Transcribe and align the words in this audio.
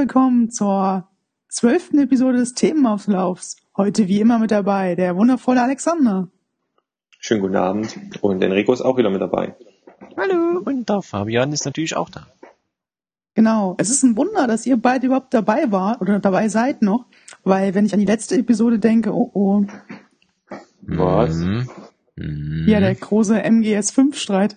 willkommen 0.00 0.48
zur 0.48 1.06
zwölften 1.50 1.98
Episode 1.98 2.38
des 2.38 2.54
Themenauflaufs. 2.54 3.56
Heute 3.76 4.08
wie 4.08 4.18
immer 4.18 4.38
mit 4.38 4.50
dabei 4.50 4.94
der 4.94 5.14
wundervolle 5.14 5.60
Alexander. 5.60 6.28
Schönen 7.18 7.42
guten 7.42 7.56
Abend. 7.56 7.98
Und 8.22 8.42
Enrico 8.42 8.72
ist 8.72 8.80
auch 8.80 8.96
wieder 8.96 9.10
mit 9.10 9.20
dabei. 9.20 9.56
Hallo, 10.16 10.62
und 10.64 10.88
der 10.88 11.02
Fabian 11.02 11.52
ist 11.52 11.66
natürlich 11.66 11.96
auch 11.96 12.08
da. 12.08 12.26
Genau. 13.34 13.74
Es 13.76 13.90
ist 13.90 14.02
ein 14.02 14.16
Wunder, 14.16 14.46
dass 14.46 14.64
ihr 14.64 14.78
beide 14.78 15.04
überhaupt 15.04 15.34
dabei 15.34 15.70
wart 15.70 16.00
oder 16.00 16.18
dabei 16.18 16.48
seid 16.48 16.80
noch, 16.80 17.04
weil 17.44 17.74
wenn 17.74 17.84
ich 17.84 17.92
an 17.92 18.00
die 18.00 18.06
letzte 18.06 18.36
Episode 18.36 18.78
denke, 18.78 19.14
oh 19.14 19.30
oh. 19.34 19.66
Was? 20.80 21.36
Mhm. 21.36 22.64
Ja, 22.66 22.80
der 22.80 22.94
große 22.94 23.38
MGS5-Streit. 23.38 24.56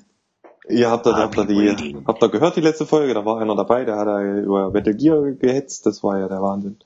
Ihr 0.70 0.90
habt 0.90 1.06
da, 1.06 1.18
habt, 1.18 1.38
da 1.38 1.44
die, 1.44 1.98
habt 2.06 2.22
da 2.22 2.28
gehört, 2.28 2.56
die 2.56 2.62
letzte 2.62 2.86
Folge? 2.86 3.14
Da 3.14 3.26
war 3.26 3.40
einer 3.42 3.56
dabei, 3.56 3.84
der 3.84 3.98
hat 3.98 4.08
da 4.08 4.22
über 4.22 4.72
Metal 4.72 4.94
Gear 4.94 5.32
gehetzt. 5.34 5.86
Das 5.86 6.04
war 6.04 6.20
ja 6.20 6.28
der 6.30 6.42
Wahnsinn. 6.42 6.78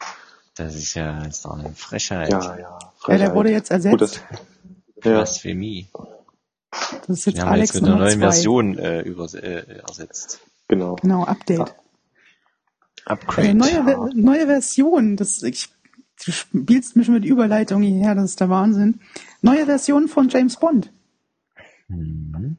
Das 0.55 0.75
ist 0.75 0.95
ja 0.95 1.23
ist 1.25 1.45
doch 1.45 1.57
eine 1.57 1.71
Frechheit. 1.73 2.31
Ja, 2.31 2.39
ja. 2.39 2.59
Ja, 2.59 2.79
Frechheit. 2.97 3.21
der 3.21 3.35
wurde 3.35 3.51
jetzt 3.51 3.69
Gut, 3.69 3.85
ersetzt. 3.85 4.01
das, 4.01 4.15
ja. 5.05 5.11
Blasphemie. 5.11 5.87
Das 6.71 7.19
ist 7.19 7.25
jetzt 7.25 7.37
Die 7.37 7.41
haben 7.41 7.49
wir 7.49 7.53
Alex 7.53 7.73
jetzt 7.73 7.81
mit 7.81 7.91
einer 7.91 7.99
neuen 7.99 8.11
zwei. 8.13 8.19
Version 8.19 8.77
äh, 8.79 9.01
über, 9.01 9.25
äh, 9.35 9.79
ersetzt. 9.87 10.39
Genau. 10.67 10.95
Genau, 10.95 11.23
Update. 11.23 11.75
Upgrade. 13.05 13.49
Äh, 13.49 13.53
neue, 13.53 14.09
neue 14.15 14.47
Version. 14.47 15.15
Das, 15.15 15.43
ich, 15.43 15.69
du 16.25 16.31
spielst 16.31 16.95
mich 16.95 17.07
mit 17.09 17.25
Überleitung 17.25 17.83
hierher, 17.83 18.15
das 18.15 18.31
ist 18.31 18.39
der 18.39 18.49
Wahnsinn. 18.49 19.01
Neue 19.41 19.65
Version 19.65 20.07
von 20.07 20.29
James 20.29 20.57
Bond. 20.57 20.91
Mhm. 21.87 22.57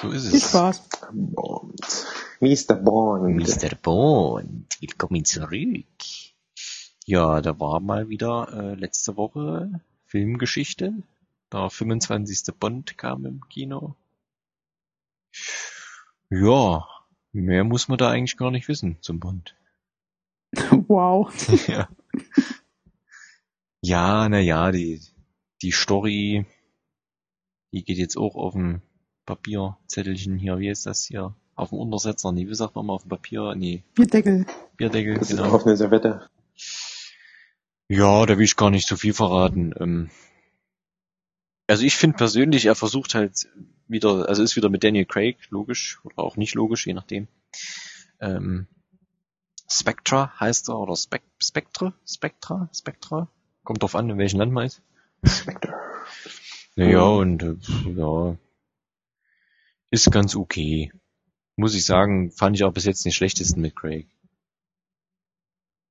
So 0.00 0.10
ist 0.12 0.28
Viel 0.28 0.36
es. 0.38 0.48
Spaß. 0.48 0.88
Bond. 1.12 2.06
Mr. 2.40 2.74
Bond. 2.74 3.36
Mr. 3.36 3.74
Bond, 3.74 4.80
willkommen 4.80 5.26
zurück. 5.26 5.84
Ja, 7.04 7.42
da 7.42 7.60
war 7.60 7.80
mal 7.80 8.08
wieder 8.08 8.48
äh, 8.50 8.74
letzte 8.76 9.18
Woche 9.18 9.82
Filmgeschichte. 10.06 10.94
Der 11.52 11.68
25. 11.68 12.54
Bond 12.58 12.96
kam 12.96 13.26
im 13.26 13.46
Kino. 13.50 13.94
Ja, 16.30 16.88
mehr 17.32 17.64
muss 17.64 17.88
man 17.88 17.98
da 17.98 18.08
eigentlich 18.08 18.38
gar 18.38 18.50
nicht 18.50 18.68
wissen 18.68 18.96
zum 19.02 19.20
Bond. 19.20 19.54
Wow. 20.88 21.30
ja. 21.68 21.90
Ja, 23.82 24.28
na 24.30 24.40
ja, 24.40 24.72
die, 24.72 25.02
die 25.60 25.72
Story, 25.72 26.46
die 27.72 27.84
geht 27.84 27.98
jetzt 27.98 28.16
auch 28.16 28.34
auf 28.34 28.54
dem 28.54 28.80
Papierzettelchen 29.30 30.36
hier, 30.38 30.58
wie 30.58 30.68
ist 30.68 30.86
das 30.86 31.04
hier? 31.04 31.34
Auf 31.54 31.68
dem 31.68 31.78
Untersetzer, 31.78 32.32
nee, 32.32 32.48
wie 32.48 32.54
sagt 32.54 32.74
man 32.74 32.86
mal 32.86 32.94
auf 32.94 33.02
dem 33.02 33.10
Papier? 33.10 33.54
Nee, 33.54 33.84
Bierdeckel. 33.94 34.44
Bierdeckel, 34.76 35.14
Das 35.18 35.30
ist 35.30 35.36
genau. 35.36 35.52
auf 35.54 35.64
eine 35.64 35.76
Servette. 35.76 36.28
Ja, 37.88 38.26
da 38.26 38.36
will 38.36 38.44
ich 38.44 38.56
gar 38.56 38.70
nicht 38.70 38.88
so 38.88 38.96
viel 38.96 39.12
verraten. 39.12 39.72
Ähm, 39.78 40.10
also 41.68 41.84
ich 41.84 41.94
finde 41.94 42.16
persönlich, 42.16 42.66
er 42.66 42.74
versucht 42.74 43.14
halt 43.14 43.48
wieder, 43.86 44.28
also 44.28 44.42
ist 44.42 44.56
wieder 44.56 44.68
mit 44.68 44.82
Daniel 44.82 45.04
Craig, 45.04 45.36
logisch, 45.50 46.00
oder 46.02 46.18
auch 46.18 46.36
nicht 46.36 46.54
logisch, 46.54 46.86
je 46.86 46.94
nachdem. 46.94 47.28
Ähm, 48.20 48.66
Spectra 49.70 50.32
heißt 50.40 50.70
er, 50.70 50.78
oder 50.78 50.96
Spec 50.96 51.22
Spectre? 51.40 51.92
Spectra? 52.04 52.68
Spectra? 52.74 53.28
Kommt 53.62 53.82
drauf 53.82 53.94
an, 53.94 54.10
in 54.10 54.18
welchem 54.18 54.40
Land 54.40 54.52
man 54.52 54.66
ist. 54.66 54.82
Spectre. 55.24 55.74
Naja, 56.74 57.02
und 57.02 57.42
äh, 57.42 57.56
ja, 57.96 58.36
ist 59.90 60.10
ganz 60.10 60.36
okay. 60.36 60.92
Muss 61.56 61.74
ich 61.74 61.84
sagen, 61.84 62.30
fand 62.30 62.56
ich 62.56 62.64
auch 62.64 62.72
bis 62.72 62.84
jetzt 62.84 63.04
den 63.04 63.12
schlechtesten 63.12 63.60
mit 63.60 63.76
Craig. 63.76 64.08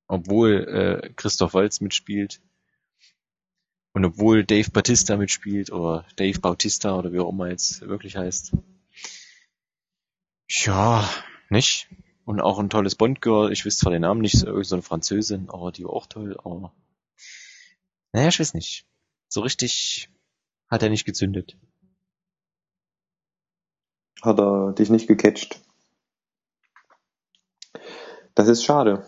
Obwohl 0.08 1.04
äh, 1.04 1.14
Christoph 1.16 1.54
Waltz 1.54 1.82
mitspielt 1.82 2.42
und 3.94 4.06
obwohl 4.06 4.44
Dave 4.44 4.72
Bautista 4.72 5.18
mitspielt 5.18 5.72
oder 5.72 6.06
Dave 6.16 6.40
Bautista 6.40 6.98
oder 6.98 7.12
wie 7.12 7.20
auch 7.20 7.30
immer 7.30 7.50
jetzt 7.50 7.82
wirklich 7.82 8.16
heißt. 8.16 8.54
Ja, 10.50 11.08
nicht? 11.50 11.90
Und 12.26 12.42
auch 12.42 12.60
ein 12.60 12.70
tolles 12.70 12.96
Bond-Girl. 12.96 13.52
Ich 13.52 13.66
wüsste 13.66 13.82
zwar 13.82 13.92
den 13.92 14.02
Namen 14.02 14.22
nicht, 14.22 14.38
so 14.38 14.76
eine 14.76 14.82
Französin, 14.82 15.50
aber 15.50 15.72
die 15.72 15.84
war 15.84 15.94
auch 15.94 16.08
toll, 16.08 16.38
aber 16.44 16.74
naja, 18.14 18.30
ich 18.30 18.40
weiß 18.40 18.54
nicht. 18.54 18.86
So 19.28 19.42
richtig 19.42 20.10
hat 20.68 20.82
er 20.82 20.90
nicht 20.90 21.06
gezündet. 21.06 21.58
Hat 24.22 24.40
er 24.40 24.74
dich 24.74 24.90
nicht 24.90 25.08
gecatcht. 25.08 25.62
Das 28.36 28.48
ist 28.48 28.64
schade. 28.64 29.06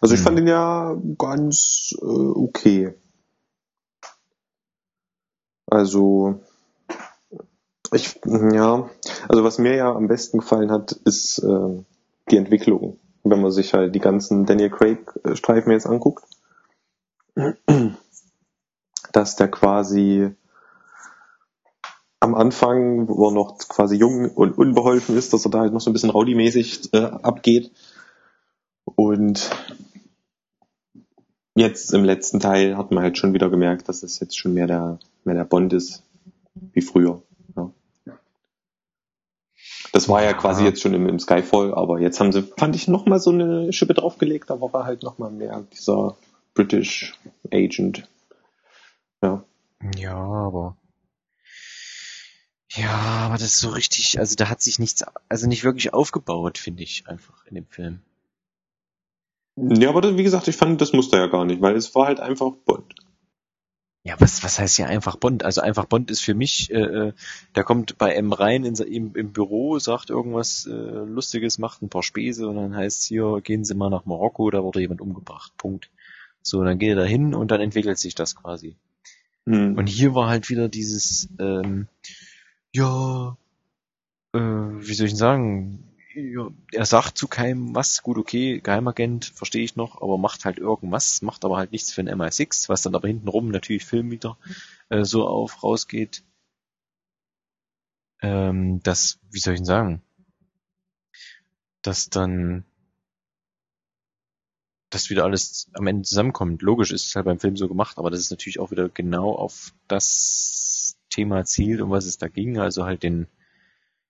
Also 0.00 0.14
ich 0.14 0.20
Hm. 0.20 0.24
fand 0.24 0.38
ihn 0.40 0.46
ja 0.48 0.96
ganz 1.18 1.94
äh, 2.00 2.04
okay. 2.04 2.94
Also 5.66 6.40
ich 7.92 8.20
ja, 8.24 8.88
also 9.28 9.44
was 9.44 9.58
mir 9.58 9.76
ja 9.76 9.92
am 9.92 10.08
besten 10.08 10.38
gefallen 10.38 10.70
hat, 10.70 10.92
ist 10.92 11.38
äh, 11.38 11.84
die 12.30 12.36
Entwicklung. 12.36 12.98
Wenn 13.24 13.40
man 13.42 13.50
sich 13.52 13.74
halt 13.74 13.94
die 13.94 14.00
ganzen 14.00 14.46
Daniel 14.46 14.70
Craig 14.70 15.12
Streifen 15.34 15.72
jetzt 15.72 15.86
anguckt, 15.86 16.24
dass 19.12 19.36
der 19.36 19.48
quasi 19.48 20.34
am 22.20 22.34
Anfang, 22.34 23.08
wo 23.08 23.28
er 23.28 23.32
noch 23.32 23.56
quasi 23.58 23.96
jung 23.96 24.30
und 24.30 24.56
unbeholfen 24.56 25.16
ist, 25.16 25.32
dass 25.32 25.46
er 25.46 25.50
da 25.50 25.60
halt 25.60 25.72
noch 25.72 25.80
so 25.80 25.90
ein 25.90 25.94
bisschen 25.94 26.10
rowdy-mäßig 26.10 26.90
äh, 26.92 26.98
abgeht. 26.98 27.72
Und 28.84 29.50
jetzt 31.54 31.92
im 31.94 32.04
letzten 32.04 32.38
Teil 32.38 32.76
hat 32.76 32.90
man 32.90 33.02
halt 33.02 33.16
schon 33.16 33.32
wieder 33.32 33.48
gemerkt, 33.48 33.88
dass 33.88 34.02
es 34.02 34.20
jetzt 34.20 34.38
schon 34.38 34.52
mehr 34.52 34.66
der, 34.66 34.98
mehr 35.24 35.34
der 35.34 35.44
Bond 35.44 35.72
ist, 35.72 36.02
wie 36.54 36.82
früher. 36.82 37.22
Ja. 37.56 37.70
Das 39.92 40.08
war 40.08 40.22
ja 40.22 40.34
quasi 40.34 40.62
jetzt 40.62 40.82
schon 40.82 40.92
im, 40.92 41.08
im 41.08 41.18
Skyfall, 41.18 41.74
aber 41.74 42.00
jetzt 42.00 42.20
haben 42.20 42.32
sie, 42.32 42.42
fand 42.42 42.76
ich, 42.76 42.86
nochmal 42.86 43.18
so 43.18 43.30
eine 43.30 43.72
Schippe 43.72 43.94
draufgelegt, 43.94 44.50
da 44.50 44.60
war 44.60 44.74
er 44.74 44.84
halt 44.84 45.02
nochmal 45.02 45.30
mehr 45.30 45.64
dieser 45.72 46.16
British 46.54 47.18
Agent. 47.50 48.06
Ja. 49.22 49.42
Ja, 49.96 50.16
aber. 50.16 50.76
Ja, 52.72 52.90
aber 52.90 53.34
das 53.34 53.44
ist 53.44 53.60
so 53.60 53.70
richtig, 53.70 54.18
also 54.18 54.36
da 54.36 54.48
hat 54.48 54.62
sich 54.62 54.78
nichts, 54.78 55.04
also 55.28 55.48
nicht 55.48 55.64
wirklich 55.64 55.92
aufgebaut, 55.92 56.56
finde 56.56 56.84
ich 56.84 57.06
einfach 57.08 57.44
in 57.46 57.56
dem 57.56 57.66
Film. 57.66 58.00
Ja, 59.56 59.88
aber 59.88 60.00
das, 60.00 60.16
wie 60.16 60.22
gesagt, 60.22 60.46
ich 60.46 60.56
fand, 60.56 60.80
das 60.80 60.92
musste 60.92 61.16
er 61.16 61.22
ja 61.22 61.28
gar 61.28 61.44
nicht, 61.44 61.60
weil 61.60 61.74
es 61.76 61.94
war 61.94 62.06
halt 62.06 62.20
einfach 62.20 62.52
Bond. 62.64 62.94
Ja, 64.02 64.14
was, 64.18 64.42
was 64.42 64.58
heißt 64.58 64.76
hier 64.76 64.86
einfach 64.86 65.16
Bond? 65.16 65.44
Also 65.44 65.60
einfach 65.60 65.84
Bond 65.84 66.10
ist 66.10 66.20
für 66.20 66.32
mich, 66.32 66.70
äh, 66.70 66.80
äh, 66.80 67.12
der 67.54 67.64
kommt 67.64 67.98
bei 67.98 68.14
M 68.14 68.32
rein 68.32 68.64
in, 68.64 68.74
im, 68.76 69.14
im 69.14 69.32
Büro, 69.32 69.78
sagt 69.78 70.08
irgendwas 70.08 70.66
äh, 70.66 70.70
Lustiges, 70.70 71.58
macht 71.58 71.82
ein 71.82 71.90
paar 71.90 72.02
Späße 72.02 72.48
und 72.48 72.56
dann 72.56 72.74
heißt 72.74 73.04
hier, 73.04 73.40
gehen 73.42 73.64
Sie 73.64 73.74
mal 73.74 73.90
nach 73.90 74.06
Marokko, 74.06 74.50
da 74.50 74.62
wurde 74.62 74.80
jemand 74.80 75.02
umgebracht. 75.02 75.52
Punkt. 75.58 75.90
So, 76.40 76.64
dann 76.64 76.78
geht 76.78 76.90
er 76.90 76.96
da 76.96 77.04
hin 77.04 77.34
und 77.34 77.50
dann 77.50 77.60
entwickelt 77.60 77.98
sich 77.98 78.14
das 78.14 78.36
quasi. 78.36 78.76
Hm. 79.46 79.76
Und 79.76 79.88
hier 79.88 80.14
war 80.14 80.28
halt 80.28 80.48
wieder 80.48 80.68
dieses, 80.68 81.28
ähm, 81.38 81.88
ja, 82.74 83.36
äh, 84.32 84.38
wie 84.38 84.94
soll 84.94 85.06
ich 85.06 85.12
denn 85.12 85.16
sagen, 85.16 85.90
ja, 86.14 86.48
er 86.72 86.86
sagt 86.86 87.18
zu 87.18 87.28
keinem 87.28 87.74
was, 87.74 88.02
gut, 88.02 88.18
okay, 88.18 88.60
Geheimagent, 88.60 89.26
verstehe 89.26 89.62
ich 89.64 89.76
noch, 89.76 90.02
aber 90.02 90.18
macht 90.18 90.44
halt 90.44 90.58
irgendwas, 90.58 91.22
macht 91.22 91.44
aber 91.44 91.56
halt 91.56 91.72
nichts 91.72 91.92
für 91.92 92.00
ein 92.02 92.08
MI6, 92.08 92.68
was 92.68 92.82
dann 92.82 92.94
aber 92.94 93.08
hintenrum 93.08 93.50
natürlich 93.50 93.84
Film 93.84 94.10
wieder 94.10 94.36
äh, 94.88 95.04
so 95.04 95.26
auf 95.26 95.62
rausgeht. 95.62 96.24
Ähm, 98.22 98.82
das, 98.82 99.18
wie 99.30 99.38
soll 99.38 99.54
ich 99.54 99.60
denn 99.60 99.66
sagen, 99.66 100.02
dass 101.82 102.10
dann 102.10 102.64
das 104.90 105.08
wieder 105.08 105.24
alles 105.24 105.70
am 105.74 105.86
Ende 105.86 106.02
zusammenkommt. 106.02 106.62
Logisch 106.62 106.90
ist 106.90 107.06
es 107.06 107.16
halt 107.16 107.24
beim 107.26 107.38
Film 107.38 107.56
so 107.56 107.68
gemacht, 107.68 107.98
aber 107.98 108.10
das 108.10 108.20
ist 108.20 108.30
natürlich 108.30 108.58
auch 108.58 108.72
wieder 108.72 108.88
genau 108.88 109.32
auf 109.34 109.72
das 109.86 110.79
Thema 111.10 111.44
zielt, 111.44 111.80
um 111.80 111.90
was 111.90 112.06
es 112.06 112.18
da 112.18 112.28
ging, 112.28 112.58
also 112.58 112.84
halt 112.84 113.02
den 113.02 113.26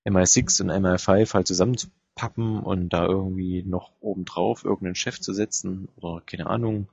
MI6 0.07 0.63
und 0.63 0.71
MI5 0.71 1.35
halt 1.35 1.47
zusammenzupappen 1.47 2.61
und 2.61 2.91
da 2.91 3.07
irgendwie 3.07 3.63
noch 3.63 3.93
obendrauf 4.01 4.65
irgendeinen 4.65 4.95
Chef 4.95 5.21
zu 5.21 5.33
setzen 5.33 5.89
oder 5.97 6.23
keine 6.25 6.47
Ahnung. 6.47 6.89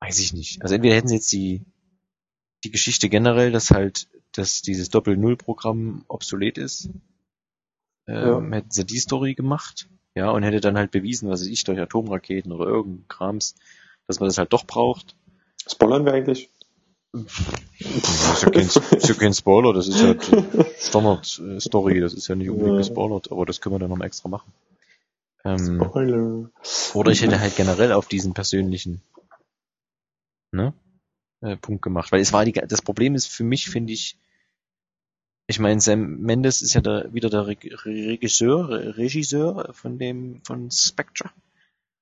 Weiß 0.00 0.18
ich 0.18 0.32
nicht. 0.32 0.62
Also 0.62 0.74
entweder 0.74 0.94
hätten 0.94 1.08
sie 1.08 1.14
jetzt 1.14 1.32
die, 1.32 1.64
die 2.64 2.70
Geschichte 2.70 3.08
generell, 3.08 3.52
dass 3.52 3.70
halt, 3.70 4.08
dass 4.32 4.62
dieses 4.62 4.90
Doppel-Null-Programm 4.90 6.04
obsolet 6.08 6.58
ist, 6.58 6.90
ähm, 8.06 8.52
hätten 8.52 8.70
sie 8.70 8.84
die 8.84 8.98
Story 8.98 9.34
gemacht, 9.34 9.88
ja, 10.14 10.30
und 10.30 10.42
hätte 10.42 10.60
dann 10.60 10.78
halt 10.78 10.90
bewiesen, 10.90 11.28
was 11.28 11.40
weiß 11.40 11.48
ich, 11.48 11.64
durch 11.64 11.80
Atomraketen 11.80 12.52
oder 12.52 12.66
irgendein 12.66 13.08
Krams, 13.08 13.54
dass 14.06 14.20
man 14.20 14.28
das 14.28 14.38
halt 14.38 14.52
doch 14.52 14.64
braucht. 14.64 15.16
Spoilern 15.68 16.04
wir 16.04 16.12
eigentlich? 16.12 16.50
Das 17.78 18.32
ist 18.32 18.42
ja 18.42 18.50
kein, 18.50 18.66
ist 18.66 19.08
ja 19.08 19.14
kein 19.14 19.34
Spoiler, 19.34 19.72
das 19.72 19.88
ist 19.88 20.00
ja 20.00 20.14
Standard-Story, 20.78 22.00
das 22.00 22.14
ist 22.14 22.28
ja 22.28 22.34
nicht 22.34 22.50
unbedingt 22.50 22.74
Ja. 22.74 22.78
gespoilert, 22.78 23.30
aber 23.30 23.46
das 23.46 23.60
können 23.60 23.74
wir 23.74 23.78
dann 23.78 23.90
noch 23.90 23.96
mal 23.96 24.04
extra 24.06 24.28
machen. 24.28 24.52
Ähm, 25.44 25.80
Spoiler. 25.84 26.50
oder 26.94 27.12
ich 27.12 27.22
hätte 27.22 27.38
halt 27.38 27.56
generell 27.56 27.92
auf 27.92 28.08
diesen 28.08 28.34
persönlichen 28.34 29.00
ne, 30.52 30.72
äh, 31.40 31.56
Punkt 31.56 31.82
gemacht. 31.82 32.10
Weil 32.12 32.20
es 32.20 32.32
war 32.32 32.44
die, 32.44 32.52
das 32.52 32.82
Problem 32.82 33.14
ist 33.14 33.26
für 33.26 33.44
mich, 33.44 33.70
finde 33.70 33.92
ich, 33.92 34.18
ich 35.46 35.60
meine, 35.60 35.80
Sam 35.80 36.18
Mendes 36.20 36.62
ist 36.62 36.74
ja 36.74 36.80
der, 36.80 37.12
wieder 37.14 37.30
der 37.30 37.46
Re 37.46 37.56
Regisseur, 37.84 38.68
Re 38.68 38.96
Regisseur 38.96 39.72
von 39.72 39.98
dem, 39.98 40.42
von 40.44 40.70
Spectre. 40.72 41.30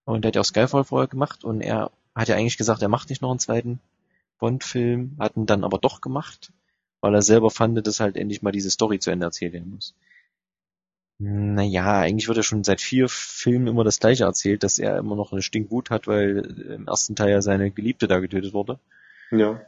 Und 0.04 0.22
der 0.22 0.28
hat 0.28 0.36
ja 0.36 0.40
auch 0.40 0.46
Skyfall 0.46 0.84
vorher 0.84 1.08
gemacht 1.08 1.44
und 1.44 1.60
er 1.60 1.90
hat 2.14 2.28
ja 2.28 2.36
eigentlich 2.36 2.56
gesagt, 2.56 2.80
er 2.80 2.88
macht 2.88 3.10
nicht 3.10 3.20
noch 3.20 3.30
einen 3.30 3.40
zweiten 3.40 3.80
Bond-Film, 4.38 5.16
hat 5.18 5.36
ihn 5.36 5.46
dann 5.46 5.64
aber 5.64 5.78
doch 5.78 6.00
gemacht, 6.00 6.52
weil 7.00 7.14
er 7.14 7.22
selber 7.22 7.50
fand, 7.50 7.86
dass 7.86 8.00
halt 8.00 8.16
endlich 8.16 8.42
mal 8.42 8.52
diese 8.52 8.70
Story 8.70 8.98
zu 8.98 9.10
Ende 9.10 9.26
erzählt 9.26 9.52
werden 9.52 9.70
muss. 9.70 9.94
Naja, 11.18 12.00
eigentlich 12.00 12.26
wird 12.28 12.38
er 12.38 12.42
schon 12.42 12.64
seit 12.64 12.80
vier 12.80 13.08
Filmen 13.08 13.68
immer 13.68 13.84
das 13.84 14.00
gleiche 14.00 14.24
erzählt, 14.24 14.62
dass 14.64 14.78
er 14.78 14.98
immer 14.98 15.14
noch 15.14 15.32
eine 15.32 15.42
Stinkwut 15.42 15.90
hat, 15.90 16.06
weil 16.08 16.38
im 16.70 16.88
ersten 16.88 17.14
Teil 17.14 17.30
ja 17.30 17.40
seine 17.40 17.70
Geliebte 17.70 18.08
da 18.08 18.18
getötet 18.18 18.52
wurde. 18.52 18.80
Ja. 19.30 19.60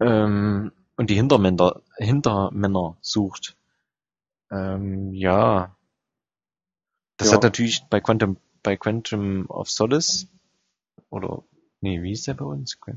Ähm, 0.00 0.72
und 0.96 1.10
die 1.10 1.14
Hintermänner, 1.14 1.80
Hintermänner 1.96 2.96
sucht. 3.00 3.56
Ähm, 4.50 5.14
ja. 5.14 5.76
Das 7.16 7.28
Ja. 7.28 7.34
hat 7.36 7.44
natürlich 7.44 7.84
bei 7.88 8.00
Quantum, 8.00 8.36
bei 8.62 8.76
Quantum 8.76 9.46
of 9.48 9.70
Solace, 9.70 10.26
oder, 11.10 11.44
nee, 11.80 12.02
wie 12.02 12.12
ist 12.12 12.26
der 12.26 12.34
bei 12.34 12.44
uns? 12.44 12.80
Qu- 12.80 12.96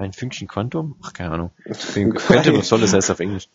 Ein 0.00 0.14
Fünkchen 0.14 0.48
Quantum? 0.48 0.96
Ach, 1.02 1.12
keine 1.12 1.32
Ahnung. 1.32 1.50
Quantum 1.66 2.56
of 2.56 2.64
Solace 2.64 2.94
heißt 2.94 3.10
auf 3.10 3.20
Englisch. 3.20 3.48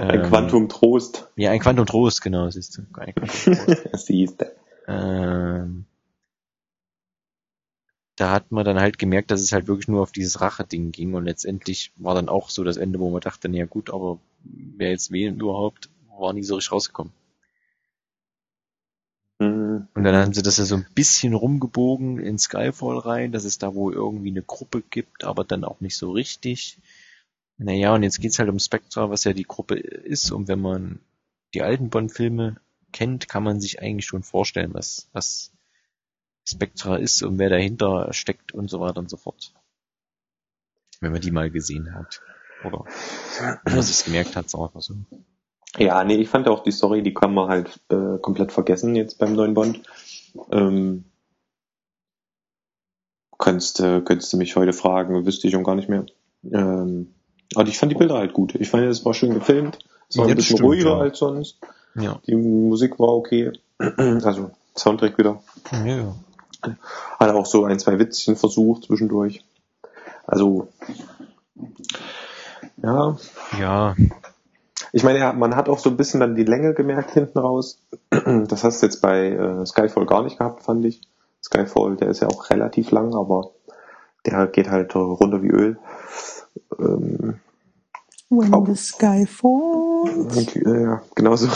Ein 0.00 0.20
Ähm, 0.20 0.22
Quantum 0.22 0.68
Trost. 0.70 1.28
Ja, 1.36 1.50
ein 1.50 1.60
Quantum 1.60 1.84
Trost, 1.84 2.22
genau, 2.22 2.48
siehst 2.48 2.78
du. 2.78 2.82
Ein 2.82 3.14
Quantum 3.14 3.28
Trost. 3.28 3.88
Siehst 4.06 4.40
du. 4.40 4.46
ähm, 4.88 5.84
da 8.16 8.30
hat 8.30 8.50
man 8.50 8.64
dann 8.64 8.80
halt 8.80 8.98
gemerkt, 8.98 9.30
dass 9.30 9.42
es 9.42 9.52
halt 9.52 9.66
wirklich 9.66 9.88
nur 9.88 10.00
auf 10.00 10.10
dieses 10.12 10.40
Rache-Ding 10.40 10.90
ging 10.90 11.12
und 11.14 11.26
letztendlich 11.26 11.92
war 11.96 12.14
dann 12.14 12.30
auch 12.30 12.48
so 12.48 12.64
das 12.64 12.78
Ende, 12.78 12.98
wo 12.98 13.10
man 13.10 13.20
dachte, 13.20 13.50
na 13.50 13.58
ja 13.58 13.66
gut, 13.66 13.90
aber 13.90 14.18
wer 14.42 14.90
jetzt 14.90 15.10
wählen 15.12 15.38
überhaupt, 15.38 15.90
war 16.18 16.32
nie 16.32 16.42
so 16.42 16.54
richtig 16.54 16.72
rausgekommen. 16.72 17.12
Und 20.00 20.04
dann 20.04 20.16
haben 20.16 20.32
sie 20.32 20.40
das 20.40 20.56
ja 20.56 20.64
so 20.64 20.76
ein 20.76 20.86
bisschen 20.94 21.34
rumgebogen 21.34 22.20
in 22.20 22.38
Skyfall 22.38 23.00
rein, 23.00 23.32
dass 23.32 23.44
es 23.44 23.58
da 23.58 23.74
wohl 23.74 23.92
irgendwie 23.92 24.30
eine 24.30 24.40
Gruppe 24.40 24.80
gibt, 24.80 25.24
aber 25.24 25.44
dann 25.44 25.62
auch 25.62 25.82
nicht 25.82 25.94
so 25.94 26.12
richtig. 26.12 26.78
Naja, 27.58 27.94
und 27.94 28.02
jetzt 28.02 28.18
geht's 28.18 28.38
halt 28.38 28.48
um 28.48 28.58
Spectra, 28.58 29.10
was 29.10 29.24
ja 29.24 29.34
die 29.34 29.44
Gruppe 29.44 29.74
ist. 29.74 30.30
Und 30.30 30.48
wenn 30.48 30.62
man 30.62 31.00
die 31.52 31.60
alten 31.60 31.90
Bond-Filme 31.90 32.58
kennt, 32.92 33.28
kann 33.28 33.42
man 33.42 33.60
sich 33.60 33.82
eigentlich 33.82 34.06
schon 34.06 34.22
vorstellen, 34.22 34.72
was, 34.72 35.10
was 35.12 35.52
Spectra 36.48 36.96
ist 36.96 37.22
und 37.22 37.38
wer 37.38 37.50
dahinter 37.50 38.10
steckt 38.14 38.52
und 38.52 38.70
so 38.70 38.80
weiter 38.80 39.00
und 39.00 39.10
so 39.10 39.18
fort. 39.18 39.52
Wenn 41.02 41.12
man 41.12 41.20
die 41.20 41.30
mal 41.30 41.50
gesehen 41.50 41.94
hat. 41.94 42.22
Oder 42.64 42.86
wenn 43.64 43.74
man 43.74 43.82
sich's 43.82 44.06
gemerkt 44.06 44.34
hat, 44.34 44.48
sagen 44.48 44.70
wir 44.72 44.80
so. 44.80 44.94
Ja, 45.78 46.02
nee, 46.04 46.16
ich 46.16 46.28
fand 46.28 46.48
auch 46.48 46.62
die 46.62 46.72
Story, 46.72 47.02
die 47.02 47.14
kann 47.14 47.32
man 47.32 47.48
halt 47.48 47.80
äh, 47.90 48.18
komplett 48.20 48.52
vergessen 48.52 48.96
jetzt 48.96 49.18
beim 49.18 49.34
neuen 49.34 49.54
Bond. 49.54 49.82
Ähm, 50.50 51.04
kannst, 53.38 53.80
äh, 53.80 54.00
könntest 54.00 54.32
du 54.32 54.36
mich 54.36 54.56
heute 54.56 54.72
fragen, 54.72 55.24
wüsste 55.26 55.46
ich 55.46 55.54
schon 55.54 55.64
gar 55.64 55.76
nicht 55.76 55.88
mehr. 55.88 56.06
Ähm, 56.44 57.14
aber 57.54 57.68
ich 57.68 57.78
fand 57.78 57.92
die 57.92 57.96
Bilder 57.96 58.16
halt 58.16 58.32
gut. 58.32 58.54
Ich 58.56 58.68
fand, 58.68 58.84
es 58.84 59.04
war 59.04 59.14
schön 59.14 59.34
gefilmt. 59.34 59.78
Es 60.08 60.18
war 60.18 60.26
ein 60.26 60.34
bisschen 60.34 60.56
stimmt, 60.56 60.68
ruhiger 60.68 60.90
ja. 60.90 60.98
als 60.98 61.18
sonst. 61.18 61.58
Ja. 61.94 62.20
Die 62.26 62.34
Musik 62.34 62.98
war 62.98 63.08
okay. 63.08 63.52
Also 63.78 64.50
Soundtrack 64.76 65.18
wieder. 65.18 65.42
Ja, 65.72 65.86
ja. 65.86 66.14
Hat 67.18 67.30
auch 67.30 67.46
so 67.46 67.64
ein, 67.64 67.78
zwei 67.78 67.98
Witzchen 67.98 68.36
versucht 68.36 68.84
zwischendurch. 68.84 69.42
Also 70.26 70.68
ja, 72.82 73.16
Ja, 73.58 73.96
ich 74.92 75.04
meine, 75.04 75.18
ja, 75.18 75.32
man 75.32 75.56
hat 75.56 75.68
auch 75.68 75.78
so 75.78 75.90
ein 75.90 75.96
bisschen 75.96 76.20
dann 76.20 76.34
die 76.34 76.44
Länge 76.44 76.74
gemerkt 76.74 77.12
hinten 77.12 77.38
raus. 77.38 77.80
Das 78.48 78.64
hast 78.64 78.82
du 78.82 78.86
jetzt 78.86 79.00
bei 79.00 79.30
äh, 79.30 79.66
Skyfall 79.66 80.06
gar 80.06 80.22
nicht 80.22 80.38
gehabt, 80.38 80.64
fand 80.64 80.84
ich. 80.84 81.00
Skyfall, 81.42 81.96
der 81.96 82.08
ist 82.08 82.20
ja 82.20 82.28
auch 82.28 82.50
relativ 82.50 82.90
lang, 82.90 83.14
aber 83.14 83.50
der 84.26 84.46
geht 84.48 84.68
halt 84.68 84.94
runter 84.94 85.42
wie 85.42 85.48
Öl. 85.48 85.78
Ähm, 86.78 87.40
When 88.28 88.54
Auch. 88.54 88.66
the 88.66 88.76
sky 88.76 89.26
falls. 89.26 90.36
und, 90.36 90.56
äh, 90.56 90.82
ja, 90.82 91.02
genauso. 91.16 91.48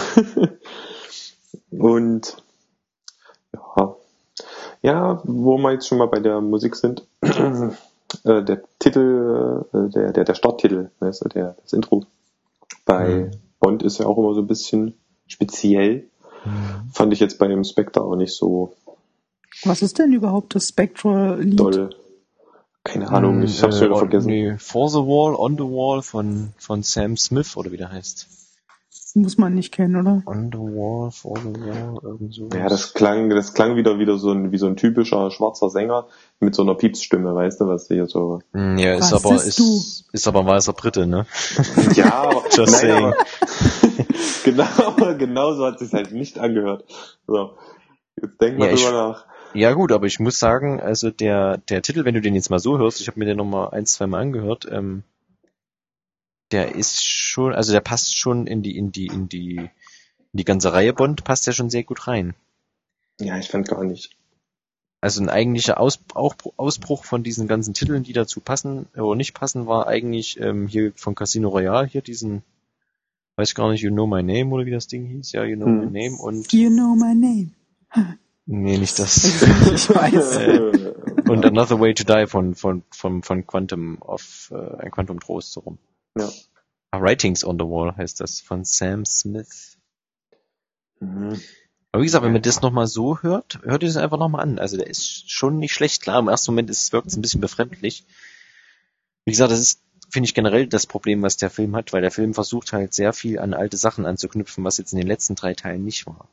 und 1.71 2.37
ja, 3.53 3.97
ja, 4.83 5.23
wo 5.25 5.57
wir 5.59 5.73
jetzt 5.73 5.87
schon 5.87 5.99
mal 5.99 6.09
bei 6.09 6.19
der 6.19 6.41
Musik 6.41 6.75
sind, 6.75 7.07
äh, 7.21 7.71
der 8.25 8.63
Titel, 8.81 9.65
äh, 9.73 9.89
der, 9.91 10.13
der, 10.13 10.25
der 10.25 10.35
Starttitel, 10.35 10.91
du, 10.99 11.29
der, 11.29 11.57
das 11.63 11.73
Intro 11.73 12.05
bei 12.85 13.09
Mhm. 13.09 13.31
Bond 13.61 13.83
ist 13.83 13.99
ja 13.99 14.07
auch 14.07 14.19
immer 14.19 14.35
so 14.35 14.41
ein 14.41 14.47
bisschen 14.47 14.95
speziell. 15.27 16.09
Fand 16.93 17.13
ich 17.15 17.21
jetzt 17.21 17.39
bei 17.39 17.49
dem 17.49 17.65
Spectre 17.65 18.03
auch 18.03 18.17
nicht 18.17 18.35
so 18.35 18.75
Was 19.65 19.81
ist 19.81 19.99
denn 19.99 20.13
überhaupt 20.13 20.55
das 20.55 20.69
Spectral-Lied? 20.69 21.59
doll. 21.59 21.91
Keine 22.83 23.09
Ahnung, 23.11 23.43
ich 23.43 23.63
hab's 23.63 23.81
äh, 23.81 23.87
wieder 23.87 23.97
vergessen. 23.97 24.27
Nee, 24.27 24.57
For 24.59 24.91
the 24.91 24.99
Wall, 24.99 25.35
On 25.37 25.55
the 25.57 25.65
Wall 25.65 26.03
von, 26.03 26.53
von 26.59 26.83
Sam 26.83 27.17
Smith 27.17 27.57
oder 27.57 27.73
wie 27.73 27.79
der 27.79 27.91
heißt. 27.91 28.29
Muss 29.17 29.39
man 29.39 29.55
nicht 29.55 29.73
kennen, 29.73 29.95
oder? 29.95 30.23
On 30.27 30.51
the 30.53 30.59
Wall, 30.59 31.11
For 31.13 31.37
the 31.39 31.45
Wall, 31.61 31.99
irgend 32.03 32.35
so. 32.35 32.49
Ja, 32.53 32.69
das 32.69 32.95
klang, 32.95 33.31
das 33.31 33.55
klang 33.55 33.77
wieder 33.77 33.99
wieder 34.01 34.19
so 34.19 34.33
ein, 34.33 34.51
wie 34.51 34.59
so 34.59 34.67
ein 34.67 34.77
typischer 34.77 35.31
schwarzer 35.31 35.71
Sänger 35.71 36.09
mit 36.41 36.55
so 36.57 36.63
einer 36.63 36.75
Piepsstimme, 36.75 37.33
weißt 37.35 37.61
du, 37.61 37.69
was 37.69 37.87
hier 37.87 38.07
so. 38.07 38.41
Mm, 38.53 38.77
Ja, 38.77 38.95
ist 38.95 39.13
Was 39.13 39.25
aber, 39.25 39.35
bist 39.35 39.47
ist, 39.61 40.05
ist 40.13 40.27
aber 40.27 40.41
ein 40.41 40.47
weißer 40.47 40.73
Brite, 40.73 41.07
ne? 41.07 41.27
Ja, 41.95 42.29
Just 42.51 42.83
nein, 42.83 42.91
saying. 42.91 43.05
aber 43.05 43.15
genau, 44.45 45.17
genau 45.19 45.55
so 45.55 45.65
hat 45.67 45.79
sich 45.79 45.93
halt 45.93 46.13
nicht 46.13 46.39
angehört. 46.41 46.85
So. 47.29 47.51
Jetzt 48.21 48.41
denk 48.41 48.59
mal 48.59 48.67
Ja, 48.69 48.73
ich- 48.75 48.85
drüber 48.85 48.97
nach. 49.11 49.27
Ja 49.57 49.73
gut, 49.75 49.93
aber 49.93 50.07
ich 50.07 50.19
muss 50.19 50.41
sagen, 50.41 50.81
also 50.81 51.11
der, 51.13 51.59
der 51.59 51.81
Titel, 51.83 52.05
wenn 52.05 52.15
du 52.15 52.21
den 52.21 52.35
jetzt 52.35 52.51
mal 52.51 52.59
so 52.59 52.77
hörst, 52.79 53.01
ich 53.01 53.07
habe 53.07 53.21
mir 53.21 53.27
den 53.27 53.37
nochmal 53.37 53.69
ein, 53.71 53.87
zwei 53.87 54.09
Mal 54.09 54.19
angehört, 54.21 54.67
ähm, 54.69 55.05
der 56.51 56.75
ist 56.75 57.05
schon, 57.05 57.55
also 57.55 57.73
der 57.73 57.81
passt 57.81 58.17
schon 58.17 58.47
in 58.47 58.63
die, 58.63 58.77
in 58.77 58.93
die, 58.93 59.07
in 59.07 59.29
die, 59.29 59.57
in 59.57 59.71
die 60.33 60.45
ganze 60.45 60.73
Reihe 60.73 60.93
Bond, 60.93 61.25
passt 61.25 61.47
der 61.47 61.53
schon 61.53 61.71
sehr 61.71 61.85
gut 61.85 62.07
rein. 62.07 62.35
Ja, 63.21 63.39
ich 63.39 63.49
fand 63.49 63.69
gar 63.69 63.85
nicht. 63.85 64.17
Also 65.01 65.23
ein 65.23 65.29
eigentlicher 65.29 65.79
Aus, 65.79 66.01
auch, 66.15 66.35
Ausbruch 66.57 67.05
von 67.05 67.23
diesen 67.23 67.47
ganzen 67.47 67.75
Titeln, 67.75 68.05
die 68.05 68.15
dazu 68.15 68.41
passen 68.41 68.87
oder 68.97 69.17
nicht 69.17 69.35
passen, 69.35 69.67
war 69.67 69.87
eigentlich 69.87 70.41
ähm, 70.41 70.67
hier 70.67 70.93
von 70.97 71.15
Casino 71.15 71.51
Royale, 71.51 71.87
hier 71.87 72.01
diesen, 72.01 72.43
weiß 73.37 73.55
gar 73.55 73.71
nicht, 73.71 73.83
You 73.83 73.91
Know 73.91 74.07
My 74.07 74.23
Name 74.23 74.47
oder 74.47 74.65
wie 74.65 74.71
das 74.71 74.87
Ding 74.87 75.07
hieß, 75.07 75.33
ja, 75.33 75.45
You 75.45 75.57
Know 75.57 75.67
Hm. 75.67 75.93
My 75.93 76.01
Name 76.01 76.17
und, 76.17 76.51
You 76.53 76.71
know 76.71 76.95
my 76.95 77.15
name. 77.15 77.51
nee, 78.47 78.79
nicht 78.79 78.99
das. 78.99 79.25
Ich 79.75 79.91
weiß. 79.91 80.37
Äh, 81.25 81.31
und 81.31 81.45
Another 81.45 81.81
Way 81.81 81.95
to 81.95 82.05
Die 82.05 82.27
von, 82.27 82.55
von, 82.55 82.83
von, 82.91 83.23
von 83.23 83.47
Quantum 83.47 84.01
of, 84.01 84.53
äh, 84.55 84.85
ein 84.85 84.91
Quantum 84.91 85.21
Trost 85.21 85.53
so 85.53 85.61
rum. 85.61 85.79
Ja. 86.17 86.31
Ah, 86.91 87.01
Writings 87.01 87.45
on 87.45 87.59
the 87.59 87.65
Wall 87.65 87.97
heißt 87.97 88.21
das, 88.21 88.41
von 88.41 88.65
Sam 88.65 89.05
Smith. 89.05 89.79
Mhm. 91.01 91.41
Aber 91.93 92.03
wie 92.03 92.07
gesagt, 92.07 92.25
wenn 92.25 92.33
man 92.33 92.43
das 92.43 92.61
nochmal 92.61 92.87
so 92.87 93.21
hört, 93.23 93.61
hört 93.63 93.83
ihr 93.83 93.89
das 93.89 93.97
einfach 93.97 94.19
nochmal 94.19 94.43
an. 94.43 94.59
Also 94.59 94.77
der 94.77 94.87
ist 94.89 95.31
schon 95.31 95.59
nicht 95.59 95.73
schlecht. 95.73 96.03
Klar, 96.03 96.19
im 96.19 96.29
ersten 96.29 96.51
Moment 96.53 96.71
ist 96.71 96.83
es 96.83 96.93
wirkt 96.93 97.07
es 97.09 97.17
ein 97.17 97.23
bisschen 97.23 97.41
befremdlich. 97.41 98.05
Wie 99.25 99.31
gesagt, 99.33 99.53
das 99.53 99.61
ist, 99.61 99.81
finde 100.11 100.27
ich, 100.27 100.35
generell 100.35 100.67
das 100.67 100.87
Problem, 100.87 101.23
was 101.23 101.37
der 101.37 101.51
Film 101.51 101.75
hat, 101.77 101.93
weil 101.93 102.03
der 102.03 102.11
Film 102.11 102.35
versucht 102.35 102.73
halt 102.73 102.95
sehr 102.95 103.13
viel 103.13 103.39
an 103.39 103.55
alte 103.55 103.77
Sachen 103.77 104.07
anzuknüpfen, 104.07 104.65
was 104.65 104.79
jetzt 104.79 104.93
in 104.93 104.99
den 104.99 105.07
letzten 105.07 105.35
drei 105.37 105.55
Teilen 105.55 105.85
nicht 105.85 106.07
war. 106.07 106.29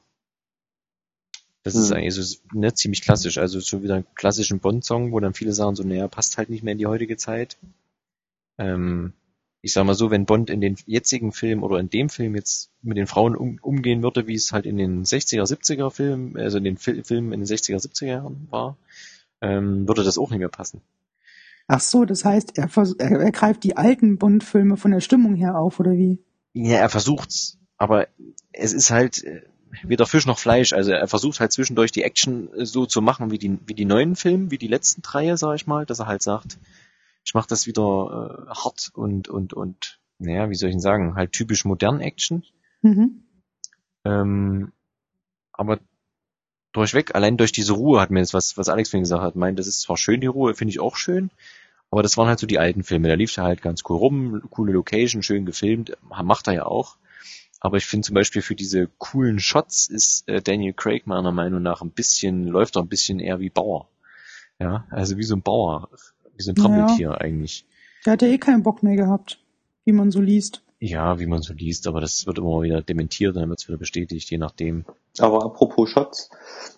Das 1.63 1.75
ist 1.75 1.89
Hm. 1.91 1.97
eigentlich 1.97 2.15
so 2.15 2.37
ne, 2.53 2.73
ziemlich 2.73 3.03
klassisch. 3.03 3.37
Also 3.37 3.59
so 3.59 3.83
wieder 3.83 3.95
einen 3.95 4.15
klassischen 4.15 4.59
Bond-Song, 4.59 5.11
wo 5.11 5.19
dann 5.19 5.35
viele 5.35 5.53
sagen 5.53 5.75
so, 5.75 5.83
naja, 5.83 6.07
passt 6.07 6.37
halt 6.37 6.49
nicht 6.49 6.63
mehr 6.63 6.71
in 6.71 6.79
die 6.79 6.87
heutige 6.87 7.17
Zeit. 7.17 7.57
Ähm, 8.57 9.13
ich 9.61 9.73
sag 9.73 9.85
mal 9.85 9.93
so, 9.93 10.09
wenn 10.09 10.25
Bond 10.25 10.49
in 10.49 10.59
den 10.59 10.75
jetzigen 10.85 11.31
Film 11.31 11.63
oder 11.63 11.79
in 11.79 11.89
dem 11.89 12.09
Film 12.09 12.35
jetzt 12.35 12.71
mit 12.81 12.97
den 12.97 13.07
Frauen 13.07 13.35
um, 13.35 13.59
umgehen 13.61 14.01
würde, 14.01 14.27
wie 14.27 14.33
es 14.33 14.51
halt 14.51 14.65
in 14.65 14.77
den 14.77 15.03
60er, 15.03 15.43
70er 15.43 15.91
Filmen, 15.91 16.37
also 16.37 16.57
in 16.57 16.63
den 16.63 16.77
Fil 16.77 17.03
Filmen 17.03 17.31
in 17.31 17.41
den 17.41 17.47
60er, 17.47 17.77
70er 17.77 18.05
Jahren 18.05 18.47
war, 18.49 18.77
ähm, 19.41 19.87
würde 19.87 20.03
das 20.03 20.17
auch 20.17 20.31
nicht 20.31 20.39
mehr 20.39 20.49
passen. 20.49 20.81
Ach 21.67 21.79
so, 21.79 22.05
das 22.05 22.25
heißt, 22.25 22.57
er, 22.57 22.69
er, 22.97 23.19
er 23.21 23.31
greift 23.31 23.63
die 23.63 23.77
alten 23.77 24.17
Bond-Filme 24.17 24.77
von 24.77 24.91
der 24.91 24.99
Stimmung 24.99 25.35
her 25.35 25.57
auf, 25.57 25.79
oder 25.79 25.91
wie? 25.91 26.19
Ja, 26.53 26.77
er 26.77 26.89
versucht's, 26.89 27.59
aber 27.77 28.07
es 28.51 28.73
ist 28.73 28.89
halt 28.89 29.23
äh, 29.23 29.41
weder 29.83 30.05
Fisch 30.05 30.25
noch 30.25 30.39
Fleisch. 30.39 30.73
Also 30.73 30.91
er 30.91 31.07
versucht 31.07 31.39
halt 31.39 31.51
zwischendurch 31.51 31.91
die 31.91 32.03
Action 32.03 32.51
äh, 32.53 32.65
so 32.65 32.85
zu 32.85 33.01
machen 33.01 33.31
wie 33.31 33.37
die, 33.37 33.57
wie 33.65 33.75
die 33.75 33.85
neuen 33.85 34.15
Filme, 34.15 34.51
wie 34.51 34.57
die 34.57 34.67
letzten 34.67 35.01
drei, 35.01 35.35
sag 35.35 35.55
ich 35.55 35.67
mal, 35.67 35.85
dass 35.85 35.99
er 35.99 36.07
halt 36.07 36.23
sagt, 36.23 36.57
ich 37.23 37.33
mache 37.33 37.47
das 37.47 37.67
wieder 37.67 38.47
äh, 38.47 38.53
hart 38.53 38.91
und 38.93 39.29
und 39.29 39.53
und 39.53 39.99
naja, 40.19 40.49
wie 40.49 40.55
soll 40.55 40.69
ich 40.69 40.75
denn 40.75 40.81
sagen, 40.81 41.15
halt 41.15 41.31
typisch 41.31 41.65
modern 41.65 41.99
Action. 41.99 42.43
Mhm. 42.81 43.23
Ähm, 44.05 44.71
aber 45.51 45.79
durchweg, 46.71 47.15
allein 47.15 47.37
durch 47.37 47.51
diese 47.51 47.73
Ruhe 47.73 47.99
hat 47.99 48.11
mir 48.11 48.19
das, 48.19 48.33
was, 48.33 48.57
was 48.57 48.69
Alex 48.69 48.89
vorhin 48.89 49.03
gesagt 49.03 49.23
hat, 49.23 49.35
meint, 49.35 49.59
das 49.59 49.67
ist 49.67 49.81
zwar 49.81 49.97
schön, 49.97 50.21
die 50.21 50.27
Ruhe, 50.27 50.53
finde 50.53 50.71
ich 50.71 50.79
auch 50.79 50.95
schön, 50.95 51.31
aber 51.89 52.03
das 52.03 52.17
waren 52.17 52.27
halt 52.27 52.39
so 52.39 52.47
die 52.47 52.59
alten 52.59 52.83
Filme. 52.83 53.07
Da 53.07 53.15
lief 53.15 53.35
er 53.37 53.43
halt 53.43 53.61
ganz 53.61 53.83
cool 53.89 53.97
rum, 53.97 54.41
coole 54.49 54.73
Location, 54.73 55.23
schön 55.23 55.45
gefilmt, 55.45 55.97
macht 56.01 56.47
er 56.47 56.53
ja 56.53 56.65
auch. 56.65 56.97
Aber 57.59 57.77
ich 57.77 57.85
finde 57.85 58.07
zum 58.07 58.15
Beispiel 58.15 58.41
für 58.41 58.55
diese 58.55 58.87
coolen 58.97 59.39
Shots 59.39 59.87
ist 59.87 60.27
äh, 60.27 60.41
Daniel 60.41 60.73
Craig 60.73 61.05
meiner 61.05 61.31
Meinung 61.31 61.61
nach 61.61 61.81
ein 61.81 61.91
bisschen, 61.91 62.47
läuft 62.47 62.75
er 62.75 62.81
ein 62.81 62.87
bisschen 62.87 63.19
eher 63.19 63.39
wie 63.39 63.49
Bauer. 63.49 63.87
Ja, 64.57 64.85
also 64.89 65.17
wie 65.17 65.23
so 65.23 65.35
ein 65.35 65.43
Bauer, 65.43 65.89
wie 66.41 66.45
so 66.45 66.51
ein 66.51 66.55
Trampeltier 66.55 67.09
ja. 67.09 67.17
eigentlich. 67.17 67.65
Der 68.05 68.13
hat 68.13 68.21
ja 68.21 68.27
eh 68.27 68.37
keinen 68.37 68.63
Bock 68.63 68.83
mehr 68.83 68.95
gehabt, 68.95 69.39
wie 69.85 69.91
man 69.91 70.11
so 70.11 70.21
liest. 70.21 70.63
Ja, 70.79 71.19
wie 71.19 71.27
man 71.27 71.43
so 71.43 71.53
liest, 71.53 71.87
aber 71.87 72.01
das 72.01 72.25
wird 72.25 72.39
immer 72.39 72.63
wieder 72.63 72.81
dementiert, 72.81 73.35
dann 73.35 73.49
wird 73.49 73.59
es 73.59 73.67
wieder 73.67 73.77
bestätigt, 73.77 74.31
je 74.31 74.39
nachdem. 74.39 74.85
Aber 75.19 75.45
apropos 75.45 75.89
Shots, 75.89 76.31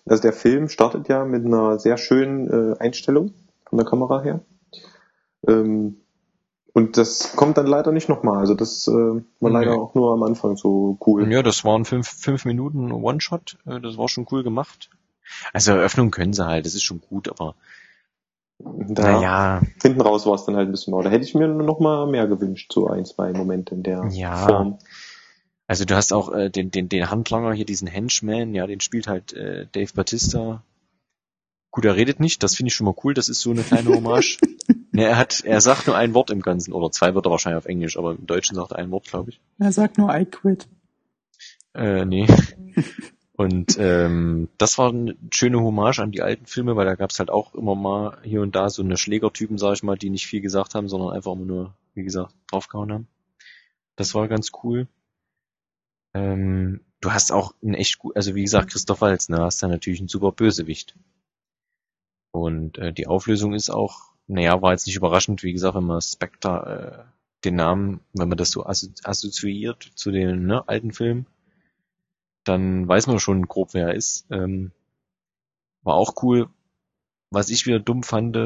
also 0.04 0.20
der 0.20 0.34
Film 0.34 0.68
startet 0.68 1.08
ja 1.08 1.24
mit 1.24 1.46
einer 1.46 1.78
sehr 1.78 1.96
schönen 1.96 2.48
äh, 2.48 2.78
Einstellung 2.78 3.32
von 3.64 3.78
der 3.78 3.86
Kamera 3.86 4.20
her. 4.20 4.40
Ähm, 5.48 5.96
und 6.74 6.98
das 6.98 7.34
kommt 7.36 7.56
dann 7.56 7.66
leider 7.66 7.92
nicht 7.92 8.10
nochmal. 8.10 8.38
Also 8.38 8.54
das 8.54 8.88
äh, 8.88 8.92
war 8.92 9.22
okay. 9.40 9.52
leider 9.52 9.80
auch 9.80 9.94
nur 9.94 10.12
am 10.12 10.22
Anfang 10.22 10.56
so 10.56 10.98
cool. 11.06 11.32
Ja, 11.32 11.42
das 11.42 11.64
waren 11.64 11.86
fünf, 11.86 12.08
fünf 12.08 12.44
Minuten 12.44 12.92
One-Shot. 12.92 13.56
Äh, 13.64 13.80
das 13.80 13.96
war 13.96 14.08
schon 14.08 14.26
cool 14.30 14.42
gemacht. 14.42 14.90
Also 15.54 15.72
Eröffnung 15.72 16.10
können 16.10 16.34
sie 16.34 16.44
halt, 16.44 16.66
das 16.66 16.74
ist 16.74 16.82
schon 16.82 17.00
gut, 17.00 17.30
aber 17.30 17.54
da, 18.64 19.12
naja. 19.12 19.62
Hinten 19.82 20.00
raus 20.00 20.26
war 20.26 20.34
es 20.34 20.44
dann 20.44 20.56
halt 20.56 20.68
ein 20.68 20.72
bisschen 20.72 20.92
mau. 20.92 21.02
Da 21.02 21.10
hätte 21.10 21.24
ich 21.24 21.34
mir 21.34 21.48
noch 21.48 21.80
mal 21.80 22.06
mehr 22.06 22.26
gewünscht, 22.26 22.72
so 22.72 22.88
ein, 22.88 23.04
zwei 23.04 23.32
Momente 23.32 23.74
in 23.74 23.82
der 23.82 24.08
ja. 24.10 24.46
Form. 24.46 24.78
Also 25.66 25.84
du 25.84 25.94
hast 25.94 26.12
auch 26.12 26.32
äh, 26.32 26.50
den, 26.50 26.70
den, 26.70 26.88
den 26.88 27.10
Handlanger 27.10 27.52
hier, 27.52 27.64
diesen 27.64 27.88
Henchman, 27.88 28.54
ja, 28.54 28.66
den 28.66 28.80
spielt 28.80 29.06
halt 29.06 29.32
äh, 29.32 29.66
Dave 29.72 29.92
Batista. 29.94 30.62
Gut, 31.70 31.84
er 31.84 31.96
redet 31.96 32.20
nicht, 32.20 32.42
das 32.42 32.54
finde 32.54 32.68
ich 32.68 32.74
schon 32.74 32.84
mal 32.84 32.94
cool, 33.02 33.14
das 33.14 33.28
ist 33.28 33.40
so 33.40 33.50
eine 33.50 33.62
kleine 33.62 33.88
Hommage. 33.90 34.38
ne, 34.92 35.04
er 35.06 35.16
hat, 35.16 35.42
er 35.44 35.60
sagt 35.60 35.86
nur 35.86 35.96
ein 35.96 36.14
Wort 36.14 36.30
im 36.30 36.42
Ganzen, 36.42 36.72
oder 36.72 36.90
zwei 36.90 37.14
Wörter 37.14 37.30
wahrscheinlich 37.30 37.58
auf 37.58 37.66
Englisch, 37.66 37.96
aber 37.96 38.12
im 38.12 38.26
Deutschen 38.26 38.54
sagt 38.54 38.72
er 38.72 38.78
ein 38.78 38.90
Wort, 38.90 39.06
glaube 39.06 39.30
ich. 39.30 39.40
Er 39.58 39.72
sagt 39.72 39.98
nur 39.98 40.14
I 40.14 40.24
quit. 40.24 40.68
Äh, 41.74 42.04
nee. 42.04 42.26
Und 43.36 43.76
ähm, 43.80 44.48
das 44.58 44.78
war 44.78 44.90
eine 44.90 45.16
schöne 45.32 45.60
Hommage 45.60 45.98
an 45.98 46.12
die 46.12 46.22
alten 46.22 46.46
Filme, 46.46 46.76
weil 46.76 46.86
da 46.86 46.94
gab's 46.94 47.18
halt 47.18 47.30
auch 47.30 47.54
immer 47.54 47.74
mal 47.74 48.18
hier 48.22 48.42
und 48.42 48.54
da 48.54 48.70
so 48.70 48.82
eine 48.82 48.96
Schlägertypen, 48.96 49.58
sag 49.58 49.74
ich 49.74 49.82
mal, 49.82 49.98
die 49.98 50.10
nicht 50.10 50.28
viel 50.28 50.40
gesagt 50.40 50.76
haben, 50.76 50.88
sondern 50.88 51.10
einfach 51.10 51.32
immer 51.32 51.44
nur, 51.44 51.74
wie 51.94 52.04
gesagt, 52.04 52.32
draufgehauen 52.48 52.92
haben. 52.92 53.08
Das 53.96 54.14
war 54.14 54.28
ganz 54.28 54.52
cool. 54.62 54.86
Ähm, 56.14 56.80
du 57.00 57.12
hast 57.12 57.32
auch 57.32 57.54
ein 57.60 57.74
echt 57.74 57.98
gut, 57.98 58.16
also 58.16 58.36
wie 58.36 58.44
gesagt, 58.44 58.70
Christoph 58.70 59.00
Waltz, 59.00 59.28
ne, 59.28 59.38
hast 59.40 59.60
da 59.62 59.68
natürlich 59.68 59.98
einen 59.98 60.08
super 60.08 60.30
Bösewicht. 60.30 60.94
Und 62.30 62.78
äh, 62.78 62.92
die 62.92 63.08
Auflösung 63.08 63.52
ist 63.52 63.68
auch, 63.68 64.12
naja, 64.28 64.62
war 64.62 64.72
jetzt 64.72 64.86
nicht 64.86 64.96
überraschend, 64.96 65.42
wie 65.42 65.52
gesagt, 65.52 65.74
wenn 65.74 65.84
man 65.84 66.00
Spectre, 66.00 67.06
äh, 67.08 67.14
den 67.44 67.56
Namen, 67.56 68.00
wenn 68.12 68.28
man 68.28 68.38
das 68.38 68.52
so 68.52 68.64
assoziiert 68.64 69.90
zu 69.96 70.12
den 70.12 70.46
ne, 70.46 70.68
alten 70.68 70.92
Filmen, 70.92 71.26
dann 72.44 72.86
weiß 72.88 73.06
man 73.06 73.18
schon 73.18 73.46
grob, 73.46 73.74
wer 73.74 73.88
er 73.88 73.94
ist. 73.94 74.26
Ähm, 74.30 74.72
war 75.82 75.94
auch 75.94 76.22
cool. 76.22 76.48
Was 77.30 77.48
ich 77.50 77.66
wieder 77.66 77.80
dumm 77.80 78.02
fand, 78.02 78.36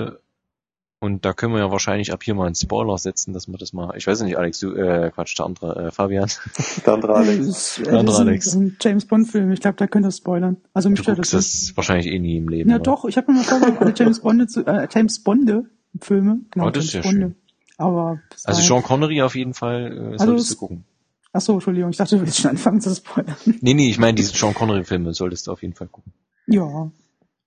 und 1.00 1.24
da 1.24 1.32
können 1.32 1.52
wir 1.52 1.60
ja 1.60 1.70
wahrscheinlich 1.70 2.12
ab 2.12 2.24
hier 2.24 2.34
mal 2.34 2.46
einen 2.46 2.56
Spoiler 2.56 2.98
setzen, 2.98 3.32
dass 3.32 3.46
wir 3.46 3.56
das 3.56 3.72
mal, 3.72 3.96
ich 3.96 4.06
weiß 4.06 4.20
nicht, 4.22 4.36
Alex, 4.36 4.58
du, 4.58 4.74
äh, 4.74 5.10
Quatsch, 5.14 5.38
der 5.38 5.46
andere, 5.46 5.86
äh, 5.86 5.90
Fabian. 5.92 6.28
Der 6.84 6.94
andere 6.94 7.14
Alex. 7.14 7.80
der 7.84 7.98
andere 7.98 8.18
Alex. 8.18 8.54
Ein, 8.54 8.62
ein 8.62 8.76
James 8.80 9.06
Bond 9.06 9.28
Film, 9.28 9.52
ich 9.52 9.60
glaube, 9.60 9.76
da 9.76 9.86
könnt 9.86 10.06
ihr 10.06 10.10
spoilern. 10.10 10.56
Also 10.74 10.90
mich 10.90 10.98
du 10.98 11.02
stört 11.04 11.18
das, 11.20 11.30
das 11.30 11.72
wahrscheinlich 11.76 12.06
eh 12.06 12.18
nie 12.18 12.38
im 12.38 12.48
Leben. 12.48 12.68
Ja 12.70 12.76
oder? 12.76 12.82
doch, 12.82 13.04
ich 13.04 13.16
habe 13.16 13.30
mir 13.30 13.38
mal 13.38 13.44
vorgenommen, 13.44 13.78
alle 13.78 13.94
James 13.96 14.20
Bonde 14.20 14.46
zu, 14.48 14.66
äh, 14.66 14.88
James 14.90 15.22
Bonde 15.22 15.66
Filme. 16.00 16.40
Genau, 16.50 16.66
oh, 16.66 16.70
das 16.70 16.92
James 16.92 16.94
ist 16.94 16.94
ja 16.94 17.02
Bonde. 17.02 17.26
schön. 17.26 17.36
Aber 17.76 18.20
also 18.44 18.62
Sean 18.62 18.82
Connery 18.82 19.22
auf 19.22 19.36
jeden 19.36 19.54
Fall 19.54 19.92
äh, 19.92 20.12
also 20.12 20.26
solltest 20.26 20.50
du 20.52 20.56
gucken. 20.56 20.84
Ach 21.32 21.40
so, 21.40 21.54
Entschuldigung, 21.54 21.90
ich 21.90 21.96
dachte, 21.96 22.16
du 22.16 22.22
willst 22.22 22.40
schon 22.40 22.52
anfangen 22.52 22.80
zu 22.80 22.94
spoilern. 22.94 23.36
Nee, 23.60 23.74
nee, 23.74 23.90
ich 23.90 23.98
meine, 23.98 24.14
diese 24.14 24.34
Sean 24.34 24.54
Connery-Filme 24.54 25.12
solltest 25.12 25.46
du 25.46 25.52
auf 25.52 25.62
jeden 25.62 25.74
Fall 25.74 25.88
gucken. 25.88 26.12
Ja. 26.46 26.90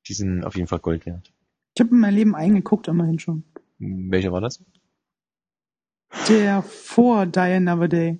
Die 0.08 0.14
sind 0.14 0.44
auf 0.44 0.56
jeden 0.56 0.68
Fall 0.68 0.80
Gold 0.80 1.06
wert. 1.06 1.32
Ich 1.76 1.82
habe 1.82 1.92
in 1.92 2.00
mein 2.00 2.14
Leben 2.14 2.36
eingeguckt, 2.36 2.88
immerhin 2.88 3.20
schon. 3.20 3.44
Welcher 3.80 4.32
war 4.32 4.42
das? 4.42 4.64
Der 6.28 6.62
vor 6.62 7.26
Die 7.26 7.40
Another 7.40 7.88
Day. 7.88 8.20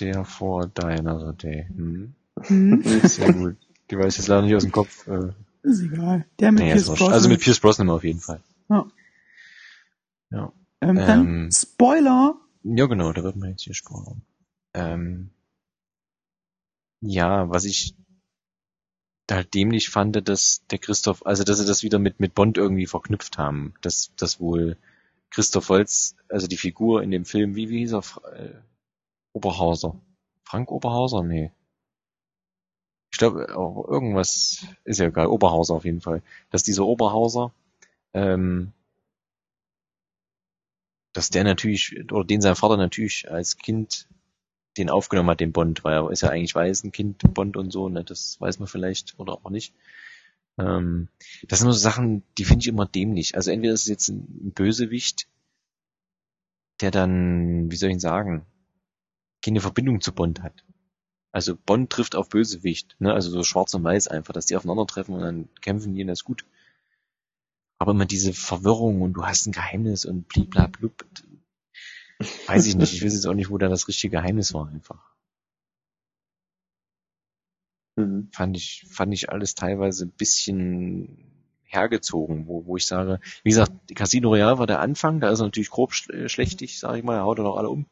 Der 0.00 0.24
vor 0.24 0.68
Die 0.68 0.82
Another 0.82 1.32
Day. 1.32 1.66
Hm. 1.68 2.14
Hm. 2.42 2.82
Sehr 3.02 3.32
gut. 3.32 3.56
Die 3.90 3.98
weiß 3.98 4.14
ich 4.14 4.18
jetzt 4.18 4.28
leider 4.28 4.42
nicht 4.42 4.54
aus 4.54 4.62
dem 4.62 4.72
Kopf. 4.72 5.06
Äh. 5.06 5.32
Ist 5.62 5.82
egal. 5.82 6.26
Der 6.38 6.52
mit 6.52 6.62
nee, 6.62 6.72
Pierce 6.72 6.86
Brosnan. 6.86 7.12
Also 7.12 7.28
mit 7.28 7.40
Pierce 7.40 7.60
Brosnan 7.60 7.90
auf 7.90 8.04
jeden 8.04 8.20
Fall. 8.20 8.40
Ja. 8.68 8.86
Ja. 10.30 10.52
Ähm, 10.80 10.96
dann 10.96 11.26
ähm, 11.26 11.50
Spoiler 11.52 12.36
ja, 12.74 12.86
genau, 12.86 13.12
da 13.12 13.22
wird 13.22 13.36
man 13.36 13.50
jetzt 13.50 13.62
hier 13.62 13.74
spoilern. 13.74 14.22
Ähm, 14.74 15.30
ja, 17.00 17.48
was 17.48 17.64
ich 17.64 17.94
halt 19.30 19.54
dämlich 19.54 19.90
fand, 19.90 20.28
dass 20.28 20.66
der 20.70 20.78
Christoph, 20.78 21.24
also 21.26 21.44
dass 21.44 21.58
sie 21.58 21.66
das 21.66 21.82
wieder 21.82 21.98
mit, 21.98 22.20
mit 22.20 22.34
Bond 22.34 22.58
irgendwie 22.58 22.86
verknüpft 22.86 23.38
haben. 23.38 23.74
Dass, 23.82 24.12
dass 24.16 24.40
wohl 24.40 24.76
Christoph 25.30 25.68
Holz, 25.68 26.16
also 26.28 26.46
die 26.46 26.56
Figur 26.56 27.02
in 27.02 27.10
dem 27.10 27.24
Film, 27.24 27.54
wie, 27.54 27.68
wie 27.68 27.78
hieß 27.78 27.94
er? 27.94 28.02
Äh, 28.32 28.54
Oberhauser. 29.32 30.00
Frank 30.44 30.70
Oberhauser? 30.70 31.22
Nee. 31.22 31.52
Ich 33.12 33.18
glaube, 33.18 33.44
irgendwas 33.44 34.66
ist 34.84 34.98
ja 34.98 35.06
egal. 35.06 35.26
Oberhauser 35.26 35.74
auf 35.74 35.84
jeden 35.84 36.00
Fall. 36.00 36.22
Dass 36.50 36.62
dieser 36.62 36.84
Oberhauser 36.84 37.52
ähm, 38.14 38.72
dass 41.16 41.30
der 41.30 41.44
natürlich, 41.44 41.96
oder 42.12 42.24
den 42.24 42.42
sein 42.42 42.56
Vater 42.56 42.76
natürlich 42.76 43.30
als 43.30 43.56
Kind 43.56 44.06
den 44.76 44.90
aufgenommen 44.90 45.30
hat, 45.30 45.40
den 45.40 45.52
Bond, 45.52 45.82
weil 45.82 45.94
er 45.94 46.10
ist 46.10 46.20
ja 46.20 46.28
eigentlich 46.28 46.54
Waisenkind, 46.54 47.32
Bond 47.32 47.56
und 47.56 47.72
so, 47.72 47.88
ne, 47.88 48.04
das 48.04 48.38
weiß 48.38 48.58
man 48.58 48.68
vielleicht 48.68 49.18
oder 49.18 49.32
auch 49.32 49.48
nicht. 49.48 49.74
Ähm, 50.58 51.08
das 51.48 51.60
sind 51.60 51.72
so 51.72 51.78
Sachen, 51.78 52.22
die 52.36 52.44
finde 52.44 52.60
ich 52.60 52.68
immer 52.68 52.84
dämlich. 52.84 53.34
Also 53.34 53.50
entweder 53.50 53.72
ist 53.72 53.82
es 53.82 53.88
jetzt 53.88 54.08
ein 54.08 54.52
Bösewicht, 54.54 55.26
der 56.82 56.90
dann, 56.90 57.70
wie 57.70 57.76
soll 57.76 57.88
ich 57.88 57.94
ihn 57.94 58.00
sagen, 58.00 58.44
keine 59.42 59.60
Verbindung 59.60 60.02
zu 60.02 60.12
Bond 60.12 60.42
hat. 60.42 60.64
Also 61.32 61.56
Bond 61.56 61.90
trifft 61.90 62.14
auf 62.14 62.28
Bösewicht, 62.28 62.96
ne, 62.98 63.14
also 63.14 63.30
so 63.30 63.42
schwarz 63.42 63.72
und 63.72 63.84
weiß 63.84 64.08
einfach, 64.08 64.34
dass 64.34 64.44
die 64.44 64.56
aufeinandertreffen 64.56 65.14
und 65.14 65.22
dann 65.22 65.48
kämpfen 65.62 65.94
die 65.94 66.02
und 66.02 66.08
das 66.08 66.18
ist 66.18 66.24
gut. 66.24 66.44
Aber 67.78 67.92
immer 67.92 68.06
diese 68.06 68.32
Verwirrung 68.32 69.02
und 69.02 69.12
du 69.14 69.24
hast 69.24 69.46
ein 69.46 69.52
Geheimnis 69.52 70.04
und 70.04 70.28
bliblablub. 70.28 71.04
Weiß 72.46 72.66
ich 72.66 72.76
nicht. 72.76 72.94
Ich 72.94 73.04
weiß 73.04 73.12
jetzt 73.12 73.26
auch 73.26 73.34
nicht, 73.34 73.50
wo 73.50 73.58
da 73.58 73.68
das 73.68 73.88
richtige 73.88 74.16
Geheimnis 74.16 74.54
war 74.54 74.68
einfach. 74.68 75.14
Mhm. 77.96 78.28
Fand 78.32 78.56
ich, 78.56 78.84
fand 78.88 79.12
ich 79.12 79.30
alles 79.30 79.54
teilweise 79.54 80.06
ein 80.06 80.12
bisschen 80.12 81.26
hergezogen, 81.64 82.46
wo, 82.46 82.64
wo 82.66 82.76
ich 82.76 82.86
sage, 82.86 83.20
wie 83.42 83.50
gesagt, 83.50 83.72
Casino 83.94 84.28
Royale 84.28 84.58
war 84.58 84.66
der 84.66 84.80
Anfang, 84.80 85.20
da 85.20 85.30
ist 85.30 85.40
er 85.40 85.46
natürlich 85.46 85.70
grob 85.70 85.92
schlechtig, 85.92 86.78
sage 86.78 86.98
ich 86.98 87.04
mal, 87.04 87.16
er 87.16 87.24
haut 87.24 87.38
er 87.38 87.44
doch 87.44 87.56
alle 87.56 87.68
um. 87.68 87.86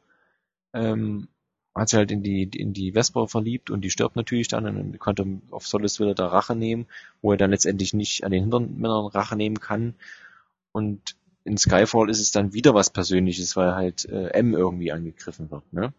Ähm, 0.72 1.28
hat 1.74 1.88
sich 1.88 1.96
halt 1.96 2.10
in 2.10 2.22
die, 2.22 2.44
in 2.44 2.72
die 2.72 2.92
Vesper 2.92 3.26
verliebt 3.26 3.70
und 3.70 3.80
die 3.82 3.90
stirbt 3.90 4.16
natürlich 4.16 4.48
dann 4.48 4.64
und 4.66 4.98
konnte 4.98 5.26
auf 5.50 5.66
Solis 5.66 5.98
wieder 5.98 6.14
da 6.14 6.28
Rache 6.28 6.54
nehmen, 6.54 6.86
wo 7.20 7.32
er 7.32 7.36
dann 7.38 7.50
letztendlich 7.50 7.94
nicht 7.94 8.24
an 8.24 8.30
den 8.30 8.42
Hintermännern 8.42 9.06
Rache 9.06 9.36
nehmen 9.36 9.58
kann. 9.58 9.94
Und 10.72 11.16
in 11.44 11.58
Skyfall 11.58 12.08
ist 12.10 12.20
es 12.20 12.30
dann 12.30 12.52
wieder 12.52 12.74
was 12.74 12.90
Persönliches, 12.90 13.56
weil 13.56 13.74
halt 13.74 14.06
äh, 14.06 14.28
M 14.28 14.54
irgendwie 14.54 14.92
angegriffen 14.92 15.50
wird, 15.50 15.72
ne? 15.72 15.92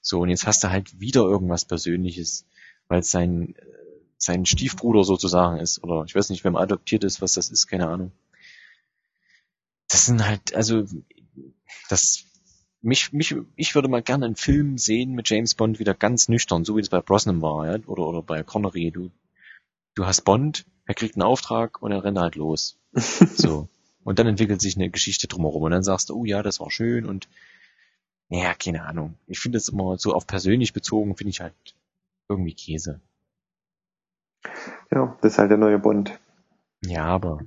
So, 0.00 0.20
und 0.20 0.28
jetzt 0.28 0.46
hast 0.46 0.62
du 0.62 0.70
halt 0.70 1.00
wieder 1.00 1.22
irgendwas 1.22 1.64
Persönliches, 1.64 2.46
weil 2.86 3.00
es 3.00 3.10
sein, 3.10 3.56
sein 4.16 4.46
Stiefbruder 4.46 5.02
sozusagen 5.02 5.58
ist. 5.58 5.82
Oder 5.82 6.04
ich 6.06 6.14
weiß 6.14 6.30
nicht, 6.30 6.44
wem 6.44 6.54
adoptiert 6.54 7.02
ist, 7.02 7.20
was 7.20 7.34
das 7.34 7.50
ist, 7.50 7.66
keine 7.66 7.88
Ahnung. 7.88 8.12
Das 9.88 10.06
sind 10.06 10.24
halt, 10.24 10.54
also, 10.54 10.84
das 11.88 12.25
mich, 12.86 13.12
mich, 13.12 13.34
ich 13.56 13.74
würde 13.74 13.88
mal 13.88 14.02
gerne 14.02 14.26
einen 14.26 14.36
Film 14.36 14.78
sehen 14.78 15.12
mit 15.12 15.28
James 15.28 15.54
Bond 15.54 15.80
wieder 15.80 15.92
ganz 15.92 16.28
nüchtern, 16.28 16.64
so 16.64 16.76
wie 16.76 16.80
es 16.80 16.88
bei 16.88 17.00
Brosnan 17.00 17.42
war, 17.42 17.66
ja, 17.66 17.78
oder, 17.86 18.06
oder 18.06 18.22
bei 18.22 18.42
Connery. 18.42 18.92
Du, 18.92 19.10
du 19.94 20.06
hast 20.06 20.22
Bond, 20.22 20.64
er 20.86 20.94
kriegt 20.94 21.16
einen 21.16 21.22
Auftrag 21.22 21.82
und 21.82 21.90
er 21.90 22.04
rennt 22.04 22.18
halt 22.18 22.36
los. 22.36 22.78
so. 22.92 23.68
Und 24.04 24.20
dann 24.20 24.28
entwickelt 24.28 24.60
sich 24.60 24.76
eine 24.76 24.88
Geschichte 24.88 25.26
drumherum 25.26 25.64
und 25.64 25.72
dann 25.72 25.82
sagst 25.82 26.10
du, 26.10 26.14
oh 26.14 26.24
ja, 26.24 26.42
das 26.44 26.60
war 26.60 26.70
schön 26.70 27.06
und, 27.06 27.28
ja, 28.28 28.54
keine 28.54 28.84
Ahnung. 28.84 29.14
Ich 29.26 29.40
finde 29.40 29.58
es 29.58 29.68
immer 29.68 29.98
so 29.98 30.14
auf 30.14 30.28
persönlich 30.28 30.72
bezogen, 30.72 31.16
finde 31.16 31.30
ich 31.30 31.40
halt 31.40 31.54
irgendwie 32.28 32.54
Käse. 32.54 33.00
Ja, 34.92 35.16
das 35.22 35.32
ist 35.32 35.38
halt 35.38 35.50
der 35.50 35.58
neue 35.58 35.80
Bond. 35.80 36.16
Ja, 36.84 37.06
aber 37.06 37.40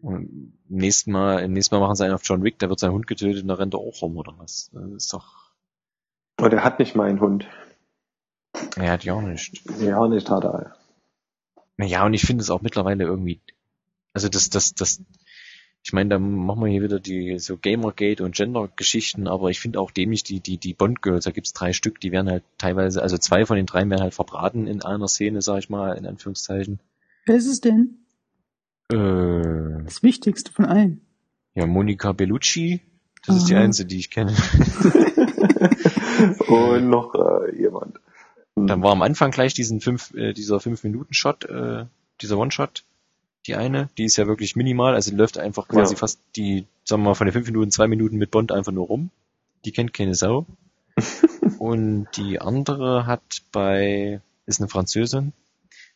und 0.00 0.52
im 0.68 0.76
nächsten 0.76 1.12
Mal, 1.12 1.40
im 1.40 1.52
nächsten 1.52 1.74
Mal 1.74 1.80
machen 1.80 1.96
sie 1.96 2.04
einen 2.04 2.14
auf 2.14 2.22
John 2.24 2.42
Wick, 2.42 2.58
da 2.58 2.68
wird 2.68 2.78
sein 2.78 2.92
Hund 2.92 3.06
getötet 3.06 3.42
und 3.42 3.48
da 3.48 3.54
rennt 3.54 3.74
er 3.74 3.80
auch 3.80 4.02
rum 4.02 4.16
oder 4.16 4.34
was. 4.38 4.70
Das 4.72 4.90
ist 4.92 5.12
doch. 5.12 5.52
Aber 6.36 6.50
der 6.50 6.62
hat 6.62 6.78
nicht 6.78 6.94
meinen 6.94 7.20
Hund. 7.20 7.48
Er 8.76 8.92
hat 8.92 9.04
ja 9.04 9.14
auch 9.14 9.22
nicht. 9.22 9.60
Ja, 9.80 10.06
nicht 10.06 10.30
hat 10.30 10.44
er. 10.44 10.76
Naja, 11.76 12.04
und 12.04 12.14
ich 12.14 12.22
finde 12.22 12.42
es 12.42 12.50
auch 12.50 12.60
mittlerweile 12.60 13.04
irgendwie, 13.04 13.40
also 14.12 14.28
das, 14.28 14.50
das, 14.50 14.74
das, 14.74 15.00
ich 15.84 15.92
meine, 15.92 16.10
da 16.10 16.18
machen 16.18 16.60
wir 16.60 16.70
hier 16.70 16.82
wieder 16.82 17.00
die 17.00 17.38
so 17.38 17.56
Gamergate 17.56 18.24
und 18.24 18.34
Gender-Geschichten, 18.34 19.28
aber 19.28 19.50
ich 19.50 19.60
finde 19.60 19.80
auch 19.80 19.90
dämlich 19.90 20.22
die, 20.24 20.40
die, 20.40 20.58
die 20.58 20.74
Bond-Girls, 20.74 21.24
da 21.24 21.30
gibt's 21.30 21.52
drei 21.52 21.72
Stück, 21.72 22.00
die 22.00 22.12
werden 22.12 22.30
halt 22.30 22.44
teilweise, 22.58 23.02
also 23.02 23.16
zwei 23.16 23.46
von 23.46 23.56
den 23.56 23.66
drei 23.66 23.88
werden 23.88 24.02
halt 24.02 24.14
verbraten 24.14 24.66
in 24.66 24.82
einer 24.82 25.08
Szene, 25.08 25.40
sag 25.40 25.58
ich 25.58 25.70
mal, 25.70 25.96
in 25.96 26.06
Anführungszeichen. 26.06 26.80
Wer 27.26 27.36
ist 27.36 27.46
es 27.46 27.60
denn? 27.60 27.97
Äh, 28.90 29.82
Das 29.84 30.02
Wichtigste 30.02 30.52
von 30.52 30.64
allen. 30.64 31.00
ja, 31.54 31.66
Monica 31.66 32.12
Bellucci, 32.12 32.80
das 33.26 33.36
ist 33.36 33.48
die 33.48 33.54
Aha. 33.54 33.62
einzige, 33.62 33.88
die 33.88 33.98
ich 33.98 34.10
kenne. 34.10 34.34
Und 36.48 36.88
noch 36.88 37.14
äh, 37.14 37.56
jemand. 37.60 38.00
Dann 38.56 38.82
war 38.82 38.92
am 38.92 39.02
Anfang 39.02 39.30
gleich 39.30 39.54
diesen 39.54 39.80
fünf, 39.80 40.12
äh, 40.14 40.32
dieser 40.32 40.60
fünf 40.60 40.82
Minuten 40.84 41.14
Shot, 41.14 41.44
äh, 41.44 41.84
dieser 42.20 42.38
One-Shot, 42.38 42.84
die 43.46 43.54
eine, 43.54 43.88
die 43.98 44.04
ist 44.04 44.16
ja 44.16 44.26
wirklich 44.26 44.56
minimal, 44.56 44.94
also 44.94 45.14
läuft 45.14 45.38
einfach 45.38 45.68
quasi 45.68 45.94
Ja. 45.94 45.98
fast 45.98 46.20
die, 46.36 46.66
sagen 46.84 47.02
wir 47.02 47.10
mal, 47.10 47.14
von 47.14 47.26
den 47.26 47.32
fünf 47.32 47.46
Minuten, 47.46 47.70
zwei 47.70 47.86
Minuten 47.86 48.16
mit 48.16 48.30
Bond 48.30 48.52
einfach 48.52 48.72
nur 48.72 48.86
rum. 48.86 49.10
Die 49.64 49.72
kennt 49.72 49.92
keine 49.94 50.14
Sau. 50.14 50.46
Und 51.58 52.08
die 52.16 52.40
andere 52.40 53.06
hat 53.06 53.42
bei, 53.52 54.20
ist 54.46 54.60
eine 54.60 54.68
Französin, 54.68 55.32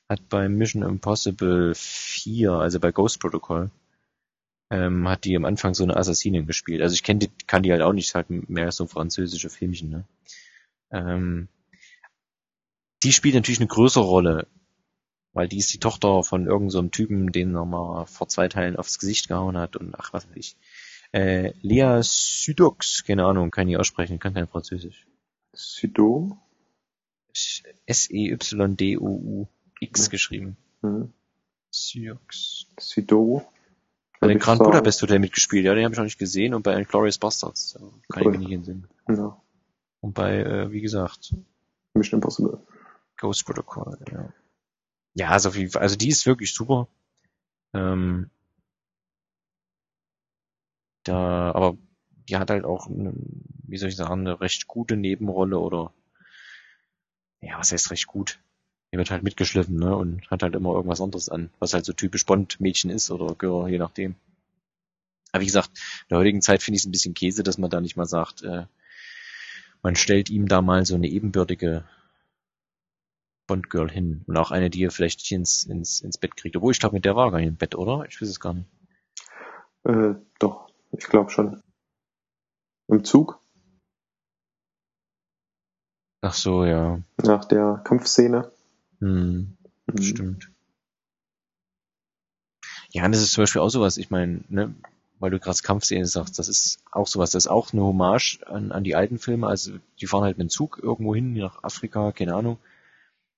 hat 0.08 0.28
bei 0.28 0.48
Mission 0.48 0.82
Impossible 0.82 1.74
4, 1.74 2.52
also 2.52 2.80
bei 2.80 2.92
Ghost 2.92 3.20
Protocol, 3.20 3.70
ähm, 4.70 5.08
hat 5.08 5.24
die 5.24 5.36
am 5.36 5.44
Anfang 5.44 5.74
so 5.74 5.84
eine 5.84 5.96
Assassinin 5.96 6.46
gespielt. 6.46 6.82
Also 6.82 6.94
ich 6.94 7.02
kenn 7.02 7.18
die, 7.18 7.30
kann 7.46 7.62
die 7.62 7.72
halt 7.72 7.82
auch 7.82 7.92
nicht, 7.92 8.14
halt 8.14 8.30
mehr 8.30 8.72
so 8.72 8.86
französische 8.86 9.50
Filmchen, 9.50 9.90
ne? 9.90 10.04
Ähm, 10.90 11.48
die 13.02 13.12
spielt 13.12 13.34
natürlich 13.34 13.60
eine 13.60 13.68
größere 13.68 14.04
Rolle, 14.04 14.46
weil 15.32 15.48
die 15.48 15.58
ist 15.58 15.72
die 15.72 15.80
Tochter 15.80 16.22
von 16.22 16.46
irgendeinem 16.46 16.70
so 16.70 16.88
Typen, 16.88 17.32
den 17.32 17.54
er 17.54 17.64
mal 17.64 18.06
vor 18.06 18.28
zwei 18.28 18.48
Teilen 18.48 18.76
aufs 18.76 18.98
Gesicht 18.98 19.28
gehauen 19.28 19.56
hat 19.56 19.76
und 19.76 19.94
ach, 19.98 20.12
was 20.12 20.28
weiß 20.28 20.36
ich. 20.36 20.56
Äh, 21.12 21.52
Lea 21.60 22.00
Sydux, 22.02 23.04
keine 23.04 23.24
Ahnung, 23.26 23.50
kann 23.50 23.68
ich 23.68 23.76
aussprechen, 23.76 24.18
kann 24.18 24.34
kein 24.34 24.48
Französisch. 24.48 25.06
Sido. 25.52 26.38
E 28.08 28.36
S-E-Y-D-O-U-X 29.82 30.10
geschrieben. 30.10 30.56
Hm. 30.82 31.12
Sydux. 31.70 32.66
Sido. 32.78 33.44
Bei 34.20 34.28
den 34.28 34.36
ich 34.36 34.42
Grand. 34.42 34.62
Budapest 34.62 35.02
Hotel 35.02 35.18
mitgespielt, 35.18 35.64
ja, 35.64 35.74
den 35.74 35.84
habe 35.84 35.94
ich 35.94 35.98
noch 35.98 36.04
nicht 36.04 36.18
gesehen 36.18 36.54
und 36.54 36.62
bei 36.62 36.80
Glorious 36.84 37.18
Bastards, 37.18 37.76
kann 38.08 38.22
ich 38.22 38.26
Cool. 38.26 38.32
mir 38.32 38.38
nicht 38.38 38.52
entsinnen. 38.52 38.88
Ja. 39.08 39.40
Und 40.00 40.14
bei, 40.14 40.38
äh, 40.38 40.70
wie 40.70 40.80
gesagt, 40.80 41.34
Mission 41.94 42.18
Impossible. 42.18 42.60
Ghost 43.16 43.44
Protocol, 43.44 43.98
ja. 44.12 44.32
Ja, 45.14 45.28
also, 45.30 45.50
also 45.78 45.96
die 45.96 46.08
ist 46.08 46.26
wirklich 46.26 46.54
super. 46.54 46.88
Ähm, 47.74 48.30
da, 51.04 51.52
aber 51.52 51.76
die 52.28 52.36
hat 52.36 52.50
halt 52.50 52.64
auch, 52.64 52.86
eine, 52.86 53.12
wie 53.64 53.76
soll 53.76 53.88
ich 53.88 53.96
sagen, 53.96 54.20
eine 54.20 54.40
recht 54.40 54.68
gute 54.68 54.96
Nebenrolle 54.96 55.58
oder, 55.58 55.92
ja, 57.40 57.58
was 57.58 57.72
heißt 57.72 57.90
recht 57.90 58.06
gut? 58.06 58.40
Die 58.92 58.98
wird 58.98 59.10
halt 59.10 59.22
mitgeschliffen, 59.22 59.76
ne, 59.76 59.96
und 59.96 60.30
hat 60.30 60.42
halt 60.42 60.54
immer 60.54 60.74
irgendwas 60.74 61.00
anderes 61.00 61.28
an, 61.28 61.50
was 61.58 61.72
halt 61.72 61.84
so 61.84 61.92
typisch 61.92 62.26
Bond-Mädchen 62.26 62.90
ist 62.90 63.10
oder 63.10 63.34
Girl, 63.34 63.70
je 63.70 63.78
nachdem. 63.78 64.16
Aber 65.32 65.40
wie 65.40 65.46
gesagt, 65.46 65.70
in 66.02 66.08
der 66.10 66.18
heutigen 66.18 66.42
Zeit 66.42 66.62
finde 66.62 66.76
ich 66.76 66.82
es 66.82 66.86
ein 66.86 66.92
bisschen 66.92 67.14
Käse, 67.14 67.42
dass 67.42 67.56
man 67.56 67.70
da 67.70 67.80
nicht 67.80 67.96
mal 67.96 68.06
sagt, 68.06 68.42
äh, 68.42 68.66
man 69.82 69.96
stellt 69.96 70.28
ihm 70.28 70.46
da 70.46 70.60
mal 70.60 70.84
so 70.84 70.94
eine 70.94 71.08
ebenbürtige 71.08 71.84
Bond-Girl 73.46 73.90
hin. 73.90 74.22
Und 74.26 74.36
auch 74.36 74.50
eine, 74.50 74.68
die 74.68 74.84
er 74.84 74.90
vielleicht 74.90 75.30
ins, 75.32 75.64
ins, 75.64 76.02
ins 76.02 76.18
Bett 76.18 76.36
kriegt. 76.36 76.54
Obwohl, 76.56 76.72
ich 76.72 76.78
glaube, 76.78 76.96
mit 76.96 77.06
der 77.06 77.16
war 77.16 77.30
gar 77.30 77.38
nicht 77.38 77.48
im 77.48 77.56
Bett, 77.56 77.74
oder? 77.74 78.04
Ich 78.06 78.20
weiß 78.20 78.28
es 78.28 78.40
gar 78.40 78.52
nicht. 78.52 78.68
Äh, 79.84 80.14
doch, 80.38 80.68
ich 80.92 81.04
glaube 81.06 81.30
schon. 81.30 81.62
Im 82.88 83.04
Zug, 83.04 83.42
Ach 86.24 86.34
so, 86.34 86.64
ja. 86.64 87.00
nach 87.24 87.44
der 87.46 87.80
Kampfszene. 87.82 88.52
Hm, 89.02 89.58
Mhm. 89.88 90.02
stimmt. 90.02 90.50
Ja, 92.92 93.04
und 93.04 93.12
das 93.12 93.22
ist 93.22 93.32
zum 93.32 93.42
Beispiel 93.42 93.60
auch 93.60 93.68
sowas, 93.70 93.96
ich 93.96 94.10
meine, 94.10 94.42
ne, 94.48 94.74
weil 95.18 95.30
du 95.30 95.38
gerade 95.38 95.58
Kampfszene 95.62 96.06
sagst, 96.06 96.38
das 96.38 96.48
ist 96.48 96.78
auch 96.90 97.06
sowas, 97.06 97.30
das 97.30 97.44
ist 97.44 97.50
auch 97.50 97.72
eine 97.72 97.82
Hommage 97.82 98.40
an, 98.46 98.72
an 98.72 98.84
die 98.84 98.94
alten 98.96 99.18
Filme, 99.18 99.46
also 99.46 99.72
die 100.00 100.06
fahren 100.06 100.24
halt 100.24 100.38
mit 100.38 100.46
dem 100.48 100.50
Zug 100.50 100.80
irgendwo 100.82 101.14
hin, 101.14 101.32
nach 101.34 101.62
Afrika, 101.64 102.12
keine 102.12 102.34
Ahnung. 102.34 102.58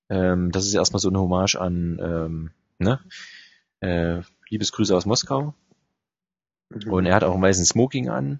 Ähm, 0.09 0.51
das 0.51 0.65
ist 0.67 0.75
erstmal 0.75 1.01
so 1.01 1.09
eine 1.09 1.19
Hommage 1.21 1.55
an, 1.57 1.99
ähm, 2.01 2.51
ne, 2.79 2.99
äh, 3.81 4.21
Liebesgrüße 4.49 4.95
aus 4.95 5.05
Moskau. 5.05 5.53
Mhm. 6.69 6.93
Und 6.93 7.05
er 7.07 7.15
hat 7.15 7.23
auch 7.23 7.33
einen 7.33 7.41
weißen 7.41 7.65
Smoking 7.65 8.07
an. 8.09 8.39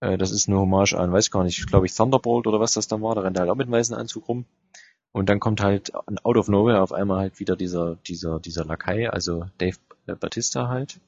Äh, 0.00 0.18
das 0.18 0.30
ist 0.30 0.48
eine 0.48 0.58
Hommage 0.58 0.94
an, 0.94 1.10
weiß 1.12 1.24
ich 1.26 1.30
gar 1.32 1.42
nicht, 1.42 1.66
glaube 1.66 1.86
ich, 1.86 1.94
Thunderbolt 1.94 2.46
oder 2.46 2.60
was 2.60 2.74
das 2.74 2.86
dann 2.86 3.02
war. 3.02 3.14
Da 3.16 3.22
rennt 3.22 3.36
er 3.36 3.40
halt 3.40 3.50
auch 3.50 3.56
mit 3.56 3.66
einem 3.66 3.72
weißen 3.72 3.96
Anzug 3.96 4.28
rum. 4.28 4.44
Und 5.14 5.28
dann 5.28 5.38
kommt 5.38 5.60
halt 5.60 5.94
out 5.94 6.36
of 6.36 6.48
nowhere 6.48 6.82
auf 6.82 6.92
einmal 6.92 7.18
halt 7.20 7.38
wieder 7.38 7.54
dieser, 7.54 7.94
dieser, 7.94 8.40
dieser 8.40 8.64
Lakai, 8.64 9.08
also 9.08 9.46
Dave 9.58 9.78
äh, 10.08 10.16
Batista 10.16 10.68
halt. 10.68 10.98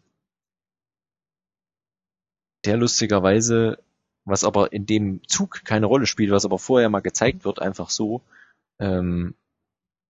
Der 2.65 2.77
lustigerweise, 2.77 3.83
was 4.25 4.45
aber 4.45 4.73
in 4.73 4.87
dem 4.87 5.27
Zug 5.27 5.65
keine 5.65 5.87
Rolle 5.87 6.07
spielt, 6.07 6.31
was 6.31 6.45
aber 6.45 6.61
vorher 6.61 6.89
mal 6.89 7.01
gezeigt 7.01 7.45
wird, 7.45 7.61
einfach 7.61 7.91
so, 7.91 8.23
ähm, 8.79 9.35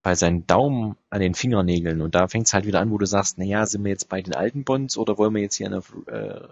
bei 0.03 0.15
seinen 0.15 0.47
Daumen 0.47 0.97
an 1.09 1.23
den 1.23 1.35
Fingernägeln. 1.35 2.03
Und 2.03 2.15
da 2.15 2.29
fängt 2.29 2.49
es 2.49 2.53
halt 2.53 2.67
wieder 2.67 2.81
an, 2.81 2.91
wo 2.91 2.99
du 2.99 3.07
sagst, 3.07 3.39
naja, 3.39 3.65
sind 3.65 3.83
wir 3.83 3.91
jetzt 3.91 4.11
bei 4.11 4.21
den 4.21 4.35
alten 4.35 4.65
Bonds 4.65 4.99
oder 4.99 5.17
wollen 5.17 5.35
wir 5.35 5.41
jetzt 5.41 5.57
hier 5.57 5.75
auf, 5.75 5.95
äh, 6.07 6.47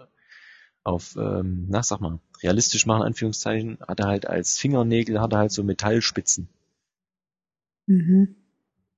auf 0.83 1.15
ähm, 1.15 1.67
na, 1.69 1.83
sag 1.83 2.01
mal, 2.01 2.17
realistisch 2.41 2.87
machen, 2.87 3.03
Anführungszeichen, 3.03 3.77
hat 3.87 3.99
er 3.99 4.07
halt 4.07 4.25
als 4.27 4.57
Fingernägel, 4.57 5.21
hat 5.21 5.31
er 5.33 5.39
halt 5.39 5.51
so 5.51 5.63
Metallspitzen. 5.63 6.49
Mhm. 7.87 8.35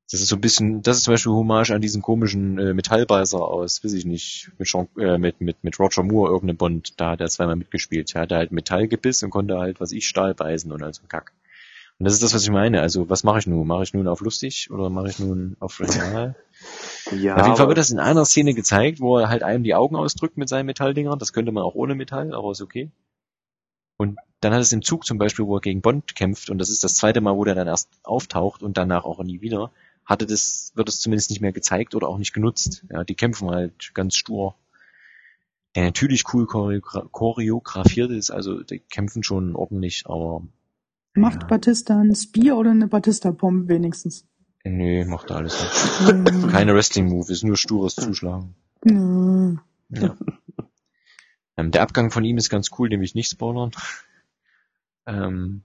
Das 0.10 0.21
ist 0.21 0.30
so 0.30 0.38
ein 0.38 0.41
bisschen, 0.41 0.82
das 0.82 0.97
ist 0.97 1.04
zum 1.04 1.13
Beispiel 1.13 1.34
Hommage 1.34 1.71
an 1.71 1.82
diesen 1.82 2.02
komischen 2.02 2.58
äh, 2.60 2.73
Metallbeißer 2.73 3.41
aus, 3.41 3.84
weiß 3.84 3.91
ich 3.91 4.06
nicht, 4.06 4.52
mit, 4.58 4.67
Jean, 4.69 4.88
äh, 4.97 5.17
mit, 5.17 5.41
mit, 5.41 5.63
mit 5.65 5.78
Roger 5.80 6.04
Moore, 6.04 6.32
irgendeinem 6.32 6.58
Bond, 6.58 6.93
da 6.97 7.12
hat 7.12 7.19
er 7.19 7.28
zweimal 7.28 7.58
mitgespielt. 7.58 8.15
Er 8.15 8.21
hatte 8.21 8.38
halt 8.38 8.54
Metallgebiss 8.54 9.23
und 9.23 9.32
konnte 9.32 9.58
halt, 9.58 9.82
was 9.82 9.91
ich, 9.91 10.08
Stahl 10.08 10.34
beißen 10.34 10.71
und 10.71 10.82
also 10.82 11.02
Kack. 11.10 11.34
Und 12.00 12.06
das 12.06 12.13
ist 12.13 12.23
das, 12.23 12.34
was 12.34 12.43
ich 12.43 12.52
meine. 12.52 12.82
Also, 12.82 13.10
was 13.10 13.23
mache 13.23 13.39
ich 13.39 13.47
nun? 13.47 13.65
Mache 13.65 13.84
ich 13.84 13.93
nun 13.93 14.08
auf 14.08 14.21
lustig 14.21 14.69
oder 14.69 14.89
mache 14.89 15.10
ich 15.10 15.19
nun 15.19 15.58
auf 15.60 15.80
real? 15.80 16.36
Ja, 17.15 17.38
auf 17.38 17.45
jeden 17.45 17.56
Fall 17.56 17.69
wird 17.69 17.78
das 17.78 17.89
in 17.89 18.00
einer 18.00 18.26
Szene 18.26 18.54
gezeigt, 18.54 19.00
wo 19.00 19.17
er 19.17 19.30
halt 19.30 19.41
einem 19.41 19.63
die 19.63 19.73
Augen 19.73 19.95
ausdrückt 19.95 20.36
mit 20.38 20.50
seinen 20.50 20.65
Metalldingern. 20.65 21.17
Das 21.17 21.32
könnte 21.32 21.54
man 21.54 21.63
auch 21.63 21.73
ohne 21.73 21.95
Metall, 21.95 22.34
aber 22.34 22.52
ist 22.52 22.62
okay. 22.62 22.91
Und 23.95 24.17
dann 24.39 24.54
hat 24.54 24.62
es 24.62 24.71
im 24.71 24.82
Zug 24.84 25.06
zum 25.06 25.17
Beispiel, 25.17 25.45
wo 25.45 25.58
er 25.58 25.62
gegen 25.62 25.82
Bond 25.82 26.15
kämpft, 26.15 26.50
und 26.50 26.58
das 26.60 26.69
ist 26.69 26.84
das 26.84 26.95
zweite 26.95 27.21
Mal, 27.21 27.36
wo 27.36 27.43
der 27.43 27.56
dann 27.56 27.67
erst 27.67 27.89
auftaucht 28.04 28.62
und 28.62 28.78
danach 28.78 29.04
auch 29.06 29.23
nie 29.23 29.41
wieder, 29.41 29.71
hatte 30.06 30.26
das, 30.26 30.71
wird 30.76 30.89
es 30.89 31.00
zumindest 31.00 31.30
nicht 31.30 31.41
mehr 31.41 31.52
gezeigt 31.54 31.95
oder 31.95 32.08
auch 32.08 32.17
nicht 32.17 32.34
genutzt. 32.34 32.86
Ja, 32.91 33.04
die 33.04 33.15
kämpfen 33.15 33.50
halt 33.50 33.91
ganz 33.93 34.15
stur. 34.15 34.56
Der 35.76 35.84
natürlich 35.84 36.23
cool 36.34 36.47
choreogra 36.47 37.08
choreografiert 37.12 38.12
ist, 38.12 38.32
also 38.32 38.63
die 38.63 38.80
kämpfen 38.80 39.23
schon 39.23 39.56
ordentlich, 39.56 40.04
aber 40.06 40.43
Macht 41.13 41.41
Ja. 41.43 41.47
Batista 41.47 42.00
ein 42.00 42.15
Spear 42.15 42.58
oder 42.58 42.71
eine 42.71 42.88
Batista-Bombe 42.88 43.67
wenigstens? 43.73 44.26
nö, 44.63 45.06
macht 45.06 45.30
er 45.30 45.38
alles 45.38 45.62
nicht. 45.62 46.52
Keine 46.52 46.73
Wrestling-Move, 46.76 47.32
ist 47.32 47.43
nur 47.43 47.58
stures 47.58 47.95
Zuschlagen. 47.95 48.56
Ja. 48.86 50.15
ähm, 51.58 51.71
der 51.71 51.82
Abgang 51.82 52.12
von 52.12 52.23
ihm 52.23 52.38
ist 52.38 52.50
ganz 52.50 52.69
cool, 52.78 52.89
nämlich 52.89 53.15
nicht 53.15 53.32
spoilern. 53.32 53.71
Ähm, 55.08 55.63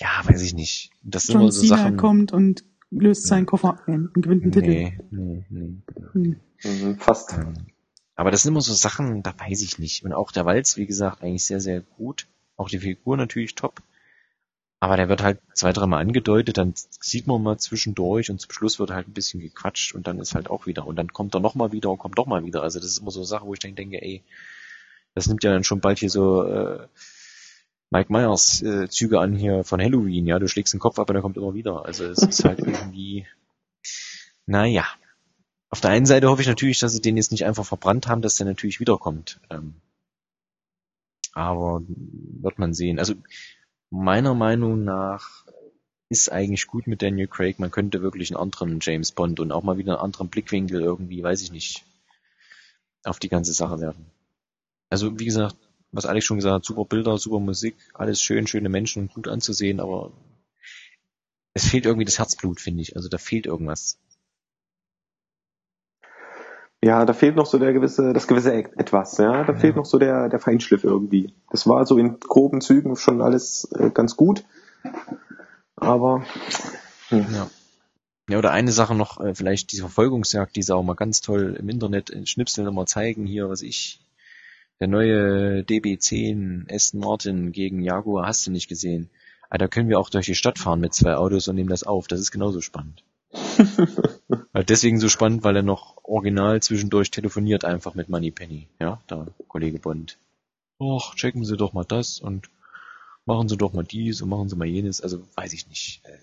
ja, 0.00 0.22
weiß 0.24 0.42
ich 0.42 0.54
nicht. 0.54 0.90
Das 1.02 1.24
sind 1.24 1.34
John 1.34 1.42
immer 1.42 1.52
so 1.52 1.62
Cena 1.62 1.76
Sachen. 1.76 1.96
kommt 1.96 2.32
und 2.32 2.64
löst 2.90 3.26
seinen 3.26 3.46
Koffer 3.46 3.78
ein 3.86 4.08
und 4.08 4.22
gewinnt 4.22 4.42
einen 4.42 4.52
Titel. 4.52 4.68
nee, 4.68 4.98
nee, 5.10 5.44
nee. 5.48 5.82
Hm. 6.12 6.36
Mhm, 6.62 6.98
fast. 6.98 7.32
Ähm, 7.32 7.54
Aber 8.16 8.30
das 8.30 8.42
sind 8.42 8.52
immer 8.52 8.60
so 8.60 8.72
Sachen, 8.74 9.22
da 9.22 9.32
weiß 9.38 9.62
ich 9.62 9.78
nicht. 9.78 10.04
Und 10.04 10.12
auch 10.12 10.32
der 10.32 10.44
Walz, 10.44 10.76
wie 10.76 10.86
gesagt, 10.86 11.22
eigentlich 11.22 11.44
sehr, 11.44 11.60
sehr 11.60 11.80
gut. 11.80 12.26
Auch 12.56 12.68
die 12.68 12.80
Figur 12.80 13.16
natürlich 13.16 13.54
top. 13.54 13.82
Aber 14.80 14.96
der 14.96 15.10
wird 15.10 15.22
halt 15.22 15.40
zwei, 15.54 15.72
dreimal 15.72 16.00
angedeutet, 16.00 16.56
dann 16.56 16.72
sieht 16.74 17.26
man 17.26 17.42
mal 17.42 17.58
zwischendurch 17.58 18.30
und 18.30 18.40
zum 18.40 18.50
Schluss 18.50 18.78
wird 18.78 18.90
halt 18.90 19.08
ein 19.08 19.12
bisschen 19.12 19.40
gequatscht 19.40 19.94
und 19.94 20.06
dann 20.06 20.18
ist 20.18 20.34
halt 20.34 20.48
auch 20.48 20.66
wieder. 20.66 20.86
Und 20.86 20.96
dann 20.96 21.12
kommt 21.12 21.34
er 21.34 21.40
nochmal 21.40 21.72
wieder 21.72 21.90
und 21.90 21.98
kommt 21.98 22.16
doch 22.18 22.26
mal 22.26 22.44
wieder. 22.46 22.62
Also 22.62 22.80
das 22.80 22.88
ist 22.88 22.98
immer 22.98 23.10
so 23.10 23.20
eine 23.20 23.26
Sache, 23.26 23.44
wo 23.44 23.52
ich 23.52 23.60
dann 23.60 23.74
denke, 23.74 24.00
ey, 24.00 24.24
das 25.14 25.26
nimmt 25.26 25.44
ja 25.44 25.52
dann 25.52 25.64
schon 25.64 25.80
bald 25.80 25.98
hier 25.98 26.08
so 26.08 26.44
äh, 26.44 26.86
Mike 27.90 28.12
Myers 28.12 28.62
äh, 28.62 28.88
Züge 28.88 29.18
an 29.20 29.34
hier 29.34 29.64
von 29.64 29.80
Halloween. 29.80 30.26
Ja, 30.26 30.38
du 30.38 30.48
schlägst 30.48 30.72
den 30.72 30.80
Kopf 30.80 30.98
ab 30.98 31.10
und 31.10 31.16
er 31.16 31.22
kommt 31.22 31.36
immer 31.36 31.54
wieder. 31.54 31.84
Also 31.84 32.04
es 32.04 32.22
ist 32.22 32.44
halt 32.44 32.60
irgendwie, 32.60 33.26
naja. 34.46 34.86
Auf 35.70 35.80
der 35.80 35.90
einen 35.90 36.06
Seite 36.06 36.28
hoffe 36.28 36.42
ich 36.42 36.48
natürlich, 36.48 36.78
dass 36.78 36.92
sie 36.92 37.00
den 37.00 37.16
jetzt 37.16 37.32
nicht 37.32 37.44
einfach 37.44 37.64
verbrannt 37.64 38.08
haben, 38.08 38.22
dass 38.22 38.36
der 38.36 38.46
natürlich 38.46 38.80
wiederkommt. 38.80 39.40
Ähm, 39.50 39.74
aber 41.32 41.82
wird 41.86 42.58
man 42.58 42.74
sehen. 42.74 42.98
Also 42.98 43.14
meiner 43.90 44.34
Meinung 44.34 44.84
nach 44.84 45.44
ist 46.08 46.30
eigentlich 46.30 46.66
gut 46.66 46.86
mit 46.86 47.02
Daniel 47.02 47.28
Craig. 47.28 47.58
Man 47.58 47.70
könnte 47.70 48.02
wirklich 48.02 48.30
einen 48.30 48.40
anderen 48.40 48.78
James 48.80 49.12
Bond 49.12 49.38
und 49.38 49.52
auch 49.52 49.62
mal 49.62 49.78
wieder 49.78 49.94
einen 49.94 50.04
anderen 50.04 50.28
Blickwinkel 50.28 50.80
irgendwie, 50.80 51.22
weiß 51.22 51.42
ich 51.42 51.52
nicht, 51.52 51.84
auf 53.04 53.18
die 53.20 53.28
ganze 53.28 53.52
Sache 53.52 53.80
werfen. 53.80 54.06
Also 54.90 55.18
wie 55.18 55.24
gesagt, 55.24 55.56
was 55.92 56.06
Alex 56.06 56.24
schon 56.24 56.36
gesagt 56.38 56.54
hat, 56.54 56.64
super 56.64 56.84
Bilder, 56.84 57.18
super 57.18 57.40
Musik, 57.40 57.76
alles 57.94 58.20
schön, 58.20 58.46
schöne 58.46 58.68
Menschen 58.68 59.02
und 59.02 59.14
gut 59.14 59.28
anzusehen, 59.28 59.80
aber 59.80 60.12
es 61.54 61.66
fehlt 61.66 61.84
irgendwie 61.86 62.04
das 62.04 62.18
Herzblut, 62.18 62.60
finde 62.60 62.82
ich. 62.82 62.96
Also 62.96 63.08
da 63.08 63.18
fehlt 63.18 63.46
irgendwas. 63.46 63.98
Ja, 66.82 67.04
da 67.04 67.12
fehlt 67.12 67.36
noch 67.36 67.44
so 67.46 67.58
der 67.58 67.72
gewisse, 67.74 68.12
das 68.14 68.26
gewisse 68.26 68.54
etwas, 68.54 69.18
ja. 69.18 69.44
Da 69.44 69.52
Ja. 69.52 69.58
fehlt 69.58 69.76
noch 69.76 69.84
so 69.84 69.98
der, 69.98 70.28
der 70.28 70.38
Feinschliff 70.38 70.84
irgendwie. 70.84 71.34
Das 71.50 71.66
war 71.66 71.84
so 71.84 71.98
in 71.98 72.18
groben 72.20 72.60
Zügen 72.62 72.96
schon 72.96 73.20
alles 73.20 73.68
äh, 73.72 73.90
ganz 73.90 74.16
gut. 74.16 74.44
Aber 75.76 76.24
hm. 77.08 77.26
Ja. 77.34 77.50
Ja, 78.30 78.38
oder 78.38 78.52
eine 78.52 78.70
Sache 78.70 78.94
noch, 78.94 79.20
äh, 79.20 79.34
vielleicht 79.34 79.72
diese 79.72 79.82
Verfolgungsjagd, 79.82 80.54
die 80.54 80.62
sie 80.62 80.74
auch 80.74 80.84
mal 80.84 80.94
ganz 80.94 81.20
toll 81.20 81.56
im 81.58 81.68
Internet 81.68 82.10
in 82.10 82.26
Schnipseln 82.26 82.68
immer 82.68 82.86
zeigen, 82.86 83.26
hier, 83.26 83.50
was 83.50 83.60
ich, 83.62 84.00
der 84.80 84.88
neue 84.88 85.60
DB10 85.62 86.72
Aston 86.72 87.00
Martin 87.00 87.52
gegen 87.52 87.82
Jaguar, 87.82 88.26
hast 88.26 88.46
du 88.46 88.50
nicht 88.50 88.68
gesehen. 88.68 89.10
Aber 89.48 89.58
da 89.58 89.68
können 89.68 89.88
wir 89.88 89.98
auch 89.98 90.10
durch 90.10 90.26
die 90.26 90.34
Stadt 90.34 90.58
fahren 90.58 90.80
mit 90.80 90.94
zwei 90.94 91.16
Autos 91.16 91.48
und 91.48 91.56
nehmen 91.56 91.68
das 91.68 91.82
auf. 91.82 92.08
Das 92.08 92.20
ist 92.20 92.30
genauso 92.30 92.60
spannend. 92.60 93.04
Deswegen 94.68 94.98
so 94.98 95.08
spannend, 95.08 95.44
weil 95.44 95.56
er 95.56 95.62
noch 95.62 95.96
original 96.04 96.62
zwischendurch 96.62 97.10
telefoniert 97.10 97.64
einfach 97.64 97.94
mit 97.94 98.08
Moneypenny. 98.08 98.68
Ja, 98.80 99.00
da, 99.06 99.26
Kollege 99.48 99.78
Bond. 99.78 100.18
Och, 100.78 101.14
checken 101.14 101.44
Sie 101.44 101.56
doch 101.56 101.72
mal 101.72 101.84
das 101.84 102.20
und 102.20 102.48
machen 103.26 103.48
Sie 103.48 103.56
doch 103.56 103.72
mal 103.72 103.84
dies 103.84 104.22
und 104.22 104.30
machen 104.30 104.48
Sie 104.48 104.56
mal 104.56 104.66
jenes. 104.66 105.00
Also, 105.00 105.22
weiß 105.36 105.52
ich 105.52 105.68
nicht. 105.68 106.00
Äh, 106.04 106.16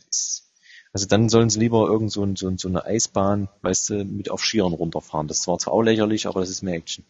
also 0.94 1.06
dann 1.06 1.30
sollen 1.30 1.50
sie 1.50 1.60
lieber 1.60 1.86
irgend 1.88 2.12
so, 2.12 2.24
ein, 2.24 2.36
so, 2.36 2.48
ein, 2.48 2.58
so 2.58 2.68
eine 2.68 2.86
Eisbahn, 2.86 3.50
weißt 3.62 3.90
du, 3.90 4.06
mit 4.06 4.32
auf 4.32 4.44
Skiern 4.44 4.74
runterfahren. 4.74 5.28
Das 5.28 5.42
zwar 5.42 5.60
zwar 5.60 5.74
auch 5.74 5.84
lächerlich, 5.84 6.28
aber 6.28 6.40
das 6.40 6.50
ist 6.50 6.64
mehr 6.64 6.76
Action. 6.76 7.06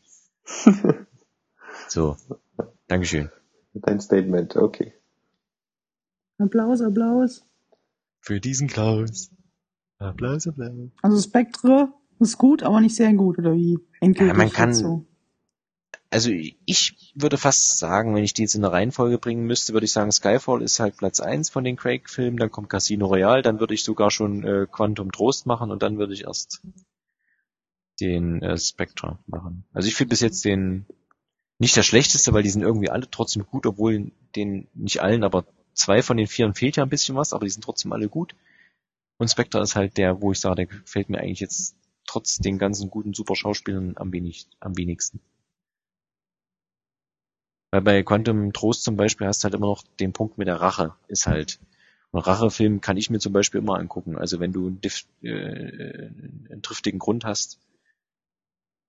so. 1.87 2.17
Dankeschön. 2.87 3.29
dein 3.73 3.99
Statement, 3.99 4.55
okay. 4.55 4.93
Applaus, 6.39 6.81
Applaus. 6.81 7.43
Für 8.19 8.39
diesen 8.39 8.67
Klaus. 8.67 9.31
Applaus, 9.99 10.47
Applaus. 10.47 10.91
Also 11.01 11.19
Spectre 11.21 11.93
ist 12.19 12.37
gut, 12.37 12.63
aber 12.63 12.81
nicht 12.81 12.95
sehr 12.95 13.13
gut, 13.13 13.37
oder 13.39 13.53
wie? 13.53 13.77
Endgültig 14.01 14.33
Ja, 14.33 14.37
man 14.37 14.51
kann- 14.51 14.73
so. 14.73 15.05
Also 16.09 16.29
ich 16.31 17.13
würde 17.15 17.37
fast 17.37 17.79
sagen, 17.79 18.15
wenn 18.15 18.23
ich 18.23 18.33
die 18.33 18.43
jetzt 18.43 18.55
in 18.55 18.61
der 18.61 18.71
Reihenfolge 18.71 19.17
bringen 19.17 19.45
müsste, 19.45 19.73
würde 19.73 19.85
ich 19.85 19.91
sagen, 19.91 20.11
Skyfall 20.11 20.61
ist 20.61 20.79
halt 20.79 20.95
Platz 20.95 21.19
eins 21.19 21.49
von 21.49 21.65
den 21.65 21.75
Craig-Filmen, 21.75 22.37
dann 22.37 22.49
kommt 22.49 22.69
Casino 22.69 23.07
Royale, 23.07 23.41
dann 23.41 23.59
würde 23.59 23.73
ich 23.73 23.83
sogar 23.83 24.09
schon 24.09 24.43
äh, 24.45 24.67
Quantum 24.71 25.11
Trost 25.11 25.45
machen 25.47 25.69
und 25.69 25.83
dann 25.83 25.97
würde 25.97 26.13
ich 26.13 26.23
erst 26.23 26.61
den 27.99 28.41
äh, 28.41 28.57
Spectre 28.57 29.19
machen. 29.27 29.65
Also 29.73 29.89
ich 29.89 29.95
finde 29.95 30.11
bis 30.11 30.21
jetzt 30.21 30.45
den 30.45 30.85
nicht 31.59 31.75
der 31.75 31.83
schlechteste, 31.83 32.33
weil 32.33 32.43
die 32.43 32.49
sind 32.49 32.61
irgendwie 32.61 32.89
alle 32.89 33.09
trotzdem 33.09 33.45
gut, 33.45 33.65
obwohl 33.65 34.11
den 34.35 34.67
nicht 34.73 35.01
allen, 35.01 35.23
aber 35.23 35.45
zwei 35.73 36.01
von 36.01 36.17
den 36.17 36.27
vieren 36.27 36.53
fehlt 36.53 36.77
ja 36.77 36.83
ein 36.83 36.89
bisschen 36.89 37.15
was, 37.15 37.33
aber 37.33 37.45
die 37.45 37.51
sind 37.51 37.63
trotzdem 37.63 37.93
alle 37.93 38.09
gut. 38.09 38.35
Und 39.17 39.29
Spectre 39.29 39.61
ist 39.61 39.75
halt 39.75 39.97
der, 39.97 40.21
wo 40.21 40.31
ich 40.31 40.39
sage, 40.39 40.55
der 40.55 40.65
gefällt 40.67 41.09
mir 41.09 41.19
eigentlich 41.19 41.39
jetzt 41.39 41.75
trotz 42.05 42.37
den 42.37 42.57
ganzen 42.57 42.89
guten 42.89 43.13
super 43.13 43.35
Schauspielern 43.35 43.93
am, 43.97 44.11
wenig, 44.13 44.47
am 44.59 44.77
wenigsten. 44.77 45.19
Weil 47.71 47.81
bei 47.81 48.03
Quantum 48.03 48.53
Trost 48.53 48.83
zum 48.83 48.95
Beispiel 48.95 49.27
hast 49.27 49.43
du 49.43 49.45
halt 49.45 49.55
immer 49.55 49.67
noch 49.67 49.83
den 49.99 50.13
Punkt 50.13 50.37
mit 50.37 50.47
der 50.47 50.61
Rache. 50.61 50.95
Ist 51.07 51.27
halt. 51.27 51.59
Und 52.11 52.21
Rachefilm 52.21 52.79
kann 52.79 52.97
ich 52.97 53.09
mir 53.09 53.19
zum 53.19 53.33
Beispiel 53.33 53.59
immer 53.59 53.77
angucken. 53.77 54.17
Also 54.17 54.39
wenn 54.39 54.53
du 54.53 54.67
einen, 54.67 54.81
äh, 55.21 56.09
einen 56.49 56.61
triftigen 56.61 56.99
Grund 56.99 57.25
hast. 57.25 57.59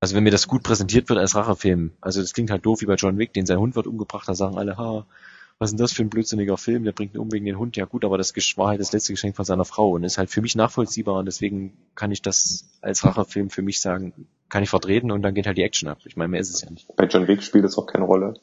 Also 0.01 0.15
wenn 0.15 0.23
mir 0.23 0.31
das 0.31 0.47
gut 0.47 0.63
präsentiert 0.63 1.09
wird 1.09 1.19
als 1.19 1.35
Rachefilm. 1.35 1.93
Also 2.01 2.21
das 2.21 2.33
klingt 2.33 2.51
halt 2.51 2.65
doof 2.65 2.81
wie 2.81 2.87
bei 2.87 2.95
John 2.95 3.19
Wick, 3.19 3.33
den 3.33 3.47
sein 3.47 3.59
Hund 3.59 3.75
wird 3.75 3.87
umgebracht, 3.87 4.29
da 4.29 4.35
sagen 4.35 4.57
alle, 4.57 4.77
ha, 4.77 5.07
was 5.59 5.71
ist 5.71 5.73
denn 5.73 5.83
das 5.83 5.93
für 5.93 6.03
ein 6.03 6.11
blödsinniger 6.11 6.57
Film, 6.57 6.85
der 6.85 6.93
bringt 6.93 7.15
ihn 7.15 7.21
um 7.21 7.33
wegen 7.33 7.45
den 7.45 7.59
Hund. 7.59 7.77
Ja 7.77 7.85
gut, 7.85 8.05
aber 8.05 8.17
das 8.17 8.33
war 8.57 8.69
halt 8.69 8.81
das 8.81 8.93
letzte 8.93 9.13
Geschenk 9.13 9.35
von 9.35 9.45
seiner 9.45 9.65
Frau 9.65 9.91
und 9.91 10.05
ist 10.05 10.17
halt 10.17 10.31
für 10.31 10.41
mich 10.41 10.55
nachvollziehbar 10.55 11.17
und 11.17 11.27
deswegen 11.27 11.77
kann 11.97 12.13
ich 12.13 12.23
das 12.23 12.69
als 12.81 13.05
Rachefilm 13.05 13.51
für 13.51 13.63
mich 13.63 13.81
sagen, 13.81 14.13
kann 14.49 14.63
ich 14.63 14.71
vertreten 14.71 15.11
und 15.11 15.23
dann 15.23 15.35
geht 15.35 15.47
halt 15.47 15.59
die 15.59 15.63
Action 15.63 15.89
ab. 15.89 15.99
Ich 16.05 16.17
meine, 16.17 16.29
mehr 16.29 16.41
ist 16.41 16.51
es 16.51 16.63
ja 16.63 16.71
nicht. 16.71 16.87
Bei 16.97 17.07
John 17.07 17.27
Wick 17.27 17.43
spielt 17.43 17.65
das 17.65 17.77
auch 17.77 17.87
keine 17.87 18.05
Rolle. 18.05 18.35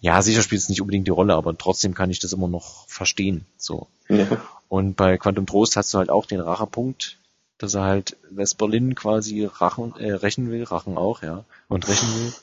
Ja, 0.00 0.22
sicher 0.22 0.42
spielt 0.42 0.62
es 0.62 0.70
nicht 0.70 0.80
unbedingt 0.80 1.06
die 1.06 1.12
Rolle, 1.12 1.34
aber 1.34 1.56
trotzdem 1.56 1.92
kann 1.94 2.10
ich 2.10 2.20
das 2.20 2.32
immer 2.32 2.48
noch 2.48 2.88
verstehen. 2.88 3.44
So. 3.58 3.86
Ja. 4.08 4.26
Und 4.68 4.96
bei 4.96 5.18
Quantum 5.18 5.44
Trost 5.44 5.76
hast 5.76 5.92
du 5.92 5.98
halt 5.98 6.08
auch 6.08 6.24
den 6.24 6.40
Rachepunkt, 6.40 7.18
dass 7.58 7.74
er 7.74 7.84
halt 7.84 8.16
West-Berlin 8.30 8.94
quasi 8.94 9.44
rachen, 9.44 9.94
äh, 9.96 10.12
rächen 10.12 10.50
will, 10.50 10.64
Rachen 10.64 10.96
auch, 10.96 11.22
ja, 11.22 11.44
und 11.68 11.88
rächen 11.88 12.08
will. 12.08 12.32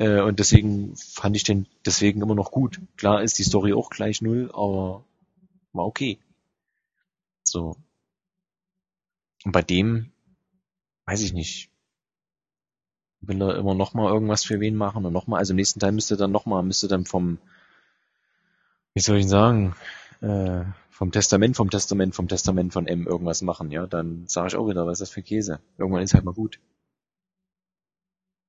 Äh, 0.00 0.20
und 0.22 0.40
deswegen 0.40 0.96
fand 0.96 1.36
ich 1.36 1.44
den 1.44 1.66
deswegen 1.86 2.20
immer 2.20 2.34
noch 2.34 2.50
gut. 2.50 2.80
Klar 2.96 3.22
ist 3.22 3.38
die 3.38 3.44
Story 3.44 3.72
auch 3.72 3.90
gleich 3.90 4.20
null, 4.20 4.50
aber 4.52 5.04
war 5.72 5.86
okay. 5.86 6.18
So. 7.44 7.76
Und 9.44 9.52
bei 9.52 9.62
dem, 9.62 10.10
weiß 11.06 11.20
ich 11.20 11.32
nicht, 11.32 11.70
will 13.20 13.42
er 13.42 13.56
immer 13.56 13.74
noch 13.74 13.94
mal 13.94 14.12
irgendwas 14.12 14.44
für 14.44 14.60
wen 14.60 14.74
machen 14.74 15.04
und 15.04 15.12
noch 15.12 15.26
mal, 15.26 15.38
also 15.38 15.52
im 15.52 15.56
nächsten 15.56 15.80
Teil 15.80 15.92
müsste 15.92 16.16
dann 16.16 16.32
noch 16.32 16.46
mal, 16.46 16.62
müsste 16.62 16.88
dann 16.88 17.04
vom, 17.04 17.38
wie 18.94 19.00
soll 19.00 19.18
ich 19.18 19.28
sagen, 19.28 19.76
äh, 20.20 20.64
vom 20.90 21.10
Testament, 21.12 21.56
vom 21.56 21.70
Testament, 21.70 22.14
vom 22.14 22.28
Testament 22.28 22.72
von 22.72 22.86
M 22.86 23.06
irgendwas 23.06 23.42
machen, 23.42 23.70
ja, 23.70 23.86
dann 23.86 24.24
sage 24.26 24.48
ich 24.48 24.56
auch 24.56 24.68
wieder, 24.68 24.86
was 24.86 24.94
ist 25.00 25.08
das 25.08 25.10
für 25.10 25.22
Käse? 25.22 25.60
Irgendwann 25.78 26.02
ist 26.02 26.14
halt 26.14 26.24
mal 26.24 26.34
gut. 26.34 26.60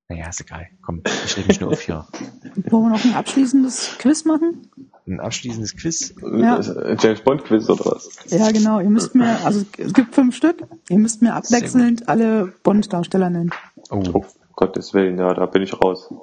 Naja, 0.07 0.29
ist 0.29 0.39
egal. 0.41 0.67
Komm, 0.83 1.01
ich 1.25 1.35
rede 1.35 1.47
mich 1.47 1.59
nur 1.59 1.71
auf 1.71 1.81
hier. 1.81 2.05
Wollen 2.69 2.83
wir 2.85 2.89
noch 2.91 3.03
ein 3.03 3.15
abschließendes 3.15 3.95
Quiz 3.97 4.23
machen? 4.25 4.69
Ein 5.07 5.19
abschließendes 5.19 5.75
Quiz. 5.77 6.13
Ja. 6.21 6.59
äh, 6.59 6.95
James 6.99 7.21
Bond 7.21 7.43
Quiz 7.43 7.67
oder 7.67 7.85
was? 7.85 8.09
Ja, 8.27 8.51
genau. 8.51 8.79
Ihr 8.79 8.89
müsst 8.91 9.15
mir, 9.15 9.43
also 9.43 9.65
es 9.77 9.93
gibt 9.93 10.13
fünf 10.13 10.35
Stück. 10.35 10.67
Ihr 10.89 10.99
müsst 10.99 11.23
mir 11.23 11.33
abwechselnd 11.33 12.07
alle 12.07 12.53
Bond-Darsteller 12.61 13.31
nennen. 13.31 13.49
Oh, 13.89 14.03
Oh, 14.13 14.25
Gottes 14.53 14.93
Willen, 14.93 15.17
ja, 15.17 15.33
da 15.33 15.47
bin 15.47 15.63
ich 15.63 15.73
raus. 15.81 16.13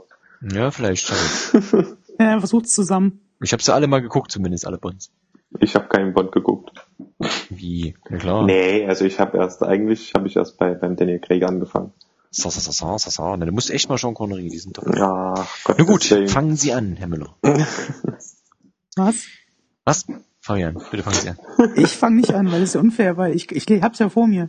ja, 0.40 0.70
vielleicht. 0.70 1.12
Ja, 2.18 2.38
versucht's 2.38 2.72
zusammen. 2.74 3.20
Ich 3.40 3.46
Ich 3.46 3.52
habe 3.52 3.62
sie 3.62 3.72
alle 3.74 3.87
mal 3.88 4.00
geguckt, 4.02 4.31
zumindest 4.31 4.66
alle 4.66 4.78
Bonds. 4.78 5.11
Ich 5.60 5.74
habe 5.74 5.88
keinen 5.88 6.14
Bond 6.14 6.32
geguckt. 6.32 6.86
Wie? 7.50 7.94
Ja 8.10 8.16
klar. 8.18 8.44
Nee, 8.44 8.86
also 8.86 9.04
ich 9.04 9.20
habe 9.20 9.38
erst, 9.38 9.62
eigentlich 9.62 10.12
habe 10.14 10.26
ich 10.26 10.36
erst 10.36 10.58
bei 10.58 10.74
beim 10.74 10.96
Daniel 10.96 11.20
Craig 11.20 11.42
angefangen. 11.44 11.92
Sa, 12.30 12.48
sa, 12.50 12.60
sa, 12.60 12.72
sa, 12.72 12.98
sa, 12.98 13.10
sa. 13.10 13.36
Na, 13.36 13.44
du 13.44 13.52
musst 13.52 13.70
echt 13.70 13.88
mal 13.90 13.98
Sean 13.98 14.14
Connery, 14.14 14.48
die 14.48 14.58
sind 14.58 14.78
doch. 14.78 14.86
Ja, 14.96 15.34
Gott, 15.64 15.78
Na 15.78 15.84
gut, 15.84 16.10
Willen. 16.10 16.28
fangen 16.28 16.56
Sie 16.56 16.72
an, 16.72 16.96
Herr 16.96 17.06
Müller. 17.08 17.36
Was? 18.96 19.26
Was? 19.84 20.06
Fabian, 20.40 20.80
bitte 20.90 21.02
fangen 21.02 21.16
Sie 21.16 21.28
an. 21.28 21.38
Ich 21.76 21.96
fange 21.96 22.16
nicht 22.16 22.34
an, 22.34 22.50
weil 22.50 22.60
das 22.60 22.70
ist 22.70 22.76
unfair, 22.76 23.16
weil 23.16 23.34
ich, 23.36 23.52
ich 23.52 23.66
hab's 23.82 23.98
ja 23.98 24.08
vor 24.08 24.26
mir. 24.26 24.48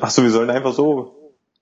Ach 0.00 0.10
so, 0.10 0.22
wir 0.22 0.30
sollen 0.30 0.50
einfach 0.50 0.72
so 0.72 1.13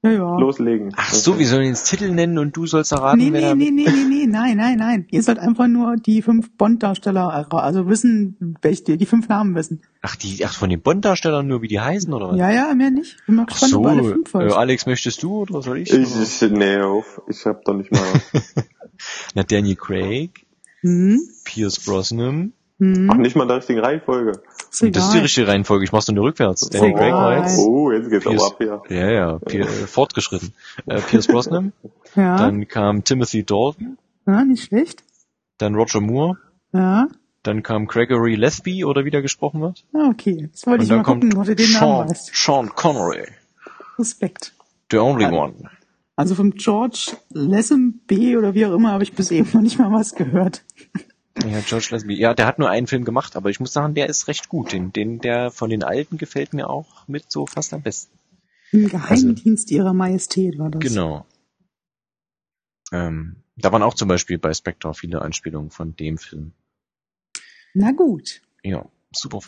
Ja, 0.04 0.10
ja. 0.10 0.36
loslegen. 0.36 0.92
Ach 0.96 1.12
so, 1.14 1.38
wir 1.38 1.46
sollen 1.46 1.62
den 1.62 1.74
Titel 1.74 2.10
nennen 2.10 2.36
und 2.38 2.56
du 2.56 2.66
sollst 2.66 2.90
erraten, 2.90 3.20
Nee, 3.20 3.30
nee, 3.30 3.54
nee, 3.54 3.70
nee, 3.70 3.84
nee, 3.88 4.04
nee, 4.08 4.26
nein, 4.26 4.56
nein, 4.56 4.76
nein. 4.78 5.06
Ihr 5.10 5.22
sollt 5.22 5.38
einfach 5.38 5.68
nur 5.68 5.96
die 5.96 6.22
fünf 6.22 6.50
Bond-Darsteller, 6.56 7.46
also 7.52 7.88
wissen, 7.88 8.56
welche, 8.62 8.82
die, 8.82 8.96
die 8.96 9.06
fünf 9.06 9.28
Namen 9.28 9.54
wissen. 9.54 9.82
Ach, 10.00 10.16
die, 10.16 10.44
ach, 10.44 10.54
von 10.54 10.70
den 10.70 10.80
Bond-Darstellern 10.82 11.46
nur, 11.46 11.62
wie 11.62 11.68
die 11.68 11.78
heißen, 11.78 12.12
oder 12.12 12.30
was? 12.30 12.36
Ja, 12.36 12.50
ja, 12.50 12.74
mehr 12.74 12.90
nicht. 12.90 13.16
Ich 13.20 13.26
bin 13.26 13.36
mal 13.36 13.46
Ach 13.48 13.52
gespannt, 13.52 13.70
so, 13.72 13.84
alle 13.84 14.02
fünf 14.02 14.34
äh. 14.34 14.52
Alex, 14.52 14.86
möchtest 14.86 15.22
du, 15.22 15.42
oder 15.42 15.62
soll 15.62 15.78
ich? 15.78 15.92
Ich, 15.92 16.42
ich, 16.42 16.50
nee, 16.50 16.78
auf. 16.78 17.22
Ich 17.28 17.46
habe 17.46 17.60
doch 17.64 17.74
nicht 17.74 17.92
mal. 17.92 18.02
Na, 19.34 19.44
Daniel 19.44 19.76
Craig, 19.76 20.46
Hm? 20.80 21.20
Pierce 21.44 21.78
Brosnan. 21.78 22.52
Ach, 22.80 22.84
Hm? 22.84 23.06
nicht 23.20 23.36
mal 23.36 23.42
in 23.42 23.48
der 23.48 23.58
richtigen 23.58 23.78
Reihenfolge. 23.80 24.42
Ist 24.70 24.82
Das 24.96 25.04
ist 25.04 25.12
die 25.12 25.18
richtige 25.18 25.46
Reihenfolge, 25.46 25.84
ich 25.84 25.92
mach's 25.92 26.08
nur 26.08 26.24
rückwärts. 26.24 26.68
Daniel 26.70 26.90
egal. 26.90 27.00
Craig 27.00 27.12
war 27.14 27.38
jetzt... 27.38 27.58
Oh, 27.58 27.92
jetzt 27.92 28.10
geht's 28.10 28.24
Pierce, 28.24 28.42
aber 28.42 28.50
ab 28.74 28.82
hier. 28.88 28.96
ja, 28.98 29.10
ja, 29.10 29.38
Pier, 29.38 29.66
fortgeschritten. 29.66 30.52
Äh, 30.86 31.00
Pierce 31.00 31.26
Brosnan, 31.28 31.72
Ja, 32.16 32.36
dann 32.36 32.66
kam 32.68 33.04
Timothy 33.04 33.44
Dalton, 33.44 33.98
ja, 34.26 34.44
nicht 34.44 34.64
schlecht. 34.64 35.02
dann 35.58 35.74
Roger 35.76 36.00
Moore, 36.00 36.38
Ja, 36.72 37.06
dann 37.44 37.62
kam 37.62 37.86
Gregory 37.86 38.34
Lesby, 38.34 38.84
oder 38.84 39.04
wie 39.04 39.10
der 39.10 39.22
gesprochen 39.22 39.60
wird. 39.60 39.84
ja 39.92 40.08
okay. 40.08 40.48
Jetzt 40.50 40.66
wollte 40.66 40.78
Und 40.80 40.84
ich 40.84 40.88
mal 40.90 40.96
dann 40.96 41.04
kommt 41.04 41.22
gucken, 41.24 41.38
ob 41.38 41.48
ihr 41.48 41.54
den 41.54 41.72
Namen 41.72 41.80
Sean, 41.98 42.10
weißt. 42.10 42.30
Sean 42.34 42.68
Connery, 42.74 43.26
Respekt. 43.98 44.54
the 44.90 44.98
only 44.98 45.24
Ja. 45.24 45.30
one. 45.32 45.54
Also 46.16 46.34
vom 46.34 46.52
George 46.54 47.12
Lazenby 47.30 48.36
oder 48.36 48.54
wie 48.54 48.66
auch 48.66 48.74
immer 48.74 48.90
habe 48.92 49.02
ich 49.02 49.12
bis 49.14 49.30
eben 49.30 49.48
noch 49.54 49.62
nicht 49.62 49.78
mal 49.78 49.90
was 49.92 50.14
gehört. 50.14 50.62
Ja, 51.38 51.60
George 51.60 51.88
Lesby. 51.90 52.14
Ja, 52.14 52.34
der 52.34 52.46
hat 52.46 52.58
nur 52.58 52.68
einen 52.68 52.86
Film 52.86 53.04
gemacht, 53.04 53.36
aber 53.36 53.48
ich 53.48 53.58
muss 53.58 53.72
sagen, 53.72 53.94
der 53.94 54.08
ist 54.08 54.28
recht 54.28 54.48
gut. 54.48 54.72
Den, 54.72 54.92
den, 54.92 55.18
der 55.18 55.50
von 55.50 55.70
den 55.70 55.82
alten 55.82 56.18
gefällt 56.18 56.52
mir 56.52 56.68
auch 56.68 57.08
mit 57.08 57.30
so 57.30 57.46
fast 57.46 57.72
am 57.72 57.82
besten. 57.82 58.18
Im 58.70 58.88
Geheimdienst 58.88 59.70
ihrer 59.70 59.92
Majestät 59.92 60.58
war 60.58 60.70
das. 60.70 60.82
Also 60.82 60.94
Genau. 60.94 61.26
Ähm, 62.92 63.36
da 63.56 63.72
waren 63.72 63.82
auch 63.82 63.94
zum 63.94 64.08
Beispiel 64.08 64.38
bei 64.38 64.52
Spectre 64.52 64.94
viele 64.94 65.22
Anspielungen 65.22 65.70
von 65.70 65.96
dem 65.96 66.18
Film. 66.18 66.52
Na 67.74 67.92
gut. 67.92 68.42
Ja, 68.62 68.86
super. 69.14 69.40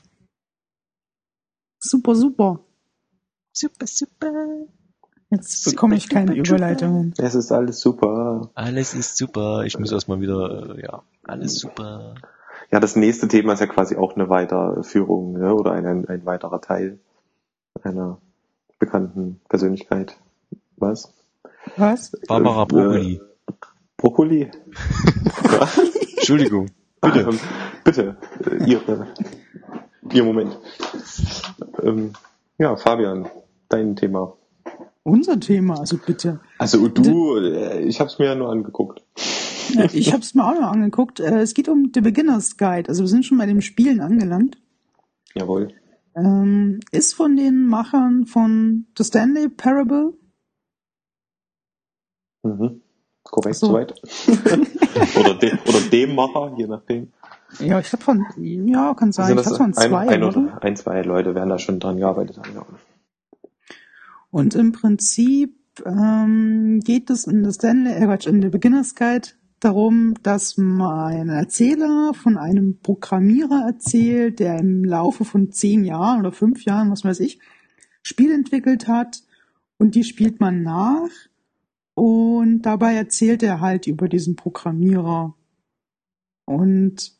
Super, 1.78 2.14
super. 2.14 2.64
Super, 3.52 3.86
super. 3.86 4.66
Jetzt 5.30 5.64
bekomme 5.64 5.96
ich 5.96 6.08
keine 6.08 6.34
Überleitungen. 6.34 7.14
Es 7.18 7.34
ist 7.34 7.50
alles 7.50 7.80
super. 7.80 8.50
Alles 8.54 8.94
ist 8.94 9.16
super. 9.16 9.64
Ich 9.64 9.78
muss 9.78 9.90
erstmal 9.90 10.20
wieder, 10.20 10.76
äh, 10.76 10.82
ja, 10.82 11.02
alles 11.24 11.58
super. 11.58 12.14
Ja, 12.70 12.80
das 12.80 12.96
nächste 12.96 13.28
Thema 13.28 13.52
ist 13.54 13.60
ja 13.60 13.66
quasi 13.66 13.96
auch 13.96 14.14
eine 14.14 14.28
Weiterführung 14.28 15.32
ne? 15.32 15.54
oder 15.54 15.72
ein, 15.72 15.86
ein, 15.86 16.08
ein 16.08 16.24
weiterer 16.26 16.60
Teil 16.60 16.98
einer 17.82 18.18
bekannten 18.78 19.40
Persönlichkeit. 19.48 20.16
Was? 20.76 21.12
Was? 21.76 22.12
Barbara 22.26 22.62
Äh, 22.62 22.66
Broccoli. 22.66 23.20
Brokkoli? 23.96 24.50
Entschuldigung. 26.16 26.70
Bitte. 27.00 27.20
Ähm, 27.20 27.38
bitte. 27.84 28.16
Äh, 28.44 28.64
Ihre, 28.64 29.08
Ihr 30.12 30.24
Moment. 30.24 30.58
Ähm, 31.82 32.12
ja, 32.58 32.76
Fabian, 32.76 33.28
dein 33.68 33.96
Thema. 33.96 34.34
Unser 35.04 35.38
Thema, 35.38 35.78
also 35.78 35.98
bitte. 35.98 36.40
Also 36.58 36.88
du, 36.88 37.36
äh, 37.36 37.82
ich 37.82 38.00
habe 38.00 38.08
es 38.08 38.18
mir 38.18 38.24
ja 38.24 38.34
nur 38.34 38.50
angeguckt. 38.50 39.04
Ich 39.92 40.12
habe 40.12 40.22
es 40.22 40.34
mir 40.34 40.44
auch 40.44 40.54
noch 40.54 40.72
angeguckt. 40.72 41.20
Äh, 41.20 41.40
Es 41.40 41.52
geht 41.52 41.68
um 41.68 41.90
The 41.94 42.00
Beginner's 42.00 42.56
Guide. 42.56 42.88
Also 42.88 43.02
wir 43.02 43.08
sind 43.08 43.24
schon 43.26 43.36
bei 43.38 43.46
den 43.46 43.60
Spielen 43.60 44.00
angelangt. 44.00 44.56
Jawohl. 45.34 45.74
Ähm, 46.16 46.80
ist 46.90 47.12
von 47.14 47.36
den 47.36 47.66
Machern 47.66 48.24
von 48.24 48.86
The 48.96 49.04
Stanley 49.04 49.48
Parable. 49.50 50.14
Mhm. 52.42 52.80
Korrekt 53.24 53.56
So. 53.56 53.66
soweit. 53.68 53.94
oder, 55.18 55.34
de, 55.34 55.52
oder 55.66 55.80
dem 55.90 56.14
Macher, 56.14 56.54
je 56.56 56.66
nachdem. 56.66 57.12
Ja, 57.58 57.78
ich 57.78 57.92
habe 57.92 58.02
von, 58.02 58.24
ja, 58.36 58.94
kann 58.94 59.12
sein. 59.12 59.28
Sind 59.28 59.40
Ich 59.40 59.46
habe 59.46 59.56
von 59.56 59.66
ein, 59.66 59.74
zwei, 59.74 60.08
ein, 60.08 60.22
oder? 60.22 60.38
oder 60.38 60.62
ein, 60.62 60.76
zwei 60.76 61.02
Leute 61.02 61.34
werden 61.34 61.50
da 61.50 61.58
schon 61.58 61.80
dran 61.80 61.98
gearbeitet 61.98 62.38
haben. 62.38 62.64
Und 64.34 64.56
im 64.56 64.72
Prinzip 64.72 65.54
ähm, 65.86 66.80
geht 66.80 67.08
es 67.08 67.28
in 67.28 67.44
The 67.44 67.52
Stanley, 67.52 67.92
äh, 67.92 68.04
Quatsch, 68.04 68.26
in 68.26 68.42
The 68.42 68.48
Beginner's 68.48 68.96
Guide 68.96 69.28
darum, 69.60 70.14
dass 70.24 70.56
mein 70.56 71.28
Erzähler 71.28 72.14
von 72.14 72.36
einem 72.36 72.80
Programmierer 72.80 73.62
erzählt, 73.64 74.40
der 74.40 74.58
im 74.58 74.84
Laufe 74.84 75.24
von 75.24 75.52
zehn 75.52 75.84
Jahren 75.84 76.18
oder 76.18 76.32
fünf 76.32 76.64
Jahren, 76.64 76.90
was 76.90 77.04
weiß 77.04 77.20
ich, 77.20 77.38
Spiele 78.02 78.34
entwickelt 78.34 78.88
hat. 78.88 79.22
Und 79.78 79.94
die 79.94 80.02
spielt 80.02 80.40
man 80.40 80.64
nach. 80.64 81.10
Und 81.94 82.62
dabei 82.62 82.96
erzählt 82.96 83.44
er 83.44 83.60
halt 83.60 83.86
über 83.86 84.08
diesen 84.08 84.34
Programmierer. 84.34 85.36
Und 86.44 87.12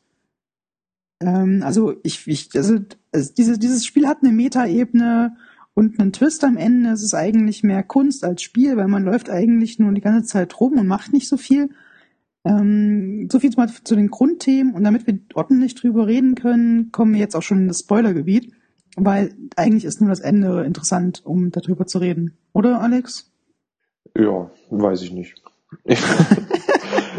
ähm, 1.20 1.62
also 1.62 1.94
ich, 2.02 2.26
ich 2.26 2.50
also, 2.56 2.80
also 3.12 3.32
dieses, 3.34 3.60
dieses 3.60 3.86
Spiel 3.86 4.08
hat 4.08 4.24
eine 4.24 4.32
Metaebene 4.32 5.36
und 5.74 5.98
einen 5.98 6.12
Twist 6.12 6.44
am 6.44 6.56
Ende. 6.56 6.90
Es 6.90 7.02
ist 7.02 7.14
eigentlich 7.14 7.62
mehr 7.62 7.82
Kunst 7.82 8.24
als 8.24 8.42
Spiel, 8.42 8.76
weil 8.76 8.88
man 8.88 9.04
läuft 9.04 9.28
eigentlich 9.28 9.78
nur 9.78 9.92
die 9.92 10.00
ganze 10.00 10.26
Zeit 10.26 10.60
rum 10.60 10.78
und 10.78 10.86
macht 10.86 11.12
nicht 11.12 11.28
so 11.28 11.36
viel. 11.36 11.70
Ähm, 12.44 13.28
so 13.30 13.40
viel 13.40 13.50
mal 13.56 13.68
zu 13.68 13.96
den 13.96 14.08
Grundthemen 14.10 14.74
und 14.74 14.84
damit 14.84 15.06
wir 15.06 15.18
ordentlich 15.34 15.74
drüber 15.74 16.06
reden 16.06 16.34
können, 16.34 16.92
kommen 16.92 17.14
wir 17.14 17.20
jetzt 17.20 17.34
auch 17.34 17.42
schon 17.42 17.60
in 17.60 17.68
das 17.68 17.80
Spoilergebiet, 17.80 18.52
weil 18.96 19.34
eigentlich 19.56 19.86
ist 19.86 20.00
nur 20.00 20.10
das 20.10 20.20
Ende 20.20 20.62
interessant, 20.64 21.22
um 21.24 21.50
darüber 21.50 21.86
zu 21.86 21.98
reden. 21.98 22.36
Oder, 22.52 22.82
Alex? 22.82 23.30
ja, 24.16 24.50
weiß 24.70 25.02
ich 25.02 25.12
nicht. 25.12 25.34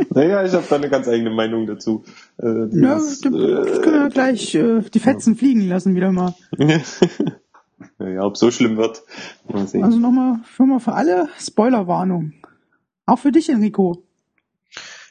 naja, 0.09 0.45
ich 0.45 0.53
habe 0.53 0.65
da 0.69 0.75
eine 0.75 0.89
ganz 0.89 1.07
eigene 1.07 1.29
Meinung 1.29 1.65
dazu. 1.65 2.03
Äh, 2.37 2.67
Ja, 2.71 2.95
das 2.95 3.21
können 3.21 3.35
wir 3.39 4.05
äh, 4.05 4.09
gleich 4.09 4.55
äh, 4.55 4.81
die 4.93 4.99
Fetzen 4.99 5.35
fliegen 5.35 5.67
lassen 5.67 5.95
wieder 5.95 6.11
mal. 6.11 6.35
ja, 7.99 8.21
ob 8.23 8.37
so 8.37 8.51
schlimm 8.51 8.77
wird, 8.77 9.03
mal 9.47 9.67
sehen. 9.67 9.83
Also 9.83 9.99
nochmal 9.99 10.39
schon 10.55 10.69
mal 10.69 10.79
für 10.79 10.93
alle 10.93 11.29
Spoilerwarnung. 11.39 12.33
Auch 13.05 13.19
für 13.19 13.31
dich, 13.31 13.49
Enrico. 13.49 14.03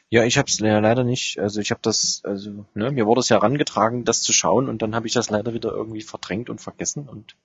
Ja, 0.09 0.23
ich 0.23 0.37
hab's 0.37 0.59
ja 0.59 0.79
leider 0.79 1.03
nicht, 1.03 1.39
also 1.39 1.59
ich 1.59 1.71
habe 1.71 1.81
das, 1.83 2.21
also, 2.23 2.65
ne, 2.73 2.91
mir 2.91 3.05
wurde 3.07 3.21
es 3.21 3.29
ja 3.29 3.37
herangetragen, 3.37 4.05
das 4.05 4.21
zu 4.21 4.33
schauen 4.33 4.69
und 4.69 4.81
dann 4.81 4.93
habe 4.93 5.07
ich 5.07 5.13
das 5.13 5.29
leider 5.29 5.53
wieder 5.53 5.71
irgendwie 5.71 6.03
verdrängt 6.03 6.49
und 6.49 6.61
vergessen 6.61 7.09
und 7.09 7.35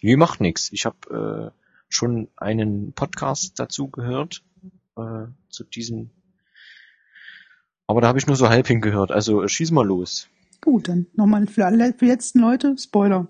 wie 0.00 0.16
macht 0.16 0.40
nix. 0.40 0.72
Ich 0.72 0.86
habe 0.86 1.52
äh, 1.54 1.58
schon 1.88 2.28
einen 2.36 2.92
Podcast 2.94 3.60
dazu 3.60 3.88
gehört, 3.88 4.42
äh, 4.96 5.26
zu 5.48 5.64
diesem, 5.64 6.10
aber 7.86 8.00
da 8.00 8.08
habe 8.08 8.18
ich 8.18 8.26
nur 8.26 8.36
so 8.36 8.48
halb 8.48 8.66
hingehört, 8.66 9.12
also 9.12 9.42
äh, 9.42 9.48
schieß 9.48 9.70
mal 9.70 9.86
los. 9.86 10.28
Gut, 10.60 10.88
dann 10.88 11.06
nochmal 11.14 11.46
für 11.46 11.64
alle 11.64 11.92
für 11.92 12.06
die 12.06 12.10
letzten 12.10 12.40
Leute, 12.40 12.76
Spoiler. 12.76 13.28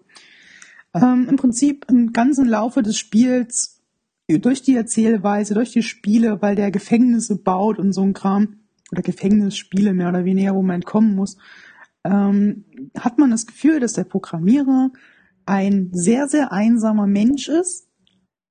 Ähm, 0.95 1.27
Im 1.29 1.37
Prinzip 1.37 1.87
im 1.89 2.13
ganzen 2.13 2.47
Laufe 2.47 2.83
des 2.83 2.97
Spiels, 2.99 3.83
durch 4.29 4.63
die 4.63 4.77
Erzählweise, 4.77 5.55
durch 5.55 5.73
die 5.73 5.83
Spiele, 5.83 6.41
weil 6.41 6.57
der 6.57 6.71
Gefängnisse 6.71 7.37
baut 7.37 7.79
und 7.79 7.93
so 7.93 8.03
ein 8.03 8.15
Kram, 8.15 8.61
oder 8.93 9.03
Gefängnisspiele 9.03 9.93
mehr 9.93 10.09
oder 10.09 10.25
weniger, 10.25 10.55
wo 10.55 10.63
man 10.63 10.77
entkommen 10.77 11.15
muss, 11.15 11.37
ähm, 12.05 12.65
hat 12.99 13.19
man 13.19 13.31
das 13.31 13.47
Gefühl, 13.47 13.81
dass 13.81 13.95
der 13.95 14.05
Programmierer 14.05 14.93
ein 15.47 15.91
sehr, 15.93 16.29
sehr 16.29 16.53
einsamer 16.53 17.07
Mensch 17.07 17.49
ist, 17.49 17.89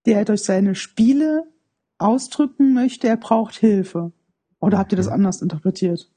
der 0.05 0.25
durch 0.25 0.43
seine 0.43 0.75
Spiele 0.75 1.43
ausdrücken 1.97 2.73
möchte, 2.73 3.07
er 3.07 3.17
braucht 3.17 3.55
Hilfe. 3.55 4.11
Oder 4.59 4.77
habt 4.77 4.91
ihr 4.91 4.97
das 4.97 5.07
anders 5.07 5.41
interpretiert? 5.41 6.11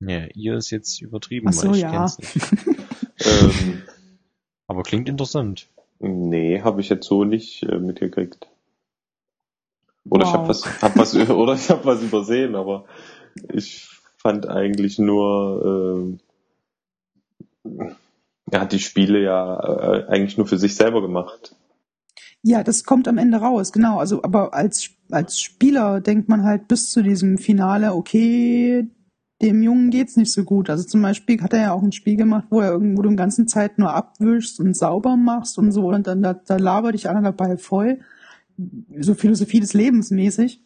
Ja, 0.00 0.26
ihr 0.34 0.56
ist 0.56 0.70
jetzt 0.70 1.00
übertrieben, 1.00 1.48
Ach 1.48 1.52
so, 1.52 1.68
weil 1.68 1.76
ich 1.76 1.82
ja. 1.82 1.90
kenn's 1.90 2.18
nicht. 2.18 2.36
ähm, 3.20 3.82
Aber 4.66 4.82
klingt 4.82 5.08
interessant. 5.08 5.68
nee, 5.98 6.60
habe 6.62 6.80
ich 6.80 6.88
jetzt 6.88 7.06
so 7.06 7.24
nicht 7.24 7.62
äh, 7.64 7.78
mitgekriegt. 7.78 8.48
Oder 10.10 10.24
ich 10.24 10.32
Wow. 10.32 10.34
habe 10.34 10.48
was, 10.48 10.64
hab 10.82 10.96
was, 10.98 11.14
oder 11.30 11.54
ich 11.54 11.70
habe 11.70 11.84
was 11.84 12.02
übersehen, 12.02 12.54
aber 12.56 12.84
ich 13.52 13.88
fand 14.18 14.48
eigentlich 14.48 14.98
nur, 14.98 16.18
ähm, 17.64 17.90
er 18.50 18.60
hat 18.60 18.72
die 18.72 18.78
Spiele 18.80 19.22
ja 19.22 19.58
äh, 19.60 20.06
eigentlich 20.08 20.36
nur 20.38 20.46
für 20.46 20.58
sich 20.58 20.76
selber 20.76 21.02
gemacht. 21.02 21.56
Ja, 22.42 22.62
das 22.62 22.84
kommt 22.84 23.08
am 23.08 23.18
Ende 23.18 23.38
raus, 23.38 23.72
genau. 23.72 23.98
Also, 23.98 24.22
aber 24.22 24.52
als, 24.54 24.90
als 25.10 25.40
Spieler 25.40 26.00
denkt 26.00 26.28
man 26.28 26.44
halt 26.44 26.68
bis 26.68 26.90
zu 26.90 27.02
diesem 27.02 27.38
Finale, 27.38 27.94
okay, 27.94 28.86
dem 29.44 29.62
Jungen 29.62 29.90
geht's 29.90 30.16
nicht 30.16 30.32
so 30.32 30.42
gut. 30.42 30.70
Also 30.70 30.84
zum 30.84 31.02
Beispiel 31.02 31.40
hat 31.42 31.52
er 31.52 31.60
ja 31.60 31.72
auch 31.72 31.82
ein 31.82 31.92
Spiel 31.92 32.16
gemacht, 32.16 32.46
wo 32.48 32.60
er 32.60 32.72
irgendwo 32.72 33.02
die 33.02 33.14
ganze 33.14 33.44
Zeit 33.44 33.78
nur 33.78 33.92
abwischst 33.92 34.58
und 34.58 34.74
sauber 34.74 35.16
machst 35.16 35.58
und 35.58 35.70
so 35.70 35.88
und 35.88 36.06
dann 36.06 36.22
da, 36.22 36.32
da 36.32 36.56
labert 36.56 36.94
dich 36.94 37.08
einer 37.08 37.22
dabei 37.22 37.58
voll. 37.58 38.00
So 38.98 39.14
Philosophie 39.14 39.60
des 39.60 39.74
Lebens 39.74 40.10
mäßig. 40.10 40.60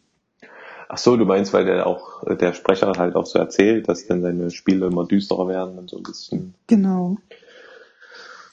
Ach 0.87 0.97
so, 0.97 1.17
du 1.17 1.25
meinst, 1.25 1.53
weil 1.53 1.65
der 1.65 1.85
auch 1.85 2.23
der 2.37 2.53
Sprecher 2.53 2.93
halt 2.97 3.15
auch 3.15 3.25
so 3.25 3.37
erzählt, 3.37 3.89
dass 3.89 4.07
dann 4.07 4.21
seine 4.21 4.49
Spiele 4.49 4.87
immer 4.87 5.05
düsterer 5.05 5.47
werden 5.47 5.77
und 5.77 5.89
so 5.89 5.97
ein 5.97 6.03
bisschen. 6.03 6.53
Genau. 6.67 7.17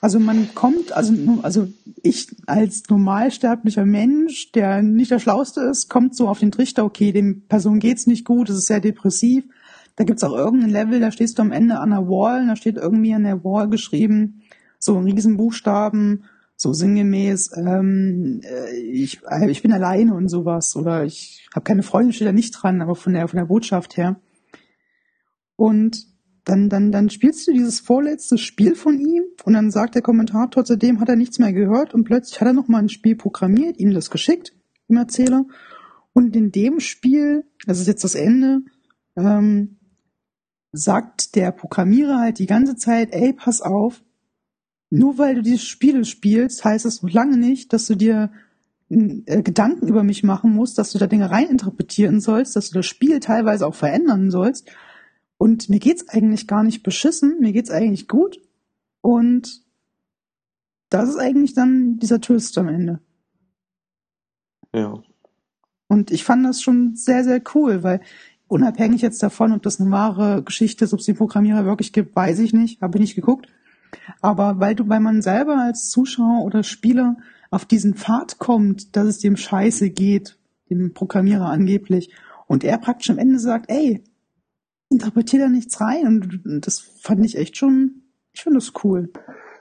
Also 0.00 0.18
man 0.20 0.54
kommt, 0.54 0.92
also, 0.92 1.14
also 1.42 1.68
ich 2.02 2.28
als 2.46 2.82
normalsterblicher 2.90 3.86
Mensch, 3.86 4.52
der 4.52 4.82
nicht 4.82 5.10
der 5.10 5.18
Schlauste 5.18 5.62
ist, 5.62 5.88
kommt 5.88 6.14
so 6.14 6.28
auf 6.28 6.40
den 6.40 6.52
Trichter, 6.52 6.84
okay, 6.84 7.12
dem 7.12 7.42
Person 7.42 7.78
geht's 7.78 8.06
nicht 8.06 8.24
gut, 8.24 8.50
es 8.50 8.58
ist 8.58 8.66
sehr 8.66 8.80
depressiv. 8.80 9.44
Da 9.96 10.04
gibt's 10.04 10.24
auch 10.24 10.36
irgendein 10.36 10.70
Level, 10.70 11.00
da 11.00 11.10
stehst 11.10 11.38
du 11.38 11.42
am 11.42 11.52
Ende 11.52 11.78
an 11.78 11.90
der 11.90 12.06
Wall, 12.06 12.46
da 12.46 12.54
steht 12.54 12.76
irgendwie 12.76 13.14
an 13.14 13.24
der 13.24 13.42
Wall 13.44 13.68
geschrieben, 13.68 14.42
so 14.78 14.98
in 14.98 15.04
Riesenbuchstaben, 15.04 16.24
so 16.56 16.72
sinngemäß, 16.72 17.52
ähm, 17.56 18.40
äh, 18.42 18.76
ich, 18.76 19.20
äh, 19.28 19.50
ich 19.50 19.62
bin 19.62 19.72
alleine 19.72 20.14
und 20.14 20.28
sowas. 20.28 20.76
Oder 20.76 21.04
ich 21.04 21.48
habe 21.54 21.64
keine 21.64 21.82
Freundin, 21.82 22.12
steht 22.12 22.28
da 22.28 22.32
nicht 22.32 22.52
dran, 22.52 22.80
aber 22.80 22.94
von 22.94 23.12
der, 23.12 23.28
von 23.28 23.38
der 23.38 23.46
Botschaft 23.46 23.96
her. 23.96 24.20
Und 25.56 26.06
dann, 26.44 26.68
dann, 26.68 26.92
dann 26.92 27.10
spielst 27.10 27.46
du 27.48 27.52
dieses 27.52 27.80
vorletzte 27.80 28.38
Spiel 28.38 28.74
von 28.74 29.00
ihm 29.00 29.24
und 29.44 29.54
dann 29.54 29.70
sagt 29.70 29.96
der 29.96 30.02
Kommentator, 30.02 30.64
seitdem 30.64 31.00
hat 31.00 31.08
er 31.08 31.16
nichts 31.16 31.38
mehr 31.38 31.52
gehört 31.52 31.92
und 31.92 32.04
plötzlich 32.04 32.40
hat 32.40 32.46
er 32.46 32.54
nochmal 32.54 32.82
ein 32.82 32.88
Spiel 32.88 33.16
programmiert, 33.16 33.78
ihm 33.78 33.92
das 33.92 34.10
geschickt, 34.10 34.52
dem 34.88 34.96
Erzähler. 34.96 35.44
Und 36.12 36.36
in 36.36 36.52
dem 36.52 36.80
Spiel, 36.80 37.44
das 37.66 37.80
ist 37.80 37.88
jetzt 37.88 38.04
das 38.04 38.14
Ende, 38.14 38.60
ähm, 39.16 39.75
sagt 40.76 41.34
der 41.34 41.52
Programmierer 41.52 42.18
halt 42.18 42.38
die 42.38 42.46
ganze 42.46 42.76
Zeit, 42.76 43.12
ey, 43.12 43.32
pass 43.32 43.60
auf, 43.60 44.02
nur 44.90 45.18
weil 45.18 45.36
du 45.36 45.42
diese 45.42 45.58
Spiele 45.58 46.04
spielst, 46.04 46.64
heißt 46.64 46.86
es 46.86 47.02
noch 47.02 47.10
lange 47.10 47.36
nicht, 47.36 47.72
dass 47.72 47.86
du 47.86 47.96
dir 47.96 48.30
äh, 48.88 49.42
Gedanken 49.42 49.88
über 49.88 50.04
mich 50.04 50.22
machen 50.22 50.52
musst, 50.54 50.78
dass 50.78 50.92
du 50.92 50.98
da 50.98 51.06
Dinge 51.06 51.30
reininterpretieren 51.30 52.20
sollst, 52.20 52.54
dass 52.54 52.70
du 52.70 52.74
das 52.76 52.86
Spiel 52.86 53.20
teilweise 53.20 53.66
auch 53.66 53.74
verändern 53.74 54.30
sollst. 54.30 54.70
Und 55.38 55.68
mir 55.68 55.80
geht's 55.80 56.08
eigentlich 56.08 56.46
gar 56.46 56.62
nicht 56.62 56.82
beschissen, 56.82 57.40
mir 57.40 57.52
geht's 57.52 57.70
eigentlich 57.70 58.08
gut. 58.08 58.40
Und 59.00 59.62
das 60.88 61.08
ist 61.08 61.18
eigentlich 61.18 61.54
dann 61.54 61.98
dieser 61.98 62.20
Twist 62.20 62.56
am 62.58 62.68
Ende. 62.68 63.00
Ja. 64.72 65.02
Und 65.88 66.10
ich 66.10 66.24
fand 66.24 66.44
das 66.44 66.62
schon 66.62 66.96
sehr, 66.96 67.24
sehr 67.24 67.42
cool, 67.54 67.82
weil 67.82 68.00
unabhängig 68.48 69.02
jetzt 69.02 69.22
davon, 69.22 69.52
ob 69.52 69.62
das 69.62 69.80
eine 69.80 69.90
wahre 69.90 70.42
Geschichte 70.42 70.84
ist, 70.84 70.92
ob 70.92 71.00
es 71.00 71.06
den 71.06 71.16
Programmierer 71.16 71.64
wirklich 71.64 71.92
gibt, 71.92 72.14
weiß 72.14 72.38
ich 72.40 72.52
nicht, 72.52 72.80
habe 72.80 72.98
ich 72.98 73.02
nicht 73.02 73.14
geguckt. 73.14 73.48
Aber 74.20 74.60
weil 74.60 74.74
du, 74.74 74.88
weil 74.88 75.00
man 75.00 75.22
selber 75.22 75.58
als 75.58 75.90
Zuschauer 75.90 76.44
oder 76.44 76.62
Spieler 76.62 77.16
auf 77.50 77.64
diesen 77.64 77.94
Pfad 77.94 78.38
kommt, 78.38 78.96
dass 78.96 79.06
es 79.06 79.18
dem 79.18 79.36
Scheiße 79.36 79.90
geht, 79.90 80.38
dem 80.70 80.92
Programmierer 80.92 81.46
angeblich, 81.46 82.10
und 82.46 82.62
er 82.62 82.78
praktisch 82.78 83.10
am 83.10 83.18
Ende 83.18 83.38
sagt, 83.38 83.70
ey, 83.70 84.04
interpretier 84.88 85.40
da 85.40 85.48
nichts 85.48 85.80
rein. 85.80 86.06
Und 86.44 86.66
das 86.66 86.78
fand 86.78 87.24
ich 87.24 87.36
echt 87.36 87.56
schon, 87.56 88.02
ich 88.32 88.42
finde 88.42 88.58
das 88.58 88.72
cool. 88.84 89.10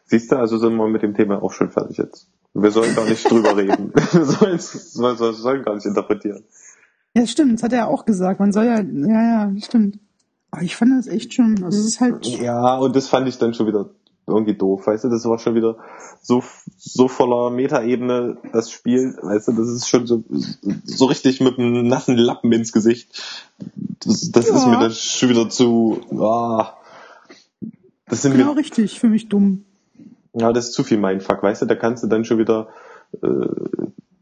Siehst 0.05 0.31
du, 0.31 0.37
also 0.37 0.57
sind 0.57 0.75
wir 0.75 0.87
mit 0.87 1.01
dem 1.01 1.15
Thema 1.15 1.41
auch 1.41 1.51
schon 1.51 1.71
fertig 1.71 1.97
jetzt. 1.97 2.29
Wir 2.53 2.71
sollen 2.71 2.95
gar 2.95 3.05
nicht 3.05 3.29
drüber 3.29 3.57
reden. 3.57 3.91
Wir 3.95 4.25
sollen, 4.59 4.59
sollen, 4.59 5.33
sollen 5.33 5.63
gar 5.63 5.75
nicht 5.75 5.85
interpretieren. 5.85 6.45
Ja, 7.15 7.25
stimmt, 7.25 7.53
das 7.53 7.63
hat 7.63 7.73
er 7.73 7.87
auch 7.87 8.05
gesagt. 8.05 8.39
Man 8.39 8.51
soll 8.51 8.65
ja, 8.65 8.81
ja, 8.81 9.49
ja, 9.49 9.61
stimmt. 9.61 9.99
Aber 10.51 10.63
ich 10.63 10.75
fand 10.75 10.91
das 10.97 11.07
echt 11.07 11.33
schon, 11.33 11.63
also 11.63 11.77
es 11.79 11.85
ist 11.85 12.01
halt. 12.01 12.25
Ja, 12.25 12.77
und 12.77 12.95
das 12.95 13.07
fand 13.07 13.27
ich 13.27 13.37
dann 13.37 13.53
schon 13.53 13.67
wieder 13.67 13.89
irgendwie 14.27 14.55
doof, 14.55 14.87
weißt 14.87 15.03
du, 15.03 15.09
das 15.09 15.25
war 15.25 15.37
schon 15.37 15.55
wieder 15.55 15.77
so, 16.21 16.43
so 16.77 17.07
voller 17.07 17.51
Metaebene, 17.51 18.37
das 18.53 18.71
Spiel, 18.71 19.15
weißt 19.21 19.49
du, 19.49 19.51
das 19.51 19.67
ist 19.69 19.87
schon 19.87 20.07
so, 20.07 20.23
so 20.83 21.05
richtig 21.05 21.41
mit 21.41 21.59
einem 21.59 21.87
nassen 21.87 22.17
Lappen 22.17 22.51
ins 22.51 22.71
Gesicht. 22.71 23.21
Das, 24.03 24.31
das 24.31 24.47
ja. 24.49 24.55
ist 24.55 24.67
mir 24.67 24.79
dann 24.79 24.91
schon 24.91 25.29
wieder 25.29 25.49
zu, 25.49 26.01
ah, 26.19 26.73
das 28.07 28.23
sind 28.23 28.33
genau 28.33 28.53
mir, 28.53 28.59
richtig, 28.59 28.99
für 28.99 29.09
mich 29.09 29.29
dumm. 29.29 29.63
Ja, 30.33 30.51
das 30.51 30.69
ist 30.69 30.73
zu 30.73 30.83
viel 30.83 30.97
Mindfuck, 30.97 31.43
weißt 31.43 31.61
du, 31.61 31.65
da 31.67 31.75
kannst 31.75 32.03
du 32.03 32.07
dann 32.07 32.25
schon 32.25 32.39
wieder 32.39 32.69
äh, 33.21 33.27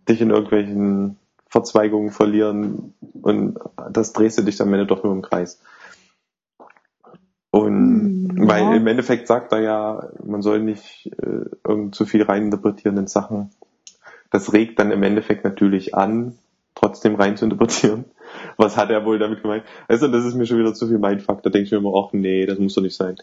dich 0.10 0.20
in 0.20 0.32
irgendwelchen 0.32 1.18
Verzweigungen 1.54 2.10
verlieren 2.10 2.96
und 3.22 3.60
das 3.92 4.12
drehst 4.12 4.40
du 4.40 4.42
dich 4.42 4.60
am 4.60 4.74
Ende 4.74 4.88
doch 4.88 5.04
nur 5.04 5.14
im 5.14 5.22
Kreis. 5.22 5.62
Und 7.52 8.32
hm, 8.32 8.38
ja. 8.40 8.48
weil 8.48 8.78
im 8.78 8.88
Endeffekt 8.88 9.28
sagt 9.28 9.52
er 9.52 9.62
ja, 9.62 10.10
man 10.26 10.42
soll 10.42 10.62
nicht 10.62 11.12
äh, 11.22 11.46
irgend 11.64 11.94
zu 11.94 12.08
viel 12.08 12.24
reininterpretieren 12.24 12.98
in 12.98 13.06
Sachen. 13.06 13.52
Das 14.32 14.52
regt 14.52 14.80
dann 14.80 14.90
im 14.90 15.04
Endeffekt 15.04 15.44
natürlich 15.44 15.94
an, 15.94 16.40
trotzdem 16.74 17.14
rein 17.14 17.38
zu 17.38 17.46
interpretieren. 17.46 18.06
Was 18.58 18.76
hat 18.76 18.90
er 18.90 19.06
wohl 19.06 19.20
damit 19.20 19.44
gemeint? 19.44 19.64
Also 19.88 20.08
das 20.08 20.26
ist 20.26 20.34
mir 20.34 20.48
schon 20.48 20.58
wieder 20.58 20.74
zu 20.74 20.88
viel 20.88 20.98
Mindfuck. 20.98 21.44
Da 21.44 21.52
denke 21.52 21.68
ich 21.68 21.72
mir 21.72 21.78
immer, 21.78 21.94
ach 21.96 22.14
nee, 22.14 22.48
das 22.48 22.58
muss 22.58 22.74
doch 22.74 22.82
nicht 22.82 22.96
sein. 22.96 23.18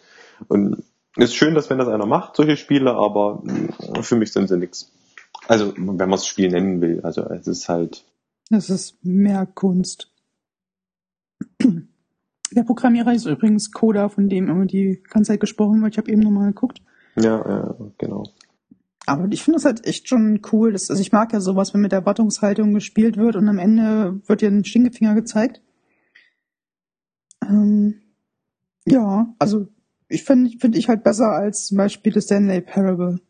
Und 0.46 0.84
ist 1.16 1.34
schön, 1.34 1.56
dass 1.56 1.68
wenn 1.68 1.78
das 1.78 1.88
einer 1.88 2.06
macht, 2.06 2.36
solche 2.36 2.56
Spiele, 2.56 2.94
aber 2.94 3.42
für 4.02 4.14
mich 4.14 4.32
sind 4.32 4.46
sie 4.46 4.56
nichts. 4.56 4.92
Also 5.48 5.74
wenn 5.76 5.96
man 5.96 6.12
das 6.12 6.28
Spiel 6.28 6.48
nennen 6.48 6.80
will. 6.80 7.00
Also 7.02 7.22
es 7.22 7.48
ist 7.48 7.68
halt. 7.68 8.04
Das 8.50 8.68
ist 8.68 9.04
mehr 9.04 9.46
Kunst. 9.46 10.12
Der 12.52 12.64
Programmierer 12.64 13.14
ist 13.14 13.26
übrigens 13.26 13.70
Coda, 13.70 14.08
von 14.08 14.28
dem 14.28 14.48
immer 14.48 14.66
die 14.66 15.02
ganze 15.08 15.32
Zeit 15.32 15.40
gesprochen 15.40 15.80
wird. 15.80 15.94
Ich 15.94 15.98
habe 15.98 16.10
eben 16.10 16.20
nochmal 16.20 16.48
geguckt. 16.48 16.82
Ja, 17.14 17.38
ja, 17.48 17.76
genau. 17.96 18.24
Aber 19.06 19.28
ich 19.30 19.42
finde 19.42 19.58
es 19.58 19.64
halt 19.64 19.86
echt 19.86 20.08
schon 20.08 20.40
cool. 20.52 20.72
Dass, 20.72 20.90
also 20.90 21.00
ich 21.00 21.12
mag 21.12 21.32
ja 21.32 21.40
sowas, 21.40 21.72
wenn 21.72 21.80
mit 21.80 21.92
Erwartungshaltung 21.92 22.74
gespielt 22.74 23.16
wird 23.16 23.36
und 23.36 23.48
am 23.48 23.58
Ende 23.58 24.20
wird 24.26 24.40
dir 24.40 24.48
ein 24.48 24.64
Stinkefinger 24.64 25.14
gezeigt. 25.14 25.62
Ähm, 27.42 28.00
ja, 28.84 29.32
also 29.38 29.68
ich 30.08 30.24
finde 30.24 30.50
finde 30.58 30.78
ich 30.78 30.88
halt 30.88 31.04
besser 31.04 31.30
als 31.30 31.66
zum 31.66 31.76
Beispiel 31.76 32.12
das 32.12 32.24
Stanley 32.24 32.60
Parable. 32.60 33.20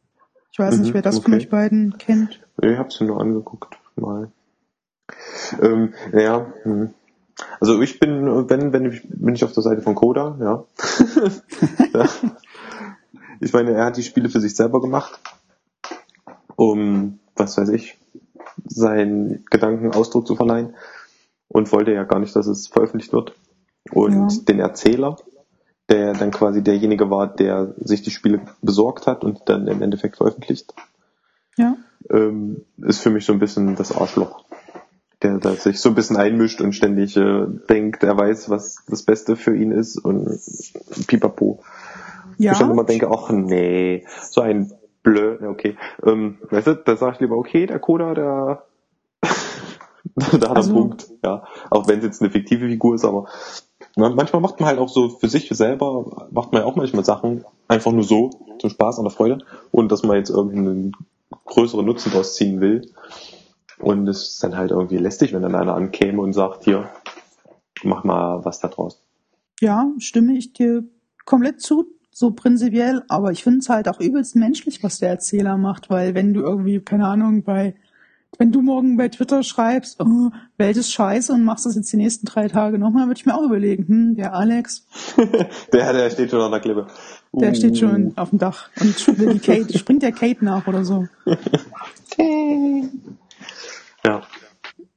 Ich 0.51 0.59
weiß 0.59 0.77
mhm, 0.77 0.83
nicht, 0.83 0.95
wer 0.95 1.03
das 1.03 1.17
okay. 1.17 1.25
von 1.25 1.35
euch 1.35 1.49
beiden 1.51 1.99
kennt. 1.99 2.43
Ich 2.63 2.79
habe 2.79 2.89
es 2.89 3.01
mir 3.01 3.09
nur 3.09 3.21
angeguckt, 3.21 3.79
mal. 3.97 4.33
Ähm, 5.61 5.95
ja, 6.13 6.53
hm. 6.63 6.95
Also 7.61 7.81
ich 7.81 7.99
bin, 7.99 8.49
wenn, 8.49 8.73
wenn 8.73 8.85
ich, 8.87 9.03
bin 9.09 9.35
ich 9.35 9.45
auf 9.45 9.53
der 9.53 9.63
Seite 9.63 9.83
von 9.83 9.95
Coda, 9.95 10.37
ja. 10.41 10.65
ja. 11.95 12.09
Ich 13.41 13.53
meine, 13.53 13.73
er 13.73 13.87
hat 13.87 13.97
die 13.97 14.03
Spiele 14.03 14.29
für 14.29 14.41
sich 14.41 14.55
selber 14.55 14.81
gemacht, 14.81 15.19
um, 16.57 17.19
was 17.37 17.57
weiß 17.57 17.71
ich, 17.71 17.99
seinen 18.67 19.45
Gedanken 19.51 19.93
Ausdruck 19.93 20.27
zu 20.27 20.37
verleihen 20.37 20.75
und 21.49 21.73
wollte 21.73 21.93
ja 21.93 22.05
gar 22.05 22.19
nicht, 22.19 22.37
dass 22.37 22.47
es 22.47 22.69
veröffentlicht 22.69 23.13
wird. 23.13 23.35
Und 23.91 24.33
ja. 24.33 24.43
den 24.43 24.61
Erzähler, 24.61 25.17
der 25.89 26.13
dann 26.13 26.31
quasi 26.31 26.63
derjenige 26.63 27.11
war, 27.11 27.27
der 27.27 27.75
sich 27.79 28.03
die 28.03 28.11
Spiele 28.11 28.43
besorgt 28.61 29.07
hat 29.07 29.25
und 29.25 29.41
dann 29.47 29.67
im 29.67 29.81
Endeffekt 29.81 30.19
veröffentlicht, 30.19 30.75
ja. 31.57 31.77
ähm, 32.11 32.65
ist 32.77 33.01
für 33.01 33.11
mich 33.11 33.25
so 33.25 33.33
ein 33.33 33.39
bisschen 33.39 33.75
das 33.75 33.97
Arschloch 33.97 34.45
der 35.23 35.39
da 35.39 35.53
sich 35.55 35.81
so 35.81 35.91
ein 35.91 35.95
bisschen 35.95 36.17
einmischt 36.17 36.61
und 36.61 36.73
ständig 36.73 37.17
äh, 37.17 37.47
denkt, 37.69 38.03
er 38.03 38.17
weiß, 38.17 38.49
was 38.51 38.83
das 38.89 39.03
Beste 39.03 39.37
für 39.37 39.55
ihn 39.55 39.71
ist 39.71 39.99
und 39.99 40.41
pipapo. 41.07 41.63
Ja. 42.39 42.53
Ich 42.53 42.59
dann 42.59 42.71
immer 42.71 42.85
denke, 42.85 43.11
ach 43.11 43.31
nee, 43.31 44.05
so 44.31 44.41
ein 44.41 44.73
Blö, 45.03 45.39
okay. 45.49 45.77
Ähm, 46.05 46.39
weißt 46.51 46.67
du, 46.69 46.75
da 46.77 46.97
sag 46.97 47.15
ich 47.15 47.21
lieber, 47.21 47.37
okay, 47.37 47.67
der 47.67 47.79
Coda, 47.79 48.15
der 48.15 48.65
da 50.15 50.49
hat 50.49 50.57
also, 50.57 50.71
er 50.71 50.75
Punkt, 50.75 51.11
ja. 51.25 51.45
Auch 51.71 51.89
wenn 51.89 51.99
es 51.99 52.05
jetzt 52.05 52.23
eine 52.23 52.31
fiktive 52.31 52.69
Figur 52.69 52.95
ist, 52.95 53.05
aber 53.05 53.27
manchmal 53.97 54.41
macht 54.41 54.61
man 54.61 54.69
halt 54.69 54.79
auch 54.79 54.89
so 54.89 55.09
für 55.09 55.29
sich 55.29 55.49
selber, 55.49 56.29
macht 56.31 56.53
man 56.53 56.63
ja 56.63 56.69
auch 56.69 56.77
manchmal 56.77 57.05
Sachen 57.05 57.45
einfach 57.69 57.93
nur 57.93 58.05
so, 58.05 58.31
zum 58.59 58.71
Spaß 58.71 58.99
und 58.99 59.05
der 59.05 59.13
Freude, 59.13 59.39
und 59.71 59.93
dass 59.93 60.03
man 60.03 60.17
jetzt 60.17 60.31
irgendeinen 60.31 60.93
größeren 61.47 61.85
Nutzen 61.85 62.11
daraus 62.13 62.35
ziehen 62.35 62.61
will. 62.61 62.91
Und 63.81 64.07
es 64.09 64.29
ist 64.29 64.45
dann 64.45 64.57
halt 64.57 64.71
irgendwie 64.71 64.99
lästig, 64.99 65.33
wenn 65.33 65.43
dann 65.43 65.55
einer 65.55 65.75
ankäme 65.75 66.21
und 66.21 66.33
sagt, 66.33 66.65
hier, 66.65 66.89
mach 67.83 68.05
mal 68.05 68.45
was 68.45 68.61
da 68.61 68.69
draus. 68.69 69.03
Ja, 69.61 69.91
stimme 69.99 70.37
ich 70.37 70.53
dir 70.53 70.85
komplett 71.25 71.61
zu, 71.61 71.87
so 72.11 72.33
prinzipiell, 72.33 73.03
aber 73.09 73.33
ich 73.33 73.43
finde 73.43 73.61
es 73.61 73.69
halt 73.69 73.89
auch 73.89 74.01
übelst 74.01 74.37
menschlich, 74.37 74.83
was 74.83 74.99
der 74.99 75.11
Erzähler 75.11 75.57
macht, 75.57 75.89
weil 75.89 76.15
wenn 76.15 76.35
du 76.35 76.41
irgendwie, 76.41 76.81
keine 76.81 77.07
Ahnung, 77.07 77.43
bei, 77.43 77.75
wenn 78.39 78.53
du 78.53 78.61
morgen 78.61 78.97
bei 78.99 79.09
Twitter 79.09 79.43
schreibst, 79.43 80.01
oh, 80.01 80.31
Welt 80.59 80.77
ist 80.77 80.93
scheiße 80.93 81.33
und 81.33 81.45
machst 81.45 81.65
das 81.65 81.77
jetzt 81.77 81.93
die 81.93 81.97
nächsten 81.97 82.27
drei 82.27 82.49
Tage 82.49 82.79
nochmal, 82.79 83.07
würde 83.07 83.19
ich 83.19 83.27
mir 83.27 83.35
auch 83.35 83.45
überlegen, 83.45 83.87
hm, 83.87 84.15
der 84.17 84.35
Alex. 84.35 84.87
der, 85.73 85.93
der 85.93 86.11
steht 86.11 86.31
schon 86.31 86.41
an 86.41 86.51
der 86.51 86.61
Klippe. 86.61 86.87
Uh. 87.33 87.41
Der 87.41 87.55
steht 87.55 87.79
schon 87.79 88.09
uh. 88.09 88.13
auf 88.17 88.31
dem 88.31 88.39
Dach 88.39 88.69
und 88.81 89.07
die 89.19 89.39
Kate, 89.39 89.79
springt 89.79 90.03
der 90.03 90.13
Kate 90.13 90.45
nach 90.45 90.67
oder 90.67 90.85
so. 90.85 91.07
Ja. 94.05 94.23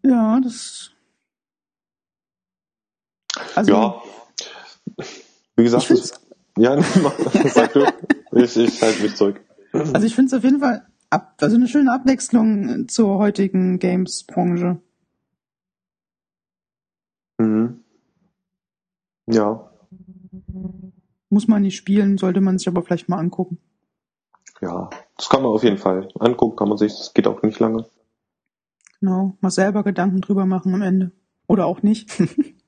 Ja, 0.03 0.39
das. 0.39 0.91
Also, 3.55 3.71
ja. 3.71 4.01
Wie 5.55 5.63
gesagt, 5.63 5.89
das, 5.89 6.13
ja, 6.57 6.81
sag 7.45 7.73
du. 7.73 7.85
Ich, 8.31 8.57
ich 8.57 8.81
halte 8.81 9.03
mich 9.03 9.15
zurück. 9.15 9.41
Also 9.71 10.05
ich 10.05 10.15
finde 10.15 10.27
es 10.27 10.33
auf 10.33 10.43
jeden 10.43 10.59
Fall 10.59 10.85
ab, 11.09 11.35
also 11.41 11.55
eine 11.55 11.67
schöne 11.67 11.91
Abwechslung 11.91 12.87
zur 12.87 13.17
heutigen 13.17 13.79
Games-Branche. 13.79 14.79
Mhm. 17.37 17.83
Ja. 19.27 19.69
Muss 21.29 21.47
man 21.47 21.61
nicht 21.63 21.75
spielen, 21.75 22.17
sollte 22.17 22.41
man 22.41 22.57
sich 22.57 22.67
aber 22.67 22.83
vielleicht 22.83 23.09
mal 23.09 23.17
angucken. 23.17 23.57
Ja, 24.61 24.89
das 25.17 25.29
kann 25.29 25.41
man 25.41 25.51
auf 25.51 25.63
jeden 25.63 25.77
Fall 25.77 26.07
angucken, 26.19 26.55
kann 26.55 26.69
man 26.69 26.77
sich, 26.77 26.93
das 26.93 27.13
geht 27.13 27.27
auch 27.27 27.41
nicht 27.41 27.59
lange. 27.59 27.85
Genau, 28.99 29.37
mal 29.41 29.49
selber 29.49 29.83
Gedanken 29.83 30.21
drüber 30.21 30.45
machen 30.45 30.73
am 30.73 30.81
Ende. 30.81 31.11
Oder 31.47 31.65
auch 31.65 31.83
nicht. 31.83 32.09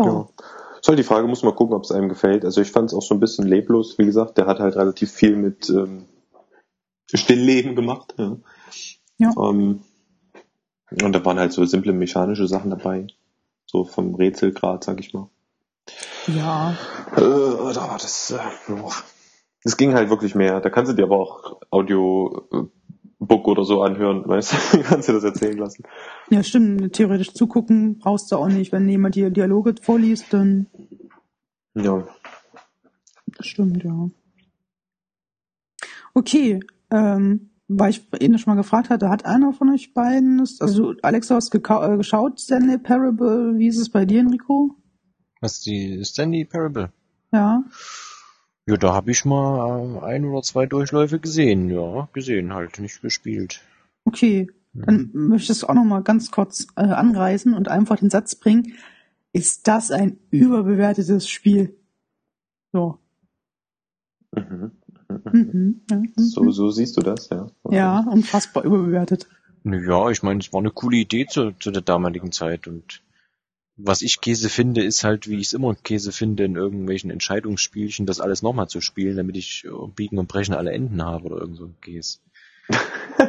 oh. 0.00 0.06
Ja. 0.06 0.28
Ist 0.80 0.88
halt 0.88 0.98
die 0.98 1.04
Frage, 1.04 1.26
muss 1.26 1.42
man 1.42 1.54
gucken, 1.54 1.74
ob 1.74 1.84
es 1.84 1.92
einem 1.92 2.08
gefällt. 2.08 2.44
Also 2.44 2.62
ich 2.62 2.72
fand 2.72 2.90
es 2.90 2.96
auch 2.96 3.02
so 3.02 3.14
ein 3.14 3.20
bisschen 3.20 3.46
leblos. 3.46 3.98
Wie 3.98 4.06
gesagt, 4.06 4.38
der 4.38 4.46
hat 4.46 4.60
halt 4.60 4.76
relativ 4.76 5.12
viel 5.12 5.36
mit 5.36 5.68
ähm, 5.68 6.06
Stillleben 7.12 7.76
gemacht. 7.76 8.14
Ja. 8.16 8.36
ja. 9.18 9.30
Ähm, 9.36 9.80
und 11.02 11.12
da 11.12 11.24
waren 11.24 11.38
halt 11.38 11.52
so 11.52 11.64
simple 11.66 11.92
mechanische 11.92 12.48
Sachen 12.48 12.70
dabei. 12.70 13.08
So 13.66 13.84
vom 13.84 14.14
Rätselgrad, 14.14 14.82
sag 14.82 15.00
ich 15.00 15.12
mal. 15.12 15.28
Ja. 16.26 16.76
Äh, 17.16 17.74
das, 17.74 18.30
äh, 18.30 18.72
das 19.62 19.76
ging 19.76 19.94
halt 19.94 20.08
wirklich 20.08 20.34
mehr. 20.34 20.60
Da 20.60 20.70
kannst 20.70 20.90
du 20.90 20.96
dir 20.96 21.04
aber 21.04 21.18
auch 21.18 21.60
Audio 21.70 22.48
äh, 22.52 22.79
Book 23.20 23.46
oder 23.46 23.64
so 23.64 23.82
anhören, 23.82 24.26
weißt 24.26 24.74
du, 24.74 24.82
kannst 24.82 25.08
du 25.08 25.12
das 25.12 25.24
erzählen 25.24 25.58
lassen. 25.58 25.84
Ja, 26.30 26.42
stimmt. 26.42 26.94
Theoretisch 26.94 27.34
zugucken 27.34 27.98
brauchst 27.98 28.32
du 28.32 28.36
auch 28.36 28.48
nicht. 28.48 28.72
Wenn 28.72 28.88
jemand 28.88 29.14
die 29.14 29.30
Dialoge 29.30 29.74
vorliest, 29.80 30.32
dann. 30.32 30.66
Ja. 31.74 32.08
Das 33.36 33.46
stimmt, 33.46 33.84
ja. 33.84 34.08
Okay, 36.14 36.60
ähm, 36.90 37.50
weil 37.68 37.90
ich 37.90 38.02
ihn 38.20 38.36
schon 38.38 38.54
mal 38.54 38.60
gefragt 38.60 38.90
hatte, 38.90 39.08
hat 39.08 39.26
einer 39.26 39.52
von 39.52 39.70
euch 39.70 39.94
beiden, 39.94 40.40
also 40.40 40.94
Alex, 41.02 41.28
du 41.28 41.34
hast 41.34 41.54
äh, 41.54 41.96
geschaut, 41.96 42.40
Stanley 42.40 42.78
Parable, 42.78 43.56
wie 43.58 43.68
ist 43.68 43.78
es 43.78 43.90
bei 43.90 44.04
dir, 44.04 44.20
Enrico? 44.20 44.74
Was, 45.40 45.60
die 45.60 46.04
Stanley 46.04 46.44
Parable? 46.44 46.92
Ja. 47.32 47.62
Ja, 48.70 48.76
da 48.76 48.94
habe 48.94 49.10
ich 49.10 49.24
mal 49.24 49.96
äh, 49.96 50.04
ein 50.04 50.24
oder 50.24 50.42
zwei 50.42 50.64
Durchläufe 50.64 51.18
gesehen, 51.18 51.70
ja, 51.70 52.08
gesehen 52.12 52.54
halt, 52.54 52.78
nicht 52.78 53.02
gespielt. 53.02 53.62
Okay, 54.04 54.48
mhm. 54.72 54.82
dann 54.86 55.10
möchte 55.12 55.52
ich 55.52 55.58
es 55.58 55.64
auch 55.64 55.74
noch 55.74 55.82
mal 55.82 56.04
ganz 56.04 56.30
kurz 56.30 56.68
äh, 56.76 56.82
anreißen 56.82 57.52
und 57.52 57.66
einfach 57.66 57.96
den 57.96 58.10
Satz 58.10 58.36
bringen. 58.36 58.74
Ist 59.32 59.66
das 59.66 59.90
ein 59.90 60.20
überbewertetes 60.30 61.28
Spiel? 61.28 61.74
So. 62.72 62.98
Mhm. 64.36 64.70
Mhm. 65.32 65.80
Ja, 65.90 65.96
mhm. 65.96 66.12
So, 66.14 66.48
so 66.52 66.70
siehst 66.70 66.96
du 66.96 67.00
das, 67.00 67.28
ja. 67.28 67.50
Okay. 67.64 67.74
ja, 67.74 68.06
unfassbar 68.08 68.62
überbewertet. 68.62 69.28
Ja, 69.64 70.10
ich 70.10 70.22
meine, 70.22 70.38
es 70.38 70.52
war 70.52 70.60
eine 70.60 70.70
coole 70.70 70.98
Idee 70.98 71.26
zu, 71.26 71.50
zu 71.58 71.72
der 71.72 71.82
damaligen 71.82 72.30
Zeit 72.30 72.68
und 72.68 73.02
was 73.82 74.02
ich 74.02 74.20
Käse 74.20 74.48
finde, 74.48 74.82
ist 74.82 75.04
halt, 75.04 75.28
wie 75.28 75.36
ich 75.36 75.48
es 75.48 75.52
immer 75.52 75.74
Käse 75.74 76.12
finde, 76.12 76.44
in 76.44 76.56
irgendwelchen 76.56 77.10
Entscheidungsspielchen, 77.10 78.06
das 78.06 78.20
alles 78.20 78.42
nochmal 78.42 78.68
zu 78.68 78.80
spielen, 78.80 79.16
damit 79.16 79.36
ich 79.36 79.64
äh, 79.64 79.88
biegen 79.94 80.18
und 80.18 80.28
brechen 80.28 80.54
alle 80.54 80.72
Enden 80.72 81.02
habe 81.02 81.26
oder 81.26 81.38
irgend 81.38 81.56
so 81.56 81.64
ein 81.64 81.76
Käse. 81.80 82.18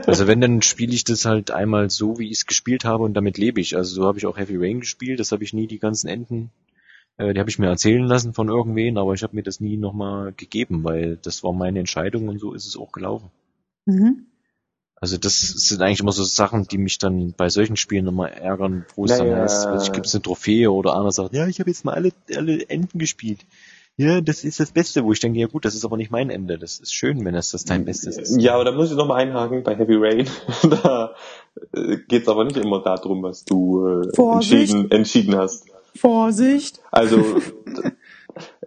Also 0.08 0.26
wenn, 0.26 0.40
dann 0.40 0.62
spiele 0.62 0.94
ich 0.94 1.04
das 1.04 1.26
halt 1.26 1.52
einmal 1.52 1.90
so, 1.90 2.18
wie 2.18 2.28
ich 2.28 2.38
es 2.38 2.46
gespielt 2.46 2.86
habe 2.86 3.04
und 3.04 3.14
damit 3.14 3.38
lebe 3.38 3.60
ich. 3.60 3.76
Also 3.76 3.94
so 3.94 4.06
habe 4.06 4.18
ich 4.18 4.26
auch 4.26 4.38
Heavy 4.38 4.56
Rain 4.56 4.80
gespielt, 4.80 5.20
das 5.20 5.34
habe 5.34 5.44
ich 5.44 5.54
nie 5.54 5.68
die 5.68 5.80
ganzen 5.80 6.08
Enden, 6.08 6.50
äh, 7.18 7.34
die 7.34 7.40
habe 7.40 7.50
ich 7.50 7.60
mir 7.60 7.68
erzählen 7.68 8.06
lassen 8.06 8.34
von 8.34 8.48
irgendwen, 8.48 8.98
aber 8.98 9.14
ich 9.14 9.22
habe 9.22 9.36
mir 9.36 9.44
das 9.44 9.60
nie 9.60 9.78
nochmal 9.78 10.32
gegeben, 10.32 10.84
weil 10.84 11.18
das 11.18 11.44
war 11.44 11.52
meine 11.52 11.80
Entscheidung 11.80 12.30
und 12.30 12.40
so 12.40 12.54
ist 12.54 12.66
es 12.66 12.78
auch 12.78 12.94
gelaufen. 12.94 13.30
Mhm. 13.86 14.28
Also 15.02 15.18
das 15.18 15.40
sind 15.40 15.82
eigentlich 15.82 16.00
immer 16.00 16.12
so 16.12 16.24
Sachen, 16.24 16.68
die 16.68 16.78
mich 16.78 17.00
dann 17.00 17.34
bei 17.36 17.50
solchen 17.50 17.76
Spielen 17.76 18.06
immer 18.06 18.30
ärgern, 18.30 18.86
wo 18.96 19.06
es 19.06 19.18
dann 19.18 19.36
heißt, 19.36 19.68
ich 19.82 19.92
gibt's 19.92 20.14
eine 20.14 20.22
Trophäe 20.22 20.72
oder 20.72 20.96
einer 20.96 21.12
sagt, 21.12 21.34
ja, 21.34 21.48
ich 21.48 21.60
habe 21.60 21.72
jetzt 21.72 21.84
mal 21.84 21.96
alle, 21.96 22.12
alle 22.36 22.70
Enden 22.70 23.00
gespielt. 23.00 23.40
Ja, 23.98 24.22
das 24.22 24.44
ist 24.44 24.60
das 24.60 24.72
Beste, 24.72 25.04
wo 25.04 25.12
ich 25.12 25.20
denke, 25.20 25.40
ja 25.40 25.48
gut, 25.48 25.66
das 25.66 25.74
ist 25.74 25.86
aber 25.86 25.98
nicht 25.98 26.12
mein 26.12 26.30
Ende. 26.30 26.60
Das 26.60 26.80
ist 26.80 26.94
schön, 26.94 27.26
wenn 27.26 27.34
das 27.34 27.50
das 27.50 27.66
dein 27.66 27.84
Bestes 27.86 28.18
ist. 28.18 28.40
Ja, 28.40 28.54
aber 28.54 28.64
da 28.64 28.72
muss 28.72 28.92
ich 28.92 28.98
nochmal 28.98 29.22
einhaken 29.22 29.64
bei 29.64 29.76
Heavy 29.76 29.96
Rain. 29.96 30.30
da 30.84 31.16
äh, 31.74 31.98
geht's 32.08 32.28
aber 32.28 32.44
nicht 32.44 32.58
immer 32.58 32.82
darum, 32.84 33.24
was 33.24 33.44
du 33.44 33.86
äh, 33.86 34.34
entschieden, 34.34 34.92
entschieden 34.92 35.36
hast. 35.36 35.66
Vorsicht. 35.96 36.80
Also, 36.92 37.18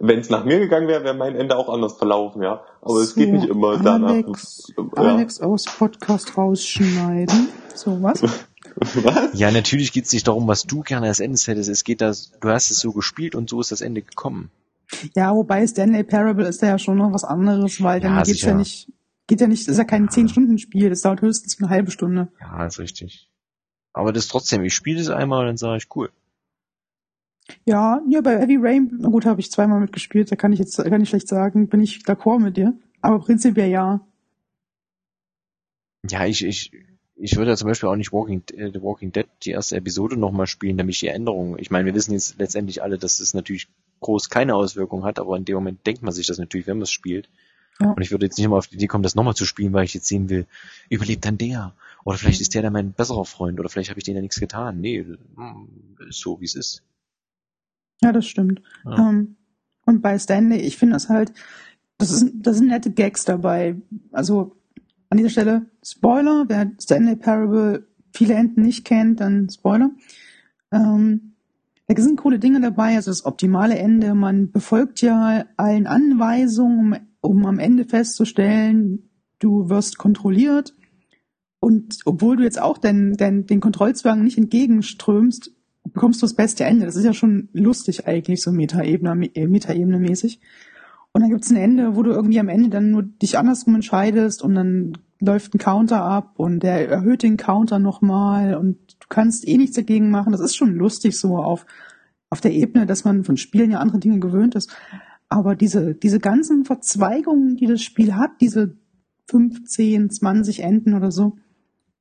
wenn 0.01 0.19
es 0.21 0.31
nach 0.31 0.45
mir 0.45 0.59
gegangen 0.59 0.89
wäre, 0.89 1.05
wäre 1.05 1.15
mein 1.15 1.37
Ende 1.37 1.57
auch 1.57 1.69
anders 1.69 1.95
verlaufen, 1.95 2.43
ja. 2.43 2.63
Aber 2.83 2.97
es 3.01 3.11
So, 3.11 3.21
geht 3.21 3.33
nicht 3.33 3.49
immer 3.49 3.79
danach. 3.79 4.11
Alex, 4.11 4.73
Ja. 4.77 4.85
Alex 5.03 5.41
aus 5.41 5.65
Podcast 5.65 6.37
rausschneiden. 6.37 7.49
So 7.75 8.03
was? 8.03 8.23
Was? 8.77 9.39
Ja, 9.39 9.53
natürlich 9.53 9.93
geht's 9.93 10.13
nicht 10.13 10.27
darum, 10.27 10.49
was 10.49 10.65
du 10.65 10.81
gerne 10.81 11.07
als 11.07 11.21
Ende 11.21 11.39
hättest. 11.39 11.69
Es 11.69 11.85
geht 11.85 12.01
das, 12.01 12.33
du 12.41 12.49
hast 12.49 12.71
es 12.71 12.81
so 12.81 12.91
gespielt 12.93 13.37
und 13.37 13.49
so 13.49 13.61
ist 13.61 13.71
das 13.71 13.81
Ende 13.83 14.03
gekommen. 14.03 14.51
Ja, 15.15 15.33
wobei 15.33 15.65
Stanley 15.67 16.03
Parable 16.03 16.49
ist 16.49 16.61
ja 16.61 16.77
schon 16.79 16.99
noch 16.99 17.13
was 17.13 17.23
anderes, 17.23 17.81
weil 17.83 18.01
dann 18.01 18.15
Ja, 18.17 18.23
geht's 18.23 18.41
sicher. 18.41 18.49
ja 18.51 18.57
nicht, 18.57 18.91
geht 19.29 19.41
ja 19.41 19.47
nicht, 19.47 19.69
ist 19.69 19.79
ja 19.79 19.85
kein 19.85 20.09
10-Stunden-Spiel, 20.09 20.91
das 20.91 21.03
dauert 21.03 21.21
höchstens 21.23 21.57
eine 21.61 21.69
halbe 21.71 21.93
Stunde. 21.93 22.29
Ja, 22.41 22.67
ist 22.67 22.81
richtig. 22.81 23.31
Aber 23.93 24.13
das 24.13 24.27
trotzdem, 24.27 24.65
ich 24.65 24.75
spiele 24.75 25.01
es 25.01 25.09
einmal 25.09 25.41
und 25.43 25.47
dann 25.47 25.57
sage 25.57 25.77
ich, 25.77 25.87
cool. 25.95 26.11
Ja, 27.67 28.01
ja, 28.09 28.21
bei 28.21 28.39
Heavy 28.39 28.57
Rain, 28.57 28.91
na 28.99 29.09
gut, 29.09 29.27
habe 29.27 29.41
ich 29.41 29.51
zweimal 29.51 29.81
mitgespielt, 29.81 30.33
da 30.33 30.37
kann 30.37 30.53
ich 30.53 30.59
jetzt, 30.59 30.77
kann 30.77 31.03
ich 31.03 31.09
schlecht 31.09 31.29
sagen, 31.29 31.69
bin 31.69 31.81
ich 31.81 31.99
d'accord 31.99 32.41
mit 32.41 32.57
dir. 32.57 32.75
Aber 33.01 33.19
prinzipiell 33.19 33.71
ja. 33.71 34.01
Ja, 36.09 36.25
ich, 36.25 36.45
ich, 36.45 36.73
ich 37.17 37.37
würde 37.37 37.51
ja 37.51 37.57
zum 37.57 37.69
Beispiel 37.69 37.89
auch 37.89 37.97
nicht 37.97 38.13
Walking, 38.13 38.43
äh, 38.55 38.71
The 38.73 38.83
Walking 38.83 39.13
Dead, 39.13 39.27
die 39.43 39.51
erste 39.51 39.77
Episode 39.77 40.17
nochmal 40.17 40.47
spielen, 40.47 40.79
damit 40.79 40.95
ich 40.95 41.01
die 41.01 41.09
Änderungen, 41.09 41.59
ich 41.59 41.71
meine, 41.71 41.87
wir 41.87 41.95
wissen 41.95 42.13
jetzt 42.13 42.39
letztendlich 42.39 42.83
alle, 42.83 42.99
dass 42.99 43.21
es 43.21 43.35
natürlich 43.35 43.69
groß 44.01 44.31
keine 44.31 44.55
Auswirkung 44.55 45.05
hat, 45.05 45.19
aber 45.19 45.37
in 45.37 45.45
dem 45.45 45.55
Moment 45.55 45.87
denkt 45.87 46.03
man 46.03 46.13
sich 46.13 46.27
das 46.27 46.39
natürlich, 46.39 46.67
wenn 46.67 46.79
man 46.79 46.83
es 46.83 46.91
spielt. 46.91 47.29
Ja. 47.81 47.91
Und 47.91 48.03
ich 48.03 48.11
würde 48.11 48.27
jetzt 48.27 48.39
nicht 48.39 48.49
mal 48.49 48.59
auf 48.59 48.69
die 48.69 48.77
Idee 48.77 48.87
kommen, 48.87 49.03
das 49.03 49.15
nochmal 49.15 49.35
zu 49.35 49.47
spielen, 49.47 49.73
weil 49.73 49.85
ich 49.85 49.95
jetzt 49.95 50.07
sehen 50.07 50.29
will, 50.29 50.47
überlebt 50.89 51.25
dann 51.25 51.39
der? 51.39 51.75
Oder 52.05 52.19
vielleicht 52.19 52.41
ist 52.41 52.55
der 52.55 52.63
dann 52.63 52.73
mein 52.73 52.93
besserer 52.93 53.25
Freund, 53.25 53.59
oder 53.59 53.69
vielleicht 53.69 53.91
habe 53.91 53.99
ich 53.99 54.05
denen 54.05 54.17
ja 54.17 54.23
nichts 54.23 54.39
getan. 54.39 54.81
Nee, 54.81 55.05
hm, 55.37 55.69
so 56.11 56.41
wie 56.41 56.45
es 56.45 56.55
ist. 56.55 56.83
Ja, 58.03 58.13
das 58.13 58.27
stimmt. 58.27 58.63
Ja. 58.85 59.11
Ähm, 59.11 59.37
und 59.87 60.03
bei 60.03 60.19
Stanley, 60.19 60.59
ich 60.59 60.77
finde 60.77 60.95
das 60.95 61.09
halt, 61.09 61.33
das 61.99 62.11
ist, 62.11 62.33
da 62.35 62.53
sind 62.53 62.69
nette 62.69 62.91
Gags 62.91 63.25
dabei. 63.25 63.77
Also 64.13 64.57
an 65.11 65.19
dieser 65.19 65.31
Stelle 65.31 65.67
Spoiler, 65.83 66.47
wer 66.49 66.71
Stanley 66.81 67.17
Parable 67.17 67.87
viele 68.13 68.35
Enden 68.35 68.63
nicht 68.63 68.85
kennt, 68.85 69.21
dann 69.21 69.49
Spoiler. 69.49 69.91
Ähm, 70.73 71.35
da 71.87 72.03
sind 72.03 72.17
coole 72.17 72.39
Dinge 72.39 72.61
dabei, 72.61 72.97
also 72.97 73.11
das 73.11 73.25
optimale 73.25 73.77
Ende. 73.77 74.15
Man 74.15 74.51
befolgt 74.51 75.03
ja 75.03 75.45
allen 75.57 75.87
Anweisungen, 75.87 76.95
um, 77.21 77.37
um 77.37 77.47
am 77.47 77.59
Ende 77.59 77.85
festzustellen, 77.85 79.11
du 79.39 79.69
wirst 79.69 79.99
kontrolliert. 79.99 80.75
Und 81.61 81.99
obwohl 82.05 82.37
du 82.37 82.43
jetzt 82.43 82.61
auch 82.61 82.79
den, 82.79 83.15
den, 83.15 83.47
den 83.47 83.61
Kontrollzwang 83.61 84.23
nicht 84.23 84.39
entgegenströmst, 84.39 85.53
bekommst 85.95 86.21
du 86.21 86.27
das 86.27 86.35
beste 86.35 86.65
Ende. 86.65 86.85
Das 86.85 86.97
ist 86.97 87.05
ja 87.05 87.15
schon 87.15 87.49
lustig 87.53 88.07
eigentlich, 88.07 88.43
so 88.43 88.53
Metaebene, 88.53 89.31
äh, 89.35 89.47
Metaebene 89.47 89.99
mäßig. 89.99 90.41
Und 91.13 91.23
dann 91.23 91.31
gibt's 91.31 91.51
ein 91.51 91.57
Ende, 91.57 91.97
wo 91.97 92.03
du 92.03 92.11
irgendwie 92.11 92.41
am 92.41 92.49
Ende 92.49 92.69
dann 92.69 92.91
nur 92.91 93.05
dich 93.05 93.39
andersrum 93.39 93.77
entscheidest 93.77 94.43
und 94.43 94.57
dann 94.57 94.99
läuft 95.21 95.55
ein 95.55 95.59
Counter 95.59 96.03
ab 96.03 96.35
und 96.37 96.65
der 96.65 96.91
erhöht 96.91 97.23
den 97.23 97.37
Counter 97.37 97.79
nochmal 97.79 98.57
und 98.57 98.77
du 99.01 99.07
kannst 99.09 99.47
eh 99.47 99.57
nichts 99.57 99.77
dagegen 99.77 100.11
machen. 100.11 100.33
Das 100.33 100.41
ist 100.41 100.57
schon 100.57 100.75
lustig 100.75 101.17
so 101.17 101.37
auf, 101.39 101.67
auf 102.31 102.41
der 102.41 102.53
Ebene, 102.53 102.85
dass 102.85 103.05
man 103.05 103.23
von 103.23 103.37
Spielen 103.37 103.71
ja 103.71 103.79
andere 103.79 104.01
Dinge 104.01 104.19
gewöhnt 104.19 104.57
ist. 104.57 104.77
Aber 105.29 105.55
diese, 105.55 105.95
diese 105.95 106.19
ganzen 106.19 106.65
Verzweigungen, 106.65 107.57
die 107.57 107.67
das 107.67 107.83
Spiel 107.83 108.17
hat, 108.17 108.33
diese 108.41 108.77
15, 109.31 110.11
20 110.11 110.61
Enden 110.65 110.95
oder 110.95 111.13
so, 111.13 111.37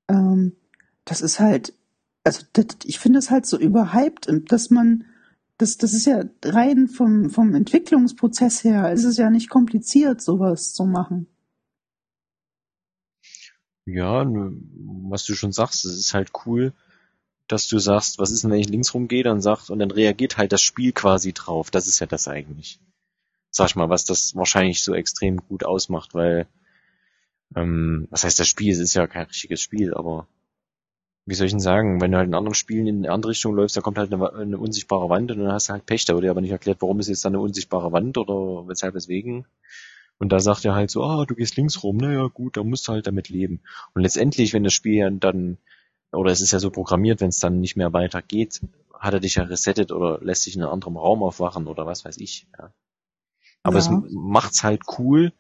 ähm, 0.08 0.54
das 1.06 1.22
ist 1.22 1.40
halt, 1.40 1.74
also 2.24 2.46
das, 2.54 2.66
ich 2.86 3.00
finde 3.00 3.20
es 3.20 3.30
halt 3.30 3.46
so 3.46 3.58
überhyped, 3.58 4.30
dass 4.52 4.70
man, 4.70 5.06
das, 5.58 5.78
das 5.78 5.94
ist 5.94 6.06
ja 6.06 6.24
rein 6.44 6.88
vom, 6.88 7.30
vom 7.30 7.54
Entwicklungsprozess 7.54 8.64
her, 8.64 8.92
ist 8.92 9.04
es 9.04 9.18
ja 9.18 9.30
nicht 9.30 9.50
kompliziert, 9.50 10.22
sowas 10.22 10.74
zu 10.74 10.86
machen. 10.86 11.28
Ja, 13.86 14.24
nö, 14.24 14.52
was 15.10 15.26
du 15.26 15.36
schon 15.36 15.52
sagst, 15.52 15.84
es 15.84 15.98
ist 15.98 16.14
halt 16.14 16.32
cool, 16.46 16.74
dass 17.48 17.68
du 17.68 17.80
sagst, 17.80 18.18
was 18.18 18.32
ist 18.32 18.44
denn, 18.44 18.52
wenn 18.52 18.60
ich 18.60 18.70
links 18.70 18.94
rumgehe, 18.94 19.24
dann 19.24 19.42
sagt, 19.42 19.70
und 19.70 19.80
dann 19.80 19.92
reagiert 19.92 20.38
halt 20.38 20.54
das 20.54 20.62
Spiel 20.62 20.94
quasi 20.94 21.34
drauf. 21.34 21.70
Das 21.70 21.88
ist 21.88 22.00
ja 22.00 22.08
das 22.08 22.30
eigentlich. 22.30 22.80
Sag 23.52 23.68
ich 23.68 23.76
mal, 23.76 23.90
was 23.90 24.06
das 24.06 24.36
wahrscheinlich 24.36 24.82
so 24.82 24.94
extrem 24.94 25.38
gut 25.38 25.66
ausmacht, 25.66 26.14
weil, 26.14 26.48
ähm, 27.56 28.08
was 28.10 28.24
heißt 28.24 28.40
das 28.40 28.48
Spiel? 28.48 28.72
Es 28.72 28.80
ist 28.80 28.94
ja 28.94 29.06
kein 29.08 29.28
richtiges 29.28 29.62
Spiel, 29.62 29.94
aber 29.94 30.28
wie 31.26 31.36
soll 31.36 31.46
ich 31.48 31.54
denn 31.54 31.60
sagen, 31.60 32.02
wenn 32.02 32.12
du 32.12 32.18
halt 32.18 32.28
in 32.28 32.34
anderen 32.36 32.54
Spielen 32.56 32.88
in 32.88 32.98
eine 33.06 33.14
andere 33.14 33.32
Richtung 33.32 33.56
läufst, 33.56 33.78
da 33.78 33.82
kommt 33.82 33.98
halt 33.98 34.14
eine, 34.14 34.34
eine 34.34 34.58
unsichtbare 34.58 35.10
Wand 35.10 35.32
und 35.32 35.40
dann 35.40 35.52
hast 35.52 35.70
du 35.70 35.74
halt 35.74 35.86
Pech. 35.86 36.06
Da 36.06 36.16
wurde 36.16 36.30
aber 36.30 36.42
nicht 36.42 36.52
erklärt, 36.52 36.82
warum 36.82 37.00
ist 37.00 37.08
jetzt 37.08 37.24
da 37.24 37.30
eine 37.30 37.40
unsichtbare 37.40 37.92
Wand 37.92 38.18
oder 38.18 38.68
weshalb, 38.68 38.94
weswegen. 38.96 39.46
Und 40.20 40.32
da 40.32 40.40
sagt 40.40 40.66
er 40.66 40.76
halt 40.76 40.92
so, 40.92 41.04
ah, 41.04 41.26
du 41.26 41.36
gehst 41.36 41.56
links 41.58 41.84
rum, 41.84 41.98
naja 41.98 42.28
gut, 42.28 42.58
da 42.58 42.64
musst 42.64 42.88
du 42.88 42.94
halt 42.94 43.08
damit 43.08 43.30
leben. 43.30 43.62
Und 43.94 44.02
letztendlich, 44.04 44.54
wenn 44.54 44.64
das 44.64 44.74
Spiel 44.74 44.96
ja 44.96 45.10
dann, 45.10 45.58
oder 46.12 46.32
es 46.32 46.42
ist 46.42 46.52
ja 46.52 46.60
so 46.60 46.72
programmiert, 46.72 47.22
wenn 47.22 47.30
es 47.30 47.40
dann 47.40 47.60
nicht 47.60 47.76
mehr 47.76 47.94
weitergeht, 47.94 48.62
hat 48.98 49.14
er 49.14 49.20
dich 49.20 49.36
ja 49.36 49.44
resettet 49.44 49.92
oder 49.92 50.20
lässt 50.22 50.46
dich 50.46 50.56
in 50.56 50.62
einem 50.62 50.72
anderen 50.72 50.98
Raum 50.98 51.24
aufwachen 51.24 51.68
oder 51.68 51.86
was 51.86 52.06
weiß 52.06 52.18
ich. 52.18 52.48
Ja. 52.58 52.74
Aber 53.64 53.80
Ja. 53.80 53.80
es 53.80 53.90
macht's 54.12 54.64
halt 54.64 54.82
cool 54.98 55.34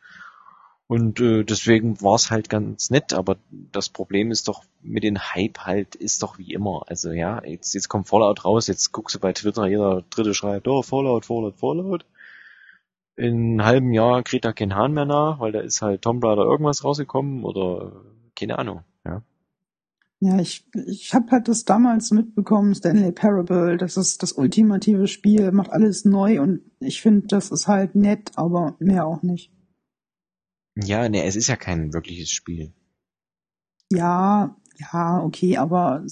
und 0.93 1.19
äh, 1.21 1.43
deswegen 1.43 1.99
war's 2.03 2.29
halt 2.29 2.49
ganz 2.49 2.91
nett. 2.91 3.13
Aber 3.13 3.37
das 3.49 3.89
Problem 3.89 4.29
ist 4.29 4.47
doch 4.47 4.63
mit 4.83 5.03
dem 5.03 5.17
Hype 5.17 5.57
halt 5.57 5.95
ist 5.95 6.21
doch 6.21 6.37
wie 6.37 6.53
immer. 6.53 6.83
Also 6.85 7.09
ja, 7.09 7.43
jetzt 7.43 7.73
jetzt 7.73 7.89
kommt 7.89 8.07
Fallout 8.07 8.45
raus, 8.45 8.67
jetzt 8.67 8.91
guckst 8.91 9.15
du 9.15 9.19
bei 9.19 9.33
Twitter, 9.33 9.65
jeder 9.65 10.03
Dritte 10.11 10.35
schreibt, 10.35 10.67
oh 10.67 10.83
Fallout, 10.83 11.25
Fallout, 11.25 11.55
Fallout. 11.55 12.05
In 13.15 13.59
einem 13.59 13.65
halben 13.65 13.93
Jahr 13.93 14.21
kriegt 14.21 14.45
da 14.45 14.53
kein 14.53 14.75
Hahn 14.75 14.93
mehr 14.93 15.05
nach, 15.05 15.39
weil 15.39 15.51
da 15.51 15.61
ist 15.61 15.81
halt 15.81 16.03
Tomb 16.03 16.23
Raider 16.23 16.43
irgendwas 16.43 16.83
rausgekommen 16.83 17.43
oder 17.43 18.03
keine 18.35 18.59
Ahnung. 18.59 18.81
Ja. 19.03 19.23
Ja, 20.19 20.39
ich, 20.39 20.63
ich 20.85 21.15
habe 21.15 21.31
halt 21.31 21.47
das 21.47 21.65
damals 21.65 22.11
mitbekommen, 22.11 22.75
Stanley 22.75 23.13
Parable, 23.13 23.77
das 23.77 23.97
ist 23.97 24.21
das 24.21 24.33
ultimative 24.33 25.07
Spiel, 25.07 25.51
macht 25.51 25.71
alles 25.71 26.05
neu 26.05 26.39
und 26.39 26.61
ich 26.79 27.01
finde, 27.01 27.25
das 27.25 27.49
ist 27.49 27.67
halt 27.67 27.95
nett, 27.95 28.31
aber 28.35 28.75
mehr 28.77 29.07
auch 29.07 29.23
nicht. 29.23 29.51
Ja, 30.76 31.07
ne, 31.07 31.24
es 31.24 31.36
ist 31.36 31.47
ja 31.47 31.55
kein 31.55 31.93
wirkliches 31.93 32.32
Spiel. 32.32 32.74
Ja, 33.91 34.55
ja, 34.78 35.24
okay, 35.24 35.57
aber 35.57 36.03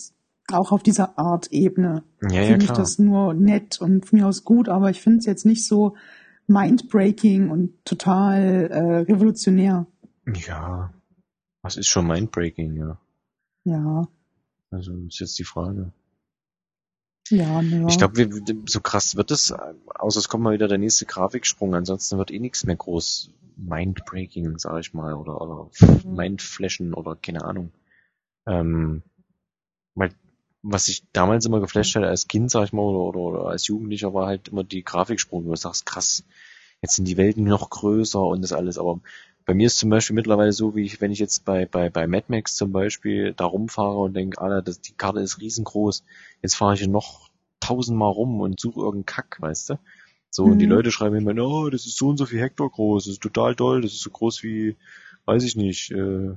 auch 0.51 0.71
auf 0.71 0.83
dieser 0.83 1.17
Art 1.17 1.51
Ebene 1.51 2.03
Ja, 2.21 2.41
ja, 2.41 2.47
finde 2.47 2.65
ich 2.65 2.71
das 2.71 2.99
nur 2.99 3.33
nett 3.33 3.79
und 3.81 4.05
von 4.05 4.19
mir 4.19 4.27
aus 4.27 4.43
gut, 4.43 4.69
aber 4.69 4.89
ich 4.89 5.01
finde 5.01 5.19
es 5.19 5.25
jetzt 5.25 5.45
nicht 5.45 5.65
so 5.65 5.95
mindbreaking 6.47 7.49
und 7.49 7.83
total 7.85 8.69
äh, 8.71 8.97
revolutionär. 9.11 9.87
Ja. 10.35 10.93
Was 11.61 11.77
ist 11.77 11.87
schon 11.87 12.07
Mindbreaking, 12.07 12.75
ja. 12.75 12.99
Ja, 13.63 14.09
Also 14.71 14.93
ist 15.07 15.19
jetzt 15.19 15.37
die 15.39 15.43
Frage. 15.43 15.91
ja, 17.29 17.61
ne. 17.61 17.85
Ich 17.87 17.97
glaube, 17.97 18.29
so 18.65 18.81
krass 18.81 19.15
wird 19.15 19.31
es, 19.31 19.53
außer 19.53 20.19
es 20.19 20.27
kommt 20.27 20.43
mal 20.43 20.53
wieder 20.53 20.67
der 20.67 20.79
nächste 20.79 21.05
Grafiksprung, 21.05 21.75
ansonsten 21.75 22.17
wird 22.17 22.31
eh 22.31 22.39
nichts 22.39 22.65
mehr 22.65 22.75
groß 22.75 23.31
Mindbreaking, 23.57 24.57
sag 24.57 24.79
ich 24.79 24.93
mal, 24.93 25.13
oder, 25.13 25.41
oder 25.41 25.69
Mindflashen 26.05 26.93
oder 26.93 27.15
keine 27.15 27.43
Ahnung. 27.43 27.71
Ähm, 28.45 29.03
weil, 29.95 30.11
was 30.61 30.87
ich 30.87 31.03
damals 31.11 31.45
immer 31.45 31.59
geflasht 31.59 31.95
hatte 31.95 32.07
als 32.07 32.27
Kind, 32.27 32.51
sag 32.51 32.65
ich 32.65 32.73
mal, 32.73 32.81
oder, 32.81 32.99
oder, 32.99 33.19
oder 33.19 33.49
als 33.49 33.67
Jugendlicher, 33.67 34.13
war 34.13 34.27
halt 34.27 34.49
immer 34.49 34.63
die 34.63 34.83
Grafiksprung, 34.83 35.45
wo 35.45 35.51
du 35.51 35.55
sagst, 35.55 35.85
krass, 35.85 36.23
jetzt 36.81 36.95
sind 36.95 37.07
die 37.07 37.17
Welten 37.17 37.43
noch 37.43 37.69
größer 37.69 38.21
und 38.21 38.41
das 38.41 38.53
alles, 38.53 38.77
aber 38.77 38.99
bei 39.45 39.53
mir 39.53 39.67
ist 39.67 39.79
zum 39.79 39.89
Beispiel 39.89 40.15
mittlerweile 40.15 40.53
so, 40.53 40.75
wie 40.75 40.85
ich, 40.85 41.01
wenn 41.01 41.11
ich 41.11 41.19
jetzt 41.19 41.45
bei, 41.45 41.65
bei, 41.65 41.89
bei 41.89 42.07
Mad 42.07 42.25
Max 42.27 42.55
zum 42.55 42.71
Beispiel 42.71 43.33
da 43.33 43.45
rumfahre 43.45 43.97
und 43.97 44.13
denke, 44.13 44.39
Alter, 44.39 44.61
das, 44.61 44.81
die 44.81 44.93
Karte 44.93 45.19
ist 45.19 45.41
riesengroß, 45.41 46.03
jetzt 46.41 46.55
fahre 46.55 46.75
ich 46.75 46.81
hier 46.81 46.89
noch 46.89 47.29
tausendmal 47.59 48.11
rum 48.11 48.39
und 48.39 48.59
suche 48.59 48.81
irgendeinen 48.81 49.05
Kack, 49.05 49.37
weißt 49.39 49.71
du? 49.71 49.79
So, 50.33 50.45
und 50.45 50.59
die 50.59 50.65
Mhm. 50.65 50.71
Leute 50.71 50.91
schreiben 50.91 51.17
immer, 51.17 51.35
oh, 51.43 51.69
das 51.69 51.85
ist 51.85 51.97
so 51.97 52.07
und 52.07 52.17
so 52.17 52.25
viel 52.25 52.39
Hektar 52.41 52.69
groß, 52.69 53.03
das 53.03 53.13
ist 53.13 53.21
total 53.21 53.53
toll, 53.53 53.81
das 53.81 53.91
ist 53.91 54.01
so 54.01 54.09
groß 54.09 54.43
wie, 54.43 54.77
weiß 55.25 55.43
ich 55.43 55.57
nicht, 55.57 55.91
äh, 55.91 56.29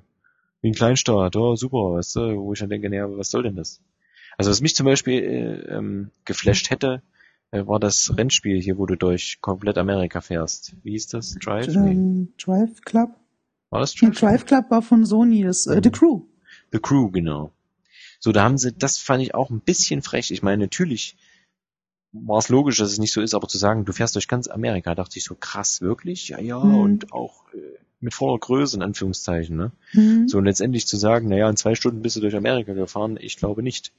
wie 0.60 0.68
ein 0.68 0.74
Kleinstaat, 0.74 1.36
oh, 1.36 1.54
super, 1.54 1.92
weißt 1.94 2.16
du, 2.16 2.36
wo 2.42 2.52
ich 2.52 2.58
dann 2.58 2.70
denke, 2.70 2.90
naja, 2.90 3.06
was 3.08 3.30
soll 3.30 3.44
denn 3.44 3.54
das? 3.54 3.80
Also 4.36 4.50
was 4.50 4.60
mich 4.60 4.74
zum 4.74 4.84
Beispiel 4.86 5.22
äh, 5.22 5.76
ähm, 5.76 6.10
geflasht 6.24 6.70
hätte, 6.70 7.02
äh, 7.52 7.64
war 7.68 7.78
das 7.78 8.12
Rennspiel 8.18 8.60
hier, 8.60 8.78
wo 8.78 8.86
du 8.86 8.96
durch 8.96 9.38
komplett 9.40 9.78
Amerika 9.78 10.20
fährst. 10.20 10.74
Wie 10.82 10.90
hieß 10.90 11.06
das? 11.08 11.36
Drive? 11.40 11.68
Ähm, 11.68 12.32
Drive 12.36 12.80
Club? 12.80 13.10
War 13.70 13.78
das 13.80 13.94
Drive? 13.94 14.18
Drive 14.18 14.44
Club 14.44 14.70
war 14.70 14.82
von 14.82 15.06
Sony, 15.06 15.44
das, 15.44 15.68
äh, 15.68 15.80
The 15.80 15.90
Crew. 15.90 16.22
The 16.72 16.80
Crew, 16.80 17.12
genau. 17.12 17.52
So, 18.18 18.32
da 18.32 18.42
haben 18.42 18.58
sie, 18.58 18.72
das 18.72 18.98
fand 18.98 19.22
ich 19.22 19.34
auch 19.36 19.50
ein 19.50 19.60
bisschen 19.60 20.02
frech. 20.02 20.32
Ich 20.32 20.42
meine, 20.42 20.64
natürlich 20.64 21.16
war 22.14 22.38
es 22.38 22.48
logisch, 22.48 22.78
dass 22.78 22.90
es 22.92 22.98
nicht 22.98 23.12
so 23.12 23.20
ist, 23.20 23.34
aber 23.34 23.48
zu 23.48 23.58
sagen, 23.58 23.84
du 23.84 23.92
fährst 23.92 24.14
durch 24.14 24.28
ganz 24.28 24.48
Amerika, 24.48 24.94
dachte 24.94 25.18
ich 25.18 25.24
so, 25.24 25.34
krass, 25.34 25.80
wirklich? 25.80 26.28
Ja, 26.28 26.40
ja, 26.40 26.58
Mhm. 26.58 26.74
und 26.76 27.12
auch 27.12 27.44
äh, 27.52 27.58
mit 28.00 28.14
voller 28.14 28.38
Größe, 28.38 28.76
in 28.76 28.82
Anführungszeichen, 28.82 29.56
ne? 29.56 29.72
Mhm. 29.92 30.28
So, 30.28 30.38
und 30.38 30.44
letztendlich 30.44 30.86
zu 30.86 30.96
sagen, 30.96 31.28
naja, 31.28 31.48
in 31.50 31.56
zwei 31.56 31.74
Stunden 31.74 32.02
bist 32.02 32.16
du 32.16 32.20
durch 32.20 32.36
Amerika 32.36 32.72
gefahren, 32.72 33.18
ich 33.20 33.36
glaube 33.36 33.62
nicht. 33.62 33.92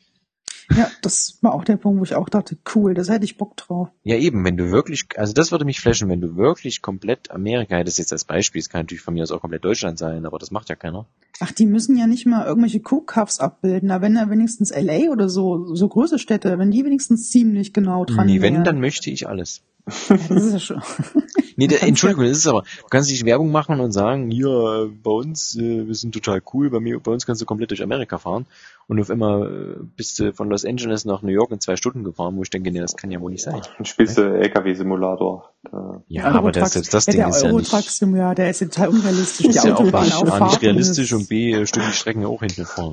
Ja, 0.76 0.90
das 1.02 1.38
war 1.42 1.54
auch 1.54 1.64
der 1.64 1.78
Punkt, 1.78 2.00
wo 2.00 2.04
ich 2.04 2.16
auch 2.16 2.30
dachte, 2.30 2.58
cool, 2.74 2.94
das 2.94 3.10
hätte 3.10 3.26
ich 3.26 3.38
Bock 3.38 3.56
drauf. 3.58 3.90
Ja, 4.04 4.16
eben, 4.16 4.44
wenn 4.44 4.58
du 4.58 4.72
wirklich, 4.72 5.06
also 5.16 5.34
das 5.34 5.52
würde 5.52 5.66
mich 5.66 5.80
flashen, 5.80 6.10
wenn 6.10 6.22
du 6.22 6.36
wirklich 6.36 6.82
komplett 6.82 7.32
Amerika 7.32 7.76
hättest, 7.78 8.00
jetzt 8.00 8.12
als 8.12 8.26
Beispiel, 8.26 8.60
es 8.60 8.70
kann 8.70 8.82
natürlich 8.82 9.02
von 9.04 9.14
mir 9.14 9.24
aus 9.24 9.32
auch 9.32 9.42
komplett 9.42 9.64
Deutschland 9.64 9.98
sein, 10.00 10.26
aber 10.26 10.40
das 10.40 10.52
macht 10.52 10.70
ja 10.70 10.76
keiner. 10.76 11.06
Ach, 11.40 11.52
die 11.52 11.66
müssen 11.66 11.98
ja 11.98 12.08
nicht 12.08 12.26
mal 12.26 12.46
irgendwelche 12.46 12.80
Cook-Cuffs 12.80 13.40
abbilden, 13.40 13.92
aber 13.92 14.04
wenn 14.06 14.16
da 14.16 14.30
wenigstens 14.30 14.72
LA 14.76 15.12
oder 15.12 15.30
so, 15.30 15.76
so 15.76 15.88
große 15.88 16.18
Städte, 16.20 16.58
wenn 16.58 16.72
die 16.72 16.84
wenigstens 16.86 17.30
ziemlich 17.30 17.74
genau 17.74 18.06
dran 18.06 18.26
Nee, 18.26 18.42
wenn, 18.42 18.56
wären. 18.56 18.64
dann 18.64 18.80
möchte 18.80 19.10
ich 19.12 19.28
alles. 19.28 19.62
Ja, 20.10 20.18
das 20.30 20.44
ist 20.44 20.54
ja 20.54 20.60
schon. 20.60 20.82
Nee, 21.58 21.68
der, 21.68 21.84
Entschuldigung, 21.88 22.26
das 22.26 22.38
ist 22.40 22.48
aber, 22.48 22.64
du 22.82 22.88
kannst 22.90 23.10
nicht 23.10 23.24
Werbung 23.24 23.50
machen 23.50 23.80
und 23.80 23.94
sagen, 23.94 24.30
hier, 24.30 24.48
äh, 24.48 24.86
bei 24.88 25.10
uns, 25.12 25.56
äh, 25.56 25.88
wir 25.88 25.96
sind 25.96 26.14
total 26.14 26.42
cool, 26.54 26.70
bei 26.70 26.82
mir, 26.82 27.00
bei 27.00 27.12
uns 27.14 27.26
kannst 27.26 27.42
du 27.42 27.46
komplett 27.46 27.70
durch 27.72 27.82
Amerika 27.82 28.18
fahren 28.18 28.46
und 28.88 29.00
auf 29.00 29.10
einmal 29.10 29.78
äh, 29.80 29.84
bist 29.96 30.20
du 30.20 30.34
von 30.34 30.50
Los 30.50 30.66
Angeles 30.66 31.06
nach 31.06 31.22
New 31.22 31.32
York 31.32 31.52
in 31.52 31.62
zwei 31.62 31.78
Stunden 31.78 32.04
gefahren, 32.04 32.36
wo 32.36 32.44
ich 32.44 32.50
denke, 32.50 32.72
nee, 32.72 32.80
das 32.82 32.98
kann 32.98 33.10
ja 33.10 33.22
wohl 33.22 33.32
nicht 33.32 33.44
sein. 33.44 33.62
Dann 33.78 33.86
spielst 33.86 34.18
du 34.18 34.24
LKW-Simulator. 34.24 35.52
Da- 35.72 36.02
Ja, 36.10 36.26
aber 36.26 36.52
das, 36.52 36.74
selbst 36.74 36.94
das 36.94 37.06
Ding 37.06 37.16
der 37.16 37.30
ist 37.30 37.42
ja 37.44 37.54
nicht, 37.54 37.72
Eurotruck 37.74 38.16
ja, 38.18 38.36
der 38.36 38.50
ist 38.50 38.60
ja 38.60 38.68
total 38.68 38.90
unrealistisch. 38.90 39.46
ist 39.48 39.64
die 39.64 39.68
ja 39.70 39.76
auch 39.76 39.94
A, 40.42 40.46
nicht 40.48 40.62
realistisch 40.62 41.12
ist- 41.12 41.18
und 41.18 41.30
B, 41.30 41.66
stimmen 41.66 41.86
die 41.90 41.96
Strecken 41.96 42.26
auch 42.26 42.42
hinten 42.42 42.66
fahren. 42.66 42.92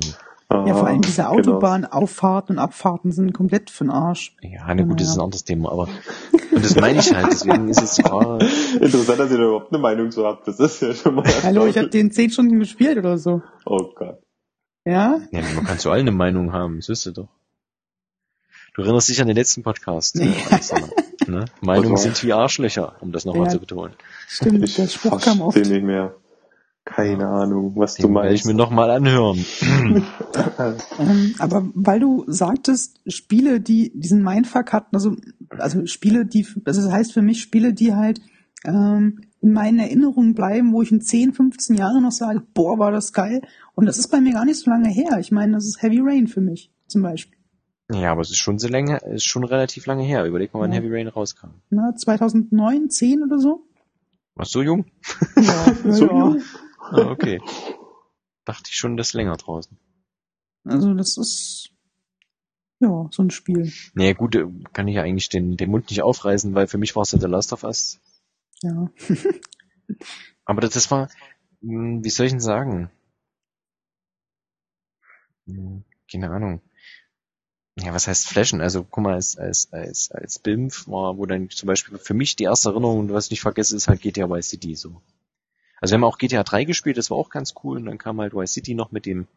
Ja, 0.51 0.73
vor 0.75 0.87
allem 0.87 1.01
diese 1.01 1.23
Genau. 1.23 1.31
Autobahnauffahrten 1.33 2.57
und 2.57 2.59
Abfahrten 2.59 3.11
sind 3.11 3.33
komplett 3.33 3.69
für 3.71 3.85
den 3.85 3.91
Arsch. 3.91 4.35
Ja, 4.41 4.71
na 4.73 4.83
gut, 4.83 4.99
das 4.99 5.07
ist 5.07 5.13
ein 5.15 5.19
Ja. 5.19 5.23
anderes 5.25 5.43
Thema, 5.43 5.71
aber, 5.71 5.87
und 6.51 6.63
das 6.63 6.75
meine 6.75 6.99
ich 6.99 7.13
halt, 7.13 7.27
deswegen 7.31 7.69
ist 7.69 7.97
die 7.97 8.03
Frage, 8.03 8.45
Interessant, 8.79 9.19
dass 9.19 9.31
ihr 9.31 9.37
da 9.37 9.43
überhaupt 9.45 9.71
eine 9.73 9.81
Meinung 9.81 10.11
zu 10.11 10.25
habt. 10.25 10.47
Das 10.47 10.59
ist 10.59 10.81
ja 10.81 10.93
schon 10.93 11.15
mal. 11.15 11.23
Hallo, 11.43 11.65
ich 11.65 11.77
habe 11.77 11.87
den 11.89 12.11
zehn 12.11 12.29
Stunden 12.29 12.59
gespielt 12.59 12.97
oder 12.97 13.17
so. 13.17 13.41
Oh 13.65 13.89
Gott. 13.95 14.19
Ja? 14.85 15.21
ja, 15.31 15.41
man 15.55 15.63
kann 15.65 15.79
zu 15.79 15.89
allen 15.89 16.01
eine 16.01 16.11
Meinung 16.11 16.51
haben, 16.53 16.77
das 16.77 16.89
wisst 16.89 17.05
ihr 17.07 17.13
doch. 17.13 17.29
Du 18.75 18.81
erinnerst 18.81 19.07
dich 19.09 19.21
an 19.21 19.27
den 19.27 19.35
letzten 19.37 19.63
Podcast, 19.63 20.19
äh, 20.19 20.31
Alexander, 20.49 20.89
ne? 21.27 21.45
Meinungen 21.61 21.91
war? 21.91 21.97
sind 21.97 22.21
wie 22.23 22.33
Arschlöcher, 22.33 22.95
um 23.01 23.11
das 23.11 23.23
nochmal 23.25 23.45
Ja. 23.45 23.49
zu 23.51 23.59
betonen. 23.59 23.93
Stimmt, 24.27 24.63
Ich 24.63 24.75
der 24.75 24.87
Spruch 24.87 25.21
kam 25.21 25.41
oft. 25.41 25.55
verstehe 25.57 25.77
nicht 25.77 25.85
mehr. 25.85 26.15
Keine 26.85 27.27
Ahnung, 27.27 27.73
was 27.77 27.95
du 27.95 28.03
Den 28.07 28.15
werde 28.15 28.27
ich 28.33 28.43
meinst. 28.43 28.45
mir 28.45 28.53
nochmal 28.55 28.89
anhören. 28.91 29.43
Ähm, 30.99 31.35
aber 31.39 31.69
weil 31.75 31.99
du 31.99 32.23
sagtest, 32.27 32.99
Spiele, 33.07 33.59
die 33.61 33.91
diesen 33.95 34.23
Mindfuck 34.23 34.73
hatten, 34.73 34.95
also, 34.95 35.15
also 35.49 35.85
Spiele, 35.85 36.25
die, 36.25 36.45
also 36.65 36.81
das 36.81 36.91
heißt 36.91 37.13
für 37.13 37.21
mich 37.21 37.41
Spiele, 37.41 37.73
die 37.73 37.93
halt 37.93 38.21
ähm, 38.65 39.21
in 39.41 39.53
meinen 39.53 39.79
Erinnerungen 39.79 40.33
bleiben, 40.33 40.71
wo 40.73 40.81
ich 40.81 40.91
in 40.91 41.01
10, 41.01 41.33
15 41.33 41.75
Jahren 41.77 42.01
noch 42.03 42.11
sage, 42.11 42.41
boah, 42.53 42.79
war 42.79 42.91
das 42.91 43.13
geil. 43.13 43.41
Und 43.75 43.85
das 43.85 43.97
ist 43.97 44.07
bei 44.09 44.21
mir 44.21 44.33
gar 44.33 44.45
nicht 44.45 44.57
so 44.59 44.69
lange 44.71 44.89
her. 44.89 45.17
Ich 45.19 45.31
meine, 45.31 45.53
das 45.53 45.65
ist 45.65 45.81
Heavy 45.81 45.99
Rain 46.01 46.27
für 46.27 46.41
mich, 46.41 46.71
zum 46.87 47.01
Beispiel. 47.03 47.37
Ja, 47.91 48.11
aber 48.11 48.21
es 48.21 48.29
ist 48.31 48.37
schon 48.37 48.57
so 48.59 48.67
lange, 48.67 48.97
ist 49.13 49.25
schon 49.25 49.43
relativ 49.43 49.85
lange 49.85 50.03
her. 50.03 50.25
Überleg 50.25 50.53
mal, 50.53 50.61
wann 50.61 50.71
Ja. 50.71 50.77
Heavy 50.79 50.89
Rain 50.93 51.07
rauskam. 51.07 51.49
Na, 51.69 51.93
2009, 51.95 52.89
10 52.89 53.23
oder 53.23 53.39
so? 53.39 53.65
Warst 54.35 54.55
du 54.55 54.59
so 54.59 54.63
jung? 54.63 54.85
Ja, 55.35 55.43
ja, 55.43 55.73
So 55.91 56.05
ja. 56.07 56.17
jung? 56.17 56.41
Ah, 56.93 57.09
okay. 57.09 57.41
Dachte 58.45 58.69
ich 58.69 58.77
schon, 58.77 58.97
das 58.97 59.07
ist 59.09 59.13
länger 59.13 59.35
draußen. 59.37 59.77
Also 60.65 60.93
das 60.93 61.17
ist 61.17 61.69
ja 62.79 63.07
so 63.11 63.23
ein 63.23 63.31
Spiel. 63.31 63.71
Naja, 63.95 64.13
gut, 64.13 64.35
äh, 64.35 64.45
kann 64.73 64.87
ich 64.87 64.95
ja 64.95 65.01
eigentlich 65.01 65.29
den, 65.29 65.57
den 65.57 65.71
Mund 65.71 65.89
nicht 65.89 66.01
aufreißen, 66.03 66.53
weil 66.53 66.67
für 66.67 66.77
mich 66.77 66.95
war 66.95 67.03
es 67.03 67.11
ja 67.11 67.19
The 67.19 67.27
Last 67.27 67.53
of 67.53 67.63
Us. 67.63 67.99
Ja. 68.61 68.91
Aber 70.45 70.61
das, 70.61 70.73
das 70.73 70.91
war, 70.91 71.09
mh, 71.61 72.03
wie 72.03 72.09
soll 72.09 72.27
ich 72.27 72.31
denn 72.33 72.39
sagen? 72.41 72.91
Hm, 75.47 75.83
Keine 76.11 76.29
Ahnung. 76.29 76.61
Ja, 77.75 77.93
was 77.93 78.07
heißt 78.07 78.27
flashen? 78.27 78.61
Also, 78.61 78.83
guck 78.83 79.03
mal, 79.03 79.15
als, 79.15 79.35
als, 79.37 79.71
als, 79.73 80.11
als 80.11 80.37
BIMF 80.39 80.87
war, 80.87 81.17
wo 81.17 81.25
dann 81.25 81.49
zum 81.49 81.67
Beispiel 81.67 81.97
für 81.97 82.13
mich 82.13 82.35
die 82.35 82.43
erste 82.43 82.69
Erinnerung, 82.69 83.09
was 83.09 83.25
ich 83.25 83.31
nicht 83.31 83.41
vergesse, 83.41 83.75
ist 83.75 83.87
halt 83.87 84.01
GTA 84.01 84.29
Vice 84.29 84.49
City 84.49 84.75
so. 84.75 85.01
Also 85.83 85.91
wir 85.91 85.95
haben 85.97 86.05
auch 86.05 86.17
GTA 86.17 86.43
3 86.43 86.63
gespielt, 86.63 86.95
das 86.95 87.09
war 87.11 87.17
auch 87.17 87.29
ganz 87.29 87.55
cool 87.61 87.75
und 87.75 87.87
dann 87.87 87.97
kam 87.97 88.21
halt 88.21 88.33
Vice 88.33 88.53
City 88.53 88.73
noch 88.73 88.93
mit 88.93 89.05
dem, 89.05 89.27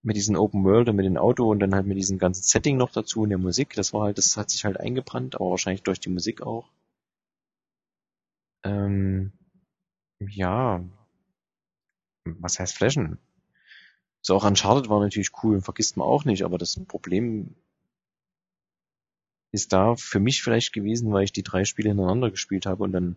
mit 0.00 0.16
diesem 0.16 0.34
Open 0.34 0.64
World 0.64 0.88
und 0.88 0.96
mit 0.96 1.04
dem 1.04 1.18
Auto 1.18 1.50
und 1.50 1.60
dann 1.60 1.74
halt 1.74 1.84
mit 1.84 1.98
diesem 1.98 2.16
ganzen 2.18 2.42
Setting 2.42 2.78
noch 2.78 2.90
dazu 2.90 3.20
und 3.20 3.28
der 3.28 3.36
Musik. 3.36 3.74
Das 3.74 3.92
war 3.92 4.04
halt, 4.04 4.16
das 4.16 4.38
hat 4.38 4.48
sich 4.48 4.64
halt 4.64 4.80
eingebrannt, 4.80 5.34
aber 5.34 5.50
wahrscheinlich 5.50 5.82
durch 5.82 6.00
die 6.00 6.08
Musik 6.08 6.40
auch. 6.40 6.70
Ähm, 8.64 9.32
ja. 10.20 10.82
Was 12.24 12.58
heißt 12.58 12.74
flashen? 12.74 13.18
So 14.22 14.36
auch 14.36 14.46
Uncharted 14.46 14.88
war 14.88 15.00
natürlich 15.00 15.32
cool, 15.42 15.60
vergisst 15.60 15.98
man 15.98 16.08
auch 16.08 16.24
nicht, 16.24 16.44
aber 16.46 16.56
das 16.56 16.82
Problem 16.86 17.54
ist 19.52 19.74
da 19.74 19.96
für 19.96 20.18
mich 20.18 20.42
vielleicht 20.42 20.72
gewesen, 20.72 21.12
weil 21.12 21.24
ich 21.24 21.32
die 21.32 21.42
drei 21.42 21.66
Spiele 21.66 21.90
hintereinander 21.90 22.30
gespielt 22.30 22.64
habe 22.64 22.84
und 22.84 22.92
dann 22.92 23.16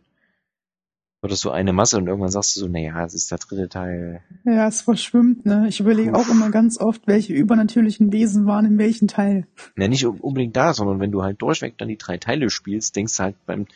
wird 1.22 1.38
so 1.38 1.51
eine 1.51 1.72
Masse 1.72 1.97
und 1.97 2.07
irgendwann 2.07 2.32
sagst 2.32 2.55
du 2.55 2.61
so, 2.61 2.67
naja, 2.67 3.05
es 3.05 3.13
ist 3.13 3.30
der 3.30 3.38
dritte 3.38 3.69
Teil. 3.69 4.22
Ja, 4.43 4.67
es 4.67 4.82
verschwimmt, 4.82 5.45
ne? 5.45 5.67
Ich 5.69 5.80
überlege 5.80 6.15
auch 6.15 6.28
immer 6.28 6.49
ganz 6.49 6.80
oft, 6.80 7.05
welche 7.05 7.34
übernatürlichen 7.34 8.11
Wesen 8.11 8.47
waren 8.47 8.65
in 8.65 8.78
welchem 8.80 9.07
Teil. 9.07 9.47
Na, 9.76 9.88
nicht 9.88 10.05
unbedingt 10.05 10.55
da, 10.55 10.74
sondern 10.74 10.99
wenn 10.99 11.11
du 11.11 11.22
halt 11.22 11.41
durchweg 11.41 11.78
dann 11.78 11.89
die 11.89 11.97
drei 11.97 12.17
Teile 12.17 12.49
spielst, 12.49 12.95
denkst 12.95 13.17
du 13.17 13.24
halt 13.24 13.36
beim 13.45 13.67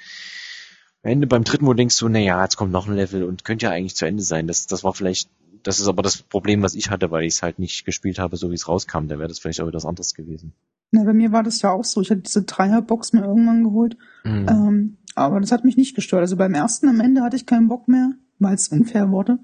Ende, 1.04 1.28
beim 1.28 1.44
dritten 1.44 1.66
Mal 1.66 1.76
denkst 1.76 2.00
du, 2.00 2.10
naja, 2.10 2.42
jetzt 2.42 2.56
kommt 2.56 2.72
noch 2.72 2.88
ein 2.88 2.96
Level 2.96 3.24
und 3.24 3.46
könnte 3.46 3.68
ja 3.68 3.72
eigentlich 3.72 3.96
zu 3.96 4.08
Ende 4.08 4.24
sein. 4.24 4.48
Das, 4.48 4.66
das 4.66 4.84
war 4.84 4.94
vielleicht, 4.94 5.30
das 5.62 5.80
ist 5.80 5.88
aber 5.88 6.02
das 6.02 6.24
Problem, 6.24 6.64
was 6.64 6.74
ich 6.74 6.90
hatte, 6.90 7.12
weil 7.12 7.26
ich 7.26 7.36
es 7.36 7.44
halt 7.44 7.60
nicht 7.60 7.86
gespielt 7.86 8.18
habe, 8.18 8.38
so 8.38 8.50
wie 8.50 8.56
es 8.56 8.68
rauskam. 8.68 9.08
Da 9.08 9.20
wäre 9.20 9.28
das 9.28 9.38
vielleicht 9.38 9.62
auch 9.62 9.68
etwas 9.68 9.86
anderes 9.86 10.16
gewesen. 10.16 10.54
Na, 10.96 11.04
bei 11.04 11.14
mir 11.14 11.34
war 11.34 11.44
das 11.44 11.62
ja 11.62 11.72
auch 11.72 11.84
so. 11.84 12.00
Ich 12.00 12.10
hatte 12.10 12.22
diese 12.22 12.44
Dreierbox 12.44 13.12
mir 13.12 13.26
irgendwann 13.26 13.66
geholt. 13.66 13.98
Mhm. 14.24 14.48
Ähm, 14.50 14.98
aber 15.14 15.42
das 15.42 15.52
hat 15.52 15.66
mich 15.66 15.76
nicht 15.76 15.94
gestört. 15.94 16.22
Also 16.22 16.38
beim 16.38 16.54
ersten 16.54 16.88
am 16.88 17.02
Ende 17.02 17.22
hatte 17.22 17.36
ich 17.36 17.46
keinen 17.46 17.68
Bock 17.68 17.90
mehr, 17.90 18.14
weil 18.40 18.56
es 18.56 18.70
unfair 18.70 19.12
wurde. 19.12 19.40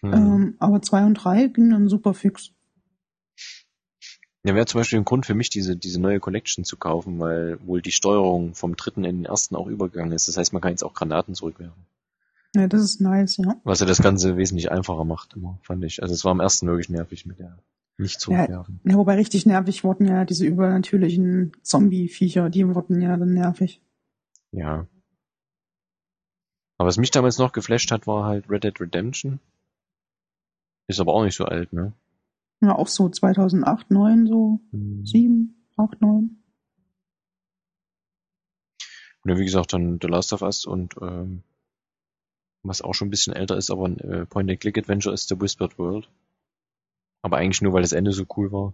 Mhm. 0.00 0.12
Ähm, 0.12 0.54
aber 0.60 0.80
zwei 0.82 1.04
und 1.04 1.14
drei 1.14 1.48
gingen 1.48 1.70
dann 1.70 1.88
super 1.88 2.14
fix. 2.14 2.52
Ja, 4.44 4.54
wäre 4.54 4.66
zum 4.66 4.78
Beispiel 4.78 5.00
ein 5.00 5.04
Grund 5.04 5.26
für 5.26 5.34
mich, 5.34 5.50
diese, 5.50 5.74
diese 5.74 6.00
neue 6.00 6.20
Collection 6.20 6.64
zu 6.64 6.76
kaufen, 6.76 7.18
weil 7.18 7.58
wohl 7.66 7.82
die 7.82 7.90
Steuerung 7.90 8.54
vom 8.54 8.76
dritten 8.76 9.02
in 9.02 9.16
den 9.16 9.24
ersten 9.24 9.56
auch 9.56 9.66
übergegangen 9.66 10.12
ist. 10.12 10.28
Das 10.28 10.36
heißt, 10.36 10.52
man 10.52 10.62
kann 10.62 10.70
jetzt 10.70 10.84
auch 10.84 10.94
Granaten 10.94 11.34
zurückwerfen. 11.34 11.84
Ja, 12.54 12.68
das 12.68 12.82
ist 12.82 13.00
nice, 13.00 13.38
ja. 13.38 13.56
Was 13.64 13.80
ja 13.80 13.86
das 13.86 14.00
Ganze 14.00 14.36
wesentlich 14.36 14.70
einfacher 14.70 15.04
macht, 15.04 15.34
immer, 15.34 15.58
fand 15.62 15.82
ich. 15.82 16.00
Also 16.00 16.14
es 16.14 16.24
war 16.24 16.30
am 16.30 16.38
ersten 16.38 16.68
wirklich 16.68 16.90
nervig 16.90 17.26
mit 17.26 17.40
der 17.40 17.58
nicht 17.98 18.20
zurückwerfen. 18.20 18.80
Ja, 18.84 18.96
wobei 18.96 19.14
richtig 19.14 19.46
nervig 19.46 19.84
wurden 19.84 20.06
ja 20.06 20.24
diese 20.24 20.46
übernatürlichen 20.46 21.52
Zombie-Viecher, 21.62 22.50
die 22.50 22.66
wurden 22.74 23.00
ja 23.00 23.16
dann 23.16 23.32
nervig. 23.32 23.80
Ja. 24.52 24.86
Aber 26.78 26.88
was 26.88 26.98
mich 26.98 27.10
damals 27.10 27.38
noch 27.38 27.52
geflasht 27.52 27.90
hat, 27.90 28.06
war 28.06 28.24
halt 28.24 28.50
Red 28.50 28.64
Dead 28.64 28.80
Redemption. 28.80 29.40
Ist 30.88 31.00
aber 31.00 31.14
auch 31.14 31.24
nicht 31.24 31.36
so 31.36 31.46
alt, 31.46 31.72
ne? 31.72 31.92
Ja, 32.60 32.74
auch 32.74 32.88
so 32.88 33.08
2008, 33.08 33.90
9, 33.90 34.26
so 34.26 34.60
Mhm. 34.72 35.04
7, 35.04 35.66
8, 35.76 36.00
9. 36.00 36.42
Und 39.22 39.30
ja, 39.30 39.38
wie 39.38 39.44
gesagt, 39.44 39.72
dann 39.72 39.98
The 40.00 40.06
Last 40.08 40.32
of 40.32 40.42
Us 40.42 40.64
und 40.66 40.94
ähm, 41.00 41.42
was 42.62 42.82
auch 42.82 42.94
schon 42.94 43.08
ein 43.08 43.10
bisschen 43.10 43.32
älter 43.34 43.56
ist, 43.56 43.70
aber 43.70 43.86
ein 43.86 43.98
äh, 43.98 44.26
Point-and-Click-Adventure 44.26 45.14
ist 45.14 45.28
The 45.28 45.40
Whispered 45.40 45.78
World. 45.78 46.08
Aber 47.26 47.38
eigentlich 47.38 47.60
nur, 47.60 47.72
weil 47.72 47.82
das 47.82 47.90
Ende 47.90 48.12
so 48.12 48.24
cool 48.36 48.52
war. 48.52 48.72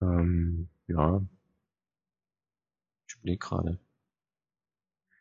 Ähm, 0.00 0.70
ja. 0.86 1.20
Ich 3.06 3.16
überlege 3.16 3.38
gerade. 3.38 3.78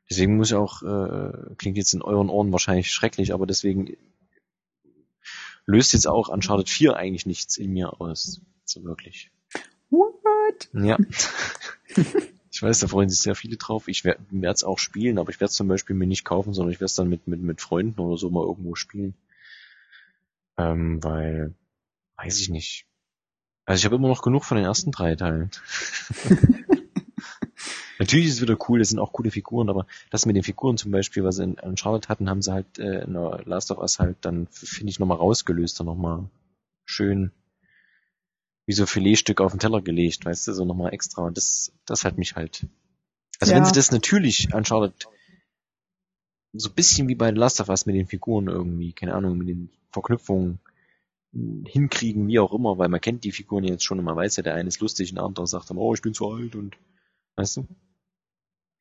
Deswegen 0.10 0.38
muss 0.38 0.52
ich 0.52 0.56
auch, 0.56 0.82
äh, 0.82 1.56
klingt 1.58 1.76
jetzt 1.76 1.94
in 1.94 2.02
euren 2.02 2.30
Ohren 2.30 2.54
wahrscheinlich 2.54 2.90
schrecklich, 2.90 3.34
aber 3.34 3.46
deswegen 3.46 3.98
löst 5.66 5.92
jetzt 5.92 6.08
auch 6.08 6.30
Uncharted 6.30 6.70
4 6.70 6.96
eigentlich 6.96 7.26
nichts 7.26 7.58
in 7.58 7.74
mir 7.74 8.00
aus. 8.00 8.40
So 8.64 8.82
wirklich. 8.86 9.32
What? 9.90 10.70
Ja. 10.72 10.98
ich 12.50 12.62
weiß, 12.62 12.80
da 12.80 12.88
freuen 12.88 13.10
sich 13.10 13.20
sehr 13.20 13.36
viele 13.36 13.58
drauf. 13.58 13.90
Ich 13.90 14.06
werde 14.06 14.24
es 14.54 14.64
auch 14.64 14.80
spielen, 14.80 15.18
aber 15.18 15.32
ich 15.32 15.42
werde 15.42 15.50
es 15.50 15.56
zum 15.56 15.68
Beispiel 15.68 15.98
mir 15.98 16.08
nicht 16.08 16.24
kaufen, 16.24 16.54
sondern 16.54 16.72
ich 16.72 16.80
werde 16.80 16.86
es 16.86 16.96
dann 16.96 17.10
mit, 17.10 17.28
mit, 17.28 17.42
mit 17.42 17.60
Freunden 17.60 18.00
oder 18.00 18.16
so 18.16 18.30
mal 18.30 18.46
irgendwo 18.46 18.76
spielen. 18.76 19.16
Ähm, 20.58 21.04
weil, 21.04 21.54
weiß 22.18 22.40
ich 22.40 22.50
nicht. 22.50 22.86
Also 23.66 23.80
ich 23.80 23.86
habe 23.86 23.96
immer 23.96 24.08
noch 24.08 24.22
genug 24.22 24.46
von 24.46 24.58
den 24.58 24.66
ersten 24.66 24.92
drei 24.92 25.16
Teilen. 25.16 25.52
Natürlich 28.00 28.28
ist 28.28 28.34
es 28.36 28.42
wieder 28.42 28.58
cool, 28.68 28.82
es 28.82 28.90
sind 28.90 29.00
auch 29.00 29.14
coole 29.14 29.32
Figuren, 29.32 29.70
aber 29.70 29.88
das 30.10 30.26
mit 30.26 30.36
den 30.36 30.44
Figuren 30.44 30.78
zum 30.78 30.92
Beispiel, 30.92 31.24
was 31.24 31.38
sie 31.38 31.44
in, 31.46 31.54
in 31.56 31.78
Charlotte 31.78 32.10
hatten, 32.10 32.30
haben 32.30 32.42
sie 32.42 32.52
halt 32.52 32.78
äh, 32.78 33.04
in 33.04 33.14
der 33.14 33.42
Last 33.46 33.72
of 33.72 33.78
Us 33.78 34.00
halt 34.00 34.18
dann, 34.22 34.48
finde 34.52 34.90
ich, 34.92 35.00
nochmal 35.00 35.18
rausgelöst, 35.18 35.80
dann 35.80 35.88
nochmal 35.88 36.30
schön 36.86 37.32
wie 38.66 38.74
so 38.74 38.86
Filetstück 38.86 39.42
auf 39.42 39.52
den 39.54 39.60
Teller 39.60 39.82
gelegt, 39.82 40.26
weißt 40.26 40.48
du, 40.48 40.54
so 40.54 40.66
nochmal 40.66 40.94
extra. 40.94 41.22
Und 41.22 41.38
das, 41.38 41.72
das 41.86 42.04
hat 42.04 42.18
mich 42.18 42.36
halt. 42.36 42.66
Also 43.40 43.54
Ja. 43.54 43.58
wenn 43.60 43.66
sie 43.66 43.72
das 43.74 43.92
natürlich 43.92 44.54
an 44.54 44.66
Charlotte 44.66 45.08
so 46.58 46.70
ein 46.70 46.76
bisschen 46.76 47.08
wie 47.08 47.16
bei 47.16 47.32
The 47.32 47.38
Last 47.38 47.60
of 47.62 47.70
Us 47.70 47.86
mit 47.86 47.96
den 47.96 48.08
Figuren 48.08 48.48
irgendwie, 48.48 48.94
keine 48.94 49.14
Ahnung, 49.16 49.38
mit 49.38 49.48
den 49.50 49.70
Verknüpfungen 49.92 50.60
hinkriegen, 51.66 52.28
wie 52.28 52.40
auch 52.40 52.54
immer, 52.54 52.78
weil 52.78 52.88
man 52.88 53.02
kennt 53.02 53.24
die 53.24 53.32
Figuren 53.32 53.66
jetzt 53.66 53.84
schon 53.84 54.00
und 54.00 54.06
man 54.06 54.16
weiß 54.16 54.38
ja, 54.38 54.44
der 54.44 54.56
eine 54.56 54.70
ist 54.70 54.80
lustig 54.80 55.12
und 55.12 55.16
der 55.16 55.26
andere 55.26 55.48
sagt 55.48 55.70
dann, 55.70 55.78
oh, 55.78 55.94
ich 55.94 56.02
bin 56.02 56.14
zu 56.14 56.30
alt 56.30 56.56
und 56.56 56.78
weißt 57.36 57.58
du? 57.58 57.68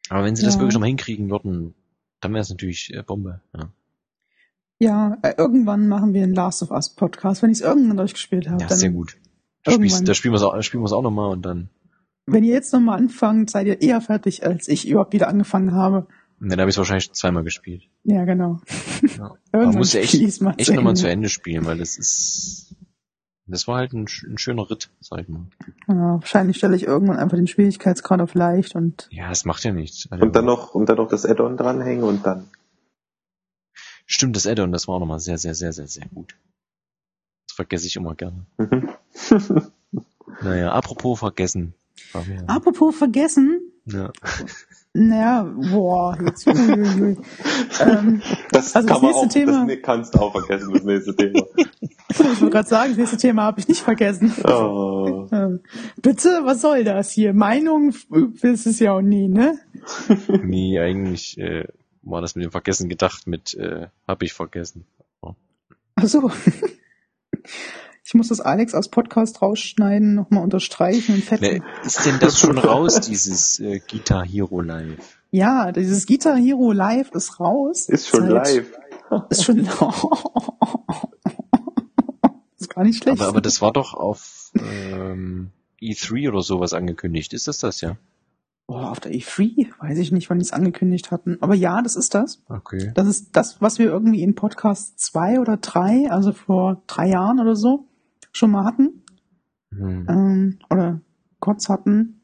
Aber 0.08 0.24
wenn 0.24 0.36
sie 0.36 0.44
das 0.44 0.54
Ja. 0.54 0.60
wirklich 0.60 0.74
nochmal 0.74 0.88
hinkriegen 0.88 1.30
würden, 1.30 1.74
dann 2.20 2.32
wäre 2.32 2.42
es 2.42 2.50
natürlich 2.50 2.92
äh, 2.94 3.02
Bombe. 3.02 3.40
Ja, 3.56 3.72
Ja, 4.78 5.18
äh, 5.22 5.34
irgendwann 5.36 5.88
machen 5.88 6.14
wir 6.14 6.22
einen 6.22 6.34
Last 6.34 6.62
of 6.62 6.70
Us 6.70 6.90
Podcast, 6.90 7.42
wenn 7.42 7.50
ich 7.50 7.58
es 7.58 7.64
irgendwann 7.64 7.96
durchgespielt 7.96 8.48
habe. 8.48 8.62
ja 8.62 8.68
sehr 8.68 8.90
gut. 8.90 9.16
Da, 9.64 9.72
irgendwann. 9.72 9.88
spielst, 9.88 10.08
da 10.08 10.14
spielen 10.14 10.32
wir 10.32 10.36
es 10.36 10.42
auch, 10.42 10.62
spielen 10.62 10.86
auch 10.86 11.02
nochmal 11.02 11.30
und 11.30 11.42
dann, 11.42 11.70
Wenn 12.26 12.44
ihr 12.44 12.52
jetzt 12.54 12.72
nochmal 12.72 12.98
anfangt, 12.98 13.50
seid 13.50 13.66
ihr 13.66 13.80
eher 13.80 14.00
fertig, 14.00 14.46
als 14.46 14.68
ich 14.68 14.86
überhaupt 14.88 15.12
wieder 15.12 15.28
angefangen 15.28 15.72
habe. 15.72 16.06
Und 16.40 16.50
dann 16.50 16.60
habe 16.60 16.68
ich 16.68 16.74
es 16.74 16.78
wahrscheinlich 16.78 17.12
zweimal 17.12 17.44
gespielt. 17.44 17.82
Ja, 18.04 18.24
genau. 18.24 18.60
Ja. 19.16 19.18
Man 19.52 19.62
Irgendwann 19.62 19.78
muss 19.78 19.92
ja 19.92 20.00
echt, 20.00 20.14
echt 20.14 20.72
nochmal 20.72 20.96
zu 20.96 21.08
Ende 21.08 21.28
spielen, 21.28 21.64
weil 21.64 21.78
das 21.78 21.96
ist, 21.96 22.74
das 23.46 23.68
war 23.68 23.78
halt 23.78 23.92
ein, 23.92 24.06
ein 24.26 24.38
schöner 24.38 24.68
Ritt, 24.70 24.90
sag 25.00 25.20
ich 25.20 25.28
mal. 25.28 25.46
Ja, 25.88 26.14
wahrscheinlich 26.20 26.56
stelle 26.56 26.76
ich 26.76 26.84
irgendwann 26.84 27.18
einfach 27.18 27.36
den 27.36 27.46
Schwierigkeitsgrad 27.46 28.20
auf 28.20 28.34
leicht 28.34 28.74
und 28.74 29.08
Ja, 29.10 29.28
das 29.28 29.44
macht 29.44 29.64
ja 29.64 29.72
nichts. 29.72 30.08
Also, 30.10 30.24
Und 30.24 30.34
dann 30.34 30.44
noch, 30.44 30.74
und 30.74 30.88
dann 30.88 30.96
noch 30.96 31.08
das 31.08 31.24
Add-on 31.24 31.56
dranhängen 31.56 32.04
und 32.04 32.26
dann. 32.26 32.48
Stimmt, 34.06 34.36
das 34.36 34.46
Addon, 34.46 34.72
das 34.72 34.86
war 34.86 34.96
auch 34.96 35.00
nochmal 35.00 35.20
sehr, 35.20 35.38
sehr, 35.38 35.54
sehr, 35.54 35.72
sehr, 35.72 35.86
sehr 35.86 36.06
gut. 36.08 36.36
Das 37.48 37.56
vergesse 37.56 37.86
ich 37.86 37.96
immer 37.96 38.14
gerne. 38.14 38.46
Mhm. 38.58 38.88
Naja, 40.42 40.72
apropos 40.72 41.20
vergessen. 41.20 41.74
Apropos 42.46 42.96
vergessen, 42.96 43.63
Ja. 43.86 44.10
naja, 44.94 45.42
boah, 45.70 46.16
jetzt 46.24 46.46
ähm, 46.46 48.22
Das 48.50 48.74
Also 48.74 48.86
das 48.86 48.86
kann 48.86 48.86
man 48.86 49.00
nächste 49.02 49.26
auch, 49.26 49.28
Thema- 49.28 49.66
das 49.66 49.82
kannst 49.82 50.14
du 50.14 50.18
auch 50.20 50.32
vergessen, 50.32 50.72
das 50.72 50.84
nächste 50.84 51.16
Thema. 51.16 51.42
ich 52.08 52.18
wollte 52.18 52.50
gerade 52.50 52.68
sagen, 52.68 52.90
das 52.90 52.98
nächste 52.98 53.16
Thema 53.18 53.42
habe 53.42 53.60
ich 53.60 53.68
nicht 53.68 53.82
vergessen. 53.82 54.32
Oh. 54.44 55.28
Ähm, 55.32 55.60
Bitte, 56.00 56.40
was 56.44 56.60
soll 56.62 56.84
das 56.84 57.10
hier? 57.10 57.34
Meinung 57.34 57.92
ist 58.42 58.66
es 58.66 58.78
ja 58.78 58.92
auch 58.92 59.02
nie, 59.02 59.28
ne? 59.28 59.58
Nee, 60.42 60.78
eigentlich 60.80 61.36
äh, 61.38 61.66
war 62.02 62.20
das 62.22 62.34
mit 62.36 62.44
dem 62.44 62.50
Vergessen 62.52 62.88
gedacht 62.88 63.26
mit 63.26 63.54
äh, 63.54 63.88
hab 64.08 64.22
ich 64.22 64.32
vergessen. 64.32 64.86
Ach 65.96 66.06
so. 66.06 66.30
Ich 68.06 68.12
muss 68.12 68.28
das 68.28 68.42
Alex 68.42 68.74
aus 68.74 68.88
Podcast 68.90 69.40
rausschneiden, 69.40 70.14
nochmal 70.14 70.44
unterstreichen 70.44 71.14
und 71.14 71.24
fetten. 71.24 71.42
Wer, 71.42 71.62
ist 71.86 72.04
denn 72.04 72.18
das 72.20 72.38
schon 72.38 72.58
raus, 72.58 73.00
dieses 73.00 73.58
äh, 73.60 73.80
Guitar 73.80 74.26
Hero 74.26 74.60
Live? 74.60 75.18
Ja, 75.30 75.72
dieses 75.72 76.04
Guitar 76.06 76.36
Hero 76.36 76.72
Live 76.72 77.12
ist 77.12 77.40
raus. 77.40 77.88
Ist 77.88 78.08
schon 78.08 78.28
Seit- 78.28 78.56
live. 78.56 78.70
Ist 79.30 79.44
schon 79.44 79.60
ist 82.58 82.68
gar 82.68 82.84
nicht 82.84 83.02
schlecht. 83.02 83.20
Aber, 83.22 83.28
aber 83.30 83.40
das 83.40 83.62
war 83.62 83.72
doch 83.72 83.94
auf 83.94 84.52
ähm, 84.54 85.50
E3 85.80 86.28
oder 86.28 86.42
sowas 86.42 86.74
angekündigt. 86.74 87.32
Ist 87.32 87.48
das 87.48 87.56
das, 87.58 87.80
ja? 87.80 87.96
Boah, 88.66 88.90
auf 88.90 89.00
der 89.00 89.12
E3, 89.12 89.68
weiß 89.78 89.96
ich 89.98 90.12
nicht, 90.12 90.28
wann 90.28 90.38
die 90.40 90.44
es 90.44 90.52
angekündigt 90.52 91.10
hatten. 91.10 91.38
Aber 91.40 91.54
ja, 91.54 91.80
das 91.80 91.96
ist 91.96 92.14
das. 92.14 92.42
Okay. 92.50 92.92
Das 92.94 93.06
ist 93.08 93.34
das, 93.34 93.62
was 93.62 93.78
wir 93.78 93.86
irgendwie 93.86 94.22
in 94.22 94.34
Podcast 94.34 94.98
zwei 95.00 95.40
oder 95.40 95.56
drei, 95.56 96.10
also 96.10 96.32
vor 96.32 96.82
drei 96.86 97.08
Jahren 97.08 97.40
oder 97.40 97.56
so, 97.56 97.86
schon 98.34 98.50
mal 98.50 98.64
hatten. 98.64 99.02
Hm. 99.74 100.06
Ähm, 100.08 100.58
oder 100.70 101.00
kurz 101.40 101.68
hatten. 101.68 102.20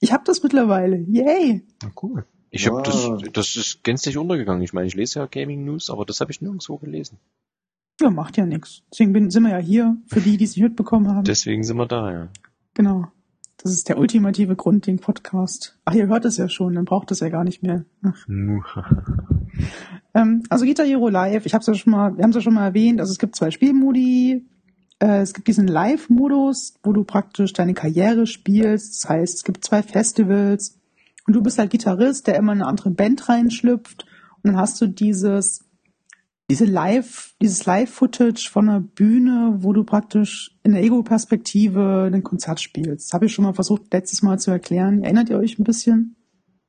Ich 0.00 0.12
habe 0.12 0.24
das 0.26 0.42
mittlerweile. 0.42 0.96
Yay! 0.96 1.62
Na, 1.82 1.90
cool. 2.02 2.24
Ich 2.50 2.66
hab 2.66 2.74
Wow. 2.74 2.82
das, 2.82 3.32
das 3.32 3.56
ist 3.56 3.84
gänzlich 3.84 4.18
untergegangen. 4.18 4.62
Ich 4.62 4.72
meine, 4.72 4.86
ich 4.86 4.94
lese 4.94 5.20
ja 5.20 5.26
Gaming 5.26 5.64
News, 5.64 5.90
aber 5.90 6.04
das 6.04 6.20
habe 6.20 6.30
ich 6.30 6.40
nirgendwo 6.40 6.76
gelesen. 6.78 7.18
Ja, 8.00 8.10
macht 8.10 8.36
ja 8.36 8.46
nichts. 8.46 8.82
Deswegen 8.90 9.12
bin, 9.12 9.30
sind 9.30 9.44
wir 9.44 9.50
ja 9.50 9.58
hier, 9.58 9.96
für 10.06 10.20
die, 10.20 10.36
die 10.36 10.44
es 10.44 10.56
nicht 10.56 10.62
mitbekommen 10.64 11.08
haben. 11.08 11.24
Deswegen 11.24 11.62
sind 11.62 11.76
wir 11.76 11.86
da, 11.86 12.10
ja. 12.12 12.28
Genau. 12.74 13.06
Das 13.58 13.72
ist 13.72 13.88
der 13.88 13.96
ultimative 13.98 14.56
Grund, 14.56 14.86
den 14.88 14.98
Podcast. 14.98 15.78
Ach, 15.84 15.94
ihr 15.94 16.08
hört 16.08 16.24
es 16.24 16.36
ja 16.36 16.48
schon, 16.48 16.74
dann 16.74 16.84
braucht 16.84 17.12
es 17.12 17.20
ja 17.20 17.28
gar 17.28 17.44
nicht 17.44 17.62
mehr. 17.62 17.84
Ähm, 20.14 20.42
also 20.50 20.66
Guitar 20.66 20.84
Hero 20.84 21.08
Live, 21.08 21.46
ich 21.46 21.54
habe 21.54 21.60
es 21.62 21.66
ja 21.66 21.74
schon 21.74 21.92
mal, 21.92 22.16
wir 22.16 22.22
haben 22.22 22.30
es 22.30 22.36
ja 22.36 22.42
schon 22.42 22.52
mal 22.54 22.66
erwähnt, 22.66 23.00
also 23.00 23.10
es 23.12 23.18
gibt 23.18 23.34
zwei 23.34 23.50
Spielmodi. 23.50 24.44
Äh, 25.02 25.22
es 25.22 25.34
gibt 25.34 25.48
diesen 25.48 25.66
Live-Modus, 25.66 26.74
wo 26.84 26.92
du 26.92 27.02
praktisch 27.02 27.52
deine 27.52 27.74
Karriere 27.74 28.26
spielst. 28.26 29.02
Das 29.02 29.10
heißt, 29.10 29.34
es 29.34 29.44
gibt 29.44 29.64
zwei 29.64 29.82
Festivals 29.82 30.78
und 31.26 31.34
du 31.34 31.42
bist 31.42 31.58
halt 31.58 31.70
Gitarrist, 31.70 32.28
der 32.28 32.36
immer 32.36 32.52
in 32.52 32.60
eine 32.60 32.68
andere 32.68 32.90
Band 32.90 33.28
reinschlüpft. 33.28 34.06
Und 34.42 34.52
dann 34.52 34.56
hast 34.56 34.80
du 34.80 34.86
dieses, 34.86 35.64
diese 36.48 36.66
Live, 36.66 37.34
dieses 37.42 37.66
Live-Footage 37.66 38.48
von 38.48 38.68
einer 38.68 38.80
Bühne, 38.80 39.56
wo 39.58 39.72
du 39.72 39.82
praktisch 39.82 40.56
in 40.62 40.72
der 40.72 40.84
Ego-Perspektive 40.84 42.08
ein 42.12 42.22
Konzert 42.22 42.60
spielst. 42.60 43.08
Das 43.08 43.14
habe 43.14 43.26
ich 43.26 43.32
schon 43.32 43.44
mal 43.44 43.54
versucht, 43.54 43.92
letztes 43.92 44.22
Mal 44.22 44.38
zu 44.38 44.52
erklären. 44.52 45.02
Erinnert 45.02 45.30
ihr 45.30 45.38
euch 45.38 45.58
ein 45.58 45.64
bisschen? 45.64 46.14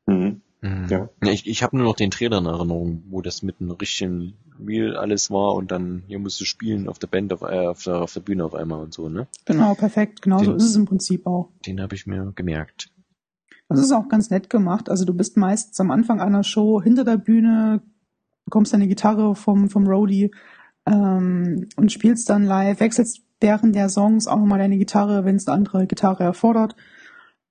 Mhm. 0.07 0.41
Mhm. 0.63 0.87
Ja. 0.89 1.09
Ich, 1.29 1.45
ich 1.45 1.61
habe 1.61 1.75
nur 1.77 1.85
noch 1.85 1.95
den 1.95 2.09
Trailer 2.09 2.37
in 2.37 2.45
Erinnerung, 2.45 3.03
wo 3.09 3.21
das 3.21 3.43
mit 3.43 3.59
einem 3.59 3.71
richtigen 3.71 4.33
Real 4.65 4.95
alles 4.95 5.29
war 5.29 5.53
und 5.55 5.71
dann 5.71 6.03
hier 6.07 6.19
musst 6.19 6.39
du 6.39 6.45
spielen 6.45 6.87
auf 6.87 6.99
der 6.99 7.07
Band, 7.07 7.33
auf, 7.33 7.41
äh, 7.41 7.67
auf, 7.67 7.83
der, 7.83 8.01
auf 8.01 8.13
der 8.13 8.21
Bühne 8.21 8.45
auf 8.45 8.53
einmal 8.55 8.79
und 8.81 8.93
so, 8.93 9.09
ne? 9.09 9.27
Genau, 9.45 9.75
perfekt. 9.75 10.21
Genau 10.21 10.39
so 10.39 10.45
Den- 10.45 10.55
ist 10.55 10.63
es 10.63 10.75
im 10.75 10.85
Prinzip 10.85 11.27
auch. 11.27 11.51
Den 11.65 11.81
habe 11.81 11.95
ich 11.95 12.07
mir 12.07 12.31
gemerkt. 12.35 12.89
Das 13.67 13.79
ist 13.79 13.91
auch 13.91 14.07
ganz 14.07 14.29
nett 14.29 14.49
gemacht. 14.49 14.89
Also 14.89 15.03
du 15.03 15.13
bist 15.13 15.35
meistens 15.35 15.79
am 15.79 15.91
Anfang 15.91 16.21
einer 16.21 16.43
Show 16.43 16.81
hinter 16.81 17.03
der 17.03 17.17
Bühne, 17.17 17.81
bekommst 18.45 18.71
deine 18.73 18.87
Gitarre 18.87 19.35
vom, 19.35 19.69
vom 19.69 19.85
Roadie 19.87 20.31
ähm, 20.85 21.67
und 21.75 21.91
spielst 21.91 22.29
dann 22.29 22.43
live, 22.43 22.79
wechselst 22.79 23.21
während 23.41 23.75
der 23.75 23.89
Songs 23.89 24.27
auch 24.27 24.37
nochmal 24.37 24.59
deine 24.59 24.77
Gitarre, 24.77 25.25
wenn 25.25 25.35
es 25.35 25.47
eine 25.47 25.55
andere 25.57 25.87
Gitarre 25.87 26.23
erfordert. 26.23 26.75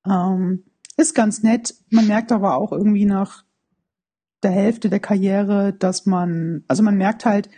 Ähm, 0.09 0.65
ist 0.97 1.15
ganz 1.15 1.43
nett. 1.43 1.75
Man 1.91 2.07
merkt 2.07 2.33
aber 2.33 2.57
auch 2.57 2.73
irgendwie 2.73 3.05
nach 3.05 3.45
der 4.43 4.51
Hälfte 4.51 4.91
der 4.91 5.01
Karriere, 5.01 5.73
dass 5.73 6.07
man, 6.07 6.65
also 6.69 6.83
man 6.83 6.97
merkt 6.97 7.25
halt, 7.25 7.49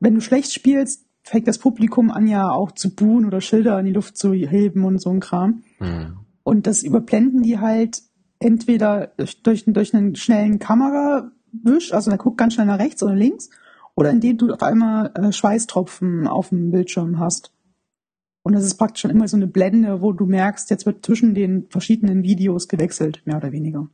wenn 0.00 0.14
du 0.14 0.20
schlecht 0.20 0.52
spielst, 0.52 1.06
fängt 1.22 1.46
das 1.46 1.58
Publikum 1.58 2.10
an 2.10 2.26
ja 2.26 2.50
auch 2.50 2.72
zu 2.72 2.94
buhen 2.94 3.24
oder 3.24 3.40
Schilder 3.40 3.78
in 3.78 3.86
die 3.86 3.92
Luft 3.92 4.16
zu 4.16 4.32
heben 4.32 4.84
und 4.84 5.00
so 5.00 5.10
ein 5.10 5.20
Kram. 5.20 5.62
Mhm. 5.78 6.18
Und 6.42 6.66
das 6.66 6.82
überblenden 6.82 7.42
die 7.42 7.58
halt 7.58 8.02
entweder 8.40 9.12
durch, 9.44 9.64
durch, 9.66 9.94
einen 9.94 10.16
schnellen 10.16 10.58
Kamerawisch, 10.58 11.92
also 11.92 12.10
der 12.10 12.18
guckt 12.18 12.38
ganz 12.38 12.54
schnell 12.54 12.66
nach 12.66 12.80
rechts 12.80 13.02
oder 13.02 13.14
links, 13.14 13.50
oder 13.94 14.10
indem 14.10 14.38
du 14.38 14.52
auf 14.52 14.62
einmal 14.62 15.12
äh, 15.14 15.32
Schweißtropfen 15.32 16.26
auf 16.26 16.48
dem 16.48 16.70
Bildschirm 16.72 17.20
hast. 17.20 17.52
Und 18.42 18.54
das 18.54 18.64
ist 18.64 18.74
praktisch 18.74 19.02
schon 19.02 19.10
immer 19.10 19.28
so 19.28 19.36
eine 19.36 19.46
Blende, 19.46 20.02
wo 20.02 20.12
du 20.12 20.26
merkst, 20.26 20.68
jetzt 20.70 20.84
wird 20.84 21.06
zwischen 21.06 21.34
den 21.34 21.68
verschiedenen 21.68 22.22
Videos 22.24 22.68
gewechselt, 22.68 23.22
mehr 23.24 23.36
oder 23.36 23.52
weniger. 23.52 23.88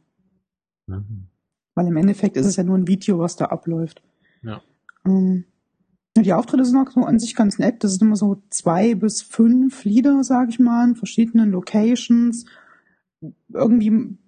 Mhm. 0.87 1.29
Weil 1.75 1.87
im 1.87 1.97
Endeffekt 1.97 2.37
ist 2.37 2.47
es 2.47 2.57
ja 2.57 2.65
nur 2.65 2.79
ein 2.79 2.89
Video, 2.89 3.19
was 3.19 3.37
da 3.37 3.47
abläuft. 3.47 4.03
Ja. 4.43 4.63
Ähm, 5.05 5.45
die 6.17 6.33
Auftritte 6.33 6.65
sind 6.65 6.79
auch 6.79 6.91
so 6.91 7.05
an 7.05 7.19
sich 7.19 7.37
ganz 7.37 7.59
nett. 7.59 7.85
Das 7.85 7.93
sind 7.93 8.07
immer 8.07 8.17
so 8.17 8.43
zwei 8.51 8.95
bis 8.95 9.23
fünf 9.23 9.85
Lieder, 9.85 10.25
sag 10.25 10.49
ich 10.49 10.59
mal, 10.59 10.89
in 10.89 10.97
verschiedenen 10.97 11.51
Locations. 11.53 12.47
Irgendwie 13.53 14.19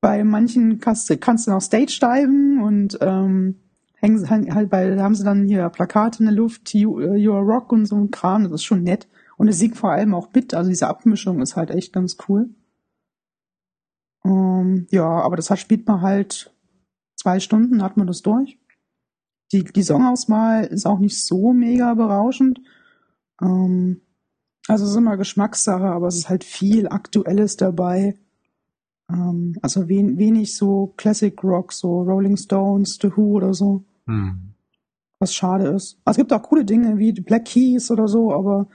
bei 0.00 0.24
manchen 0.24 0.80
kannst, 0.80 1.10
du- 1.10 1.18
kannst 1.18 1.46
du 1.46 1.50
noch 1.50 1.60
Stage 1.60 1.98
diven 2.00 2.60
und 2.62 2.98
ähm, 3.00 3.56
hängen 3.96 4.54
halt, 4.54 4.70
bei, 4.70 4.98
haben 4.98 5.14
sie 5.14 5.24
dann 5.24 5.46
hier 5.46 5.68
Plakate 5.68 6.20
in 6.20 6.26
der 6.26 6.34
Luft, 6.34 6.74
you, 6.74 6.98
äh, 7.00 7.16
you 7.16 7.32
are 7.32 7.44
rock 7.44 7.72
und 7.72 7.86
so 7.86 7.96
ein 7.96 8.10
Kram, 8.10 8.44
das 8.44 8.52
ist 8.52 8.64
schon 8.64 8.82
nett. 8.82 9.06
Und 9.36 9.48
es 9.48 9.58
singt 9.58 9.76
vor 9.76 9.90
allem 9.92 10.14
auch 10.14 10.32
mit, 10.32 10.54
also 10.54 10.70
diese 10.70 10.88
Abmischung 10.88 11.40
ist 11.42 11.56
halt 11.56 11.70
echt 11.70 11.92
ganz 11.92 12.16
cool. 12.28 12.50
Ähm, 14.24 14.86
ja, 14.90 15.06
aber 15.06 15.36
das 15.36 15.50
hat, 15.50 15.58
spielt 15.58 15.86
man 15.86 16.00
halt 16.00 16.52
zwei 17.16 17.40
Stunden 17.40 17.82
hat 17.82 17.96
man 17.96 18.06
das 18.06 18.22
durch. 18.22 18.58
Die, 19.52 19.64
die 19.64 19.82
Songauswahl 19.82 20.64
ist 20.64 20.86
auch 20.86 20.98
nicht 20.98 21.24
so 21.24 21.52
mega 21.52 21.94
berauschend. 21.94 22.60
Ähm, 23.40 24.00
also 24.68 24.84
es 24.84 24.90
ist 24.90 24.96
immer 24.96 25.16
Geschmackssache, 25.16 25.84
aber 25.84 26.08
es 26.08 26.16
ist 26.16 26.28
halt 26.28 26.44
viel 26.44 26.88
Aktuelles 26.88 27.56
dabei. 27.56 28.18
Ähm, 29.10 29.56
also 29.62 29.88
wen, 29.88 30.18
wenig 30.18 30.56
so 30.56 30.94
Classic 30.96 31.42
Rock, 31.44 31.72
so 31.72 32.02
Rolling 32.02 32.36
Stones, 32.36 32.98
The 33.00 33.16
Who 33.16 33.36
oder 33.36 33.54
so. 33.54 33.84
Hm. 34.06 34.54
Was 35.18 35.34
schade 35.34 35.68
ist. 35.68 36.00
Also 36.04 36.16
es 36.16 36.22
gibt 36.22 36.32
auch 36.32 36.42
coole 36.42 36.64
Dinge 36.64 36.98
wie 36.98 37.12
Black 37.12 37.46
Keys 37.46 37.90
oder 37.90 38.08
so, 38.08 38.32
aber 38.32 38.68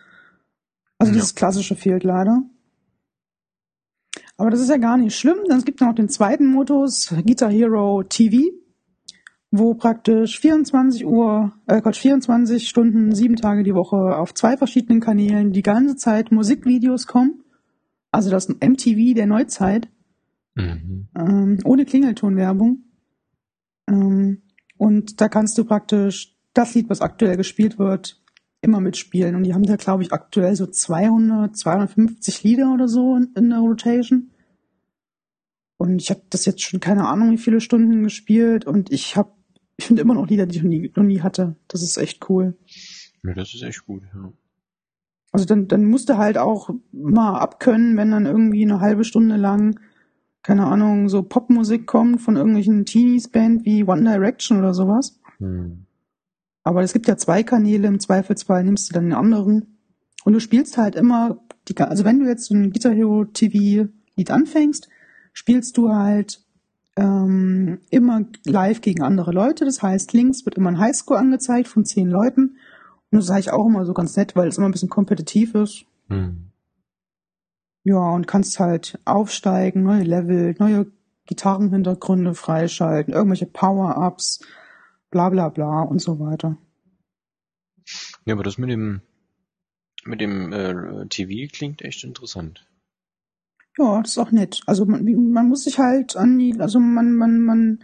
also 1.01 1.11
Ja. 1.11 1.15
dieses 1.15 1.35
Klassische 1.35 1.75
fehlt 1.75 2.03
leider. 2.03 2.43
Aber 4.37 4.49
das 4.49 4.59
ist 4.61 4.69
ja 4.69 4.77
gar 4.77 4.97
nicht 4.97 5.15
schlimm, 5.17 5.37
denn 5.49 5.57
es 5.57 5.65
gibt 5.65 5.81
noch 5.81 5.93
den 5.95 6.09
zweiten 6.09 6.45
Modus, 6.47 7.09
Guitar 7.25 7.51
Hero 7.51 8.03
TV, 8.03 8.51
wo 9.51 9.73
praktisch 9.73 10.39
24 10.39 11.05
Uhr, 11.05 11.53
äh 11.67 11.81
Quatsch, 11.81 11.99
24 11.99 12.67
Stunden, 12.69 13.13
sieben 13.13 13.35
Tage 13.35 13.63
die 13.63 13.73
Woche 13.75 13.97
auf 14.17 14.33
zwei 14.33 14.57
verschiedenen 14.57 14.99
Kanälen 15.01 15.51
die 15.51 15.61
ganze 15.63 15.95
Zeit 15.95 16.31
Musikvideos 16.31 17.07
kommen. 17.07 17.43
Also 18.11 18.29
das 18.29 18.47
MTV 18.49 19.13
der 19.15 19.25
Neuzeit 19.27 19.89
Mhm. 20.55 21.07
ähm, 21.17 21.59
ohne 21.63 21.85
Klingeltonwerbung. 21.85 22.83
Ähm, 23.87 24.41
und 24.77 25.21
da 25.21 25.29
kannst 25.29 25.57
du 25.57 25.63
praktisch 25.63 26.35
das 26.53 26.75
Lied, 26.75 26.89
was 26.89 26.99
aktuell 27.01 27.37
gespielt 27.37 27.79
wird, 27.79 28.20
immer 28.61 28.79
mitspielen. 28.79 29.35
Und 29.35 29.43
die 29.43 29.53
haben 29.53 29.63
da, 29.63 29.75
glaube 29.75 30.03
ich, 30.03 30.13
aktuell 30.13 30.55
so 30.55 30.67
200, 30.67 31.55
250 31.55 32.43
Lieder 32.43 32.73
oder 32.73 32.87
so 32.87 33.15
in, 33.15 33.31
in 33.35 33.49
der 33.49 33.59
Rotation. 33.59 34.31
Und 35.77 36.01
ich 36.01 36.11
habe 36.11 36.21
das 36.29 36.45
jetzt 36.45 36.61
schon 36.61 36.79
keine 36.79 37.07
Ahnung, 37.07 37.31
wie 37.31 37.37
viele 37.37 37.59
Stunden 37.59 38.03
gespielt. 38.03 38.65
Und 38.65 38.91
ich 38.91 39.17
habe, 39.17 39.31
ich 39.77 39.85
finde 39.85 40.03
immer 40.03 40.13
noch 40.13 40.27
Lieder, 40.27 40.45
die 40.45 40.57
ich 40.57 40.63
noch 40.63 40.69
nie, 40.69 40.91
noch 40.95 41.03
nie 41.03 41.21
hatte. 41.21 41.55
Das 41.67 41.81
ist 41.81 41.97
echt 41.97 42.29
cool. 42.29 42.55
Ja, 43.23 43.33
das 43.33 43.53
ist 43.53 43.63
echt 43.63 43.85
gut, 43.85 44.03
ja. 44.13 44.31
Also 45.31 45.45
dann, 45.45 45.67
dann 45.67 45.85
musst 45.85 46.09
du 46.09 46.17
halt 46.17 46.37
auch 46.37 46.69
mal 46.91 47.39
abkönnen, 47.39 47.95
wenn 47.95 48.11
dann 48.11 48.25
irgendwie 48.25 48.63
eine 48.63 48.81
halbe 48.81 49.05
Stunde 49.05 49.37
lang, 49.37 49.79
keine 50.43 50.65
Ahnung, 50.65 51.07
so 51.07 51.23
Popmusik 51.23 51.87
kommt 51.87 52.21
von 52.21 52.35
irgendwelchen 52.35 52.85
Teenies-Band 52.85 53.63
wie 53.63 53.85
One 53.85 54.03
Direction 54.03 54.59
oder 54.59 54.73
sowas. 54.73 55.19
Hm. 55.37 55.85
Aber 56.63 56.83
es 56.83 56.93
gibt 56.93 57.07
ja 57.07 57.17
zwei 57.17 57.43
Kanäle, 57.43 57.87
im 57.87 57.99
Zweifelsfall 57.99 58.63
nimmst 58.63 58.89
du 58.89 58.93
dann 58.93 59.05
den 59.05 59.13
anderen. 59.13 59.77
Und 60.23 60.33
du 60.33 60.39
spielst 60.39 60.77
halt 60.77 60.95
immer, 60.95 61.39
die, 61.67 61.77
also 61.77 62.05
wenn 62.05 62.19
du 62.19 62.27
jetzt 62.27 62.45
so 62.45 62.55
ein 62.55 62.71
Guitar 62.71 62.93
Hero 62.93 63.25
TV 63.25 63.89
Lied 64.15 64.31
anfängst, 64.31 64.89
spielst 65.33 65.77
du 65.77 65.89
halt 65.93 66.43
ähm, 66.95 67.79
immer 67.89 68.25
live 68.45 68.81
gegen 68.81 69.01
andere 69.01 69.31
Leute. 69.31 69.65
Das 69.65 69.81
heißt, 69.81 70.13
links 70.13 70.45
wird 70.45 70.55
immer 70.55 70.69
ein 70.69 70.79
Highscore 70.79 71.19
angezeigt 71.19 71.67
von 71.67 71.85
zehn 71.85 72.09
Leuten. 72.09 72.57
Und 73.09 73.17
das 73.17 73.25
ist 73.25 73.31
eigentlich 73.31 73.51
auch 73.51 73.65
immer 73.65 73.85
so 73.85 73.93
ganz 73.93 74.15
nett, 74.15 74.35
weil 74.35 74.47
es 74.47 74.57
immer 74.57 74.69
ein 74.69 74.73
bisschen 74.73 74.89
kompetitiv 74.89 75.55
ist. 75.55 75.85
Hm. 76.09 76.51
Ja, 77.83 78.11
und 78.11 78.27
kannst 78.27 78.59
halt 78.59 78.99
aufsteigen, 79.05 79.83
neue 79.83 80.03
Level, 80.03 80.55
neue 80.59 80.87
Gitarrenhintergründe 81.25 82.35
freischalten, 82.35 83.13
irgendwelche 83.13 83.47
Power-Ups, 83.47 84.41
bla 85.11 85.29
bla 85.29 85.49
bla 85.49 85.83
und 85.83 86.01
so 86.01 86.19
weiter. 86.19 86.57
Ja, 88.25 88.33
aber 88.33 88.43
das 88.43 88.57
mit 88.57 88.69
dem 88.69 89.01
mit 90.03 90.19
dem 90.19 90.51
äh, 90.51 91.07
TV 91.07 91.51
klingt 91.53 91.83
echt 91.83 92.03
interessant. 92.03 92.67
Ja, 93.77 94.01
das 94.01 94.11
ist 94.11 94.17
auch 94.17 94.31
nett. 94.31 94.61
Also 94.65 94.85
man, 94.85 95.05
man 95.31 95.47
muss 95.47 95.63
sich 95.63 95.79
halt 95.79 96.15
an 96.17 96.37
die, 96.39 96.59
also 96.59 96.79
man, 96.79 97.13
man, 97.13 97.39
man 97.39 97.79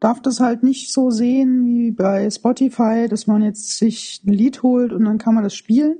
darf 0.00 0.20
das 0.20 0.40
halt 0.40 0.62
nicht 0.62 0.92
so 0.92 1.10
sehen 1.10 1.64
wie 1.64 1.92
bei 1.92 2.28
Spotify, 2.30 3.06
dass 3.08 3.26
man 3.26 3.42
jetzt 3.42 3.78
sich 3.78 4.22
ein 4.26 4.32
Lied 4.32 4.62
holt 4.62 4.92
und 4.92 5.04
dann 5.04 5.18
kann 5.18 5.34
man 5.34 5.44
das 5.44 5.54
spielen, 5.54 5.98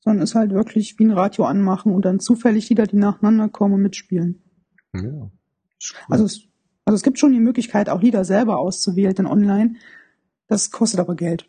sondern 0.00 0.22
ist 0.22 0.34
halt 0.34 0.52
wirklich 0.52 0.98
wie 0.98 1.04
ein 1.04 1.12
Radio 1.12 1.44
anmachen 1.44 1.92
und 1.92 2.04
dann 2.04 2.20
zufällig 2.20 2.68
Lieder, 2.68 2.86
die 2.86 2.96
nacheinander 2.96 3.48
kommen 3.48 3.74
und 3.74 3.82
mitspielen. 3.82 4.42
Ja. 4.94 5.00
Cool. 5.00 5.30
Also 6.08 6.24
es, 6.24 6.48
also 6.84 6.96
es 6.96 7.02
gibt 7.02 7.18
schon 7.18 7.32
die 7.32 7.40
Möglichkeit, 7.40 7.88
auch 7.88 8.02
Lieder 8.02 8.24
selber 8.24 8.58
auszuwählen, 8.58 9.14
dann 9.14 9.26
online. 9.26 9.76
Das 10.48 10.70
kostet 10.70 11.00
aber 11.00 11.14
Geld. 11.14 11.48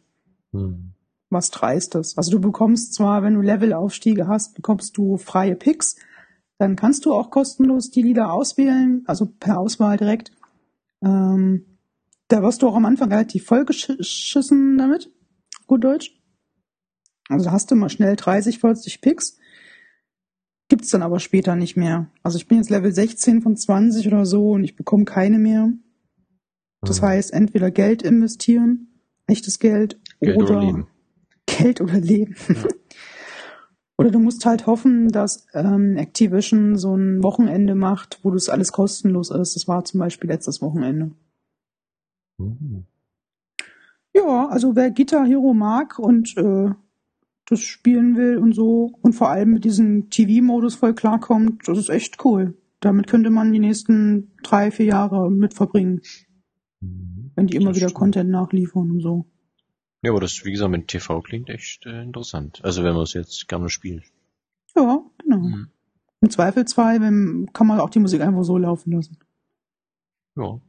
hm. 0.52 0.94
Was 1.30 1.50
dreist 1.50 1.96
ist. 1.96 2.16
Also 2.16 2.30
du 2.32 2.40
bekommst 2.40 2.94
zwar, 2.94 3.24
wenn 3.24 3.34
du 3.34 3.42
Levelaufstiege 3.42 4.28
hast, 4.28 4.54
bekommst 4.54 4.96
du 4.98 5.18
freie 5.18 5.56
Picks. 5.56 5.96
Dann 6.60 6.76
kannst 6.76 7.06
du 7.06 7.14
auch 7.14 7.32
kostenlos 7.32 7.90
die 7.90 8.04
Lieder 8.04 8.32
auswählen, 8.32 9.04
also 9.08 9.26
per 9.26 9.58
Auswahl 9.58 9.98
direkt. 9.98 10.32
Ähm, 11.02 11.66
da 12.28 12.44
wirst 12.44 12.62
du 12.62 12.68
auch 12.68 12.76
am 12.76 12.86
Anfang 12.86 13.12
relativ 13.12 13.46
vollgeschissen 13.46 14.78
damit. 14.78 15.12
Gut 15.66 15.84
Deutsch. 15.84 16.22
Also 17.30 17.52
hast 17.52 17.72
du 17.72 17.76
mal 17.76 17.90
schnell 17.90 18.16
30, 18.16 18.60
40 18.60 19.02
Picks. 19.02 19.38
Gibt's 20.74 20.90
dann 20.90 21.04
aber 21.04 21.20
später 21.20 21.56
nicht 21.56 21.78
mehr. 21.78 22.10
Also 22.24 22.40
ich 22.40 22.48
bin 22.48 22.58
jetzt 22.58 22.72
Level 22.72 22.92
16 22.92 23.44
von 23.44 23.56
20 23.56 24.08
oder 24.08 24.26
so 24.26 24.54
und 24.54 24.64
ich 24.64 24.76
bekomme 24.76 25.06
keine 25.06 25.38
mehr. 25.38 25.72
Das 26.82 27.00
Hm. 27.00 27.10
heißt, 27.10 27.32
entweder 27.32 27.70
Geld 27.70 28.02
investieren, 28.02 28.88
echtes 29.28 29.60
Geld, 29.60 30.00
Geld 30.20 30.36
oder, 30.38 30.50
oder 30.50 30.66
Leben. 30.66 30.88
Geld 31.46 31.80
oder 31.80 32.00
Leben. 32.00 32.36
oder 34.00 34.10
du 34.10 34.18
musst 34.18 34.48
halt 34.48 34.66
hoffen, 34.66 35.10
dass 35.10 35.46
ähm, 35.54 35.96
Activision 35.96 36.76
so 36.76 36.96
ein 36.96 37.22
Wochenende 37.22 37.76
macht, 37.76 38.22
wo 38.24 38.32
das 38.32 38.50
alles 38.50 38.72
kostenlos 38.72 39.30
ist. 39.30 39.56
Das 39.56 39.68
war 39.68 39.86
zum 39.86 40.00
Beispiel 40.00 40.32
letztes 40.32 40.60
Wochenende. 40.64 41.12
Hm. 42.42 42.86
Ja, 44.16 44.48
also 44.48 44.76
wer 44.76 44.90
Guitar 44.90 45.28
Hero 45.28 45.54
mag 45.54 46.00
und 46.00 46.36
äh, 46.36 46.72
das 47.46 47.62
spielen 47.62 48.16
will 48.16 48.38
und 48.38 48.54
so 48.54 48.92
und 49.02 49.14
vor 49.14 49.30
allem 49.30 49.52
mit 49.52 49.66
diesem 49.66 50.10
TV-Modus 50.10 50.76
voll 50.76 50.94
klarkommt, 50.94 51.68
das 51.68 51.78
ist 51.78 51.90
echt 51.90 52.24
cool. 52.26 52.56
Damit 52.80 53.08
könnte 53.08 53.30
man 53.30 53.52
die 53.54 53.60
nächsten 53.60 54.32
drei, 54.44 54.72
vier 54.72 54.86
Jahre 54.88 55.30
mit 55.32 55.54
verbringen, 55.54 56.02
Hm. 56.82 57.32
wenn 57.36 57.48
die 57.48 57.56
immer 57.58 57.70
Das 57.70 57.78
wieder 57.78 57.88
stimmt. 57.90 58.00
Content 58.00 58.30
nachliefern 58.30 58.92
und 58.92 59.00
so. 59.02 59.26
Ja, 60.02 60.12
aber 60.12 60.20
das, 60.20 60.44
wie 60.44 60.52
gesagt, 60.52 60.70
mit 60.72 60.90
TV 60.90 61.22
klingt 61.22 61.50
echt 61.50 61.86
äh, 61.86 62.04
interessant. 62.04 62.60
Also 62.64 62.84
wenn 62.84 62.94
man 62.94 63.04
es 63.04 63.14
jetzt 63.14 63.48
gerne 63.48 63.70
spielt. 63.70 64.04
Ja, 64.76 65.02
genau. 65.18 65.38
Mhm. 65.38 65.68
Im 66.20 66.30
Zweifelsfall 66.30 67.00
wenn, 67.00 67.50
kann 67.54 67.68
man 67.68 67.80
auch 67.80 67.90
die 67.90 68.00
Musik 68.00 68.22
einfach 68.22 68.44
so 68.44 68.58
laufen 68.58 68.92
lassen. 68.92 69.18
Ja. 70.36 70.60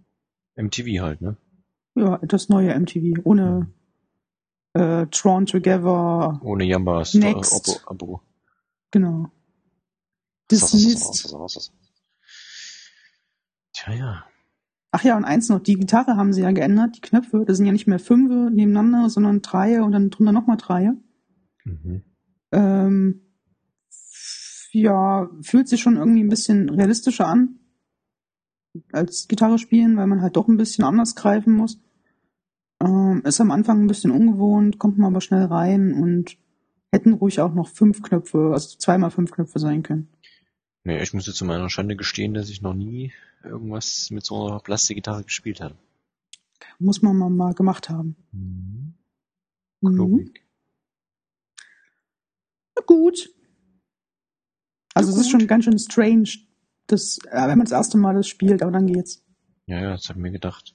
MTV 0.57 1.01
halt, 1.03 1.21
ne? 1.21 1.37
Ja, 1.97 2.19
das 2.19 2.49
neue 2.49 2.79
MTV, 2.79 3.21
ohne 3.25 3.69
äh, 4.75 5.07
Drawn 5.07 5.47
Together, 5.47 6.41
Ohne 6.43 6.65
Jambas 6.65 7.15
Next. 7.15 7.83
Abo. 7.87 7.91
Abo. 7.91 8.21
genau. 8.91 9.31
Dismissed. 10.51 11.35
Tja, 13.73 13.95
ja. 13.95 14.25
Ach 14.93 15.03
ja, 15.03 15.17
und 15.17 15.25
eins 15.25 15.49
noch, 15.49 15.59
die 15.59 15.75
Gitarre 15.75 16.17
haben 16.17 16.33
sie 16.33 16.43
ja 16.43 16.53
geändert, 16.53 16.97
die 16.97 17.01
Knöpfe, 17.01 17.45
das 17.45 17.57
sind 17.57 17.67
ja 17.67 17.73
nicht 17.73 17.89
mehr 17.89 17.99
fünfe 17.99 18.51
nebeneinander, 18.53 19.11
sondern 19.11 19.43
Dreie 19.43 19.83
und 19.83 19.93
dann 19.93 20.11
drunter 20.11 20.31
nochmal 20.31 20.57
Dreie. 20.57 20.97
Mhm. 21.65 22.05
Ähm, 22.53 23.23
ja, 24.71 25.29
fühlt 25.41 25.69
sich 25.69 25.81
schon 25.81 25.97
irgendwie 25.97 26.23
ein 26.23 26.29
bisschen 26.29 26.69
realistischer 26.69 27.27
an 27.27 27.59
als 28.93 29.29
Gitarre 29.29 29.59
spielen, 29.59 29.97
weil 29.97 30.07
man 30.07 30.21
halt 30.23 30.37
doch 30.37 30.49
ein 30.49 30.57
bisschen 30.57 30.85
anders 30.85 31.15
greifen 31.15 31.55
muss. 31.55 31.81
Ähm, 32.83 33.23
ist 33.25 33.41
am 33.41 33.51
Anfang 33.51 33.83
ein 33.83 33.87
bisschen 33.87 34.11
ungewohnt, 34.11 34.79
kommt 34.79 34.99
man 34.99 35.13
aber 35.13 35.21
schnell 35.21 35.45
rein 35.45 35.95
und 35.95 36.37
hätten 36.93 37.15
ruhig 37.15 37.41
auch 37.41 37.55
noch 37.55 37.69
fünf 37.69 38.03
Knöpfe, 38.03 38.51
also 38.53 38.79
zweimal 38.79 39.11
fünf 39.11 39.31
Knöpfe 39.31 39.59
sein 39.59 39.83
können. 39.83 40.09
Nee, 40.85 41.03
ich 41.03 41.15
muss 41.15 41.27
jetzt 41.27 41.37
zu 41.37 41.45
meiner 41.45 41.71
Schande 41.71 41.97
gestehen, 41.97 42.35
dass 42.35 42.51
ich 42.51 42.61
noch 42.61 42.75
nie 42.75 43.13
irgendwas 43.43 44.11
mit 44.11 44.25
so 44.25 44.47
einer 44.47 44.61
Plastikgitarre 44.61 45.25
gespielt 45.25 45.61
habe. 45.61 45.77
Muss 46.79 47.03
man 47.03 47.17
mal, 47.17 47.31
mal 47.31 47.55
gemacht 47.55 47.89
haben. 47.89 48.17
Mhm. 48.33 48.95
Mhm. 49.81 50.33
Na 52.77 52.83
gut. 52.87 53.31
Also 54.95 55.11
es 55.11 55.19
ist 55.19 55.31
schon 55.31 55.47
ganz 55.47 55.65
schön 55.65 55.79
strange, 55.79 56.31
das, 56.87 57.19
äh, 57.31 57.49
wenn 57.49 57.59
man 57.59 57.65
das 57.65 57.73
erste 57.73 57.99
Mal 57.99 58.15
das 58.15 58.29
spielt, 58.29 58.63
aber 58.63 58.73
dann 58.73 58.87
geht's. 58.87 59.23
Ja, 59.67 59.81
ja, 59.81 59.91
das 59.93 60.09
hab 60.09 60.17
ich 60.17 60.23
mir 60.23 60.31
gedacht. 60.31 60.74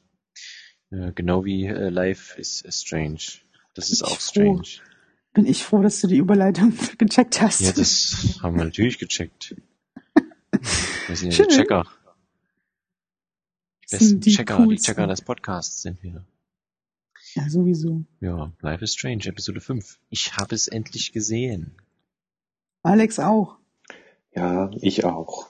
Äh, 0.92 1.12
genau 1.14 1.46
wie 1.46 1.66
äh, 1.66 1.90
Life 1.90 2.40
is 2.40 2.64
Strange. 2.70 3.20
Das 3.74 3.90
ist 3.92 4.04
auch 4.04 4.20
froh. 4.20 4.62
strange. 4.62 4.68
Bin 5.34 5.46
ich 5.46 5.64
froh, 5.64 5.82
dass 5.82 6.02
du 6.02 6.08
die 6.08 6.18
Überleitung 6.18 6.74
gecheckt 6.98 7.42
hast. 7.42 7.62
Ja, 7.62 7.72
das 7.72 8.40
haben 8.42 8.58
wir 8.58 8.66
natürlich 8.66 8.98
gecheckt. 8.98 9.56
Wir 11.08 11.16
sind 11.16 11.32
ja 11.32 11.38
Schön. 11.38 11.48
die 11.50 11.56
Checker. 11.56 11.86
Die 13.84 13.96
besten 13.96 14.20
die 14.20 14.36
Checker, 14.36 14.58
die 14.58 14.64
coolsten. 14.64 14.86
Checker 14.86 15.08
des 15.08 15.22
Podcasts 15.22 15.82
sind 15.82 16.04
wir. 16.04 16.26
ja, 17.36 17.50
sowieso. 17.50 18.04
Ja, 18.20 18.52
Life 18.62 18.84
is 18.84 18.94
Strange, 18.94 19.26
Episode 19.26 19.62
5. 19.62 20.00
Ich 20.10 20.36
habe 20.38 20.54
es 20.54 20.68
endlich 20.68 21.12
gesehen. 21.12 21.76
Alex 22.84 23.20
auch. 23.20 23.58
Ja, 24.36 24.70
ich 24.82 25.06
auch. 25.06 25.49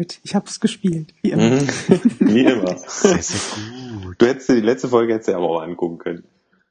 Gut, 0.00 0.18
ich 0.22 0.34
habe 0.34 0.46
es 0.46 0.60
gespielt. 0.60 1.12
Wie 1.20 1.32
immer. 1.32 1.56
Mhm. 1.56 1.60
Wie 2.20 2.40
immer. 2.40 2.74
Sehr, 2.78 3.20
sehr 3.20 3.40
gut. 4.02 4.14
Du 4.16 4.26
hättest 4.26 4.48
dir 4.48 4.54
die 4.54 4.62
letzte 4.62 4.88
Folge 4.88 5.12
hättest 5.12 5.28
du 5.28 5.34
aber 5.34 5.50
auch 5.50 5.60
angucken 5.60 5.98
können. 5.98 6.24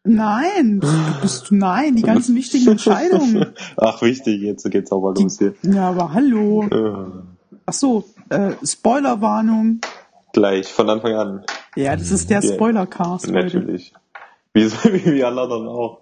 Nein, 0.04 0.80
du 0.80 0.88
bist 1.22 1.52
nein, 1.52 1.96
die 1.96 2.02
ganzen 2.02 2.36
wichtigen 2.36 2.68
Entscheidungen. 2.72 3.54
Ach, 3.78 4.02
wichtig, 4.02 4.42
jetzt 4.42 4.68
geht's 4.72 4.92
auch 4.92 5.02
mal 5.02 5.14
los 5.14 5.38
hier. 5.38 5.54
Ja, 5.62 5.90
aber 5.90 6.12
hallo. 6.12 6.64
Äh, 6.72 7.22
Ach 7.68 7.74
so, 7.74 8.06
äh, 8.30 8.54
Spoilerwarnung. 8.64 9.82
Gleich, 10.34 10.74
von 10.74 10.90
Anfang 10.90 11.14
an. 11.14 11.44
Ja, 11.76 11.96
das 11.96 12.10
ist 12.10 12.32
der 12.32 12.42
Ja, 12.42 12.52
Spoilercast 12.52 13.28
heute. 13.28 13.44
Natürlich. 13.60 13.94
Wie, 14.56 14.72
wie, 14.72 15.06
wie 15.14 15.24
alle 15.24 15.42
anderen 15.42 15.68
auch. 15.68 16.00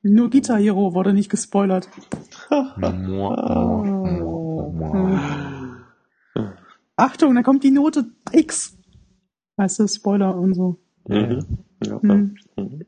Nur 0.00 0.30
Guitar 0.30 0.58
Hero 0.58 0.94
wurde 0.94 1.12
nicht 1.12 1.28
gespoilert. 1.28 1.90
Achtung, 6.96 7.34
da 7.34 7.42
kommt 7.42 7.64
die 7.64 7.70
Note 7.70 8.06
X. 8.32 8.76
Weißt 9.56 9.78
du, 9.80 9.88
Spoiler 9.88 10.34
und 10.36 10.54
so. 10.54 10.78
Mhm. 11.08 11.44
Ja, 11.84 12.00
Hm. 12.00 12.36
Mhm. 12.56 12.84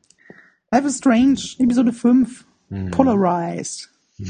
Life 0.71 0.87
is 0.87 0.97
Strange, 0.97 1.39
Episode 1.59 1.93
5. 1.93 2.45
Mhm. 2.69 2.91
Polarized. 2.91 3.89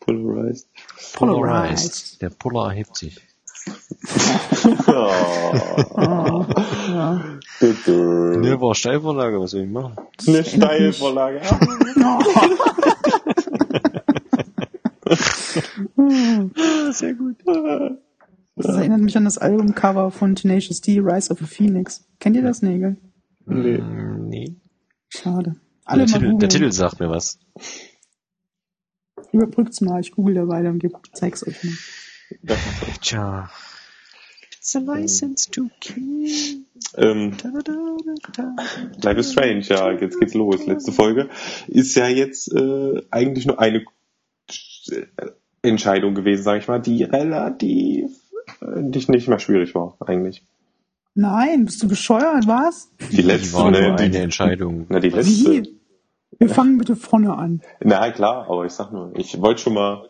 Polarized. 0.00 0.68
Polarized. 1.14 2.22
Der 2.22 2.30
Polar 2.30 2.70
erhebt 2.70 2.96
sich. 2.96 3.20
Oh. 4.86 6.44
Ja. 6.88 7.24
Bitte. 7.58 8.38
Ne, 8.38 8.60
war 8.60 8.74
Steilvorlage, 8.76 9.40
was 9.40 9.50
soll 9.52 9.62
ich 9.62 9.70
machen? 9.70 9.96
Eine 10.26 10.44
Steilvorlage. 10.44 11.40
Sehr 16.92 17.14
gut. 17.14 17.36
Das 18.56 18.74
erinnert 18.74 19.00
mich 19.00 19.16
an 19.16 19.24
das 19.24 19.38
Albumcover 19.38 20.10
von 20.10 20.34
Tenacious 20.34 20.80
D, 20.80 20.98
Rise 21.00 21.30
of 21.32 21.42
a 21.42 21.46
Phoenix. 21.46 22.06
Kennt 22.20 22.36
ihr 22.36 22.42
das, 22.42 22.62
Nägel? 22.62 22.96
Nee. 23.44 23.78
Mm, 23.78 24.28
Nee. 24.28 24.54
Schade. 25.08 25.56
Alle 25.84 26.06
Der 26.06 26.14
mal 26.20 26.26
Titel, 26.26 26.38
der. 26.38 26.48
Titel 26.48 26.72
sagt 26.72 26.98
mir 27.00 27.10
was. 27.10 27.38
Überbrückt's 29.32 29.80
mal, 29.80 30.00
ich 30.00 30.12
google 30.12 30.34
dabei 30.34 30.68
und 30.68 30.82
zeig's 31.12 31.46
euch 31.46 31.62
mal. 31.62 32.56
Tja. 33.02 33.50
It's 34.58 34.74
a 34.74 34.80
license 34.80 35.50
to 35.50 35.68
kill. 35.80 36.64
Ähm, 36.96 37.36
Da, 37.42 37.50
da, 37.50 37.60
da, 37.60 37.72
da, 38.32 38.32
da. 38.32 38.56
Life 39.02 39.20
is 39.20 39.32
Strange, 39.32 39.60
ja, 39.68 39.92
jetzt 39.92 40.18
geht's 40.18 40.34
los. 40.34 40.66
Letzte 40.66 40.90
Folge 40.92 41.28
ist 41.68 41.94
ja 41.94 42.08
jetzt 42.08 42.52
äh, 42.52 43.02
eigentlich 43.10 43.46
nur 43.46 43.60
eine 43.60 43.84
Entscheidung 45.62 46.14
gewesen, 46.14 46.42
sage 46.42 46.58
ich 46.60 46.68
mal, 46.68 46.80
die 46.80 47.04
relativ 47.04 48.10
nicht, 48.76 49.08
nicht 49.08 49.28
mehr 49.28 49.38
schwierig 49.38 49.74
war, 49.74 49.96
eigentlich. 50.00 50.44
Nein, 51.14 51.64
bist 51.64 51.82
du 51.82 51.88
bescheuert, 51.88 52.46
was? 52.46 52.90
Die 53.10 53.22
letzte, 53.22 53.54
war 53.56 53.70
ne, 53.70 53.78
eine 53.96 54.10
die, 54.10 54.16
Entscheidung. 54.18 54.86
na, 54.88 55.00
die 55.00 55.08
letzte. 55.08 55.30
Wie? 55.32 55.76
Wir 56.38 56.48
fangen 56.50 56.76
bitte 56.76 56.96
vorne 56.96 57.34
an. 57.36 57.62
Na 57.80 58.10
klar, 58.10 58.46
aber 58.50 58.66
ich 58.66 58.72
sag 58.72 58.92
nur, 58.92 59.12
ich 59.16 59.40
wollte 59.40 59.62
schon 59.62 59.74
mal 59.74 60.06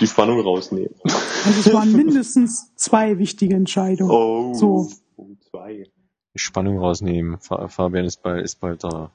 die 0.00 0.06
Spannung 0.06 0.40
rausnehmen. 0.40 0.94
Also 1.04 1.60
es 1.60 1.72
waren 1.72 1.92
mindestens 1.92 2.74
zwei 2.76 3.18
wichtige 3.18 3.54
Entscheidungen. 3.54 4.10
Oh, 4.10 4.52
So. 4.54 4.88
oh 5.16 5.28
zwei. 5.50 5.84
Die 6.34 6.38
Spannung 6.38 6.78
rausnehmen. 6.78 7.38
Fa- 7.38 7.68
Fabian 7.68 8.04
ist 8.04 8.22
bald, 8.22 8.44
ist 8.44 8.60
bald 8.60 8.84
da. 8.84 9.10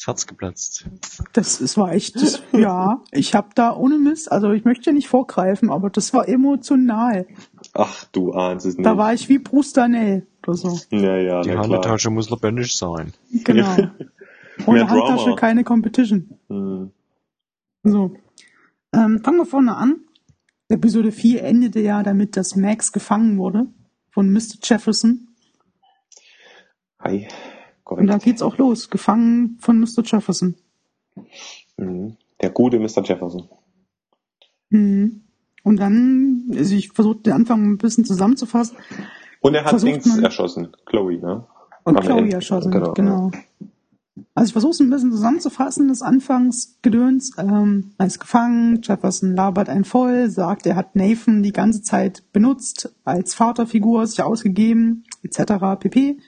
Das 0.00 0.06
Herz 0.06 0.26
geplatzt. 0.26 0.86
Das, 1.34 1.60
es 1.60 1.76
war 1.76 1.92
echt, 1.92 2.16
das, 2.16 2.42
ja, 2.52 3.02
ich 3.10 3.34
habe 3.34 3.50
da 3.54 3.76
ohne 3.76 3.98
Mist, 3.98 4.32
also 4.32 4.50
ich 4.52 4.64
möchte 4.64 4.94
nicht 4.94 5.08
vorgreifen, 5.08 5.68
aber 5.68 5.90
das 5.90 6.14
war 6.14 6.26
emotional. 6.26 7.26
Ach, 7.74 8.04
du 8.04 8.32
ahnst 8.32 8.64
es 8.64 8.78
nicht. 8.78 8.86
Da 8.86 8.96
war 8.96 9.12
ich 9.12 9.28
wie 9.28 9.38
Bruce 9.38 9.74
Danell 9.74 10.26
oder 10.42 10.56
so. 10.56 10.78
ja, 10.90 11.18
ja, 11.18 11.42
Die 11.42 11.50
na 11.50 11.60
klar. 11.60 11.70
Handtasche 11.74 12.08
muss 12.08 12.30
lebendig 12.30 12.74
sein. 12.74 13.12
Genau. 13.44 13.76
Ohne 14.66 14.86
Drama. 14.86 15.08
Handtasche 15.08 15.34
keine 15.36 15.64
Competition. 15.64 16.30
Hm. 16.48 16.92
So. 17.82 18.16
Ähm, 18.94 19.20
fangen 19.22 19.36
wir 19.36 19.44
vorne 19.44 19.76
an. 19.76 19.96
Episode 20.70 21.12
4 21.12 21.44
endete 21.44 21.80
ja 21.80 22.02
damit, 22.02 22.38
dass 22.38 22.56
Max 22.56 22.92
gefangen 22.92 23.36
wurde 23.36 23.66
von 24.12 24.32
Mr. 24.32 24.56
Jefferson. 24.62 25.28
Hi. 27.00 27.28
Und 27.90 28.06
da 28.06 28.12
Korrekt. 28.14 28.24
geht's 28.24 28.42
auch 28.42 28.56
los. 28.58 28.90
Gefangen 28.90 29.58
von 29.60 29.78
Mr. 29.80 30.02
Jefferson. 30.04 30.54
Mhm. 31.76 32.16
Der 32.40 32.50
gute 32.50 32.78
Mr. 32.78 33.02
Jefferson. 33.02 33.48
Mhm. 34.70 35.22
Und 35.62 35.76
dann, 35.78 36.50
also 36.56 36.74
ich 36.74 36.90
versuche 36.92 37.18
den 37.18 37.32
Anfang 37.34 37.64
ein 37.72 37.78
bisschen 37.78 38.04
zusammenzufassen. 38.04 38.76
Und 39.40 39.54
er 39.54 39.62
hat 39.64 39.70
Versucht 39.70 40.06
man- 40.06 40.24
erschossen. 40.24 40.68
Chloe, 40.86 41.18
ne? 41.18 41.46
Und 41.84 41.96
Am 41.96 42.02
Chloe 42.04 42.18
Ende. 42.18 42.32
erschossen, 42.36 42.70
Genau, 42.70 42.92
genau. 42.92 43.30
Also 44.34 44.48
ich 44.48 44.52
versuche 44.52 44.72
es 44.72 44.80
ein 44.80 44.90
bisschen 44.90 45.12
zusammenzufassen, 45.12 45.88
das 45.88 46.02
Anfangsgedöns. 46.02 47.32
Ähm, 47.38 47.92
er 47.98 48.06
ist 48.06 48.20
gefangen, 48.20 48.80
Jefferson 48.82 49.34
labert 49.34 49.68
einen 49.68 49.84
voll, 49.84 50.28
sagt, 50.30 50.66
er 50.66 50.76
hat 50.76 50.94
Nathan 50.94 51.42
die 51.42 51.52
ganze 51.52 51.82
Zeit 51.82 52.22
benutzt, 52.32 52.94
als 53.04 53.34
Vaterfigur, 53.34 54.06
sich 54.06 54.22
ausgegeben, 54.22 55.04
etc. 55.22 55.52
pp. 55.80 56.18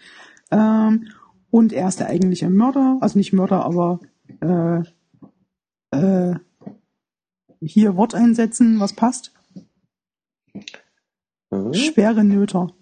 Ähm, 0.50 1.08
und 1.52 1.74
er 1.74 1.86
ist 1.86 2.00
der 2.00 2.08
eigentliche 2.08 2.48
Mörder, 2.48 2.96
also 3.02 3.18
nicht 3.18 3.34
Mörder, 3.34 3.62
aber 3.66 4.00
äh, 4.40 4.80
äh, 5.94 6.34
hier 7.60 7.94
Wort 7.94 8.14
einsetzen, 8.14 8.80
was 8.80 8.94
passt. 8.94 9.34
Mhm. 11.50 11.74
Schwere 11.74 12.24
Nöter. 12.24 12.72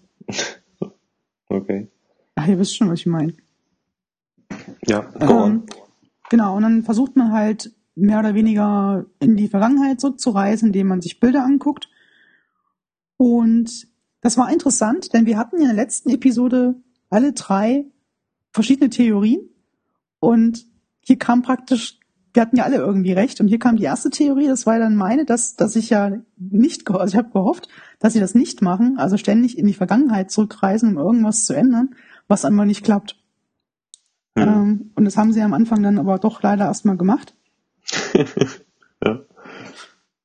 Okay. 1.49 1.91
Ach, 2.35 2.47
ihr 2.47 2.57
wisst 2.57 2.77
schon, 2.77 2.89
was 2.89 3.01
ich 3.01 3.07
meine. 3.07 3.33
Ja, 4.87 5.01
go 5.01 5.33
on. 5.33 5.51
Ähm, 5.51 5.63
genau, 6.29 6.55
und 6.55 6.63
dann 6.63 6.83
versucht 6.83 7.17
man 7.17 7.33
halt 7.33 7.75
mehr 7.95 8.19
oder 8.19 8.35
weniger 8.35 9.05
in 9.19 9.35
die 9.35 9.49
Vergangenheit 9.49 9.99
zurückzureisen, 9.99 10.67
indem 10.67 10.87
man 10.87 11.01
sich 11.01 11.19
Bilder 11.19 11.43
anguckt. 11.43 11.89
Und 13.17 13.89
das 14.21 14.37
war 14.37 14.49
interessant, 14.49 15.13
denn 15.13 15.25
wir 15.25 15.37
hatten 15.37 15.57
in 15.57 15.65
der 15.65 15.73
letzten 15.73 16.09
Episode 16.09 16.75
alle 17.09 17.33
drei 17.33 17.85
verschiedene 18.51 18.89
Theorien. 18.89 19.49
Und 20.19 20.65
hier 21.01 21.17
kam 21.17 21.41
praktisch, 21.41 21.99
wir 22.33 22.41
hatten 22.41 22.57
ja 22.57 22.63
alle 22.63 22.77
irgendwie 22.77 23.13
recht. 23.13 23.41
Und 23.41 23.47
hier 23.47 23.59
kam 23.59 23.77
die 23.77 23.83
erste 23.83 24.09
Theorie, 24.09 24.47
das 24.47 24.65
war 24.65 24.79
dann 24.79 24.95
meine, 24.95 25.25
dass, 25.25 25.55
dass 25.55 25.75
ich 25.75 25.89
ja 25.89 26.11
nicht, 26.37 26.89
also 26.89 27.13
ich 27.13 27.17
habe 27.17 27.31
gehofft, 27.31 27.67
dass 27.99 28.13
sie 28.13 28.19
das 28.19 28.35
nicht 28.35 28.61
machen, 28.61 28.97
also 28.97 29.17
ständig 29.17 29.57
in 29.57 29.67
die 29.67 29.73
Vergangenheit 29.73 30.31
zurückreisen, 30.31 30.97
um 30.97 30.97
irgendwas 30.97 31.45
zu 31.45 31.53
ändern, 31.53 31.95
was 32.27 32.45
einmal 32.45 32.65
nicht 32.65 32.83
klappt. 32.83 33.17
Hm. 34.37 34.47
Ähm, 34.47 34.91
und 34.95 35.05
das 35.05 35.17
haben 35.17 35.33
sie 35.33 35.41
am 35.41 35.53
Anfang 35.53 35.83
dann 35.83 35.99
aber 35.99 36.17
doch 36.19 36.41
leider 36.41 36.65
erstmal 36.65 36.97
gemacht. 36.97 37.35
Ja. 39.03 39.19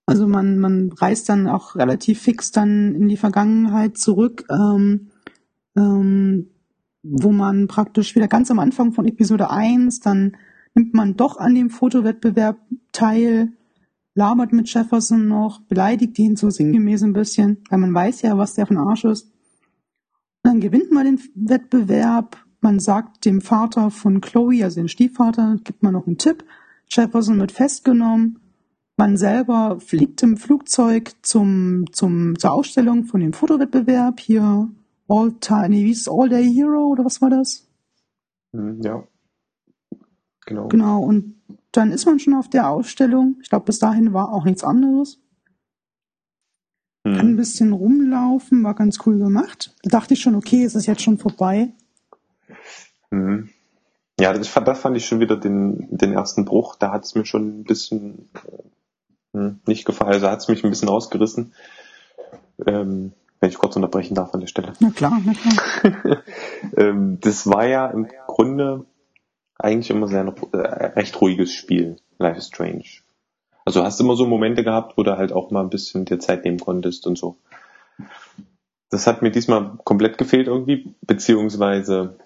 Also 0.05 0.29
man, 0.29 0.59
man 0.59 0.93
reist 0.93 1.31
dann 1.31 1.49
auch 1.49 1.77
relativ 1.77 2.21
fix 2.21 2.53
dann 2.53 2.95
in 2.95 3.09
die 3.09 3.17
Vergangenheit 3.17 3.97
zurück, 3.97 4.45
ähm, 4.51 5.09
ähm, 5.77 6.51
wo 7.11 7.33
man 7.33 7.69
praktisch 7.69 8.15
wieder 8.15 8.29
ganz 8.29 8.51
am 8.51 8.59
Anfang 8.59 8.93
von 8.93 9.07
Episode 9.07 9.51
1, 9.51 10.01
dann 10.01 10.37
nimmt 10.75 10.95
man 10.95 11.17
doch 11.17 11.39
an 11.39 11.55
dem 11.55 11.71
Fotowettbewerb 11.71 12.59
teil, 12.93 13.53
labert 14.15 14.53
mit 14.53 14.73
Jefferson 14.73 15.29
noch, 15.29 15.61
beleidigt 15.63 16.19
ihn 16.19 16.37
so 16.37 16.51
sinngemäß 16.51 17.03
ein 17.03 17.13
bisschen, 17.13 17.59
weil 17.71 17.79
man 17.79 17.95
weiß 17.95 18.23
ja, 18.23 18.37
was 18.37 18.55
der 18.55 18.67
von 18.67 18.79
Arsch 18.79 19.05
ist. 19.05 19.31
Dann 20.43 20.61
gewinnt 20.61 20.91
man 20.91 21.05
den 21.05 21.21
Wettbewerb, 21.35 22.37
man 22.61 22.81
sagt 22.81 23.25
dem 23.25 23.41
Vater 23.41 23.91
von 23.91 24.21
Chloe, 24.21 24.65
also 24.65 24.81
den 24.81 24.89
Stiefvater, 24.89 25.59
gibt 25.65 25.83
man 25.83 25.93
noch 25.93 26.07
einen 26.07 26.19
Tipp, 26.19 26.45
Jefferson 26.89 27.39
wird 27.39 27.53
festgenommen, 27.53 28.39
man 28.97 29.17
selber 29.17 29.79
fliegt 29.81 30.23
im 30.23 30.37
Flugzeug 30.37 31.13
zum, 31.23 31.85
zum, 31.93 32.39
zur 32.39 32.53
Ausstellung 32.53 33.05
von 33.05 33.21
dem 33.21 33.35
Fotowettbewerb 33.35 34.21
hier. 34.21 34.71
All 35.09 35.33
Time, 35.41 35.69
nee, 35.71 35.85
wie 35.85 35.91
ist 35.93 36.03
es? 36.03 36.09
All 36.09 36.29
Day 36.29 36.45
Hero 36.53 36.89
oder 36.89 37.05
was 37.05 37.21
war 37.23 37.31
das? 37.31 37.67
Hm, 38.53 38.81
Ja. 38.83 39.05
Genau. 40.47 40.69
Genau, 40.69 41.01
und 41.03 41.35
dann 41.73 41.91
ist 41.91 42.07
man 42.07 42.19
schon 42.21 42.35
auf 42.35 42.49
der 42.49 42.71
Ausstellung. 42.71 43.37
Ich 43.43 43.49
glaube, 43.49 43.65
bis 43.67 43.79
dahin 43.81 44.13
war 44.13 44.33
auch 44.33 44.45
nichts 44.45 44.63
anderes. 44.63 45.19
Kann 47.05 47.19
ein 47.19 47.29
Hm. 47.31 47.37
bisschen 47.37 47.73
rumlaufen, 47.73 48.63
war 48.65 48.75
ganz 48.75 48.99
cool 49.07 49.19
gemacht. 49.19 49.75
Da 49.83 49.91
dachte 49.91 50.15
ich 50.15 50.21
schon, 50.21 50.35
okay, 50.37 50.65
es 50.65 50.75
ist 50.75 50.87
jetzt 50.87 51.03
schon 51.03 51.19
vorbei. 51.19 51.73
Hm. 53.11 53.49
Ja, 54.19 54.33
das, 54.33 54.49
fand- 54.49 54.67
das 54.69 54.81
fand 54.81 54.97
ich 54.97 55.07
schon 55.07 55.21
wieder 55.21 55.37
den, 55.37 55.89
den 55.91 56.13
ersten 56.13 56.45
Bruch. 56.45 56.77
Da 56.77 56.91
hat 56.93 57.05
es 57.05 57.15
mir 57.15 57.27
schon 57.27 57.61
ein 57.61 57.65
bisschen 57.65 58.29
äh, 58.35 59.39
hm, 59.39 59.61
nicht 59.67 59.85
gefallen. 59.85 60.13
Also 60.15 60.29
hat 60.31 60.41
es 60.41 60.49
mich 60.49 60.65
ein 60.65 60.71
bisschen 60.71 60.89
rausgerissen. 60.89 61.53
Ähm, 62.67 63.13
wenn 63.47 63.53
ich 63.53 63.59
kurz 63.59 63.77
unterbrechen 63.77 64.17
darf 64.17 64.35
an 64.35 64.41
der 64.41 64.49
Stelle. 64.49 64.73
Na 64.81 64.91
klar, 64.91 65.23
na 65.25 65.33
klar. 65.33 66.23
ähm, 66.77 67.19
das 67.21 67.47
war 67.47 67.65
ja 67.65 67.87
im 67.87 68.09
Grunde 68.27 68.87
eigentlich 69.57 69.91
immer 69.91 70.09
sehr 70.09 70.35
äh, 70.53 70.57
recht 70.57 71.21
ruhiges 71.21 71.53
Spiel, 71.53 71.99
Life 72.19 72.39
is 72.39 72.49
Strange. 72.49 72.83
Also 73.65 73.85
hast 73.85 74.01
immer 74.01 74.17
so 74.17 74.27
Momente 74.27 74.65
gehabt, 74.65 74.99
wo 74.99 75.05
du 75.05 75.17
halt 75.17 75.31
auch 75.31 75.53
mal 75.53 75.61
ein 75.61 75.71
bisschen 75.71 76.05
dir 76.07 76.19
Zeit 76.19 76.45
nehmen 76.45 76.59
konntest 76.59 77.07
und 77.07 77.17
so. 77.17 77.37
Das 78.91 79.07
hat 79.07 79.23
mir 79.23 79.31
diesmal 79.31 79.79
komplett 79.85 80.19
gefehlt 80.19 80.49
irgendwie, 80.49 80.93
beziehungsweise 81.03 82.19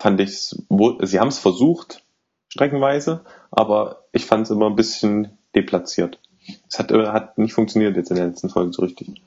fand 0.00 0.20
ich 0.20 0.36
sie 0.36 1.20
haben 1.20 1.28
es 1.28 1.38
versucht, 1.38 2.02
streckenweise, 2.48 3.24
aber 3.52 4.02
ich 4.10 4.26
fand 4.26 4.46
es 4.46 4.50
immer 4.50 4.66
ein 4.66 4.76
bisschen 4.76 5.38
deplatziert. 5.54 6.18
Es 6.68 6.80
hat, 6.80 6.90
äh, 6.90 7.06
hat 7.06 7.38
nicht 7.38 7.52
funktioniert 7.52 7.96
jetzt 7.96 8.10
in 8.10 8.16
der 8.16 8.26
letzten 8.26 8.48
Folge 8.48 8.72
so 8.72 8.82
richtig. 8.82 9.22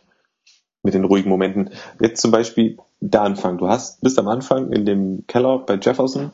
Mit 0.83 0.93
den 0.93 1.05
ruhigen 1.05 1.29
Momenten. 1.29 1.69
Jetzt 1.99 2.21
zum 2.21 2.31
Beispiel 2.31 2.77
der 2.99 3.21
Anfang. 3.21 3.57
Du 3.57 3.67
hast, 3.67 4.01
bist 4.01 4.17
am 4.17 4.27
Anfang 4.27 4.71
in 4.71 4.85
dem 4.85 5.25
Keller 5.27 5.59
bei 5.59 5.75
Jefferson 5.75 6.33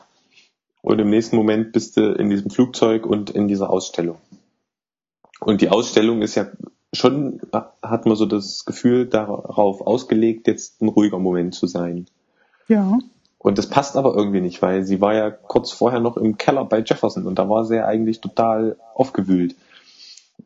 und 0.82 0.98
im 0.98 1.10
nächsten 1.10 1.36
Moment 1.36 1.72
bist 1.72 1.96
du 1.96 2.12
in 2.12 2.30
diesem 2.30 2.50
Flugzeug 2.50 3.04
und 3.06 3.30
in 3.30 3.48
dieser 3.48 3.70
Ausstellung. 3.70 4.18
Und 5.40 5.60
die 5.60 5.68
Ausstellung 5.68 6.22
ist 6.22 6.34
ja 6.34 6.46
schon, 6.92 7.40
hat 7.52 8.06
man 8.06 8.16
so 8.16 8.26
das 8.26 8.64
Gefühl 8.64 9.06
darauf 9.06 9.80
ausgelegt, 9.80 10.46
jetzt 10.46 10.80
ein 10.80 10.88
ruhiger 10.88 11.18
Moment 11.18 11.54
zu 11.54 11.66
sein. 11.66 12.06
Ja. 12.68 12.98
Und 13.38 13.58
das 13.58 13.68
passt 13.68 13.96
aber 13.96 14.14
irgendwie 14.14 14.40
nicht, 14.40 14.62
weil 14.62 14.84
sie 14.84 15.00
war 15.00 15.14
ja 15.14 15.30
kurz 15.30 15.70
vorher 15.70 16.00
noch 16.00 16.16
im 16.16 16.38
Keller 16.38 16.64
bei 16.64 16.80
Jefferson 16.80 17.26
und 17.26 17.38
da 17.38 17.48
war 17.48 17.64
sie 17.64 17.76
ja 17.76 17.86
eigentlich 17.86 18.20
total 18.20 18.76
aufgewühlt. 18.94 19.54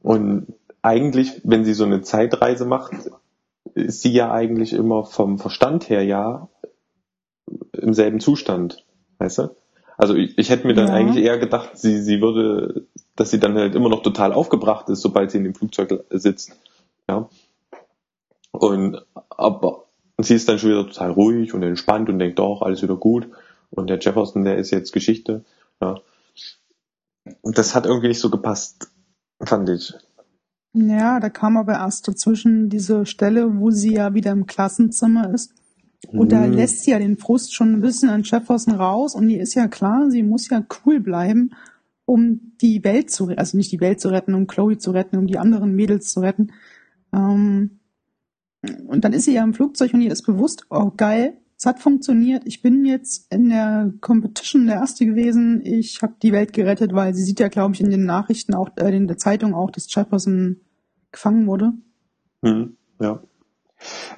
Und 0.03 0.47
eigentlich, 0.83 1.41
wenn 1.45 1.65
sie 1.65 1.75
so 1.75 1.85
eine 1.85 2.03
Zeitreise 2.03 2.65
macht, 2.65 2.93
ist 3.75 4.03
sie 4.03 4.13
ja 4.13 4.31
eigentlich 4.33 4.73
immer 4.73 5.05
vom 5.05 5.39
Verstand 5.39 5.89
her 5.89 6.05
ja 6.05 6.49
im 7.73 7.95
selben 7.95 8.21
Zustand, 8.21 8.85
weißt 9.19 9.39
du? 9.39 9.57
Also 9.97 10.15
ich, 10.15 10.37
ich 10.39 10.51
hätte 10.51 10.67
mir 10.67 10.75
dann 10.75 10.89
ja. 10.89 10.95
eigentlich 10.95 11.25
eher 11.25 11.39
gedacht, 11.39 11.77
sie, 11.79 12.01
sie 12.01 12.21
würde, 12.21 12.87
dass 13.15 13.31
sie 13.31 13.39
dann 13.39 13.57
halt 13.57 13.75
immer 13.75 13.89
noch 13.89 14.03
total 14.03 14.33
aufgebracht 14.33 14.89
ist, 14.89 15.01
sobald 15.01 15.31
sie 15.31 15.39
in 15.39 15.45
dem 15.45 15.55
Flugzeug 15.55 16.05
sitzt. 16.11 16.57
Ja. 17.09 17.29
Und 18.51 19.05
aber 19.31 19.85
sie 20.19 20.35
ist 20.35 20.49
dann 20.49 20.59
schon 20.59 20.71
wieder 20.71 20.87
total 20.87 21.11
ruhig 21.11 21.55
und 21.55 21.63
entspannt 21.63 22.09
und 22.09 22.19
denkt 22.19 22.39
doch, 22.39 22.63
alles 22.63 22.83
wieder 22.83 22.97
gut. 22.97 23.29
Und 23.71 23.89
der 23.89 23.99
Jefferson, 23.99 24.45
der 24.45 24.57
ist 24.57 24.71
jetzt 24.71 24.93
Geschichte. 24.93 25.45
Ja. 25.81 26.01
Und 27.41 27.59
das 27.59 27.75
hat 27.75 27.87
irgendwie 27.87 28.09
nicht 28.09 28.21
so 28.21 28.31
gepasst, 28.31 28.91
fand 29.41 29.69
ich. 29.69 29.95
Ja, 30.75 31.21
da 31.21 31.29
kam 31.29 31.57
aber 31.57 31.75
erst 31.75 32.09
dazwischen 32.09 32.71
diese 32.71 33.05
Stelle, 33.05 33.59
wo 33.61 33.71
sie 33.71 33.95
ja 33.95 34.15
wieder 34.15 34.33
im 34.33 34.47
Klassenzimmer 34.47 35.33
ist. 35.33 35.53
Und 36.09 36.27
mhm. 36.27 36.29
da 36.31 36.45
lässt 36.47 36.81
sie 36.81 36.93
ja 36.93 36.99
den 36.99 37.19
Frust 37.19 37.55
schon 37.55 37.75
ein 37.75 37.81
bisschen 37.81 38.09
an 38.09 38.23
Jefferson 38.23 38.75
raus 38.75 39.15
und 39.15 39.29
ihr 39.29 39.41
ist 39.41 39.55
ja 39.55 39.69
klar, 39.69 40.11
sie 40.11 40.23
muss 40.23 40.49
ja 40.49 40.65
cool 40.85 40.99
bleiben, 41.01 41.51
um 42.07 42.55
die 42.61 42.83
Welt 42.85 43.11
zu 43.11 43.25
retten, 43.25 43.39
also 43.39 43.57
nicht 43.57 43.71
die 43.71 43.81
Welt 43.81 44.01
zu 44.01 44.09
retten, 44.09 44.35
um 44.35 44.47
Chloe 44.47 44.79
zu 44.79 44.91
retten, 44.91 45.19
um 45.19 45.27
die 45.27 45.39
anderen 45.39 45.75
Mädels 45.75 46.13
zu 46.13 46.21
retten. 46.21 46.53
Ähm, 47.13 47.79
und 48.87 49.05
dann 49.05 49.13
ist 49.13 49.25
sie 49.25 49.35
ja 49.35 49.45
im 49.45 49.55
Flugzeug 49.55 49.95
und 49.95 50.01
ihr 50.01 50.13
ist 50.13 50.23
bewusst, 50.23 50.67
oh 50.71 50.91
geil, 50.97 51.37
es 51.63 51.67
hat 51.67 51.79
funktioniert, 51.79 52.43
ich 52.45 52.61
bin 52.61 52.85
jetzt 52.85 53.33
in 53.33 53.49
der 53.49 53.93
Competition 54.01 54.67
der 54.67 54.77
Erste 54.77 55.07
gewesen, 55.07 55.65
ich 55.65 56.03
habe 56.03 56.15
die 56.21 56.33
Welt 56.33 56.53
gerettet, 56.53 56.93
weil 56.93 57.15
sie 57.15 57.23
sieht 57.23 57.39
ja, 57.39 57.47
glaube 57.47 57.73
ich, 57.75 57.81
in 57.81 57.89
den 57.89 58.05
Nachrichten 58.05 58.53
auch, 58.57 58.71
äh, 58.75 58.93
in 58.93 59.07
der 59.07 59.17
Zeitung 59.17 59.55
auch, 59.55 59.71
dass 59.71 59.87
Jefferson 59.95 60.57
gefangen 61.13 61.47
wurde. 61.47 61.73
Hm, 62.43 62.77
ja. 63.01 63.23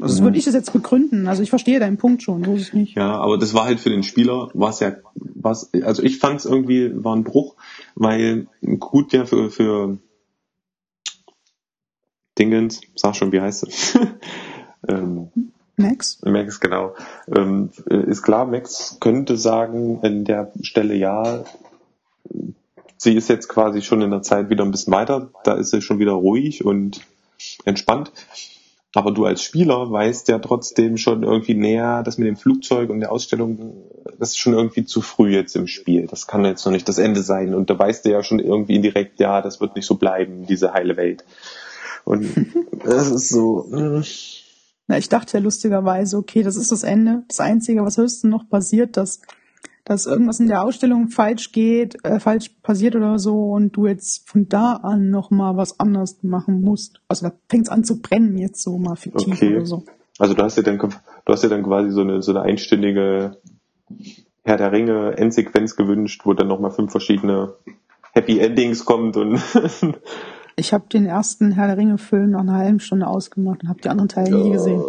Also 0.01 0.23
würde 0.23 0.39
ich 0.39 0.47
das 0.47 0.55
jetzt 0.55 0.73
begründen. 0.73 1.29
Also 1.29 1.43
ich 1.43 1.51
verstehe 1.51 1.81
deinen 1.81 1.99
Punkt 1.99 2.23
schon, 2.23 2.45
so 2.45 2.55
ist 2.55 2.63
es 2.63 2.73
nicht. 2.73 2.97
Ja, 2.97 3.19
aber 3.19 3.37
das 3.37 3.53
war 3.53 3.67
halt 3.67 3.79
für 3.79 3.91
den 3.91 4.05
Spieler, 4.05 4.49
was 4.55 4.81
ja, 4.81 4.97
was, 5.15 5.71
also 5.75 6.03
ich 6.03 6.19
fand 6.19 6.41
es 6.41 6.47
irgendwie, 6.47 6.93
war 7.05 7.15
ein 7.15 7.25
Bruch, 7.25 7.57
weil 7.95 8.47
gut 8.79 9.13
ja 9.13 9.27
für, 9.27 9.51
für 9.51 9.99
Dingens, 12.39 12.81
sag 12.95 13.17
schon, 13.17 13.33
wie 13.33 13.43
heißt 13.43 13.65
es? 13.65 13.99
ähm, 14.89 15.29
Max? 15.77 16.21
Max, 16.23 16.61
genau. 16.61 16.95
Ähm, 17.35 17.71
ist 17.87 18.23
klar, 18.23 18.47
Max 18.47 18.99
könnte 19.01 19.37
sagen, 19.37 20.01
in 20.03 20.25
der 20.25 20.53
Stelle 20.61 20.95
ja, 20.95 21.45
sie 22.97 23.15
ist 23.15 23.29
jetzt 23.29 23.49
quasi 23.49 23.83
schon 23.83 24.03
in 24.03 24.11
der 24.11 24.23
Zeit 24.23 24.51
wieder 24.51 24.65
ein 24.65 24.71
bisschen 24.71 24.93
weiter, 24.93 25.31
da 25.45 25.55
ist 25.55 25.71
sie 25.71 25.83
schon 25.83 25.99
wieder 25.99 26.13
ruhig 26.13 26.65
und 26.65 27.01
entspannt. 27.65 28.13
Aber 28.97 29.11
du 29.11 29.25
als 29.25 29.43
Spieler 29.43 29.91
weißt 29.91 30.29
ja 30.29 30.39
trotzdem 30.39 30.97
schon 30.97 31.25
irgendwie 31.25 31.55
näher, 31.55 32.05
das 32.05 32.17
mit 32.17 32.29
dem 32.29 32.37
Flugzeug 32.37 32.91
und 32.91 33.01
der 33.01 33.11
Ausstellung, 33.11 33.75
das 34.21 34.31
ist 34.31 34.39
schon 34.39 34.55
irgendwie 34.55 34.85
zu 34.85 35.01
früh 35.03 35.35
jetzt 35.35 35.57
im 35.57 35.67
Spiel. 35.67 36.07
Das 36.07 36.29
kann 36.29 36.45
jetzt 36.45 36.65
noch 36.65 36.71
nicht 36.71 36.89
das 36.89 36.99
Ende 36.99 37.23
sein. 37.23 37.55
Und 37.55 37.71
da 37.71 37.79
weißt 37.79 38.05
du 38.05 38.11
ja 38.11 38.23
schon 38.23 38.39
irgendwie 38.39 38.77
indirekt, 38.77 39.19
ja, 39.19 39.43
das 39.43 39.61
wird 39.61 39.75
nicht 39.75 39.87
so 39.87 39.97
bleiben, 39.97 40.47
diese 40.47 40.73
heile 40.73 40.97
Welt. 40.97 41.25
Und 42.05 42.55
das 42.85 43.11
ist 43.11 43.31
so. 43.31 43.67
Mh. 43.69 44.05
Na, 44.87 44.99
ich 44.99 45.09
dachte 45.09 45.39
ja 45.39 45.43
lustigerweise, 45.43 46.19
okay, 46.19 46.43
das 46.43 46.57
ist 46.57 46.71
das 46.71 46.83
Ende. 46.83 47.25
Das 47.29 47.41
Einzige, 47.41 47.85
was 47.85 47.97
höchstens 47.97 48.31
noch 48.31 48.49
passiert, 48.49 48.97
dass, 48.97 49.23
dass 49.85 50.07
irgendwas 50.07 50.41
in 50.41 50.49
der 50.49 50.63
Ausstellung 50.63 51.09
falsch 51.09 51.53
geht, 51.53 52.05
äh, 52.05 52.21
falsch 52.21 52.51
passiert 52.63 52.95
oder 52.95 53.19
so 53.19 53.53
und 53.53 53.73
du 53.77 53.87
jetzt 53.87 54.29
von 54.29 54.49
da 54.49 54.75
an 54.75 55.11
nochmal 55.11 55.57
was 55.57 55.81
anders 55.81 56.23
machen 56.23 56.61
musst. 56.61 57.01
Also 57.09 57.29
da 57.29 57.35
fängt 57.49 57.67
es 57.67 57.73
an 57.73 57.85
zu 57.85 58.01
brennen 58.01 58.37
jetzt 58.37 58.63
so 58.63 58.77
mal 58.77 58.97
fiktiv 58.97 59.35
okay. 59.35 59.57
oder 59.57 59.67
so. 59.67 59.85
Also 60.19 60.35
du 60.35 60.43
hast 60.43 60.57
ja 60.57 60.63
dann, 60.63 60.79
du 60.79 61.33
hast 61.33 61.43
ja 61.43 61.49
dann 61.49 61.63
quasi 61.63 61.91
so 61.91 62.03
eine, 62.03 62.23
so 62.23 62.33
eine 62.33 62.43
einstündige 62.43 63.39
Herr 64.45 64.59
der 64.59 64.73
Ringe 64.73 65.17
Endsequenz 65.17 65.77
gewünscht, 65.77 66.23
wo 66.25 66.35
dann 66.35 66.49
nochmal 66.49 66.71
fünf 66.71 66.91
verschiedene 66.91 67.55
Happy 68.13 68.39
Endings 68.39 68.85
kommt 68.85 69.17
und 69.17 69.41
Ich 70.57 70.73
habe 70.73 70.85
den 70.89 71.07
ersten 71.07 71.53
Herr 71.53 71.67
der 71.67 71.77
Ringe-Film 71.77 72.31
nach 72.31 72.41
einer 72.41 72.55
halben 72.55 72.81
Stunde 72.81 73.07
ausgemacht 73.07 73.63
und 73.63 73.69
habe 73.69 73.81
die 73.81 73.89
anderen 73.89 74.09
Teile 74.09 74.37
nie 74.37 74.53
gesehen. 74.53 74.83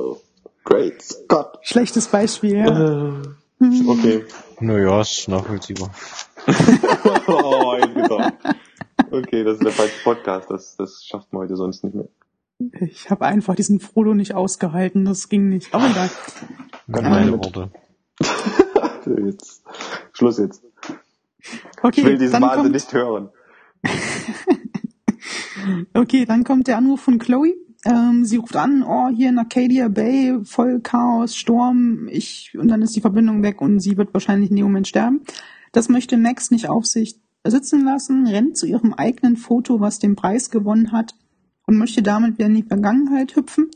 Great 0.63 1.01
Scott. 1.01 1.59
Schlechtes 1.61 2.07
Beispiel, 2.07 2.57
ja. 2.57 2.66
Äh, 2.68 3.88
okay. 3.88 4.24
Naja, 4.59 5.01
ist 5.01 5.28
nachvollziehbar. 5.28 5.89
oh, 7.28 7.78
okay, 9.11 9.43
das 9.43 9.55
ist 9.55 9.63
der 9.63 9.72
falsche 9.72 10.03
Podcast. 10.03 10.49
Das, 10.51 10.76
das 10.78 11.03
schafft 11.03 11.34
man 11.34 11.43
heute 11.43 11.55
sonst 11.55 11.84
nicht 11.84 11.95
mehr. 11.95 12.07
Ich 12.80 13.09
habe 13.09 13.26
einfach 13.26 13.55
diesen 13.55 13.80
Frodo 13.80 14.13
nicht 14.13 14.34
ausgehalten. 14.34 15.05
Das 15.05 15.30
ging 15.30 15.49
nicht. 15.49 15.74
Aber 15.74 15.89
egal. 15.89 16.09
Meine 16.88 17.32
Worte. 17.34 17.72
jetzt. 19.26 19.63
Schluss 20.13 20.38
jetzt. 20.38 20.63
Okay, 21.82 22.01
ich 22.01 22.05
will 22.05 22.18
diesen 22.18 22.41
Wahnsinn 22.41 22.72
nicht 22.72 22.93
hören. 22.93 23.30
Okay, 25.93 26.26
dann 26.26 26.43
kommt 26.43 26.68
der 26.68 26.78
Anruf 26.78 27.01
von 27.01 27.20
Chloe. 27.20 27.53
Ähm, 27.86 28.26
sie 28.26 28.38
ruft 28.38 28.55
an, 28.55 28.84
oh, 28.84 29.09
hier 29.09 29.30
in 29.30 29.38
Arcadia 29.38 29.88
Bay, 29.89 30.39
voll 30.43 30.80
Chaos, 30.82 31.36
Sturm, 31.36 32.07
ich, 32.07 32.57
und 32.57 32.68
dann 32.68 32.82
ist 32.82 32.95
die 32.95 33.01
Verbindung 33.01 33.43
weg 33.43 33.61
und 33.61 33.80
sie 33.80 33.95
wird 33.95 34.13
wahrscheinlich 34.13 34.49
in 34.49 34.55
dem 34.55 34.66
Moment 34.66 34.88
sterben. 34.88 35.22
Das 35.72 35.88
möchte 35.88 36.18
Max 36.18 36.49
nicht 36.49 36.68
auf 36.68 36.86
sich 36.88 37.22
sitzen 37.45 37.86
lassen, 37.86 38.26
rennt 38.26 38.57
zu 38.57 38.66
ihrem 38.66 38.93
eigenen 38.93 39.38
Foto, 39.38 39.80
was 39.80 39.99
den 39.99 40.16
Preis 40.16 40.49
gewonnen 40.49 40.91
hat, 40.91 41.16
und 41.68 41.78
möchte 41.78 42.01
damit 42.01 42.38
wieder 42.38 42.47
in 42.47 42.55
die 42.55 42.63
Vergangenheit 42.63 43.36
hüpfen. 43.36 43.70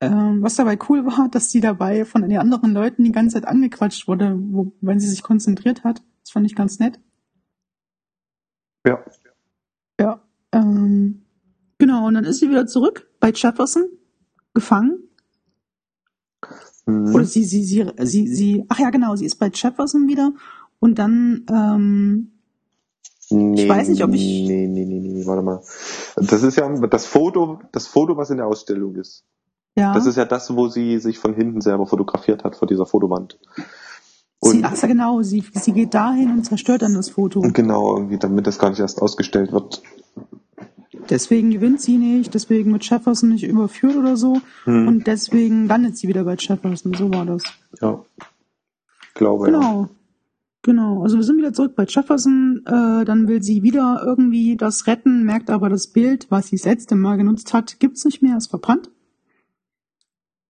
Ähm, 0.00 0.42
was 0.42 0.56
dabei 0.56 0.76
cool 0.88 1.04
war, 1.06 1.28
dass 1.28 1.50
sie 1.50 1.60
dabei 1.60 2.04
von 2.04 2.22
den 2.22 2.38
anderen 2.38 2.72
Leuten 2.72 3.04
die 3.04 3.12
ganze 3.12 3.34
Zeit 3.34 3.46
angequatscht 3.46 4.08
wurde, 4.08 4.36
wo, 4.36 4.72
wenn 4.80 5.00
sie 5.00 5.08
sich 5.08 5.22
konzentriert 5.22 5.84
hat. 5.84 6.02
Das 6.22 6.32
fand 6.32 6.46
ich 6.46 6.54
ganz 6.54 6.78
nett. 6.78 7.00
Ja. 8.86 8.98
Genau, 12.02 12.08
und 12.08 12.14
dann 12.14 12.24
ist 12.24 12.40
sie 12.40 12.50
wieder 12.50 12.66
zurück 12.66 13.08
bei 13.20 13.30
Jefferson, 13.30 13.84
gefangen. 14.54 14.98
Mhm. 16.86 17.14
Oder 17.14 17.24
sie, 17.24 17.44
sie, 17.44 17.64
sie, 17.64 17.86
sie, 17.98 18.26
sie, 18.28 18.64
ach 18.68 18.78
ja, 18.78 18.90
genau, 18.90 19.14
sie 19.16 19.26
ist 19.26 19.36
bei 19.36 19.50
Jefferson 19.52 20.08
wieder 20.08 20.32
und 20.80 20.98
dann, 20.98 21.46
ähm, 21.48 22.32
nee, 23.30 23.62
ich 23.62 23.68
weiß 23.68 23.88
nicht, 23.88 24.02
ob 24.02 24.12
ich. 24.14 24.48
Nee, 24.48 24.66
nee, 24.66 24.84
nee, 24.84 24.98
nee, 24.98 25.26
warte 25.26 25.42
mal. 25.42 25.62
Das 26.16 26.42
ist 26.42 26.56
ja 26.56 26.68
das 26.86 27.06
Foto, 27.06 27.60
das 27.70 27.86
Foto, 27.86 28.16
was 28.16 28.30
in 28.30 28.38
der 28.38 28.46
Ausstellung 28.46 28.96
ist. 28.96 29.24
Ja. 29.76 29.94
Das 29.94 30.06
ist 30.06 30.16
ja 30.16 30.24
das, 30.24 30.54
wo 30.54 30.68
sie 30.68 30.98
sich 30.98 31.18
von 31.18 31.34
hinten 31.34 31.60
selber 31.60 31.86
fotografiert 31.86 32.44
hat 32.44 32.56
vor 32.56 32.68
dieser 32.68 32.84
Fotowand. 32.84 33.38
Und 34.40 34.50
sie, 34.50 34.64
ach 34.64 34.76
ja, 34.76 34.88
genau, 34.88 35.22
sie, 35.22 35.44
sie 35.54 35.72
geht 35.72 35.94
dahin 35.94 36.30
und 36.32 36.44
zerstört 36.44 36.82
dann 36.82 36.94
das 36.94 37.10
Foto. 37.10 37.40
Genau, 37.40 37.96
irgendwie, 37.96 38.18
damit 38.18 38.46
das 38.46 38.58
gar 38.58 38.70
nicht 38.70 38.80
erst 38.80 39.00
ausgestellt 39.00 39.52
wird. 39.52 39.82
Deswegen 41.08 41.50
gewinnt 41.50 41.80
sie 41.80 41.96
nicht, 41.96 42.34
deswegen 42.34 42.72
wird 42.72 42.88
Jefferson 42.88 43.30
nicht 43.30 43.44
überführt 43.44 43.96
oder 43.96 44.16
so. 44.16 44.42
Hm. 44.64 44.88
Und 44.88 45.06
deswegen 45.06 45.66
landet 45.66 45.96
sie 45.96 46.06
wieder 46.08 46.24
bei 46.24 46.34
Jefferson. 46.34 46.92
So 46.94 47.12
war 47.12 47.24
das. 47.24 47.42
Ja. 47.80 48.04
Glaube 49.14 49.46
genau. 49.46 49.82
Ja. 49.82 49.90
Genau. 50.62 51.02
Also 51.02 51.16
wir 51.16 51.24
sind 51.24 51.38
wieder 51.38 51.52
zurück 51.52 51.74
bei 51.74 51.84
Jefferson. 51.84 52.62
Äh, 52.66 53.04
dann 53.04 53.26
will 53.26 53.42
sie 53.42 53.62
wieder 53.62 54.02
irgendwie 54.04 54.56
das 54.56 54.86
retten, 54.86 55.24
merkt 55.24 55.50
aber 55.50 55.68
das 55.68 55.88
Bild, 55.88 56.26
was 56.30 56.48
sie 56.48 56.56
das 56.56 56.66
letzte 56.66 56.94
Mal 56.94 57.16
genutzt 57.16 57.52
hat, 57.52 57.80
gibt's 57.80 58.04
nicht 58.04 58.22
mehr, 58.22 58.36
ist 58.36 58.48
verbrannt. 58.48 58.90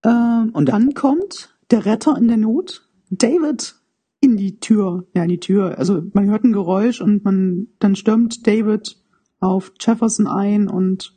Äh, 0.02 0.10
und 0.52 0.68
dann 0.68 0.92
kommt 0.94 1.56
der 1.70 1.86
Retter 1.86 2.16
in 2.18 2.28
der 2.28 2.36
Not, 2.36 2.86
David, 3.10 3.76
in 4.20 4.36
die 4.36 4.60
Tür. 4.60 5.06
Ja, 5.14 5.22
in 5.22 5.30
die 5.30 5.40
Tür. 5.40 5.78
Also 5.78 6.02
man 6.12 6.28
hört 6.28 6.44
ein 6.44 6.52
Geräusch 6.52 7.00
und 7.00 7.24
man 7.24 7.68
dann 7.78 7.96
stürmt 7.96 8.46
David 8.46 9.01
auf 9.42 9.72
Jefferson 9.80 10.26
ein 10.26 10.68
und 10.68 11.14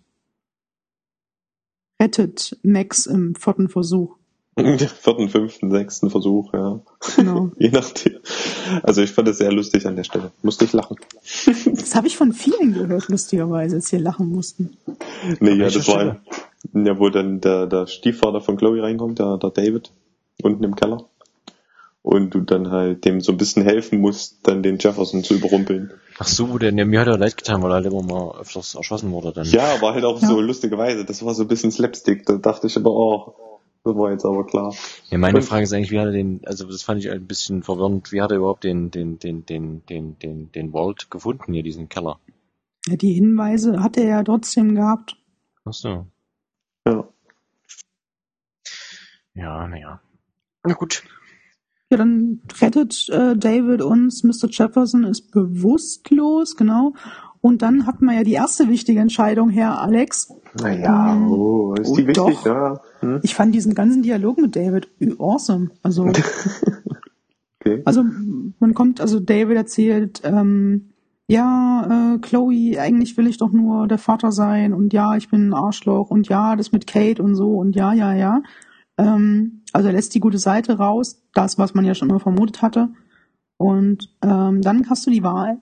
rettet 2.02 2.58
Max 2.64 3.06
im 3.06 3.36
vierten 3.36 3.70
Versuch. 3.70 4.18
vierten, 4.58 5.30
fünften, 5.30 5.70
sechsten 5.70 6.10
Versuch, 6.10 6.54
ja. 6.54 6.80
Genau. 7.16 7.52
Je 7.60 7.70
nachdem. 7.70 8.20
Also 8.84 9.02
ich 9.02 9.12
fand 9.12 9.28
es 9.28 9.38
sehr 9.38 9.52
lustig 9.52 9.86
an 9.86 9.96
der 9.96 10.06
Stelle. 10.06 10.32
Musste 10.42 10.66
ich 10.66 10.74
lachen. 10.74 10.98
Das 11.66 11.94
habe 11.96 12.08
ich 12.08 12.18
von 12.18 12.34
vielen 12.34 12.74
gehört, 12.74 13.10
lustigerweise, 13.10 13.76
als 13.76 13.90
sie 13.90 13.98
lachen 13.98 14.30
mussten. 14.30 14.78
Nee, 15.40 15.52
An 15.52 15.60
ja, 15.60 15.70
das 15.70 15.88
war 15.88 16.22
ja, 16.74 17.00
wo 17.00 17.10
dann 17.10 17.42
der, 17.42 17.68
der 17.68 17.88
Stiefvater 17.88 18.42
von 18.42 18.58
Chloe 18.58 18.82
reinkommt, 18.82 19.20
der, 19.20 19.38
der 19.38 19.52
David, 19.52 19.92
unten 20.42 20.64
im 20.64 20.76
Keller. 20.76 21.06
Und 22.08 22.36
du 22.36 22.42
dann 22.42 22.70
halt 22.70 23.04
dem 23.04 23.20
so 23.20 23.32
ein 23.32 23.38
bisschen 23.38 23.64
helfen 23.64 24.00
musst, 24.00 24.48
dann 24.48 24.62
den 24.62 24.78
Jefferson 24.78 25.24
zu 25.24 25.34
überrumpeln. 25.34 25.92
Ach 26.20 26.28
so, 26.28 26.60
der, 26.60 26.72
der 26.72 26.86
mir 26.86 27.00
hat 27.00 27.08
er 27.08 27.18
leid 27.18 27.36
getan, 27.36 27.64
weil 27.64 27.72
er 27.72 27.76
halt 27.76 27.88
immer 27.88 28.04
mal 28.04 28.40
öfters 28.40 28.76
erschossen 28.76 29.12
wurde 29.12 29.32
dann. 29.34 29.46
Ja, 29.48 29.74
aber 29.74 29.96
halt 29.96 30.06
auch 30.06 30.22
Ja. 30.22 30.28
so 30.28 30.40
lustigerweise. 30.40 31.04
Das 31.04 31.26
war 31.26 31.34
so 31.34 31.42
ein 31.42 31.48
bisschen 31.48 31.72
Slapstick. 31.72 32.24
Da 32.28 32.38
dachte 32.38 32.68
ich 32.68 32.78
aber, 32.78 32.92
oh, 32.92 33.60
das 33.84 33.96
war 33.96 34.12
jetzt 34.12 34.24
aber 34.24 34.46
klar. 34.46 34.72
Ja, 35.10 35.18
meine 35.18 35.40
Und- 35.40 35.46
Frage 35.46 35.64
ist 35.64 35.74
eigentlich, 35.74 35.90
wie 35.90 35.98
hat 36.00 36.06
er 36.06 36.12
den, 36.12 36.42
also 36.46 36.68
das 36.68 36.84
fand 36.84 37.00
ich 37.04 37.10
ein 37.10 37.26
bisschen 37.26 37.64
verwirrend, 37.64 38.12
wie 38.12 38.22
hat 38.22 38.30
er 38.30 38.38
überhaupt 38.38 38.66
den, 38.66 38.92
den, 38.92 39.18
den, 39.18 39.44
den, 39.48 39.84
den, 39.88 40.20
den, 40.20 40.52
den 40.52 40.74
Walt 40.74 41.10
gefunden 41.10 41.54
hier, 41.54 41.64
diesen 41.64 41.90
Keller? 41.90 42.20
Ja, 42.88 42.98
die 42.98 43.14
Hinweise 43.14 43.82
hat 43.82 43.98
er 43.98 44.06
ja 44.06 44.24
trotzdem 44.24 44.76
gehabt. 44.76 45.18
Ach 45.66 45.74
so. 45.74 46.06
Ja. 46.88 47.08
Ja, 49.34 49.68
naja. 49.68 50.00
Na 50.64 50.74
gut. 50.76 51.04
Ja, 51.96 52.00
dann 52.00 52.42
rettet 52.60 53.08
äh, 53.10 53.38
David 53.38 53.82
uns. 53.82 54.22
Mr. 54.26 54.50
Jefferson 54.50 55.06
ist 55.06 55.32
bewusstlos, 55.32 56.58
genau. 56.58 56.94
Und 57.40 57.62
dann 57.62 57.86
hat 57.86 58.02
man 58.02 58.16
ja 58.16 58.24
die 58.26 58.34
erste 58.34 58.68
wichtige 58.68 59.00
Entscheidung, 59.00 59.50
Herr 59.50 59.80
Alex. 59.80 60.34
Naja, 60.60 61.14
Ähm, 61.14 61.32
oh, 61.32 61.74
ist 61.76 61.96
die 61.96 62.04
oh, 62.04 62.08
wichtig, 62.08 62.16
doch. 62.16 62.46
ja. 62.46 62.82
Hm? 63.00 63.20
Ich 63.24 63.34
fand 63.34 63.56
diesen 63.56 63.76
ganzen 63.76 64.02
Dialog 64.02 64.40
mit 64.40 64.58
David 64.58 64.90
awesome. 65.20 65.70
Also, 65.84 66.12
Okay. 67.62 67.82
also 67.86 68.04
man 68.60 68.74
kommt, 68.74 69.00
also 69.00 69.22
David 69.22 69.56
erzählt, 69.56 70.22
ähm, 70.26 70.90
ja, 71.28 72.16
äh, 72.16 72.20
Chloe, 72.20 72.78
eigentlich 72.78 73.16
will 73.16 73.28
ich 73.28 73.38
doch 73.38 73.52
nur 73.52 73.88
der 73.88 74.00
Vater 74.00 74.34
sein 74.34 74.74
und 74.74 74.92
ja, 74.92 75.16
ich 75.16 75.30
bin 75.30 75.48
ein 75.50 75.54
Arschloch 75.54 76.12
und 76.12 76.28
ja, 76.28 76.58
das 76.58 76.74
mit 76.74 76.88
Kate 76.88 77.24
und 77.24 77.36
so 77.36 77.54
und 77.54 77.76
ja, 77.76 77.94
ja, 77.94 78.14
ja. 78.14 78.42
Ähm, 78.98 79.64
also 79.74 79.88
er 79.88 79.94
lässt 79.94 80.16
die 80.16 80.20
gute 80.20 80.38
Seite 80.38 80.78
raus, 80.78 81.22
das, 81.34 81.58
was 81.58 81.74
man 81.74 81.86
ja 81.86 81.96
schon 81.96 82.10
immer 82.10 82.20
vermutet 82.20 82.62
hatte. 82.62 82.90
Und 83.58 84.16
ähm, 84.22 84.62
dann 84.62 84.90
hast 84.90 85.06
du 85.06 85.12
die 85.12 85.24
Wahl. 85.24 85.62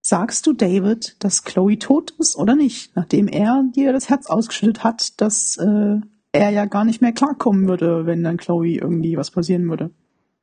Sagst 0.00 0.46
du 0.46 0.52
David, 0.52 1.16
dass 1.24 1.42
Chloe 1.42 1.78
tot 1.78 2.12
ist 2.18 2.36
oder 2.36 2.54
nicht? 2.54 2.94
Nachdem 2.94 3.26
er 3.26 3.64
dir 3.74 3.92
das 3.92 4.08
Herz 4.08 4.26
ausgeschüttet 4.26 4.84
hat, 4.84 5.20
dass 5.20 5.56
äh, 5.56 6.00
er 6.30 6.50
ja 6.50 6.66
gar 6.66 6.84
nicht 6.84 7.00
mehr 7.02 7.12
klarkommen 7.12 7.66
würde, 7.66 8.06
wenn 8.06 8.22
dann 8.22 8.36
Chloe 8.36 8.76
irgendwie 8.76 9.16
was 9.16 9.32
passieren 9.32 9.68
würde. 9.68 9.90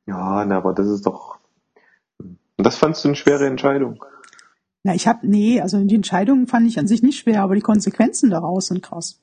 Ja, 0.06 0.44
na, 0.44 0.58
aber 0.58 0.74
das 0.74 0.88
ist 0.88 1.06
doch. 1.06 1.38
Und 2.18 2.66
das 2.66 2.76
fandst 2.76 3.04
du 3.04 3.08
eine 3.08 3.16
schwere 3.16 3.46
Entscheidung. 3.46 4.04
Na, 4.82 4.94
ich 4.94 5.08
hab, 5.08 5.24
nee, 5.24 5.60
also 5.62 5.82
die 5.82 5.94
Entscheidung 5.94 6.46
fand 6.46 6.66
ich 6.66 6.78
an 6.78 6.86
sich 6.86 7.02
nicht 7.02 7.18
schwer, 7.18 7.42
aber 7.42 7.54
die 7.54 7.62
Konsequenzen 7.62 8.28
daraus 8.28 8.66
sind 8.66 8.82
krass. 8.82 9.22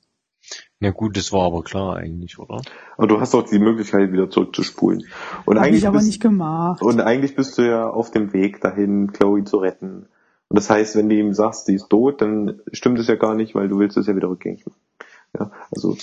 Na 0.82 0.90
gut, 0.90 1.16
das 1.16 1.30
war 1.32 1.42
aber 1.46 1.62
klar 1.62 1.96
eigentlich, 1.96 2.38
oder? 2.40 2.60
Aber 2.96 3.06
du 3.06 3.20
hast 3.20 3.34
auch 3.34 3.48
die 3.48 3.60
Möglichkeit, 3.60 4.12
wieder 4.12 4.28
zurückzuspulen. 4.28 5.04
Und 5.44 5.56
Hab 5.58 5.64
eigentlich 5.64 5.82
ich 5.82 5.86
aber 5.86 5.98
bist, 5.98 6.08
nicht 6.08 6.20
gemacht. 6.20 6.82
Und 6.82 7.00
eigentlich 7.00 7.36
bist 7.36 7.56
du 7.56 7.62
ja 7.62 7.88
auf 7.88 8.10
dem 8.10 8.32
Weg 8.32 8.60
dahin, 8.60 9.12
Chloe 9.12 9.44
zu 9.44 9.58
retten. 9.58 10.06
Und 10.48 10.58
das 10.58 10.68
heißt, 10.68 10.96
wenn 10.96 11.08
du 11.08 11.14
ihm 11.14 11.34
sagst, 11.34 11.66
sie 11.66 11.74
ist 11.76 11.88
tot, 11.88 12.20
dann 12.20 12.60
stimmt 12.72 12.98
es 12.98 13.06
ja 13.06 13.14
gar 13.14 13.34
nicht, 13.34 13.54
weil 13.54 13.68
du 13.68 13.78
willst 13.78 13.96
es 13.96 14.08
ja 14.08 14.16
wieder 14.16 14.28
rückgängig 14.28 14.66
machen. 14.66 14.76
Ja, 15.38 15.50
also. 15.74 15.96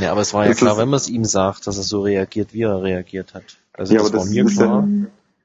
Ja, 0.00 0.12
aber 0.12 0.20
es 0.22 0.32
war 0.32 0.44
ja 0.44 0.50
Das 0.50 0.58
klar, 0.58 0.72
ist- 0.74 0.78
wenn 0.78 0.88
man 0.88 0.96
es 0.98 1.08
ihm 1.08 1.24
sagt, 1.24 1.66
dass 1.66 1.76
er 1.76 1.82
so 1.82 2.02
reagiert, 2.02 2.54
wie 2.54 2.62
er 2.62 2.82
reagiert 2.82 3.34
hat. 3.34 3.44
Also 3.72 3.94
Ja, 3.94 4.00
das 4.00 4.10
aber 4.10 4.18
war 4.20 4.24
das 4.26 4.32
mir 4.32 4.44
klar. 4.46 4.88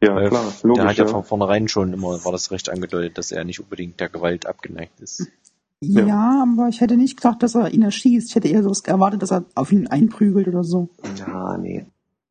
ja, 0.01 0.15
weil 0.15 0.29
klar, 0.29 0.43
der 0.61 0.67
logisch. 0.69 0.83
hat 0.85 0.97
ja 0.97 1.05
ja. 1.05 1.09
von 1.11 1.23
vornherein 1.23 1.67
schon 1.67 1.91
immer, 1.91 2.23
war 2.23 2.31
das 2.31 2.51
recht 2.51 2.69
angedeutet, 2.69 3.17
dass 3.17 3.31
er 3.31 3.43
nicht 3.45 3.59
unbedingt 3.59 3.99
der 3.99 4.09
Gewalt 4.09 4.45
abgeneigt 4.45 4.99
ist. 5.01 5.27
Ja. 5.81 6.05
Ja. 6.05 6.43
aber 6.43 6.69
ich 6.69 6.81
hätte 6.81 6.97
nicht 6.97 7.17
gedacht, 7.17 7.43
dass 7.43 7.55
er 7.55 7.73
ihn 7.73 7.81
erschießt. 7.83 8.29
Ich 8.29 8.35
hätte 8.35 8.47
eher 8.47 8.63
so 8.63 8.71
erwartet, 8.85 9.21
dass 9.21 9.31
er 9.31 9.45
auf 9.55 9.71
ihn 9.71 9.87
einprügelt 9.87 10.47
oder 10.47 10.63
so. 10.63 10.89
Ja, 11.17 11.57
nee. 11.57 11.85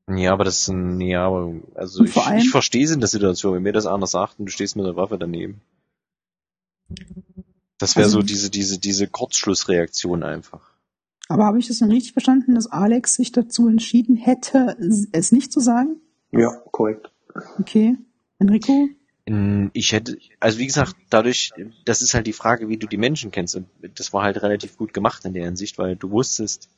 Ja, 0.08 0.32
aber 0.32 0.44
das 0.44 0.60
ist 0.62 0.68
ein, 0.68 1.00
ja, 1.00 1.26
aber, 1.26 1.54
also 1.74 2.00
Und 2.00 2.08
ich, 2.10 2.16
allem- 2.16 2.38
ich 2.38 2.50
verstehe 2.50 2.84
es 2.84 2.90
in 2.90 3.00
der 3.00 3.08
Situation, 3.08 3.54
wenn 3.54 3.62
mir 3.62 3.72
das 3.72 3.86
einer 3.86 4.06
sagt 4.06 4.38
und 4.38 4.46
du 4.46 4.52
stehst 4.52 4.76
mit 4.76 4.84
der 4.84 4.96
Waffe 4.96 5.16
daneben. 5.18 5.60
Das 7.78 7.96
wäre 7.96 8.04
Also- 8.06 8.20
so 8.20 8.26
diese, 8.26 8.50
diese, 8.50 8.78
diese 8.78 9.06
Kurzschlussreaktion 9.08 10.22
einfach. 10.22 10.60
Aber 11.28 11.46
habe 11.46 11.58
ich 11.58 11.68
das 11.68 11.78
denn 11.78 11.90
richtig 11.90 12.12
verstanden, 12.12 12.54
dass 12.54 12.66
Alex 12.66 13.14
sich 13.14 13.32
dazu 13.32 13.66
entschieden 13.68 14.16
hätte, 14.16 14.76
es 15.12 15.32
nicht 15.32 15.52
zu 15.52 15.60
sagen? 15.60 15.96
Ja, 16.32 16.50
korrekt. 16.70 17.10
Okay. 17.58 17.96
Enrico? 18.38 18.88
Mm, 19.26 19.68
Ich 19.72 19.92
hätte, 19.92 20.18
also 20.40 20.58
wie 20.58 20.66
gesagt, 20.66 20.94
dadurch, 21.10 21.52
das 21.84 22.02
ist 22.02 22.14
halt 22.14 22.26
die 22.26 22.32
Frage, 22.32 22.68
wie 22.68 22.76
du 22.76 22.86
die 22.86 22.96
Menschen 22.96 23.30
kennst. 23.30 23.56
Und 23.56 23.68
das 23.96 24.12
war 24.12 24.22
halt 24.22 24.42
relativ 24.42 24.76
gut 24.76 24.92
gemacht 24.92 25.24
in 25.24 25.32
der 25.34 25.44
Hinsicht, 25.44 25.78
weil 25.78 25.96
du 25.96 26.10
wusstest, 26.10 26.68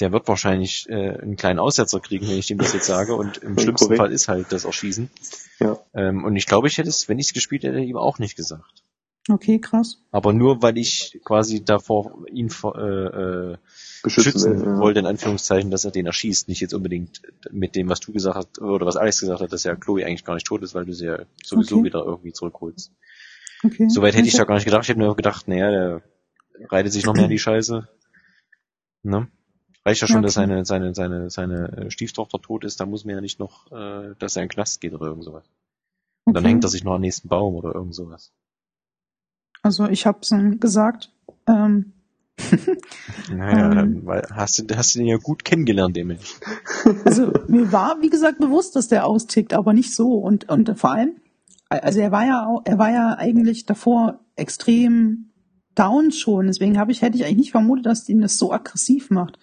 der 0.00 0.12
wird 0.12 0.28
wahrscheinlich 0.28 0.86
äh, 0.90 1.18
einen 1.18 1.36
kleinen 1.36 1.58
Aussetzer 1.58 2.00
kriegen, 2.00 2.28
wenn 2.28 2.38
ich 2.38 2.48
dem 2.48 2.58
das 2.58 2.74
jetzt 2.74 2.86
sage. 2.86 3.14
Und 3.14 3.38
im 3.38 3.58
schlimmsten. 3.58 3.96
Fall 3.96 4.12
ist 4.12 4.28
halt 4.28 4.52
das 4.52 4.64
Erschießen. 4.64 5.10
Ja. 5.58 5.78
Ähm, 5.94 6.24
und 6.24 6.36
ich 6.36 6.46
glaube, 6.46 6.68
ich 6.68 6.76
hätte 6.76 6.90
es, 6.90 7.08
wenn 7.08 7.18
ich 7.18 7.28
es 7.28 7.32
gespielt 7.32 7.62
hätte, 7.62 7.78
ihm 7.78 7.96
auch 7.96 8.18
nicht 8.18 8.36
gesagt. 8.36 8.82
Okay, 9.28 9.58
krass. 9.60 9.98
Aber 10.12 10.32
nur, 10.32 10.62
weil 10.62 10.78
ich 10.78 11.20
quasi 11.24 11.64
davor 11.64 12.26
ihn 12.28 12.48
äh, 12.48 12.78
äh, 12.78 13.56
Beschützen, 14.02 14.32
schützen 14.32 14.60
will, 14.60 14.66
ja. 14.66 14.78
wollte, 14.78 15.00
in 15.00 15.06
Anführungszeichen, 15.06 15.70
dass 15.70 15.84
er 15.84 15.90
den 15.90 16.06
erschießt. 16.06 16.48
Nicht 16.48 16.60
jetzt 16.60 16.74
unbedingt 16.74 17.22
mit 17.50 17.74
dem, 17.74 17.88
was 17.88 17.98
du 18.00 18.12
gesagt 18.12 18.36
hast, 18.36 18.60
oder 18.60 18.86
was 18.86 18.96
Alex 18.96 19.20
gesagt 19.20 19.40
hat, 19.40 19.52
dass 19.52 19.64
ja 19.64 19.74
Chloe 19.74 20.04
eigentlich 20.04 20.24
gar 20.24 20.34
nicht 20.34 20.46
tot 20.46 20.62
ist, 20.62 20.74
weil 20.74 20.84
du 20.86 20.92
sie 20.92 21.06
ja 21.06 21.18
sowieso 21.44 21.76
Okay. 21.78 21.86
wieder 21.86 22.04
irgendwie 22.04 22.32
zurückholst. 22.32 22.92
Okay. 23.64 23.88
Soweit 23.88 24.14
hätte 24.14 24.28
ich 24.28 24.34
da 24.36 24.44
gar 24.44 24.54
nicht 24.54 24.64
gedacht. 24.64 24.84
Ich 24.84 24.90
hätte 24.90 25.00
nur 25.00 25.16
gedacht, 25.16 25.48
naja, 25.48 25.70
der 25.70 26.02
reitet 26.70 26.92
sich 26.92 27.04
noch 27.04 27.14
mehr 27.14 27.24
in 27.24 27.30
die 27.30 27.38
Scheiße. 27.38 27.88
Ne? 29.02 29.28
Reicht 29.84 30.02
ja 30.02 30.06
schon, 30.06 30.16
Ja, 30.16 30.22
dass 30.22 30.36
okay. 30.36 30.46
seine, 30.46 30.64
seine, 30.64 30.94
seine, 30.94 31.30
seine 31.30 31.68
äh, 31.76 31.90
Stieftochter 31.90 32.40
tot 32.40 32.64
ist, 32.64 32.80
da 32.80 32.86
muss 32.86 33.04
man 33.04 33.14
ja 33.16 33.20
nicht 33.20 33.38
noch, 33.40 33.70
äh, 33.72 34.14
dass 34.18 34.36
er 34.36 34.42
in 34.42 34.48
den 34.48 34.54
Knast 34.54 34.80
geht 34.80 34.94
oder 34.94 35.06
irgend 35.06 35.24
sowas. 35.24 35.44
Und 36.24 36.34
dann 36.34 36.44
Okay. 36.44 36.52
hängt 36.52 36.64
er 36.64 36.68
sich 36.70 36.84
noch 36.84 36.94
am 36.94 37.00
nächsten 37.00 37.28
Baum 37.28 37.54
oder 37.54 37.74
irgend 37.74 37.94
sowas. 37.94 38.32
Also 39.66 39.88
ich 39.88 40.06
hab's 40.06 40.30
ihm 40.30 40.60
gesagt. 40.60 41.10
Ähm, 41.48 41.92
Naja, 43.32 43.82
Ähm. 43.82 44.02
weil, 44.04 44.22
hast, 44.32 44.58
du, 44.58 44.76
hast 44.76 44.94
du 44.94 45.00
den 45.00 45.08
ja 45.08 45.16
gut 45.16 45.44
kennengelernt, 45.44 45.96
den 45.96 46.06
Mensch. 46.06 46.36
also 47.04 47.32
mir 47.48 47.72
war, 47.72 48.00
wie 48.00 48.10
gesagt, 48.10 48.38
bewusst, 48.38 48.76
dass 48.76 48.86
der 48.88 49.06
austickt, 49.06 49.54
aber 49.54 49.72
nicht 49.72 49.92
so. 49.94 50.14
Und, 50.14 50.48
und 50.48 50.78
vor 50.78 50.92
allem, 50.92 51.16
also 51.68 51.98
er 51.98 52.12
war 52.12 52.24
ja 52.24 52.46
auch, 52.46 52.62
er 52.64 52.78
war 52.78 52.90
ja 52.90 53.14
eigentlich 53.18 53.66
davor 53.66 54.20
extrem 54.36 55.30
down 55.74 56.12
schon. 56.12 56.46
Deswegen 56.46 56.78
habe 56.78 56.92
ich, 56.92 57.02
hätte 57.02 57.16
ich 57.16 57.24
eigentlich 57.24 57.36
nicht 57.36 57.50
vermutet, 57.50 57.86
dass 57.86 58.08
ihn 58.08 58.20
das 58.20 58.38
so 58.38 58.52
aggressiv 58.52 59.10
macht. 59.10 59.38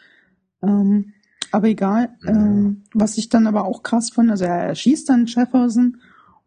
Ähm, 0.62 1.14
aber 1.52 1.68
egal. 1.68 2.16
Ähm, 2.26 2.84
was 2.94 3.18
ich 3.18 3.28
dann 3.28 3.46
aber 3.46 3.66
auch 3.66 3.84
krass 3.84 4.12
fand, 4.12 4.32
also 4.32 4.46
er 4.46 4.74
schießt 4.74 5.10
dann 5.10 5.26
Jefferson 5.26 5.98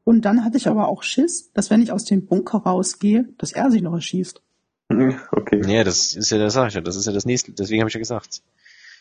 und 0.06 0.24
dann 0.24 0.44
hatte 0.44 0.56
ich 0.56 0.68
aber 0.68 0.86
auch 0.86 1.02
Schiss, 1.02 1.50
dass 1.52 1.68
wenn 1.68 1.82
ich 1.82 1.90
aus 1.90 2.04
dem 2.04 2.26
Bunker 2.26 2.58
rausgehe, 2.58 3.28
dass 3.38 3.50
er 3.50 3.72
sich 3.72 3.82
noch 3.82 3.92
erschießt. 3.92 4.40
Okay. 4.88 5.60
Ja, 5.66 5.82
das 5.82 6.14
ist 6.14 6.30
ja, 6.30 6.38
das 6.38 6.52
sag 6.52 6.68
ich 6.68 6.74
ja, 6.74 6.80
das 6.80 6.94
ist 6.94 7.06
ja 7.06 7.12
das 7.12 7.26
nächste, 7.26 7.50
deswegen 7.50 7.80
habe 7.80 7.88
ich 7.88 7.94
ja 7.94 7.98
gesagt. 7.98 8.40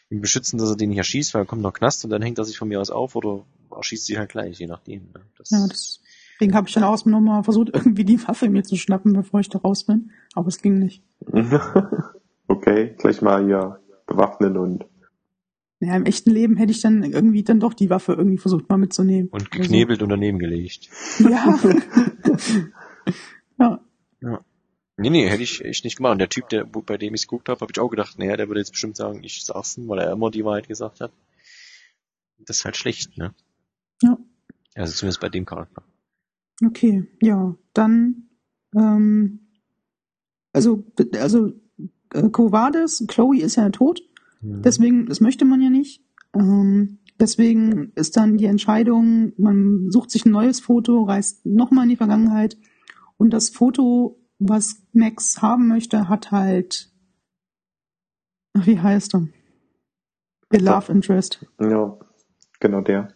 Ihm 0.09 0.21
beschützen, 0.21 0.57
dass 0.57 0.71
er 0.71 0.75
den 0.75 0.89
nicht 0.89 0.97
erschießt, 0.97 1.35
weil 1.35 1.43
er 1.43 1.45
kommt 1.45 1.61
noch 1.61 1.73
Knast 1.73 2.05
und 2.05 2.09
dann 2.09 2.23
hängt 2.23 2.39
er 2.39 2.43
sich 2.43 2.57
von 2.57 2.67
mir 2.67 2.81
aus 2.81 2.89
auf 2.89 3.15
oder 3.15 3.45
erschießt 3.69 4.07
sich 4.07 4.17
halt 4.17 4.31
gleich, 4.31 4.57
je 4.57 4.65
nachdem. 4.65 5.03
ne. 5.13 5.21
Das, 5.37 5.51
Ja, 5.51 5.67
deswegen 5.67 6.55
habe 6.55 6.67
ich 6.67 6.73
dann 6.73 6.83
auch 6.83 7.05
nochmal 7.05 7.43
versucht, 7.43 7.69
irgendwie 7.71 8.03
die 8.03 8.27
Waffe 8.27 8.49
mir 8.49 8.63
zu 8.63 8.75
schnappen, 8.75 9.13
bevor 9.13 9.39
ich 9.41 9.49
da 9.49 9.59
raus 9.59 9.83
bin. 9.83 10.09
Aber 10.33 10.47
es 10.47 10.59
ging 10.59 10.79
nicht. 10.79 11.03
okay, 12.47 12.95
gleich 12.97 13.21
mal 13.21 13.45
hier 13.45 13.79
bewaffnen 14.07 14.57
und 14.57 14.85
Ja, 15.81 15.95
im 15.95 16.05
echten 16.05 16.31
Leben 16.31 16.55
hätte 16.55 16.71
ich 16.71 16.81
dann 16.81 17.03
irgendwie 17.03 17.43
dann 17.43 17.59
doch 17.59 17.73
die 17.73 17.89
Waffe 17.89 18.13
irgendwie 18.13 18.37
versucht 18.37 18.69
mal 18.69 18.77
mitzunehmen. 18.77 19.29
und 19.29 19.51
geknebelt 19.51 20.01
und 20.01 20.09
daneben 20.09 20.39
gelegt. 20.39 20.89
Also, 21.19 21.69
ja. 23.59 23.81
ja. 24.21 24.45
Nee, 24.97 25.09
nee, 25.09 25.29
hätte 25.29 25.43
ich 25.43 25.63
echt 25.63 25.83
nicht 25.83 25.97
gemacht. 25.97 26.13
Und 26.13 26.19
der 26.19 26.29
Typ, 26.29 26.47
der, 26.47 26.63
bei 26.63 26.97
dem 26.97 27.13
ich 27.13 27.23
geguckt 27.23 27.49
habe, 27.49 27.59
habe 27.59 27.71
ich 27.73 27.79
auch 27.79 27.89
gedacht, 27.89 28.17
naja, 28.17 28.37
der 28.37 28.47
würde 28.47 28.61
jetzt 28.61 28.71
bestimmt 28.71 28.95
sagen, 28.95 29.21
ich 29.23 29.43
sag's 29.43 29.77
ihm, 29.77 29.89
weil 29.89 29.99
er 29.99 30.13
immer 30.13 30.31
die 30.31 30.45
Wahrheit 30.45 30.69
gesagt 30.69 31.01
hat. 31.01 31.11
Das 32.37 32.59
ist 32.59 32.65
halt 32.65 32.77
schlecht, 32.77 33.17
ne? 33.17 33.33
Ja. 34.01 34.17
Also 34.75 34.93
zumindest 34.93 35.19
bei 35.19 35.29
dem 35.29 35.45
Charakter. 35.45 35.83
Okay, 36.65 37.05
ja. 37.21 37.55
Dann, 37.73 38.29
ähm, 38.73 39.51
also, 40.53 40.85
also, 41.19 41.51
äh, 42.13 42.29
Covades, 42.29 43.05
Chloe 43.07 43.41
ist 43.41 43.57
ja 43.57 43.69
tot. 43.69 44.01
Mhm. 44.41 44.61
Deswegen, 44.61 45.05
das 45.07 45.21
möchte 45.21 45.45
man 45.45 45.61
ja 45.61 45.69
nicht. 45.69 46.03
Ähm, 46.33 46.99
deswegen 47.19 47.91
ist 47.95 48.17
dann 48.17 48.37
die 48.37 48.45
Entscheidung, 48.45 49.33
man 49.37 49.89
sucht 49.89 50.11
sich 50.11 50.25
ein 50.25 50.31
neues 50.31 50.59
Foto, 50.59 51.03
reist 51.03 51.45
nochmal 51.45 51.83
in 51.85 51.91
die 51.91 51.95
Vergangenheit 51.95 52.57
und 53.17 53.31
das 53.31 53.49
Foto, 53.49 54.19
was 54.39 54.83
Max 54.91 55.41
haben 55.41 55.67
möchte, 55.67 56.09
hat 56.09 56.31
halt 56.31 56.91
Wie 58.53 58.79
heißt 58.79 59.15
er? 59.15 59.27
Ihr 60.51 60.61
Love 60.61 60.91
Interest. 60.91 61.45
Ja, 61.59 61.97
genau 62.59 62.81
der. 62.81 63.09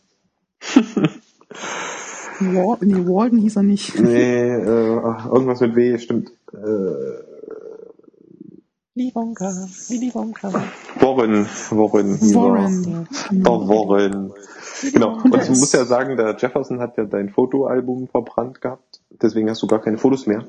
Wal 2.39 2.77
nee, 2.81 3.05
Walden 3.05 3.39
hieß 3.39 3.57
er 3.57 3.63
nicht. 3.63 3.99
Nee, 3.99 4.49
äh, 4.49 4.95
irgendwas 5.27 5.59
mit 5.61 5.75
W, 5.75 5.97
stimmt. 5.97 6.31
Äh, 6.53 7.28
Willy 8.99 9.13
Wonka, 9.15 9.49
Willy 9.89 10.13
Wonka. 10.13 10.51
Warren, 10.99 11.47
Warren. 11.71 12.19
Warren. 12.35 13.05
Der 13.31 13.45
Warren. 13.45 14.34
Genau. 14.91 15.21
Und 15.23 15.35
ich 15.41 15.47
muss 15.47 15.71
ja 15.71 15.85
sagen, 15.85 16.17
der 16.17 16.35
Jefferson 16.38 16.81
hat 16.81 16.97
ja 16.97 17.05
dein 17.05 17.30
Fotoalbum 17.30 18.09
verbrannt 18.09 18.59
gehabt. 18.59 18.99
Deswegen 19.09 19.49
hast 19.49 19.61
du 19.61 19.67
gar 19.67 19.80
keine 19.80 19.97
Fotos 19.97 20.27
mehr. 20.27 20.45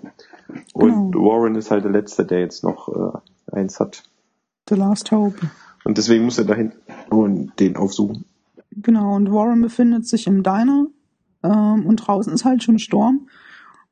Und 0.73 1.13
Genau. 1.13 1.25
Warren 1.25 1.55
ist 1.55 1.71
halt 1.71 1.85
der 1.85 1.93
Letzte, 1.93 2.27
der 2.27 2.41
jetzt 2.41 2.65
noch 2.65 2.89
äh, 2.89 3.57
eins 3.57 3.79
hat. 3.79 4.03
The 4.69 4.75
Last 4.75 5.13
Hope. 5.13 5.39
Und 5.85 5.97
deswegen 5.97 6.25
muss 6.25 6.39
er 6.39 6.45
dahin 6.45 6.73
und 7.09 7.53
den 7.61 7.77
aufsuchen. 7.77 8.25
Genau, 8.73 9.15
und 9.15 9.31
Warren 9.31 9.63
befindet 9.63 10.09
sich 10.09 10.27
im 10.27 10.43
Diner 10.43 10.87
ähm, 11.45 11.87
und 11.87 11.97
draußen 11.99 12.33
ist 12.33 12.45
halt 12.45 12.65
schon 12.65 12.81
Sturm. 12.81 13.29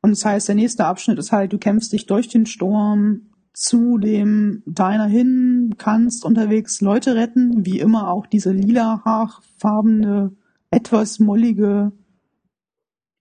Und 0.03 0.11
das 0.11 0.25
heißt, 0.25 0.49
der 0.49 0.57
nächste 0.57 0.85
Abschnitt 0.85 1.19
ist 1.21 1.31
halt, 1.31 1.53
du 1.53 1.59
kämpfst 1.59 1.93
dich 1.93 2.07
durch 2.07 2.29
den 2.29 2.45
Sturm 2.45 3.29
zu 3.59 3.99
dem 3.99 4.63
Diner 4.67 5.07
hin, 5.07 5.75
kannst 5.79 6.25
unterwegs 6.25 6.81
Leute 6.81 7.17
retten, 7.17 7.67
wie 7.67 7.81
immer 7.81 8.11
auch 8.11 8.27
diese 8.27 8.53
lila 8.53 9.03
haarfarbene, 9.05 10.33
etwas 10.71 11.19
mollige 11.19 11.93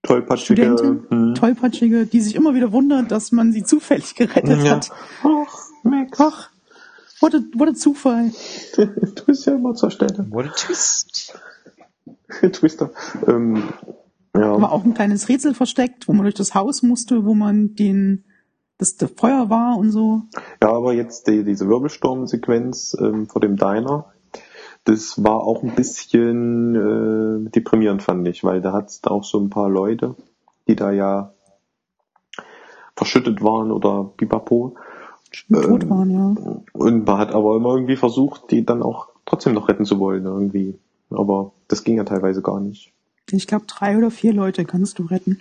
Tollpatschige. 0.02 0.62
Studentin, 0.62 1.06
hm. 1.10 1.34
tollpatschige, 1.34 2.06
die 2.06 2.20
sich 2.20 2.34
immer 2.36 2.54
wieder 2.54 2.72
wundert, 2.72 3.10
dass 3.10 3.32
man 3.32 3.52
sie 3.52 3.64
zufällig 3.64 4.14
gerettet 4.14 4.62
Ja. 4.62 4.76
hat. 4.76 4.90
Ach, 5.24 5.58
Max. 5.82 6.20
Ach, 6.20 6.50
what 7.20 7.34
a, 7.34 7.40
what 7.54 7.68
a 7.68 7.74
Zufall. 7.74 8.30
du 8.76 9.24
bist 9.26 9.46
ja 9.46 9.54
immer 9.54 9.74
zur 9.74 9.90
Stelle. 9.90 10.26
What 10.30 10.46
a 10.46 10.50
twist. 10.50 11.36
Twister. 12.52 12.90
Ähm, 13.26 13.64
ja. 14.34 14.60
war 14.60 14.70
auch 14.70 14.84
ein 14.84 14.94
kleines 14.94 15.28
Rätsel 15.28 15.52
versteckt, 15.54 16.06
wo 16.06 16.12
man 16.12 16.22
durch 16.22 16.34
das 16.34 16.54
Haus 16.54 16.82
musste, 16.82 17.24
wo 17.24 17.34
man 17.34 17.74
den, 17.74 18.24
das, 18.78 18.96
das 18.96 19.10
Feuer 19.10 19.50
war 19.50 19.76
und 19.76 19.90
so. 19.90 20.22
Ja, 20.62 20.72
aber 20.72 20.94
jetzt 20.94 21.26
die, 21.26 21.44
diese 21.44 21.68
Wirbelsturmsequenz 21.68 22.96
ähm, 23.00 23.26
vor 23.26 23.40
dem 23.40 23.56
Diner, 23.56 24.06
das 24.84 25.22
war 25.22 25.40
auch 25.40 25.62
ein 25.62 25.74
bisschen 25.74 26.74
äh, 27.46 27.50
deprimierend, 27.50 28.02
fand 28.02 28.26
ich, 28.26 28.44
weil 28.44 28.62
da 28.62 28.72
hat's 28.72 29.00
da 29.00 29.10
auch 29.10 29.24
so 29.24 29.38
ein 29.38 29.50
paar 29.50 29.68
Leute, 29.68 30.14
die 30.66 30.76
da 30.76 30.92
ja 30.92 31.32
verschüttet 32.96 33.42
waren 33.42 33.70
oder 33.70 34.10
pipapo. 34.16 34.76
tot 35.52 35.82
Ähm, 35.82 35.90
waren, 35.90 36.10
ja. 36.10 36.62
Und 36.72 37.06
man 37.06 37.18
hat 37.18 37.34
aber 37.34 37.56
immer 37.56 37.74
irgendwie 37.74 37.96
versucht, 37.96 38.50
die 38.50 38.64
dann 38.64 38.82
auch 38.82 39.08
trotzdem 39.26 39.54
noch 39.54 39.68
retten 39.68 39.84
zu 39.84 39.98
wollen, 39.98 40.24
irgendwie. 40.24 40.78
Aber 41.10 41.52
das 41.68 41.84
ging 41.84 41.96
ja 41.96 42.04
teilweise 42.04 42.42
gar 42.42 42.60
nicht. 42.60 42.92
Ich 43.30 43.46
glaube, 43.46 43.66
drei 43.66 43.98
oder 43.98 44.10
vier 44.10 44.32
Leute 44.32 44.64
kannst 44.64 44.98
du 44.98 45.04
retten. 45.04 45.40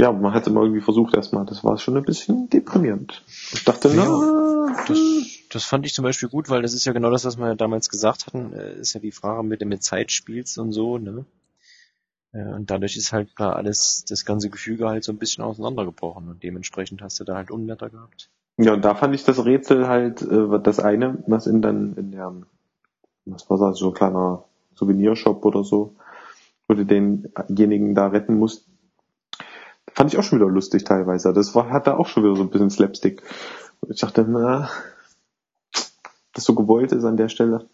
Ja, 0.00 0.12
man 0.12 0.34
hat 0.34 0.46
immer 0.46 0.62
irgendwie 0.62 0.82
versucht 0.82 1.14
erstmal. 1.14 1.46
Das 1.46 1.64
war 1.64 1.78
schon 1.78 1.96
ein 1.96 2.04
bisschen 2.04 2.50
deprimierend. 2.50 3.24
Ich 3.52 3.64
dachte, 3.64 3.90
na, 3.94 4.04
Das, 4.86 4.98
das 5.50 5.64
fand 5.64 5.86
ich 5.86 5.94
zum 5.94 6.02
Beispiel 6.02 6.28
gut, 6.28 6.50
weil 6.50 6.62
das 6.62 6.74
ist 6.74 6.84
ja 6.84 6.92
genau 6.92 7.10
das, 7.10 7.24
was 7.24 7.38
wir 7.38 7.46
ja 7.46 7.54
damals 7.54 7.88
gesagt 7.88 8.26
hatten, 8.26 8.52
äh, 8.52 8.74
ist 8.78 8.92
ja 8.92 9.00
die 9.00 9.12
Frage 9.12 9.42
mit 9.42 9.60
dem 9.60 9.68
mit 9.68 9.82
Zeitspiels 9.82 10.58
und 10.58 10.72
so, 10.72 10.98
ne? 10.98 11.24
Äh, 12.32 12.44
Und 12.54 12.70
dadurch 12.70 12.96
ist 12.96 13.12
halt 13.12 13.34
klar 13.34 13.56
alles, 13.56 14.04
das 14.08 14.24
ganze 14.26 14.50
Gefüge 14.50 14.86
halt 14.88 15.02
so 15.04 15.12
ein 15.12 15.18
bisschen 15.18 15.42
auseinandergebrochen 15.44 16.28
und 16.28 16.42
dementsprechend 16.42 17.00
hast 17.00 17.18
du 17.20 17.24
da 17.24 17.36
halt 17.36 17.50
Unwetter 17.50 17.88
gehabt. 17.88 18.28
Ja, 18.58 18.74
und 18.74 18.84
da 18.84 18.94
fand 18.94 19.14
ich 19.14 19.24
das 19.24 19.44
Rätsel 19.44 19.88
halt, 19.88 20.20
äh, 20.22 20.60
das 20.62 20.78
eine, 20.78 21.22
was 21.26 21.46
in 21.46 21.62
dann 21.62 21.94
in 21.96 22.12
der, 22.12 22.34
was 23.24 23.48
war 23.48 23.58
das, 23.58 23.78
so 23.78 23.88
ein 23.88 23.94
kleiner 23.94 24.44
Souvenirshop 24.74 25.44
oder 25.44 25.64
so, 25.64 25.96
wo 26.68 26.74
du 26.74 26.84
denjenigen 26.84 27.94
da 27.94 28.08
retten 28.08 28.38
musst, 28.38 28.65
fand 30.06 30.14
ich 30.14 30.20
auch 30.20 30.22
schon 30.22 30.38
wieder 30.38 30.48
lustig 30.48 30.84
teilweise. 30.84 31.32
Das 31.32 31.56
war, 31.56 31.70
hatte 31.70 31.96
auch 31.98 32.06
schon 32.06 32.22
wieder 32.22 32.36
so 32.36 32.42
ein 32.42 32.50
bisschen 32.50 32.70
Slapstick. 32.70 33.22
Und 33.80 33.92
ich 33.92 34.00
dachte, 34.00 34.24
na, 34.28 34.70
das 36.32 36.44
so 36.44 36.54
gewollt 36.54 36.92
ist 36.92 37.04
an 37.04 37.16
der 37.16 37.28
Stelle. 37.28 37.66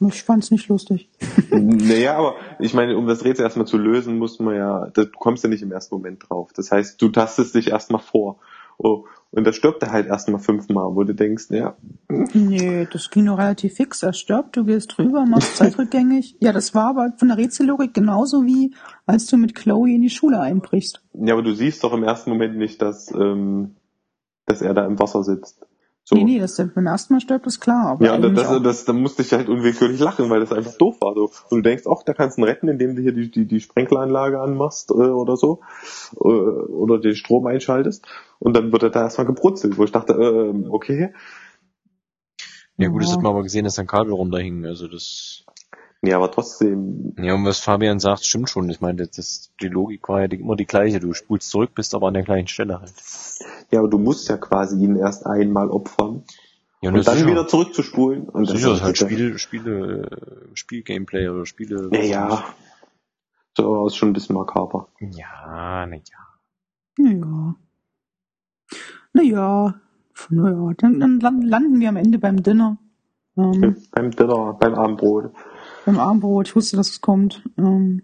Ich 0.00 0.22
fand's 0.22 0.52
nicht 0.52 0.68
lustig. 0.68 1.10
naja, 1.50 2.16
aber 2.16 2.36
ich 2.60 2.74
meine, 2.74 2.96
um 2.96 3.08
das 3.08 3.24
Rätsel 3.24 3.42
erstmal 3.42 3.66
zu 3.66 3.76
lösen, 3.76 4.18
muss 4.18 4.38
man 4.38 4.54
ja, 4.54 4.86
da- 4.94 5.04
du 5.04 5.10
kommst 5.10 5.42
ja 5.42 5.50
nicht 5.50 5.62
im 5.62 5.72
ersten 5.72 5.96
Moment 5.96 6.28
drauf. 6.28 6.52
Das 6.54 6.70
heißt, 6.70 7.02
du 7.02 7.08
tastest 7.08 7.56
dich 7.56 7.70
erstmal 7.70 8.00
vor. 8.00 8.38
Oh, 8.78 9.04
und 9.30 9.44
da 9.44 9.52
stirbt 9.52 9.82
er 9.82 9.92
halt 9.92 10.06
erstmal 10.06 10.40
fünfmal, 10.40 10.94
wo 10.94 11.02
du 11.04 11.14
denkst, 11.14 11.46
ja, 11.50 11.76
Nee, 12.08 12.88
das 12.90 13.10
ging 13.10 13.24
nur 13.24 13.38
relativ 13.38 13.74
fix. 13.74 14.02
Er 14.02 14.12
stirbt, 14.12 14.56
du 14.56 14.64
gehst 14.64 14.96
drüber, 14.96 15.26
machst 15.26 15.56
zeitrückgängig. 15.56 16.36
Ja, 16.40 16.52
das 16.52 16.74
war 16.74 16.90
aber 16.90 17.12
von 17.18 17.28
der 17.28 17.36
Rätsellogik 17.36 17.92
genauso 17.92 18.44
wie, 18.44 18.74
als 19.04 19.26
du 19.26 19.36
mit 19.36 19.54
Chloe 19.54 19.94
in 19.94 20.02
die 20.02 20.10
Schule 20.10 20.40
einbrichst. 20.40 21.02
Ja, 21.14 21.34
aber 21.34 21.42
du 21.42 21.52
siehst 21.54 21.84
doch 21.84 21.92
im 21.92 22.04
ersten 22.04 22.30
Moment 22.30 22.56
nicht, 22.56 22.80
dass, 22.80 23.12
ähm, 23.12 23.76
dass 24.46 24.62
er 24.62 24.72
da 24.72 24.86
im 24.86 24.98
Wasser 24.98 25.22
sitzt. 25.22 25.66
So. 26.08 26.16
Nee, 26.16 26.24
nee, 26.24 26.38
dass 26.38 26.54
der 26.56 26.64
beim 26.64 26.86
ersten 26.86 27.12
Mal 27.12 27.20
stirbt, 27.20 27.46
ist 27.46 27.60
klar. 27.60 27.90
Aber 27.90 28.02
Ja, 28.02 28.14
und 28.14 28.22
das, 28.22 28.46
auch- 28.46 28.54
das, 28.54 28.62
das, 28.62 28.84
da 28.86 28.94
musste 28.94 29.20
ich 29.20 29.30
halt 29.34 29.50
unwillkürlich 29.50 30.00
lachen, 30.00 30.30
weil 30.30 30.40
das 30.40 30.52
einfach 30.54 30.72
doof 30.78 30.96
war. 31.02 31.12
So. 31.14 31.24
Und 31.50 31.58
du 31.58 31.60
denkst, 31.60 31.84
ach, 31.86 32.02
da 32.02 32.14
kannst 32.14 32.38
du 32.38 32.40
ihn 32.40 32.44
retten, 32.48 32.66
indem 32.68 32.96
du 32.96 33.02
hier 33.02 33.12
die, 33.12 33.30
die, 33.30 33.44
die 33.44 33.60
Sprenkleranlage 33.60 34.40
anmachst 34.40 34.90
äh, 34.90 34.94
oder 34.94 35.36
so. 35.36 35.60
Äh, 36.14 36.28
oder 36.28 36.98
den 36.98 37.14
Strom 37.14 37.46
einschaltest. 37.46 38.06
Und 38.38 38.56
dann 38.56 38.72
wird 38.72 38.84
er 38.84 38.88
da 38.90 39.02
erstmal 39.02 39.26
gebrutzelt, 39.26 39.76
wo 39.76 39.84
ich 39.84 39.92
dachte, 39.92 40.14
ähm, 40.14 40.68
okay. 40.70 41.12
Ja 42.78 42.88
gut, 42.88 43.02
das 43.02 43.12
hat 43.12 43.20
man 43.20 43.32
aber 43.32 43.42
gesehen, 43.42 43.64
dass 43.64 43.78
ein 43.78 43.86
Kabel 43.86 44.14
rum 44.14 44.30
da 44.30 44.38
hing, 44.38 44.64
also 44.64 44.88
das, 44.88 45.44
Nee, 46.00 46.12
aber 46.12 46.30
trotzdem, 46.30 47.12
ja, 47.18 47.34
und 47.34 47.44
was 47.44 47.58
Fabian 47.58 47.98
sagt, 47.98 48.24
stimmt 48.24 48.48
schon. 48.48 48.70
Ich 48.70 48.80
meine, 48.80 49.06
das, 49.08 49.50
die 49.60 49.66
Logik 49.68 50.08
war 50.08 50.20
ja 50.20 50.26
immer 50.30 50.54
die 50.54 50.64
gleiche. 50.66 51.00
Du 51.00 51.12
spulst 51.12 51.50
zurück, 51.50 51.74
bist 51.74 51.92
aber 51.94 52.06
an 52.08 52.14
der 52.14 52.22
gleichen 52.22 52.46
Stelle 52.46 52.80
halt. 52.80 52.92
ja, 53.72 53.80
aber 53.80 53.88
du 53.88 53.98
musst 53.98 54.28
ja 54.28 54.36
quasi 54.36 54.76
ihn 54.82 54.96
erst 54.96 55.26
einmal 55.26 55.68
opfern. 55.70 56.22
Ja, 56.82 56.90
Und 56.92 57.04
dann 57.04 57.16
sicher. 57.16 57.26
wieder 57.28 57.48
zurückzuspulen. 57.48 58.28
Und 58.28 58.46
Sicher, 58.46 58.68
das 58.68 58.78
ist 58.78 58.84
halt 58.84 58.96
Spiel, 58.98 59.38
Spiele, 59.38 60.08
Spielgameplay 60.54 61.28
oder 61.28 61.44
Spiele. 61.46 61.90
Ja, 61.92 62.00
ja. 62.02 62.44
So, 63.56 63.88
ist 63.88 63.96
schon 63.96 64.10
ein 64.10 64.12
bisschen 64.12 64.36
makaber. 64.36 64.86
Ja, 65.00 65.84
na 65.86 65.96
ja. 65.96 66.00
Naja. 66.96 67.56
Naja. 69.12 69.74
Naja. 70.30 70.72
Dann, 70.78 71.00
dann 71.00 71.18
lan- 71.20 71.42
landen 71.42 71.80
wir 71.80 71.88
am 71.88 71.96
Ende 71.96 72.18
beim 72.20 72.40
Dinner. 72.42 72.78
Ähm, 73.36 73.76
Beim 73.92 74.10
Dinner, 74.12 74.52
beim 74.54 74.74
Abendbrot. 74.74 75.32
Beim 75.88 75.98
Abendbrot. 75.98 76.48
Ich 76.48 76.56
wusste, 76.56 76.76
dass 76.76 76.90
es 76.90 77.00
kommt. 77.00 77.42
Ähm, 77.56 78.02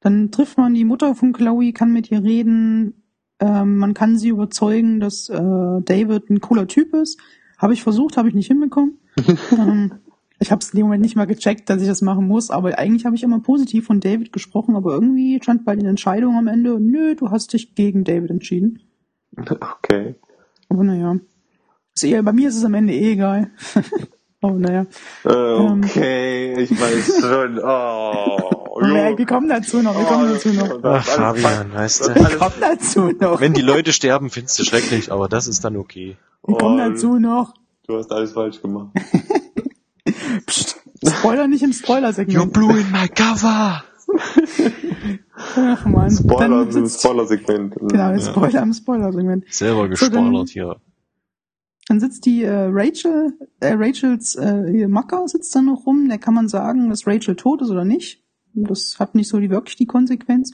dann 0.00 0.30
trifft 0.30 0.58
man 0.58 0.74
die 0.74 0.84
Mutter 0.84 1.14
von 1.14 1.32
Chloe, 1.32 1.72
kann 1.72 1.90
mit 1.90 2.10
ihr 2.10 2.22
reden. 2.22 3.02
Ähm, 3.40 3.78
man 3.78 3.94
kann 3.94 4.18
sie 4.18 4.28
überzeugen, 4.28 5.00
dass 5.00 5.30
äh, 5.30 5.34
David 5.40 6.28
ein 6.28 6.40
cooler 6.40 6.66
Typ 6.66 6.92
ist. 6.92 7.18
Habe 7.56 7.72
ich 7.72 7.82
versucht, 7.82 8.18
habe 8.18 8.28
ich 8.28 8.34
nicht 8.34 8.48
hinbekommen. 8.48 8.98
ähm, 9.52 9.92
ich 10.38 10.50
habe 10.50 10.60
es 10.60 10.70
in 10.70 10.78
dem 10.78 10.86
Moment 10.86 11.02
nicht 11.02 11.16
mal 11.16 11.26
gecheckt, 11.26 11.70
dass 11.70 11.80
ich 11.80 11.88
das 11.88 12.02
machen 12.02 12.26
muss, 12.26 12.50
aber 12.50 12.78
eigentlich 12.78 13.06
habe 13.06 13.16
ich 13.16 13.22
immer 13.22 13.40
positiv 13.40 13.86
von 13.86 14.00
David 14.00 14.32
gesprochen, 14.32 14.76
aber 14.76 14.92
irgendwie 14.92 15.40
stand 15.40 15.64
bei 15.64 15.76
den 15.76 15.86
Entscheidungen 15.86 16.36
am 16.36 16.48
Ende, 16.48 16.78
nö, 16.78 17.14
du 17.14 17.30
hast 17.30 17.52
dich 17.52 17.74
gegen 17.74 18.04
David 18.04 18.30
entschieden. 18.30 18.80
Okay. 19.36 20.16
Aber 20.68 20.84
naja. 20.84 21.16
Bei 22.22 22.32
mir 22.32 22.48
ist 22.48 22.56
es 22.56 22.64
am 22.64 22.74
Ende 22.74 22.92
eh 22.92 23.12
egal. 23.12 23.50
aber 24.42 24.52
naja. 24.58 24.86
Äh, 25.24 25.28
okay, 25.30 26.54
ich 26.60 26.70
weiß 26.80 27.20
schon. 27.20 27.60
Oh, 28.74 28.80
Nee, 28.80 29.16
wir 29.18 29.26
kommen 29.26 29.48
dazu 29.50 29.82
noch, 29.82 29.94
wir 29.96 30.04
kommen 30.06 30.32
dazu 30.32 30.48
noch. 30.48 30.82
Ach, 30.82 31.04
Fabian, 31.04 31.74
weißt 31.74 32.14
Wir 32.14 32.24
du. 32.24 32.36
kommen 32.38 32.54
dazu 32.58 33.10
noch. 33.20 33.38
Wenn 33.40 33.52
die 33.52 33.60
Leute 33.60 33.92
sterben, 33.92 34.30
findest 34.30 34.58
du 34.58 34.64
schrecklich, 34.64 35.12
aber 35.12 35.28
das 35.28 35.46
ist 35.46 35.62
dann 35.62 35.76
okay. 35.76 36.16
Wir 36.46 36.56
kommen 36.56 36.80
Oh, 36.80 36.88
dazu 36.90 37.18
noch. 37.18 37.52
Du 37.86 37.98
hast 37.98 38.10
alles 38.10 38.32
falsch 38.32 38.62
gemacht. 38.62 38.88
Psst. 40.46 40.78
Spoiler 41.06 41.46
nicht 41.48 41.62
im 41.62 41.72
Spoiler-Segment. 41.72 42.52
blew 42.52 42.70
in 42.70 42.90
my 42.92 43.08
cover! 43.08 43.84
Ach 45.56 45.84
man. 45.84 46.10
Spoiler 46.10 46.64
Dann 46.64 46.70
im 46.76 46.88
Spoiler-Segment. 46.88 47.74
genau, 47.76 48.18
Spoiler 48.18 48.62
im 48.62 48.72
Spoiler-Segment. 48.72 49.44
Selber 49.50 49.82
So, 49.82 49.88
gespoilert 49.88 50.24
dann- 50.24 50.46
hier. 50.46 50.76
Dann 51.92 52.00
sitzt 52.00 52.24
die 52.24 52.42
äh, 52.42 52.68
Rachel, 52.70 53.34
äh, 53.60 53.74
Rachels 53.74 54.34
äh, 54.36 54.64
ihr 54.70 54.88
Macker 54.88 55.28
sitzt 55.28 55.54
dann 55.54 55.66
noch 55.66 55.84
rum. 55.84 56.08
Da 56.08 56.16
kann 56.16 56.32
man 56.32 56.48
sagen, 56.48 56.88
dass 56.88 57.06
Rachel 57.06 57.36
tot 57.36 57.60
ist 57.60 57.68
oder 57.68 57.84
nicht. 57.84 58.24
Das 58.54 58.98
hat 58.98 59.14
nicht 59.14 59.28
so 59.28 59.38
die 59.38 59.50
wirklich 59.50 59.76
die 59.76 59.84
Konsequenz. 59.84 60.52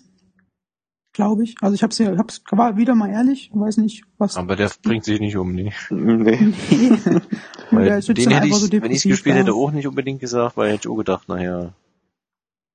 Glaube 1.12 1.44
ich. 1.44 1.54
Also 1.60 1.76
ich 1.76 1.84
hab's 1.84 1.98
ja, 1.98 2.18
hab's, 2.18 2.42
war 2.50 2.76
wieder 2.76 2.96
mal 2.96 3.10
ehrlich, 3.10 3.52
weiß 3.54 3.76
nicht, 3.76 4.02
was. 4.18 4.36
Aber 4.36 4.56
der 4.56 4.68
bringt 4.82 5.04
sich 5.04 5.20
nicht 5.20 5.36
um, 5.36 5.52
nee. 5.54 5.72
Nee. 5.90 6.38
Weil 7.70 8.00
den 8.00 8.30
hätte 8.30 8.46
ich, 8.48 8.54
so 8.56 8.72
wenn 8.72 8.90
ich 8.90 9.04
gespielt 9.04 9.36
da. 9.36 9.40
hätte, 9.42 9.54
auch 9.54 9.70
nicht 9.70 9.86
unbedingt 9.86 10.18
gesagt, 10.18 10.56
weil 10.56 10.72
hätte 10.72 10.88
ich 10.88 10.92
auch 10.92 10.96
gedacht, 10.96 11.28
naja, 11.28 11.72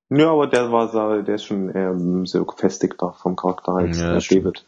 Ja, 0.08 0.30
aber 0.30 0.46
der 0.46 0.72
war, 0.72 0.88
so- 0.88 1.20
der 1.20 1.34
ist 1.34 1.44
schon 1.44 1.70
ähm, 1.76 2.24
sehr 2.24 2.44
gefestigter 2.44 3.12
vom 3.12 3.36
Charakter 3.36 3.72
als 3.74 3.98
Ja, 3.98 4.12
als 4.12 4.24
stimmt. 4.24 4.44
David. 4.46 4.66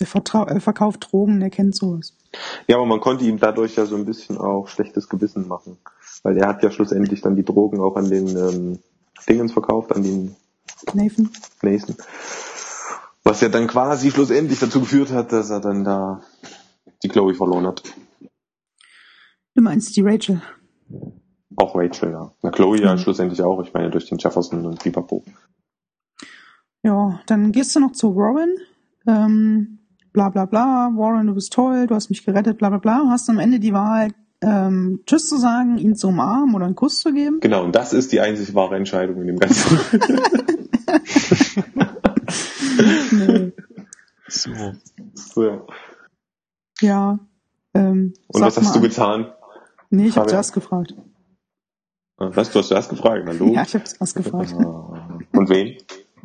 Ja. 0.00 0.44
Der 0.46 0.60
verkauft 0.60 1.08
Drogen, 1.10 1.40
der 1.40 1.50
kennt 1.50 1.74
sowas. 1.76 2.16
Ja, 2.66 2.76
aber 2.76 2.86
man 2.86 3.00
konnte 3.00 3.24
ihm 3.24 3.38
dadurch 3.38 3.76
ja 3.76 3.86
so 3.86 3.96
ein 3.96 4.06
bisschen 4.06 4.38
auch 4.38 4.68
schlechtes 4.68 5.08
Gewissen 5.08 5.48
machen. 5.48 5.78
Weil 6.22 6.36
er 6.38 6.48
hat 6.48 6.62
ja 6.62 6.70
schlussendlich 6.70 7.20
dann 7.22 7.36
die 7.36 7.44
Drogen 7.44 7.80
auch 7.80 7.96
an 7.96 8.08
den 8.10 8.28
ähm, 8.36 8.78
Dingens 9.28 9.52
verkauft, 9.52 9.92
an 9.94 10.02
den 10.02 10.36
Nathan? 10.94 11.30
Nathan. 11.62 11.96
Was 13.24 13.40
ja 13.40 13.48
dann 13.48 13.66
quasi 13.66 14.10
schlussendlich 14.10 14.60
dazu 14.60 14.80
geführt 14.80 15.12
hat, 15.12 15.32
dass 15.32 15.50
er 15.50 15.60
dann 15.60 15.84
da 15.84 16.22
die 17.02 17.08
Chloe 17.08 17.34
verloren 17.34 17.66
hat. 17.66 17.82
Du 19.54 19.62
meinst 19.62 19.96
die 19.96 20.02
Rachel. 20.02 20.40
Auch 21.56 21.74
Rachel, 21.74 22.12
ja. 22.12 22.32
Na, 22.42 22.50
Chloe 22.50 22.80
ja 22.80 22.94
Mhm. 22.94 22.98
schlussendlich 22.98 23.42
auch. 23.42 23.60
Ich 23.62 23.72
meine, 23.74 23.90
durch 23.90 24.08
den 24.08 24.18
Jefferson 24.18 24.64
und 24.64 24.78
Pipapo. 24.82 25.24
Ja, 26.82 27.20
dann 27.26 27.52
gehst 27.52 27.74
du 27.76 27.80
noch 27.80 27.92
zu 27.92 28.16
Warren. 28.16 28.56
Ähm, 29.06 29.79
bla 30.12 30.28
bla 30.30 30.46
bla. 30.46 30.90
Warren, 30.94 31.26
du 31.26 31.34
bist 31.34 31.52
toll, 31.52 31.86
du 31.86 31.94
hast 31.94 32.10
mich 32.10 32.24
gerettet, 32.24 32.58
bla 32.58 32.68
bla 32.68 32.78
bla. 32.78 33.04
Hast 33.08 33.28
am 33.30 33.38
Ende 33.38 33.60
die 33.60 33.72
Wahl, 33.72 34.10
ähm, 34.42 35.00
Tschüss 35.06 35.28
zu 35.28 35.36
sagen, 35.36 35.78
ihn 35.78 35.96
zu 35.96 36.08
umarmen 36.08 36.54
oder 36.54 36.66
einen 36.66 36.74
Kuss 36.74 37.00
zu 37.00 37.12
geben. 37.12 37.40
Genau, 37.40 37.64
und 37.64 37.74
das 37.74 37.92
ist 37.92 38.12
die 38.12 38.20
einzig 38.20 38.54
wahre 38.54 38.76
Entscheidung 38.76 39.20
in 39.20 39.26
dem 39.26 39.38
Ganzen. 39.38 39.78
Nee. 43.12 43.52
So. 44.28 44.50
so, 45.14 45.44
ja. 45.44 45.66
Ja. 46.80 47.18
Ähm, 47.74 48.14
Und 48.28 48.40
was 48.40 48.56
hast 48.56 48.64
mal. 48.66 48.72
du 48.74 48.80
getan? 48.80 49.32
Nee, 49.90 50.06
ich 50.06 50.16
habe 50.16 50.28
zuerst 50.28 50.52
gefragt. 50.52 50.94
Was, 52.16 52.50
du 52.50 52.58
hast 52.58 52.68
zuerst 52.68 52.90
gefragt, 52.90 53.28
du? 53.38 53.52
Ja, 53.52 53.62
ich 53.62 53.74
habe 53.74 53.84
zuerst 53.84 54.14
gefragt. 54.14 54.54
Ah. 54.54 55.18
Und 55.32 55.48
wen? 55.48 55.76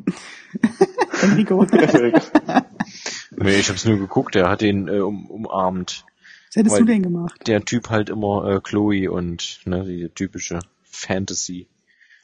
Enrico. 1.21 1.65
Nee, 3.37 3.55
ich 3.59 3.69
hab's 3.69 3.85
nur 3.85 3.97
geguckt, 3.97 4.35
der 4.35 4.49
hat 4.49 4.61
ihn 4.61 4.87
äh, 4.87 4.99
um, 4.99 5.29
umarmt. 5.29 6.05
Was 6.49 6.55
hättest 6.55 6.75
Weil- 6.75 6.81
du 6.81 6.85
denn 6.85 7.03
gemacht? 7.03 7.47
Der 7.47 7.63
Typ 7.63 7.89
halt 7.89 8.09
immer 8.09 8.45
äh, 8.49 8.61
Chloe 8.61 9.09
und 9.09 9.59
ne, 9.65 9.83
die 9.83 10.09
typische 10.09 10.59
Fantasy 10.83 11.67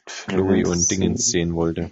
Chloe 0.06 0.66
und 0.66 0.90
Dingens 0.90 1.26
sehen 1.26 1.54
wollte. 1.54 1.90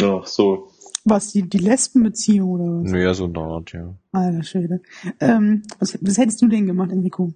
Ach 0.00 0.26
so. 0.26 0.70
Was, 1.04 1.32
die, 1.32 1.42
die 1.48 1.58
Lesbenbeziehung 1.58 2.50
oder 2.50 2.64
was? 2.64 2.90
Naja, 2.90 3.14
so 3.14 3.24
eine 3.24 3.38
Art, 3.38 3.72
ja. 3.72 3.94
Alter 4.12 4.42
Schwede. 4.42 4.82
Ähm, 5.20 5.62
was, 5.78 5.98
was 6.02 6.18
hättest 6.18 6.42
du 6.42 6.48
denn 6.48 6.66
gemacht, 6.66 6.90
Enrico? 6.90 7.32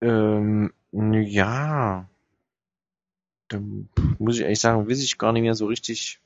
Ähm, 0.00 0.72
ja. 0.92 2.08
Dann 3.48 3.88
muss 4.18 4.36
ich 4.36 4.42
ehrlich 4.42 4.60
sagen, 4.60 4.88
weiß 4.88 5.02
ich 5.02 5.18
gar 5.18 5.32
nicht 5.32 5.42
mehr 5.42 5.54
so 5.54 5.66
richtig, 5.66 6.20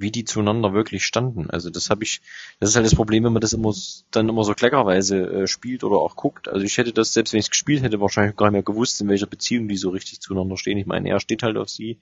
wie 0.00 0.10
die 0.10 0.24
zueinander 0.24 0.72
wirklich 0.72 1.04
standen. 1.04 1.50
Also 1.50 1.70
das 1.70 1.90
habe 1.90 2.04
ich, 2.04 2.20
das 2.60 2.70
ist 2.70 2.76
halt 2.76 2.86
das 2.86 2.94
Problem, 2.94 3.24
wenn 3.24 3.32
man 3.32 3.40
das 3.40 3.52
immer 3.52 3.72
dann 4.10 4.28
immer 4.28 4.44
so 4.44 4.54
kleckerweise 4.54 5.42
äh, 5.42 5.46
spielt 5.46 5.84
oder 5.84 5.96
auch 5.96 6.16
guckt. 6.16 6.48
Also 6.48 6.64
ich 6.64 6.78
hätte 6.78 6.92
das, 6.92 7.12
selbst 7.12 7.32
wenn 7.32 7.40
ich 7.40 7.46
es 7.46 7.50
gespielt 7.50 7.82
hätte, 7.82 8.00
wahrscheinlich 8.00 8.36
gar 8.36 8.46
nicht 8.46 8.52
mehr 8.52 8.62
gewusst, 8.62 9.00
in 9.00 9.08
welcher 9.08 9.26
Beziehung 9.26 9.68
die 9.68 9.76
so 9.76 9.90
richtig 9.90 10.20
zueinander 10.20 10.56
stehen. 10.56 10.78
Ich 10.78 10.86
meine, 10.86 11.08
er 11.08 11.20
steht 11.20 11.42
halt 11.42 11.56
auf 11.56 11.68
sie. 11.68 11.98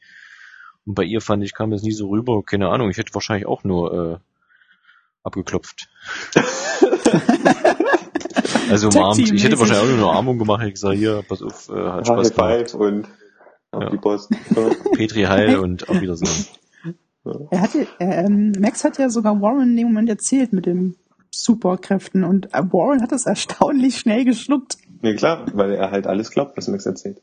Und 0.84 0.94
bei 0.94 1.04
ihr 1.04 1.20
fand 1.20 1.42
ich, 1.42 1.54
kam 1.54 1.70
das 1.70 1.82
nie 1.82 1.92
so 1.92 2.08
rüber. 2.08 2.42
Keine 2.44 2.68
Ahnung, 2.68 2.90
ich 2.90 2.96
hätte 2.96 3.14
wahrscheinlich 3.14 3.46
auch 3.46 3.64
nur 3.64 3.92
äh, 3.92 4.16
abgeklopft. 5.24 5.88
also 8.70 8.88
umarmt. 8.88 9.18
Ich 9.18 9.44
hätte 9.44 9.58
wahrscheinlich 9.58 9.84
auch 9.84 9.88
nur 9.88 9.96
eine 9.96 10.06
Umarmung 10.06 10.38
gemacht. 10.38 10.64
Ich 10.66 10.74
gesagt, 10.74 10.96
hier, 10.96 11.24
pass 11.28 11.42
auf, 11.42 11.68
äh, 11.68 11.72
hat 11.74 12.06
Spaß 12.06 12.74
und 12.74 13.06
auf 13.72 13.82
Ja. 13.82 13.90
die 13.90 13.98
Post. 13.98 14.30
Petri 14.94 15.22
Heil 15.22 15.58
und 15.58 15.88
auf 15.88 16.00
Wiedersehen. 16.00 16.46
Er 17.50 17.60
hatte, 17.60 17.86
ähm, 18.00 18.52
Max 18.58 18.84
hat 18.84 18.98
ja 18.98 19.08
sogar 19.10 19.40
Warren 19.40 19.70
in 19.70 19.76
dem 19.76 19.86
Moment 19.88 20.08
erzählt 20.08 20.52
mit 20.52 20.66
den 20.66 20.96
Superkräften 21.30 22.24
und 22.24 22.46
äh, 22.54 22.62
Warren 22.72 23.02
hat 23.02 23.12
das 23.12 23.26
erstaunlich 23.26 23.98
schnell 23.98 24.24
geschluckt. 24.24 24.78
Nee, 25.02 25.14
klar, 25.14 25.46
weil 25.54 25.72
er 25.74 25.90
halt 25.90 26.06
alles 26.06 26.30
glaubt, 26.30 26.56
was 26.56 26.68
Max 26.68 26.86
erzählt. 26.86 27.20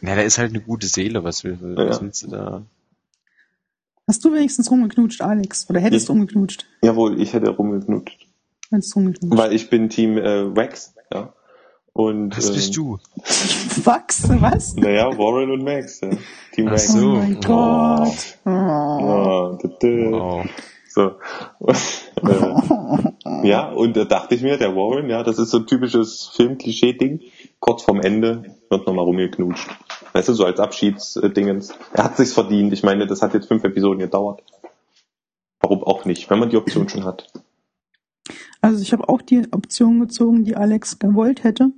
Ja, 0.00 0.14
der 0.14 0.24
ist 0.24 0.38
halt 0.38 0.50
eine 0.50 0.60
gute 0.60 0.86
Seele. 0.86 1.24
Was, 1.24 1.44
will, 1.44 1.58
was 1.60 1.96
Ja. 1.96 2.02
willst 2.02 2.22
du 2.22 2.26
da? 2.28 2.62
Hast 4.06 4.24
du 4.24 4.32
wenigstens 4.32 4.70
rumgeknutscht, 4.70 5.22
Alex? 5.22 5.68
Oder 5.70 5.80
hättest 5.80 6.08
du 6.08 6.12
Ich- 6.12 6.18
rumgeknutscht? 6.18 6.66
Jawohl, 6.82 7.20
ich 7.20 7.32
hätte 7.32 7.50
rumgeknutscht. 7.50 8.26
Hättest 8.70 8.94
du 8.94 8.98
rumgeknutscht? 9.00 9.38
Weil 9.38 9.52
ich 9.54 9.70
bin 9.70 9.88
Team 9.88 10.18
äh, 10.18 10.54
Wax, 10.54 10.94
ja. 11.12 11.32
Und, 11.94 12.36
Was 12.36 12.48
ähm, 12.48 12.54
bist 12.54 12.76
du? 12.76 12.98
Wachs, 13.84 14.28
was? 14.28 14.74
Naja, 14.74 15.16
Warren 15.16 15.52
und 15.52 15.62
Max, 15.62 16.00
ja. 16.00 16.10
Team 16.52 16.66
Ach 16.66 16.72
Wax. 16.72 16.92
so. 16.92 16.98
Oh 16.98 17.14
mein 17.14 17.36
Oh. 17.36 17.40
Gott. 17.46 18.38
Oh. 18.44 19.58
Da, 19.62 19.68
da. 19.80 19.88
Wow. 20.10 20.44
So. 20.88 21.12
äh, 23.42 23.48
ja, 23.48 23.70
und 23.70 23.96
da 23.96 24.04
dachte 24.04 24.34
ich 24.34 24.42
mir, 24.42 24.56
der 24.58 24.74
Warren, 24.74 25.08
ja, 25.08 25.22
das 25.22 25.38
ist 25.38 25.50
so 25.50 25.58
ein 25.58 25.66
typisches 25.68 26.30
Film-Klischee-Ding. 26.34 27.20
Kurz 27.60 27.82
vorm 27.84 28.00
Ende 28.00 28.56
wird 28.70 28.86
nochmal 28.86 29.04
rumgeknutscht. 29.04 29.68
Weißt 30.14 30.28
du, 30.28 30.32
so 30.34 30.44
als 30.44 30.58
Abschiedsdingens. 30.58 31.74
Er 31.92 32.04
hat 32.04 32.16
sich's 32.16 32.32
verdient. 32.32 32.72
Ich 32.72 32.82
meine, 32.82 33.06
das 33.06 33.22
hat 33.22 33.34
jetzt 33.34 33.46
fünf 33.46 33.62
Episoden 33.62 34.00
gedauert. 34.00 34.42
Warum 35.60 35.84
auch 35.84 36.04
nicht, 36.06 36.28
wenn 36.28 36.40
man 36.40 36.50
die 36.50 36.56
Option 36.56 36.88
schon 36.88 37.04
hat. 37.04 37.32
Also 38.60 38.82
ich 38.82 38.92
habe 38.92 39.08
auch 39.08 39.22
die 39.22 39.46
Option 39.52 40.00
gezogen, 40.00 40.44
die 40.44 40.56
Alex 40.56 40.98
gewollt 40.98 41.44
hätte. 41.44 41.70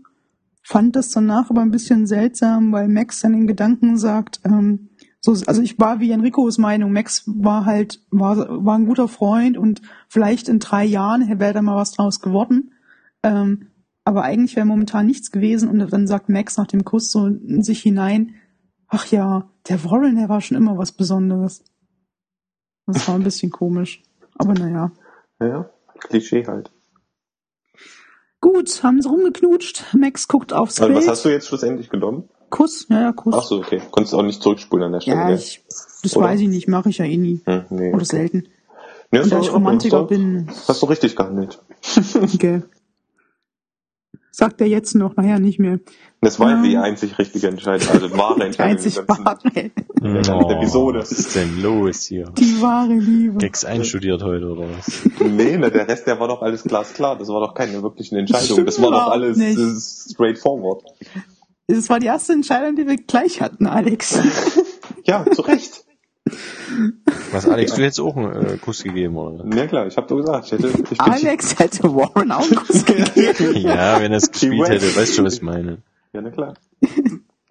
Fand 0.68 0.96
das 0.96 1.10
danach 1.10 1.48
aber 1.48 1.60
ein 1.60 1.70
bisschen 1.70 2.08
seltsam, 2.08 2.72
weil 2.72 2.88
Max 2.88 3.20
dann 3.20 3.34
in 3.34 3.46
Gedanken 3.46 3.96
sagt, 3.98 4.40
ähm, 4.44 4.88
so, 5.20 5.30
also 5.46 5.62
ich 5.62 5.78
war 5.78 6.00
wie 6.00 6.10
Enricos 6.10 6.58
Meinung, 6.58 6.90
Max 6.90 7.22
war 7.24 7.66
halt, 7.66 8.04
war, 8.10 8.64
war 8.64 8.76
ein 8.76 8.86
guter 8.86 9.06
Freund 9.06 9.56
und 9.56 9.80
vielleicht 10.08 10.48
in 10.48 10.58
drei 10.58 10.84
Jahren 10.84 11.38
wäre 11.38 11.52
da 11.52 11.62
mal 11.62 11.76
was 11.76 11.92
draus 11.92 12.20
geworden. 12.20 12.72
Ähm, 13.22 13.68
aber 14.04 14.24
eigentlich 14.24 14.56
wäre 14.56 14.66
momentan 14.66 15.06
nichts 15.06 15.30
gewesen 15.30 15.68
und 15.68 15.78
dann 15.92 16.08
sagt 16.08 16.28
Max 16.28 16.56
nach 16.56 16.66
dem 16.66 16.84
Kuss 16.84 17.12
so 17.12 17.26
in 17.28 17.62
sich 17.62 17.80
hinein, 17.82 18.34
ach 18.88 19.06
ja, 19.06 19.48
der 19.68 19.84
Warren, 19.84 20.16
der 20.16 20.28
war 20.28 20.40
schon 20.40 20.56
immer 20.56 20.76
was 20.76 20.90
Besonderes. 20.90 21.62
Das 22.86 23.06
war 23.06 23.14
ein 23.14 23.22
bisschen 23.22 23.52
komisch. 23.52 24.02
Aber 24.36 24.54
naja. 24.54 24.90
Ja, 25.38 25.70
Klischee 26.00 26.44
halt. 26.44 26.72
Gut, 28.46 28.84
haben 28.84 29.02
sie 29.02 29.08
rumgeknutscht. 29.08 29.86
Max 29.98 30.28
guckt 30.28 30.52
aufs 30.52 30.80
Also, 30.80 30.94
was 30.94 31.08
hast 31.08 31.24
du 31.24 31.30
jetzt 31.30 31.48
schlussendlich 31.48 31.90
genommen? 31.90 32.28
Kuss, 32.48 32.86
ja, 32.88 33.00
ja, 33.00 33.12
Kuss. 33.12 33.34
Ach 33.36 33.42
so, 33.42 33.56
okay. 33.56 33.82
Konntest 33.90 34.14
auch 34.14 34.22
nicht 34.22 34.40
zurückspulen 34.40 34.86
an 34.86 34.92
der 34.92 35.00
Stelle. 35.00 35.16
ja, 35.16 35.34
ich, 35.34 35.64
das 36.04 36.16
Oder? 36.16 36.26
weiß 36.26 36.40
ich 36.40 36.48
nicht, 36.48 36.68
mache 36.68 36.90
ich 36.90 36.98
ja 36.98 37.06
eh 37.06 37.16
nie. 37.16 37.40
Hm, 37.44 37.64
nee, 37.70 37.88
Oder 37.88 37.96
okay. 37.96 38.04
selten. 38.04 38.48
Nee, 39.10 39.18
Und 39.18 39.32
da 39.32 39.40
ich 39.40 39.52
Romantiker 39.52 40.04
bin, 40.04 40.48
Hast 40.68 40.80
du 40.80 40.86
richtig 40.86 41.16
gehandelt. 41.16 41.60
gell. 42.38 42.62
Sagt 44.38 44.60
er 44.60 44.66
jetzt 44.66 44.94
noch, 44.94 45.16
naja, 45.16 45.38
nicht 45.38 45.58
mehr. 45.58 45.80
Das 46.20 46.38
war 46.38 46.50
Ja. 46.50 46.62
die 46.62 46.76
einzig 46.76 47.18
richtige 47.18 47.48
Entscheidung, 47.48 47.88
also 47.88 48.12
wahre 48.18 48.34
Die 48.40 48.42
Entscheidung. 48.42 48.72
einzig 48.72 48.98
im 48.98 49.06
Ganzen. 49.06 49.24
wahre, 49.24 49.72
ganzen 50.02 50.50
Episode. 50.58 50.98
was 50.98 51.10
ist 51.12 51.34
denn 51.36 51.62
los 51.62 52.02
hier? 52.02 52.30
die 52.36 52.60
wahre 52.60 52.92
Liebe. 52.92 53.38
Gags 53.38 53.64
einstudiert 53.64 54.22
heute 54.22 54.44
oder 54.50 54.66
was? 54.76 55.00
Nee, 55.20 55.56
ne, 55.56 55.70
der 55.70 55.88
Rest, 55.88 56.06
der 56.06 56.20
war 56.20 56.28
doch 56.28 56.42
alles 56.42 56.64
glasklar. 56.64 57.16
Das 57.16 57.28
war 57.28 57.40
doch 57.40 57.54
keine 57.54 57.82
wirkliche 57.82 58.18
Entscheidung. 58.18 58.44
Stimmt 58.46 58.68
Das 58.68 58.82
war 58.82 58.90
doch 58.90 59.06
alles 59.10 59.38
nicht. 59.38 59.56
äh, 59.58 60.12
straightforward. 60.12 60.82
Das 61.68 61.88
war 61.88 61.98
die 61.98 62.06
erste 62.06 62.34
Entscheidung, 62.34 62.76
die 62.76 62.86
wir 62.86 62.96
gleich 62.98 63.40
hatten, 63.40 63.66
Alex. 63.66 64.20
Ja, 65.06 65.24
zu 65.32 65.40
Recht. 65.42 65.85
Was, 67.32 67.48
Alex, 67.48 67.74
du 67.74 67.82
hättest 67.82 68.00
auch 68.00 68.16
einen 68.16 68.46
äh, 68.46 68.56
Kuss 68.58 68.82
gegeben, 68.82 69.16
oder? 69.16 69.44
Ja 69.56 69.66
klar, 69.66 69.86
ich 69.86 69.96
habe 69.96 70.06
doch 70.06 70.16
gesagt, 70.16 70.46
ich 70.46 70.52
hätte. 70.52 70.68
Ich 70.68 70.98
bin 70.98 71.00
Alex 71.00 71.58
hätte 71.58 71.94
Warren 71.94 72.32
auch 72.32 72.42
einen 72.42 72.56
Kuss 72.56 72.84
gegeben. 72.86 73.56
Ja, 73.56 74.00
wenn 74.00 74.12
er 74.12 74.18
es 74.18 74.30
gespielt 74.30 74.68
hätte, 74.68 74.96
weißt 74.96 75.18
du, 75.18 75.24
was 75.24 75.34
ich 75.34 75.42
meine. 75.42 75.78
Ja, 76.12 76.20
na 76.20 76.30
klar. 76.30 76.54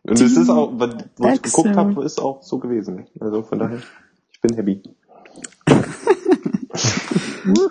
Und 0.03 0.21
es 0.21 0.37
ist 0.37 0.49
auch, 0.49 0.71
was 0.75 0.95
wo 1.17 1.27
ich 1.29 1.41
geguckt 1.41 1.75
habe, 1.75 2.03
ist 2.03 2.21
auch 2.21 2.43
so 2.43 2.59
gewesen. 2.59 3.07
Also 3.19 3.41
von 3.43 3.59
daher, 3.59 3.79
ich 4.31 4.41
bin 4.41 4.55
happy. 4.55 4.81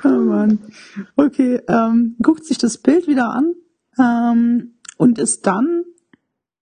Oh 0.05 0.09
Mann. 0.09 0.61
Okay, 1.17 1.61
ähm, 1.69 2.17
guckt 2.23 2.45
sich 2.45 2.59
das 2.59 2.79
Bild 2.79 3.09
wieder 3.09 3.31
an 3.31 3.55
ähm, 3.99 4.75
und 4.99 5.19
ist 5.19 5.47
dann 5.47 5.85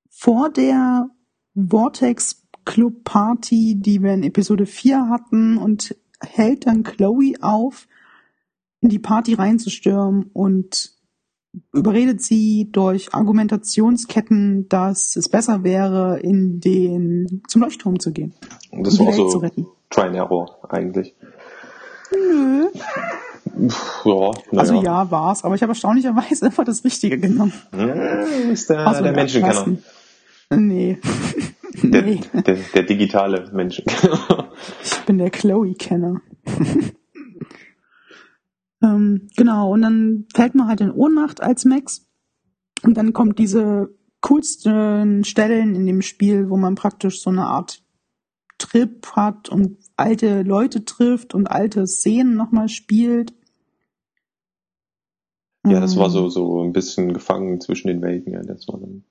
vor 0.09 0.51
der 0.51 1.11
Vortex 1.55 2.42
Club 2.65 3.05
Party, 3.05 3.77
die 3.79 4.03
wir 4.03 4.13
in 4.15 4.23
Episode 4.23 4.67
4 4.67 5.09
hatten 5.09 5.57
und 5.59 5.97
hält 6.21 6.67
dann 6.67 6.83
Chloe 6.83 7.35
auf, 7.41 7.89
in 8.81 8.89
die 8.89 8.99
Party 8.99 9.35
reinzustürmen 9.35 10.31
und 10.33 10.93
überredet 11.73 12.23
sie 12.23 12.69
durch 12.73 13.15
Argumentationsketten, 13.15 14.69
dass 14.69 15.17
es 15.17 15.29
besser 15.29 15.65
wäre, 15.65 16.19
in 16.21 16.61
den 16.61 17.43
zum 17.49 17.63
Leuchtturm 17.63 18.01
zu 18.01 18.13
gehen, 18.13 18.35
Und 18.71 18.79
um 18.79 18.85
das 18.85 18.95
die 18.95 19.05
war 19.05 19.13
zu 19.13 19.29
so 19.29 19.39
retten. 19.39 19.67
Try 19.91 20.03
and 20.03 20.17
Error 20.17 20.59
eigentlich. 20.71 21.15
Nö. 22.11 22.69
Pff, 23.69 24.05
Ja, 24.07 24.13
naja. 24.13 24.61
Also 24.61 24.83
ja, 24.83 25.11
war's, 25.11 25.45
aber 25.45 25.55
ich 25.55 25.63
habe 25.63 25.73
erstaunlicherweise 25.73 26.47
immer 26.47 26.65
das 26.65 26.85
Richtige 26.85 27.19
genommen. 27.19 27.53
Hm, 27.73 28.51
ist 28.51 28.71
der, 28.71 28.87
Also 28.87 29.03
der 29.03 29.13
Menschenkenner. 29.13 29.77
Nee. 30.51 30.99
Der, 31.75 32.03
nee. 32.03 32.21
der, 32.35 32.57
der 32.75 32.83
digitale 32.83 33.51
Menschenkenner. 33.53 34.53
Ich 34.83 35.01
bin 35.07 35.19
der 35.19 35.31
Chloe-Kenner. 35.31 36.21
ähm, 38.83 39.29
genau, 39.37 39.73
und 39.73 39.83
dann 39.83 40.27
fällt 40.35 40.55
man 40.55 40.69
halt 40.69 40.81
in 40.81 40.91
Ohnmacht 40.91 41.43
als 41.43 41.65
Max. 41.65 42.07
Und 42.83 42.97
dann 42.97 43.13
kommt 43.13 43.39
diese 43.39 43.95
coolsten 44.21 45.25
Stellen 45.25 45.75
in 45.75 45.87
dem 45.87 46.03
Spiel, 46.03 46.51
wo 46.51 46.57
man 46.57 46.75
praktisch 46.75 47.21
so 47.21 47.31
eine 47.31 47.47
Art 47.47 47.83
Trip 48.59 49.07
hat 49.13 49.49
und 49.49 49.79
alte 49.97 50.43
Leute 50.43 50.85
trifft 50.85 51.35
und 51.35 51.49
alte 51.49 51.87
Szenen 51.87 52.37
nochmal 52.37 52.69
spielt. 52.69 53.35
Ja, 55.67 55.81
das 55.81 55.97
war 55.97 56.11
so, 56.11 56.25
Ähm, 56.25 56.31
so 56.31 56.63
ein 56.63 56.73
bisschen 56.73 57.13
gefangen 57.13 57.61
zwischen 57.61 57.89
den 57.89 58.03
Welten, 58.03 58.33
ja, 58.33 58.43
das 58.43 58.67
war 58.69 58.81
dann. 58.81 59.05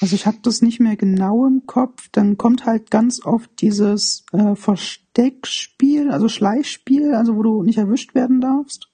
Also 0.00 0.14
ich 0.14 0.26
habe 0.26 0.38
das 0.42 0.62
nicht 0.62 0.80
mehr 0.80 0.96
genau 0.96 1.46
im 1.46 1.66
Kopf. 1.66 2.08
Dann 2.12 2.38
kommt 2.38 2.64
halt 2.64 2.90
ganz 2.90 3.24
oft 3.24 3.50
dieses 3.60 4.24
äh, 4.32 4.54
Versteckspiel, 4.54 6.10
also 6.10 6.28
Schleichspiel, 6.28 7.14
also 7.14 7.36
wo 7.36 7.42
du 7.42 7.62
nicht 7.62 7.78
erwischt 7.78 8.14
werden 8.14 8.40
darfst. 8.40 8.88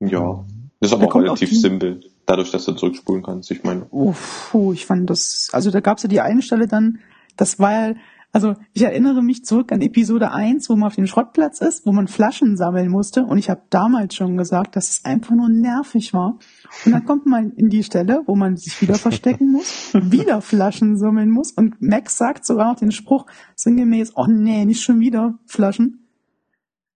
Ja. 0.00 0.44
Das 0.80 0.90
ist 0.90 0.92
Da 0.92 0.96
aber 0.96 1.06
auch 1.06 1.10
kommt 1.10 1.24
auch 1.24 1.28
relativ 1.28 1.50
die- 1.50 1.56
simpel, 1.56 2.00
dadurch, 2.26 2.50
dass 2.50 2.64
du 2.66 2.72
zurückspulen 2.72 3.22
kannst. 3.22 3.50
Ich 3.50 3.62
meine, 3.64 3.86
Uff, 3.90 4.48
puh, 4.52 4.72
ich 4.72 4.86
fand 4.86 5.08
das, 5.10 5.48
also 5.52 5.70
da 5.70 5.80
gab's 5.80 6.02
ja 6.02 6.08
die 6.08 6.20
eine 6.20 6.42
Stelle 6.42 6.66
dann, 6.68 6.98
das 7.36 7.58
war 7.58 7.72
ja, 7.88 7.94
also 8.34 8.56
ich 8.72 8.82
erinnere 8.82 9.22
mich 9.22 9.44
zurück 9.44 9.70
an 9.70 9.80
Episode 9.80 10.32
1, 10.32 10.68
wo 10.68 10.74
man 10.74 10.88
auf 10.88 10.96
dem 10.96 11.06
Schrottplatz 11.06 11.60
ist, 11.60 11.86
wo 11.86 11.92
man 11.92 12.08
Flaschen 12.08 12.56
sammeln 12.56 12.90
musste 12.90 13.22
und 13.22 13.38
ich 13.38 13.48
habe 13.48 13.62
damals 13.70 14.16
schon 14.16 14.36
gesagt, 14.36 14.74
dass 14.74 14.90
es 14.90 15.04
einfach 15.04 15.36
nur 15.36 15.48
nervig 15.48 16.12
war. 16.12 16.40
Und 16.84 16.90
dann 16.90 17.04
kommt 17.04 17.26
man 17.26 17.52
in 17.52 17.70
die 17.70 17.84
Stelle, 17.84 18.22
wo 18.26 18.34
man 18.34 18.56
sich 18.56 18.82
wieder 18.82 18.96
verstecken 18.96 19.52
muss, 19.52 19.92
wieder 19.94 20.40
Flaschen 20.40 20.98
sammeln 20.98 21.30
muss 21.30 21.52
und 21.52 21.80
Max 21.80 22.18
sagt 22.18 22.44
sogar 22.44 22.72
noch 22.72 22.80
den 22.80 22.90
Spruch 22.90 23.26
sinngemäß, 23.54 24.14
oh 24.16 24.26
nee, 24.26 24.64
nicht 24.64 24.82
schon 24.82 24.98
wieder 24.98 25.38
Flaschen. 25.46 26.08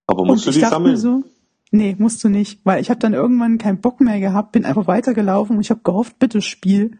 aber 0.07 0.23
Und 0.23 0.27
musst 0.27 0.45
du 0.45 0.49
ich 0.49 0.57
die 0.57 0.61
dachte 0.61 0.75
sammeln? 0.75 0.91
mir 0.91 0.97
so, 0.97 1.23
nee, 1.71 1.95
musst 1.97 2.21
du 2.21 2.27
nicht, 2.27 2.59
weil 2.65 2.81
ich 2.81 2.89
habe 2.89 2.99
dann 2.99 3.13
irgendwann 3.13 3.57
keinen 3.57 3.79
Bock 3.79 4.01
mehr 4.01 4.19
gehabt, 4.19 4.51
bin 4.51 4.65
einfach 4.65 4.87
weitergelaufen 4.87 5.55
und 5.55 5.61
ich 5.61 5.69
habe 5.69 5.79
gehofft, 5.85 6.19
bitte 6.19 6.41
Spiel, 6.41 6.99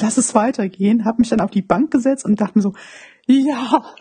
lass 0.00 0.16
es 0.16 0.34
weitergehen, 0.34 1.04
habe 1.04 1.20
mich 1.20 1.28
dann 1.28 1.40
auf 1.40 1.50
die 1.50 1.62
Bank 1.62 1.90
gesetzt 1.90 2.24
und 2.24 2.40
dachte 2.40 2.58
mir 2.58 2.62
so, 2.62 2.72
ja, 3.28 3.84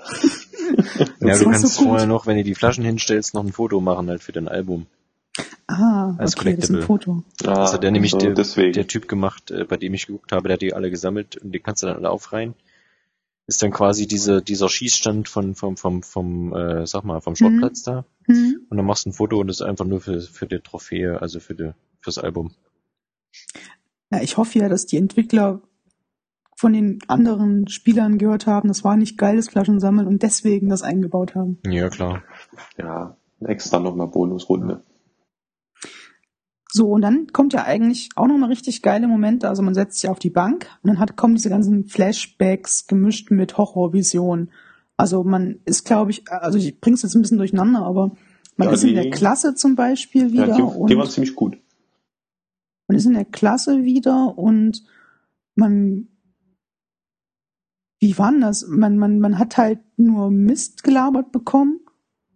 Ja, 1.22 1.38
du 1.38 1.44
kannst 1.45 1.68
so 1.76 1.84
vorher 1.86 2.08
noch, 2.08 2.26
wenn 2.26 2.38
du 2.38 2.44
die 2.44 2.56
Flaschen 2.56 2.84
hinstellst, 2.84 3.34
noch 3.34 3.44
ein 3.44 3.52
Foto 3.54 3.80
machen 3.80 4.10
halt 4.10 4.22
für 4.24 4.32
dein 4.32 4.48
Album. 4.48 4.88
ah, 5.68 6.16
Als 6.18 6.36
okay, 6.38 6.56
das 6.56 6.66
ist 6.66 6.70
ein 6.72 6.82
Collectible. 6.82 6.82
Foto. 6.82 7.24
Ah, 7.44 7.54
Das 7.56 7.74
hat 7.74 7.84
der 7.84 7.91
nämlich 7.91 8.12
so, 8.12 8.18
der, 8.18 8.34
deswegen. 8.34 8.74
der 8.74 8.88
Typ 8.88 9.08
gemacht, 9.08 9.52
äh, 9.52 9.64
bei 9.66 9.78
dem 9.78 9.94
ich 9.94 10.08
geguckt 10.08 10.32
habe, 10.32 10.48
der 10.48 10.54
hat 10.56 10.62
die 10.62 10.74
alle 10.74 10.90
gesammelt 10.90 11.38
und 11.38 11.52
die 11.54 11.60
kannst 11.60 11.84
du 11.84 11.88
dann 11.88 11.98
alle 11.98 12.10
aufreihen. 12.10 12.54
Ist 13.49 13.62
dann 13.64 13.72
quasi 13.72 14.08
diese, 14.08 14.41
dieser 14.41 14.68
Schießstand 14.68 15.30
von, 15.30 15.56
vom, 15.56 15.78
vom, 15.78 16.04
vom, 16.04 16.54
äh, 16.54 16.86
sag 16.86 17.06
mal, 17.06 17.22
vom 17.22 17.36
Schrottplatz 17.38 17.84
da. 17.84 18.04
Hm. 18.26 18.66
Und 18.70 18.76
dann 18.78 18.86
machst 18.86 19.06
du 19.06 19.10
ein 19.10 19.14
Foto 19.14 19.40
und 19.40 19.48
das 19.48 19.62
ist 19.62 19.66
einfach 19.66 19.86
nur 19.86 20.02
für, 20.02 20.20
für 20.20 20.48
die 20.48 20.60
Trophäe, 20.60 21.22
also 21.22 21.40
für 21.40 21.56
die, 21.56 21.72
fürs 22.02 22.18
Album. 22.18 22.52
Ja, 24.12 24.22
ich 24.22 24.36
hoffe 24.36 24.60
ja, 24.60 24.68
dass 24.68 24.86
die 24.86 24.98
Entwickler 24.98 25.62
von 26.59 26.73
den 26.73 26.97
anderen 27.07 27.67
Spielern 27.67 28.17
gehört 28.17 28.47
haben, 28.47 28.67
das 28.67 28.84
war 28.84 28.97
nicht 28.97 29.17
geiles 29.17 29.47
Flaschensammeln 29.47 30.07
und 30.07 30.23
deswegen 30.23 30.69
das 30.69 30.81
eingebaut 30.81 31.35
haben. 31.35 31.59
Ja, 31.67 31.88
klar. 31.89 32.23
Ja, 32.77 33.15
extra 33.41 33.79
nochmal 33.79 34.07
Bonusrunde. 34.07 34.81
So, 36.69 36.89
und 36.89 37.01
dann 37.01 37.27
kommt 37.27 37.53
ja 37.53 37.63
eigentlich 37.63 38.09
auch 38.15 38.27
nochmal 38.27 38.49
richtig 38.49 38.81
geile 38.81 39.07
Momente. 39.07 39.47
Also 39.47 39.61
man 39.61 39.73
setzt 39.75 39.99
sich 39.99 40.09
auf 40.09 40.19
die 40.19 40.29
Bank 40.31 40.67
und 40.81 40.89
dann 40.89 40.99
hat, 40.99 41.15
kommen 41.15 41.35
diese 41.35 41.49
ganzen 41.49 41.85
Flashbacks 41.85 42.88
gemischt 42.88 43.31
mit 43.31 43.57
Horrorvisionen. 43.57 44.51
Also 44.97 45.23
man 45.23 45.59
ist, 45.65 45.85
glaube 45.85 46.11
ich, 46.11 46.29
also 46.31 46.57
ich 46.57 46.79
bring's 46.81 47.03
jetzt 47.03 47.15
ein 47.15 47.21
bisschen 47.21 47.38
durcheinander, 47.38 47.84
aber 47.84 48.11
man 48.57 48.67
Ja, 48.67 48.73
ist 48.73 48.84
in 48.84 48.95
der 48.95 49.11
Klasse 49.11 49.53
zum 49.53 49.75
Beispiel 49.75 50.31
wieder 50.34 50.47
Ja, 50.47 50.55
die, 50.57 50.61
und 50.63 50.89
die 50.89 50.97
waren 50.97 51.07
ziemlich 51.09 51.35
gut. 51.35 51.57
man 52.88 52.97
ist 52.97 53.05
in 53.05 53.13
der 53.13 53.25
Klasse 53.25 53.84
wieder 53.84 54.38
und 54.38 54.84
man 55.55 56.07
wie 57.99 58.18
war 58.18 58.32
denn 58.32 58.41
das? 58.41 58.65
Man, 58.68 58.98
man, 58.98 59.19
man 59.19 59.40
hat 59.40 59.57
halt 59.57 59.80
nur 59.98 60.30
Mist 60.32 60.84
gelabert 60.84 61.32
bekommen. 61.32 61.80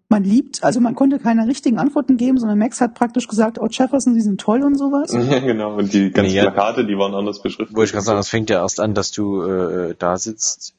Man 0.10 0.26
liebt, 0.26 0.62
also 0.64 0.82
man 0.82 0.94
konnte 0.96 1.20
keine 1.20 1.48
richtigen 1.48 1.78
Antworten 1.80 2.18
geben, 2.18 2.38
sondern 2.38 2.60
Max 2.60 2.82
hat 2.82 2.96
praktisch 2.96 3.30
gesagt, 3.30 3.60
oh 3.62 3.68
Jefferson, 3.70 4.14
Sie 4.14 4.20
sind 4.22 4.42
toll 4.42 4.62
und 4.64 4.76
sowas. 4.78 5.14
Ja, 5.32 5.40
genau. 5.40 5.78
Und 5.78 5.94
die 5.94 6.12
ganzen 6.12 6.34
Nee. 6.34 6.42
Plakate, 6.42 6.86
die 6.86 6.98
waren 6.98 7.14
anders 7.14 7.42
beschriftet. 7.42 7.78
Wollte 7.78 7.86
ich 7.90 7.92
gerade 7.94 8.06
sagen, 8.06 8.18
das 8.18 8.28
fängt 8.28 8.50
ja 8.50 8.62
erst 8.62 8.82
an, 8.82 8.94
dass 8.94 9.12
du 9.12 9.42
äh, 9.42 9.96
da 9.98 10.18
sitzt 10.18 10.74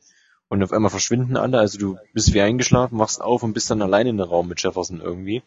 und 0.49 0.63
auf 0.63 0.73
einmal 0.73 0.91
verschwinden 0.91 1.39
alle. 1.39 1.59
Also 1.59 1.79
du 1.79 1.97
bist 2.13 2.35
wie 2.35 2.43
eingeschlafen, 2.43 2.99
wachst 2.99 3.23
auf 3.23 3.43
und 3.43 3.55
bist 3.55 3.71
dann 3.71 3.81
allein 3.81 4.07
in 4.07 4.19
der 4.19 4.27
Raum 4.27 4.49
mit 4.49 4.63
Jefferson 4.63 5.01
irgendwie. 5.01 5.43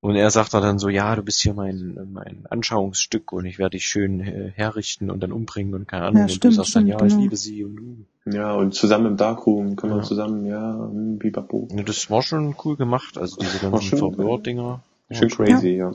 Und 0.00 0.14
er 0.14 0.30
sagt 0.30 0.54
dann 0.54 0.78
so, 0.78 0.88
ja, 0.88 1.16
du 1.16 1.22
bist 1.22 1.40
hier 1.40 1.54
mein, 1.54 1.98
mein 2.12 2.46
Anschauungsstück 2.48 3.32
und 3.32 3.46
ich 3.46 3.58
werde 3.58 3.76
dich 3.76 3.86
schön 3.86 4.20
äh, 4.20 4.52
herrichten 4.54 5.10
und 5.10 5.20
dann 5.20 5.32
umbringen 5.32 5.74
und 5.74 5.88
keine 5.88 6.04
Ahnung. 6.04 6.18
Ja, 6.18 6.22
und 6.24 6.30
stimmt, 6.30 6.44
du 6.52 6.56
sagst 6.56 6.76
dann, 6.76 6.84
stimmt, 6.86 7.00
ja, 7.00 7.06
ich 7.06 7.12
genau. 7.12 7.22
liebe 7.24 7.36
sie 7.36 7.64
und 7.64 7.80
uh. 7.80 8.30
Ja, 8.32 8.52
und 8.52 8.74
zusammen 8.74 9.06
im 9.06 9.16
Darkroom 9.16 9.74
können 9.74 9.94
wir 9.94 9.98
Ja. 9.98 10.04
zusammen, 10.04 10.46
ja, 10.46 10.72
hm, 10.78 11.18
bibabo. 11.18 11.66
Ja, 11.72 11.82
Das 11.82 12.08
war 12.10 12.22
schon 12.22 12.54
cool 12.64 12.76
gemacht, 12.76 13.18
also 13.18 13.36
diese 13.40 13.58
ganzen 13.58 13.82
schön. 13.82 13.98
Verwirr-Dinger. 13.98 14.80
Schön 15.10 15.30
crazy, 15.30 15.70
ja. 15.70 15.92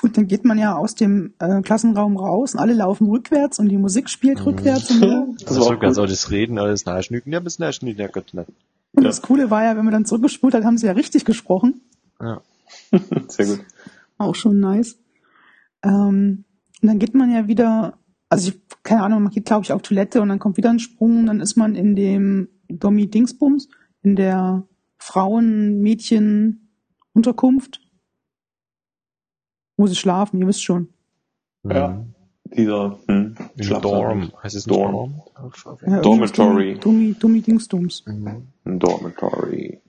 Gut, 0.00 0.16
dann 0.18 0.28
geht 0.28 0.44
man 0.44 0.58
ja 0.58 0.76
aus 0.76 0.94
dem 0.94 1.32
äh, 1.40 1.62
Klassenraum 1.62 2.18
raus 2.18 2.54
und 2.54 2.60
alle 2.60 2.74
laufen 2.74 3.08
rückwärts 3.08 3.58
und 3.58 3.70
die 3.70 3.78
Musik 3.78 4.08
spielt 4.10 4.38
Mhm. 4.40 4.44
rückwärts 4.44 4.90
und. 4.90 5.00
Das 5.40 5.48
Das 5.48 5.58
war 5.58 5.66
auch 5.66 5.98
auch 5.98 6.06
das 6.06 6.30
Reden, 6.30 6.58
alles 6.58 6.84
nachschnücken, 6.84 7.32
ja, 7.32 7.40
bis 7.40 7.58
nachschnücken, 7.58 8.00
ja 8.00 8.08
Gott, 8.08 8.34
ne. 8.34 8.44
Und 8.92 9.02
Ja. 9.02 9.08
das 9.08 9.22
Coole 9.22 9.50
war 9.50 9.64
ja, 9.64 9.76
wenn 9.76 9.84
man 9.84 9.92
dann 9.92 10.04
zurückgespult 10.04 10.54
hat, 10.54 10.64
haben 10.64 10.78
sie 10.78 10.86
ja 10.86 10.92
richtig 10.92 11.24
gesprochen. 11.24 11.80
Ja. 12.20 12.40
Sehr 13.28 13.46
gut. 13.46 13.64
Auch 14.18 14.34
schon 14.34 14.60
nice. 14.60 14.98
Ähm, 15.82 16.44
und 16.82 16.88
dann 16.88 16.98
geht 16.98 17.14
man 17.14 17.32
ja 17.32 17.48
wieder, 17.48 17.98
also 18.28 18.50
ich, 18.50 18.60
keine 18.82 19.02
Ahnung, 19.02 19.22
man 19.22 19.32
geht 19.32 19.46
glaube 19.46 19.64
ich 19.64 19.72
auf 19.72 19.80
Toilette 19.82 20.20
und 20.20 20.28
dann 20.28 20.38
kommt 20.38 20.56
wieder 20.56 20.70
ein 20.70 20.78
Sprung, 20.78 21.26
dann 21.26 21.40
ist 21.40 21.56
man 21.56 21.74
in 21.74 21.96
dem 21.96 22.48
Dommi 22.68 23.08
Dingsbums, 23.08 23.68
in 24.02 24.16
der 24.16 24.66
Frauen-Mädchen-Unterkunft, 24.98 27.80
wo 29.76 29.86
sie 29.86 29.96
schlafen, 29.96 30.40
ihr 30.40 30.46
wisst 30.46 30.64
schon. 30.64 30.88
Ja. 31.64 31.88
Mhm. 31.88 32.14
Dieser, 32.56 32.98
hm. 33.08 33.34
Dorm. 33.82 34.32
Heißt 34.42 34.56
es 34.56 34.64
Dorm. 34.64 35.20
Dorm? 35.34 35.52
Ja, 35.86 36.00
Dormitory. 36.00 36.78
Dummi, 36.78 37.14
Dummi 37.18 37.40
Dingsdums. 37.40 38.04
Mhm. 38.06 38.48
Dormitory. 38.64 39.80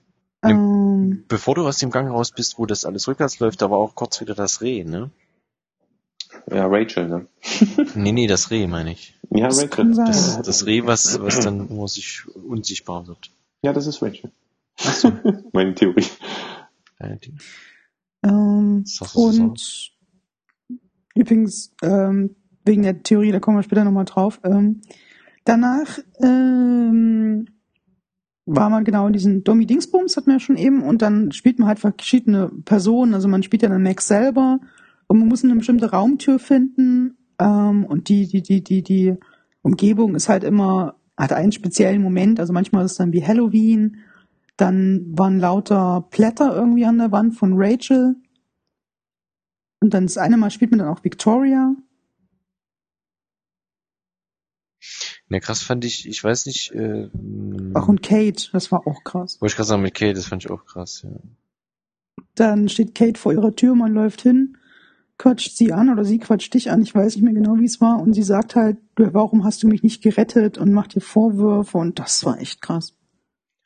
Ähm, 0.50 1.24
Bevor 1.28 1.54
du 1.54 1.66
aus 1.66 1.78
dem 1.78 1.90
Gang 1.90 2.10
raus 2.10 2.32
bist, 2.32 2.58
wo 2.58 2.66
das 2.66 2.84
alles 2.84 3.06
rückwärts 3.08 3.38
läuft, 3.40 3.60
da 3.62 3.70
war 3.70 3.78
auch 3.78 3.94
kurz 3.94 4.20
wieder 4.20 4.34
das 4.34 4.60
Reh, 4.60 4.84
ne? 4.84 5.10
Ja, 6.50 6.66
Rachel, 6.66 7.08
ne? 7.08 7.26
Nee, 7.94 8.12
nee, 8.12 8.26
das 8.26 8.50
Reh 8.50 8.66
meine 8.66 8.92
ich. 8.92 9.14
Ja, 9.30 9.46
das 9.48 9.58
Rachel. 9.58 9.68
kann 9.70 9.94
sein. 9.94 10.06
Das, 10.06 10.40
das 10.42 10.66
Reh, 10.66 10.84
was, 10.84 11.20
was 11.20 11.40
dann 11.40 11.68
nur 11.68 11.88
sich 11.88 12.22
unsichtbar 12.34 13.06
wird. 13.06 13.30
Ja, 13.62 13.72
das 13.72 13.86
ist 13.86 14.02
Rachel. 14.02 14.30
Meine 15.52 15.74
Theorie. 15.74 16.06
Äh, 16.98 17.16
die- 17.18 17.34
Ähm, 18.22 18.84
und 19.14 19.92
übrigens, 21.14 21.72
ähm, 21.82 22.36
wegen 22.64 22.82
der 22.82 23.02
Theorie, 23.02 23.32
da 23.32 23.40
kommen 23.40 23.56
wir 23.58 23.62
später 23.62 23.84
nochmal 23.84 24.04
drauf. 24.04 24.40
Ähm, 24.44 24.82
danach 25.44 25.98
ähm, 26.20 27.48
war 28.48 28.70
man 28.70 28.84
genau 28.84 29.06
in 29.06 29.12
diesen 29.12 29.44
Dommy 29.44 29.66
Dingsbums, 29.66 30.16
hatten 30.16 30.26
wir 30.26 30.34
ja 30.34 30.40
schon 30.40 30.56
eben, 30.56 30.82
und 30.82 31.02
dann 31.02 31.32
spielt 31.32 31.58
man 31.58 31.68
halt 31.68 31.78
verschiedene 31.78 32.50
Personen, 32.64 33.14
also 33.14 33.28
man 33.28 33.42
spielt 33.42 33.62
ja 33.62 33.68
dann 33.68 33.82
Max 33.82 34.08
selber 34.08 34.60
und 35.06 35.18
man 35.18 35.28
muss 35.28 35.44
eine 35.44 35.54
bestimmte 35.54 35.90
Raumtür 35.90 36.38
finden 36.38 37.16
ähm, 37.38 37.84
und 37.84 38.08
die, 38.08 38.26
die, 38.26 38.42
die, 38.42 38.62
die, 38.62 38.82
die 38.82 39.14
Umgebung 39.62 40.14
ist 40.14 40.28
halt 40.28 40.44
immer, 40.44 40.96
hat 41.16 41.32
einen 41.32 41.52
speziellen 41.52 42.02
Moment, 42.02 42.40
also 42.40 42.52
manchmal 42.52 42.84
ist 42.84 42.92
es 42.92 42.98
dann 42.98 43.12
wie 43.12 43.24
Halloween, 43.24 43.98
dann 44.56 45.06
waren 45.16 45.38
lauter 45.38 46.08
Blätter 46.10 46.54
irgendwie 46.54 46.84
an 46.84 46.98
der 46.98 47.12
Wand 47.12 47.36
von 47.36 47.52
Rachel. 47.54 48.16
Und 49.80 49.94
dann 49.94 50.06
das 50.06 50.18
eine 50.18 50.36
Mal 50.36 50.50
spielt 50.50 50.72
man 50.72 50.80
dann 50.80 50.88
auch 50.88 51.04
Victoria. 51.04 51.76
Ne, 55.30 55.40
krass 55.40 55.62
fand 55.62 55.84
ich, 55.84 56.08
ich 56.08 56.24
weiß 56.24 56.46
nicht, 56.46 56.72
äh, 56.72 57.08
Ach, 57.74 57.86
und 57.88 58.02
Kate, 58.02 58.48
das 58.52 58.72
war 58.72 58.86
auch 58.86 59.04
krass. 59.04 59.40
wollte 59.40 59.52
ich 59.52 59.56
gerade 59.56 59.68
sagen, 59.68 59.82
mit 59.82 59.94
Kate, 59.94 60.14
das 60.14 60.26
fand 60.26 60.44
ich 60.44 60.50
auch 60.50 60.64
krass, 60.64 61.02
ja. 61.04 61.10
Dann 62.34 62.68
steht 62.68 62.94
Kate 62.94 63.18
vor 63.18 63.32
ihrer 63.32 63.54
Tür, 63.54 63.74
man 63.74 63.92
läuft 63.92 64.22
hin, 64.22 64.56
quatscht 65.18 65.56
sie 65.56 65.72
an 65.72 65.90
oder 65.90 66.04
sie 66.04 66.18
quatscht 66.18 66.54
dich 66.54 66.70
an, 66.70 66.82
ich 66.82 66.94
weiß 66.94 67.16
nicht 67.16 67.24
mehr 67.24 67.34
genau, 67.34 67.56
wie 67.58 67.64
es 67.64 67.80
war. 67.80 68.00
Und 68.00 68.14
sie 68.14 68.22
sagt 68.22 68.54
halt, 68.56 68.78
warum 68.96 69.44
hast 69.44 69.62
du 69.62 69.68
mich 69.68 69.82
nicht 69.82 70.02
gerettet 70.02 70.56
und 70.58 70.72
macht 70.72 70.94
dir 70.94 71.00
Vorwürfe 71.00 71.76
und 71.78 71.98
das 71.98 72.24
war 72.24 72.38
echt 72.40 72.62
krass. 72.62 72.94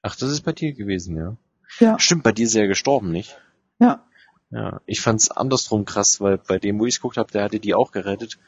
Ach, 0.02 0.16
das 0.16 0.30
ist 0.30 0.40
bei 0.43 0.52
dir 0.52 0.72
gewesen, 0.72 1.16
ja. 1.16 1.36
Ja, 1.78 1.98
Stimmt, 1.98 2.22
bei 2.24 2.32
dir 2.32 2.44
ist 2.47 2.55
er 2.55 2.62
ja 2.62 2.68
gestorben, 2.68 3.12
nicht? 3.12 3.39
ja, 3.78 4.05
Ja, 4.51 4.80
ich 4.86 5.01
fand's 5.01 5.30
andersrum 5.30 5.84
krass, 5.84 6.20
weil 6.20 6.39
bei 6.39 6.59
dem, 6.59 6.78
wo 6.80 6.86
ich 6.86 6.97
geguckt 6.97 7.16
habe, 7.18 7.30
der 7.32 7.44
hatte 7.44 7.60
die 7.60 7.74
auch 7.74 7.93
gerettet. 7.93 8.39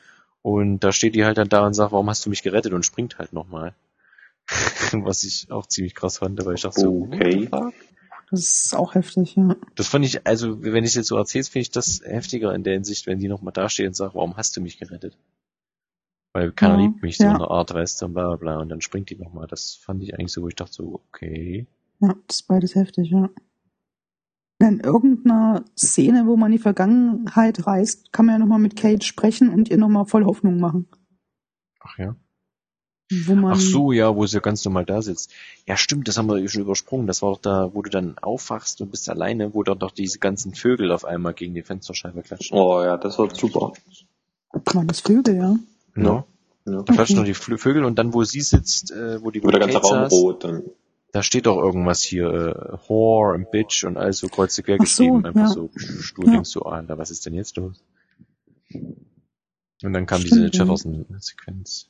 Und 0.44 0.80
da 0.80 0.92
steht 0.92 1.14
die 1.14 1.24
halt 1.24 1.38
dann 1.38 1.48
da 1.48 1.66
und 1.66 1.72
sagt, 1.72 1.92
warum 1.92 2.10
hast 2.10 2.26
du 2.26 2.30
mich 2.30 2.42
gerettet 2.42 2.74
und 2.74 2.84
springt 2.84 3.18
halt 3.18 3.32
nochmal. 3.32 3.74
Was 4.92 5.24
ich 5.24 5.50
auch 5.50 5.66
ziemlich 5.66 5.94
krass 5.94 6.18
fand, 6.18 6.44
weil 6.44 6.56
ich 6.56 6.60
dachte 6.62 6.80
so, 6.80 7.08
Okay. 7.10 7.40
the 7.40 7.46
fuck? 7.46 7.74
Das 8.30 8.40
ist 8.40 8.74
auch 8.76 8.94
heftig, 8.94 9.36
ja. 9.36 9.56
Das 9.74 9.86
fand 9.88 10.04
ich, 10.04 10.26
also 10.26 10.62
wenn 10.62 10.84
ich 10.84 10.94
jetzt 10.94 11.08
so 11.08 11.16
erzählst, 11.16 11.50
finde 11.50 11.62
ich 11.62 11.70
das 11.70 12.02
heftiger 12.04 12.54
in 12.54 12.62
der 12.62 12.74
Hinsicht, 12.74 13.06
wenn 13.06 13.18
die 13.18 13.28
nochmal 13.28 13.52
dasteht 13.54 13.86
und 13.86 13.94
sagt, 13.96 14.14
warum 14.14 14.36
hast 14.36 14.54
du 14.56 14.60
mich 14.60 14.78
gerettet? 14.78 15.16
Weil 16.34 16.52
keiner 16.52 16.74
Ja, 16.74 16.80
liebt 16.80 17.02
mich 17.02 17.16
so 17.16 17.24
ja. 17.24 17.32
in 17.32 17.38
der 17.38 17.50
Art, 17.50 17.72
weißt 17.72 18.02
du, 18.02 18.06
und 18.06 18.12
bla 18.14 18.26
bla 18.28 18.36
bla. 18.36 18.58
Und 18.58 18.68
dann 18.68 18.82
springt 18.82 19.08
die 19.08 19.16
nochmal. 19.16 19.46
Das 19.46 19.76
fand 19.76 20.02
ich 20.02 20.14
eigentlich 20.14 20.32
so, 20.32 20.42
wo 20.42 20.48
ich 20.48 20.56
dachte 20.56 20.74
so, 20.74 21.00
okay. 21.08 21.66
Ja, 22.00 22.14
das 22.26 22.40
ist 22.40 22.48
beides 22.48 22.74
heftig, 22.74 23.10
ja. 23.10 23.30
In 24.68 24.80
irgendeiner 24.80 25.64
Szene, 25.76 26.26
wo 26.26 26.36
man 26.36 26.52
die 26.52 26.58
Vergangenheit 26.58 27.66
reist, 27.66 28.12
kann 28.12 28.26
man 28.26 28.36
ja 28.36 28.38
nochmal 28.38 28.58
mit 28.58 28.76
Kate 28.76 29.04
sprechen 29.04 29.48
und 29.48 29.68
ihr 29.68 29.76
nochmal 29.76 30.06
voll 30.06 30.24
Hoffnung 30.24 30.58
machen. 30.58 30.86
Ach 31.80 31.98
ja. 31.98 32.16
Wo 33.26 33.34
man, 33.34 33.52
Ach 33.52 33.60
so, 33.60 33.92
ja, 33.92 34.16
wo 34.16 34.26
sie 34.26 34.40
ganz 34.40 34.64
normal 34.64 34.86
da 34.86 35.02
sitzt. 35.02 35.30
Ja, 35.66 35.76
stimmt, 35.76 36.08
das 36.08 36.16
haben 36.16 36.28
wir 36.28 36.48
schon 36.48 36.62
übersprungen. 36.62 37.06
Das 37.06 37.20
war 37.20 37.32
doch 37.32 37.40
da, 37.40 37.70
wo 37.74 37.82
du 37.82 37.90
dann 37.90 38.16
aufwachst 38.18 38.80
und 38.80 38.90
bist 38.90 39.08
alleine, 39.10 39.52
wo 39.54 39.62
dann 39.62 39.78
doch 39.78 39.90
diese 39.90 40.18
ganzen 40.18 40.54
Vögel 40.54 40.90
auf 40.90 41.04
einmal 41.04 41.34
gegen 41.34 41.54
die 41.54 41.62
Fensterscheibe 41.62 42.22
klatschen. 42.22 42.56
Oh 42.56 42.82
ja, 42.82 42.96
das 42.96 43.18
war 43.18 43.32
super. 43.34 43.72
waren 44.52 44.88
das 44.88 45.00
Vögel, 45.00 45.36
ja. 45.36 45.56
No? 45.94 46.24
Ja. 46.64 46.82
Da 46.82 46.94
klatschen 46.94 47.16
noch 47.16 47.24
die 47.24 47.34
Vögel 47.34 47.84
und 47.84 47.98
dann, 47.98 48.14
wo 48.14 48.24
sie 48.24 48.40
sitzt, 48.40 48.90
äh, 48.90 49.22
wo 49.22 49.30
die 49.30 49.44
Wo 49.44 49.50
der 49.50 49.60
ganze 49.60 49.78
Raum 49.78 50.04
rot 50.04 50.44
dann. 50.44 50.62
Da 51.14 51.22
steht 51.22 51.46
doch 51.46 51.56
irgendwas 51.62 52.02
hier, 52.02 52.26
äh, 52.26 52.88
Whore 52.88 53.34
und 53.34 53.52
Bitch 53.52 53.84
und 53.84 53.96
alles 53.96 54.18
so 54.18 54.26
kreuz 54.26 54.60
quer 54.60 54.78
Ach 54.80 54.84
so, 54.84 55.04
geschrieben. 55.04 55.24
Einfach 55.24 55.42
ja. 55.42 55.46
so 55.46 55.70
stur 55.78 56.24
Ja. 56.24 56.32
denkst 56.32 56.52
du, 56.54 56.62
Alter, 56.62 56.98
was 56.98 57.12
ist 57.12 57.24
denn 57.24 57.34
jetzt 57.34 57.56
los? 57.56 57.84
Und 58.72 59.92
dann 59.92 60.06
kam 60.06 60.22
diese 60.22 60.48
Stimmt, 60.48 60.56
ja. 60.56 60.62
Jefferson-Sequenz. 60.64 61.88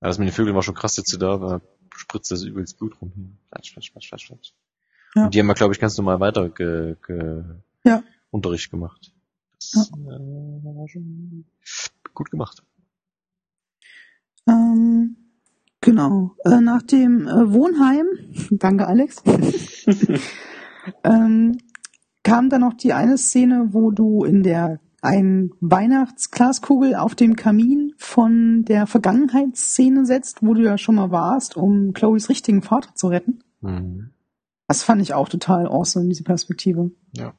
Ja, 0.00 0.06
das 0.06 0.18
mit 0.18 0.28
den 0.28 0.32
Vögeln 0.32 0.54
war 0.54 0.62
schon 0.62 0.76
krass, 0.76 0.94
dass 0.94 1.06
du 1.06 1.16
da 1.16 1.40
war, 1.40 1.60
spritzt 1.92 2.30
das 2.30 2.44
übelst 2.44 2.78
Blut 2.78 3.00
rum. 3.02 3.36
Flatsch, 3.48 3.72
flatsch, 3.72 3.90
flatsch, 3.90 4.08
flatsch, 4.08 4.26
flatsch. 4.28 4.52
Ja. 5.16 5.24
Und 5.24 5.34
die 5.34 5.40
haben 5.40 5.48
ja, 5.48 5.54
glaube 5.54 5.74
ich, 5.74 5.80
ganz 5.80 5.98
normal 5.98 6.20
weiter 6.20 6.50
ge, 6.50 6.94
ge 7.04 7.42
Ja. 7.82 8.04
Unterricht 8.30 8.70
gemacht. 8.70 9.12
Das 9.54 9.90
äh, 9.92 9.96
war 9.98 10.86
schon 10.88 11.46
gut 12.14 12.30
gemacht. 12.30 12.62
Ähm, 14.48 15.16
genau. 15.90 16.36
Äh, 16.44 16.60
nach 16.60 16.82
dem 16.82 17.26
äh, 17.26 17.52
Wohnheim, 17.52 18.06
danke 18.50 18.86
Alex, 18.86 19.22
ähm, 21.04 21.58
kam 22.22 22.48
dann 22.48 22.60
noch 22.60 22.74
die 22.74 22.92
eine 22.92 23.18
Szene, 23.18 23.68
wo 23.70 23.90
du 23.90 24.24
in 24.24 24.42
der 24.42 24.80
ein 25.02 25.50
Weihnachtsglaskugel 25.60 26.94
auf 26.94 27.14
dem 27.14 27.34
Kamin 27.34 27.94
von 27.96 28.64
der 28.66 28.86
Vergangenheitsszene 28.86 30.04
setzt, 30.04 30.42
wo 30.42 30.52
du 30.52 30.62
ja 30.62 30.76
schon 30.76 30.96
mal 30.96 31.10
warst, 31.10 31.56
um 31.56 31.94
Chloes 31.94 32.28
richtigen 32.28 32.62
Vater 32.62 32.94
zu 32.94 33.08
retten. 33.08 33.42
Mhm. 33.62 34.10
Das 34.68 34.82
fand 34.82 35.00
ich 35.00 35.14
auch 35.14 35.28
total 35.28 35.66
awesome, 35.66 36.08
diese 36.08 36.22
Perspektive. 36.22 36.90
Ja. 37.16 37.34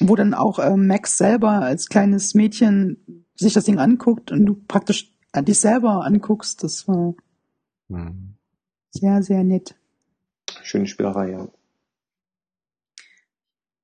Wo 0.00 0.16
dann 0.16 0.34
auch 0.34 0.58
äh, 0.58 0.76
Max 0.76 1.16
selber 1.16 1.62
als 1.62 1.88
kleines 1.88 2.34
Mädchen 2.34 3.26
sich 3.34 3.54
das 3.54 3.64
Ding 3.64 3.78
anguckt 3.78 4.30
und 4.30 4.44
du 4.44 4.54
praktisch 4.54 5.14
äh, 5.32 5.42
dich 5.42 5.58
selber 5.58 6.04
anguckst. 6.04 6.62
Das 6.62 6.86
war 6.88 7.14
Mhm. 7.88 8.34
sehr, 8.90 9.22
sehr 9.22 9.44
nett. 9.44 9.74
Schöne 10.62 10.86
Spielerei, 10.86 11.30
ja. 11.32 11.48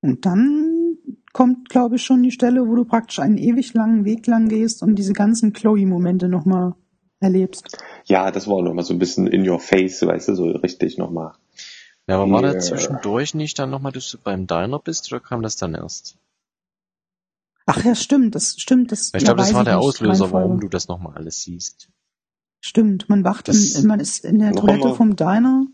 Und 0.02 0.24
dann 0.24 0.96
kommt, 1.32 1.68
glaube 1.68 1.96
ich, 1.96 2.02
schon 2.02 2.22
die 2.22 2.30
Stelle, 2.30 2.66
wo 2.66 2.74
du 2.74 2.84
praktisch 2.84 3.18
einen 3.18 3.36
ewig 3.38 3.74
langen 3.74 4.04
Weg 4.04 4.26
lang 4.26 4.48
gehst 4.48 4.82
und 4.82 4.96
diese 4.96 5.12
ganzen 5.12 5.52
Chloe-Momente 5.52 6.28
nochmal 6.28 6.74
erlebst. 7.20 7.78
Ja, 8.06 8.30
das 8.30 8.48
war 8.48 8.62
nochmal 8.62 8.84
so 8.84 8.94
ein 8.94 8.98
bisschen 8.98 9.26
in 9.26 9.48
your 9.48 9.60
face, 9.60 10.04
weißt 10.04 10.28
du, 10.28 10.34
so 10.34 10.44
richtig 10.50 10.96
nochmal. 10.96 11.34
Ja, 12.06 12.16
aber 12.18 12.30
war 12.32 12.42
da 12.42 12.52
Yeah. 12.52 12.60
zwischendurch 12.60 13.34
nicht 13.34 13.58
dann 13.58 13.70
nochmal, 13.70 13.92
dass 13.92 14.10
du 14.10 14.18
beim 14.18 14.46
Diner 14.46 14.78
bist 14.78 15.12
oder 15.12 15.20
kam 15.20 15.42
das 15.42 15.56
dann 15.56 15.74
erst? 15.74 16.16
Ach 17.66 17.84
ja, 17.84 17.94
stimmt, 17.94 18.34
das 18.34 18.56
stimmt. 18.58 18.90
Das, 18.90 19.12
ich 19.14 19.22
glaube, 19.22 19.36
das 19.36 19.54
war 19.54 19.64
der 19.64 19.78
Auslöser, 19.78 20.32
warum 20.32 20.60
du 20.60 20.68
das 20.68 20.88
nochmal 20.88 21.14
alles 21.16 21.42
siehst. 21.42 21.90
Stimmt, 22.60 23.08
man 23.08 23.24
wacht, 23.24 23.48
Das- 23.48 23.74
in, 23.74 23.86
man 23.86 24.00
ist 24.00 24.24
in 24.24 24.38
der 24.38 24.52
Toilette 24.52 24.94
vom 24.94 25.16
Diner, 25.16 25.64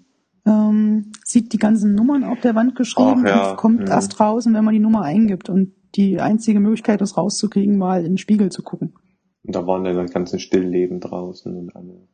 ähm, 0.47 1.13
sieht 1.25 1.53
die 1.53 1.59
ganzen 1.59 1.95
Nummern 1.95 2.23
auf 2.25 2.41
der 2.41 2.55
Wand 2.55 2.77
geschrieben 2.77 3.25
Ach 3.25 3.29
ja, 3.29 3.51
und 3.51 3.57
kommt 3.57 3.81
mhm. 3.81 3.87
erst 3.89 4.21
raus, 4.21 4.47
wenn 4.47 4.65
man 4.65 4.73
die 4.75 4.81
Nummer 4.81 5.03
eingibt. 5.03 5.49
Und 5.49 5.73
die 5.97 6.21
einzige 6.21 6.61
Möglichkeit, 6.61 7.01
das 7.01 7.17
rauszukriegen, 7.17 7.81
war 7.81 7.93
halt 7.93 8.05
in 8.07 8.13
den 8.13 8.19
Spiegel 8.19 8.51
zu 8.53 8.63
gucken. 8.63 8.95
Und 9.43 9.55
da 9.57 9.67
waren 9.67 9.83
dann 9.85 10.07
die 10.07 10.13
ganzen 10.13 10.39
Stillleben 10.39 11.01
draußen 11.01 11.55
und 11.57 11.75
alle. 11.75 12.07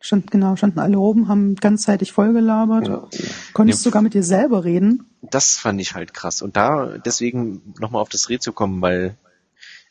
Stand, 0.00 0.30
genau, 0.30 0.56
standen 0.56 0.78
alle 0.78 0.98
oben, 0.98 1.28
haben 1.28 1.56
ganzzeitig 1.56 2.12
vollgelabert. 2.12 2.86
Ja. 2.88 3.08
Konntest 3.54 3.80
Ja. 3.80 3.84
sogar 3.90 4.02
mit 4.02 4.14
dir 4.14 4.22
selber 4.22 4.64
reden. 4.64 5.04
Das 5.22 5.56
fand 5.56 5.80
ich 5.80 5.94
halt 5.94 6.14
krass. 6.14 6.42
Und 6.42 6.56
da, 6.56 6.98
deswegen 6.98 7.74
nochmal 7.80 8.02
auf 8.02 8.08
das 8.10 8.28
Red 8.28 8.42
zu 8.42 8.52
kommen, 8.52 8.80
weil 8.82 9.16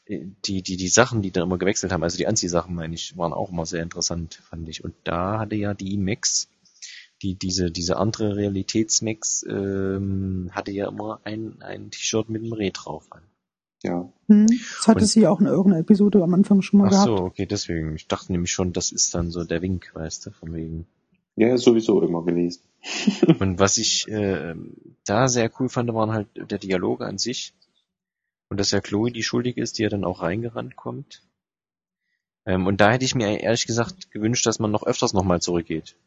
die, 0.07 0.61
die, 0.61 0.77
die 0.77 0.87
Sachen, 0.87 1.21
die 1.21 1.31
dann 1.31 1.43
immer 1.43 1.57
gewechselt 1.57 1.91
haben, 1.91 2.03
also 2.03 2.17
die 2.17 2.27
Anziehsachen, 2.27 2.75
meine 2.75 2.93
ich, 2.95 3.17
waren 3.17 3.33
auch 3.33 3.51
immer 3.51 3.65
sehr 3.65 3.81
interessant, 3.83 4.35
fand 4.49 4.67
ich. 4.69 4.83
Und 4.83 4.93
da 5.03 5.39
hatte 5.39 5.55
ja 5.55 5.73
die 5.73 5.97
Max, 5.97 6.47
die, 7.23 7.35
diese, 7.35 7.71
diese 7.71 7.97
andere 7.97 8.35
Realitätsmax, 8.35 9.45
ähm, 9.49 10.49
hatte 10.51 10.71
ja 10.71 10.87
immer 10.89 11.21
ein, 11.23 11.61
ein 11.61 11.89
T-Shirt 11.91 12.29
mit 12.29 12.43
einem 12.43 12.53
Reh 12.53 12.71
drauf 12.71 13.07
an. 13.11 13.23
ja. 13.83 14.11
Hm. 14.27 14.47
Das 14.47 14.87
hatte 14.87 15.01
Und- 15.01 15.05
sie 15.07 15.27
auch 15.27 15.39
in 15.39 15.45
irgendeiner 15.47 15.81
Episode 15.81 16.21
am 16.23 16.33
Anfang 16.33 16.61
schon 16.61 16.79
mal 16.79 16.87
Ach 16.87 16.91
gehabt. 16.91 17.07
so, 17.07 17.15
okay, 17.23 17.45
deswegen. 17.45 17.95
Ich 17.95 18.07
dachte 18.07 18.31
nämlich 18.31 18.51
schon, 18.51 18.73
das 18.73 18.91
ist 18.91 19.13
dann 19.15 19.29
so 19.31 19.43
der 19.43 19.61
Wink, 19.61 19.91
weißt 19.93 20.25
du, 20.25 20.31
von 20.31 20.53
wegen. 20.53 20.85
Ja, 21.35 21.57
sowieso 21.57 22.01
immer 22.01 22.23
gewesen. 22.23 22.61
Und 23.39 23.59
was 23.59 23.77
ich 23.77 24.07
äh, 24.07 24.55
da 25.05 25.27
sehr 25.27 25.51
cool 25.59 25.69
fand, 25.69 25.93
waren 25.93 26.11
halt 26.11 26.27
der 26.35 26.57
Dialog 26.59 27.01
an 27.01 27.17
sich. 27.17 27.53
Und 28.55 28.59
dass 28.59 28.71
ja 28.71 28.79
Chloe 28.79 29.11
die 29.11 29.21
schuldig 29.21 29.57
ist, 29.57 29.77
die 29.77 29.83
ja 29.83 29.89
dann 29.89 30.05
auch 30.05 30.21
reingerannt 30.21 30.77
kommt. 30.77 31.21
Ähm, 32.45 32.67
und 32.67 32.79
da 32.79 32.89
hätte 32.89 33.03
ich 33.03 33.13
mir 33.13 33.41
ehrlich 33.41 33.67
gesagt 33.67 34.11
gewünscht, 34.11 34.45
dass 34.45 34.59
man 34.59 34.71
noch 34.71 34.85
öfters 34.85 35.11
nochmal 35.11 35.41
zurückgeht. 35.41 35.97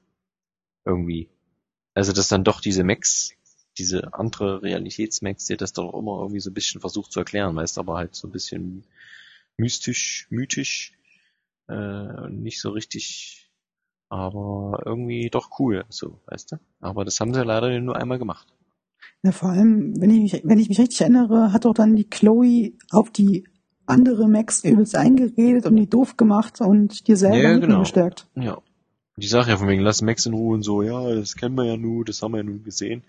Irgendwie. 0.87 1.29
Also 1.93 2.15
dass 2.15 2.29
dann 2.29 2.45
doch 2.45 2.63
diese 2.63 2.85
Max, 2.85 3.35
diese 3.77 4.15
andere 4.15 4.63
Realitätsmax, 4.63 5.45
die 5.45 5.59
das 5.59 5.75
doch 5.75 5.93
immer 5.93 6.23
irgendwie 6.23 6.41
so 6.41 6.49
ein 6.49 6.55
bisschen 6.55 6.81
versucht 6.81 7.13
zu 7.13 7.19
erklären, 7.19 7.55
weißt 7.55 7.77
aber 7.77 7.99
halt 7.99 8.15
so 8.15 8.29
ein 8.29 8.33
bisschen 8.33 8.85
mystisch, 9.59 10.27
mythisch, 10.31 10.95
äh, 11.69 12.31
nicht 12.31 12.63
so 12.63 12.71
richtig, 12.71 13.51
aber 14.09 14.85
irgendwie 14.87 15.29
doch 15.29 15.59
cool, 15.59 15.85
so, 15.91 16.19
weißt 16.25 16.53
du? 16.53 16.57
Aber 16.81 17.05
das 17.05 17.21
haben 17.21 17.35
sie 17.35 17.45
leider 17.45 17.79
nur 17.79 17.97
einmal 17.97 18.19
gemacht. 18.19 18.49
Ja, 19.23 19.33
vor 19.33 19.51
allem, 19.51 20.01
wenn 20.01 20.11
ich, 20.11 20.21
mich, 20.33 20.43
wenn 20.45 20.59
ich 20.59 20.69
mich 20.69 20.79
richtig 20.79 21.01
erinnere, 21.01 21.53
hat 21.53 21.65
doch 21.65 21.75
dann 21.75 21.97
die 21.97 22.09
Chloe 22.09 22.73
auf 22.91 23.11
die 23.11 23.45
andere 23.87 24.29
Max 24.29 24.65
übelst 24.65 24.95
eingeredet 24.95 25.67
und 25.67 25.77
die 25.77 25.89
doof 25.89 26.17
gemacht 26.17 26.61
und 26.61 27.09
dir 27.09 27.17
selber 27.17 27.37
Ja, 27.39 27.59
genau. 27.59 27.81
gestärkt. 27.81 28.29
Ja. 28.37 28.59
Die 29.17 29.27
Sache 29.27 29.51
ja 29.51 29.57
von 29.57 29.67
wegen, 29.67 29.83
lass 29.83 30.03
Max 30.03 30.27
in 30.27 30.35
Ruhe 30.35 30.55
und 30.55 30.63
so, 30.63 30.83
ja, 30.83 31.13
das 31.15 31.35
kennen 31.35 31.57
wir 31.57 31.65
ja 31.65 31.77
nur, 31.77 32.05
das 32.05 32.23
haben 32.23 32.33
wir 32.33 32.39
ja 32.39 32.45
nur 32.45 32.63
gesehen. 32.63 33.03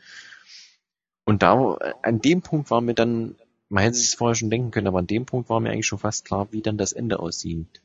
Und 1.26 1.44
da, 1.44 1.78
an 2.02 2.22
dem 2.22 2.42
Punkt 2.42 2.72
war 2.72 2.82
mir 2.82 2.96
dann, 2.96 3.36
man 3.68 3.84
hätte 3.84 3.98
sich 3.98 4.08
es 4.08 4.14
vorher 4.16 4.34
schon 4.34 4.50
denken 4.50 4.72
können, 4.72 4.88
aber 4.88 5.00
an 5.00 5.06
dem 5.08 5.28
Punkt 5.28 5.50
war 5.50 5.60
mir 5.60 5.70
eigentlich 5.70 5.86
schon 5.86 6.00
fast 6.00 6.26
klar, 6.26 6.48
wie 6.52 6.62
dann 6.62 6.78
das 6.78 6.92
Ende 6.92 7.20
aussieht. 7.20 7.82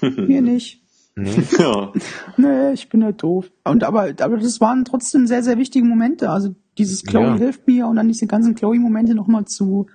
Mir 0.00 0.42
nicht. 0.42 0.81
Nee? 1.14 1.42
ja. 1.58 1.92
Nee, 2.36 2.72
ich 2.72 2.88
bin 2.88 3.02
ja 3.02 3.12
doof. 3.12 3.50
Und 3.64 3.84
aber, 3.84 4.12
aber 4.20 4.38
das 4.38 4.60
waren 4.60 4.84
trotzdem 4.84 5.26
sehr, 5.26 5.42
sehr 5.42 5.58
wichtige 5.58 5.84
Momente. 5.84 6.30
Also 6.30 6.54
dieses 6.78 7.04
Chloe 7.04 7.24
Ja. 7.24 7.36
hilft 7.36 7.66
mir 7.66 7.86
und 7.86 7.96
dann 7.96 8.08
diese 8.08 8.26
ganzen 8.26 8.54
Chloe-Momente 8.54 9.14
nochmal 9.14 9.44
zu 9.44 9.86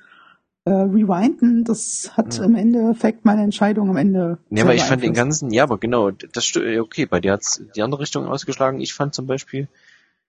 äh, 0.66 0.72
rewinden, 0.72 1.64
das 1.64 2.12
hat 2.18 2.38
Ja. 2.38 2.44
im 2.44 2.56
Endeffekt 2.56 3.24
meine 3.24 3.42
Entscheidung 3.42 3.90
am 3.90 3.96
Ende. 3.96 4.38
Nee, 4.50 4.62
aber 4.62 4.76
ich 4.76 4.84
fand 4.84 5.02
den 5.02 5.14
ganzen, 5.14 5.50
ja, 5.52 5.64
aber 5.64 5.78
genau, 5.78 6.12
das 6.12 6.54
okay, 6.58 7.06
bei 7.06 7.22
dir 7.22 7.32
hat's 7.32 7.62
die 7.76 7.82
andere 7.82 8.02
Richtung 8.02 8.26
ausgeschlagen. 8.26 8.82
Ich 8.82 8.94
fand 8.94 9.14
zum 9.16 9.28
Beispiel, 9.28 9.70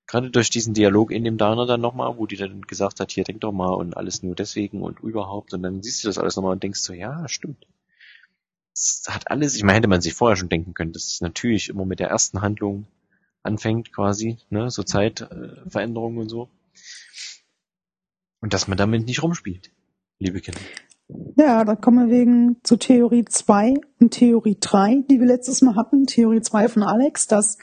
gerade 0.06 0.31
durch 0.31 0.48
diesen 0.48 0.74
Dialog 0.74 1.10
in 1.10 1.24
dem 1.24 1.39
Diner 1.39 1.66
dann 1.66 1.81
nochmal, 1.81 2.16
wo 2.19 2.27
die 2.27 2.36
dann 2.36 2.62
gesagt 2.62 3.01
hat, 3.01 3.10
hier 3.10 3.24
denk 3.24 3.40
doch 3.40 3.51
mal 3.51 3.74
und 3.74 3.97
alles 3.97 4.23
nur 4.23 4.36
deswegen 4.36 4.81
und 4.81 5.01
überhaupt 5.01 5.55
und 5.55 5.62
dann 5.65 5.82
siehst 5.82 6.05
du 6.05 6.09
das 6.09 6.19
alles 6.19 6.36
nochmal 6.36 6.52
und 6.52 6.62
denkst 6.62 6.81
so, 6.81 6.93
ja, 6.93 7.28
stimmt. 7.28 7.66
Es 8.79 9.03
hat 9.09 9.29
alles, 9.31 9.57
ich 9.57 9.65
meine, 9.65 9.79
hätte 9.79 9.89
man 9.89 10.01
sich 10.01 10.15
vorher 10.15 10.37
schon 10.37 10.49
denken 10.49 10.73
können, 10.73 10.93
dass 10.93 11.09
es 11.09 11.21
natürlich 11.21 11.69
immer 11.69 11.85
mit 11.85 11.99
der 11.99 12.11
ersten 12.11 12.43
Handlung 12.43 12.87
anfängt 13.43 13.93
quasi, 13.93 14.39
ne, 14.51 14.71
so 14.71 14.85
Zeitveränderungen 14.85 16.19
äh, 16.19 16.21
und 16.23 16.29
so. 16.29 16.49
Und 18.41 18.55
dass 18.55 18.69
man 18.69 18.79
damit 18.79 19.05
nicht 19.05 19.23
rumspielt, 19.23 19.73
liebe 20.21 20.41
Kinder. 20.41 20.61
Ja, 21.37 21.65
da 21.65 21.75
kommen 21.75 22.09
wir 22.09 22.17
wegen 22.17 22.57
zu 22.63 22.77
Theorie 22.77 23.25
2 23.25 23.75
und 23.99 24.11
Theorie 24.13 24.59
3, 24.61 25.07
die 25.11 25.19
wir 25.19 25.27
letztes 25.27 25.61
Mal 25.63 25.75
hatten. 25.75 26.07
Theorie 26.07 26.43
2 26.43 26.69
von 26.69 26.83
Alex, 26.85 27.27
dass 27.27 27.59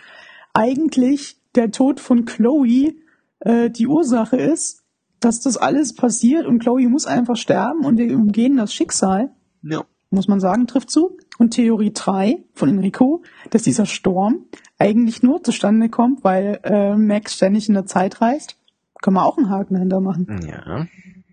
eigentlich 0.54 1.38
der 1.56 1.72
Tod 1.72 2.02
von 2.02 2.26
Chloe 2.26 2.96
äh, 3.40 3.70
die 3.70 3.88
Ursache 3.88 4.36
ist, 4.36 4.84
dass 5.22 5.40
das 5.40 5.56
alles 5.56 5.96
passiert 5.96 6.46
und 6.46 6.60
Chloe 6.60 6.90
muss 6.90 7.06
einfach 7.06 7.38
sterben 7.38 7.86
und 7.86 7.98
wir 7.98 8.14
umgehen 8.16 8.58
das 8.58 8.74
Schicksal. 8.74 9.34
Ja. 9.62 9.86
Muss 10.16 10.28
man 10.28 10.40
sagen, 10.40 10.68
trifft 10.68 10.90
zu. 10.90 11.18
Und 11.38 11.52
Theorie 11.52 11.92
3 11.94 12.44
von 12.54 12.70
Enrico, 12.70 13.24
dass 13.50 13.64
dieser 13.64 13.86
Sturm 13.86 14.46
eigentlich 14.80 15.22
nur 15.22 15.44
zustande 15.44 15.90
kommt, 15.90 16.24
weil 16.24 16.60
äh, 16.64 16.96
Max 16.96 17.36
ständig 17.36 17.68
in 17.68 17.76
der 17.76 17.86
Zeit 17.86 18.22
reist. 18.22 18.58
Können 19.02 19.16
wir 19.18 19.26
auch 19.26 19.38
einen 19.38 19.50
Haken 19.50 19.76
dahinter 19.76 20.02
machen. 20.02 20.48
Ja. 20.48 20.88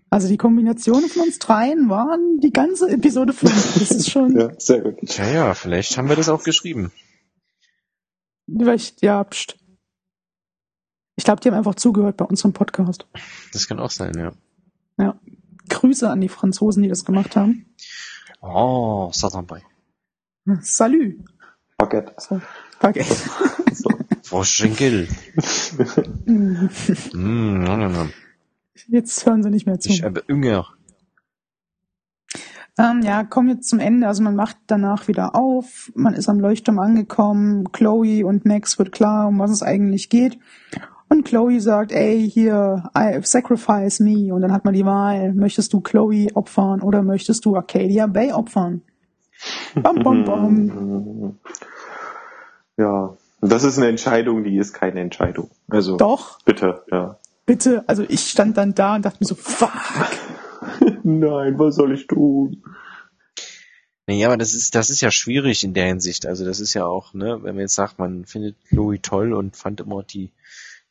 Also 0.09 0.27
die 0.27 0.37
Kombination 0.37 1.01
von 1.09 1.23
uns 1.23 1.39
dreien 1.39 1.89
waren 1.89 2.39
die 2.39 2.51
ganze 2.51 2.87
Episode 2.89 3.33
5. 3.33 3.79
Das 3.79 3.89
ist 3.91 4.11
schon, 4.11 4.37
Ja, 4.37 4.51
sehr 4.59 4.81
gut. 4.81 4.99
Tja, 5.07 5.27
ja, 5.27 5.53
vielleicht 5.55 5.97
haben 5.97 6.07
wir 6.07 6.15
das 6.15 6.29
auch 6.29 6.43
geschrieben. 6.43 6.91
vielleicht, 8.47 9.01
ja, 9.01 9.23
pst. 9.23 9.57
Ich 11.15 11.23
glaube, 11.23 11.41
die 11.41 11.47
haben 11.49 11.57
einfach 11.57 11.75
zugehört 11.75 12.17
bei 12.17 12.25
unserem 12.25 12.53
Podcast. 12.53 13.07
Das 13.53 13.67
kann 13.67 13.79
auch 13.79 13.91
sein, 13.91 14.13
ja. 14.17 14.33
Ja. 14.97 15.19
Grüße 15.69 16.09
an 16.09 16.21
die 16.21 16.29
Franzosen, 16.29 16.83
die 16.83 16.89
das 16.89 17.05
gemacht 17.05 17.35
haben. 17.35 17.73
Oh, 18.43 19.09
Satan 19.13 19.45
bei. 19.45 19.63
Salut. 20.61 21.15
Vergessen. 21.79 22.41
So. 23.73 23.89
Frau 24.21 24.43
Schenkel. 24.43 25.07
Mm, 26.25 27.63
no, 27.63 27.75
no, 27.77 27.89
no. 27.89 28.09
Jetzt 28.87 29.25
hören 29.25 29.41
sie 29.41 29.49
nicht 29.49 29.65
mehr 29.65 29.79
zu. 29.79 29.89
Ich 29.89 30.03
habe 30.03 30.23
Ünger. 30.27 30.67
Ähm, 32.77 33.01
ja, 33.01 33.23
kommen 33.23 33.49
jetzt 33.49 33.69
zum 33.69 33.79
Ende. 33.79 34.07
Also 34.07 34.21
man 34.21 34.35
macht 34.35 34.57
danach 34.67 35.07
wieder 35.07 35.35
auf. 35.35 35.91
Man 35.95 36.13
ist 36.13 36.29
am 36.29 36.39
Leuchtturm 36.39 36.77
angekommen. 36.77 37.71
Chloe 37.71 38.23
und 38.23 38.45
Max 38.45 38.77
wird 38.77 38.91
klar, 38.91 39.27
um 39.27 39.39
was 39.39 39.49
es 39.49 39.63
eigentlich 39.63 40.09
geht. 40.09 40.37
Und 41.09 41.25
Chloe 41.25 41.59
sagt, 41.59 41.91
ey, 41.91 42.29
hier, 42.29 42.89
I 42.97 43.19
sacrifice 43.23 43.99
me. 43.99 44.33
Und 44.33 44.41
dann 44.41 44.51
hat 44.51 44.65
man 44.65 44.73
die 44.73 44.85
Wahl. 44.85 45.33
Möchtest 45.33 45.73
du 45.73 45.81
Chloe 45.81 46.27
opfern 46.33 46.81
oder 46.81 47.03
möchtest 47.03 47.45
du 47.45 47.55
Arcadia 47.55 48.07
Bay 48.07 48.31
opfern? 48.31 48.81
Bam, 49.75 50.03
bam, 50.03 50.23
bam. 50.23 51.39
Ja, 52.77 53.15
das 53.41 53.63
ist 53.63 53.77
eine 53.77 53.87
Entscheidung, 53.87 54.43
die 54.43 54.57
ist 54.57 54.73
keine 54.73 55.01
Entscheidung. 55.01 55.49
Also 55.69 55.97
Doch, 55.97 56.41
bitte, 56.43 56.83
ja. 56.91 57.19
bitte. 57.45 57.83
Also 57.87 58.03
ich 58.07 58.21
stand 58.29 58.57
dann 58.57 58.73
da 58.73 58.95
und 58.95 59.05
dachte 59.05 59.17
mir 59.19 59.27
so, 59.27 59.35
fuck. 59.35 59.71
Nein, 61.03 61.59
was 61.59 61.75
soll 61.75 61.93
ich 61.93 62.07
tun? 62.07 62.63
Naja, 64.07 64.27
aber 64.27 64.37
das 64.37 64.53
ist, 64.53 64.75
das 64.75 64.89
ist 64.89 65.01
ja 65.01 65.11
schwierig 65.11 65.63
in 65.63 65.73
der 65.73 65.85
Hinsicht. 65.85 66.25
Also 66.25 66.45
das 66.45 66.59
ist 66.59 66.73
ja 66.73 66.85
auch, 66.85 67.13
ne, 67.13 67.39
wenn 67.41 67.55
man 67.55 67.61
jetzt 67.61 67.75
sagt, 67.75 67.99
man 67.99 68.25
findet 68.25 68.55
Chloe 68.65 69.01
toll 69.01 69.33
und 69.33 69.55
fand 69.55 69.81
immer 69.81 70.03
die, 70.03 70.31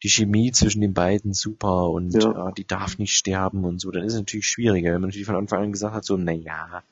die 0.02 0.08
Chemie 0.08 0.52
zwischen 0.52 0.80
den 0.80 0.94
beiden 0.94 1.32
super 1.32 1.90
und 1.90 2.12
Ja. 2.14 2.32
ja. 2.32 2.50
die 2.52 2.66
darf 2.66 2.98
nicht 2.98 3.12
sterben 3.12 3.64
und 3.64 3.80
so, 3.80 3.90
dann 3.90 4.04
ist 4.04 4.14
es 4.14 4.18
natürlich 4.18 4.46
schwieriger, 4.48 4.92
wenn 4.92 5.00
man 5.00 5.08
natürlich 5.10 5.26
von 5.26 5.36
Anfang 5.36 5.62
an 5.62 5.72
gesagt 5.72 5.94
hat, 5.94 6.04
so, 6.04 6.16
naja, 6.16 6.82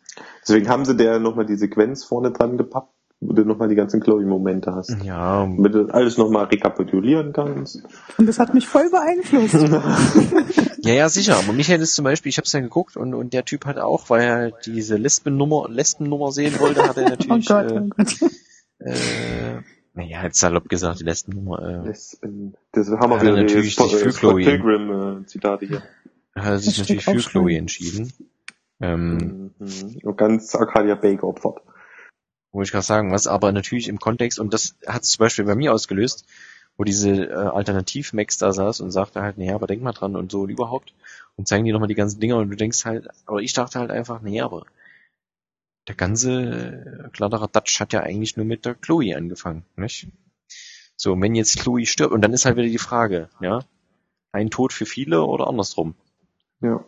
Deswegen 0.42 0.68
haben 0.68 0.84
sie 0.84 0.96
der 0.96 1.18
nochmal 1.20 1.46
die 1.46 1.56
Sequenz 1.56 2.04
vorne 2.04 2.32
dran 2.32 2.56
gepappt, 2.58 2.92
wo 3.20 3.32
du 3.32 3.44
nochmal 3.44 3.68
die 3.68 3.74
ganzen 3.74 4.00
Chloe-Momente 4.00 4.74
hast. 4.74 4.96
ja, 5.04 5.42
Damit 5.44 5.74
du 5.74 5.86
alles 5.92 6.18
nochmal 6.18 6.44
rekapitulieren 6.46 7.32
kannst. 7.32 7.82
Und 8.18 8.26
das 8.26 8.38
hat 8.38 8.52
mich 8.54 8.66
voll 8.66 8.90
beeinflusst. 8.90 9.54
ja, 10.78 10.92
ja, 10.94 11.08
sicher. 11.08 11.36
Aber 11.36 11.52
mich 11.52 11.68
hätte 11.68 11.82
es 11.84 11.94
zum 11.94 12.04
Beispiel, 12.04 12.30
ich 12.30 12.38
habe 12.38 12.46
es 12.46 12.52
ja 12.52 12.60
geguckt 12.60 12.96
und, 12.96 13.14
und 13.14 13.32
der 13.32 13.44
Typ 13.44 13.66
hat 13.66 13.78
auch, 13.78 14.08
weil 14.10 14.22
er 14.22 14.50
diese 14.64 14.96
Lesbennummer, 14.96 15.68
Lesbennummer 15.68 16.32
sehen 16.32 16.58
wollte, 16.58 16.82
hat 16.82 16.96
er 16.96 17.04
Oh 17.06 17.10
natürlich, 17.10 17.46
Gott, 17.46 17.70
äh, 17.70 17.80
oh 17.80 17.88
Gott. 17.96 18.16
äh, 18.80 19.62
naja, 19.94 20.22
jetzt 20.24 20.40
salopp 20.40 20.68
gesagt, 20.68 21.00
die 21.00 21.04
Lesbennummer, 21.04 21.60
äh, 21.84 21.86
Lesben. 21.88 22.54
Das 22.72 22.88
haben 22.90 23.10
wir 23.10 23.16
er 23.16 23.22
wieder 23.22 23.36
natürlich 23.42 23.74
Scott, 23.74 23.90
sich 23.90 23.98
für 24.00 24.08
äh, 24.08 24.12
Scott 24.12 24.30
Chloe- 24.32 24.44
Pilgrim-Zitate 24.44 25.66
hier. 25.66 25.82
hat 26.34 26.44
er 26.44 26.58
sich 26.58 26.76
Das 26.76 26.88
natürlich 26.88 27.04
für. 27.04 27.30
Chloe 27.30 27.56
entschieden. 27.56 28.12
Ähm, 28.80 29.50
Mhm. 29.58 29.98
Und 30.04 30.16
ganz 30.16 30.54
Arcadia 30.54 30.94
Bay 30.94 31.16
geopfert. 31.16 31.58
Wollte 32.52 32.66
ich 32.68 32.72
gerade 32.72 32.86
sagen, 32.86 33.12
was 33.12 33.26
aber 33.26 33.52
natürlich 33.52 33.88
im 33.88 33.98
Kontext, 34.00 34.38
und 34.40 34.54
das 34.54 34.74
hat 34.86 35.02
es 35.02 35.10
zum 35.10 35.24
Beispiel 35.24 35.44
bei 35.44 35.54
mir 35.54 35.72
ausgelöst, 35.74 36.24
wo 36.78 36.84
diese 36.84 37.10
äh, 37.26 37.32
Alternativ-Max 37.34 38.38
da 38.38 38.52
saß 38.52 38.80
und 38.80 38.90
sagte 38.90 39.20
halt, 39.20 39.36
naja, 39.36 39.54
aber 39.54 39.66
denk 39.66 39.82
mal 39.82 39.92
dran 39.92 40.16
und 40.16 40.32
so 40.32 40.40
und 40.42 40.48
überhaupt 40.50 40.94
und 41.36 41.46
zeigen 41.46 41.64
dir 41.66 41.74
nochmal 41.74 41.88
die 41.88 41.94
ganzen 41.94 42.20
Dinger 42.20 42.38
und 42.38 42.48
du 42.48 42.56
denkst 42.56 42.84
halt, 42.86 43.08
aber 43.26 43.40
ich 43.40 43.52
dachte 43.52 43.78
halt 43.78 43.90
einfach, 43.90 44.22
naja, 44.22 44.46
aber 44.46 44.64
der 45.90 45.96
ganze 45.96 46.32
äh, 46.32 47.10
Kladderadatsch 47.10 47.80
hat 47.80 47.92
ja 47.92 48.00
eigentlich 48.00 48.36
nur 48.36 48.46
mit 48.46 48.64
der 48.64 48.76
Chloe 48.76 49.16
angefangen, 49.16 49.64
nicht? 49.76 50.06
So, 50.94 51.14
und 51.14 51.22
wenn 51.22 51.34
jetzt 51.34 51.58
Chloe 51.58 51.84
stirbt, 51.84 52.12
und 52.12 52.22
dann 52.22 52.32
ist 52.32 52.44
halt 52.44 52.56
wieder 52.56 52.68
die 52.68 52.78
Frage, 52.78 53.28
ja, 53.40 53.64
ein 54.30 54.50
Tod 54.50 54.72
für 54.72 54.86
viele 54.86 55.24
oder 55.24 55.48
andersrum? 55.48 55.94
Ja. 56.62 56.84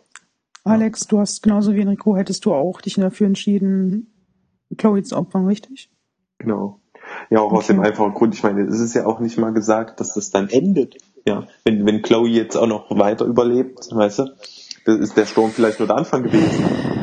Alex, 0.63 1.07
du 1.07 1.19
hast 1.19 1.43
genauso 1.43 1.73
wie 1.73 1.81
Enrico, 1.81 2.15
hättest 2.15 2.45
du 2.45 2.53
auch 2.53 2.79
dich 2.79 2.93
dafür 2.95 3.27
entschieden, 3.27 4.13
Chloe 4.77 5.03
zu 5.03 5.17
opfern, 5.17 5.47
richtig? 5.47 5.89
Genau. 6.37 6.79
Ja, 7.29 7.41
auch 7.41 7.51
aus 7.51 7.65
Okay. 7.65 7.73
dem 7.73 7.81
einfachen 7.81 8.13
Grund, 8.13 8.33
ich 8.33 8.43
meine, 8.43 8.61
es 8.61 8.79
ist 8.79 8.93
ja 8.93 9.05
auch 9.05 9.19
nicht 9.19 9.37
mal 9.37 9.51
gesagt, 9.51 9.99
dass 9.99 10.13
das 10.13 10.31
dann 10.31 10.47
endet. 10.47 10.95
Ja, 11.25 11.47
wenn, 11.65 11.85
wenn 11.85 12.01
Chloe 12.01 12.29
jetzt 12.29 12.55
auch 12.55 12.67
noch 12.67 12.89
weiter 12.97 13.25
überlebt, 13.25 13.89
weißt 13.91 14.19
du, 14.19 14.35
das 14.85 14.99
ist 14.99 15.17
der 15.17 15.25
Sturm 15.25 15.51
vielleicht 15.51 15.79
nur 15.79 15.87
der 15.89 15.97
Anfang 15.97 16.23
gewesen. 16.23 17.02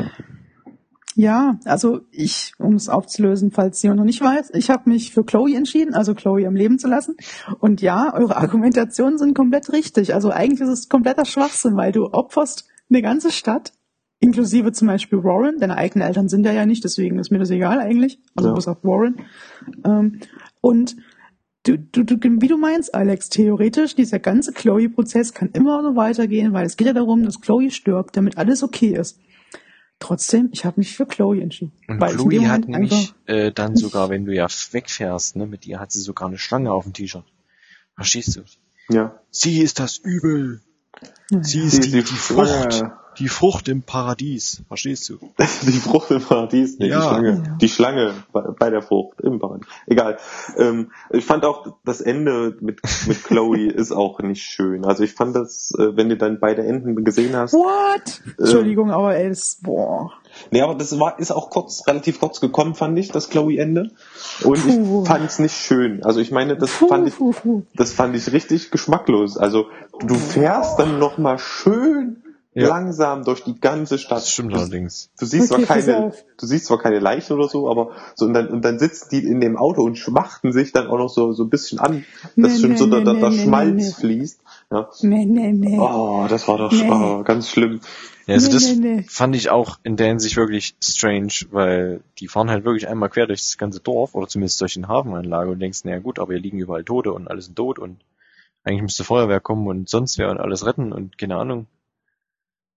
Ja, 1.15 1.59
also 1.65 2.01
ich, 2.11 2.53
um 2.57 2.75
es 2.75 2.87
aufzulösen, 2.87 3.51
falls 3.51 3.81
jemand 3.83 3.99
noch 3.99 4.05
nicht 4.05 4.21
weiß, 4.21 4.51
ich 4.53 4.69
habe 4.69 4.89
mich 4.89 5.11
für 5.13 5.25
Chloe 5.25 5.55
entschieden, 5.55 5.93
also 5.93 6.13
Chloe 6.13 6.47
am 6.47 6.55
Leben 6.55 6.79
zu 6.79 6.87
lassen. 6.87 7.17
Und 7.59 7.81
ja, 7.81 8.13
eure 8.13 8.37
Argumentationen 8.37 9.17
sind 9.17 9.33
komplett 9.35 9.73
richtig. 9.73 10.13
Also 10.13 10.31
eigentlich 10.31 10.61
ist 10.61 10.69
es 10.69 10.89
kompletter 10.89 11.25
Schwachsinn, 11.25 11.75
weil 11.75 11.91
du 11.91 12.05
opferst 12.13 12.67
eine 12.89 13.01
ganze 13.01 13.31
Stadt, 13.31 13.73
inklusive 14.19 14.71
zum 14.71 14.87
Beispiel 14.87 15.23
Warren. 15.23 15.57
Deine 15.59 15.77
eigenen 15.77 16.07
Eltern 16.07 16.29
sind 16.29 16.45
ja 16.45 16.53
ja 16.53 16.65
nicht, 16.65 16.83
deswegen 16.83 17.19
ist 17.19 17.31
mir 17.31 17.39
das 17.39 17.49
egal 17.49 17.79
eigentlich. 17.79 18.19
Also 18.35 18.49
Ja. 18.49 18.55
bis 18.55 18.67
auf 18.69 18.83
Warren. 18.83 19.15
Ähm, 19.83 20.19
und 20.61 20.95
du, 21.63 21.77
du, 21.77 22.03
du, 22.05 22.15
wie 22.41 22.47
du 22.47 22.57
meinst, 22.57 22.95
Alex, 22.95 23.29
theoretisch, 23.29 23.95
dieser 23.95 24.19
ganze 24.19 24.53
Chloe-Prozess 24.53 25.33
kann 25.33 25.49
immer 25.53 25.81
so 25.83 25.95
weitergehen, 25.97 26.53
weil 26.53 26.65
es 26.65 26.77
geht 26.77 26.87
ja 26.87 26.93
darum, 26.93 27.23
dass 27.23 27.41
Chloe 27.41 27.69
stirbt, 27.69 28.15
damit 28.15 28.37
alles 28.37 28.63
okay 28.63 28.95
ist. 28.97 29.19
Trotzdem, 30.01 30.49
ich 30.51 30.65
habe 30.65 30.79
mich 30.79 30.95
für 30.95 31.05
Chloe 31.05 31.41
entschieden. 31.41 31.73
Und 31.87 31.99
Chloe 31.99 32.49
hat 32.49 32.61
Moment 32.61 32.69
nämlich 32.69 33.13
äh, 33.27 33.51
dann 33.51 33.75
sogar, 33.75 34.09
wenn 34.09 34.25
du 34.25 34.33
ja 34.33 34.47
wegfährst, 34.47 35.35
ne, 35.35 35.45
mit 35.45 35.67
ihr 35.67 35.79
hat 35.79 35.91
sie 35.91 36.01
sogar 36.01 36.27
eine 36.27 36.39
Schlange 36.39 36.73
auf 36.73 36.85
dem 36.85 36.93
T-Shirt. 36.93 37.23
Verstehst 37.95 38.35
du? 38.35 38.41
Ja. 38.89 39.21
Sie 39.29 39.61
ist 39.61 39.79
das 39.79 39.99
Übel. 39.99 40.61
Naja. 41.29 41.43
Sie 41.43 41.59
Sie 41.61 41.67
ist 41.67 41.73
ist 41.75 41.85
die, 41.85 41.91
die 41.91 42.03
die 42.03 42.15
Frucht. 42.15 42.83
Die 43.19 43.27
Frucht 43.27 43.67
im 43.67 43.83
Paradies. 43.83 44.63
Verstehst 44.67 45.09
du? 45.09 45.17
Die 45.63 45.71
Frucht 45.79 46.11
im 46.11 46.21
Paradies, 46.21 46.79
nee, 46.79 46.87
Ja. 46.87 46.99
die 46.99 47.07
Schlange. 47.07 47.43
Ja. 47.45 47.55
Die 47.59 47.69
Schlange 47.69 48.13
bei, 48.31 48.41
bei 48.41 48.69
der 48.69 48.81
Frucht 48.81 49.19
im 49.21 49.39
Paradies. 49.39 49.67
Egal. 49.85 50.17
Ähm, 50.57 50.91
ich 51.11 51.25
fand 51.25 51.45
auch 51.45 51.75
das 51.83 52.01
Ende 52.01 52.55
mit, 52.61 52.79
mit 53.07 53.23
Chloe 53.23 53.67
ist 53.67 53.91
auch 53.91 54.19
nicht 54.19 54.43
schön. 54.43 54.85
Also 54.85 55.03
ich 55.03 55.13
fand 55.13 55.35
das, 55.35 55.73
äh, 55.77 55.95
wenn 55.95 56.09
du 56.09 56.17
dann 56.17 56.39
beide 56.39 56.63
Enden 56.63 57.03
gesehen 57.03 57.35
hast. 57.35 57.53
What? 57.53 58.21
Entschuldigung, 58.37 58.91
aber 58.91 59.15
ey, 59.15 59.29
das, 59.29 59.59
boah. 59.61 60.11
Nee, 60.49 60.61
aber 60.61 60.75
das 60.75 60.97
war, 60.97 61.19
ist 61.19 61.31
auch 61.31 61.49
kurz, 61.49 61.85
relativ 61.87 62.19
kurz 62.19 62.39
gekommen, 62.39 62.75
fand 62.75 62.97
ich, 62.97 63.09
das 63.09 63.29
Chloe-Ende. 63.29 63.91
Und 64.43 64.61
Puh. 64.63 65.01
ich 65.01 65.07
fand 65.07 65.25
es 65.25 65.39
nicht 65.39 65.55
schön. 65.55 66.03
Also 66.03 66.19
ich 66.19 66.31
meine, 66.31 66.55
das 66.55 66.71
Puh, 66.71 66.87
fand 66.87 67.07
ich, 67.07 67.15
das 67.75 67.91
fand 67.91 68.15
ich 68.15 68.31
richtig 68.31 68.71
geschmacklos. 68.71 69.37
Also 69.37 69.65
du 69.99 70.15
fährst 70.15 70.79
dann 70.79 70.99
nochmal 70.99 71.37
schön 71.37 72.23
Ja. 72.53 72.67
langsam 72.67 73.23
durch 73.23 73.43
die 73.45 73.57
ganze 73.59 73.97
Stadt. 73.97 74.17
Das 74.17 74.29
stimmt 74.31 74.51
du, 74.53 74.57
allerdings. 74.57 75.09
du 75.17 75.25
siehst 75.25 75.53
Okay, 75.53 75.63
zwar 75.65 75.77
keine, 75.77 76.13
du 76.37 76.45
siehst 76.45 76.65
zwar 76.65 76.79
keine 76.79 76.99
Leichen 76.99 77.31
oder 77.37 77.47
so, 77.47 77.69
aber 77.69 77.91
so 78.15 78.25
und 78.25 78.33
dann 78.33 78.47
und 78.49 78.65
dann 78.65 78.77
sitzen 78.77 79.07
die 79.11 79.25
in 79.25 79.39
dem 79.39 79.55
Auto 79.55 79.83
und 79.83 79.97
schmachten 79.97 80.51
sich 80.51 80.73
dann 80.73 80.87
auch 80.87 80.97
noch 80.97 81.07
so 81.07 81.31
so 81.31 81.43
ein 81.43 81.49
bisschen 81.49 81.79
an, 81.79 82.03
dass 82.35 82.53
Nee, 82.55 82.59
schon 82.59 82.69
nee, 82.71 82.75
so 82.77 82.85
nee, 82.87 83.03
nee, 83.03 83.29
nee, 83.29 83.43
Schmalz 83.43 83.73
nee. 83.75 83.91
fließt. 83.93 84.41
Ja. 84.69 84.89
Nee, 85.01 85.25
nee, 85.25 85.53
nee. 85.53 85.77
Oh, 85.79 86.25
das 86.29 86.45
war 86.49 86.57
doch 86.57 86.73
Nee. 86.73 86.89
oh, 86.91 87.23
ganz 87.23 87.49
schlimm. 87.49 87.79
Ja, 88.27 88.35
also 88.35 88.47
Nee, 88.47 88.53
das 88.53 88.75
nee, 88.75 88.95
nee. 88.97 89.05
fand 89.07 89.33
ich 89.37 89.49
auch 89.49 89.79
in 89.83 89.95
der 89.95 90.07
Hinsicht 90.07 90.35
wirklich 90.35 90.75
strange, 90.83 91.31
weil 91.51 92.01
die 92.19 92.27
fahren 92.27 92.49
halt 92.49 92.65
wirklich 92.65 92.89
einmal 92.89 93.09
quer 93.09 93.27
durch 93.27 93.39
das 93.41 93.57
ganze 93.57 93.79
Dorf 93.79 94.13
oder 94.13 94.27
zumindest 94.27 94.59
durch 94.59 94.73
den 94.73 94.89
Hafenanlage 94.89 95.51
und 95.51 95.59
denkst, 95.59 95.85
naja 95.85 95.99
gut, 95.99 96.19
aber 96.19 96.33
hier 96.33 96.41
liegen 96.41 96.59
überall 96.59 96.83
Tote 96.83 97.13
und 97.13 97.29
alles 97.29 97.45
sind 97.45 97.55
tot 97.55 97.79
und 97.79 98.01
eigentlich 98.65 98.81
müsste 98.81 99.05
Feuerwehr 99.05 99.39
kommen 99.39 99.67
und 99.67 99.87
sonst 99.89 100.17
wer 100.17 100.29
und 100.29 100.39
alles 100.39 100.65
retten 100.65 100.91
und 100.91 101.17
keine 101.17 101.37
Ahnung. 101.37 101.67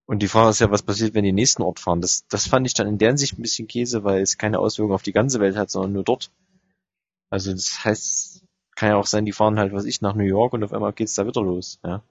Und 0.06 0.22
die 0.22 0.28
Frage 0.28 0.50
ist 0.50 0.60
ja, 0.60 0.70
was 0.70 0.82
passiert, 0.82 1.14
wenn 1.14 1.24
die 1.24 1.32
nächsten 1.32 1.62
Ort 1.62 1.80
fahren? 1.80 2.00
Das, 2.00 2.26
das 2.28 2.46
fand 2.46 2.66
ich 2.66 2.74
dann 2.74 2.86
in 2.86 2.98
der 2.98 3.08
Hinsicht 3.08 3.38
ein 3.38 3.42
bisschen 3.42 3.68
Käse, 3.68 4.04
weil 4.04 4.20
es 4.20 4.36
keine 4.36 4.58
Auswirkungen 4.58 4.94
auf 4.94 5.02
die 5.02 5.12
ganze 5.12 5.40
Welt 5.40 5.56
hat, 5.56 5.70
sondern 5.70 5.92
nur 5.92 6.04
dort. 6.04 6.30
Also 7.30 7.52
das 7.52 7.84
heißt, 7.84 8.42
kann 8.76 8.90
ja 8.90 8.96
auch 8.96 9.06
sein, 9.06 9.24
die 9.24 9.32
fahren 9.32 9.58
halt, 9.58 9.72
was 9.72 9.86
ich, 9.86 10.02
nach 10.02 10.14
New 10.14 10.24
York 10.24 10.52
und 10.52 10.62
auf 10.62 10.72
einmal 10.72 10.92
geht's 10.92 11.14
da 11.14 11.26
wieder 11.26 11.42
los. 11.42 11.78
Ja. 11.84 12.02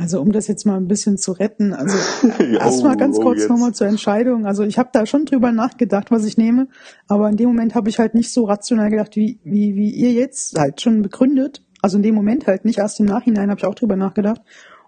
Also 0.00 0.20
um 0.20 0.32
das 0.32 0.48
jetzt 0.48 0.64
mal 0.64 0.76
ein 0.76 0.88
bisschen 0.88 1.18
zu 1.18 1.32
retten, 1.32 1.74
also 1.74 1.96
Ja, 2.38 2.60
erstmal 2.60 2.94
oh, 2.94 2.98
ganz 2.98 3.18
oh, 3.18 3.22
kurz 3.22 3.46
nochmal 3.48 3.72
zur 3.72 3.86
Entscheidung. 3.86 4.46
Also 4.46 4.64
ich 4.64 4.78
habe 4.78 4.90
da 4.92 5.06
schon 5.06 5.26
drüber 5.26 5.52
nachgedacht, 5.52 6.10
was 6.10 6.24
ich 6.24 6.36
nehme, 6.36 6.68
aber 7.06 7.28
in 7.28 7.36
dem 7.36 7.48
Moment 7.48 7.74
habe 7.74 7.88
ich 7.88 7.98
halt 7.98 8.14
nicht 8.14 8.32
so 8.32 8.44
rational 8.44 8.90
gedacht, 8.90 9.14
wie, 9.16 9.38
wie, 9.44 9.76
wie 9.76 9.90
ihr 9.90 10.12
jetzt 10.12 10.58
halt 10.58 10.80
schon 10.80 11.02
begründet. 11.02 11.62
Also 11.82 11.98
in 11.98 12.02
dem 12.02 12.14
Moment 12.14 12.46
halt 12.46 12.64
nicht, 12.64 12.78
erst 12.78 13.00
im 13.00 13.06
Nachhinein 13.06 13.50
habe 13.50 13.58
ich 13.58 13.66
auch 13.66 13.74
drüber 13.74 13.96
nachgedacht. 13.96 14.40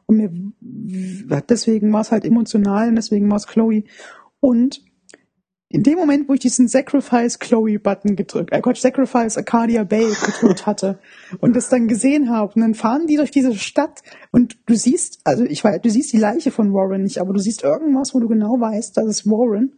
Und 0.06 0.16
mir 0.16 1.42
deswegen 1.48 1.92
war 1.92 2.02
es 2.02 2.12
halt 2.12 2.24
emotional 2.24 2.88
und 2.88 2.96
deswegen 2.96 3.30
war 3.30 3.36
es 3.36 3.46
Chloe. 3.46 3.84
Und 4.40 4.82
in 5.74 5.82
dem 5.82 5.98
Moment, 5.98 6.28
wo 6.28 6.34
ich 6.34 6.40
diesen 6.40 6.68
Sacrifice 6.68 7.40
Chloe 7.40 7.80
Button 7.80 8.14
gedrückt, 8.14 8.52
äh 8.52 8.60
Gott, 8.60 8.76
Sacrifice 8.76 9.36
Arcadia 9.36 9.82
Bay 9.82 10.06
gedrückt 10.24 10.66
hatte 10.66 11.00
und 11.40 11.56
das 11.56 11.68
dann 11.68 11.88
gesehen 11.88 12.30
habe 12.30 12.52
und 12.54 12.60
dann 12.60 12.74
fahren 12.74 13.08
die 13.08 13.16
durch 13.16 13.32
diese 13.32 13.54
Stadt 13.56 14.02
und 14.30 14.56
du 14.66 14.76
siehst, 14.76 15.20
also 15.24 15.42
ich 15.42 15.64
weiß, 15.64 15.80
du 15.82 15.90
siehst 15.90 16.12
die 16.12 16.18
Leiche 16.18 16.52
von 16.52 16.72
Warren 16.72 17.02
nicht, 17.02 17.18
aber 17.18 17.32
du 17.32 17.40
siehst 17.40 17.64
irgendwas, 17.64 18.14
wo 18.14 18.20
du 18.20 18.28
genau 18.28 18.60
weißt, 18.60 18.96
das 18.96 19.06
ist 19.06 19.26
Warren 19.26 19.74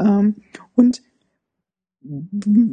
ähm, 0.00 0.36
und 0.74 1.02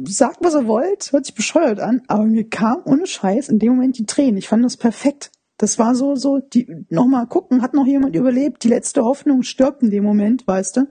sagt, 0.06 0.38
was 0.40 0.54
ihr 0.54 0.66
wollt, 0.66 1.12
hört 1.12 1.26
sich 1.26 1.34
bescheuert 1.34 1.78
an, 1.78 2.02
aber 2.08 2.24
mir 2.24 2.48
kam 2.48 2.78
ohne 2.84 3.06
Scheiß 3.06 3.50
in 3.50 3.58
dem 3.58 3.76
Moment 3.76 3.98
die 3.98 4.06
Tränen. 4.06 4.36
Ich 4.36 4.48
fand 4.48 4.64
das 4.64 4.76
perfekt. 4.76 5.30
Das 5.56 5.78
war 5.78 5.94
so, 5.94 6.16
so, 6.16 6.38
die, 6.38 6.66
nochmal 6.90 7.26
gucken, 7.26 7.62
hat 7.62 7.74
noch 7.74 7.86
jemand 7.86 8.16
überlebt? 8.16 8.64
Die 8.64 8.68
letzte 8.68 9.02
Hoffnung 9.02 9.42
stirbt 9.42 9.82
in 9.82 9.90
dem 9.90 10.04
Moment, 10.04 10.46
weißt 10.46 10.78
du? 10.78 10.88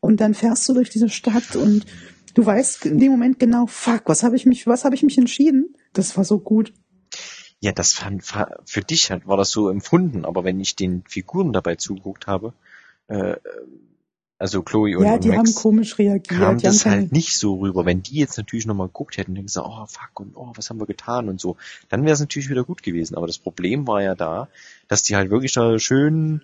Und 0.00 0.20
dann 0.20 0.34
fährst 0.34 0.68
du 0.68 0.74
durch 0.74 0.90
diese 0.90 1.08
Stadt 1.08 1.56
und 1.56 1.86
du 2.34 2.44
weißt 2.44 2.86
in 2.86 2.98
dem 2.98 3.12
Moment 3.12 3.38
genau, 3.38 3.66
fuck, 3.66 4.02
was 4.06 4.22
habe 4.22 4.36
ich 4.36 4.46
mich, 4.46 4.66
was 4.66 4.84
habe 4.84 4.94
ich 4.94 5.02
mich 5.02 5.16
entschieden? 5.16 5.74
Das 5.92 6.16
war 6.16 6.24
so 6.24 6.40
gut. 6.40 6.74
Ja, 7.60 7.72
das 7.72 7.92
fand, 7.92 8.24
für 8.64 8.80
dich 8.80 9.10
war 9.24 9.36
das 9.36 9.50
so 9.50 9.68
empfunden, 9.68 10.24
aber 10.24 10.42
wenn 10.42 10.58
ich 10.58 10.74
den 10.74 11.04
Figuren 11.06 11.52
dabei 11.52 11.76
zugeguckt 11.76 12.26
habe, 12.26 12.54
äh, 13.06 13.36
also 14.42 14.60
Chloe 14.62 14.96
und, 14.96 15.04
ja, 15.04 15.14
und 15.14 15.22
die 15.22 15.28
Max, 15.28 15.50
haben 15.50 15.54
komisch 15.54 15.98
reagiert. 16.00 16.28
kam 16.28 16.58
die 16.58 16.64
das 16.64 16.84
halt 16.84 17.12
nicht 17.12 17.36
so 17.38 17.60
rüber. 17.60 17.86
Wenn 17.86 18.02
die 18.02 18.16
jetzt 18.16 18.36
natürlich 18.36 18.66
nochmal 18.66 18.88
geguckt 18.88 19.16
hätten 19.16 19.38
und 19.38 19.44
gesagt, 19.44 19.68
oh 19.70 19.86
fuck 19.86 20.18
und 20.18 20.32
oh, 20.34 20.50
was 20.56 20.68
haben 20.68 20.80
wir 20.80 20.86
getan 20.86 21.28
und 21.28 21.40
so, 21.40 21.56
dann 21.88 22.02
wäre 22.02 22.12
es 22.12 22.18
natürlich 22.18 22.50
wieder 22.50 22.64
gut 22.64 22.82
gewesen. 22.82 23.14
Aber 23.14 23.28
das 23.28 23.38
Problem 23.38 23.86
war 23.86 24.02
ja 24.02 24.16
da, 24.16 24.48
dass 24.88 25.04
die 25.04 25.14
halt 25.14 25.30
wirklich 25.30 25.52
da 25.52 25.78
schön, 25.78 26.42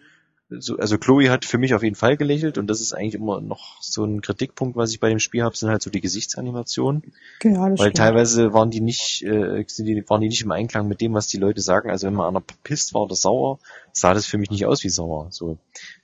so, 0.51 0.79
also 0.79 0.97
Chloe 0.97 1.29
hat 1.29 1.45
für 1.45 1.59
mich 1.59 1.75
auf 1.75 1.83
jeden 1.83 1.95
Fall 1.95 2.16
gelächelt 2.16 2.57
und 2.57 2.69
das 2.69 2.81
ist 2.81 2.95
eigentlich 2.95 3.15
immer 3.15 3.41
noch 3.41 3.83
so 3.83 4.05
ein 4.05 4.23
Kritikpunkt, 4.23 4.77
was 4.77 4.91
ich 4.93 5.01
bei 5.01 5.11
dem 5.11 5.19
Spiel 5.19 5.43
habe, 5.43 5.57
sind 5.57 5.69
halt 5.69 5.83
so 5.83 5.91
die 5.91 6.01
Gesichtsanimationen. 6.01 7.03
Ja, 7.43 7.69
das 7.69 7.79
Weil 7.79 7.89
stimmt. 7.89 7.97
teilweise 7.97 8.53
waren 8.55 8.70
die 8.70 8.81
nicht, 8.81 9.23
äh, 9.25 9.65
waren 10.09 10.20
die 10.20 10.29
nicht 10.29 10.43
im 10.43 10.51
Einklang 10.51 10.89
mit 10.89 11.01
dem, 11.03 11.12
was 11.12 11.27
die 11.27 11.37
Leute 11.37 11.61
sagen. 11.61 11.91
Also 11.91 12.07
wenn 12.07 12.15
mal 12.15 12.29
einer 12.29 12.43
pisst 12.65 12.95
war 12.95 13.03
oder 13.03 13.15
sauer, 13.15 13.59
sah 13.93 14.15
das 14.15 14.25
für 14.25 14.39
mich 14.39 14.51
nicht 14.51 14.65
aus 14.65 14.83
wie 14.85 14.89
sauer. 14.89 15.29
So, 15.31 15.59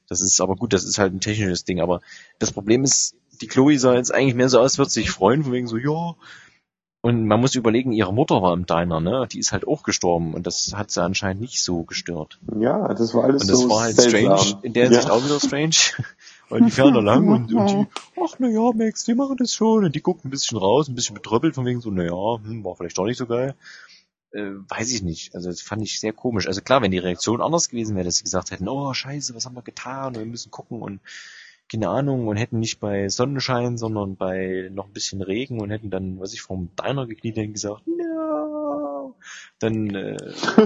das 0.08 0.20
ist 0.20 0.40
aber 0.40 0.56
gut, 0.56 0.74
das 0.74 0.84
ist 0.84 0.98
halt 0.98 1.14
ein 1.14 1.20
technisches 1.20 1.64
Ding. 1.64 1.80
Aber 1.80 2.02
das 2.38 2.52
Problem 2.52 2.84
ist, 2.84 3.16
die 3.40 3.46
Chloe 3.46 3.78
sah 3.78 3.94
jetzt 3.94 4.12
eigentlich 4.12 4.34
mehr 4.34 4.50
so 4.50 4.60
aus, 4.60 4.78
wird 4.78 4.90
sich 4.90 5.10
freuen, 5.10 5.42
von 5.44 5.52
wegen 5.52 5.66
so, 5.66 5.78
ja. 5.78 6.14
Und 7.04 7.26
man 7.26 7.38
muss 7.38 7.54
überlegen, 7.54 7.92
ihre 7.92 8.14
Mutter 8.14 8.40
war 8.40 8.54
im 8.54 8.64
Diner, 8.64 8.98
ne? 8.98 9.28
Die 9.30 9.38
ist 9.38 9.52
halt 9.52 9.68
auch 9.68 9.82
gestorben 9.82 10.32
und 10.32 10.46
das 10.46 10.72
hat 10.74 10.90
sie 10.90 11.02
anscheinend 11.02 11.42
nicht 11.42 11.62
so 11.62 11.82
gestört. 11.82 12.38
Ja, 12.58 12.94
das 12.94 13.12
war 13.12 13.24
alles 13.24 13.42
Und 13.42 13.50
das 13.50 13.60
so 13.60 13.68
war 13.68 13.82
halt 13.82 13.96
seltsam. 13.96 14.38
strange, 14.38 14.60
in 14.62 14.72
der 14.72 14.84
Hinsicht 14.84 15.08
ja. 15.08 15.12
auch 15.12 15.22
wieder 15.22 15.38
strange. 15.38 15.76
Weil 16.48 16.62
die 16.62 16.70
fahren 16.70 16.94
da 16.94 17.00
lang 17.00 17.28
und, 17.28 17.52
und 17.52 17.70
die, 17.70 17.86
ach 18.24 18.36
na 18.38 18.48
ja, 18.48 18.70
Max, 18.72 19.06
wir 19.06 19.16
machen 19.16 19.36
das 19.36 19.52
schon. 19.52 19.84
Und 19.84 19.94
die 19.94 20.00
guckt 20.00 20.24
ein 20.24 20.30
bisschen 20.30 20.56
raus, 20.56 20.88
ein 20.88 20.94
bisschen 20.94 21.14
betröppelt, 21.14 21.56
von 21.56 21.66
wegen 21.66 21.82
so, 21.82 21.90
na 21.90 22.04
ja, 22.04 22.42
hm, 22.42 22.64
war 22.64 22.74
vielleicht 22.74 22.96
doch 22.96 23.04
nicht 23.04 23.18
so 23.18 23.26
geil. 23.26 23.54
Äh, 24.32 24.52
weiß 24.68 24.90
ich 24.90 25.02
nicht. 25.02 25.34
Also 25.34 25.50
das 25.50 25.60
fand 25.60 25.82
ich 25.82 26.00
sehr 26.00 26.14
komisch. 26.14 26.46
Also 26.46 26.62
klar, 26.62 26.80
wenn 26.80 26.90
die 26.90 26.96
Reaktion 26.96 27.42
anders 27.42 27.68
gewesen 27.68 27.96
wäre, 27.96 28.06
dass 28.06 28.16
sie 28.16 28.24
gesagt 28.24 28.50
hätten, 28.50 28.66
oh 28.66 28.94
scheiße, 28.94 29.34
was 29.34 29.44
haben 29.44 29.56
wir 29.56 29.60
getan? 29.62 30.14
Und 30.14 30.20
wir 30.20 30.24
müssen 30.24 30.50
gucken 30.50 30.80
und 30.80 31.00
keine 31.70 31.88
Ahnung 31.88 32.28
und 32.28 32.36
hätten 32.36 32.58
nicht 32.60 32.80
bei 32.80 33.08
Sonnenschein, 33.08 33.78
sondern 33.78 34.16
bei 34.16 34.68
noch 34.72 34.86
ein 34.86 34.92
bisschen 34.92 35.22
Regen 35.22 35.60
und 35.60 35.70
hätten 35.70 35.90
dann, 35.90 36.20
was 36.20 36.32
ich 36.34 36.42
vom 36.42 36.70
Diner 36.76 37.06
gekniet 37.06 37.36
gesagt, 37.52 37.86
no, 37.86 39.14
dann 39.58 39.94
äh, 39.94 40.16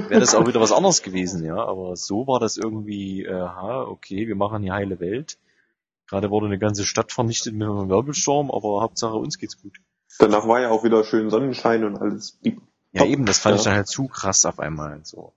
wäre 0.09 0.21
das 0.21 0.35
auch 0.35 0.47
wieder 0.47 0.61
was 0.61 0.73
anderes 0.73 1.03
gewesen, 1.03 1.45
ja. 1.45 1.57
Aber 1.57 1.97
so 1.97 2.27
war 2.27 2.41
das 2.41 2.57
irgendwie, 2.57 3.25
äh, 3.25 3.33
aha, 3.33 3.83
okay, 3.85 4.27
wir 4.27 4.37
machen 4.37 4.63
die 4.63 4.73
heile 4.73 5.01
Welt. 5.01 5.39
Gerade 6.09 6.31
wurde 6.31 6.47
eine 6.47 6.59
ganze 6.59 6.85
Stadt 6.85 7.13
vernichtet 7.13 7.55
mit 7.55 7.69
einem 7.69 7.89
Wirbelsturm, 7.91 8.51
aber 8.51 8.81
Hauptsache 8.81 9.15
uns 9.15 9.39
geht's 9.39 9.61
gut. 9.61 9.79
Danach 10.19 10.49
war 10.49 10.61
ja 10.61 10.71
auch 10.71 10.83
wieder 10.83 11.05
schön 11.05 11.31
Sonnenschein 11.31 11.85
und 11.85 11.99
alles. 11.99 12.39
Ja, 12.93 13.05
eben, 13.05 13.27
das 13.27 13.39
fand 13.39 13.57
Ja. 13.57 13.59
ich 13.59 13.65
dann 13.65 13.75
halt 13.75 13.89
zu 13.89 14.09
krass 14.09 14.47
auf 14.47 14.59
einmal. 14.59 15.01
So. 15.05 15.33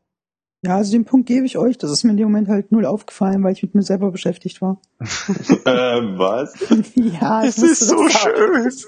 Ja, 0.64 0.78
also 0.78 0.92
den 0.92 1.06
Punkt 1.06 1.28
gebe 1.28 1.46
ich 1.46 1.58
euch. 1.58 1.78
Das 1.78 1.90
ist 1.90 2.04
mir 2.04 2.12
in 2.12 2.18
dem 2.18 2.28
Moment 2.28 2.48
halt 2.48 2.72
null 2.72 2.86
aufgefallen, 2.86 3.44
weil 3.44 3.54
ich 3.54 3.64
mit 3.64 3.74
mir 3.74 3.82
selber 3.82 4.12
beschäftigt 4.12 4.62
war. 4.62 4.80
ähm, 5.00 6.18
was? 6.20 6.54
ja, 6.96 7.44
ich 7.44 7.58
wusste 7.58 7.86
das 7.86 8.88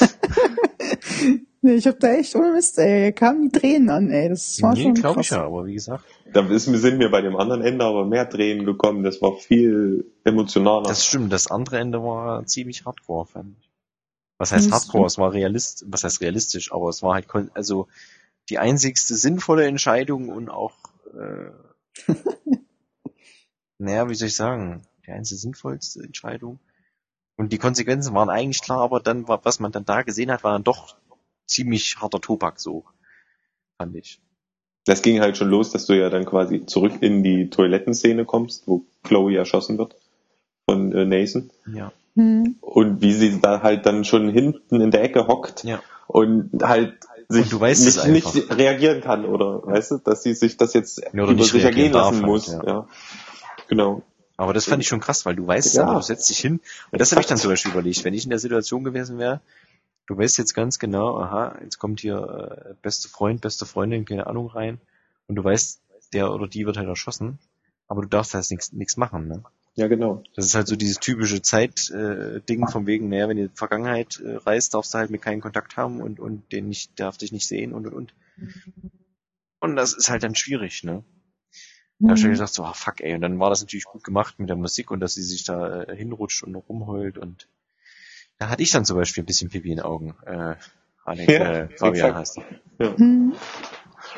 auch. 0.00 0.08
Nee, 1.60 1.74
ich 1.74 1.88
hab 1.88 1.98
da 1.98 2.12
echt 2.12 2.36
ohne 2.36 2.52
Mist, 2.52 2.78
ey, 2.78 3.12
kamen 3.12 3.50
die 3.50 3.58
Tränen 3.58 3.90
an, 3.90 4.10
ey. 4.10 4.28
Das 4.28 4.62
war 4.62 4.74
Nee, 4.74 4.82
schon 4.84 4.94
glaube 4.94 5.22
ich 5.22 5.30
ja, 5.30 5.44
aber 5.44 5.66
wie 5.66 5.74
gesagt. 5.74 6.04
Da 6.32 6.46
ist, 6.46 6.66
sind 6.66 6.98
mir 6.98 7.10
bei 7.10 7.20
dem 7.20 7.34
anderen 7.34 7.62
Ende 7.62 7.84
aber 7.84 8.04
mehr 8.06 8.30
Tränen 8.30 8.64
gekommen. 8.64 9.02
Das 9.02 9.20
war 9.20 9.36
viel 9.36 10.06
emotionaler. 10.22 10.86
Das 10.86 11.04
stimmt, 11.04 11.32
das 11.32 11.48
andere 11.50 11.78
Ende 11.78 12.00
war 12.02 12.46
ziemlich 12.46 12.84
hardcore, 12.86 13.26
fand 13.26 13.56
ich. 13.58 13.68
Was 14.38 14.52
heißt 14.52 14.70
hardcore? 14.70 15.06
Es 15.06 15.18
war 15.18 15.32
realist, 15.32 15.84
was 15.88 16.04
heißt 16.04 16.20
realistisch, 16.20 16.72
aber 16.72 16.90
es 16.90 17.02
war 17.02 17.14
halt, 17.14 17.26
also 17.54 17.88
die 18.50 18.58
einzigste 18.58 19.16
sinnvolle 19.16 19.66
Entscheidung 19.66 20.28
und 20.28 20.48
auch, 20.50 20.74
äh, 21.14 22.12
naja, 23.78 24.08
wie 24.08 24.14
soll 24.14 24.28
ich 24.28 24.36
sagen, 24.36 24.82
die 25.06 25.12
einzige 25.12 25.38
sinnvollste 25.38 26.02
Entscheidung. 26.02 26.58
Und 27.36 27.52
die 27.52 27.58
Konsequenzen 27.58 28.14
waren 28.14 28.30
eigentlich 28.30 28.62
klar, 28.62 28.80
aber 28.80 29.00
dann, 29.00 29.28
war, 29.28 29.44
was 29.44 29.60
man 29.60 29.70
dann 29.72 29.84
da 29.84 30.02
gesehen 30.02 30.30
hat, 30.30 30.42
war 30.42 30.52
dann 30.52 30.64
doch 30.64 30.96
ziemlich 31.46 31.96
harter 32.00 32.20
Tobak, 32.20 32.58
so, 32.60 32.84
fand 33.76 33.94
ich. 33.96 34.20
Das 34.84 35.02
ging 35.02 35.20
halt 35.20 35.36
schon 35.36 35.48
los, 35.50 35.70
dass 35.70 35.86
du 35.86 35.92
ja 35.92 36.10
dann 36.10 36.24
quasi 36.24 36.66
zurück 36.66 36.94
in 37.00 37.22
die 37.22 37.50
Toilettenszene 37.50 38.24
kommst, 38.24 38.66
wo 38.66 38.86
Chloe 39.04 39.36
erschossen 39.36 39.78
wird 39.78 39.94
von 40.68 40.92
äh, 40.92 41.04
Nathan. 41.04 41.50
Ja. 41.72 41.92
Hm. 42.14 42.56
Und 42.60 43.00
wie 43.02 43.12
sie 43.12 43.40
da 43.40 43.62
halt 43.62 43.86
dann 43.86 44.04
schon 44.04 44.28
hinten 44.30 44.80
in 44.80 44.90
der 44.90 45.02
Ecke 45.02 45.28
hockt 45.28 45.62
Ja. 45.64 45.82
und 46.06 46.50
halt 46.62 46.94
sich 47.28 47.52
nicht, 47.52 48.06
nicht 48.08 48.50
reagieren 48.50 49.00
kann, 49.02 49.24
oder 49.26 49.66
weißt 49.66 49.90
du, 49.92 49.98
dass 49.98 50.22
sie 50.22 50.34
sich 50.34 50.56
das 50.56 50.72
jetzt 50.72 50.98
Ja, 51.12 51.24
über 51.24 51.32
nicht 51.34 51.50
sich 51.52 51.62
ergehen 51.62 51.92
lassen 51.92 52.16
halt, 52.16 52.26
muss. 52.26 52.46
ja. 52.46 52.64
Ja. 52.64 52.88
Genau. 53.68 54.02
Aber 54.36 54.54
das 54.54 54.64
fand 54.66 54.80
ich 54.82 54.88
schon 54.88 55.00
krass, 55.00 55.26
weil 55.26 55.36
du 55.36 55.46
weißt 55.46 55.74
Ja. 55.74 55.94
du 55.94 56.00
setzt 56.00 56.30
dich 56.30 56.38
hin. 56.38 56.60
Und 56.90 57.00
das 57.00 57.10
habe 57.12 57.20
ich 57.20 57.26
dann 57.26 57.38
zum 57.38 57.50
Beispiel 57.50 57.72
überlegt, 57.72 58.04
wenn 58.04 58.14
ich 58.14 58.24
in 58.24 58.30
der 58.30 58.38
Situation 58.38 58.84
gewesen 58.84 59.18
wäre, 59.18 59.40
du 60.06 60.16
weißt 60.16 60.38
jetzt 60.38 60.54
ganz 60.54 60.78
genau, 60.78 61.18
aha, 61.18 61.58
jetzt 61.62 61.78
kommt 61.78 62.00
hier 62.00 62.70
äh, 62.70 62.74
beste 62.80 63.08
Freund, 63.08 63.40
beste 63.42 63.66
Freundin, 63.66 64.04
keine 64.04 64.26
Ahnung 64.26 64.46
rein, 64.46 64.80
und 65.26 65.36
du 65.36 65.44
weißt, 65.44 65.80
der 66.14 66.32
oder 66.32 66.46
die 66.48 66.64
wird 66.64 66.78
halt 66.78 66.88
erschossen, 66.88 67.38
aber 67.88 68.02
du 68.02 68.08
darfst 68.08 68.32
halt 68.32 68.50
nichts 68.50 68.72
nichts 68.72 68.96
machen, 68.96 69.28
ne? 69.28 69.42
Ja, 69.78 69.86
genau. 69.86 70.24
Das 70.34 70.44
ist 70.44 70.56
halt 70.56 70.66
so 70.66 70.74
dieses 70.74 70.98
typische 70.98 71.40
Zeit-Ding 71.40 72.62
äh, 72.64 72.70
von 72.70 72.86
wegen, 72.88 73.08
naja, 73.08 73.28
wenn 73.28 73.36
du 73.36 73.44
in 73.44 73.48
die 73.50 73.56
Vergangenheit 73.56 74.18
äh, 74.18 74.34
reist, 74.34 74.74
darfst 74.74 74.92
du 74.92 74.98
halt 74.98 75.10
mit 75.10 75.22
keinen 75.22 75.40
Kontakt 75.40 75.76
haben 75.76 76.00
und, 76.00 76.18
und 76.18 76.50
den 76.50 76.68
nicht, 76.68 76.98
darf 76.98 77.16
dich 77.16 77.30
nicht 77.30 77.46
sehen 77.46 77.72
und 77.72 77.86
und 77.86 77.94
und. 77.94 78.14
Und 79.60 79.76
das 79.76 79.92
ist 79.92 80.10
halt 80.10 80.24
dann 80.24 80.34
schwierig, 80.34 80.82
ne? 80.82 81.04
Da 82.00 82.08
hab 82.08 82.16
ich 82.16 82.22
schon 82.22 82.30
Hm. 82.30 82.34
gedacht, 82.38 82.52
so, 82.52 82.64
ah, 82.64 82.72
fuck, 82.72 83.00
ey. 83.02 83.14
Und 83.14 83.20
dann 83.20 83.38
war 83.38 83.50
das 83.50 83.60
natürlich 83.60 83.84
gut 83.84 84.02
gemacht 84.02 84.40
mit 84.40 84.48
der 84.48 84.56
Musik 84.56 84.90
und 84.90 84.98
dass 84.98 85.14
sie 85.14 85.22
sich 85.22 85.44
da 85.44 85.84
äh, 85.84 85.96
hinrutscht 85.96 86.42
und 86.42 86.56
rumheult 86.56 87.16
und 87.16 87.48
da 88.38 88.48
hatte 88.48 88.64
ich 88.64 88.72
dann 88.72 88.84
zum 88.84 88.96
Beispiel 88.96 89.22
ein 89.22 89.26
bisschen 89.26 89.48
Pipi 89.48 89.70
in 89.70 89.76
den 89.76 89.84
Augen. 89.84 90.16
Äh, 90.26 90.56
Alex, 91.04 91.32
Ja, 91.32 91.52
äh, 91.52 91.68
Fabian 91.76 92.16
heißt 92.16 92.38
er. 92.38 92.44
Ja. 92.84 92.96
Hm. 92.96 93.32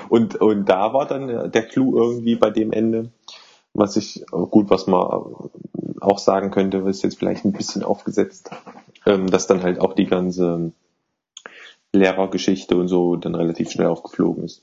Und, 0.09 0.37
und 0.37 0.65
da 0.70 0.95
war 0.95 1.07
dann 1.07 1.53
der 1.53 1.69
Clou 1.69 1.99
irgendwie 1.99 2.37
bei 2.37 2.49
dem 2.51 2.73
Ende, 2.73 3.12
was 3.74 3.97
ich, 3.97 4.24
gut, 4.30 4.70
was 4.70 4.86
man 4.86 5.02
auch 6.01 6.18
sagen 6.18 6.51
könnte, 6.51 6.78
ist 6.78 7.02
jetzt 7.02 7.18
vielleicht 7.18 7.44
ein 7.44 7.52
bisschen 7.52 7.82
aufgesetzt, 7.82 8.51
ähm, 9.06 9.28
dass 9.30 9.47
dann 9.47 9.62
halt 9.62 9.80
auch 9.80 9.94
die 9.94 10.06
ganze 10.06 10.72
Lehrergeschichte 11.92 12.76
und 12.76 12.88
so 12.88 13.16
dann 13.16 13.34
relativ 13.34 13.70
schnell 13.70 13.88
aufgeflogen 13.88 14.44
ist. 14.44 14.62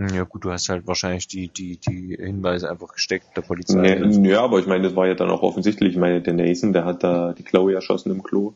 Ja 0.00 0.24
gut, 0.24 0.44
du 0.44 0.50
hast 0.50 0.68
halt 0.68 0.86
wahrscheinlich 0.86 1.28
die, 1.28 1.48
die, 1.48 1.76
die 1.76 2.16
Hinweise 2.16 2.68
einfach 2.68 2.92
gesteckt 2.92 3.36
der 3.36 3.42
Polizei. 3.42 3.94
Nee, 3.94 4.30
ja, 4.30 4.42
aber 4.42 4.58
ich 4.58 4.66
meine, 4.66 4.84
das 4.84 4.96
war 4.96 5.06
ja 5.06 5.14
dann 5.14 5.30
auch 5.30 5.42
offensichtlich. 5.42 5.92
Ich 5.92 5.98
meine, 5.98 6.20
der 6.22 6.32
Nathan, 6.34 6.72
der 6.72 6.84
hat 6.84 7.04
da 7.04 7.32
die 7.32 7.44
Chloe 7.44 7.74
erschossen 7.74 8.10
im 8.10 8.22
Klo. 8.22 8.54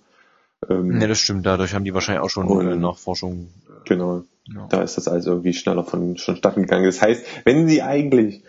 Ähm, 0.69 0.89
Ne, 0.99 1.07
das 1.07 1.19
stimmt, 1.21 1.47
dadurch 1.47 1.75
haben 1.75 1.85
die 1.85 1.95
wahrscheinlich 1.95 2.25
auch 2.25 2.31
schon 2.31 2.49
Und- 2.49 2.67
äh, 2.67 2.75
Nachforschung. 2.77 3.49
Genau. 3.87 4.23
ja. 4.53 4.67
Da 4.69 4.83
ist 4.83 4.97
das 4.97 5.09
also 5.09 5.31
irgendwie 5.31 5.55
schneller 5.55 5.85
von 5.85 6.17
vonstatten 6.17 6.63
gegangen. 6.63 6.85
Das 6.85 7.01
heißt, 7.01 7.25
wenn 7.45 7.69
sie 7.69 7.83
eigentlich 7.83 8.43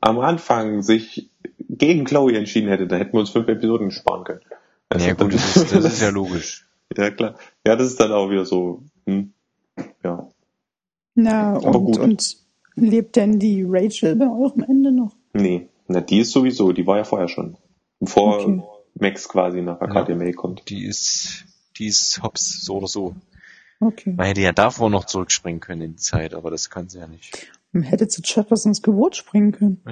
am 0.00 0.18
Anfang 0.18 0.82
sich 0.82 1.30
gegen 1.68 2.04
Chloe 2.04 2.36
entschieden 2.36 2.68
hätte, 2.68 2.86
dann 2.86 2.98
hätten 2.98 3.12
wir 3.12 3.20
uns 3.20 3.30
fünf 3.30 3.48
Episoden 3.48 3.90
sparen 3.90 4.24
können. 4.24 4.40
Also 4.88 5.06
ja 5.06 5.14
gut, 5.14 5.32
das 5.34 5.56
ist, 5.56 5.72
das 5.74 5.84
ist 5.92 6.02
ja 6.02 6.08
logisch. 6.10 6.66
ja 6.96 7.10
klar. 7.10 7.36
Ja, 7.66 7.76
das 7.76 7.86
ist 7.88 8.00
dann 8.00 8.12
auch 8.12 8.30
wieder 8.30 8.44
so. 8.44 8.82
Hm, 9.06 9.32
ja. 10.02 10.28
Na, 11.14 11.54
Aber 11.54 11.78
und, 11.78 11.84
gut. 11.84 11.98
und 11.98 12.36
lebt 12.74 13.16
denn 13.16 13.38
die 13.38 13.64
Rachel 13.68 14.16
bei 14.16 14.26
eurem 14.26 14.62
Ende 14.62 14.92
noch? 14.92 15.14
Nee. 15.32 15.68
Na, 15.88 16.00
die 16.00 16.20
ist 16.20 16.32
sowieso, 16.32 16.72
die 16.72 16.86
war 16.86 16.96
ja 16.98 17.04
vorher 17.04 17.28
schon. 17.28 17.56
Bevor 18.00 18.40
Okay. 18.40 18.62
Max 18.94 19.28
quasi 19.28 19.62
nach 19.62 19.80
Akademie 19.80 20.32
kommt. 20.32 20.68
Die 20.68 20.84
ist, 20.84 21.44
die 21.78 21.86
ist 21.86 22.22
hops, 22.22 22.62
so 22.64 22.76
oder 22.76 22.86
so. 22.88 23.14
Okay. 23.80 24.12
Man 24.16 24.26
hätte 24.26 24.42
ja 24.42 24.52
davor 24.52 24.90
noch 24.90 25.06
zurückspringen 25.06 25.60
können 25.60 25.80
in 25.80 25.90
die 25.92 26.02
Zeit, 26.02 26.34
aber 26.34 26.50
das 26.50 26.68
kann 26.68 26.88
sie 26.88 26.98
ja 26.98 27.06
nicht. 27.06 27.50
Man 27.72 27.82
hätte 27.82 28.08
zu 28.08 28.20
Jeffersons 28.22 28.82
Geburt 28.82 29.16
springen 29.16 29.52
können. 29.52 29.82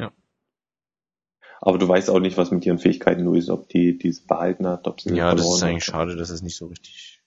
Aber 1.60 1.78
du 1.78 1.88
weißt 1.88 2.10
auch 2.10 2.20
nicht, 2.20 2.36
was 2.36 2.50
mit 2.50 2.64
ihren 2.66 2.78
Fähigkeiten 2.78 3.24
nur 3.24 3.36
ist, 3.36 3.50
ob 3.50 3.68
die 3.68 3.98
diese 3.98 4.24
behalten 4.26 4.66
hat, 4.66 4.86
ob 4.86 5.00
sie 5.00 5.14
Ja, 5.14 5.34
das 5.34 5.46
ist 5.46 5.62
eigentlich 5.62 5.88
hat. 5.88 5.94
schade, 5.94 6.16
dass 6.16 6.30
es 6.30 6.42
nicht 6.42 6.56
so 6.56 6.66
richtig 6.66 7.20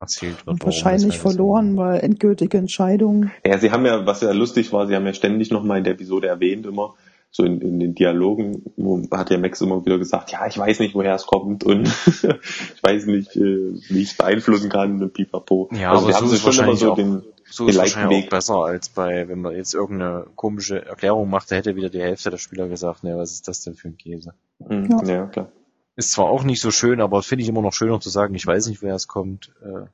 erzählt 0.00 0.46
wird. 0.46 0.62
Wahrscheinlich 0.64 1.18
verloren, 1.18 1.76
weil 1.76 2.00
endgültige 2.00 2.58
Entscheidungen. 2.58 3.32
Ja, 3.46 3.58
sie 3.58 3.70
haben 3.70 3.86
ja, 3.86 4.04
was 4.04 4.20
ja 4.20 4.32
lustig 4.32 4.72
war, 4.72 4.86
sie 4.86 4.94
haben 4.94 5.06
ja 5.06 5.14
ständig 5.14 5.50
nochmal 5.50 5.78
in 5.78 5.84
der 5.84 5.94
Episode 5.94 6.26
erwähnt 6.26 6.66
immer, 6.66 6.94
so 7.36 7.42
in, 7.44 7.60
in 7.62 7.80
den 7.80 7.96
Dialogen, 7.96 8.62
wo 8.76 9.02
hat 9.10 9.30
ja 9.30 9.38
Max 9.38 9.60
immer 9.60 9.84
wieder 9.84 9.98
gesagt, 9.98 10.30
ja, 10.30 10.46
ich 10.46 10.56
weiß 10.56 10.78
nicht, 10.78 10.94
woher 10.94 11.16
es 11.16 11.26
kommt 11.26 11.64
und 11.64 11.86
ich 12.06 12.82
weiß 12.82 13.06
nicht, 13.06 13.34
äh, 13.34 13.40
wie 13.88 14.02
ich 14.02 14.12
es 14.12 14.16
beeinflussen 14.16 14.70
kann 14.70 15.02
und 15.02 15.12
pipapo. 15.12 15.68
Ja, 15.72 15.90
also 15.90 16.02
aber 16.04 16.08
wir 16.08 16.14
haben 16.16 16.28
so 16.28 16.36
sie 16.36 16.36
ist 16.48 16.54
schon 16.54 16.64
immer 16.64 16.76
so 16.76 16.88
wahrscheinlich 16.90 17.22
den, 17.24 17.32
So 17.50 17.64
den 17.64 17.70
ist 17.70 17.76
leichten 17.76 18.04
auch 18.04 18.10
Weg. 18.10 18.30
besser 18.30 18.54
als 18.58 18.88
bei, 18.88 19.26
wenn 19.26 19.40
man 19.40 19.56
jetzt 19.56 19.74
irgendeine 19.74 20.26
komische 20.36 20.86
Erklärung 20.86 21.28
macht, 21.28 21.50
da 21.50 21.56
hätte 21.56 21.74
wieder 21.74 21.90
die 21.90 22.00
Hälfte 22.00 22.30
der 22.30 22.38
Spieler 22.38 22.68
gesagt, 22.68 23.02
ne, 23.02 23.16
was 23.18 23.32
ist 23.32 23.48
das 23.48 23.62
denn 23.62 23.74
für 23.74 23.88
ein 23.88 23.96
Käse? 23.98 24.34
Mhm, 24.60 24.88
Ja. 25.04 25.12
ja, 25.12 25.26
klar. 25.26 25.48
Ist 25.96 26.12
zwar 26.12 26.26
auch 26.26 26.44
nicht 26.44 26.60
so 26.60 26.70
schön, 26.70 27.00
aber 27.00 27.20
finde 27.24 27.42
ich 27.42 27.48
immer 27.48 27.62
noch 27.62 27.72
schöner 27.72 27.98
zu 27.98 28.10
sagen, 28.10 28.34
ich 28.36 28.46
weiß 28.46 28.68
nicht, 28.68 28.80
woher 28.80 28.94
es 28.94 29.08
kommt, 29.08 29.50
äh, 29.64 29.86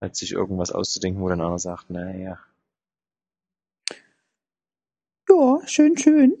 als 0.00 0.18
sich 0.18 0.32
irgendwas 0.32 0.72
auszudenken, 0.72 1.20
wo 1.22 1.28
dann 1.28 1.42
einer 1.42 1.58
sagt, 1.58 1.90
naja. 1.90 2.38
Ja, 5.38 5.60
schön, 5.66 5.96
schön. 5.96 6.34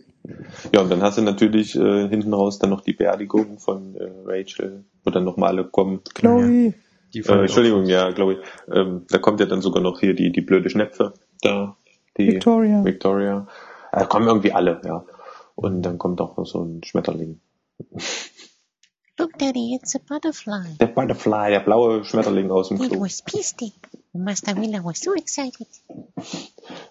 Ja, 0.74 0.82
und 0.82 0.90
dann 0.90 1.02
hast 1.02 1.18
du 1.18 1.22
natürlich 1.22 1.76
äh, 1.76 2.08
hinten 2.08 2.34
raus 2.34 2.58
dann 2.58 2.70
noch 2.70 2.80
die 2.80 2.92
Beerdigung 2.92 3.58
von 3.58 3.94
äh, 3.94 4.10
Rachel, 4.24 4.84
wo 5.04 5.10
dann 5.10 5.24
nochmal 5.24 5.50
alle 5.50 5.64
kommen. 5.64 6.00
Chloe. 6.14 6.74
Die 7.14 7.20
Äh, 7.20 7.32
Entschuldigung, 7.32 7.86
ja, 7.86 8.10
glaube 8.10 8.34
ich. 8.34 8.38
Ähm, 8.74 9.06
da 9.08 9.18
kommt 9.18 9.40
ja 9.40 9.46
dann 9.46 9.62
sogar 9.62 9.82
noch 9.82 10.00
hier 10.00 10.14
die, 10.14 10.30
die 10.32 10.40
blöde 10.42 10.68
Schnepfe, 10.68 11.14
da, 11.42 11.76
die 12.18 12.28
Victoria. 12.32 12.84
Victoria. 12.84 13.46
Da 13.92 14.04
kommen 14.04 14.26
irgendwie 14.26 14.52
alle, 14.52 14.80
ja. 14.84 15.04
Und 15.54 15.82
dann 15.82 15.96
kommt 15.98 16.20
auch 16.20 16.36
noch 16.36 16.44
so 16.46 16.62
ein 16.62 16.82
Schmetterling. 16.84 17.40
Look, 19.18 19.38
Daddy, 19.38 19.74
it's 19.80 19.96
a 19.96 19.98
butterfly. 20.06 20.76
Der 20.80 20.86
Butterfly, 20.88 21.50
der 21.50 21.60
blaue 21.60 22.04
Schmetterling 22.04 22.50
aus 22.50 22.68
dem 22.68 22.80
It 22.82 22.90
Klo. 22.90 23.00
was 23.00 23.22
Pisty. 23.22 23.72
Master 24.12 24.54
Miller 24.54 24.84
was 24.84 25.00
so 25.00 25.14
excited. 25.14 25.68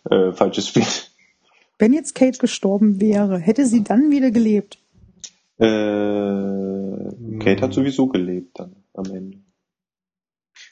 Äh, 0.09 0.31
falsches 0.33 0.67
Spiel. 0.69 0.85
Wenn 1.79 1.93
jetzt 1.93 2.15
Kate 2.15 2.39
gestorben 2.39 2.99
wäre, 2.99 3.37
hätte 3.37 3.65
sie 3.65 3.83
dann 3.83 4.09
wieder 4.09 4.31
gelebt. 4.31 4.79
Äh, 5.59 5.65
Kate 7.39 7.61
hat 7.61 7.73
sowieso 7.73 8.07
gelebt 8.07 8.59
dann 8.59 8.75
am 8.93 9.05
Ende. 9.05 9.37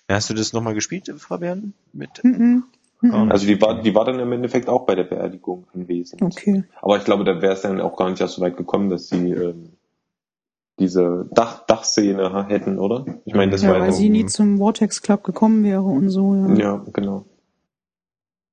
Hast 0.09 0.29
du 0.29 0.33
das 0.33 0.53
nochmal 0.53 0.73
gespielt, 0.73 1.11
Fabian? 1.17 1.73
Mit. 1.93 2.23
Mhm. 2.23 2.63
Ah. 3.11 3.27
Also 3.27 3.45
die 3.45 3.61
war, 3.61 3.81
die 3.81 3.93
war 3.93 4.05
dann 4.05 4.19
im 4.19 4.31
Endeffekt 4.31 4.69
auch 4.69 4.85
bei 4.85 4.95
der 4.95 5.03
Beerdigung 5.03 5.67
anwesend. 5.73 6.21
Okay. 6.21 6.63
Aber 6.81 6.97
ich 6.97 7.03
glaube, 7.03 7.23
da 7.23 7.41
wäre 7.41 7.53
es 7.53 7.61
dann 7.61 7.81
auch 7.81 7.97
gar 7.97 8.09
nicht 8.09 8.21
erst 8.21 8.35
so 8.35 8.41
weit 8.41 8.57
gekommen, 8.57 8.89
dass 8.89 9.09
sie 9.09 9.31
ähm, 9.31 9.73
diese 10.79 11.29
Dach, 11.31 11.65
Dachszene 11.65 12.47
hätten, 12.47 12.79
oder? 12.79 13.05
Ich 13.25 13.33
meine, 13.33 13.51
das 13.51 13.61
Ja, 13.61 13.71
war 13.71 13.79
weil 13.79 13.91
sie 13.91 14.09
nie 14.09 14.25
zum 14.25 14.57
Vortex 14.57 15.01
Club 15.01 15.23
gekommen 15.23 15.63
wäre 15.63 15.83
und 15.83 16.09
so, 16.09 16.35
ja. 16.35 16.53
Ja, 16.55 16.85
genau. 16.91 17.25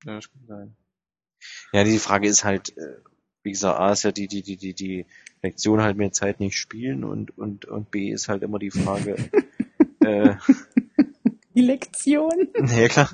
Ja, 0.04 0.16
das 0.16 0.30
kann 0.30 0.42
sein. 0.46 0.76
Ja, 1.72 1.84
die 1.84 1.98
Frage 1.98 2.28
ist 2.28 2.44
halt, 2.44 2.76
äh, 2.76 2.96
wie 3.42 3.52
gesagt, 3.52 3.78
A 3.78 3.92
ist 3.92 4.04
ja 4.04 4.12
die, 4.12 4.28
die, 4.28 4.42
die, 4.42 4.56
die, 4.56 4.74
die 4.74 5.06
Lektion 5.42 5.82
halt 5.82 5.96
mehr 5.96 6.12
Zeit 6.12 6.40
nicht 6.40 6.56
spielen 6.56 7.04
und, 7.04 7.36
und, 7.36 7.64
und 7.64 7.90
B 7.90 8.10
ist 8.10 8.28
halt 8.28 8.42
immer 8.42 8.58
die 8.58 8.70
Frage, 8.70 9.16
äh, 10.00 10.34
Die 11.54 11.60
Lektion. 11.60 12.48
ja 12.78 12.88
klar, 12.88 13.10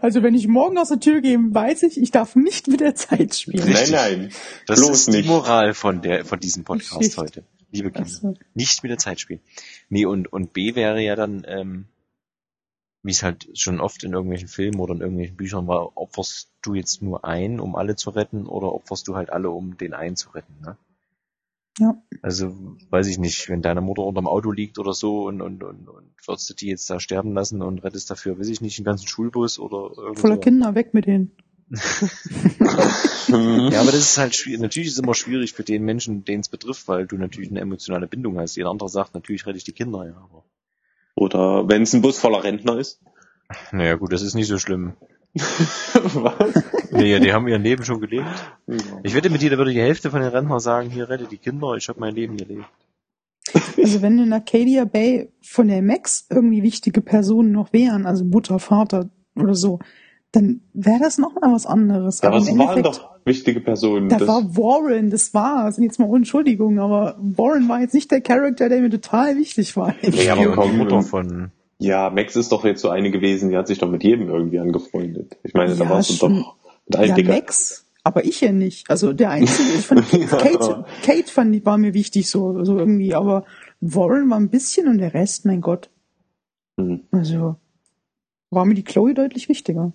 Also 0.00 0.22
wenn 0.22 0.34
ich 0.34 0.46
morgen 0.46 0.78
aus 0.78 0.88
der 0.88 1.00
Tür 1.00 1.20
gehe, 1.20 1.38
weiß 1.38 1.82
ich, 1.84 2.00
ich 2.00 2.10
darf 2.10 2.36
nicht 2.36 2.68
mit 2.68 2.80
der 2.80 2.94
Zeit 2.94 3.34
spielen. 3.34 3.68
Nein, 3.70 3.90
nein. 3.90 4.32
das 4.66 4.80
bloß 4.80 4.90
ist 4.90 5.08
nicht. 5.08 5.24
die 5.24 5.28
Moral 5.28 5.74
von 5.74 6.00
der, 6.00 6.24
von 6.24 6.38
diesem 6.38 6.64
Podcast 6.64 7.00
Nicht. 7.00 7.18
heute. 7.18 7.44
Liebe 7.72 7.90
Kinder. 7.90 8.08
So. 8.08 8.34
Nicht 8.54 8.82
mit 8.84 8.90
der 8.90 8.98
Zeit 8.98 9.18
spielen. 9.18 9.40
Nee, 9.88 10.04
und, 10.06 10.32
und 10.32 10.52
B 10.52 10.76
wäre 10.76 11.02
ja 11.02 11.16
dann, 11.16 11.44
ähm, 11.48 11.86
wie 13.04 13.10
es 13.10 13.22
halt 13.22 13.46
schon 13.52 13.80
oft 13.80 14.02
in 14.02 14.12
irgendwelchen 14.12 14.48
Filmen 14.48 14.80
oder 14.80 14.94
in 14.94 15.00
irgendwelchen 15.00 15.36
Büchern 15.36 15.68
war, 15.68 15.96
opferst 15.96 16.50
du 16.62 16.74
jetzt 16.74 17.02
nur 17.02 17.24
einen, 17.24 17.60
um 17.60 17.76
alle 17.76 17.96
zu 17.96 18.10
retten, 18.10 18.46
oder 18.46 18.72
opferst 18.72 19.06
du 19.06 19.14
halt 19.14 19.30
alle, 19.30 19.50
um 19.50 19.76
den 19.76 19.92
einen 19.92 20.16
zu 20.16 20.30
retten, 20.30 20.54
ne? 20.62 20.76
Ja. 21.78 22.00
Also, 22.22 22.56
weiß 22.90 23.08
ich 23.08 23.18
nicht, 23.18 23.48
wenn 23.48 23.60
deine 23.60 23.80
Mutter 23.80 24.04
unterm 24.04 24.28
Auto 24.28 24.52
liegt 24.52 24.78
oder 24.78 24.94
so 24.94 25.26
und, 25.26 25.42
und, 25.42 25.64
und, 25.64 25.88
und 25.88 26.14
würdest 26.24 26.48
du 26.48 26.54
die 26.54 26.68
jetzt 26.68 26.88
da 26.88 27.00
sterben 27.00 27.34
lassen 27.34 27.62
und 27.62 27.82
rettest 27.82 28.10
dafür, 28.10 28.38
weiß 28.38 28.48
ich 28.48 28.60
nicht, 28.60 28.78
einen 28.78 28.84
ganzen 28.84 29.08
Schulbus 29.08 29.58
oder 29.58 29.90
irgend 29.96 30.20
Voller. 30.20 30.38
Kinder, 30.38 30.74
weg 30.74 30.94
mit 30.94 31.06
denen. 31.06 31.32
Ja, 33.26 33.80
aber 33.80 33.90
das 33.90 34.00
ist 34.00 34.18
halt 34.18 34.36
schwierig. 34.36 34.60
Natürlich 34.60 34.88
ist 34.88 34.94
es 34.94 35.02
immer 35.02 35.14
schwierig 35.14 35.54
für 35.54 35.64
den 35.64 35.82
Menschen, 35.82 36.24
den 36.24 36.40
es 36.40 36.50
betrifft, 36.50 36.86
weil 36.88 37.06
du 37.06 37.16
natürlich 37.16 37.50
eine 37.50 37.60
emotionale 37.60 38.06
Bindung 38.06 38.38
hast. 38.38 38.54
Jeder 38.56 38.68
andere 38.68 38.90
sagt, 38.90 39.14
natürlich 39.14 39.46
rette 39.46 39.56
ich 39.56 39.64
die 39.64 39.72
Kinder, 39.72 40.06
ja, 40.06 40.14
aber. 40.14 40.44
Oder 41.14 41.68
wenn 41.68 41.82
es 41.82 41.94
ein 41.94 42.02
Bus 42.02 42.18
voller 42.18 42.42
Rentner 42.42 42.78
ist. 42.78 43.00
Naja, 43.72 43.94
gut, 43.94 44.12
das 44.12 44.22
ist 44.22 44.34
nicht 44.34 44.48
so 44.48 44.58
schlimm. 44.58 44.94
Was? 45.34 46.62
Nee, 46.90 47.18
die 47.18 47.32
haben 47.32 47.48
ihr 47.48 47.58
Leben 47.58 47.84
schon 47.84 48.00
gelebt. 48.00 48.26
Ich 49.02 49.14
wette 49.14 49.30
mit 49.30 49.42
dir, 49.42 49.50
da 49.50 49.58
würde 49.58 49.72
die 49.72 49.80
Hälfte 49.80 50.10
von 50.10 50.20
den 50.20 50.30
Rentnern 50.30 50.60
sagen, 50.60 50.90
hier 50.90 51.08
rette 51.08 51.26
die 51.26 51.38
Kinder, 51.38 51.74
ich 51.74 51.88
habe 51.88 52.00
mein 52.00 52.14
Leben 52.14 52.36
gelebt. 52.36 52.66
Also 53.76 54.00
wenn 54.00 54.18
in 54.18 54.32
Arcadia 54.32 54.84
Bay 54.84 55.28
von 55.42 55.68
der 55.68 55.82
Max 55.82 56.26
irgendwie 56.30 56.62
wichtige 56.62 57.00
Personen 57.00 57.52
noch 57.52 57.72
wären, 57.72 58.06
also 58.06 58.24
Mutter, 58.24 58.58
Vater 58.58 59.10
oder 59.36 59.54
so, 59.54 59.80
dann 60.34 60.60
wäre 60.72 60.98
das 61.00 61.18
noch 61.18 61.34
mal 61.40 61.52
was 61.52 61.66
anderes. 61.66 62.20
Ja, 62.22 62.30
Aber 62.30 62.46
im 62.46 62.58
waren 62.58 62.82
doch 62.82 63.10
wichtige 63.24 63.60
Personen? 63.60 64.08
da 64.08 64.18
Das- 64.18 64.28
war 64.28 64.56
Warren, 64.56 65.10
das 65.10 65.32
war's. 65.34 65.78
Und 65.78 65.84
jetzt 65.84 65.98
mal 65.98 66.14
Entschuldigung, 66.14 66.78
aber 66.78 67.16
Warren 67.20 67.68
war 67.68 67.80
jetzt 67.80 67.94
nicht 67.94 68.10
der 68.10 68.20
Charakter, 68.20 68.68
der 68.68 68.80
mir 68.80 68.90
total 68.90 69.36
wichtig 69.36 69.76
war. 69.76 69.94
Ja, 70.02 70.32
aber 70.34 70.52
komm, 70.54 70.72
die 70.72 70.76
Mutter 70.78 71.02
von, 71.02 71.50
ja, 71.78 72.10
Max 72.10 72.36
ist 72.36 72.50
doch 72.52 72.64
jetzt 72.64 72.80
so 72.80 72.88
eine 72.88 73.10
gewesen, 73.10 73.50
die 73.50 73.56
hat 73.56 73.66
sich 73.68 73.78
doch 73.78 73.90
mit 73.90 74.02
jedem 74.04 74.28
irgendwie 74.28 74.58
angefreundet. 74.58 75.36
Ich 75.44 75.54
meine, 75.54 75.74
da 75.76 75.84
Ja, 75.84 75.90
warst 75.90 76.10
du 76.10 76.16
doch 76.28 76.28
mit 76.86 76.96
allen 76.96 77.08
Ja, 77.10 77.14
Dicker. 77.14 77.32
Max, 77.32 77.86
aber 78.02 78.24
ich 78.24 78.40
ja 78.40 78.52
nicht. 78.52 78.90
Also 78.90 79.12
der 79.12 79.30
einzige, 79.30 79.68
ich 79.70 79.86
fand, 79.86 80.08
Kate, 80.30 80.84
Kate 81.04 81.30
fand, 81.30 81.54
ich- 81.56 81.64
war 81.64 81.78
mir 81.78 81.94
wichtig 81.94 82.28
so, 82.28 82.64
so 82.64 82.78
irgendwie, 82.78 83.14
aber 83.14 83.44
Warren 83.80 84.28
war 84.30 84.38
ein 84.38 84.48
bisschen 84.50 84.88
und 84.88 84.98
der 84.98 85.14
Rest, 85.14 85.44
mein 85.46 85.60
Gott. 85.60 85.90
Hm. 86.78 87.00
Also 87.12 87.56
war 88.50 88.64
mir 88.64 88.74
die 88.74 88.84
Chloe 88.84 89.14
deutlich 89.14 89.48
wichtiger. 89.48 89.92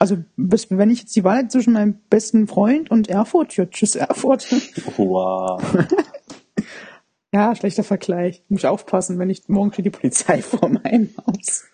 Also 0.00 0.16
bis, 0.36 0.70
wenn 0.70 0.88
ich 0.88 1.00
jetzt 1.00 1.14
die 1.14 1.24
Wahl 1.24 1.40
hätte 1.40 1.48
zwischen 1.48 1.74
meinem 1.74 2.00
besten 2.08 2.48
Freund 2.48 2.90
und 2.90 3.10
Erfurt, 3.10 3.54
ja, 3.56 3.66
tschüss 3.66 3.96
Erfurt. 3.96 4.50
Wow. 4.96 5.62
ja, 7.34 7.54
schlechter 7.54 7.84
Vergleich. 7.84 8.42
Muss 8.48 8.62
ich 8.62 8.66
aufpassen, 8.66 9.18
wenn 9.18 9.28
ich 9.28 9.46
morgen 9.48 9.74
steht 9.74 9.84
die 9.84 9.90
Polizei 9.90 10.40
vor 10.42 10.70
meinem 10.70 11.10
Haus. 11.26 11.66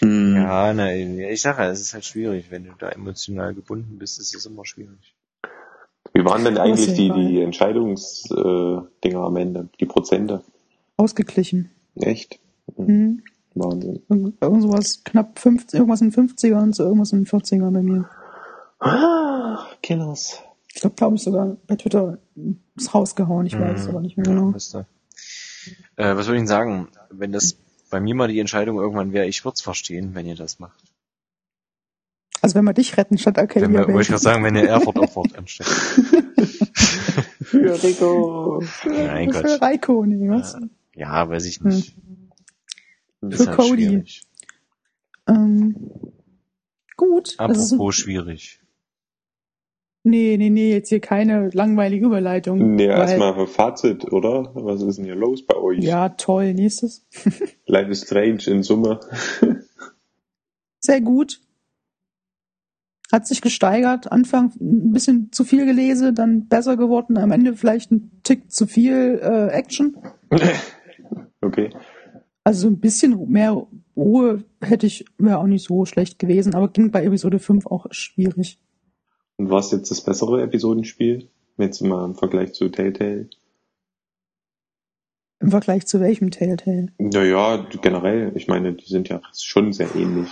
Hm. 0.00 0.36
ja, 0.36 0.74
na, 0.74 0.94
ich 0.94 1.40
sage 1.40 1.62
ja, 1.62 1.70
es 1.70 1.80
ist 1.80 1.94
halt 1.94 2.04
schwierig, 2.04 2.50
wenn 2.50 2.64
du 2.64 2.72
da 2.78 2.90
emotional 2.90 3.54
gebunden 3.54 3.98
bist, 3.98 4.20
ist 4.20 4.34
es 4.34 4.44
immer 4.44 4.66
schwierig. 4.66 5.14
Wie 6.12 6.24
waren 6.24 6.44
denn 6.44 6.58
eigentlich 6.58 6.92
die, 6.94 7.10
die 7.10 7.40
Entscheidungsdinger 7.40 8.86
äh, 8.86 9.00
Dinger 9.04 9.20
am 9.20 9.36
Ende? 9.36 9.70
Die 9.80 9.86
Prozente? 9.86 10.42
Ausgeglichen. 10.98 11.70
Echt? 11.96 12.40
Hm. 12.76 13.22
Wahnsinn. 13.54 14.02
Irgend 14.08 14.34
irgend 14.40 14.62
sowas 14.62 15.02
knapp 15.04 15.38
50, 15.38 15.78
irgendwas 15.78 16.00
in 16.00 16.10
den 16.10 16.28
50ern 16.28 16.62
und 16.62 16.74
so 16.74 16.84
irgendwas 16.84 17.12
in 17.12 17.24
den 17.24 17.26
40ern 17.26 17.70
bei 17.70 17.82
mir. 17.82 18.08
Ah, 18.78 19.66
Killers. 19.82 20.40
Ich 20.72 20.80
glaube, 20.80 20.96
glaube 20.96 21.16
ich 21.16 21.22
sogar 21.22 21.56
bei 21.66 21.76
Twitter 21.76 22.18
ins 22.36 22.94
Haus 22.94 23.16
gehauen, 23.16 23.46
ich 23.46 23.58
weiß 23.58 23.80
es 23.80 23.88
aber 23.88 24.00
nicht 24.00 24.16
mehr 24.16 24.24
genau. 24.24 24.54
Ja. 24.56 24.86
Äh, 25.96 26.16
was 26.16 26.26
soll 26.26 26.36
ich 26.36 26.40
denn 26.40 26.46
sagen? 26.46 26.88
Wenn 27.10 27.32
das 27.32 27.56
bei 27.90 28.00
mir 28.00 28.14
mal 28.14 28.28
die 28.28 28.38
Entscheidung 28.38 28.78
irgendwann 28.78 29.12
wäre, 29.12 29.26
ich 29.26 29.44
würde 29.44 29.54
es 29.56 29.62
verstehen, 29.62 30.14
wenn 30.14 30.26
ihr 30.26 30.36
das 30.36 30.60
macht. 30.60 30.80
Also 32.42 32.54
wenn 32.54 32.64
wir 32.64 32.72
dich 32.72 32.96
retten 32.96 33.18
statt 33.18 33.36
Wenn 33.36 33.42
Arcadia 33.42 33.68
wir, 33.68 33.84
Bay. 33.84 33.94
wollte 33.94 34.02
ich 34.02 34.08
gerade 34.08 34.22
sagen, 34.22 34.44
wenn 34.44 34.56
ihr 34.56 34.68
Erfurt 34.68 34.98
opfert 34.98 35.36
anstatt. 35.36 35.66
Für 37.42 37.82
Rico. 37.82 38.62
Nein, 38.86 39.32
Für 39.32 40.06
nee, 40.06 40.30
was? 40.30 40.56
Ja, 40.94 41.28
weiß 41.28 41.44
ich 41.44 41.60
nicht. 41.60 41.94
Hm. 41.96 42.19
Für 43.28 43.50
Cody. 43.50 43.84
schwierig. 43.88 44.22
Ähm, 45.28 45.76
gut. 46.96 47.34
Apropos 47.38 47.94
schwierig. 47.94 48.60
nee, 50.02 50.36
nee, 50.38 50.48
nee, 50.50 50.72
jetzt 50.72 50.88
hier 50.88 51.00
keine 51.00 51.50
langweilige 51.50 52.06
Überleitung. 52.06 52.76
Nee, 52.76 52.88
weil- 52.88 52.98
erstmal 53.00 53.46
Fazit, 53.46 54.10
oder? 54.12 54.50
Was 54.54 54.82
ist 54.82 54.96
denn 54.96 55.04
hier 55.04 55.14
los 55.16 55.44
bei 55.44 55.56
euch? 55.56 55.84
Ja, 55.84 56.08
toll. 56.10 56.54
Nächstes. 56.54 57.06
Life 57.66 57.90
is 57.90 58.02
Strange 58.02 58.44
in 58.46 58.62
Summe. 58.62 59.00
Sehr 60.80 61.00
gut. 61.02 61.40
Hat 63.12 63.26
sich 63.26 63.42
gesteigert. 63.42 64.10
Anfang 64.10 64.52
ein 64.60 64.92
bisschen 64.92 65.32
zu 65.32 65.44
viel 65.44 65.66
gelesen, 65.66 66.14
dann 66.14 66.46
besser 66.48 66.76
geworden. 66.76 67.18
Am 67.18 67.32
Ende 67.32 67.54
vielleicht 67.54 67.90
ein 67.90 68.20
Tick 68.22 68.50
zu 68.52 68.66
viel 68.66 69.20
äh, 69.22 69.48
Action. 69.48 69.96
Okay. 71.42 71.70
Also 72.50 72.62
so 72.62 72.66
ein 72.66 72.80
bisschen 72.80 73.30
mehr 73.30 73.64
Ruhe 73.96 74.42
hätte 74.60 74.84
ich, 74.84 75.04
wäre 75.18 75.38
auch 75.38 75.46
nicht 75.46 75.68
so 75.68 75.84
schlecht 75.84 76.18
gewesen, 76.18 76.52
aber 76.52 76.66
ging 76.66 76.90
bei 76.90 77.04
Episode 77.04 77.38
5 77.38 77.66
auch 77.66 77.86
schwierig. 77.92 78.58
Und 79.36 79.50
war 79.50 79.60
es 79.60 79.70
jetzt 79.70 79.92
das 79.92 80.00
bessere 80.00 80.42
Episodenspiel? 80.42 81.28
Jetzt 81.58 81.80
mal 81.80 82.04
im 82.04 82.16
Vergleich 82.16 82.52
zu 82.52 82.68
Telltale. 82.68 83.30
Im 85.38 85.52
Vergleich 85.52 85.86
zu 85.86 86.00
welchem 86.00 86.32
Telltale? 86.32 86.88
Naja, 86.98 87.68
generell, 87.82 88.32
ich 88.34 88.48
meine, 88.48 88.72
die 88.72 88.86
sind 88.86 89.08
ja 89.08 89.22
schon 89.32 89.72
sehr 89.72 89.94
ähnlich. 89.94 90.30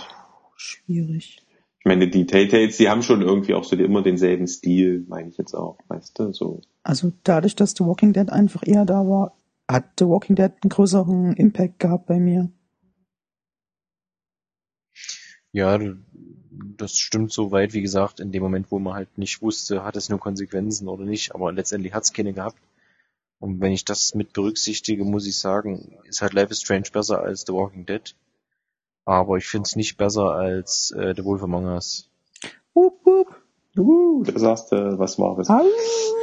Schwierig. 0.57 1.41
Ich 1.79 1.85
meine, 1.85 2.09
die 2.09 2.25
Telltales, 2.25 2.75
die 2.75 2.89
haben 2.89 3.01
schon 3.01 3.21
irgendwie 3.21 3.53
auch 3.53 3.63
so 3.63 3.77
immer 3.77 4.01
denselben 4.01 4.47
Stil, 4.47 5.05
meine 5.07 5.29
ich 5.29 5.37
jetzt 5.37 5.53
auch, 5.53 5.77
weißt 5.87 6.19
du, 6.19 6.33
so. 6.33 6.59
Also 6.83 7.13
dadurch, 7.23 7.55
dass 7.55 7.75
The 7.77 7.85
Walking 7.85 8.11
Dead 8.11 8.29
einfach 8.29 8.67
eher 8.67 8.83
da 8.83 9.07
war, 9.07 9.38
hat 9.69 9.99
The 9.99 10.05
Walking 10.05 10.35
Dead 10.35 10.51
einen 10.61 10.69
größeren 10.69 11.33
Impact 11.33 11.79
gehabt 11.79 12.07
bei 12.07 12.19
mir. 12.19 12.51
Ja, 15.51 15.79
das 16.77 16.97
stimmt 16.97 17.31
soweit, 17.31 17.73
wie 17.73 17.81
gesagt, 17.81 18.19
in 18.19 18.31
dem 18.31 18.43
Moment, 18.43 18.71
wo 18.71 18.79
man 18.79 18.95
halt 18.95 19.17
nicht 19.17 19.41
wusste, 19.41 19.83
hat 19.83 19.95
es 19.95 20.09
nur 20.09 20.19
Konsequenzen 20.19 20.87
oder 20.87 21.05
nicht, 21.05 21.33
aber 21.33 21.51
letztendlich 21.51 21.93
hat 21.93 22.03
es 22.03 22.13
keine 22.13 22.33
gehabt. 22.33 22.59
Und 23.39 23.61
wenn 23.61 23.71
ich 23.71 23.85
das 23.85 24.15
mit 24.15 24.33
berücksichtige, 24.33 25.05
muss 25.05 25.25
ich 25.25 25.39
sagen, 25.39 25.97
ist 26.03 26.21
halt 26.21 26.33
Life 26.33 26.51
is 26.51 26.61
Strange 26.61 26.89
besser 26.91 27.21
als 27.21 27.45
The 27.47 27.53
Walking 27.53 27.85
Dead. 27.85 28.15
Aber 29.05 29.37
ich 29.37 29.47
finde 29.47 29.67
es 29.67 29.75
nicht 29.75 29.97
besser 29.97 30.31
als 30.31 30.91
äh, 30.91 31.13
The 31.15 31.23
Wolf 31.23 31.41
Among 31.41 31.65
Us. 31.65 32.09
Wup, 32.73 33.05
wup. 33.05 33.38
Uh, 33.77 34.23
da 34.23 34.37
sagst 34.39 34.71
du, 34.71 34.97
was 34.99 35.19
war 35.19 35.35
das? 35.37 35.49
Au. 35.49 35.61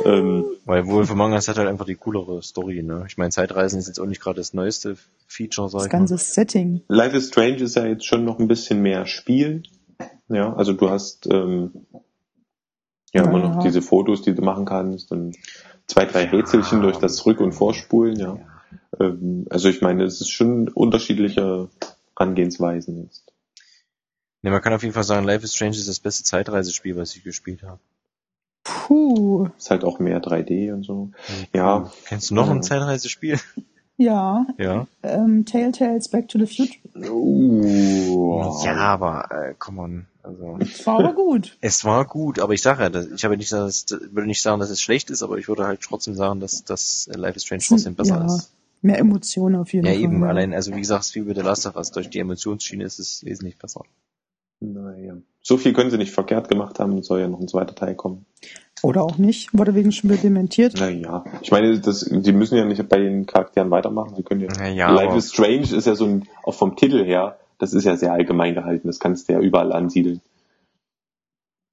Ähm, 0.05 0.44
Weil 0.64 0.86
Wolf 0.89 1.10
Among 1.10 1.32
Us 1.32 1.48
hat 1.48 1.56
halt 1.59 1.68
einfach 1.68 1.86
die 1.86 1.94
coolere 1.94 2.43
Story, 2.43 2.82
ne? 2.82 3.05
Ich 3.09 3.16
meine, 3.18 3.31
Zeitreisen 3.31 3.78
ist 3.78 3.86
jetzt 3.86 4.01
auch 4.01 4.06
nicht 4.06 4.20
gerade 4.20 4.39
das 4.39 4.52
neueste 4.52 4.97
Feature, 5.27 5.68
sag 5.68 5.78
Das 5.78 5.86
ich 5.86 5.93
mal. 5.93 5.98
ganze 5.98 6.18
Setting. 6.18 6.82
Life 6.89 7.16
is 7.16 7.28
Strange 7.28 7.56
ist 7.56 7.77
ja 7.77 7.86
jetzt 7.86 8.05
schon 8.05 8.24
noch 8.24 8.39
ein 8.39 8.48
bisschen 8.48 8.82
mehr 8.82 9.06
Spiel. 9.06 9.62
Ja, 10.28 10.52
also 10.55 10.73
du 10.73 10.90
hast 10.90 11.27
ähm, 11.32 11.86
ja 13.14 13.23
immer 13.24 13.39
noch 13.39 13.55
Ja. 13.56 13.60
diese 13.62 13.81
Fotos, 13.81 14.23
die 14.23 14.35
du 14.35 14.43
machen 14.43 14.64
kannst 14.64 15.12
und 15.12 15.36
zwei, 15.86 16.05
drei 16.05 16.24
Rätselchen 16.24 16.82
durch 16.82 16.97
das 16.98 17.24
Rück- 17.27 17.39
und 17.43 17.52
Vorspulen, 17.52 18.16
ja. 18.18 18.39
Ähm, 18.98 19.47
also 19.51 19.68
ich 19.68 19.81
meine, 19.81 20.02
es 20.05 20.20
ist 20.20 20.31
schon 20.31 20.68
unterschiedliche 20.68 21.68
Herangehensweisen 22.18 23.05
jetzt. 23.05 23.26
Ne, 24.42 24.50
man 24.50 24.60
kann 24.62 24.72
auf 24.72 24.82
jeden 24.82 24.94
Fall 24.94 25.04
sagen, 25.04 25.26
Life 25.26 25.44
is 25.44 25.54
Strange 25.54 25.76
ist 25.76 25.88
das 25.88 26.00
beste 26.00 26.24
Zeitreisespiel, 26.24 26.96
was 26.96 27.16
ich 27.16 27.24
gespielt 27.24 27.62
habe. 27.62 27.80
Puh. 28.64 29.48
Ist 29.56 29.70
halt 29.70 29.84
auch 29.84 29.98
mehr 29.98 30.20
3D 30.20 30.72
und 30.72 30.82
so. 30.84 31.10
Ja. 31.54 31.90
Kennst 32.06 32.30
du 32.30 32.34
noch 32.34 32.46
Ja. 32.48 32.52
ein 32.54 32.62
Zeitreisespiel? 32.62 33.38
Ja, 33.96 34.46
Ja. 34.58 34.86
ähm, 35.02 35.44
Telltales 35.46 36.08
Back 36.08 36.28
to 36.28 36.38
the 36.38 36.46
Future. 36.46 37.10
Uh, 37.10 38.62
Ja, 38.64 38.76
aber 38.76 39.28
äh, 39.30 39.54
come 39.58 39.80
on. 39.80 40.06
Also 40.22 40.58
War 40.84 40.98
aber 40.98 41.14
gut. 41.14 41.56
es 41.60 41.84
war 41.84 42.04
gut, 42.04 42.40
aber 42.40 42.52
ich 42.52 42.60
sage 42.60 42.82
ja, 42.82 42.90
das- 42.90 43.06
ich 43.06 43.24
habe 43.24 43.36
nicht, 43.36 43.52
dass, 43.52 43.86
würde 43.88 44.26
nicht 44.26 44.42
sagen, 44.42 44.58
dass 44.60 44.70
es 44.70 44.80
schlecht 44.82 45.08
ist, 45.10 45.22
aber 45.22 45.38
ich 45.38 45.46
würde 45.48 45.64
halt 45.64 45.80
trotzdem 45.80 46.14
sagen, 46.14 46.40
dass 46.40 46.64
das 46.64 47.08
äh, 47.12 47.16
Life 47.16 47.36
is 47.36 47.44
Strange 47.44 47.62
trotzdem 47.66 47.94
besser 47.94 48.16
ja, 48.18 48.26
ist. 48.26 48.50
Mehr 48.82 48.98
Emotionen 48.98 49.54
auf 49.56 49.72
jeden 49.72 49.86
Ja, 49.86 49.92
Fall. 49.92 50.02
eben, 50.02 50.24
allein, 50.24 50.52
also 50.52 50.74
wie 50.74 50.80
gesagt, 50.80 51.14
wie 51.14 51.20
bei 51.22 51.32
The 51.34 51.40
Last 51.42 51.64
of 51.66 51.76
Us, 51.76 51.92
durch 51.92 52.10
die 52.10 52.18
Emotionsschiene 52.18 52.84
ist 52.84 52.98
es 52.98 53.24
wesentlich 53.24 53.56
besser. 53.56 53.82
Naja. 54.72 55.16
So 55.43 55.56
viel 55.56 55.72
können 55.72 55.90
sie 55.90 55.98
nicht 55.98 56.12
verkehrt 56.12 56.48
gemacht 56.48 56.80
haben, 56.80 57.02
soll 57.02 57.20
ja 57.20 57.28
noch 57.28 57.40
ein 57.40 57.48
zweiter 57.48 57.74
Teil 57.74 57.94
kommen. 57.94 58.26
Oder 58.82 59.02
auch 59.02 59.16
nicht. 59.16 59.56
Wurde 59.56 59.74
wegen 59.74 59.93
schon 59.93 60.10
wieder 60.10 60.20
dementiert. 60.20 60.78
Naja, 60.78 61.24
ich 61.40 61.51
meine, 61.51 61.78
das, 61.80 62.01
die 62.10 62.32
müssen 62.32 62.56
ja 62.56 62.64
nicht 62.64 62.86
bei 62.88 62.98
den 62.98 63.26
Charakteren 63.26 63.70
weitermachen. 63.70 64.14
Sie 64.16 64.22
können 64.22 64.40
ja. 64.40 64.48
Naja, 64.59 64.90
Life 64.90 65.09
aber- 65.10 65.16
is 65.18 65.32
Strange 65.32 65.74
ist 65.74 65.86
ja 65.86 65.94
so 65.94 66.05
ein, 66.06 66.28
auch 66.43 66.55
vom 66.55 66.76
Titel 66.76 67.05
her, 67.05 67.38
das 67.59 67.72
ist 67.72 67.84
ja 67.84 67.97
sehr 67.97 68.12
allgemein 68.12 68.55
gehalten. 68.55 68.88
Das 68.88 68.98
kannst 68.98 69.28
du 69.28 69.34
ja 69.34 69.40
überall 69.40 69.72
ansiedeln. 69.72 70.20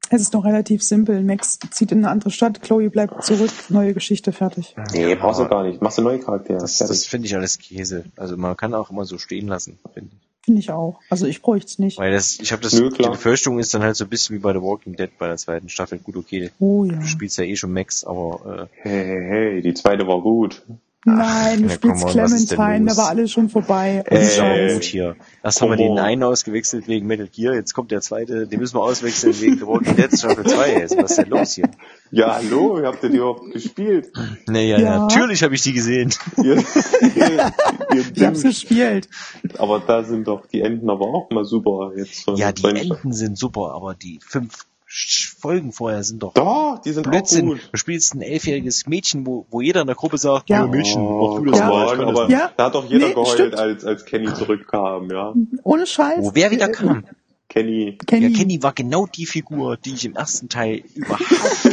Es 0.10 0.22
ist 0.22 0.34
noch 0.34 0.46
relativ 0.46 0.84
simpel. 0.84 1.24
Max 1.24 1.58
zieht 1.72 1.92
in 1.92 2.00
eine 2.00 2.10
andere 2.10 2.30
Stadt, 2.30 2.62
Chloe 2.62 2.92
bleibt 2.92 3.24
zurück, 3.24 3.50
neue 3.70 3.96
Geschichte 3.96 4.32
fertig. 4.32 4.76
Nee, 4.94 5.16
brauchst 5.16 5.40
du 5.40 5.48
gar 5.48 5.64
nicht. 5.64 5.82
Machst 5.82 5.98
du 5.98 6.04
neue 6.04 6.20
Charaktere. 6.20 6.60
Das, 6.60 6.78
das 6.78 7.08
finde 7.08 7.26
ich 7.26 7.36
alles 7.36 7.58
Käse. 7.58 8.06
Also 8.16 8.38
man 8.38 8.56
kann 8.56 8.76
auch 8.76 8.92
immer 8.92 9.06
so 9.06 9.18
stehen 9.18 9.48
lassen, 9.48 9.80
finde 9.94 10.12
ich. 10.14 10.33
Finde 10.44 10.60
ich 10.60 10.72
auch. 10.72 11.00
Also 11.10 11.26
ich 11.26 11.42
bräuchte 11.42 11.68
es 11.68 11.80
nicht. 11.80 11.98
Weil 11.98 12.12
das, 12.12 12.38
ich 12.40 12.52
habe 12.52 12.62
das, 12.62 12.74
Nö, 12.74 12.90
die. 12.90 13.04
Befürchtung 13.04 13.60
ist 13.60 13.74
dann 13.74 13.82
halt 13.82 13.96
so 13.96 14.04
ein 14.04 14.10
bisschen 14.10 14.36
wie 14.36 14.40
bei 14.40 14.52
The 14.52 14.62
Walking 14.62 14.96
Dead 14.96 15.10
bei 15.18 15.28
der 15.28 15.38
zweiten 15.38 15.70
Staffel. 15.70 16.00
Gut, 16.00 16.18
okay, 16.18 16.52
Oh 16.60 16.84
ja. 16.84 16.98
du 16.98 17.06
spielst 17.06 17.38
ja 17.38 17.46
eh 17.46 17.56
schon 17.56 17.72
Max, 17.72 18.04
aber 18.04 18.70
äh, 18.74 18.82
hey, 18.82 19.06
hey, 19.06 19.26
hey, 19.30 19.62
die 19.62 19.74
zweite 19.74 20.06
war 20.06 20.22
gut. 20.22 20.62
Nein, 21.06 21.64
du 21.64 21.70
spielst 21.70 22.08
Clementine, 22.08 22.86
da 22.86 22.98
war 22.98 23.10
alles 23.10 23.32
schon 23.32 23.50
vorbei. 23.50 24.04
das 24.10 24.22
ist 24.24 24.38
Äh, 24.40 24.68
schon 24.70 24.74
gut 24.76 24.84
hier. 24.86 25.16
Erst 25.44 25.62
haben 25.62 25.70
wir 25.72 25.76
den 25.78 26.00
einen 26.00 26.24
ausgewechselt 26.24 26.88
wegen 26.88 27.08
Metal 27.08 27.28
Gear, 27.28 27.54
jetzt 27.56 27.74
kommt 27.74 27.92
der 27.92 28.00
zweite, 28.02 28.48
den 28.48 28.60
müssen 28.60 28.76
wir 28.76 28.82
auswechseln 28.84 29.40
wegen 29.42 29.58
The 29.58 29.68
Walking 29.68 29.96
Dead 29.98 30.18
Staffel 30.18 30.46
2. 30.46 30.82
Also, 30.82 30.98
was 30.98 31.12
ist 31.12 31.18
denn 31.18 31.30
los 31.30 31.54
hier? 31.56 31.70
Ja, 32.12 32.36
hallo, 32.36 32.82
habt 32.86 33.04
ihr 33.04 33.10
die 33.10 33.18
überhaupt 33.18 33.52
gespielt? 33.52 34.12
Naja, 34.48 34.80
Ja. 34.80 35.00
natürlich 35.00 35.44
habe 35.44 35.56
ich 35.56 35.62
die 35.62 35.74
gesehen. 35.74 36.14
Ihr, 36.38 36.56
ihr, 37.16 37.54
ihr 37.94 38.04
Ich 38.16 38.24
hab's 38.24 38.44
gespielt. 38.44 39.10
aber 39.58 39.80
da 39.82 40.04
sind 40.04 40.28
doch 40.28 40.46
die 40.48 40.62
Enden 40.62 40.90
aber 40.90 41.06
auch 41.06 41.30
mal 41.32 41.44
super 41.44 41.92
jetzt. 41.98 42.26
Ja, 42.36 42.52
die 42.52 42.62
von- 42.62 42.76
Enden 42.76 43.12
sind 43.14 43.38
super, 43.38 43.74
aber 43.76 43.94
die 43.94 44.20
fünf 44.26 44.66
Folgen 44.96 45.72
vorher 45.72 46.04
sind 46.04 46.22
doch 46.22 46.34
Doch, 46.36 46.80
die 46.86 46.92
sind 46.92 47.08
auch 47.08 47.12
Blödsinn. 47.12 47.48
gut. 47.48 47.70
Du 47.72 47.78
spielst 47.78 48.14
ein 48.14 48.22
elfjähriges 48.22 48.86
Mädchen, 48.88 49.26
wo, 49.26 49.48
wo 49.50 49.60
jeder 49.60 49.82
in 49.82 49.88
der 49.88 49.96
Gruppe 49.96 50.18
sagt, 50.20 50.50
Ja. 50.50 50.62
ja, 50.62 50.68
Mädchen, 50.68 51.02
Oh, 51.02 51.32
mach 51.34 51.40
du 51.44 51.50
das 51.52 51.60
Ja. 51.60 51.68
mal, 51.68 52.06
aber. 52.06 52.30
Ja. 52.30 52.52
da 52.56 52.66
hat 52.66 52.76
doch 52.76 52.86
jeder 52.90 53.08
Nee, 53.08 53.14
geheult, 53.14 53.28
stimmt. 53.30 53.56
als, 53.58 53.84
als 53.84 54.06
Kenny 54.06 54.32
zurückkam, 54.34 55.10
ja. 55.12 55.34
Ohne 55.64 55.88
Scheiß. 55.88 56.20
Wo 56.24 56.32
wer 56.36 56.52
wieder 56.52 56.68
kam. 56.70 57.06
Kenny. 57.50 57.98
Kenny. 58.08 58.30
Ja, 58.30 58.38
Kenny 58.38 58.64
war 58.64 58.74
genau 58.74 59.06
die 59.06 59.28
Figur, 59.28 59.78
die 59.78 59.94
ich 59.94 60.06
im 60.06 60.16
ersten 60.16 60.50
Teil 60.50 60.84
überhaupt 60.96 61.24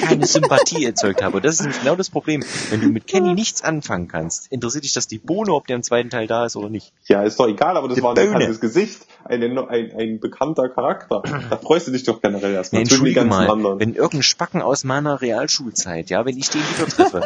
keine 0.02 0.26
Sympathie 0.26 0.84
erzeugt 0.86 1.22
habe. 1.22 1.36
Und 1.38 1.44
das 1.44 1.55
ist 1.55 1.60
nämlich 1.62 1.80
genau 1.80 1.97
das 1.97 2.10
Problem. 2.10 2.44
Wenn 2.68 2.82
du 2.82 2.88
mit 2.88 3.06
Kenny 3.06 3.32
nichts 3.32 3.62
anfangen 3.62 4.06
kannst, 4.06 4.52
interessiert 4.52 4.84
dich 4.84 4.92
das 4.92 5.06
die 5.06 5.18
Bohne, 5.18 5.52
ob 5.55 5.66
der 5.66 5.76
im 5.76 5.82
zweiten 5.82 6.10
Teil 6.10 6.26
da 6.26 6.44
ist 6.44 6.56
oder 6.56 6.68
nicht. 6.68 6.92
Ja, 7.06 7.22
ist 7.22 7.40
doch 7.40 7.48
egal, 7.48 7.78
aber 7.78 7.88
das 7.88 7.97
Die 7.97 8.02
war 8.02 8.10
ein 8.10 8.14
bekanntes 8.14 8.60
Gesicht, 8.60 9.06
ein, 9.24 9.42
ein, 9.42 9.92
ein 9.92 10.20
bekannter 10.20 10.68
Charakter. 10.68 11.22
Da 11.48 11.56
freust 11.56 11.86
du 11.86 11.92
dich 11.92 12.02
doch 12.02 12.20
generell 12.20 12.52
erstmal 12.52 12.82
Nee, 12.82 12.88
entschuldige 12.88 13.20
ganzen 13.20 13.30
mal, 13.30 13.51
anderen. 13.51 13.80
wenn 13.80 13.94
irgendein 13.94 14.22
Spacken 14.22 14.60
aus 14.60 14.84
meiner 14.84 15.22
Realschulzeit, 15.22 16.10
ja, 16.10 16.26
wenn 16.26 16.36
ich 16.36 16.51
den 16.51 16.60
wieder 16.60 16.88
treffe, 16.88 17.22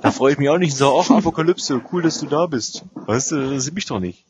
da 0.00 0.10
freue 0.12 0.32
ich 0.32 0.38
mich 0.38 0.48
auch 0.48 0.58
nicht 0.58 0.72
und 0.72 0.78
sage, 0.78 0.94
ach, 0.98 1.10
Apokalypse, 1.10 1.80
cool, 1.92 2.02
dass 2.02 2.20
du 2.20 2.26
da 2.26 2.46
bist. 2.46 2.84
Weißt 2.94 3.32
du, 3.32 3.50
das 3.54 3.64
sieht 3.64 3.74
mich 3.74 3.86
doch 3.86 4.00
nicht. 4.00 4.24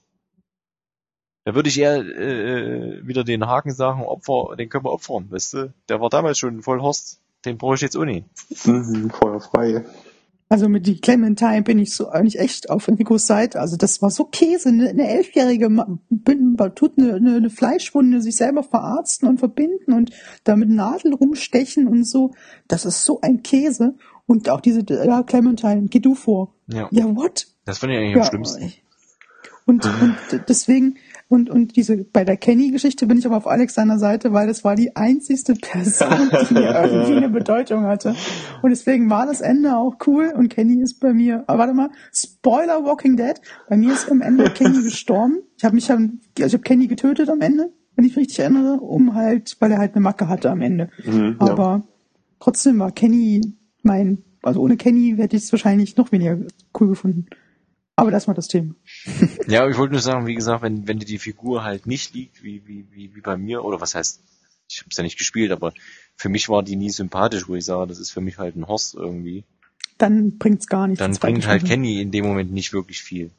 Da 1.48 1.54
würde 1.54 1.70
ich 1.70 1.80
eher 1.80 1.96
äh, 1.96 3.06
wieder 3.06 3.24
den 3.24 3.46
Haken 3.46 3.72
sagen, 3.72 4.02
Opfer, 4.02 4.54
den 4.56 4.68
können 4.68 4.84
wir 4.84 4.92
opfern, 4.92 5.30
weißt 5.30 5.54
du? 5.54 5.72
Der 5.88 5.98
war 5.98 6.10
damals 6.10 6.38
schon 6.38 6.60
voll 6.60 6.82
Horst, 6.82 7.22
den 7.46 7.56
brauche 7.56 7.76
ich 7.76 7.80
jetzt 7.80 7.96
nicht. 7.96 8.26
Mhm, 8.66 9.08
Feuer 9.08 9.40
frei. 9.40 9.82
Also 10.50 10.68
mit 10.68 10.86
die 10.86 11.00
Clementine 11.00 11.62
bin 11.62 11.78
ich 11.78 11.94
so 11.94 12.10
eigentlich 12.10 12.38
echt 12.38 12.68
auf 12.68 12.86
Nikos 12.88 13.26
Seite. 13.26 13.60
Also 13.60 13.78
das 13.78 14.02
war 14.02 14.10
so 14.10 14.24
Käse. 14.24 14.68
Eine, 14.68 14.90
eine 14.90 15.08
elfjährige 15.08 15.70
tut 16.74 16.98
eine, 16.98 17.14
eine, 17.14 17.36
eine 17.36 17.48
Fleischwunde 17.48 18.20
sich 18.20 18.36
selber 18.36 18.62
verarzten 18.62 19.26
und 19.26 19.38
verbinden 19.38 19.94
und 19.94 20.10
da 20.44 20.54
mit 20.54 20.68
Nadeln 20.68 21.14
rumstechen 21.14 21.88
und 21.88 22.04
so. 22.04 22.34
Das 22.66 22.84
ist 22.84 23.06
so 23.06 23.22
ein 23.22 23.42
Käse. 23.42 23.94
Und 24.26 24.50
auch 24.50 24.60
diese, 24.60 24.84
ja, 24.86 25.22
Clementine, 25.22 25.86
geh 25.88 26.00
du 26.00 26.14
vor. 26.14 26.52
Ja. 26.66 26.88
Ja, 26.90 27.16
what? 27.16 27.46
Das 27.64 27.78
fand 27.78 27.94
ich 27.94 27.98
eigentlich 28.00 28.16
am 28.16 28.24
schlimmsten. 28.24 28.74
Und, 29.68 29.84
und 29.84 30.16
deswegen, 30.48 30.96
und, 31.28 31.50
und 31.50 31.76
diese, 31.76 32.04
bei 32.04 32.24
der 32.24 32.38
Kenny-Geschichte 32.38 33.06
bin 33.06 33.18
ich 33.18 33.26
aber 33.26 33.36
auf 33.36 33.46
Alex 33.46 33.74
seiner 33.74 33.98
Seite, 33.98 34.32
weil 34.32 34.46
das 34.46 34.64
war 34.64 34.74
die 34.74 34.96
einzigste 34.96 35.54
Person, 35.54 36.30
die 36.48 36.54
mir 36.54 36.74
irgendwie 36.74 37.16
eine 37.16 37.28
Bedeutung 37.28 37.84
hatte. 37.84 38.14
Und 38.62 38.70
deswegen 38.70 39.10
war 39.10 39.26
das 39.26 39.42
Ende 39.42 39.76
auch 39.76 39.96
cool 40.06 40.32
und 40.34 40.48
Kenny 40.48 40.80
ist 40.80 41.00
bei 41.00 41.12
mir, 41.12 41.44
aber 41.46 41.58
warte 41.58 41.74
mal, 41.74 41.90
Spoiler 42.14 42.82
Walking 42.84 43.18
Dead, 43.18 43.34
bei 43.68 43.76
mir 43.76 43.92
ist 43.92 44.10
am 44.10 44.22
Ende 44.22 44.44
Kenny 44.50 44.82
gestorben. 44.82 45.40
Ich 45.58 45.64
habe 45.64 45.74
mich, 45.74 45.90
also 45.90 46.08
ich 46.38 46.52
habe 46.54 46.62
Kenny 46.62 46.86
getötet 46.86 47.28
am 47.28 47.42
Ende, 47.42 47.72
wenn 47.94 48.06
ich 48.06 48.16
mich 48.16 48.24
richtig 48.24 48.38
erinnere, 48.38 48.80
um 48.80 49.14
halt, 49.14 49.56
weil 49.60 49.70
er 49.70 49.78
halt 49.78 49.94
eine 49.94 50.02
Macke 50.02 50.28
hatte 50.28 50.50
am 50.50 50.62
Ende. 50.62 50.88
Mhm, 51.04 51.36
ja. 51.40 51.46
Aber 51.46 51.82
trotzdem 52.40 52.78
war 52.78 52.90
Kenny 52.90 53.42
mein, 53.82 54.24
also 54.42 54.62
ohne 54.62 54.78
Kenny 54.78 55.14
hätte 55.18 55.36
ich 55.36 55.42
es 55.42 55.52
wahrscheinlich 55.52 55.98
noch 55.98 56.10
weniger 56.10 56.38
cool 56.80 56.88
gefunden. 56.88 57.26
Aber 57.98 58.12
das 58.12 58.28
war 58.28 58.34
das 58.34 58.46
Thema. 58.46 58.74
Ja, 59.48 59.62
aber 59.62 59.70
ich 59.70 59.76
wollte 59.76 59.92
nur 59.92 60.02
sagen, 60.02 60.26
wie 60.26 60.34
gesagt, 60.34 60.62
wenn, 60.62 60.86
wenn 60.86 60.98
dir 60.98 61.06
die 61.06 61.18
Figur 61.18 61.64
halt 61.64 61.86
nicht 61.86 62.14
liegt, 62.14 62.44
wie, 62.44 62.64
wie, 62.66 62.86
wie, 62.92 63.14
wie 63.14 63.20
bei 63.20 63.36
mir, 63.36 63.64
oder 63.64 63.80
was 63.80 63.94
heißt, 63.94 64.20
ich 64.70 64.80
habe 64.80 64.88
es 64.90 64.96
ja 64.96 65.02
nicht 65.02 65.18
gespielt, 65.18 65.50
aber 65.50 65.72
für 66.14 66.28
mich 66.28 66.48
war 66.48 66.62
die 66.62 66.76
nie 66.76 66.90
sympathisch, 66.90 67.48
wo 67.48 67.56
ich 67.56 67.64
sage, 67.64 67.88
das 67.88 67.98
ist 67.98 68.10
für 68.10 68.20
mich 68.20 68.38
halt 68.38 68.54
ein 68.54 68.68
Horst 68.68 68.94
irgendwie. 68.94 69.44
Dann 69.96 70.38
bringt's 70.38 70.68
gar 70.68 70.86
nichts. 70.86 71.00
Dann 71.00 71.14
bringt 71.14 71.46
halt. 71.46 71.64
Kenny 71.64 72.00
in 72.00 72.12
dem 72.12 72.24
Moment 72.26 72.52
nicht 72.52 72.72
wirklich 72.72 73.02
viel. 73.02 73.32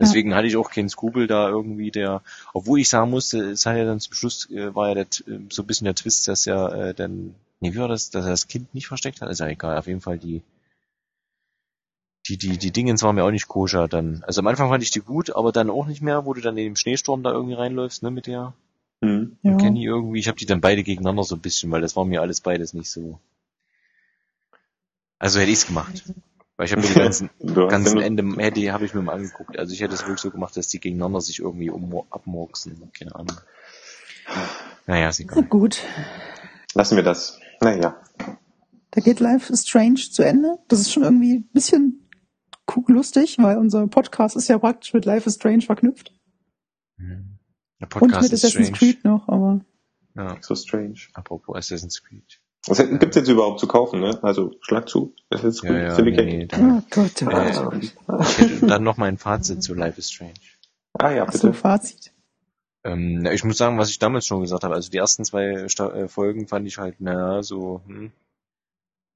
Deswegen 0.00 0.34
hatte 0.34 0.46
ich 0.46 0.56
auch 0.56 0.70
keinen 0.70 0.88
Skrupel 0.88 1.26
da 1.26 1.48
irgendwie, 1.48 1.90
der, 1.90 2.22
obwohl 2.54 2.80
ich 2.80 2.88
sagen 2.88 3.10
musste, 3.10 3.50
es 3.50 3.66
hat 3.66 3.76
ja 3.76 3.84
dann 3.84 4.00
zum 4.00 4.14
Schluss, 4.14 4.50
äh, 4.50 4.74
war 4.74 4.88
ja 4.88 4.94
der, 4.94 5.04
äh, 5.04 5.40
so 5.50 5.62
ein 5.62 5.66
bisschen 5.66 5.84
der 5.84 5.94
Twist, 5.94 6.26
dass 6.26 6.46
ja 6.46 6.68
äh, 6.68 6.94
dann, 6.94 7.34
nee, 7.60 7.74
wie 7.74 7.78
war 7.78 7.88
das, 7.88 8.10
dass 8.10 8.24
er 8.24 8.30
das 8.30 8.48
Kind 8.48 8.74
nicht 8.74 8.86
versteckt 8.86 9.20
hat, 9.20 9.30
ist 9.30 9.40
ja 9.40 9.48
egal, 9.48 9.76
auf 9.76 9.86
jeden 9.86 10.00
Fall 10.00 10.18
die, 10.18 10.42
die, 12.28 12.38
die, 12.38 12.56
die 12.58 12.70
Dingens 12.70 13.02
waren 13.02 13.14
mir 13.16 13.24
auch 13.24 13.30
nicht 13.30 13.48
koscher 13.48 13.88
dann. 13.88 14.22
Also 14.26 14.40
am 14.40 14.46
Anfang 14.46 14.68
fand 14.70 14.82
ich 14.82 14.90
die 14.90 15.00
gut, 15.00 15.34
aber 15.34 15.52
dann 15.52 15.70
auch 15.70 15.86
nicht 15.86 16.00
mehr, 16.02 16.24
wo 16.24 16.32
du 16.34 16.40
dann 16.40 16.56
in 16.56 16.64
dem 16.64 16.76
Schneesturm 16.76 17.22
da 17.22 17.32
irgendwie 17.32 17.54
reinläufst, 17.54 18.02
ne, 18.02 18.10
mit 18.10 18.26
der 18.26 18.54
Mhm. 19.04 19.36
Ja. 19.42 19.56
Kenny 19.56 19.84
irgendwie. 19.84 20.18
Ich 20.18 20.28
habe 20.28 20.38
die 20.38 20.46
dann 20.46 20.60
beide 20.60 20.82
gegeneinander 20.82 21.24
so 21.24 21.34
ein 21.34 21.40
bisschen, 21.40 21.70
weil 21.70 21.80
das 21.82 21.96
war 21.96 22.04
mir 22.04 22.22
alles 22.22 22.40
beides 22.40 22.74
nicht 22.74 22.90
so. 22.90 23.18
Also 25.18 25.40
hätte 25.40 25.50
ich's 25.50 25.66
gemacht. 25.66 26.04
Weil 26.56 26.66
ich 26.66 26.72
habe 26.72 26.82
mir 26.82 26.88
die 26.88 26.94
ganzen, 27.00 27.30
ganzen 27.40 28.00
Ende 28.00 28.24
hätte 28.42 28.72
habe 28.72 28.84
ich 28.84 28.94
mir 28.94 29.02
mal 29.02 29.14
angeguckt. 29.14 29.58
Also 29.58 29.72
ich 29.74 29.80
hätte 29.80 29.94
es 29.94 30.02
wirklich 30.02 30.20
so 30.20 30.30
gemacht, 30.30 30.56
dass 30.56 30.68
die 30.68 30.80
gegeneinander 30.80 31.20
sich 31.20 31.40
irgendwie 31.40 31.70
um, 31.70 32.02
abmurksen. 32.10 32.90
Keine 32.98 33.14
Ahnung. 33.14 33.36
Naja, 34.86 35.08
ist 35.08 35.20
Na 35.20 35.32
egal. 35.32 35.42
gut. 35.44 35.82
lassen 36.74 36.96
wir 36.96 37.04
das. 37.04 37.38
Naja. 37.60 37.96
Da 38.90 39.00
geht 39.00 39.18
Life 39.20 39.52
is 39.52 39.66
Strange 39.66 39.96
zu 39.96 40.22
Ende. 40.22 40.58
Das 40.68 40.80
ist 40.80 40.92
schon 40.92 41.02
irgendwie 41.02 41.36
ein 41.38 41.48
bisschen 41.52 42.03
lustig, 42.94 43.36
weil 43.38 43.58
unser 43.58 43.86
Podcast 43.88 44.36
ist 44.36 44.48
ja 44.48 44.58
praktisch 44.58 44.94
mit 44.94 45.04
Life 45.04 45.28
is 45.28 45.34
Strange 45.36 45.62
verknüpft. 45.62 46.12
Mhm. 46.96 47.38
Der 47.80 47.86
Und 47.86 47.88
Podcast 47.90 48.22
mit 48.22 48.32
ist 48.32 48.44
Assassin's 48.44 48.68
strange. 48.68 48.92
Creed 48.92 49.04
noch, 49.04 49.28
aber 49.28 49.60
Ja, 50.14 50.38
So 50.40 50.54
strange. 50.54 50.94
apropos 51.12 51.56
Assassin's 51.56 52.02
Creed. 52.02 52.40
Was 52.66 52.78
gibt's 52.78 53.16
jetzt 53.16 53.28
überhaupt 53.28 53.60
zu 53.60 53.66
kaufen, 53.66 54.00
ne? 54.00 54.18
Also 54.22 54.52
Schlag 54.62 54.88
zu. 54.88 55.14
Das 55.28 55.44
ist 55.44 55.60
gut. 55.60 55.70
Ja, 55.70 55.76
ja, 55.76 55.88
nee, 55.90 55.94
Syndicate. 55.96 56.24
nee, 56.26 56.46
da, 56.46 56.78
oh 56.78 56.82
Gott, 56.90 57.20
äh, 57.20 57.78
ich 57.80 58.38
hätte 58.38 58.66
dann 58.66 58.82
noch 58.84 58.96
mein 58.96 59.18
Fazit 59.18 59.62
zu 59.62 59.74
Life 59.74 59.98
is 59.98 60.10
Strange. 60.10 60.32
Ah 60.94 61.10
ja, 61.10 61.26
Ach 61.28 61.32
so, 61.32 61.48
bitte. 61.48 61.52
Fazit. 61.58 62.10
Ähm, 62.84 63.18
na, 63.18 63.32
ich 63.32 63.44
muss 63.44 63.58
sagen, 63.58 63.76
was 63.78 63.90
ich 63.90 63.98
damals 63.98 64.24
schon 64.26 64.40
gesagt 64.40 64.64
habe. 64.64 64.74
Also 64.74 64.90
die 64.90 64.96
ersten 64.96 65.24
zwei 65.26 65.68
Sta 65.68 65.90
äh, 65.92 66.08
Folgen 66.08 66.48
fand 66.48 66.66
ich 66.66 66.78
halt, 66.78 67.00
naja, 67.02 67.42
so, 67.42 67.82
hm, 67.86 68.12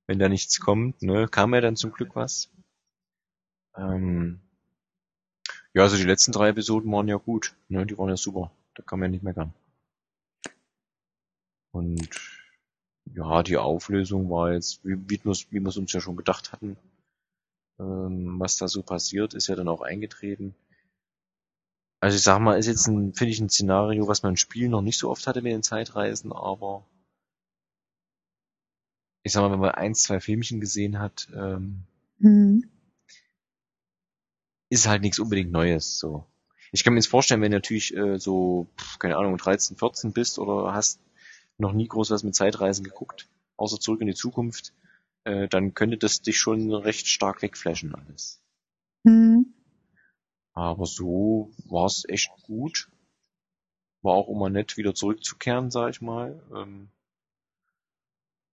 wenn 0.07 0.19
da 0.19 0.29
nichts 0.29 0.61
kommt, 0.61 1.01
ne, 1.03 1.27
kam 1.29 1.55
ja 1.55 1.61
dann 1.63 1.77
zum 1.77 1.93
Glück 1.93 2.17
was. 2.17 2.51
Ähm, 3.79 4.41
ja, 5.73 5.83
also 5.83 5.97
die 5.97 6.05
letzten 6.05 6.33
drei 6.33 6.49
Episoden 6.49 6.91
waren 6.93 7.09
ja 7.09 7.17
gut, 7.17 7.55
ne, 7.69 7.87
die 7.87 7.97
waren 7.97 8.09
ja 8.09 8.17
super. 8.17 8.51
Da 8.75 8.83
kann 8.83 8.99
man 8.99 9.09
ja 9.09 9.13
nicht 9.13 9.23
meckern. 9.23 9.55
Und 11.73 12.09
ja, 13.15 13.43
die 13.43 13.57
Auflösung 13.57 14.31
war 14.31 14.53
jetzt, 14.53 14.85
wie, 14.85 14.97
wie 15.09 15.25
wir 15.25 15.33
es 15.33 15.51
wie 15.53 15.61
wir 15.61 15.69
es 15.69 15.77
uns 15.77 15.93
ja 15.93 16.01
schon 16.01 16.17
gedacht 16.17 16.53
hatten, 16.53 16.77
ähm, 17.79 18.41
was 18.41 18.57
da 18.57 18.69
so 18.69 18.83
passiert, 18.83 19.35
ist 19.35 19.47
ja 19.49 19.57
dann 19.57 19.69
auch 19.69 19.83
eingetreten. 19.83 20.55
Also 22.01 22.17
ich 22.17 22.23
sag 22.23 22.41
mal, 22.41 22.59
ist 22.59 22.67
jetzt 22.67 22.87
ein, 22.87 23.15
finde 23.15 23.33
ich 23.33 23.41
ein 23.41 23.49
Szenario, 23.51 24.09
was 24.09 24.23
man 24.23 24.33
im 24.33 24.37
Spiel 24.37 24.69
noch 24.69 24.83
nicht 24.83 24.99
so 24.99 25.11
oft 25.11 25.27
hatte 25.27 25.43
mit 25.43 25.53
den 25.53 25.63
Zeitreisen, 25.63 26.33
aber 26.33 26.85
ich 29.23 29.33
sag 29.33 29.43
mal, 29.43 29.51
wenn 29.53 29.61
man 29.61 29.73
ein, 29.73 29.95
zwei 29.95 30.21
Filmchen 30.21 30.61
gesehen 30.61 30.99
hat, 30.99 31.29
ähm, 31.35 31.85
Hm. 32.21 32.65
Ist 34.71 34.87
halt 34.87 35.03
nichts 35.03 35.19
unbedingt 35.19 35.51
Neues, 35.51 35.99
so. 35.99 36.27
Ich 36.73 36.85
kann 36.85 36.93
mir 36.93 36.99
jetzt 36.99 37.09
vorstellen, 37.09 37.41
wenn 37.41 37.51
du 37.51 37.57
natürlich 37.57 37.97
äh, 37.97 38.19
so, 38.19 38.69
keine 38.99 39.17
Ahnung, 39.17 39.39
13, 39.39 39.77
14 39.79 40.13
bist 40.13 40.39
oder 40.39 40.75
hast 40.75 41.01
noch 41.57 41.73
nie 41.73 41.89
groß 41.89 42.11
was 42.11 42.23
mit 42.25 42.35
Zeitreisen 42.35 42.85
geguckt, 42.85 43.29
außer 43.57 43.81
zurück 43.81 44.01
in 44.03 44.07
die 44.07 44.15
Zukunft, 44.15 44.75
äh, 45.25 45.49
dann 45.49 45.75
könnte 45.75 45.97
das 45.97 46.21
dich 46.21 46.39
schon 46.39 46.73
recht 46.73 47.09
stark 47.09 47.43
wegflashen 47.43 47.95
alles. 47.95 48.43
Hm. 49.07 49.55
Aber 50.53 50.87
so 50.87 51.51
war 51.65 51.87
es 51.87 52.05
echt 52.09 52.31
gut. 52.43 52.91
War 54.03 54.15
auch 54.15 54.29
immer 54.29 54.51
nett, 54.51 54.77
wieder 54.77 54.95
zurückzukehren, 54.95 55.71
sag 55.71 55.91
ich 55.91 56.01
mal. 56.01 56.43
Ähm, 56.55 56.91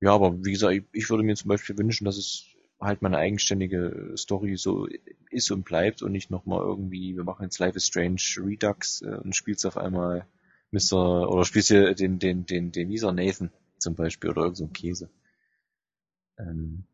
ja, 0.01 0.13
aber 0.13 0.43
wie 0.43 0.51
gesagt, 0.51 0.73
ich, 0.73 0.83
ich 0.91 1.09
würde 1.09 1.23
mir 1.23 1.35
zum 1.35 1.49
Beispiel 1.49 1.77
wünschen, 1.77 2.05
dass 2.05 2.17
es 2.17 2.54
halt 2.79 3.01
meine 3.01 3.17
eigenständige 3.17 4.13
Story 4.17 4.57
so 4.57 4.87
ist 5.29 5.51
und 5.51 5.63
bleibt 5.63 6.01
und 6.01 6.11
nicht 6.11 6.29
nochmal 6.29 6.61
irgendwie, 6.61 7.15
wir 7.15 7.23
machen 7.23 7.43
jetzt 7.43 7.59
Life 7.59 7.77
is 7.77 7.87
Strange 7.87 8.21
Redux 8.37 9.01
äh, 9.01 9.17
und 9.23 9.35
spielst 9.35 9.65
auf 9.65 9.77
einmal 9.77 10.27
Mr. 10.71 11.29
oder 11.29 11.45
spielst 11.45 11.69
hier 11.69 11.93
den, 11.95 12.19
den, 12.19 12.45
den, 12.45 12.71
den 12.71 12.89
Lisa 12.89 13.11
Nathan 13.11 13.51
zum 13.77 13.95
Beispiel 13.95 14.29
oder 14.29 14.43
irgend 14.43 14.57
so 14.57 14.67
Käse. 14.67 15.09
Ähm, 16.37 16.85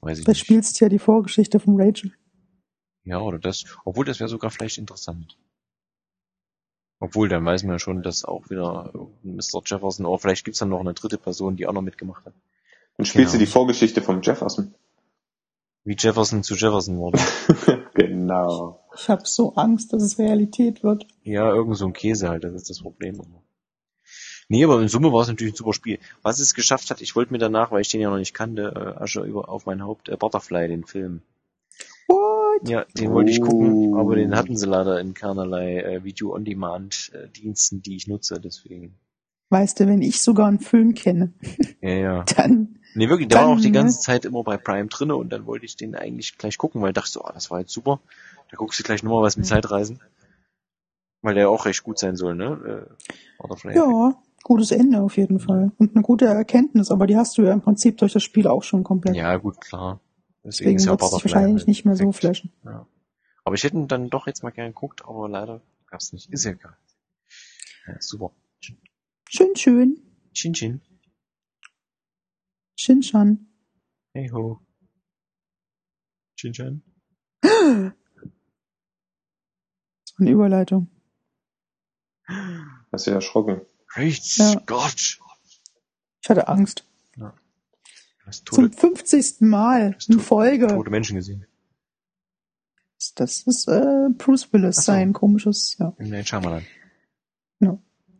weiß 0.00 0.18
ich 0.18 0.24
Da 0.24 0.32
nicht. 0.32 0.40
spielst 0.40 0.80
du 0.80 0.84
ja 0.84 0.88
die 0.88 0.98
Vorgeschichte 0.98 1.60
von 1.60 1.80
Rachel. 1.80 2.12
Ja, 3.04 3.20
oder 3.20 3.38
das, 3.38 3.64
obwohl 3.84 4.04
das 4.04 4.20
wäre 4.20 4.28
sogar 4.28 4.50
vielleicht 4.50 4.78
interessant. 4.78 5.38
Obwohl, 7.00 7.28
dann 7.28 7.44
weiß 7.44 7.62
man 7.62 7.74
ja 7.74 7.78
schon, 7.78 8.02
dass 8.02 8.24
auch 8.24 8.50
wieder 8.50 8.92
Mr. 9.22 9.62
Jefferson, 9.64 10.04
oder 10.04 10.18
vielleicht 10.18 10.44
gibt's 10.44 10.58
dann 10.58 10.70
noch 10.70 10.80
eine 10.80 10.94
dritte 10.94 11.16
Person, 11.16 11.56
die 11.56 11.66
auch 11.66 11.72
noch 11.72 11.82
mitgemacht 11.82 12.24
hat. 12.26 12.34
Dann 12.98 13.06
spielst 13.06 13.32
Genau. 13.32 13.38
du 13.40 13.46
die 13.46 13.50
Vorgeschichte 13.50 14.02
vom 14.02 14.20
Jefferson. 14.22 14.74
Wie 15.84 15.96
Jefferson 15.98 16.42
zu 16.42 16.54
Jefferson 16.54 16.98
wurde. 16.98 17.18
genau. 17.94 18.80
Ich 18.94 19.08
habe 19.08 19.22
so 19.24 19.54
Angst, 19.54 19.92
dass 19.94 20.02
es 20.02 20.18
Realität 20.18 20.82
wird. 20.82 21.06
ja, 21.22 21.50
irgend 21.50 21.76
so 21.76 21.86
ein 21.86 21.92
Käse 21.94 22.28
halt, 22.28 22.44
das 22.44 22.52
ist 22.52 22.68
das 22.68 22.80
Problem. 22.80 23.22
Nee, 24.50 24.64
aber 24.64 24.80
in 24.82 24.88
Summe 24.88 25.12
war 25.12 25.22
es 25.22 25.28
natürlich 25.28 25.54
ein 25.54 25.56
super 25.56 25.72
Spiel. 25.74 25.98
Was 26.22 26.38
es 26.40 26.54
geschafft 26.54 26.90
hat, 26.90 27.00
ich 27.00 27.14
wollte 27.16 27.32
mir 27.32 27.38
danach, 27.38 27.70
weil 27.70 27.80
ich 27.82 27.88
den 27.88 28.00
ja 28.00 28.10
noch 28.10 28.18
nicht 28.18 28.34
kannte, 28.34 28.72
äh, 28.74 29.02
Asche 29.02 29.22
über 29.22 29.48
auf 29.48 29.64
mein 29.66 29.82
Haupt, 29.82 30.08
äh, 30.08 30.16
Butterfly, 30.16 30.68
den 30.68 30.84
Film. 30.84 31.22
What? 32.08 32.68
Ja, 32.68 32.84
den 32.96 33.12
wollte 33.12 33.30
ich 33.30 33.40
gucken, 33.40 33.94
Oh. 33.94 33.98
aber 34.00 34.16
den 34.16 34.34
hatten 34.34 34.56
sie 34.56 34.66
leider 34.66 34.98
in 35.00 35.14
keinerlei 35.14 35.80
äh, 35.82 36.02
Video-on-Demand-Diensten, 36.04 37.82
die 37.82 37.96
ich 37.96 38.08
nutze, 38.08 38.40
deswegen. 38.40 38.98
Weißt 39.50 39.80
du, 39.80 39.86
wenn 39.86 40.02
ich 40.02 40.20
sogar 40.20 40.48
einen 40.48 40.60
Film 40.60 40.94
kenne, 40.94 41.32
Ja, 41.80 41.90
ja. 41.90 42.24
dann 42.36 42.77
Nee, 42.98 43.08
wirklich, 43.08 43.28
der 43.28 43.38
war 43.38 43.46
Dann, 43.46 43.56
auch 43.56 43.60
die 43.60 43.70
ganze 43.70 44.00
Zeit 44.00 44.24
immer 44.24 44.42
bei 44.42 44.56
Prime 44.56 44.88
drinne 44.88 45.14
und 45.14 45.30
dann 45.30 45.46
wollte 45.46 45.64
ich 45.64 45.76
den 45.76 45.94
eigentlich 45.94 46.36
gleich 46.36 46.58
gucken, 46.58 46.82
weil 46.82 46.88
ich 46.88 46.94
dachte 46.94 47.10
so, 47.12 47.22
ah, 47.22 47.32
das 47.32 47.48
war 47.48 47.60
jetzt 47.60 47.72
super. 47.72 48.00
Da 48.50 48.56
guckst 48.56 48.80
du 48.80 48.82
gleich 48.82 49.04
nochmal 49.04 49.22
was 49.22 49.36
mit 49.36 49.46
Zeitreisen. 49.46 50.00
Weil 51.22 51.34
der 51.34 51.44
ja 51.44 51.48
auch 51.48 51.64
recht 51.66 51.84
gut 51.84 52.00
sein 52.00 52.16
soll, 52.16 52.34
ne? 52.34 52.88
Äh, 53.64 53.72
ja, 53.72 54.20
gutes 54.42 54.72
Ende 54.72 55.00
auf 55.00 55.16
jeden 55.16 55.38
Fall. 55.38 55.70
Und 55.78 55.94
eine 55.94 56.02
gute 56.02 56.24
Erkenntnis, 56.24 56.90
aber 56.90 57.06
die 57.06 57.16
hast 57.16 57.38
du 57.38 57.42
ja 57.42 57.52
im 57.52 57.60
Prinzip 57.60 57.98
durch 57.98 58.14
das 58.14 58.24
Spiel 58.24 58.48
auch 58.48 58.64
schon 58.64 58.82
komplett. 58.82 59.14
Ja, 59.14 59.36
gut, 59.36 59.60
klar. 59.60 60.00
Deswegen 60.42 60.74
ist 60.74 60.86
ja 60.86 60.90
wird 60.90 61.00
Butterfly 61.00 61.34
wahrscheinlich 61.34 61.60
halt 61.60 61.68
nicht 61.68 61.84
mehr 61.84 61.94
so 61.94 62.10
flashen. 62.10 62.52
Ja. 62.64 62.84
Aber 63.44 63.54
ich 63.54 63.62
hätte 63.62 63.76
ihn 63.76 63.86
dann 63.86 64.10
doch 64.10 64.26
jetzt 64.26 64.42
mal 64.42 64.50
gern 64.50 64.68
geguckt, 64.68 65.04
aber 65.04 65.28
leider 65.28 65.60
gab's 65.86 66.12
nicht. 66.12 66.32
Ist 66.32 66.44
ja 66.44 66.50
egal. 66.50 66.76
Ja, 67.86 67.94
super. 68.00 68.32
Schön, 69.28 69.54
schön. 69.54 69.98
Chin 70.32 70.52
Chin. 70.52 70.80
Shinshan. 72.78 73.46
Hey 74.14 74.28
ho. 74.30 74.60
So 76.36 76.48
eine 80.18 80.30
Überleitung. 80.30 80.88
Hast 82.92 83.06
du 83.06 83.10
erschrocken. 83.10 83.62
Great 83.88 84.20
Ja. 84.36 84.52
Scott. 84.60 85.18
Ich 86.22 86.28
hatte 86.30 86.46
Angst. 86.48 86.84
Hast 88.24 88.46
Zum 88.46 88.70
tote, 88.70 88.76
50. 88.78 89.40
Mal 89.40 89.96
in 90.08 90.16
du- 90.16 90.22
Folge. 90.22 90.66
tote 90.68 90.90
Menschen 90.90 91.16
gesehen. 91.16 91.46
Das 93.14 93.42
ist 93.46 93.68
äh, 93.68 94.08
Bruce 94.16 94.52
Willis, 94.52 94.76
so. 94.76 94.82
sein 94.82 95.12
komisches, 95.12 95.76
ja. 95.78 95.94
Im 95.98 96.10
Night 96.10 96.28
Shyamalan. 96.28 96.64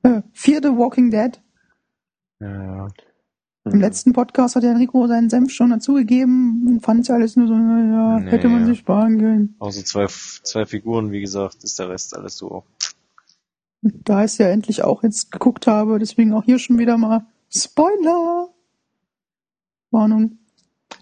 Äh, 0.05 0.23
vierte 0.33 0.69
Walking 0.79 1.11
Dead. 1.11 1.43
Ja, 2.39 2.65
ja. 2.87 2.89
Im 3.73 3.81
letzten 3.81 4.13
Podcast 4.13 4.57
hat 4.57 4.63
der 4.63 4.73
Enrico 4.73 5.07
seinen 5.07 5.31
Senf 5.31 5.53
schon 5.53 5.71
dazugegeben. 5.71 6.81
Fand 6.83 7.07
ja 7.09 7.15
alles 7.15 7.37
nur 7.37 7.49
so, 7.49 7.55
naja, 7.55 8.21
Nee, 8.21 8.31
hätte 8.31 8.49
man 8.49 8.61
ja. 8.61 8.67
sich 8.67 8.79
sparen 8.81 9.19
können. 9.19 9.55
Außer 9.59 9.85
zwei, 9.85 10.07
zwei 10.07 10.67
Figuren, 10.67 11.13
wie 11.13 11.21
gesagt, 11.21 11.65
ist 11.65 11.79
der 11.79 11.89
Rest 11.89 12.17
alles 12.17 12.37
so. 12.37 12.65
Und 13.83 14.09
Da 14.09 14.21
ich 14.21 14.33
es 14.33 14.39
ja 14.39 14.49
endlich 14.49 14.83
auch 14.85 15.03
jetzt 15.03 15.31
geguckt 15.31 15.67
habe, 15.67 15.99
deswegen 15.99 16.33
auch 16.33 16.45
hier 16.45 16.59
schon 16.59 16.79
wieder 16.79 16.97
mal 16.97 17.27
Spoiler! 17.51 18.49
Warnung. 19.91 20.39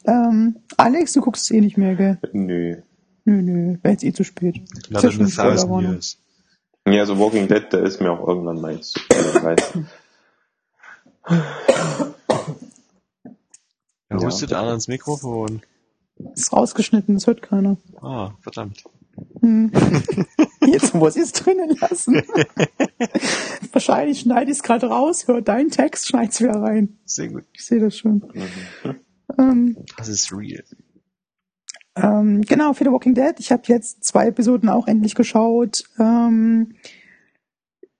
Ähm, 0.04 0.56
Alex, 0.76 1.12
du 1.12 1.20
guckst 1.20 1.44
es 1.44 1.50
eh 1.50 1.60
nicht 1.60 1.76
mehr, 1.76 1.96
gell? 1.96 2.18
Nö. 2.32 2.76
Nö, 3.24 3.42
nö, 3.42 3.76
wäre 3.82 3.92
jetzt 3.92 4.04
eh 4.04 4.12
zu 4.12 4.22
spät. 4.22 4.60
Not 4.88 5.02
ja 5.02 5.08
in 5.08 5.14
schon 5.16 5.26
a 5.26 5.28
thousand 5.28 5.60
Spoilerwarnung. 5.60 5.98
Ja, 6.86 7.00
also 7.00 7.18
Walking 7.18 7.48
Dead, 7.48 7.64
der 7.72 7.82
ist 7.82 8.00
mir 8.00 8.12
auch 8.12 8.26
irgendwann 8.28 8.60
mal 8.60 8.74
jetzt 8.74 8.92
zu 8.92 9.00
viel, 9.00 9.86
weißt. 14.16 14.22
Er 14.24 14.28
Ja. 14.28 14.32
hustet 14.32 14.52
an 14.52 14.66
ans 14.66 14.88
Mikrofon. 14.88 15.62
Ist 16.34 16.52
rausgeschnitten, 16.52 17.14
das 17.14 17.26
hört 17.26 17.42
keiner. 17.42 17.76
Ah, 18.00 18.30
verdammt. 18.40 18.84
Hm. 19.40 19.70
Jetzt 20.66 20.94
muss 20.94 21.16
ich 21.16 21.22
es 21.22 21.32
drinnen 21.32 21.76
lassen. 21.80 22.22
Wahrscheinlich 23.72 24.20
schneide 24.20 24.50
ich 24.50 24.58
es 24.58 24.62
gerade 24.62 24.86
raus, 24.88 25.26
hört 25.28 25.48
deinen 25.48 25.70
Text, 25.70 26.08
schneid's 26.08 26.40
wieder 26.40 26.60
rein. 26.60 26.96
Sehr 27.04 27.28
gut. 27.28 27.44
Ich 27.52 27.64
sehe 27.64 27.80
das 27.80 27.96
schon. 27.96 28.22
Mhm. 28.34 28.94
Ähm, 29.38 29.76
Das 29.96 30.08
ist 30.08 30.32
real. 30.32 30.64
ähm, 31.96 32.42
genau, 32.42 32.72
für 32.72 32.84
The 32.84 32.90
Walking 32.90 33.14
Dead. 33.14 33.34
Ich 33.38 33.52
habe 33.52 33.62
jetzt 33.66 34.04
zwei 34.04 34.26
Episoden 34.28 34.68
auch 34.68 34.86
endlich 34.86 35.14
geschaut. 35.14 35.84
Ähm, 35.98 36.74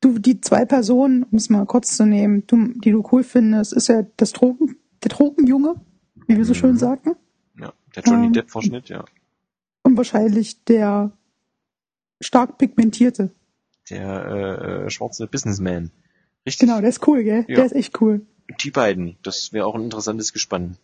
du, 0.01 0.18
die 0.18 0.40
zwei 0.40 0.64
Personen, 0.64 1.24
um 1.24 1.36
es 1.38 1.48
mal 1.51 1.64
kurz 1.66 1.97
zu 1.97 2.05
nehmen, 2.06 2.44
du, 2.47 2.68
die 2.80 2.90
du 2.93 3.02
cool 3.12 3.22
findest, 3.24 3.72
ist 3.72 3.88
ja 3.88 4.05
das 4.16 4.32
Drogen, 4.32 4.76
der 5.02 5.10
Drogenjunge, 5.10 5.76
wie 6.27 6.36
wir 6.36 6.44
so 6.44 6.53
Mhm. 6.53 6.57
schön 6.57 6.77
sagten. 6.78 7.16
Ja, 7.59 7.73
der 7.94 8.03
Johnny 8.03 8.27
Ähm, 8.27 8.32
Depp 8.32 8.51
Verschnitt, 8.51 8.89
ja. 8.89 9.05
Und 9.82 9.97
wahrscheinlich 9.97 10.65
der 10.65 11.12
stark 12.20 12.59
pigmentierte. 12.59 13.31
Der 13.90 14.24
äh, 14.27 14.86
äh, 14.86 14.90
schwarze 14.90 15.27
Businessman. 15.27 15.90
Richtig. 16.44 16.69
Genau, 16.69 16.81
der 16.81 16.90
ist 16.90 17.07
cool, 17.07 17.23
gell? 17.24 17.44
Ja. 17.48 17.57
Der 17.57 17.65
ist 17.66 17.73
echt 17.73 18.01
cool. 18.01 18.27
Die 18.61 18.70
beiden, 18.70 19.16
das 19.23 19.53
wäre 19.53 19.66
auch 19.66 19.74
ein 19.74 19.82
interessantes 19.85 20.32
Gespann. 20.32 20.77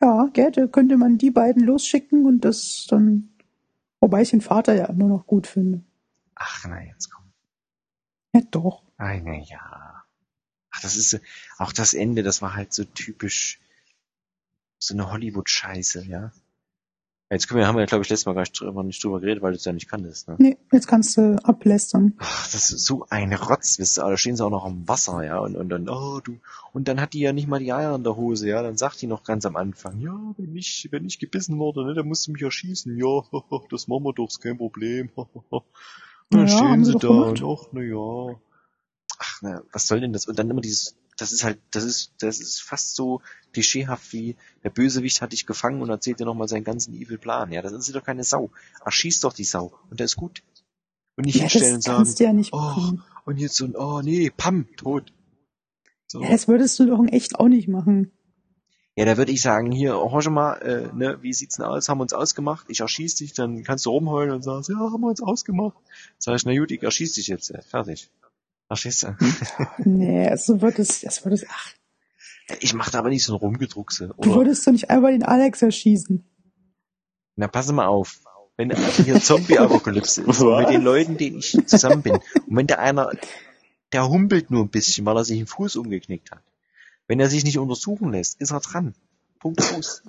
Ja, 0.00 0.28
gell, 0.32 0.50
da 0.50 0.66
könnte 0.66 0.96
man 0.96 1.18
die 1.18 1.30
beiden 1.30 1.62
losschicken 1.64 2.26
und 2.26 2.40
das 2.44 2.86
dann, 2.88 3.28
wobei 4.00 4.22
ich 4.22 4.30
den 4.30 4.40
Vater 4.40 4.74
ja 4.74 4.86
immer 4.86 5.06
noch 5.06 5.26
gut 5.26 5.46
finde. 5.46 5.82
Ach, 6.34 6.64
na, 6.68 6.82
jetzt 6.84 7.10
komm. 7.10 7.24
Ja, 8.34 8.40
doch. 8.50 8.82
Na 8.98 9.14
ja. 9.14 10.04
Ach, 10.70 10.80
das 10.80 10.96
ist, 10.96 11.20
auch 11.58 11.72
das 11.72 11.94
Ende, 11.94 12.22
das 12.22 12.42
war 12.42 12.56
halt 12.56 12.72
so 12.72 12.84
typisch, 12.84 13.60
so 14.86 14.94
eine 14.94 15.10
Hollywood-Scheiße, 15.10 16.04
ja. 16.06 16.32
Jetzt 17.30 17.48
können 17.48 17.60
wir, 17.60 17.66
haben 17.66 17.78
wir, 17.78 17.86
glaube 17.86 18.02
ich, 18.04 18.10
letztes 18.10 18.26
Mal 18.26 18.34
gar 18.34 18.42
nicht 18.42 18.60
drüber, 18.60 18.82
nicht 18.82 19.02
drüber 19.02 19.18
geredet, 19.18 19.42
weil 19.42 19.52
du 19.52 19.56
es 19.56 19.64
ja 19.64 19.72
nicht 19.72 19.88
kanntest, 19.88 20.28
ne? 20.28 20.36
Nee, 20.38 20.58
jetzt 20.70 20.86
kannst 20.86 21.16
du 21.16 21.36
ablästern. 21.42 22.12
Ach, 22.18 22.44
das 22.52 22.70
ist 22.70 22.84
so 22.84 23.06
ein 23.08 23.32
Rotz, 23.32 23.78
wisst 23.78 23.98
ihr, 23.98 24.04
da 24.04 24.16
stehen 24.18 24.36
sie 24.36 24.44
auch 24.44 24.50
noch 24.50 24.66
am 24.66 24.86
Wasser, 24.86 25.24
ja, 25.24 25.38
und, 25.38 25.56
und 25.56 25.70
dann, 25.70 25.88
oh, 25.88 26.20
du, 26.20 26.38
und 26.74 26.88
dann 26.88 27.00
hat 27.00 27.14
die 27.14 27.20
ja 27.20 27.32
nicht 27.32 27.48
mal 27.48 27.58
die 27.58 27.72
Eier 27.72 27.94
in 27.94 28.04
der 28.04 28.16
Hose, 28.16 28.48
ja, 28.48 28.62
dann 28.62 28.76
sagt 28.76 29.00
die 29.00 29.06
noch 29.06 29.24
ganz 29.24 29.46
am 29.46 29.56
Anfang, 29.56 29.98
ja, 30.00 30.14
wenn 30.36 30.54
ich, 30.54 30.88
wenn 30.90 31.06
ich 31.06 31.18
gebissen 31.18 31.58
wurde, 31.58 31.86
ne, 31.86 31.94
dann 31.94 32.06
musst 32.06 32.26
du 32.26 32.32
mich 32.32 32.42
erschießen, 32.42 32.98
ja, 32.98 33.22
das 33.70 33.88
machen 33.88 34.04
wir 34.04 34.12
doch, 34.12 34.28
ist 34.28 34.40
kein 34.42 34.58
Problem, 34.58 35.08
und 35.16 35.62
dann 36.30 36.46
Ja, 36.48 36.48
stehen 36.48 36.84
sie 36.84 36.92
da, 36.92 36.98
gemacht. 37.08 37.42
und 37.42 37.58
ach, 37.60 37.66
na 37.72 37.80
ja. 37.80 38.40
Ach, 39.18 39.38
na, 39.40 39.62
was 39.72 39.86
soll 39.86 40.00
denn 40.00 40.12
das? 40.12 40.26
Und 40.26 40.38
dann 40.38 40.50
immer 40.50 40.60
dieses, 40.60 40.96
das 41.22 41.30
ist 41.32 41.44
halt, 41.44 41.60
das 41.70 41.84
ist, 41.84 42.12
das 42.18 42.40
ist 42.40 42.60
fast 42.60 42.96
so 42.96 43.22
klischeehaft 43.52 44.12
wie, 44.12 44.36
der 44.64 44.70
Bösewicht 44.70 45.22
hat 45.22 45.32
dich 45.32 45.46
gefangen 45.46 45.80
und 45.80 45.88
erzählt 45.88 46.18
dir 46.18 46.24
nochmal 46.24 46.48
seinen 46.48 46.64
ganzen 46.64 46.94
evil 46.94 47.16
Plan, 47.16 47.52
ja, 47.52 47.62
das 47.62 47.72
ist 47.72 47.94
doch 47.94 48.04
keine 48.04 48.24
Sau. 48.24 48.50
Erschieß 48.84 49.20
doch 49.20 49.32
die 49.32 49.44
Sau, 49.44 49.72
und 49.88 50.00
der 50.00 50.06
ist 50.06 50.16
gut. 50.16 50.42
Und 51.16 51.26
nicht 51.26 51.36
Ja, 51.36 51.42
hinstellen 51.42 51.74
und 51.74 51.78
das 51.78 51.84
sagen, 51.84 51.96
kannst 51.98 52.20
du 52.20 52.24
ja 52.24 52.32
nicht 52.32 52.52
oh, 52.52 52.56
machen. 52.56 53.04
und 53.24 53.38
jetzt 53.38 53.54
so 53.54 53.66
ein, 53.66 53.76
oh 53.76 54.00
nee, 54.02 54.30
Pam, 54.36 54.66
tot. 54.76 55.12
So. 56.08 56.22
Ja, 56.22 56.30
das 56.30 56.48
würdest 56.48 56.76
du 56.80 56.86
doch 56.86 56.98
in 56.98 57.08
echt 57.08 57.38
auch 57.38 57.48
nicht 57.48 57.68
machen. 57.68 58.10
Ja, 58.96 59.04
da 59.04 59.16
würde 59.16 59.32
ich 59.32 59.40
sagen, 59.40 59.70
hier, 59.70 59.92
hör 59.92 60.22
schon 60.22 60.34
mal, 60.34 60.54
äh, 60.56 60.92
ne, 60.92 61.18
wie 61.22 61.32
sieht's 61.32 61.56
denn 61.56 61.64
aus? 61.64 61.88
Haben 61.88 61.98
wir 61.98 62.02
uns 62.02 62.12
ausgemacht? 62.12 62.66
Ich 62.68 62.80
erschieß 62.80 63.14
dich, 63.14 63.32
dann 63.32 63.62
kannst 63.62 63.86
du 63.86 63.90
rumheulen 63.90 64.32
und 64.34 64.42
sagst, 64.42 64.68
ja, 64.68 64.76
haben 64.76 65.00
wir 65.00 65.08
uns 65.08 65.22
ausgemacht. 65.22 65.76
Sag 66.18 66.34
ich, 66.34 66.44
na 66.44 66.58
gut, 66.58 66.72
ich 66.72 66.82
erschieß 66.82 67.14
dich 67.14 67.28
jetzt, 67.28 67.50
äh, 67.50 67.62
fertig. 67.62 68.10
Verstehst 68.72 69.02
du? 69.02 69.14
Nee, 69.84 70.34
so 70.36 70.62
wird 70.62 70.78
es, 70.78 71.02
das 71.02 71.22
wird 71.26 71.34
es, 71.34 71.44
ach, 71.46 71.72
Ich 72.60 72.72
mach 72.72 72.88
da 72.88 73.00
aber 73.00 73.10
nicht 73.10 73.22
so 73.22 73.34
ein 73.34 73.38
Rumgedruckse. 73.38 74.08
du 74.08 74.14
Oder, 74.16 74.34
würdest 74.36 74.66
doch 74.66 74.72
nicht 74.72 74.88
einfach 74.88 75.08
den 75.10 75.24
Alex 75.24 75.60
erschießen. 75.60 76.24
na, 77.36 77.48
pass 77.48 77.70
mal 77.70 77.86
auf. 77.86 78.20
Wenn 78.56 78.70
hier 79.04 79.20
Zombie-Apokalypse 79.20 80.22
ist, 80.22 80.40
mit 80.40 80.68
den 80.70 80.82
Leuten, 80.82 81.18
denen 81.18 81.38
ich 81.40 81.54
zusammen 81.66 82.00
bin, 82.00 82.14
und 82.14 82.56
wenn 82.56 82.66
der 82.66 82.78
einer, 82.78 83.10
der 83.92 84.08
humpelt 84.08 84.50
nur 84.50 84.64
ein 84.64 84.70
bisschen, 84.70 85.04
weil 85.04 85.16
er 85.18 85.24
sich 85.24 85.36
den 85.36 85.46
Fuß 85.46 85.76
umgeknickt 85.76 86.30
hat. 86.30 86.42
Wenn 87.08 87.20
er 87.20 87.28
sich 87.28 87.44
nicht 87.44 87.58
untersuchen 87.58 88.12
lässt, 88.12 88.40
ist 88.40 88.52
er 88.52 88.60
dran. 88.60 88.94
Punkt 89.38 89.62
Fuß. 89.62 90.02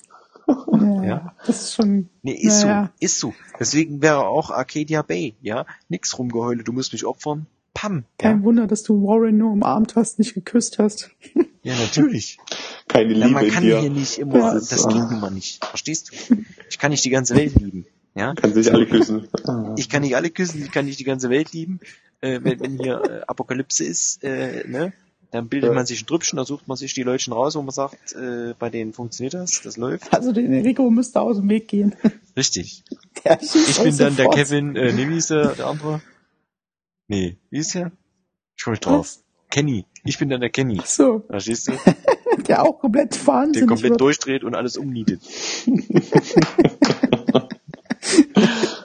Ja, 0.48 1.04
Ja. 1.04 1.36
Das 1.46 1.64
ist 1.64 1.74
schon, 1.74 2.10
Nee, 2.22 2.34
ist 2.34 2.62
so, 2.62 2.88
ist 3.02 3.20
so. 3.20 3.34
Deswegen 3.60 4.02
wäre 4.02 4.26
auch 4.26 4.52
Arcadia 4.52 5.02
Bay, 5.02 5.36
ja. 5.42 5.66
Nix 5.90 6.18
rumgeheule, 6.18 6.64
du 6.64 6.72
musst 6.72 6.94
mich 6.94 7.06
opfern. 7.06 7.48
Pam. 7.74 8.06
kein 8.18 8.40
Ja, 8.40 8.44
Wunder, 8.44 8.68
dass 8.68 8.84
du 8.84 9.02
Warren 9.04 9.38
nur 9.38 9.52
umarmt 9.52 9.96
hast, 9.96 10.20
nicht 10.20 10.34
geküsst 10.34 10.78
hast. 10.80 11.10
ja 11.64 11.76
natürlich. 11.76 12.38
Keine 12.88 13.14
Ja, 13.14 13.26
Liebe 13.26 13.30
man 13.32 13.46
in 13.46 13.52
kann 13.52 13.64
dir. 13.64 13.80
hier 13.80 13.90
nicht 13.90 14.18
immer, 14.20 14.38
Ja. 14.40 14.54
das 14.54 14.70
geht 14.88 14.96
nun 15.10 15.20
mal 15.20 15.32
nicht. 15.32 15.64
Verstehst 15.66 16.12
du? 16.30 16.36
Ich 16.70 16.78
kann 16.78 16.92
nicht 16.92 17.04
die 17.06 17.10
ganze 17.10 17.36
Welt 17.36 17.56
lieben. 17.56 17.86
Ja. 18.16 18.34
Kann 18.36 18.54
sich 18.54 18.72
alle 18.72 18.86
küssen. 18.86 19.28
Ich 19.78 19.90
kann 19.90 20.04
nicht 20.04 20.16
alle 20.16 20.30
küssen, 20.30 20.62
ich 20.64 20.72
kann 20.72 20.86
nicht 20.86 21.00
die 21.00 21.04
ganze 21.04 21.30
Welt 21.32 21.52
lieben. 21.54 21.80
Äh, 22.22 22.40
wenn, 22.44 22.60
wenn 22.60 22.78
hier 22.80 23.02
äh, 23.04 23.22
Apokalypse 23.28 23.84
ist, 23.84 24.24
äh, 24.24 24.64
ne, 24.68 24.94
dann 25.32 25.48
bildet 25.50 25.70
Ja. 25.70 25.74
man 25.76 25.86
sich 25.88 26.04
ein 26.04 26.06
Trüppchen, 26.06 26.38
da 26.38 26.46
sucht 26.46 26.68
man 26.68 26.78
sich 26.78 26.94
die 26.94 27.02
Leutchen 27.02 27.34
raus, 27.34 27.56
wo 27.56 27.62
man 27.64 27.72
sagt, 27.74 28.14
äh, 28.14 28.54
bei 28.60 28.70
denen 28.70 28.94
funktioniert 28.94 29.34
das, 29.34 29.62
das 29.64 29.78
läuft. 29.78 30.14
Also 30.14 30.32
den 30.32 30.54
Enrico 30.54 30.90
müsste 30.92 31.20
aus 31.22 31.38
dem 31.38 31.50
Weg 31.50 31.68
gehen. 31.68 31.96
Richtig. 32.38 32.84
Der 33.26 33.42
Ich 33.42 33.80
bin 33.82 33.98
dann 33.98 34.16
der 34.16 34.26
sofort. 34.26 34.36
Kevin, 34.36 34.76
äh, 34.76 34.94
der, 34.94 35.56
der 35.56 35.66
andere? 35.68 36.02
Nee, 37.08 37.38
wie 37.50 37.58
ist 37.60 37.76
der? 37.76 37.92
Ich 38.56 38.64
komm 38.64 38.74
nicht 38.74 38.86
drauf. 38.86 39.00
Was? 39.00 39.24
Kenny. 39.50 39.86
Ich 40.06 40.18
bin 40.18 40.30
dann 40.30 40.42
der 40.42 40.50
Kenny. 40.50 40.80
Ach 40.82 40.86
so, 40.86 41.24
Verstehst 41.28 41.68
du? 41.68 41.74
der 42.48 42.64
auch 42.64 42.80
komplett 42.80 43.14
Der 43.16 43.28
wahnsinnig 43.28 43.68
komplett 43.68 43.92
wird. 43.92 44.02
durchdreht 44.02 44.44
und 44.44 44.56
alles 44.56 44.78
umnietet. 44.78 45.22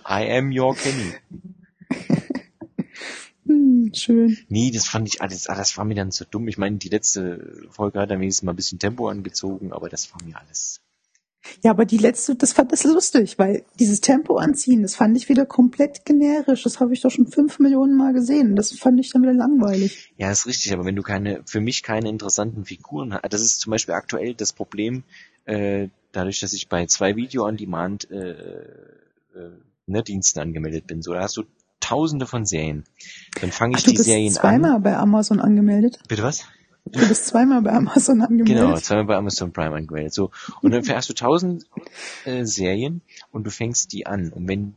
I 0.09 0.31
am 0.39 0.51
your 0.53 0.75
Kenny. 0.75 1.13
Hm, 3.47 3.91
schön. 3.95 4.37
Nee, 4.49 4.71
das 4.71 4.87
fand 4.87 5.09
ich 5.09 5.23
alles, 5.23 5.49
ah, 5.49 5.55
das 5.55 5.77
war 5.79 5.85
mir 5.85 5.95
dann 5.95 6.11
zu 6.13 6.25
dumm. 6.27 6.49
Ich 6.49 6.59
meine, 6.59 6.77
die 6.77 6.89
letzte 6.91 7.67
Folge 7.71 7.99
hat 8.01 8.11
dann 8.11 8.21
wenigstens 8.21 8.45
mal 8.45 8.53
ein 8.53 8.57
bisschen 8.57 8.79
Tempo 8.79 9.09
angezogen, 9.09 9.73
aber 9.73 9.89
das 9.89 10.13
war 10.13 10.23
mir 10.23 10.37
alles. 10.39 10.81
Ja, 11.63 11.71
aber 11.71 11.85
die 11.85 11.99
letzte, 11.99 12.35
das 12.35 12.53
fand 12.53 12.73
das 12.73 12.85
lustig, 12.85 13.39
weil 13.39 13.65
dieses 13.79 14.01
Tempo 14.01 14.37
anziehen, 14.37 14.83
das 14.83 14.97
fand 14.97 15.17
ich 15.17 15.29
wieder 15.29 15.47
komplett 15.47 16.05
generisch. 16.05 16.63
Das 16.63 16.81
habe 16.81 16.93
ich 16.93 17.01
doch 17.01 17.11
schon 17.11 17.27
fünf 17.27 17.59
Millionen 17.59 17.97
Mal 17.97 18.13
gesehen. 18.13 18.57
Das 18.57 18.73
fand 18.73 19.01
ich 19.01 19.11
dann 19.13 19.23
wieder 19.23 19.33
langweilig. 19.33 20.13
Ja, 20.17 20.31
ist 20.31 20.47
richtig, 20.47 20.73
aber 20.73 20.85
wenn 20.85 20.97
du 20.97 21.03
keine, 21.03 21.43
für 21.47 21.61
mich 21.61 21.83
keine 21.83 22.09
interessanten 22.09 22.65
Figuren 22.65 23.15
hast, 23.15 23.33
das 23.33 23.41
ist 23.41 23.61
zum 23.61 23.71
Beispiel 23.71 23.95
aktuell 23.95 24.35
das 24.35 24.53
Problem, 24.53 25.05
äh, 25.45 25.89
dadurch, 26.13 26.41
dass 26.41 26.53
ich 26.53 26.69
bei 26.69 26.87
zwei 26.87 27.17
Video-on-Demand 27.17 28.11
äh, 28.11 28.31
äh, 28.31 29.51
ne, 29.87 30.03
Diensten 30.03 30.41
angemeldet 30.41 30.87
bin. 30.87 31.03
So, 31.03 31.13
da 31.15 31.23
hast 31.23 31.37
du 31.37 31.45
tausende 31.81 32.27
von 32.27 32.45
Serien. 32.45 32.85
Dann 33.41 33.53
fange 33.53 33.75
Ach, 33.75 33.79
ich 33.79 33.85
du 33.85 33.91
die 33.93 33.97
bist 33.97 34.09
Serien 34.09 34.33
zweimal 34.33 34.77
an. 34.77 34.83
bei 34.83 34.97
Amazon 34.97 35.41
angemeldet. 35.41 36.01
Bitte 36.09 36.23
was? 36.23 36.45
Du 36.93 37.09
bist 37.09 37.27
zweimal 37.27 37.63
bei 37.63 37.73
Amazon 37.73 38.23
angemeldet. 38.23 38.65
Genau, 38.65 38.77
zweimal 38.77 39.05
bei 39.05 39.17
Amazon 39.17 39.53
Prime 39.53 39.75
angemeldet. 39.75 40.15
So. 40.15 40.31
Und 40.63 40.73
dann 40.73 40.87
hast 40.89 41.09
du 41.09 41.15
tausend 41.15 41.67
äh, 42.25 42.45
Serien 42.45 43.03
und 43.33 43.47
du 43.47 43.51
fängst 43.51 43.93
die 43.93 44.07
an. 44.07 44.33
Und 44.33 44.49
wenn, 44.49 44.75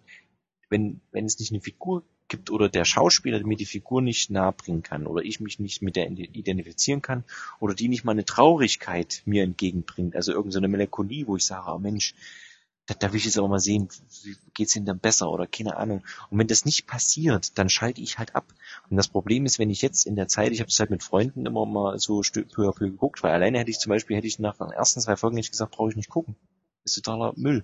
wenn, 0.70 1.02
wenn 1.12 1.26
es 1.26 1.40
nicht 1.40 1.52
eine 1.52 1.62
Figur 1.62 2.04
gibt 2.32 2.50
oder 2.50 2.70
der 2.70 2.86
Schauspieler 2.86 3.46
mir 3.46 3.58
die 3.58 3.66
Figur 3.66 4.02
nicht 4.02 4.32
nahe 4.32 4.54
bringen 4.54 4.84
kann 4.84 5.06
oder 5.06 5.22
ich 5.22 5.40
mich 5.42 5.60
nicht 5.60 5.82
mit 5.82 5.96
der 5.96 6.10
identifizieren 6.10 7.02
kann 7.02 7.26
oder 7.60 7.76
die 7.76 7.90
nicht 7.90 8.06
mal 8.06 8.14
eine 8.14 8.26
Traurigkeit 8.26 9.22
mir 9.26 9.44
entgegenbringt, 9.44 10.16
also 10.16 10.32
irgendeine 10.32 10.70
Melancholie, 10.70 11.28
wo 11.28 11.36
ich 11.36 11.46
sage, 11.46 11.70
oh 11.70 11.78
Mensch, 11.78 12.16
da, 12.92 13.08
da 13.08 13.12
will 13.12 13.18
ich 13.18 13.26
jetzt 13.26 13.38
aber 13.38 13.48
mal 13.48 13.60
sehen, 13.60 13.90
wie 14.24 14.36
geht's 14.54 14.76
ihnen 14.76 14.86
dann 14.86 15.00
besser 15.00 15.30
oder 15.30 15.48
keine 15.48 15.78
Ahnung. 15.78 16.04
Und 16.30 16.40
wenn 16.40 16.48
das 16.48 16.66
nicht 16.66 16.88
passiert, 16.88 17.58
dann 17.58 17.70
schalte 17.70 18.02
ich 18.02 18.18
halt 18.18 18.36
ab. 18.36 18.46
Und 18.90 18.98
das 18.98 19.08
Problem 19.08 19.46
ist, 19.46 19.60
wenn 19.60 19.70
ich 19.70 19.82
jetzt 19.82 20.06
in 20.06 20.16
der 20.16 20.28
Zeit, 20.28 20.52
ich 20.52 20.60
habe 20.60 20.70
das 20.70 20.80
halt 20.80 20.90
mit 20.90 21.04
Freunden 21.04 21.46
immer 21.46 21.66
mal 21.66 22.00
so 22.00 22.22
peu 22.22 22.68
à 22.68 22.72
peu 22.74 22.90
geguckt, 22.90 23.24
weil 23.24 23.32
alleine 23.32 23.60
hätte 23.60 23.72
ich 23.72 23.80
zum 23.80 23.90
Beispiel, 23.90 24.18
hätte 24.18 24.28
ich 24.28 24.40
nach 24.40 24.58
den 24.58 24.72
ersten 24.72 25.02
zwei 25.02 25.16
Folgen 25.16 25.36
nicht 25.36 25.52
gesagt, 25.52 25.72
brauche 25.72 25.90
ich 25.90 25.96
nicht 25.96 26.10
gucken. 26.10 26.36
Ist 26.84 26.96
totaler 26.96 27.34
Müll. 27.36 27.64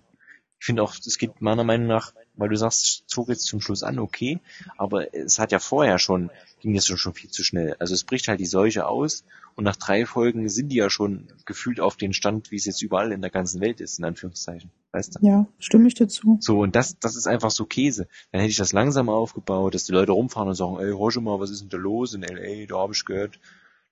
Ich 0.59 0.65
finde 0.65 0.83
auch, 0.83 0.95
es 0.95 1.17
geht 1.17 1.39
meiner 1.39 1.63
Meinung 1.63 1.87
nach, 1.87 2.13
weil 2.35 2.49
du 2.49 2.55
sagst, 2.55 2.83
es 2.83 3.03
zog 3.05 3.29
jetzt 3.29 3.45
zum 3.45 3.61
Schluss 3.61 3.83
an, 3.83 3.99
okay, 3.99 4.39
aber 4.77 5.13
es 5.13 5.39
hat 5.39 5.51
ja 5.51 5.59
vorher 5.59 5.99
schon, 5.99 6.31
ging 6.61 6.73
das 6.73 6.87
schon 6.87 7.13
viel 7.13 7.29
zu 7.29 7.43
schnell. 7.43 7.75
Also 7.79 7.93
es 7.93 8.03
bricht 8.03 8.27
halt 8.27 8.39
die 8.39 8.45
Seuche 8.45 8.87
aus 8.87 9.23
und 9.55 9.63
nach 9.63 9.75
drei 9.75 10.05
Folgen 10.05 10.49
sind 10.49 10.69
die 10.69 10.77
ja 10.77 10.89
schon 10.89 11.27
gefühlt 11.45 11.79
auf 11.79 11.95
den 11.95 12.13
Stand, 12.13 12.51
wie 12.51 12.55
es 12.55 12.65
jetzt 12.65 12.81
überall 12.81 13.11
in 13.11 13.21
der 13.21 13.29
ganzen 13.29 13.61
Welt 13.61 13.81
ist, 13.81 13.99
in 13.99 14.05
Anführungszeichen. 14.05 14.71
Weißt 14.91 15.15
du? 15.15 15.25
Ja, 15.25 15.47
stimme 15.59 15.87
ich 15.87 15.93
dir 15.93 16.07
zu. 16.07 16.37
So, 16.41 16.59
und 16.59 16.75
das, 16.75 16.97
das 16.99 17.15
ist 17.15 17.27
einfach 17.27 17.51
so 17.51 17.65
Käse. 17.65 18.07
Dann 18.31 18.41
hätte 18.41 18.51
ich 18.51 18.57
das 18.57 18.73
langsam 18.73 19.09
aufgebaut, 19.09 19.75
dass 19.75 19.85
die 19.85 19.91
Leute 19.91 20.11
rumfahren 20.11 20.49
und 20.49 20.55
sagen, 20.55 20.77
ey, 20.79 20.91
hör 20.91 21.11
schon 21.11 21.23
mal, 21.23 21.39
was 21.39 21.51
ist 21.51 21.61
denn 21.61 21.69
da 21.69 21.77
los 21.77 22.13
in 22.13 22.23
L.A., 22.23 22.65
da 22.67 22.79
habe 22.79 22.93
ich 22.93 23.05
gehört, 23.05 23.39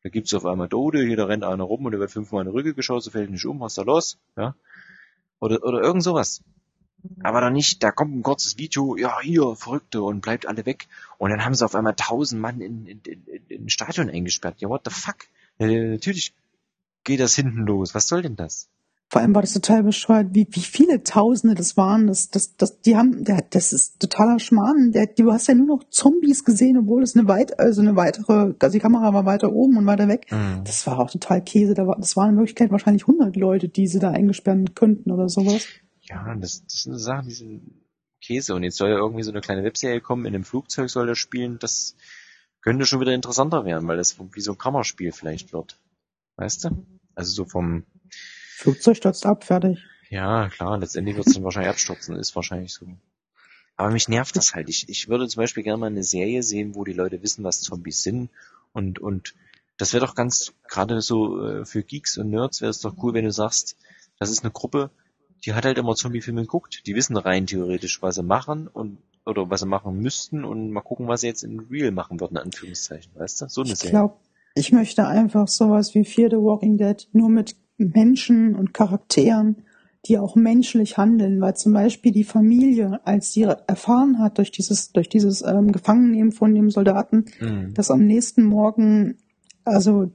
da 0.04 0.10
gibt's 0.10 0.34
auf 0.36 0.46
einmal 0.46 0.70
Tode, 0.70 1.04
hier, 1.04 1.18
da 1.18 1.26
rennt 1.26 1.44
einer 1.44 1.64
rum 1.64 1.86
und 1.86 1.92
der 1.92 2.00
wird 2.00 2.12
fünfmal 2.12 2.46
in 2.46 2.52
die 2.52 2.56
Rücke 2.56 2.76
geschossen, 2.76 3.12
fällt 3.12 3.32
nicht 3.32 3.46
um, 3.46 3.60
was 3.60 3.72
ist 3.72 3.78
da 3.80 3.82
los? 3.82 4.20
Ja? 4.38 4.56
Oder, 5.40 5.64
oder 5.64 5.82
irgend 5.82 6.04
sowas. 6.04 6.42
Aber 7.24 7.42
dann 7.42 7.54
nicht, 7.54 7.84
da 7.84 7.92
kommt 7.92 8.16
ein 8.16 8.24
kurzes 8.24 8.58
Video, 8.58 8.96
ja, 8.96 9.20
hier, 9.22 9.56
Verrückte, 9.56 10.02
und 10.02 10.22
bleibt 10.22 10.48
alle 10.48 10.66
weg. 10.66 10.88
Und 11.18 11.30
dann 11.30 11.46
haben 11.46 11.54
sie 11.54 11.64
auf 11.64 11.76
einmal 11.76 11.96
tausend 11.96 12.42
Mann 12.42 12.62
in, 12.62 12.88
in, 12.88 13.02
in, 13.04 13.26
in 13.48 13.66
ein 13.66 13.70
Stadion 13.70 14.10
eingesperrt. 14.10 14.60
Ja, 14.60 14.70
what 14.70 14.82
the 14.86 14.92
fuck? 14.92 15.28
Äh, 15.60 15.92
natürlich 15.92 16.34
geht 17.04 17.20
das 17.20 17.36
hinten 17.36 17.66
los. 17.66 17.94
Was 17.94 18.08
soll 18.08 18.24
denn 18.24 18.36
das? 18.36 18.70
Vor 19.08 19.22
allem 19.22 19.36
war 19.36 19.44
das 19.44 19.54
total 19.54 19.84
bescheuert, 19.84 20.30
wie, 20.32 20.48
wie 20.50 20.62
viele 20.62 21.04
Tausende 21.04 21.56
das 21.56 21.78
waren. 21.78 22.08
Das, 22.08 22.32
das, 22.32 22.58
das, 22.58 22.82
die 22.82 22.98
haben, 22.98 23.24
der, 23.24 23.44
das 23.50 23.72
ist 23.72 24.00
totaler 24.00 24.40
Schmarrn. 24.40 24.92
Der, 24.92 25.06
du 25.06 25.32
hast 25.32 25.48
ja 25.48 25.54
nur 25.54 25.68
noch 25.68 25.84
Zombies 25.90 26.44
gesehen, 26.44 26.78
obwohl 26.78 27.04
es 27.04 27.16
eine 27.16 27.28
weit, 27.28 27.60
also 27.60 27.82
eine 27.82 27.96
weitere, 27.96 28.56
also 28.60 28.74
die 28.74 28.80
Kamera 28.80 29.14
war 29.14 29.26
weiter 29.26 29.54
oben 29.54 29.78
und 29.78 29.86
weiter 29.86 30.08
weg. 30.08 30.32
Mhm. 30.32 30.64
Das 30.64 30.86
war 30.88 31.00
auch 31.00 31.12
total 31.12 31.44
Käse. 31.44 31.76
Da 31.76 31.86
war, 31.86 31.98
das 31.98 32.18
waren 32.18 32.32
in 32.32 32.38
Wirklichkeit 32.38 32.72
wahrscheinlich 32.72 33.04
100 33.04 33.36
Leute, 33.36 33.70
die 33.70 33.88
sie 33.88 34.00
da 34.00 34.10
eingesperren 34.10 34.74
könnten 34.74 35.12
oder 35.12 35.30
sowas. 35.30 35.68
Ja, 36.02 36.36
das, 36.36 36.64
das 36.66 36.84
sind 36.84 36.98
Sachen, 36.98 37.28
die 37.28 37.36
sind 37.36 37.62
Käse. 38.22 38.56
Und 38.56 38.64
jetzt 38.64 38.78
soll 38.78 38.90
ja 38.90 38.98
irgendwie 38.98 39.24
so 39.24 39.32
eine 39.32 39.42
kleine 39.42 39.64
Webserie 39.64 40.02
kommen, 40.02 40.26
in 40.26 40.34
einem 40.34 40.44
Flugzeug 40.44 40.90
soll 40.90 41.08
er 41.08 41.16
spielen. 41.16 41.60
Das 41.60 41.96
könnte 42.62 42.88
schon 42.88 43.02
wieder 43.02 43.14
interessanter 43.14 43.66
werden, 43.66 43.88
weil 43.88 43.98
das 43.98 44.18
wie 44.34 44.42
so 44.42 44.54
ein 44.54 44.58
Kammerspiel 44.58 45.12
vielleicht 45.12 45.54
wird. 45.54 45.80
Weißt 46.38 46.66
du? 46.66 46.86
Also 47.14 47.32
so 47.32 47.46
vom, 47.46 47.86
Flugzeug 48.58 48.98
stürzt 48.98 49.26
ab, 49.26 49.44
fertig. 49.44 49.80
ja 50.10 50.50
klar, 50.50 50.78
letztendlich 50.78 51.16
wird 51.16 51.28
es 51.28 51.34
dann 51.34 51.44
wahrscheinlich 51.44 51.70
abstürzen, 51.72 52.16
ist 52.16 52.36
wahrscheinlich 52.36 52.74
so. 52.74 52.88
Aber 53.78 53.92
mich 53.92 54.08
nervt 54.08 54.36
das 54.36 54.56
halt. 54.56 54.70
Ich, 54.70 54.88
ich 54.88 55.10
würde 55.10 55.28
zum 55.28 55.42
Beispiel 55.42 55.64
gerne 55.64 55.78
mal 55.78 55.88
eine 55.88 56.04
Serie 56.04 56.44
sehen, 56.44 56.76
wo 56.76 56.84
die 56.86 56.94
Leute 56.94 57.22
wissen, 57.22 57.44
was 57.44 57.60
Zombies 57.62 58.02
sind. 58.04 58.30
Und, 58.72 59.00
und 59.00 59.36
das 59.78 59.92
wäre 59.94 60.06
doch 60.06 60.16
ganz, 60.16 60.54
gerade 60.70 61.02
so 61.02 61.44
äh, 61.46 61.66
für 61.66 61.84
Geeks 61.84 62.18
und 62.18 62.30
Nerds 62.30 62.62
wäre 62.62 62.70
es 62.72 62.80
doch 62.80 62.96
cool, 63.04 63.14
wenn 63.14 63.26
du 63.26 63.32
sagst, 63.32 63.76
Das 64.18 64.30
ist 64.30 64.44
eine 64.44 64.52
Gruppe, 64.52 64.92
die 65.44 65.54
hat 65.54 65.66
halt 65.66 65.78
immer 65.78 65.96
Zombie-Filme 65.96 66.42
geguckt. 66.44 66.88
Die 66.88 66.96
wissen 66.96 67.18
rein 67.18 67.48
theoretisch, 67.48 68.02
was 68.02 68.16
sie 68.16 68.24
machen 68.24 68.68
und 68.70 68.98
oder 69.26 69.50
was 69.50 69.60
sie 69.62 69.66
machen 69.68 69.98
müssten 70.00 70.46
und 70.46 70.72
mal 70.72 70.82
gucken, 70.82 71.08
was 71.10 71.22
sie 71.22 71.28
jetzt 71.28 71.44
in 71.44 71.60
Real 71.60 71.92
machen 71.92 72.20
würden, 72.22 72.38
in 72.38 72.44
Anführungszeichen, 72.44 73.12
weißt 73.16 73.42
du? 73.42 73.50
So 73.50 73.62
eine 73.64 73.74
Ich 73.74 73.80
Serie. 73.80 73.92
glaube, 73.92 74.16
ich 74.54 74.72
möchte 74.72 75.06
einfach 75.06 75.48
sowas 75.50 75.94
wie 75.96 76.06
Fear 76.06 76.30
the 76.30 76.38
Walking 76.38 76.78
Dead 76.78 77.08
nur 77.12 77.28
mit 77.30 77.56
Menschen 77.78 78.56
und 78.56 78.74
Charakteren, 78.74 79.64
die 80.08 80.18
auch 80.20 80.36
menschlich 80.36 80.98
handeln, 80.98 81.42
weil 81.42 81.56
zum 81.56 81.74
Beispiel 81.74 82.12
die 82.12 82.24
Familie, 82.24 83.00
als 83.06 83.34
sie 83.34 83.44
erfahren 83.44 84.20
hat 84.20 84.38
durch 84.38 84.52
dieses, 84.52 84.92
durch 84.92 85.10
dieses 85.10 85.42
ähm, 85.42 85.72
Gefangennehmen 85.72 86.32
von 86.32 86.54
dem 86.54 86.70
Soldaten, 86.70 87.26
Mhm. 87.42 87.74
dass 87.74 87.90
am 87.92 88.06
nächsten 88.06 88.44
Morgen 88.44 89.18
also 89.64 90.12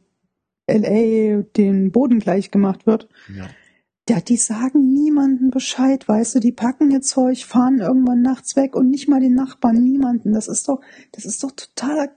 LA 0.69 1.43
den 1.57 1.91
Boden 1.91 2.21
gleich 2.21 2.53
gemacht 2.53 2.87
wird, 2.87 3.09
Ja. 3.37 3.47
ja, 4.09 4.21
die 4.21 4.37
sagen 4.37 4.93
niemanden 4.93 5.51
Bescheid, 5.51 6.07
weißt 6.07 6.37
du, 6.37 6.39
die 6.41 6.53
packen 6.53 6.93
ihr 6.93 7.01
Zeug, 7.01 7.45
fahren 7.45 7.81
irgendwann 7.81 8.23
nachts 8.23 8.55
weg 8.55 8.77
und 8.77 8.91
nicht 8.91 9.09
mal 9.09 9.21
den 9.21 9.35
Nachbarn, 9.35 9.83
niemanden. 9.83 10.33
Das 10.33 10.47
ist 10.47 10.69
doch, 10.69 10.81
das 11.13 11.25
ist 11.25 11.43
doch 11.43 11.51
totaler 11.51 12.11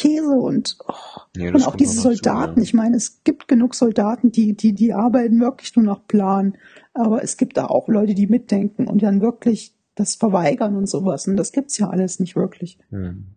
Käse 0.00 0.32
und, 0.32 0.78
oh. 0.88 0.94
Ja, 1.36 1.52
und 1.52 1.66
auch 1.66 1.76
diese 1.76 2.00
Soldaten. 2.00 2.60
ja. 2.60 2.62
Ich 2.62 2.74
meine, 2.74 2.96
es 2.96 3.22
gibt 3.22 3.48
genug 3.48 3.74
Soldaten, 3.74 4.32
die, 4.32 4.54
die, 4.54 4.72
die 4.72 4.92
arbeiten 4.92 5.40
wirklich 5.40 5.76
nur 5.76 5.84
nach 5.84 6.06
Plan. 6.06 6.56
Aber 6.94 7.22
es 7.22 7.36
gibt 7.36 7.56
da 7.56 7.66
auch 7.66 7.88
Leute, 7.88 8.14
die 8.14 8.26
mitdenken 8.26 8.86
und 8.86 9.02
dann 9.02 9.20
wirklich 9.20 9.74
das 9.94 10.14
verweigern 10.14 10.76
und 10.76 10.88
sowas. 10.88 11.28
Und 11.28 11.36
das 11.36 11.52
gibt's 11.52 11.76
ja 11.78 11.88
alles 11.88 12.20
nicht 12.20 12.36
wirklich. 12.36 12.78
Mhm. 12.90 13.36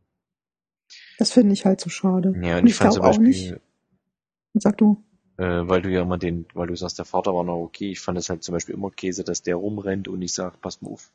Das 1.17 1.31
finde 1.31 1.53
ich 1.53 1.65
halt 1.65 1.81
so 1.81 1.89
schade. 1.89 2.33
Ja, 2.41 2.55
und 2.55 2.61
und 2.61 2.67
ich 2.67 2.73
ich 2.73 2.79
glaube 2.79 3.03
auch 3.03 3.17
nicht, 3.17 3.55
sag 4.53 4.77
du, 4.77 5.03
äh, 5.37 5.67
weil 5.67 5.81
du 5.81 5.89
ja 5.89 6.01
immer 6.01 6.17
den, 6.17 6.45
weil 6.53 6.67
du 6.67 6.75
sagst, 6.75 6.99
der 6.99 7.05
Vater 7.05 7.33
war 7.33 7.43
noch 7.43 7.57
okay, 7.57 7.91
ich 7.91 7.99
fand 7.99 8.17
es 8.17 8.29
halt 8.29 8.43
zum 8.43 8.53
Beispiel 8.53 8.75
immer 8.75 8.91
Käse, 8.91 9.23
dass 9.23 9.41
der 9.41 9.55
rumrennt 9.55 10.07
und 10.07 10.21
ich 10.21 10.33
sag, 10.33 10.61
pass 10.61 10.81
mal 10.81 10.91
auf, 10.91 11.11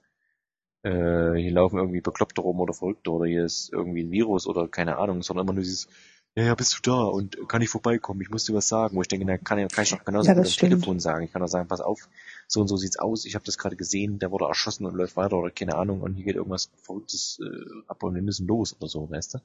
äh, 0.82 1.34
hier 1.34 1.52
laufen 1.52 1.78
irgendwie 1.78 2.00
Bekloppte 2.00 2.40
rum 2.40 2.60
oder 2.60 2.74
Verrückte 2.74 3.10
oder 3.10 3.26
hier 3.26 3.44
ist 3.44 3.72
irgendwie 3.72 4.02
ein 4.02 4.10
Virus 4.10 4.46
oder 4.46 4.68
keine 4.68 4.98
Ahnung, 4.98 5.22
sondern 5.22 5.46
immer 5.46 5.55
nur 5.55 5.62
dieses, 5.62 5.88
ja, 6.34 6.44
ja, 6.44 6.55
bist 6.55 6.76
du 6.76 6.90
da 6.90 7.02
und 7.02 7.48
kann 7.48 7.62
ich 7.62 7.68
vorbeikommen, 7.68 8.20
ich 8.20 8.30
muss 8.30 8.44
dir 8.44 8.55
was 8.55 8.68
sagen, 8.68 8.96
wo 8.96 9.02
ich 9.02 9.09
denke, 9.09 9.26
na, 9.26 9.38
kann, 9.38 9.66
kann 9.68 9.84
ich 9.84 9.90
doch 9.90 10.05
genauso 10.05 10.28
Ja, 10.28 10.34
das 10.34 10.55
stimmt. 10.55 10.72
Telefon 10.72 11.00
sagen, 11.00 11.24
ich 11.24 11.32
kann 11.32 11.42
doch 11.42 11.48
sagen, 11.48 11.68
pass 11.68 11.80
auf, 11.80 12.09
so 12.46 12.60
und 12.60 12.68
so 12.68 12.76
sieht's 12.76 12.98
aus, 12.98 13.24
ich 13.24 13.34
habe 13.34 13.44
das 13.44 13.59
gerade 13.59 13.76
gesehen, 13.76 14.18
der 14.18 14.30
wurde 14.30 14.44
erschossen 14.44 14.86
und 14.86 14.94
läuft 14.94 15.16
weiter 15.16 15.36
oder 15.36 15.50
keine 15.50 15.74
Ahnung 15.74 16.00
und 16.00 16.14
hier 16.14 16.24
geht 16.24 16.36
irgendwas 16.36 16.70
Verrücktes 16.82 17.40
äh, 17.42 17.88
ab 17.88 18.02
und 18.02 18.14
wir 18.14 18.22
müssen 18.22 18.46
los 18.46 18.76
oder 18.78 18.88
so, 18.88 19.10
weißt 19.10 19.34
du? 19.34 19.38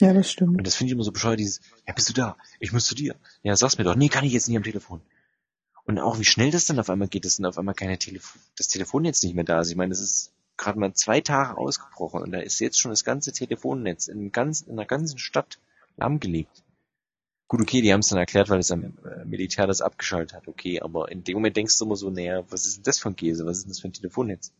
ja, 0.00 0.12
das 0.12 0.30
stimmt. 0.30 0.58
Und 0.58 0.66
das 0.66 0.76
finde 0.76 0.90
ich 0.90 0.92
immer 0.94 1.04
so 1.04 1.12
bescheuert, 1.12 1.40
dieses, 1.40 1.60
ja, 1.86 1.92
bist 1.92 2.08
du 2.08 2.12
da? 2.12 2.36
Ich 2.60 2.72
muss 2.72 2.86
zu 2.86 2.94
dir. 2.94 3.16
Ja, 3.42 3.56
sag's 3.56 3.78
mir 3.78 3.84
doch. 3.84 3.96
Nee, 3.96 4.08
kann 4.08 4.24
ich 4.24 4.32
jetzt 4.32 4.48
nicht 4.48 4.56
am 4.56 4.62
Telefon. 4.62 5.00
Und 5.84 5.98
auch 5.98 6.18
wie 6.18 6.24
schnell 6.24 6.50
das 6.50 6.66
dann 6.66 6.78
auf 6.78 6.90
einmal 6.90 7.08
geht, 7.08 7.24
dass 7.24 7.36
dann 7.36 7.46
auf 7.46 7.58
einmal 7.58 7.74
keine 7.74 7.98
Telefon, 7.98 8.40
das 8.56 8.68
Telefon 8.68 9.04
jetzt 9.04 9.24
nicht 9.24 9.34
mehr 9.34 9.44
da 9.44 9.60
ist. 9.60 9.70
Ich 9.70 9.76
meine, 9.76 9.90
das 9.90 10.00
ist 10.00 10.32
gerade 10.58 10.78
mal 10.78 10.92
zwei 10.92 11.20
Tage 11.20 11.56
ausgebrochen 11.56 12.22
und 12.22 12.32
da 12.32 12.40
ist 12.40 12.58
jetzt 12.58 12.78
schon 12.78 12.90
das 12.90 13.04
ganze 13.04 13.32
Telefonnetz 13.32 14.08
in, 14.08 14.32
ganz, 14.32 14.60
in 14.60 14.76
der 14.76 14.86
ganzen 14.86 15.18
Stadt 15.18 15.58
lahmgelegt. 15.96 16.64
Gut, 17.46 17.62
okay, 17.62 17.80
die 17.80 17.92
haben 17.92 18.00
es 18.00 18.08
dann 18.08 18.18
erklärt, 18.18 18.50
weil 18.50 18.58
das 18.58 18.70
äh, 18.70 18.76
Militär 19.24 19.66
das 19.66 19.80
abgeschaltet 19.80 20.34
hat, 20.34 20.48
okay, 20.48 20.80
aber 20.80 21.10
in 21.10 21.24
dem 21.24 21.36
Moment 21.36 21.56
denkst 21.56 21.78
du 21.78 21.86
immer 21.86 21.96
so, 21.96 22.10
naja, 22.10 22.44
was 22.50 22.66
ist 22.66 22.76
denn 22.76 22.82
das 22.82 22.98
für 22.98 23.08
ein 23.08 23.16
Käse? 23.16 23.46
Was 23.46 23.58
ist 23.58 23.64
denn 23.64 23.70
das 23.70 23.80
für 23.80 23.88
ein 23.88 23.94
Telefonnetz? 23.94 24.52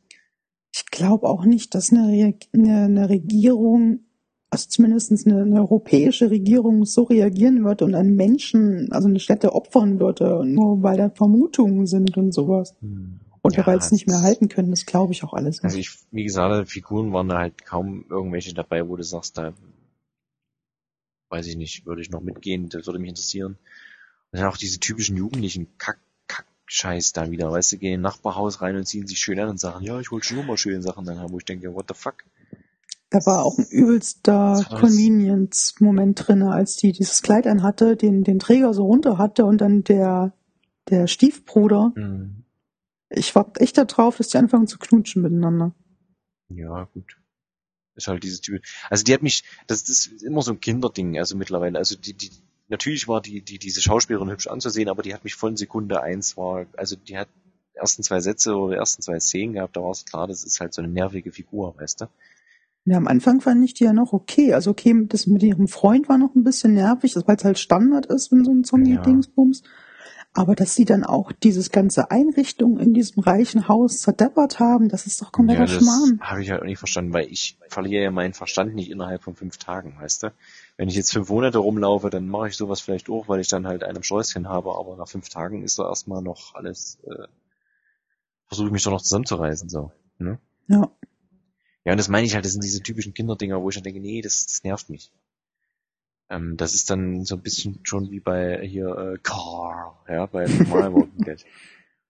Ich 0.75 0.87
glaube 0.87 1.29
auch 1.29 1.45
nicht, 1.45 1.75
dass 1.75 1.93
eine, 1.93 2.09
Re 2.09 2.35
eine, 2.55 2.85
eine 2.85 3.09
Regierung, 3.11 4.01
also 4.49 4.69
zumindest 4.69 5.27
eine, 5.27 5.43
eine 5.43 5.61
europäische 5.61 6.31
Regierung 6.31 6.87
so 6.87 7.03
reagieren 7.03 7.63
würde 7.63 7.85
und 7.85 7.95
an 7.95 8.15
Menschen, 8.15 8.91
also 8.91 9.09
eine 9.09 9.21
Städte 9.21 9.53
opfern 9.53 10.01
würde, 10.01 10.43
nur 10.47 10.83
weil 10.83 10.97
da 10.97 11.11
Vermutungen 11.11 11.87
sind 11.87 12.17
und 12.17 12.33
sowas. 12.33 12.75
Oder 13.43 13.59
Ja, 13.59 13.67
weil 13.67 13.79
es 13.79 13.93
nicht 13.93 14.07
mehr 14.07 14.23
halten 14.23 14.49
können, 14.49 14.71
das 14.71 14.87
glaube 14.87 15.13
ich 15.13 15.25
auch 15.25 15.33
alles 15.33 15.63
Also 15.63 15.79
ich, 15.79 15.91
wie 16.11 16.25
gesagt, 16.25 16.69
Figuren 16.69 17.13
waren 17.13 17.29
da 17.29 17.39
halt 17.39 17.65
kaum 17.65 18.05
irgendwelche 18.09 18.55
dabei, 18.55 18.89
wo 18.89 18.97
du 18.97 19.03
sagst, 19.03 19.39
da 19.39 19.53
weiß 21.31 21.47
ich 21.47 21.57
nicht, 21.57 21.87
würde 21.87 22.03
ich 22.03 22.11
noch 22.11 22.21
mitgehen, 22.21 22.69
das 22.69 22.87
würde 22.87 22.99
mich 22.99 23.11
interessieren. 23.11 23.59
Und 24.33 24.41
dann 24.41 24.49
auch 24.49 24.57
diese 24.57 24.81
typischen 24.81 25.17
jugendlichen 25.17 25.69
Kack, 25.79 25.99
Kack-Scheiß 26.27 27.13
da 27.13 27.31
wieder, 27.31 27.51
weißt 27.51 27.73
du, 27.73 27.79
gehen 27.79 27.95
in 27.95 28.01
ein 28.01 28.03
Nachbarhaus 28.03 28.61
rein 28.61 28.77
und 28.77 28.87
ziehen 28.87 29.07
sich 29.07 29.19
schön 29.19 29.41
an 29.41 29.49
und 29.49 29.61
sagen, 29.61 29.85
ja, 29.85 29.99
ich 30.01 30.13
wollte 30.13 30.27
schon 30.27 30.39
immer 30.39 30.57
schöne 30.57 30.83
Sachen 30.83 31.05
dann 31.05 31.19
haben, 31.19 31.33
wo 31.33 31.39
ich 31.39 31.45
denke, 31.45 31.75
what 31.75 31.87
the 31.89 31.95
fuck? 31.95 32.25
Da 33.11 33.25
war 33.25 33.45
auch 33.45 33.57
ein 33.57 33.67
übelster 33.71 34.63
Convenience-Moment 34.69 36.27
drinne, 36.27 36.53
als 36.53 36.77
die 36.77 36.93
dieses 36.93 37.23
Kleid 37.23 37.47
anhatte, 37.47 37.97
den, 37.97 38.23
den 38.23 38.39
Träger 38.39 38.75
so 38.75 38.85
runter 38.85 39.17
hatte 39.17 39.47
und 39.47 39.63
dann 39.63 39.83
der, 39.83 40.35
der 40.91 41.07
Stiefbruder. 41.07 41.93
Hm, 41.95 42.45
Ich 43.11 43.35
war 43.35 43.51
echt 43.59 43.79
da 43.79 43.85
drauf, 43.85 44.17
dass 44.17 44.29
die 44.29 44.39
anfangen 44.39 44.67
zu 44.67 44.79
knutschen 44.79 45.23
miteinander. 45.23 45.75
ja, 46.49 46.85
gut. 46.93 47.17
Ist 47.95 48.07
halt 48.07 48.23
dieses 48.23 48.41
Typ. 48.41 48.63
Also 48.91 49.03
die 49.03 49.13
hat 49.13 49.23
mich, 49.23 49.43
das, 49.67 49.83
das 49.83 50.07
ist 50.07 50.23
immer 50.23 50.43
so 50.43 50.53
ein 50.53 50.61
Kinderding, 50.61 51.19
also 51.19 51.37
mittlerweile. 51.37 51.79
Also 51.79 51.97
die, 51.97 52.15
die, 52.15 52.31
natürlich 52.69 53.09
war 53.09 53.21
die, 53.21 53.43
die, 53.43 53.59
diese 53.59 53.81
Schauspielerin 53.81 54.31
hübsch 54.31 54.47
anzusehen, 54.47 54.89
aber 54.89 55.03
die 55.03 55.15
hat 55.15 55.25
mich 55.25 55.35
von 55.35 55.57
Sekunde 55.57 56.01
eins 56.01 56.37
war, 56.37 56.67
also 56.77 56.95
die 56.95 57.19
hat 57.19 57.29
die 57.75 57.79
ersten 57.79 58.05
zwei 58.05 58.21
Sätze 58.21 58.55
oder 58.55 58.75
die 58.75 58.79
ersten 58.79 59.03
zwei 59.03 59.19
Szenen 59.19 59.55
gehabt, 59.55 59.77
da 59.77 59.83
war 59.83 59.91
es 59.91 60.05
klar, 60.05 60.29
das 60.29 60.45
ist 60.45 60.61
halt 60.61 60.75
so 60.75 60.83
eine 60.83 60.93
nervige 60.93 61.33
Figur, 61.33 61.75
weißt 61.77 62.03
du? 62.03 62.07
Ja, 62.85 62.97
am 62.97 63.09
Anfang 63.09 63.41
fand 63.41 63.65
ich 63.65 63.75
die 63.75 63.85
ja 63.85 63.93
noch 63.93 64.13
okay. 64.13 64.55
Also 64.55 64.71
okay, 64.71 64.95
das 65.09 65.27
mit 65.27 65.43
ihrem 65.43 65.69
Freund 65.69 66.09
war 66.09 66.17
noch 66.17 66.35
ein 66.35 66.45
bisschen 66.45 66.75
nervig, 66.75 67.17
weil 67.27 67.37
es 67.37 67.45
halt 67.45 67.59
Standard 67.59 68.07
ist, 68.07 68.33
wenn 68.33 68.45
so 68.45 68.51
ein 68.51 68.65
Zombie-Dingsbums. 68.65 69.63
Aber 70.35 70.55
dass 70.55 70.75
sie 70.75 70.85
dann 70.85 71.05
auch 71.05 71.33
dieses 71.33 71.71
ganze 71.71 72.11
Einrichtung 72.11 72.79
in 72.79 72.95
diesem 72.95 73.23
reichen 73.23 73.67
Haus 73.67 74.01
zerdeppert 74.01 74.61
haben, 74.61 74.89
das 74.89 75.07
ist 75.07 75.21
doch 75.21 75.33
kompletter 75.33 75.65
das 75.65 75.73
Schmarrn. 75.73 76.21
habe 76.21 76.43
ich 76.43 76.51
halt 76.51 76.61
auch 76.61 76.67
nicht 76.67 76.79
verstanden, 76.79 77.13
weil 77.13 77.27
ich 77.27 77.59
verliere 77.69 78.05
ja 78.05 78.11
meinen 78.11 78.35
Verstand 78.35 78.75
nicht 78.75 78.91
innerhalb 78.91 79.23
von 79.23 79.35
fünf 79.35 79.57
Tagen, 79.57 79.97
weißt 79.99 80.25
du? 80.25 80.33
Wenn 80.77 80.89
ich 80.89 80.95
jetzt 80.95 81.13
fünf 81.13 81.29
Monate 81.31 81.59
rumlaufe, 81.59 82.11
dann 82.11 82.29
mache 82.29 82.49
ich 82.49 82.57
sowas 82.57 82.81
vielleicht 82.81 83.09
auch, 83.09 83.29
weil 83.29 83.41
ich 83.41 83.49
dann 83.49 83.67
halt 83.67 83.83
einen 83.83 84.03
Sträußchen 84.03 84.49
habe, 84.49 84.77
aber 84.79 84.97
nach 84.97 85.09
fünf 85.09 85.29
Tagen 85.29 85.63
ist 85.63 85.79
da 85.79 85.89
erstmal 85.89 86.23
noch 86.23 86.55
alles, 86.55 86.99
äh, 87.05 87.27
versuche 88.47 88.67
ich 88.69 88.73
mich 88.73 88.85
doch 88.85 88.93
noch 88.93 89.03
zusammenzureißen, 89.03 89.69
so. 89.69 89.93
Ne? 90.19 90.39
Ja. 90.69 90.91
Ja, 91.85 91.93
und 91.93 91.99
das 91.99 92.09
meine 92.09 92.27
ich 92.27 92.35
halt, 92.35 92.45
das 92.45 92.53
sind 92.53 92.63
diese 92.63 92.83
typischen 92.83 93.15
Kinderdinger, 93.15 93.63
wo 93.63 93.71
ich 93.71 93.75
dann 93.75 93.85
denke, 93.85 94.01
nee, 94.01 94.21
das, 94.21 94.47
das 94.47 94.63
nervt 94.63 94.91
mich. 94.91 95.11
Ähm, 96.31 96.57
das 96.57 96.75
ist 96.75 96.91
dann 96.91 97.25
so 97.25 97.37
ein 97.37 97.43
bisschen 97.43 97.81
schon 97.85 98.11
wie 98.11 98.21
bei 98.21 98.61
hier 98.67 98.89
äh, 98.89 99.19
Carl, 99.23 99.93
ja, 100.09 100.27
bei 100.27 100.47
normal 100.47 100.95
Walking 100.95 101.25
Dead. 101.25 101.45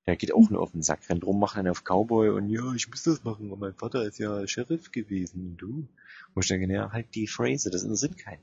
Der 0.07 0.17
geht 0.17 0.35
auch 0.35 0.49
nur 0.51 0.63
auf 0.63 0.73
den 0.73 0.83
Sack, 0.83 1.01
rennt 1.11 1.25
rum, 1.25 1.39
macht 1.39 1.57
einen 1.57 1.69
auf 1.69 1.85
Cowboy 1.85 2.31
und 2.31 2.49
ja, 2.49 2.73
ich 2.75 2.89
muss 2.89 3.03
das 3.03 3.25
machen, 3.25 3.51
und 3.51 3.61
mein 3.61 3.75
Vater 3.75 4.05
ist 4.05 4.19
ja 4.19 4.47
Sheriff 4.47 4.91
gewesen, 4.91 5.51
und 5.51 5.57
du. 5.59 5.89
Wo 6.35 6.41
ich 6.41 6.49
denke, 6.49 6.67
naja, 6.67 6.91
halt 6.93 7.15
die 7.15 7.27
Phrase, 7.27 7.71
das 7.71 7.83
interessiert 7.83 8.17
keinen. 8.17 8.41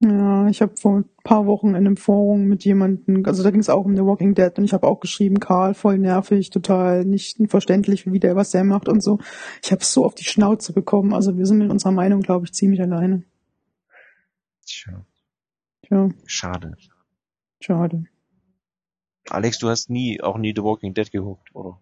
Ja, 0.00 0.46
ich 0.48 0.60
habe 0.60 0.76
vor 0.76 0.98
ein 0.98 1.04
paar 1.24 1.46
Wochen 1.46 1.68
in 1.68 1.76
einem 1.76 1.96
Forum 1.96 2.44
mit 2.44 2.66
jemandem, 2.66 3.24
also 3.24 3.42
da 3.42 3.50
ging 3.50 3.60
es 3.60 3.70
auch 3.70 3.86
um 3.86 3.96
The 3.96 4.04
Walking 4.04 4.34
Dead 4.34 4.52
und 4.58 4.64
ich 4.64 4.74
habe 4.74 4.86
auch 4.86 5.00
geschrieben, 5.00 5.40
Karl, 5.40 5.72
voll 5.72 5.96
nervig, 5.96 6.50
total 6.50 7.06
nicht 7.06 7.38
verständlich, 7.48 8.12
wie 8.12 8.20
der 8.20 8.36
was 8.36 8.50
der 8.50 8.64
macht 8.64 8.90
und 8.90 9.02
so. 9.02 9.18
Ich 9.62 9.72
habe 9.72 9.82
so 9.82 10.04
auf 10.04 10.14
die 10.14 10.24
Schnauze 10.24 10.74
bekommen. 10.74 11.14
Also 11.14 11.38
wir 11.38 11.46
sind 11.46 11.58
mit 11.58 11.70
unserer 11.70 11.92
Meinung, 11.92 12.20
glaube 12.20 12.44
ich, 12.44 12.52
ziemlich 12.52 12.82
alleine. 12.82 13.22
Tja, 14.66 15.02
Tja, 15.86 16.10
schade. 16.26 16.76
schade. 17.60 18.06
Alex, 19.28 19.58
du 19.58 19.68
hast 19.68 19.88
nie, 19.90 20.20
auch 20.20 20.38
nie 20.38 20.52
The 20.54 20.62
Walking 20.62 20.94
Dead 20.94 21.10
geguckt, 21.10 21.54
oder? 21.54 21.80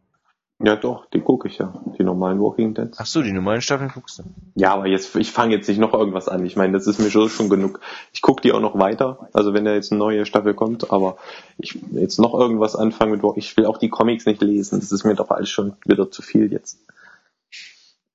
Ja 0.62 0.76
doch, 0.76 1.06
die 1.10 1.20
gucke 1.20 1.48
ich 1.48 1.58
ja. 1.58 1.82
Die 1.98 2.04
normalen 2.04 2.38
Walking 2.38 2.74
Dead. 2.74 2.90
Ach 2.96 3.06
so, 3.06 3.22
die 3.22 3.32
normalen 3.32 3.60
Staffeln 3.60 3.90
guckst 3.92 4.18
du. 4.18 4.22
Ja, 4.54 4.72
aber 4.74 4.86
jetzt, 4.86 5.14
ich 5.16 5.32
fange 5.32 5.54
jetzt 5.54 5.68
nicht 5.68 5.78
noch 5.78 5.92
irgendwas 5.92 6.28
an. 6.28 6.44
Ich 6.46 6.54
meine, 6.54 6.72
das 6.72 6.86
ist 6.86 7.00
mir 7.00 7.10
schon, 7.10 7.28
schon 7.28 7.48
genug. 7.48 7.80
Ich 8.12 8.22
gucke 8.22 8.42
die 8.42 8.52
auch 8.52 8.60
noch 8.60 8.78
weiter, 8.78 9.28
also 9.32 9.52
wenn 9.52 9.64
da 9.64 9.74
jetzt 9.74 9.90
eine 9.90 9.98
neue 9.98 10.26
Staffel 10.26 10.54
kommt, 10.54 10.92
aber 10.92 11.16
ich 11.58 11.74
will 11.74 12.00
jetzt 12.00 12.18
noch 12.18 12.34
irgendwas 12.34 12.76
anfangen 12.76 13.12
mit, 13.12 13.22
ich 13.36 13.56
will 13.56 13.66
auch 13.66 13.78
die 13.78 13.88
Comics 13.88 14.26
nicht 14.26 14.42
lesen. 14.42 14.80
Das 14.80 14.92
ist 14.92 15.04
mir 15.04 15.14
doch 15.14 15.30
alles 15.30 15.50
schon 15.50 15.76
wieder 15.86 16.10
zu 16.10 16.22
viel 16.22 16.52
jetzt. 16.52 16.78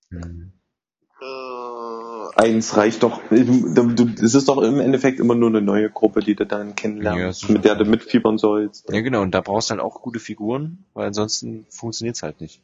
Hm. 0.10 0.54
Eins 2.36 2.78
reicht 2.78 3.04
doch. 3.04 3.22
Es 3.32 4.34
ist 4.36 4.48
doch 4.48 4.62
im 4.62 4.80
Endeffekt 4.80 5.20
immer 5.20 5.36
nur 5.36 5.50
eine 5.50 5.62
neue 5.62 5.90
Gruppe, 5.90 6.22
die 6.22 6.36
du 6.36 6.46
dann 6.46 6.70
Ja, 6.70 6.74
kennenlernst, 6.74 7.42
sicher. 7.42 7.54
mit 7.54 7.66
der 7.66 7.76
du 7.76 7.86
mitfiebern 7.86 8.38
sollst. 8.38 8.90
Ja, 8.92 9.02
genau, 9.02 9.22
und 9.22 9.32
da 9.32 9.42
brauchst 9.42 9.70
du 9.70 9.72
halt 9.74 9.82
auch 9.82 10.02
gute 10.02 10.20
Figuren, 10.20 10.86
weil 10.94 11.08
ansonsten 11.08 11.66
funktioniert's 11.70 12.24
halt 12.24 12.42
nicht. 12.42 12.62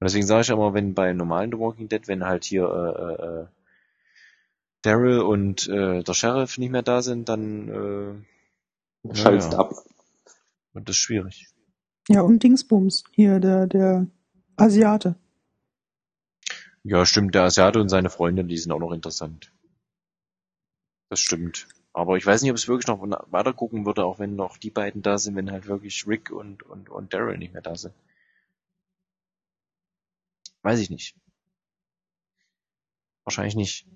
Und 0.00 0.04
deswegen 0.04 0.26
sage 0.26 0.42
ich 0.42 0.50
immer, 0.50 0.74
wenn 0.74 0.94
bei 0.94 1.12
normalen 1.12 1.50
The 1.52 1.58
Walking 1.58 1.88
Dead, 1.88 2.06
wenn 2.08 2.24
halt 2.24 2.44
hier 2.44 2.64
äh, 2.64 3.22
äh, 3.22 3.26
äh, 3.42 3.46
Daryl 4.82 5.20
und 5.20 5.66
äh, 5.68 6.02
der 6.02 6.12
Sheriff 6.14 6.58
nicht 6.58 6.70
mehr 6.70 6.82
da 6.82 7.02
sind, 7.02 7.28
dann 7.28 8.24
äh, 9.04 9.14
Schaltest 9.14 9.52
ja, 9.52 9.58
ab. 9.60 9.72
wird 10.74 10.88
das 10.88 10.96
schwierig. 10.96 11.48
Ja, 12.08 12.20
und 12.22 12.42
Dingsbums, 12.42 13.04
hier, 13.12 13.40
der, 13.40 13.66
der 13.66 14.06
Asiate. 14.56 15.16
Ja, 16.88 17.04
stimmt, 17.04 17.34
der 17.34 17.42
Asiate 17.42 17.80
und 17.80 17.88
seine 17.88 18.10
Freundin, 18.10 18.46
die 18.46 18.56
sind 18.56 18.70
auch 18.70 18.78
noch 18.78 18.92
interessant. 18.92 19.52
Das 21.10 21.18
stimmt. 21.18 21.66
Aber 21.92 22.16
ich 22.16 22.24
weiß 22.24 22.42
nicht, 22.42 22.50
ob 22.52 22.56
es 22.56 22.68
wirklich 22.68 22.86
noch 22.86 23.00
weiter 23.32 23.52
gucken 23.52 23.84
würde, 23.86 24.04
auch 24.04 24.20
wenn 24.20 24.36
noch 24.36 24.56
die 24.56 24.70
beiden 24.70 25.02
da 25.02 25.18
sind, 25.18 25.34
wenn 25.34 25.50
halt 25.50 25.66
wirklich 25.66 26.06
Rick 26.06 26.30
und, 26.30 26.62
und, 26.62 26.88
und 26.88 27.12
Daryl 27.12 27.38
nicht 27.38 27.52
mehr 27.54 27.62
da 27.62 27.74
sind. 27.74 27.92
Weiß 30.62 30.78
ich 30.78 30.90
nicht. 30.90 31.16
Wahrscheinlich 33.24 33.56
nicht. 33.56 33.88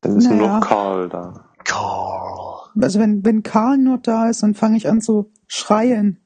Dann 0.00 0.16
ist 0.16 0.30
nur 0.30 0.38
Naja. 0.38 0.58
noch 0.58 0.66
Carl 0.66 1.08
da. 1.10 1.52
Carl. 1.64 2.70
Also 2.80 2.98
wenn, 2.98 3.22
wenn 3.26 3.42
Karl 3.42 3.76
nur 3.76 3.98
da 3.98 4.30
ist, 4.30 4.42
dann 4.42 4.54
fange 4.54 4.78
ich 4.78 4.88
an 4.88 5.02
zu 5.02 5.30
schreien. 5.48 6.21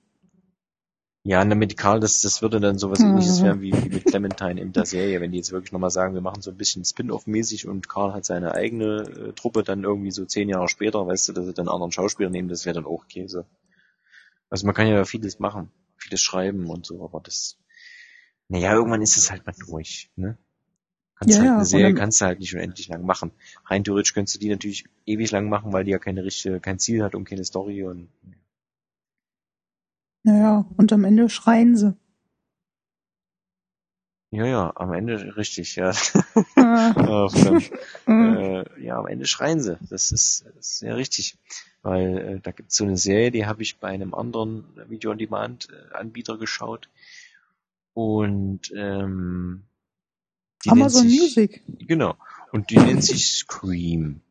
Ja, 1.28 1.42
und 1.42 1.50
damit 1.50 1.76
Karl, 1.76 1.98
das, 1.98 2.20
das 2.20 2.40
würde 2.40 2.60
dann 2.60 2.78
sowas 2.78 3.00
ähnliches 3.02 3.42
werden 3.42 3.60
wie, 3.60 3.72
wie 3.72 3.88
mit 3.88 4.06
Clementine 4.06 4.60
in 4.60 4.72
der 4.72 4.86
Serie, 4.86 5.20
wenn 5.20 5.32
die 5.32 5.38
jetzt 5.38 5.50
wirklich 5.50 5.72
nochmal 5.72 5.90
sagen, 5.90 6.14
wir 6.14 6.20
machen 6.20 6.40
so 6.40 6.52
ein 6.52 6.56
bisschen 6.56 6.84
Spin-off-mäßig 6.84 7.66
und 7.66 7.88
Karl 7.88 8.12
hat 8.12 8.24
seine 8.24 8.52
eigene 8.54 9.02
äh, 9.02 9.32
Truppe 9.32 9.64
dann 9.64 9.82
irgendwie 9.82 10.12
so 10.12 10.24
zehn 10.24 10.48
Jahre 10.48 10.68
später, 10.68 11.04
weißt 11.04 11.26
du, 11.28 11.32
dass 11.32 11.46
sie 11.46 11.52
dann 11.52 11.68
anderen 11.68 11.90
Schauspieler 11.90 12.30
nehmen, 12.30 12.48
das 12.48 12.64
wäre 12.64 12.76
dann 12.76 12.86
auch 12.86 13.08
Käse. 13.08 13.44
Also 14.50 14.66
man 14.66 14.74
kann 14.76 14.86
ja 14.86 15.04
vieles 15.04 15.40
machen, 15.40 15.72
vieles 15.96 16.20
schreiben 16.20 16.70
und 16.70 16.86
so, 16.86 17.02
aber 17.04 17.20
das, 17.20 17.58
naja, 18.46 18.74
irgendwann 18.74 19.02
ist 19.02 19.16
es 19.16 19.28
halt 19.32 19.44
mal 19.46 19.54
durch, 19.66 20.10
ne? 20.14 20.38
Kannst 21.16 21.34
Ja, 21.34 21.40
halt 21.40 21.50
eine 21.54 21.64
Serie 21.64 21.94
kannst 21.94 22.20
du 22.20 22.26
halt 22.26 22.38
nicht 22.38 22.54
unendlich 22.54 22.88
lang 22.88 23.04
machen. 23.04 23.32
Rein 23.64 23.82
theoretisch 23.82 24.14
könntest 24.14 24.36
du 24.36 24.40
die 24.40 24.50
natürlich 24.50 24.84
ewig 25.06 25.32
lang 25.32 25.48
machen, 25.48 25.72
weil 25.72 25.82
die 25.82 25.90
ja 25.90 25.98
keine 25.98 26.22
richtige, 26.24 26.60
kein 26.60 26.78
Ziel 26.78 27.02
hat 27.02 27.16
und 27.16 27.24
keine 27.24 27.44
Story 27.44 27.82
und 27.82 28.10
Naja, 30.26 30.66
und 30.76 30.92
am 30.92 31.04
Ende 31.04 31.28
schreien 31.28 31.76
sie. 31.76 31.96
ja, 34.32 34.44
ja, 34.44 34.72
am 34.74 34.92
Ende 34.92 35.36
richtig, 35.36 35.76
ja. 35.76 35.92
Ah, 36.56 37.28
Ah, 38.06 38.10
äh, 38.10 38.84
ja, 38.84 38.98
am 38.98 39.06
Ende 39.06 39.26
schreien 39.26 39.60
sie. 39.60 39.78
Das 39.88 40.10
ist, 40.10 40.44
das 40.56 40.72
ist 40.72 40.80
ja 40.82 40.94
richtig. 40.96 41.38
Weil 41.82 42.18
äh, 42.18 42.40
da 42.40 42.50
gibt's 42.50 42.74
so 42.74 42.82
eine 42.82 42.96
Serie, 42.96 43.30
die 43.30 43.46
habe 43.46 43.62
ich 43.62 43.78
bei 43.78 43.86
einem 43.86 44.14
anderen 44.14 44.64
Video-on-Demand-Anbieter 44.88 46.38
geschaut. 46.38 46.90
Und 47.94 48.72
ähm, 48.74 49.62
die 50.64 50.70
nennt 50.70 50.80
Amazon 50.80 51.08
sich, 51.08 51.20
Music. 51.20 51.62
Genau. 51.86 52.16
Und 52.50 52.70
die 52.70 52.78
nennt 52.78 53.04
sich 53.04 53.30
Scream. 53.30 54.22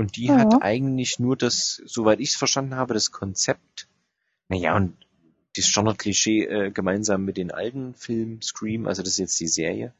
Und 0.00 0.16
die 0.16 0.28
Ja. 0.28 0.38
hat 0.38 0.62
eigentlich 0.62 1.18
nur 1.18 1.36
das, 1.36 1.82
soweit 1.84 2.20
ich 2.20 2.30
es 2.30 2.34
verstanden 2.36 2.74
habe, 2.74 2.94
das 2.94 3.10
Konzept. 3.10 3.86
Naja, 4.48 4.74
und 4.74 4.96
das 5.56 5.66
Standard-Klischee 5.66 6.46
äh, 6.46 6.70
gemeinsam 6.70 7.26
mit 7.26 7.36
den 7.36 7.50
alten 7.50 7.92
Film 7.92 8.40
Scream, 8.40 8.86
also 8.86 9.02
das 9.02 9.12
ist 9.12 9.18
jetzt 9.18 9.40
die 9.40 9.46
Serie. 9.46 9.92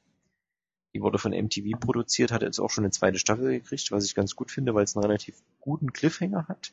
Die 0.95 1.03
wurde 1.03 1.19
von 1.19 1.33
MTV 1.33 1.79
produziert, 1.79 2.33
hat 2.33 2.41
jetzt 2.41 2.61
auch 2.61 2.71
schon 2.71 2.85
eine 2.85 2.93
zweite 2.93 3.19
Staffel 3.19 3.51
gekriegt, 3.51 3.93
was 3.93 4.07
ich 4.07 4.15
ganz 4.15 4.35
gut 4.35 4.51
finde, 4.51 4.75
weil 4.75 4.85
es 4.85 4.97
einen 4.97 5.05
relativ 5.05 5.37
guten 5.61 5.93
Cliffhanger 5.93 6.49
hat. 6.49 6.73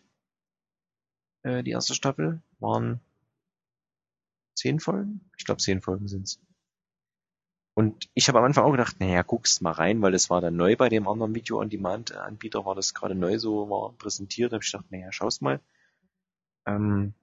Äh, 1.43 1.63
die 1.63 1.71
erste 1.71 1.95
Staffel 1.95 2.41
waren 2.59 3.01
zehn 4.55 4.79
Folgen? 4.79 5.19
Ich 5.37 5.43
glaube, 5.43 5.61
zehn 5.61 5.81
Folgen 5.81 6.07
sind's. 6.07 6.39
Und 7.77 8.09
ich 8.15 8.27
habe 8.27 8.39
am 8.39 8.45
Anfang 8.45 8.63
auch 8.63 8.71
gedacht, 8.71 8.99
naja, 8.99 9.21
guckst 9.21 9.61
mal 9.61 9.69
rein, 9.71 10.01
weil 10.01 10.11
das 10.11 10.31
war 10.31 10.41
dann 10.41 10.55
neu 10.55 10.75
bei 10.75 10.89
dem 10.89 11.07
anderen 11.07 11.35
Video-on-Demand-Anbieter, 11.35 12.65
war 12.65 12.73
das 12.73 12.95
gerade 12.95 13.13
neu 13.13 13.37
so 13.37 13.69
war 13.69 13.93
präsentiert. 13.99 14.51
Da 14.51 14.55
habe 14.55 14.63
ich 14.63 14.71
gedacht, 14.71 14.89
naja, 14.89 15.11
schau's 15.11 15.41
mal. 15.41 15.59
Ähm, 16.67 17.13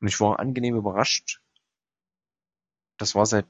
und 0.00 0.08
ich 0.08 0.20
war 0.20 0.40
angenehm 0.40 0.76
überrascht. 0.76 1.40
Das 2.98 3.14
war 3.14 3.24
seit, 3.24 3.46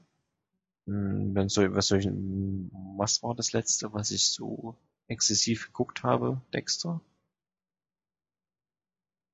mh, 0.85 1.35
wenn 1.35 1.49
soll, 1.49 1.75
was 1.75 1.87
soll 1.87 1.99
ich, 1.99 2.07
mh, 2.07 2.69
was 2.97 3.23
war 3.23 3.35
das 3.35 3.53
letzte, 3.53 3.93
was 3.93 4.11
ich 4.11 4.25
so 4.25 4.77
exzessiv 5.07 5.67
geguckt 5.67 6.03
habe? 6.03 6.41
Dexter? 6.53 7.01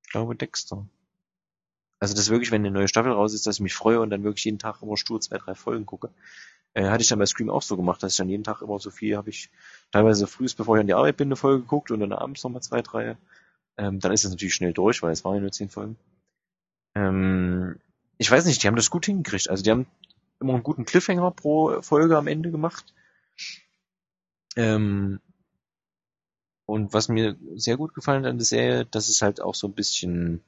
Ich 0.03 0.09
glaube 0.11 0.35
Dexter. 0.35 0.85
Also 1.99 2.13
das 2.15 2.29
wirklich, 2.29 2.51
wenn 2.51 2.61
eine 2.61 2.71
neue 2.71 2.87
Staffel 2.87 3.11
raus 3.11 3.33
ist, 3.33 3.45
dass 3.45 3.57
ich 3.57 3.61
mich 3.61 3.73
freue 3.75 3.99
und 4.01 4.09
dann 4.09 4.23
wirklich 4.23 4.45
jeden 4.45 4.59
Tag 4.59 4.81
immer 4.81 4.97
stur 4.97 5.21
zwei, 5.21 5.37
drei 5.37 5.53
Folgen 5.55 5.85
gucke. 5.85 6.09
Äh, 6.73 6.89
hatte 6.89 7.01
ich 7.01 7.09
dann 7.09 7.19
bei 7.19 7.25
Scream 7.25 7.49
auch 7.49 7.61
so 7.61 7.75
gemacht, 7.77 8.03
dass 8.03 8.13
ich 8.13 8.17
dann 8.17 8.29
jeden 8.29 8.43
Tag 8.43 8.61
immer 8.61 8.79
so 8.79 8.91
viel 8.91 9.17
habe 9.17 9.29
ich 9.29 9.49
teilweise 9.91 10.27
frühst, 10.27 10.57
bevor 10.57 10.77
ich 10.77 10.81
an 10.81 10.87
die 10.87 10.93
Arbeit 10.93 11.17
bin, 11.17 11.29
eine 11.29 11.35
Folge 11.35 11.61
geguckt 11.61 11.91
und 11.91 11.99
dann 11.99 12.13
abends 12.13 12.43
nochmal 12.43 12.61
zwei, 12.61 12.81
drei. 12.81 13.17
Ähm, 13.77 13.99
dann 13.99 14.11
ist 14.11 14.25
es 14.25 14.31
natürlich 14.31 14.53
schnell 14.53 14.73
durch, 14.73 15.01
weil 15.01 15.11
es 15.11 15.23
waren 15.25 15.35
ja 15.35 15.41
nur 15.41 15.51
zehn 15.51 15.69
Folgen. 15.69 15.97
Ähm, 16.95 17.79
ich 18.17 18.29
weiß 18.29 18.45
nicht, 18.45 18.61
die 18.61 18.67
haben 18.67 18.75
das 18.75 18.89
gut 18.89 19.05
hingekriegt. 19.05 19.49
Also 19.49 19.63
die 19.63 19.71
haben 19.71 19.87
immer 20.39 20.53
einen 20.53 20.63
guten 20.63 20.85
Cliffhanger 20.85 21.31
pro 21.31 21.81
Folge 21.81 22.17
am 22.17 22.27
Ende 22.27 22.51
gemacht. 22.51 22.93
Ähm, 24.55 25.19
und 26.65 26.93
was 26.93 27.09
mir 27.09 27.35
sehr 27.55 27.77
gut 27.77 27.93
gefallen 27.93 28.23
hat 28.23 28.31
an 28.31 28.37
der 28.37 28.45
Serie, 28.45 28.85
dass 28.85 29.09
es 29.09 29.21
halt 29.21 29.41
auch 29.41 29.55
so 29.55 29.67
ein 29.67 29.73
bisschen 29.73 30.43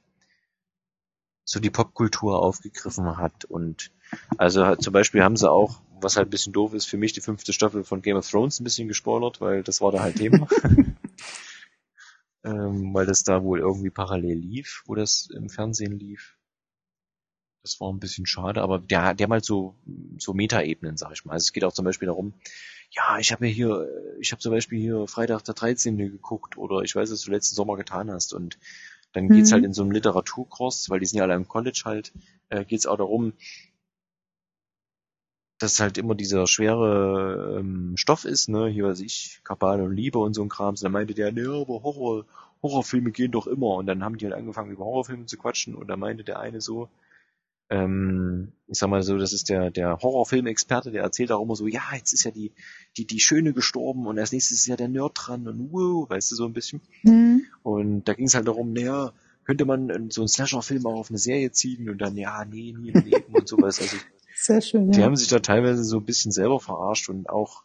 so 1.44 1.60
die 1.60 1.70
Popkultur 1.70 2.38
aufgegriffen 2.38 3.16
hat 3.16 3.44
und 3.44 3.90
also 4.38 4.66
halt, 4.66 4.82
zum 4.82 4.92
Beispiel 4.92 5.22
haben 5.22 5.36
sie 5.36 5.50
auch, 5.50 5.80
was 6.00 6.16
halt 6.16 6.28
ein 6.28 6.30
bisschen 6.30 6.52
doof 6.52 6.74
ist, 6.74 6.86
für 6.86 6.96
mich 6.96 7.12
die 7.12 7.20
fünfte 7.20 7.52
Staffel 7.52 7.84
von 7.84 8.02
Game 8.02 8.16
of 8.16 8.28
Thrones 8.28 8.60
ein 8.60 8.64
bisschen 8.64 8.88
gespoilert, 8.88 9.40
weil 9.40 9.62
das 9.62 9.80
war 9.80 9.92
da 9.92 10.00
halt 10.00 10.16
Thema. 10.16 10.46
ähm, 12.44 12.92
weil 12.92 13.06
das 13.06 13.22
da 13.22 13.42
wohl 13.42 13.60
irgendwie 13.60 13.90
parallel 13.90 14.38
lief, 14.38 14.82
wo 14.86 14.94
das 14.94 15.28
im 15.34 15.48
Fernsehen 15.48 15.98
lief. 15.98 16.36
Das 17.62 17.80
war 17.80 17.92
ein 17.92 18.00
bisschen 18.00 18.26
schade, 18.26 18.60
aber 18.60 18.80
der, 18.80 19.14
der 19.14 19.28
mal 19.28 19.42
so, 19.42 19.76
so 20.18 20.34
Metaebenen, 20.34 20.96
sag 20.96 21.12
ich 21.12 21.24
mal. 21.24 21.34
Also 21.34 21.44
es 21.44 21.52
geht 21.52 21.62
auch 21.62 21.72
zum 21.72 21.84
Beispiel 21.84 22.06
darum, 22.06 22.34
ja, 22.90 23.18
ich 23.18 23.32
habe 23.32 23.46
ja 23.46 23.52
hier, 23.52 23.88
ich 24.20 24.32
habe 24.32 24.42
zum 24.42 24.52
Beispiel 24.52 24.80
hier 24.80 25.06
Freitag 25.06 25.44
der 25.44 25.54
13. 25.54 25.96
geguckt 25.96 26.58
oder 26.58 26.82
ich 26.82 26.94
weiß, 26.94 27.10
was 27.12 27.22
du 27.22 27.30
letzten 27.30 27.54
Sommer 27.54 27.76
getan 27.76 28.10
hast 28.10 28.34
und 28.34 28.58
dann 29.12 29.30
geht's 29.30 29.52
Mhm. 29.52 29.52
halt 29.52 29.64
in 29.64 29.72
so 29.74 29.82
einem 29.82 29.92
Literaturkurs, 29.92 30.90
weil 30.90 31.00
die 31.00 31.06
sind 31.06 31.18
ja 31.18 31.24
alle 31.24 31.34
im 31.34 31.48
College 31.48 31.82
halt, 31.84 32.12
äh, 32.50 32.64
geht's 32.64 32.86
auch 32.86 32.96
darum, 32.96 33.34
dass 35.58 35.78
halt 35.80 35.96
immer 35.98 36.14
dieser 36.14 36.46
schwere 36.46 37.58
ähm, 37.60 37.96
Stoff 37.96 38.24
ist, 38.24 38.48
ne, 38.48 38.66
hier 38.68 38.84
weiß 38.84 39.00
ich, 39.00 39.40
Kabale 39.44 39.84
und 39.84 39.94
Liebe 39.94 40.18
und 40.18 40.34
so 40.34 40.42
ein 40.42 40.48
Kram. 40.48 40.70
Und 40.70 40.82
dann 40.82 40.92
meinte 40.92 41.14
der, 41.14 41.30
ne, 41.32 41.48
aber 41.48 41.82
Horror, 41.82 42.24
Horrorfilme 42.62 43.12
gehen 43.12 43.30
doch 43.32 43.46
immer. 43.46 43.76
Und 43.76 43.86
dann 43.86 44.02
haben 44.04 44.18
die 44.18 44.24
halt 44.26 44.34
angefangen, 44.34 44.72
über 44.72 44.84
Horrorfilme 44.84 45.26
zu 45.26 45.38
quatschen. 45.38 45.74
Und 45.76 45.88
da 45.88 45.96
meinte 45.96 46.24
der 46.24 46.40
eine 46.40 46.60
so, 46.60 46.88
ähm, 47.72 48.52
ich 48.66 48.78
sag 48.78 48.90
mal 48.90 49.02
so, 49.02 49.16
das 49.16 49.32
ist 49.32 49.48
der, 49.48 49.70
der 49.70 49.98
Horrorfilmexperte, 50.02 50.90
der 50.90 51.02
erzählt 51.02 51.32
auch 51.32 51.42
immer 51.42 51.56
so, 51.56 51.66
ja, 51.66 51.82
jetzt 51.94 52.12
ist 52.12 52.24
ja 52.24 52.30
die, 52.30 52.52
die, 52.98 53.06
die 53.06 53.18
Schöne 53.18 53.54
gestorben 53.54 54.06
und 54.06 54.18
als 54.18 54.30
nächstes 54.30 54.58
ist 54.58 54.66
ja 54.66 54.76
der 54.76 54.88
Nerd 54.88 55.12
dran 55.14 55.48
und 55.48 55.72
wow, 55.72 56.08
weißt 56.08 56.30
du, 56.32 56.36
so 56.36 56.44
ein 56.44 56.52
bisschen. 56.52 56.82
Hm. 57.00 57.46
Und 57.62 58.04
da 58.04 58.12
ging 58.12 58.26
es 58.26 58.34
halt 58.34 58.46
darum, 58.46 58.74
naja, 58.74 59.14
könnte 59.44 59.64
man 59.64 59.88
äh, 59.88 60.00
so 60.10 60.20
einen 60.20 60.28
Slasher-Film 60.28 60.84
auch 60.86 60.98
auf 60.98 61.10
eine 61.10 61.18
Serie 61.18 61.50
ziehen 61.50 61.88
und 61.88 61.98
dann, 61.98 62.14
ja, 62.16 62.44
nee, 62.44 62.74
nie 62.78 62.90
im 62.90 63.04
Leben 63.04 63.34
und 63.34 63.48
sowas. 63.48 63.80
Also 63.80 63.96
Sehr 64.36 64.60
schön, 64.60 64.90
die 64.90 64.98
ja. 64.98 65.06
haben 65.06 65.16
sich 65.16 65.28
da 65.28 65.38
teilweise 65.38 65.82
so 65.82 65.96
ein 65.96 66.04
bisschen 66.04 66.30
selber 66.30 66.60
verarscht 66.60 67.08
und 67.08 67.30
auch, 67.30 67.64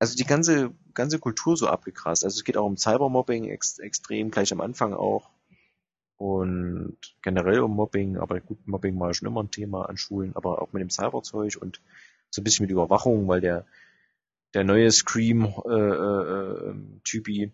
also 0.00 0.16
die 0.16 0.24
ganze, 0.24 0.72
ganze 0.94 1.20
Kultur 1.20 1.56
so 1.56 1.68
abgegrast. 1.68 2.24
Also 2.24 2.36
es 2.36 2.44
geht 2.44 2.56
auch 2.56 2.66
um 2.66 2.76
Cybermobbing 2.76 3.44
ex 3.44 3.78
extrem, 3.78 4.32
gleich 4.32 4.52
am 4.52 4.60
Anfang 4.60 4.92
auch. 4.92 5.30
Und 6.20 6.98
generell 7.22 7.60
um 7.60 7.74
Mobbing, 7.74 8.18
aber 8.18 8.40
gut, 8.40 8.68
Mobbing 8.68 9.00
war 9.00 9.14
schon 9.14 9.28
immer 9.28 9.42
ein 9.42 9.50
Thema 9.50 9.88
an 9.88 9.96
Schulen, 9.96 10.36
aber 10.36 10.60
auch 10.60 10.70
mit 10.74 10.82
dem 10.82 10.90
Cyberzeug 10.90 11.56
und 11.58 11.80
so 12.28 12.42
ein 12.42 12.44
bisschen 12.44 12.64
mit 12.64 12.70
Überwachung, 12.70 13.26
weil 13.26 13.40
der, 13.40 13.64
der 14.52 14.64
neue 14.64 14.90
Scream, 14.90 15.46
äh, 15.64 15.70
äh, 15.70 16.68
äh, 16.68 16.74
Typi, 17.04 17.52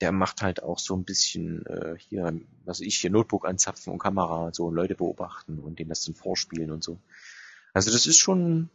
der 0.00 0.10
macht 0.10 0.42
halt 0.42 0.64
auch 0.64 0.80
so 0.80 0.96
ein 0.96 1.04
bisschen 1.04 1.64
äh, 1.66 1.94
hier, 1.96 2.40
was 2.64 2.80
ich, 2.80 2.96
hier 2.96 3.10
Notebook 3.10 3.46
anzapfen 3.46 3.92
und 3.92 4.00
Kamera, 4.00 4.52
so 4.52 4.68
Leute 4.72 4.96
beobachten 4.96 5.60
und 5.60 5.78
denen 5.78 5.90
das 5.90 6.04
dann 6.04 6.16
vorspielen 6.16 6.72
und 6.72 6.82
so. 6.82 6.98
Also 7.72 7.92
das 7.92 8.06
ist 8.06 8.18
schon, 8.18 8.68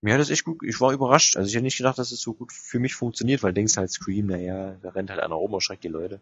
mir 0.00 0.14
hat 0.14 0.20
das 0.20 0.30
echt 0.30 0.44
gut, 0.44 0.62
ich 0.62 0.80
war 0.80 0.92
überrascht. 0.92 1.36
Also 1.36 1.48
ich 1.48 1.56
hätte 1.56 1.64
nicht 1.64 1.78
gedacht, 1.78 1.98
dass 1.98 2.12
es 2.12 2.20
so 2.20 2.34
gut 2.34 2.52
für 2.52 2.78
mich 2.78 2.94
funktioniert, 2.94 3.42
weil 3.42 3.52
denkst 3.52 3.76
halt 3.76 3.90
Scream, 3.90 4.26
naja, 4.26 4.76
da 4.80 4.90
rennt 4.90 5.10
halt 5.10 5.18
einer 5.18 5.34
rum 5.34 5.54
und 5.54 5.60
schreckt 5.60 5.82
die 5.82 5.88
Leute. 5.88 6.20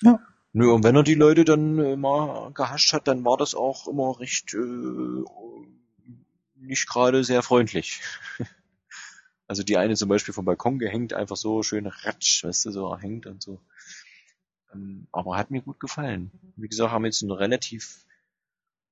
Ja. 0.00 0.20
Nö, 0.58 0.72
und 0.72 0.84
wenn 0.84 0.96
er 0.96 1.02
die 1.02 1.12
Leute 1.12 1.44
dann 1.44 1.78
äh, 1.78 1.96
mal 1.96 2.50
gehascht 2.54 2.94
hat, 2.94 3.08
dann 3.08 3.26
war 3.26 3.36
das 3.36 3.54
auch 3.54 3.86
immer 3.88 4.18
recht 4.18 4.54
äh, 4.54 5.24
nicht 6.54 6.88
gerade 6.88 7.24
sehr 7.24 7.42
freundlich. 7.42 8.00
Also 9.48 9.62
die 9.62 9.76
eine 9.76 9.94
zum 9.94 10.08
Beispiel 10.08 10.34
vom 10.34 10.44
Balkon 10.44 10.80
gehängt, 10.80 11.12
einfach 11.12 11.36
so 11.36 11.62
schön 11.62 11.86
ratsch, 11.86 12.42
weißt 12.42 12.64
du, 12.64 12.72
so 12.72 12.98
hängt 12.98 13.26
und 13.26 13.40
so. 13.40 13.60
Ähm, 14.74 15.06
aber 15.12 15.36
hat 15.36 15.52
mir 15.52 15.62
gut 15.62 15.78
gefallen. 15.78 16.32
Wie 16.56 16.66
gesagt, 16.66 16.90
haben 16.90 17.04
jetzt 17.04 17.22
einen 17.22 17.30
relativ 17.30 18.04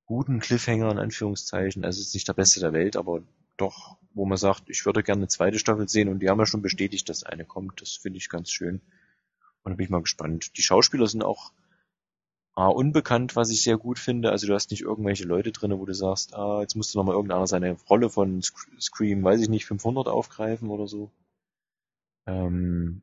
guten 0.05 0.39
Cliffhanger 0.39 0.91
in 0.91 0.97
Anführungszeichen. 0.97 1.83
Also 1.83 1.99
ist 1.99 2.13
nicht 2.13 2.29
der 2.29 2.35
beste 2.35 2.61
der 2.61 2.71
Welt, 2.71 2.95
aber 2.95 3.21
doch, 3.57 3.97
wo 4.13 4.25
man 4.25 4.37
sagt, 4.37 4.69
ich 4.69 4.85
würde 4.85 5.03
gerne 5.03 5.23
eine 5.23 5.27
zweite 5.27 5.59
Staffel 5.59 5.89
sehen 5.89 6.07
und 6.07 6.19
die 6.19 6.29
haben 6.29 6.39
ja 6.39 6.45
schon 6.45 6.61
bestätigt, 6.61 7.09
dass 7.09 7.23
eine 7.23 7.43
kommt. 7.43 7.81
Das 7.81 7.97
finde 7.97 8.19
ich 8.19 8.29
ganz 8.29 8.49
schön. 8.49 8.79
Und 9.65 9.73
da 9.73 9.75
bin 9.75 9.83
ich 9.83 9.89
mal 9.89 10.01
gespannt. 10.01 10.57
Die 10.57 10.61
Schauspieler 10.61 11.07
sind 11.07 11.25
auch 11.25 11.51
ah, 12.55 12.67
unbekannt, 12.67 13.37
was 13.37 13.49
ich 13.49 13.63
sehr 13.63 13.77
gut 13.77 13.97
finde. 13.97 14.31
Also 14.31 14.45
du 14.47 14.53
hast 14.53 14.69
nicht 14.71 14.81
irgendwelche 14.81 15.23
Leute 15.25 15.53
drinne, 15.53 15.79
wo 15.79 15.85
du 15.85 15.93
sagst, 15.93 16.33
ah, 16.35 16.59
jetzt 16.61 16.75
du 16.75 16.97
nochmal 16.97 17.15
irgendeiner 17.15 17.47
seine 17.47 17.77
Rolle 17.89 18.09
von 18.09 18.41
Sc- 18.41 18.67
Scream, 18.81 19.23
weiß 19.23 19.39
ich 19.41 19.47
nicht, 19.49 19.65
500 19.65 20.07
aufgreifen 20.09 20.69
oder 20.69 20.87
so. 20.87 21.11
Ähm, 22.27 23.01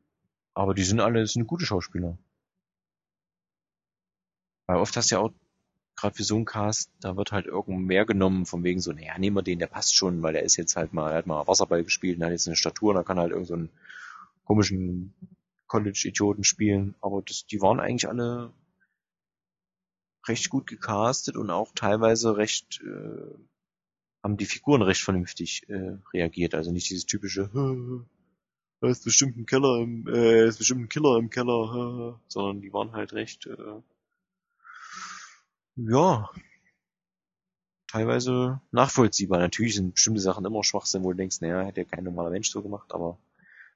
aber 0.53 0.73
die 0.75 0.83
sind 0.83 1.01
alle, 1.01 1.21
das 1.21 1.33
sind 1.33 1.47
gute 1.47 1.65
Schauspieler. 1.65 2.17
Weil 4.67 4.77
oft 4.77 4.95
hast 4.97 5.09
du 5.11 5.15
ja 5.15 5.21
auch, 5.21 5.31
gerade 5.95 6.15
für 6.15 6.23
so 6.23 6.35
einen 6.35 6.45
Cast, 6.45 6.91
da 7.01 7.17
wird 7.17 7.31
halt 7.31 7.45
irgend 7.47 7.85
mehr 7.87 8.05
genommen, 8.05 8.45
von 8.45 8.63
wegen 8.63 8.81
so, 8.81 8.91
naja, 8.93 9.17
nehmen 9.17 9.37
wir 9.37 9.43
den, 9.43 9.59
der 9.59 9.67
passt 9.67 9.95
schon, 9.95 10.21
weil 10.23 10.33
der 10.33 10.43
ist 10.43 10.57
jetzt 10.57 10.75
halt 10.75 10.93
mal, 10.93 11.11
er 11.11 11.17
hat 11.19 11.27
mal 11.27 11.47
Wasserball 11.47 11.83
gespielt 11.83 12.17
und 12.17 12.25
hat 12.25 12.31
jetzt 12.31 12.47
eine 12.47 12.55
Statur 12.57 12.91
und 12.91 12.95
da 12.97 13.03
kann 13.03 13.19
halt 13.19 13.31
irgend 13.31 13.47
so 13.47 13.53
einen 13.55 13.69
komischen 14.45 15.13
College-Idioten 15.73 16.43
spielen. 16.43 16.93
Aber 17.01 17.23
das, 17.23 17.47
die 17.47 17.59
waren 17.59 17.79
eigentlich 17.79 18.07
alle 18.07 18.53
recht 20.27 20.51
gut 20.51 20.67
gecastet 20.67 21.35
und 21.35 21.49
auch 21.49 21.71
teilweise 21.73 22.37
recht, 22.37 22.79
äh, 22.83 23.33
haben 24.21 24.37
die 24.37 24.45
Figuren 24.45 24.83
recht 24.83 25.01
vernünftig 25.01 25.67
äh, 25.69 25.97
reagiert. 26.13 26.53
Also 26.53 26.71
nicht 26.71 26.91
dieses 26.91 27.07
typische, 27.07 27.49
da 28.81 28.87
ist 28.87 29.03
bestimmt 29.03 29.35
ein 29.35 29.47
Keller 29.47 29.79
im, 29.81 30.07
äh, 30.07 30.47
ist 30.47 30.59
bestimmt 30.59 30.81
ein 30.81 30.89
Killer 30.89 31.17
im 31.17 31.31
Keller, 31.31 32.19
sondern 32.27 32.61
die 32.61 32.71
waren 32.71 32.91
halt 32.91 33.13
recht, 33.13 33.47
äh, 33.47 33.81
ja, 35.75 36.29
teilweise 37.87 38.61
nachvollziehbar. 38.71 39.39
Natürlich 39.39 39.73
sind 39.73 39.95
bestimmte 39.95 40.21
Sachen 40.21 40.45
immer 40.45 40.63
Schwachsinn, 40.63 41.03
wo 41.03 41.11
du 41.11 41.17
denkst, 41.17 41.41
naja, 41.41 41.63
hätte 41.63 41.81
ja 41.81 41.87
kein 41.87 42.03
normaler 42.03 42.29
Mensch 42.29 42.51
so 42.51 42.61
gemacht, 42.61 42.93
aber 42.93 43.17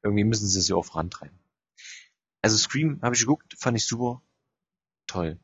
irgendwie 0.03 0.25
müssen 0.25 0.47
sie 0.47 0.59
es 0.59 0.67
ja 0.67 0.75
auch 0.75 0.85
vorantreiben. 0.85 1.37
Also 2.41 2.57
Scream 2.57 2.99
habe 3.01 3.15
ich 3.15 3.21
geguckt, 3.21 3.55
fand 3.57 3.77
ich 3.77 3.85
super. 3.85 4.21
Toll. 5.07 5.39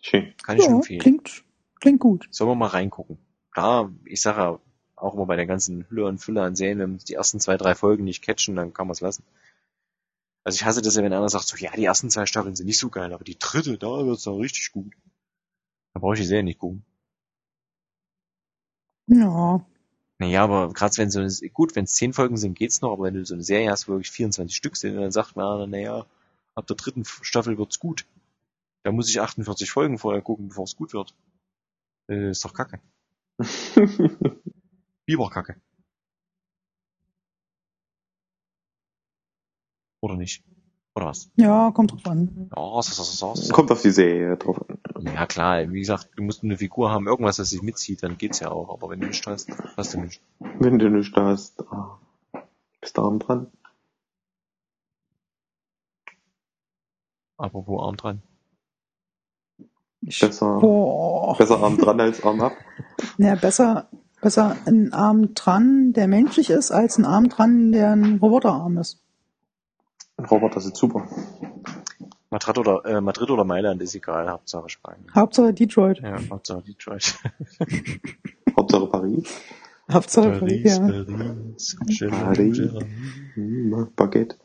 Schön. 0.00 0.34
Kann 0.42 0.56
ich 0.56 0.62
nur 0.62 0.70
Ja, 0.70 0.76
empfehlen. 0.76 1.00
klingt, 1.00 1.44
klingt 1.80 2.00
gut. 2.00 2.28
Sollen 2.30 2.50
wir 2.50 2.54
mal 2.54 2.66
reingucken. 2.68 3.18
Klar, 3.50 3.92
ich 4.04 4.20
sage 4.20 4.40
ja 4.40 4.60
auch 4.96 5.14
immer 5.14 5.26
bei 5.26 5.36
der 5.36 5.46
ganzen 5.46 5.88
Hülle 5.88 6.06
und 6.06 6.18
Fülle 6.18 6.42
an 6.42 6.56
Serien, 6.56 6.78
wenn 6.78 6.98
die 6.98 7.14
ersten 7.14 7.40
zwei, 7.40 7.56
drei 7.56 7.74
Folgen 7.74 8.04
nicht 8.04 8.22
catchen, 8.22 8.56
dann 8.56 8.72
kann 8.72 8.86
man 8.86 8.92
es 8.92 9.00
lassen. 9.00 9.24
Also 10.44 10.56
ich 10.56 10.64
hasse 10.64 10.80
das 10.80 10.94
ja, 10.94 11.02
wenn 11.02 11.12
einer 11.12 11.28
sagt 11.28 11.48
so, 11.48 11.56
ja, 11.56 11.72
die 11.72 11.84
ersten 11.84 12.08
zwei 12.10 12.24
Staffeln 12.24 12.54
sind 12.54 12.66
nicht 12.66 12.78
so 12.78 12.88
geil, 12.88 13.12
aber 13.12 13.24
die 13.24 13.38
dritte, 13.38 13.78
da 13.78 13.88
wird's 14.06 14.22
dann 14.22 14.36
richtig 14.36 14.70
gut. 14.72 14.94
Da 15.92 16.00
brauche 16.00 16.14
ich 16.14 16.20
die 16.20 16.26
Serie 16.26 16.44
nicht 16.44 16.58
gucken. 16.60 16.84
Ja, 19.08 19.64
Naja, 20.18 20.44
aber 20.44 20.72
gerade 20.72 20.96
wenn 20.96 21.10
so 21.10 21.20
eine, 21.20 21.30
gut, 21.50 21.76
wenn 21.76 21.84
es 21.84 21.94
zehn 21.94 22.12
Folgen 22.12 22.36
sind, 22.38 22.56
geht's 22.58 22.80
noch, 22.80 22.92
aber 22.92 23.04
wenn 23.04 23.14
du 23.14 23.24
so 23.26 23.34
eine 23.34 23.42
Serie 23.42 23.70
hast, 23.70 23.86
wo 23.88 23.92
wirklich 23.92 24.10
24 24.10 24.56
Stück 24.56 24.76
sind, 24.76 24.94
und 24.96 25.02
dann 25.02 25.12
sagt 25.12 25.36
man, 25.36 25.68
naja, 25.70 26.06
ab 26.54 26.66
der 26.66 26.76
dritten 26.76 27.04
Staffel 27.04 27.58
wird's 27.58 27.78
gut. 27.78 28.06
Da 28.84 28.92
muss 28.92 29.10
ich 29.10 29.20
48 29.20 29.70
Folgen 29.70 29.98
vorher 29.98 30.22
gucken, 30.22 30.48
bevor 30.48 30.64
es 30.64 30.76
gut 30.76 30.92
wird. 30.94 31.14
Äh, 32.10 32.30
ist 32.30 32.44
doch 32.44 32.54
kacke. 32.54 32.80
Biberkacke. 35.06 35.60
Oder 40.00 40.16
nicht? 40.16 40.42
Oder 40.96 41.06
was? 41.08 41.30
ja, 41.36 41.70
kommt 41.72 41.92
drauf 41.92 42.06
an. 42.06 42.48
Ja, 42.56 42.80
so, 42.82 43.02
so, 43.02 43.02
so, 43.02 43.34
so. 43.34 43.52
Kommt 43.52 43.70
auf 43.70 43.82
die 43.82 43.90
Serie 43.90 44.34
drauf 44.38 44.64
an. 44.66 44.78
ja 45.04 45.26
klar, 45.26 45.70
wie 45.70 45.80
gesagt, 45.80 46.08
du 46.16 46.22
musst 46.22 46.42
eine 46.42 46.56
Figur 46.56 46.90
haben, 46.90 47.06
irgendwas, 47.06 47.36
das 47.36 47.50
sich 47.50 47.60
mitzieht, 47.60 48.02
dann 48.02 48.16
geht's 48.16 48.40
ja 48.40 48.50
auch. 48.50 48.70
Aber 48.72 48.88
wenn 48.88 49.00
du 49.00 49.08
nicht 49.08 49.26
hast, 49.26 49.50
hast 49.76 49.92
du 49.92 50.00
nicht. 50.00 50.22
Wenn 50.58 50.78
du 50.78 50.88
nicht 50.88 51.14
da 51.14 51.26
hast, 51.26 51.62
ah, 51.70 51.98
bist 52.80 52.96
du 52.96 53.02
arm 53.02 53.18
dran. 53.18 53.48
Apropos 57.36 57.82
Arm 57.82 57.96
dran. 57.98 58.22
Ich, 60.00 60.20
Besser, 60.20 60.60
boah. 60.60 61.36
besser 61.36 61.62
arm 61.62 61.76
dran 61.76 62.00
als 62.00 62.24
arm 62.24 62.40
ab. 62.40 62.52
Ja, 63.18 63.34
besser, 63.34 63.90
besser 64.22 64.56
ein 64.64 64.94
Arm 64.94 65.34
dran, 65.34 65.92
der 65.92 66.08
menschlich 66.08 66.48
ist, 66.48 66.70
als 66.70 66.96
ein 66.96 67.04
Arm 67.04 67.28
dran, 67.28 67.72
der 67.72 67.90
ein 67.92 68.16
Roboterarm 68.16 68.78
ist. 68.78 69.02
Ein 70.16 70.24
Roboter 70.24 70.60
sieht 70.60 70.76
super. 70.76 71.08
Madrid 72.30 72.58
oder, 72.58 72.84
äh, 72.84 73.00
Madrid 73.00 73.30
oder 73.30 73.44
Mailand 73.44 73.82
ist 73.82 73.94
egal, 73.94 74.28
Hauptsache 74.28 74.68
Spanien. 74.68 75.06
Hauptsache 75.14 75.52
Detroit. 75.52 76.00
Ja, 76.00 76.18
Hauptsache 76.30 76.62
Detroit. 76.62 77.18
Hauptsache 78.56 78.86
Paris. 78.86 79.24
Hauptsache 79.90 80.30
Paris, 80.40 80.64
ja. 80.64 80.78
Paris, 80.80 81.76
Paris. 82.10 82.58
Hm, 83.34 83.88
Baguette. 83.94 84.36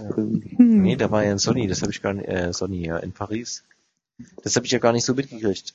Ja. 0.00 0.18
Ähm, 0.18 0.42
Hm. 0.56 0.82
Nee, 0.82 0.96
da 0.96 1.10
war 1.10 1.24
ja 1.24 1.32
in 1.32 1.38
Sony, 1.38 1.66
das 1.68 1.80
habe 1.80 1.92
ich 1.92 2.02
gar 2.02 2.12
nicht, 2.12 2.28
äh, 2.28 2.52
Sony, 2.52 2.84
ja, 2.86 2.98
in 2.98 3.12
Paris. 3.12 3.64
Das 4.42 4.56
habe 4.56 4.66
ich 4.66 4.72
ja 4.72 4.78
gar 4.78 4.92
nicht 4.92 5.04
so 5.04 5.14
mitgekriegt. 5.14 5.74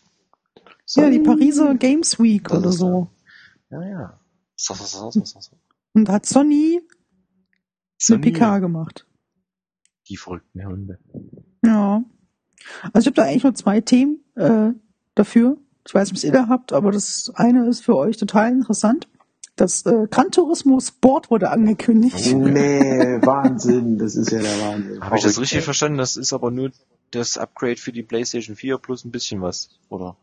ja, 0.96 1.10
die 1.10 1.20
Pariser 1.20 1.74
Games 1.76 2.20
Week 2.20 2.48
Das 2.50 2.60
oder 2.60 2.72
so. 2.72 3.08
Ja, 3.72 3.84
ja. 3.88 4.20
So, 4.56 4.74
so, 4.76 4.84
so, 4.86 5.12
so, 5.12 5.26
so, 5.26 5.40
so. 5.40 5.52
Und 5.94 6.06
da 6.06 6.14
hat 6.14 6.26
Sony 6.26 6.82
eine 6.82 6.90
Sony, 7.98 8.22
PK 8.32 8.60
gemacht. 8.60 9.06
Die 10.10 10.18
verrückten 10.18 10.66
Hunde. 10.66 11.00
Ja. 11.64 12.04
Also 12.94 13.00
ich 13.00 13.06
habe 13.08 13.16
da 13.16 13.24
eigentlich 13.24 13.44
nur 13.44 13.56
zwei 13.56 13.82
Themen 13.82 14.20
äh, 14.36 14.72
dafür. 15.16 15.58
Ich 15.86 15.94
weiß 15.94 16.10
nicht, 16.10 16.18
was 16.18 16.24
ihr 16.24 16.32
da 16.32 16.48
habt, 16.50 16.74
aber 16.74 16.92
das 16.92 17.32
eine 17.36 17.68
ist 17.68 17.82
für 17.82 17.96
euch 17.96 18.18
total 18.18 18.52
interessant. 18.52 19.08
Das 19.56 19.86
äh, 19.86 20.08
Gran 20.10 20.32
Turismo 20.32 20.80
Sport 20.80 21.30
wurde 21.32 21.50
angekündigt. 21.50 22.34
Oh. 22.34 22.38
nee, 22.38 22.90
Wahnsinn. 23.22 23.98
Das 23.98 24.16
ist 24.16 24.32
ja 24.32 24.40
der 24.40 24.62
Wahnsinn. 24.62 25.02
Habe 25.02 25.18
ich 25.18 25.24
das 25.24 25.40
richtig 25.40 25.58
ey. 25.58 25.64
verstanden? 25.64 25.98
Das 25.98 26.16
ist 26.16 26.32
aber 26.32 26.50
nur 26.50 26.72
das 27.12 27.38
Upgrade 27.38 27.76
für 27.76 27.92
die 27.92 28.04
PlayStation 28.04 28.56
4 28.56 28.78
plus 28.78 29.04
ein 29.04 29.12
bisschen 29.12 29.42
was, 29.42 29.70
oder? 29.90 30.16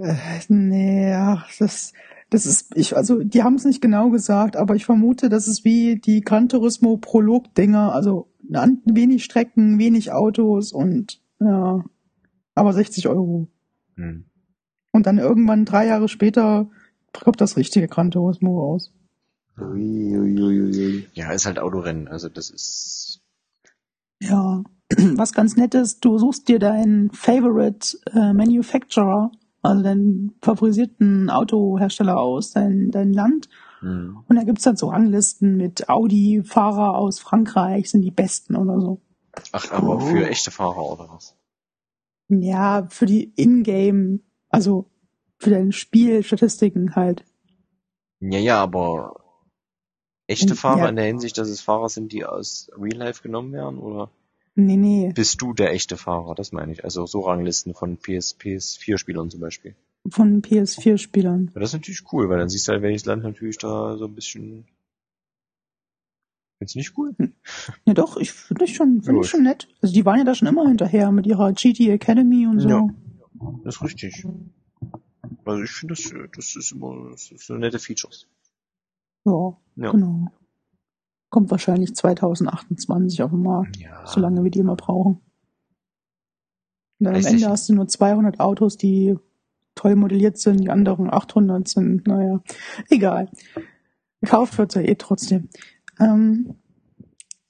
Äh, 0.00 0.14
nee, 0.48 1.12
ach, 1.12 1.48
das, 1.58 1.92
das 2.30 2.44
ist, 2.44 2.76
ich, 2.76 2.96
also 2.96 3.22
die 3.22 3.42
haben 3.42 3.54
es 3.54 3.64
nicht 3.64 3.80
genau 3.80 4.10
gesagt, 4.10 4.56
aber 4.56 4.74
ich 4.74 4.84
vermute, 4.84 5.28
das 5.28 5.48
ist 5.48 5.64
wie 5.64 5.96
die 5.96 6.20
Gran 6.20 6.48
Turismo 6.48 6.96
Prolog-Dinger, 6.98 7.92
also 7.92 8.28
wenig 8.40 9.24
Strecken, 9.24 9.78
wenig 9.78 10.12
Autos 10.12 10.72
und 10.72 11.20
ja, 11.40 11.84
aber 12.54 12.72
60 12.72 13.08
Euro. 13.08 13.48
Hm. 13.96 14.24
Und 14.92 15.06
dann 15.06 15.18
irgendwann 15.18 15.64
drei 15.64 15.86
Jahre 15.86 16.08
später 16.08 16.70
kommt 17.12 17.40
das 17.40 17.56
richtige 17.56 17.88
Gran 17.88 18.10
Turismo 18.10 18.60
raus. 18.60 18.92
Ui, 19.60 20.16
ui, 20.16 20.40
ui, 20.40 20.60
ui. 20.60 21.06
Ja, 21.14 21.32
ist 21.32 21.46
halt 21.46 21.58
Autorennen, 21.58 22.08
also 22.08 22.28
das 22.28 22.50
ist. 22.50 23.20
Ja, 24.20 24.62
was 25.16 25.32
ganz 25.32 25.56
nett 25.56 25.74
ist, 25.74 26.04
du 26.04 26.18
suchst 26.18 26.48
dir 26.48 26.58
deinen 26.58 27.10
Favorite 27.10 27.98
äh, 28.12 28.32
Manufacturer, 28.32 29.32
also 29.68 29.82
deinen 29.82 30.32
favorisierten 30.42 31.30
Autohersteller 31.30 32.18
aus, 32.18 32.50
dein, 32.52 32.90
dein 32.90 33.12
Land. 33.12 33.48
Hm. 33.80 34.18
Und 34.28 34.36
da 34.36 34.42
gibt's 34.44 34.64
dann 34.64 34.76
so 34.76 34.88
Ranglisten 34.88 35.56
mit 35.56 35.88
Audi-Fahrer 35.88 36.96
aus 36.96 37.20
Frankreich 37.20 37.90
sind 37.90 38.02
die 38.02 38.10
besten 38.10 38.56
oder 38.56 38.80
so. 38.80 39.00
Ach, 39.52 39.70
aber 39.70 39.96
Oh. 39.96 40.00
für 40.00 40.28
echte 40.28 40.50
Fahrer 40.50 40.84
oder 40.84 41.08
was? 41.10 41.36
Ja, 42.28 42.86
für 42.90 43.06
die 43.06 43.32
Ingame, 43.36 44.20
also 44.48 44.90
für 45.38 45.50
deine 45.50 45.72
Spielstatistiken 45.72 46.96
halt. 46.96 47.24
Ja, 48.20 48.38
ja, 48.38 48.62
aber 48.62 49.20
echte 50.26 50.48
Ja. 50.48 50.54
Fahrer 50.56 50.88
in 50.88 50.96
der 50.96 51.04
Hinsicht, 51.06 51.38
dass 51.38 51.48
es 51.48 51.60
Fahrer 51.60 51.88
sind, 51.88 52.12
die 52.12 52.24
aus 52.24 52.68
Real 52.76 52.98
Life 52.98 53.22
genommen 53.22 53.52
werden, 53.52 53.78
oder 53.78 54.10
Nee, 54.60 54.76
nee, 54.76 55.12
bist 55.14 55.40
du 55.40 55.52
der 55.52 55.72
echte 55.72 55.96
Fahrer? 55.96 56.34
Das 56.34 56.50
meine 56.50 56.72
ich. 56.72 56.82
Also 56.82 57.06
so 57.06 57.20
Ranglisten 57.20 57.74
von 57.74 57.96
PS, 57.96 58.36
PS4-Spielern 58.40 59.30
zum 59.30 59.40
Beispiel. 59.40 59.76
von 60.10 60.42
PS4-Spielern. 60.42 61.52
Ja, 61.54 61.60
das 61.60 61.70
ist 61.70 61.74
natürlich 61.74 62.02
cool, 62.12 62.28
weil 62.28 62.38
dann 62.38 62.48
siehst 62.48 62.66
du 62.66 62.72
halt, 62.72 62.82
welches 62.82 63.04
Land 63.04 63.22
natürlich 63.22 63.58
da 63.58 63.96
so 63.96 64.06
ein 64.06 64.14
bisschen. 64.16 64.64
Findest 66.58 66.74
du 66.74 66.78
nicht 66.80 66.98
cool? 66.98 67.14
Ja 67.84 67.94
doch, 67.94 68.16
ich 68.16 68.32
finde 68.32 68.64
ich 68.64 68.74
schon, 68.74 69.00
finde 69.02 69.20
Ja, 69.20 69.24
ich 69.24 69.30
schon 69.30 69.44
nett. 69.44 69.68
Also 69.80 69.94
die 69.94 70.04
waren 70.04 70.18
ja 70.18 70.24
da 70.24 70.34
schon 70.34 70.48
immer 70.48 70.66
hinterher 70.66 71.12
mit 71.12 71.26
ihrer 71.28 71.52
GT 71.52 71.88
Academy 71.90 72.46
und 72.48 72.58
so. 72.58 72.68
Ja. 72.68 72.86
Das 73.62 73.76
ist 73.76 73.82
richtig. 73.84 74.26
Also 75.44 75.62
ich 75.62 75.70
finde, 75.70 75.94
das, 75.94 76.12
das 76.36 76.56
ist 76.56 76.72
immer, 76.72 77.10
das 77.12 77.30
ist 77.30 77.46
so 77.46 77.54
nette 77.54 77.78
Features. 77.78 78.26
Ja, 79.24 79.56
Ja. 79.76 79.92
genau. 79.92 80.32
Kommt 81.30 81.50
wahrscheinlich 81.50 81.94
2028 81.94 83.22
auf 83.22 83.30
den 83.30 83.42
Markt, 83.42 83.76
Ja. 83.76 84.06
so 84.06 84.20
lange 84.20 84.44
wie 84.44 84.50
die 84.50 84.60
immer 84.60 84.76
brauchen. 84.76 85.20
Und 86.98 87.04
dann 87.04 87.14
am. 87.14 87.34
Ende 87.34 87.48
hast 87.48 87.68
du 87.68 87.74
nur 87.74 87.86
200 87.86 88.40
Autos, 88.40 88.76
die 88.76 89.16
toll 89.74 89.94
modelliert 89.94 90.38
sind, 90.38 90.60
die 90.60 90.70
anderen 90.70 91.12
800 91.12 91.68
sind, 91.68 92.06
naja, 92.08 92.40
egal. 92.88 93.30
Gekauft 94.20 94.58
wird 94.58 94.74
ja 94.74 94.80
eh 94.82 94.96
trotzdem. 94.96 95.48
Ähm, 96.00 96.54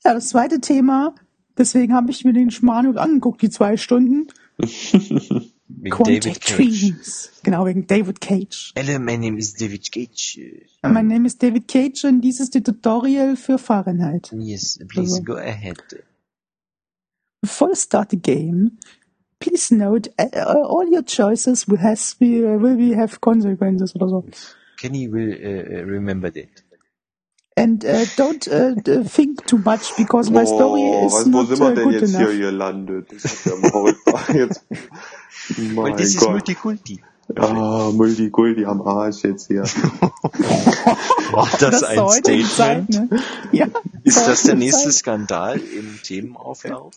ja, 0.05 0.12
das 0.12 0.28
zweite 0.28 0.60
Thema, 0.60 1.14
deswegen 1.56 1.94
habe 1.94 2.10
ich 2.10 2.24
mir 2.24 2.32
den 2.34 2.50
Schmarrn 2.50 2.98
angeguckt, 2.98 3.40
die 3.42 3.50
zwei 3.50 3.76
Stunden. 3.76 4.26
Wegen 5.69 5.97
David 6.03 6.23
Quantic 6.23 6.40
Cage. 6.40 6.57
Dreams. 6.57 7.31
Genau, 7.43 7.66
wegen 7.66 7.86
David 7.86 8.20
Cage. 8.20 8.73
Hello, 8.74 8.99
my 8.99 9.16
name 9.19 9.39
is 9.39 9.53
David 9.55 9.90
Cage. 9.93 10.40
Mein 10.82 11.07
Name 11.09 11.27
ist 11.27 11.43
David 11.43 11.69
Cage 11.69 12.05
und 12.05 12.23
dies 12.23 12.40
ist 12.40 12.55
die 12.55 12.62
Tutorial 12.62 13.36
für 13.36 13.59
Fahrenheit. 13.59 14.32
Yes, 14.32 14.78
please 14.89 15.12
Also. 15.20 15.23
go 15.24 15.35
ahead. 15.35 15.77
Before 17.43 17.70
you 17.70 17.77
start 17.77 18.11
the 18.11 18.16
game, 18.16 18.78
please 19.40 19.70
note 19.74 20.11
uh, 20.19 20.45
all 20.45 20.86
your 20.90 21.05
choices 21.05 21.69
will, 21.69 21.78
has 21.78 22.15
be, 22.19 22.40
will 22.43 22.77
be 22.77 22.97
have 22.97 23.20
consequences 23.20 23.95
oder 23.95 24.09
so. 24.09 24.24
Kenny 24.78 25.07
will 25.09 25.32
uh, 25.32 25.85
remember 25.85 26.31
that. 26.31 26.62
And 27.59 27.85
uh, 27.85 28.05
don't 28.16 28.47
uh, 28.48 28.74
d- 28.74 29.02
think 29.05 29.44
too 29.47 29.59
much 29.59 29.97
because 29.97 30.30
my 30.30 30.44
story 30.44 30.82
is 30.82 31.12
was, 31.12 31.24
wo 31.26 31.30
not 31.30 31.48
sind 31.48 31.59
wir 31.59 31.66
uh, 31.66 31.74
denn 31.74 31.85
good 31.85 31.94
jetzt 31.94 32.14
enough. 32.14 32.30
hier 32.30 32.39
gelandet? 32.39 33.06
Das 33.12 33.24
ist 33.24 33.47
ja. 33.47 34.35
Jetzt, 34.35 34.64
mein 35.74 35.93
das 35.97 36.06
ist 36.06 36.20
Gott. 36.20 36.30
Multikulti. 36.30 37.01
Ah, 37.36 37.90
Multikulti 37.93 38.64
am 38.64 38.80
Arsch 38.82 39.22
jetzt 39.24 39.48
hier. 39.48 39.62
War 41.32 41.48
das, 41.59 41.80
zur 41.80 41.89
ein 41.89 42.09
Statement? 42.10 42.48
Zeit, 42.51 42.89
ne? 42.89 43.09
Ja, 43.52 43.66
Ist 44.05 44.26
das 44.26 44.44
der 44.44 44.55
nächste 44.55 44.90
Zeit. 44.90 44.94
Skandal 44.94 45.59
im 45.59 45.98
Themenauflauf? 46.02 46.94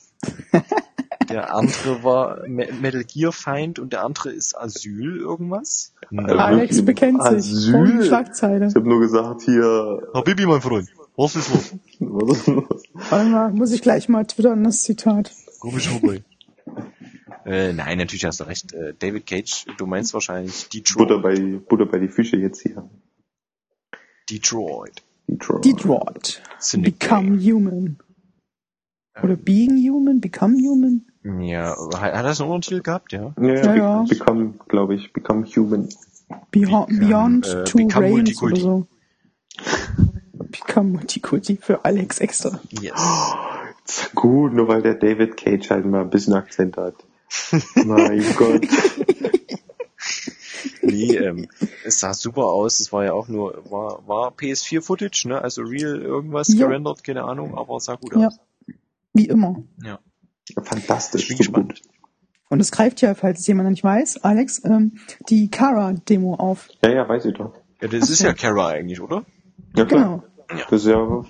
Der 1.32 1.56
andere 1.56 2.04
war 2.04 2.48
Me- 2.48 2.70
Metal 2.82 3.04
Gear 3.04 3.32
Feind 3.32 3.80
und 3.80 3.94
der 3.94 4.04
andere 4.04 4.32
ist 4.32 4.58
Asyl 4.58 5.18
irgendwas? 5.18 5.94
Alex 6.16 6.78
wirklich 6.78 6.86
bekennt 6.86 7.24
sich. 7.24 7.32
Asyl? 7.54 8.04
Schlagzeile. 8.06 8.68
Ich 8.68 8.76
habe 8.76 8.88
nur 8.88 9.00
gesagt, 9.00 9.42
hier, 9.44 10.02
Habibi, 10.14 10.46
mein 10.46 10.62
Freund. 10.62 10.90
Was 11.18 11.36
ist 11.36 11.50
los? 11.54 11.76
was 12.00 12.38
ist 12.40 12.48
los? 12.48 12.84
Warte 13.10 13.30
mal, 13.30 13.52
muss 13.52 13.72
ich 13.72 13.82
gleich 13.82 14.08
mal 14.10 14.26
twittern, 14.26 14.64
das 14.64 14.84
Zitat. 14.84 15.32
Komisch 15.60 15.88
vorbei. 15.90 16.24
Äh, 17.46 17.74
nein, 17.74 17.98
natürlich 17.98 18.26
hast 18.26 18.40
du 18.40 18.44
recht. 18.46 18.72
Äh, 18.74 18.94
David 18.98 19.26
Cage, 19.28 19.66
du 19.78 19.86
meinst 19.88 20.14
wahrscheinlich 20.14 20.70
Butter 20.96 21.18
Detroit. 21.18 21.24
bei, 21.24 21.60
Butter 21.68 21.86
bei 21.86 22.00
die 22.00 22.08
Fische 22.08 22.38
jetzt 22.38 22.62
hier. 22.62 22.88
Detroit. 24.30 25.04
Detroit. 25.28 25.66
Detroit. 25.66 26.42
Become 26.80 27.38
human. 27.40 27.98
Oder 29.22 29.36
being 29.36 29.78
human? 29.78 30.22
Become 30.22 30.56
human? 30.58 31.06
Ja, 31.42 31.76
hat 32.00 32.26
das 32.26 32.42
einen 32.42 32.50
Untertitel 32.50 32.82
gehabt, 32.82 33.12
ja? 33.12 33.34
Ja, 33.40 33.48
Ja, 33.48 33.64
ja, 33.64 33.76
ja. 33.76 34.02
be- 34.04 34.16
Become, 34.16 34.54
glaube 34.68 34.96
ich, 34.96 35.14
Become 35.14 35.46
Human. 35.56 35.90
Beyond, 36.52 36.88
Become, 36.88 37.00
beyond 37.00 37.48
äh, 37.48 37.64
two 37.66 37.78
become 37.78 38.06
Reigns 38.06 38.42
oder 38.42 38.56
so. 38.56 38.88
Become 40.34 40.90
Multikulti 40.92 41.58
für 41.62 41.84
Alex 41.86 42.20
extra. 42.20 42.60
Yes. 42.82 42.94
Ist 43.86 44.16
gut, 44.16 44.54
nur 44.54 44.68
weil 44.68 44.82
der 44.82 44.96
David 44.96 45.38
Cage 45.38 45.70
halt 45.70 45.86
mal 45.86 46.02
ein 46.02 46.10
bisschen 46.10 46.34
Akzent 46.34 46.78
hat. 46.78 46.96
mein 47.86 48.24
Gott. 48.38 48.66
Nee, 50.82 51.16
ähm, 51.18 51.48
es 51.86 52.00
sah 52.00 52.14
super 52.14 52.46
aus. 52.46 52.80
Es 52.80 52.92
war 52.92 53.04
ja 53.06 53.14
auch 53.14 53.28
nur, 53.28 53.64
war, 53.70 54.02
war 54.08 54.32
PS4-Footage, 54.32 55.28
ne? 55.28 55.42
Also 55.42 55.62
real 55.64 56.02
irgendwas 56.02 56.54
Ja. 56.54 56.68
gerendert, 56.68 57.04
keine 57.04 57.24
Ahnung, 57.24 57.56
aber 57.58 57.78
es 57.78 57.86
sah 57.86 57.96
gut 57.96 58.16
Ja. 58.16 58.28
aus. 58.28 58.40
Wie 59.14 59.26
immer. 59.26 59.64
Ja. 59.84 60.00
Fantastisch. 60.64 61.24
Ich 61.24 61.28
bin 61.30 61.38
so 61.38 61.44
gespannt. 61.44 61.82
gut. 61.82 61.82
Und 62.50 62.60
es 62.60 62.72
greift 62.72 63.00
ja, 63.02 63.16
falls 63.16 63.40
es 63.40 63.48
jemand 63.48 63.66
noch 63.68 63.72
nicht 63.72 63.84
weiß, 63.84 64.24
Alex, 64.26 64.62
ähm, 64.66 64.98
die 65.30 65.50
Kara-Demo 65.50 66.36
auf. 66.36 66.68
Ja, 66.84 66.92
ja, 66.92 67.08
weiß 67.08 67.26
ich 67.26 67.34
doch. 67.36 67.54
Ja, 67.82 67.88
das 67.88 68.10
ist 68.10 68.22
ja 68.22 68.34
Kara 68.34 68.68
eigentlich, 68.68 69.00
oder? 69.00 69.26
Ja, 69.76 69.86
klar. 69.86 70.24
Genau. 70.50 70.64
Das 70.70 70.82
ist 70.82 70.88
ja, 70.88 71.24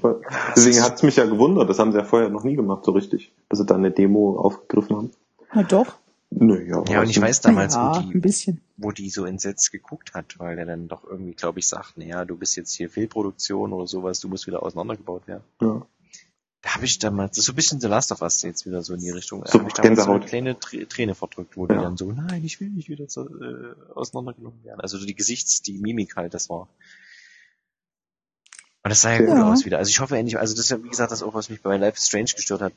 deswegen 0.55 0.81
hat's 0.81 1.03
mich 1.03 1.17
ja 1.17 1.25
gewundert. 1.25 1.69
Das 1.69 1.77
haben 1.77 1.91
sie 1.91 1.99
ja 1.99 2.03
vorher 2.03 2.29
noch 2.29 2.43
nie 2.43 2.55
gemacht, 2.55 2.85
so 2.85 2.91
richtig. 2.91 3.31
Dass 3.49 3.59
sie 3.59 3.65
da 3.65 3.75
eine 3.75 3.91
Demo 3.91 4.35
aufgegriffen 4.39 4.95
haben. 4.95 5.11
Na 5.53 5.61
doch. 5.61 5.95
Nö, 6.31 6.59
ja. 6.65 6.83
Ja, 6.87 7.01
und 7.01 7.09
ich 7.09 7.21
weiß 7.21 7.41
damals, 7.41 7.75
ja, 7.75 7.93
wo 7.93 7.99
ein 7.99 8.09
die, 8.09 8.19
bisschen. 8.19 8.61
wo 8.77 8.91
die 8.91 9.09
so 9.09 9.25
entsetzt 9.25 9.71
geguckt 9.71 10.13
hat, 10.15 10.39
weil 10.39 10.57
er 10.57 10.65
dann 10.65 10.87
doch 10.87 11.03
irgendwie, 11.03 11.33
glaube 11.33 11.59
ich, 11.59 11.67
sagt, 11.67 11.97
naja, 11.97 12.25
du 12.25 12.37
bist 12.37 12.55
jetzt 12.55 12.73
hier 12.73 12.89
Fehlproduktion 12.89 13.73
oder 13.73 13.85
sowas, 13.85 14.21
du 14.21 14.29
musst 14.29 14.47
wieder 14.47 14.63
auseinandergebaut 14.63 15.27
werden. 15.27 15.43
Ja. 15.61 15.85
Da 16.63 16.75
habe 16.75 16.85
ich 16.85 16.99
damals, 16.99 17.31
das 17.31 17.39
ist 17.39 17.45
so 17.45 17.53
ein 17.53 17.55
bisschen 17.55 17.81
The 17.81 17.87
Last 17.87 18.11
of 18.11 18.21
Us 18.21 18.41
jetzt 18.43 18.67
wieder 18.67 18.83
so 18.83 18.93
in 18.93 18.99
die 18.99 19.09
Richtung. 19.09 19.41
Da 19.41 19.51
So 19.51 19.59
habe 19.59 19.67
ich 19.69 19.73
damals 19.73 20.03
so 20.03 20.11
eine 20.11 20.25
kleine 20.25 20.53
Trä- 20.59 20.85
Träne 20.87 21.15
verdrückt, 21.15 21.57
wo 21.57 21.65
die 21.65 21.73
Ja. 21.73 21.81
dann 21.81 21.97
so, 21.97 22.11
nein, 22.11 22.43
ich 22.45 22.59
will 22.59 22.69
nicht 22.69 22.87
wieder 22.87 23.07
zu, 23.07 23.21
äh, 23.21 23.75
auseinandergenommen 23.95 24.63
werden. 24.63 24.79
Also 24.79 25.03
die 25.03 25.15
Gesichts-, 25.15 25.63
die 25.63 25.79
Mimik 25.79 26.15
halt, 26.15 26.33
das 26.35 26.49
war. 26.49 26.67
Und 28.83 28.89
das 28.89 29.01
sah 29.01 29.11
ja 29.13 29.19
gut 29.19 29.29
Ja. 29.37 29.51
aus 29.51 29.65
wieder. 29.65 29.77
Also 29.79 29.89
ich 29.89 29.99
hoffe 29.99 30.17
endlich, 30.17 30.37
also 30.37 30.53
das 30.53 30.65
ist 30.65 30.69
ja, 30.71 30.83
wie 30.83 30.89
gesagt, 30.89 31.11
das 31.11 31.23
auch, 31.23 31.33
was 31.33 31.49
mich 31.49 31.61
bei 31.61 31.77
Life 31.77 31.97
is 31.97 32.07
Strange 32.07 32.31
gestört 32.35 32.61
hat. 32.61 32.73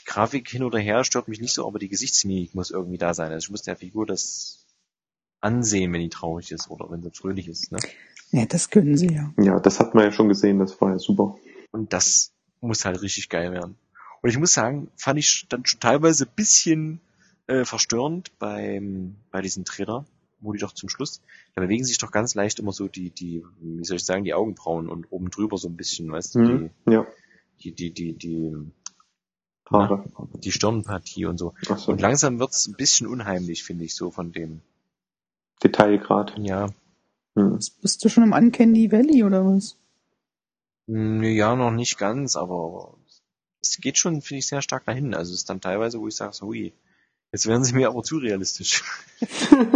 Die 0.00 0.04
Grafik 0.04 0.48
hin 0.48 0.62
oder 0.64 0.78
her 0.78 1.04
stört 1.04 1.28
mich 1.28 1.40
nicht 1.40 1.54
so, 1.54 1.66
aber 1.66 1.78
die 1.78 1.88
Gesichtsmimik 1.88 2.54
muss 2.54 2.70
irgendwie 2.70 2.98
da 2.98 3.14
sein. 3.14 3.32
Also 3.32 3.46
ich 3.46 3.50
muss 3.50 3.62
der 3.62 3.76
Figur 3.76 4.06
das 4.06 4.66
ansehen, 5.40 5.92
wenn 5.92 6.00
die 6.00 6.08
traurig 6.08 6.50
ist 6.52 6.68
oder 6.70 6.90
wenn 6.90 7.02
sie 7.02 7.10
fröhlich 7.10 7.48
ist, 7.48 7.70
ne? 7.70 7.78
Ja, 8.30 8.46
das 8.46 8.70
können 8.70 8.96
sie 8.96 9.12
ja. 9.14 9.32
ja, 9.38 9.60
das 9.60 9.78
hat 9.78 9.94
man 9.94 10.04
ja 10.04 10.10
schon 10.12 10.28
gesehen, 10.28 10.58
das 10.58 10.80
war 10.80 10.90
ja 10.90 10.98
super. 10.98 11.36
Und 11.70 11.92
das 11.92 12.32
muss 12.66 12.84
halt 12.84 13.00
richtig 13.02 13.28
geil 13.28 13.52
werden. 13.52 13.76
Und 14.22 14.30
ich 14.30 14.38
muss 14.38 14.52
sagen, 14.54 14.88
fand 14.96 15.18
ich 15.18 15.46
dann 15.48 15.64
schon 15.66 15.80
teilweise 15.80 16.24
ein 16.24 16.32
bisschen 16.34 17.00
äh, 17.46 17.64
verstörend 17.64 18.36
beim, 18.38 19.16
bei 19.30 19.42
diesem 19.42 19.64
Trailer, 19.64 20.06
wo 20.40 20.52
die 20.52 20.58
doch 20.58 20.72
zum 20.72 20.88
Schluss, 20.88 21.20
da 21.54 21.60
bewegen 21.62 21.84
sich 21.84 21.98
doch 21.98 22.10
ganz 22.10 22.34
leicht 22.34 22.58
immer 22.58 22.72
so 22.72 22.88
die, 22.88 23.10
die, 23.10 23.44
wie 23.60 23.84
soll 23.84 23.96
ich 23.98 24.04
sagen, 24.04 24.24
die 24.24 24.34
Augenbrauen 24.34 24.88
und 24.88 25.10
oben 25.12 25.30
drüber 25.30 25.58
so 25.58 25.68
ein 25.68 25.76
bisschen, 25.76 26.10
weißt 26.10 26.34
du, 26.34 26.38
Mhm. 26.40 26.70
Ja, 26.86 27.06
die, 27.62 27.72
die, 27.72 27.90
die, 27.92 28.12
die, 28.14 28.50
die, 28.52 28.72
Haare. 29.70 30.04
die 30.42 30.52
Stirnpartie 30.52 31.26
und 31.26 31.38
so. 31.38 31.54
So. 31.62 31.92
Und 31.92 32.00
langsam 32.00 32.38
wird's 32.38 32.66
ein 32.66 32.74
bisschen 32.74 33.06
unheimlich, 33.06 33.62
finde 33.62 33.84
ich, 33.84 33.94
so 33.94 34.10
von 34.10 34.32
dem, 34.32 34.60
Detailgrad. 35.62 36.34
ja, 36.38 36.68
Hm. 37.36 37.58
Bist 37.82 38.04
du 38.04 38.08
schon 38.08 38.22
im 38.24 38.32
Uncanny 38.32 38.92
Valley 38.92 39.24
oder 39.24 39.44
was? 39.44 39.76
Nö, 40.86 41.28
ja, 41.28 41.56
noch 41.56 41.70
nicht 41.70 41.98
ganz, 41.98 42.36
aber 42.36 42.96
es 43.62 43.78
geht 43.78 43.98
schon, 43.98 44.20
finde 44.20 44.38
ich, 44.40 44.46
sehr 44.46 44.62
stark 44.62 44.84
dahin. 44.84 45.14
Also 45.14 45.32
es 45.32 45.40
ist 45.40 45.50
dann 45.50 45.60
teilweise, 45.60 45.98
wo 45.98 46.08
ich 46.08 46.16
sage, 46.16 46.34
so, 46.34 46.46
hui, 46.46 46.74
jetzt 47.32 47.46
werden 47.46 47.64
sie 47.64 47.74
mir 47.74 47.88
aber 47.88 48.02
zu 48.02 48.18
realistisch. 48.18 48.84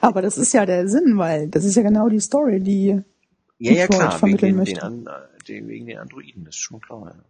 Aber 0.00 0.22
das 0.22 0.38
ist 0.38 0.52
ja 0.52 0.66
der 0.66 0.88
Sinn, 0.88 1.18
weil 1.18 1.48
das 1.48 1.64
ist 1.64 1.76
ja 1.76 1.82
genau 1.82 2.08
die 2.08 2.20
Story, 2.20 2.60
die 2.60 3.00
Ja, 3.58 3.72
ja, 3.72 3.86
Detroit 3.86 3.88
klar, 3.88 4.10
wegen 4.10 4.18
vermitteln 4.18 4.40
den, 4.40 4.64
den, 4.64 5.04
möchte. 5.04 5.10
Äh, 5.10 5.42
den, 5.44 5.68
wegen 5.68 5.86
den 5.86 5.98
Androiden, 5.98 6.44
das 6.44 6.54
ist 6.54 6.60
schon 6.60 6.80
klar. 6.80 7.14
Ja. 7.16 7.24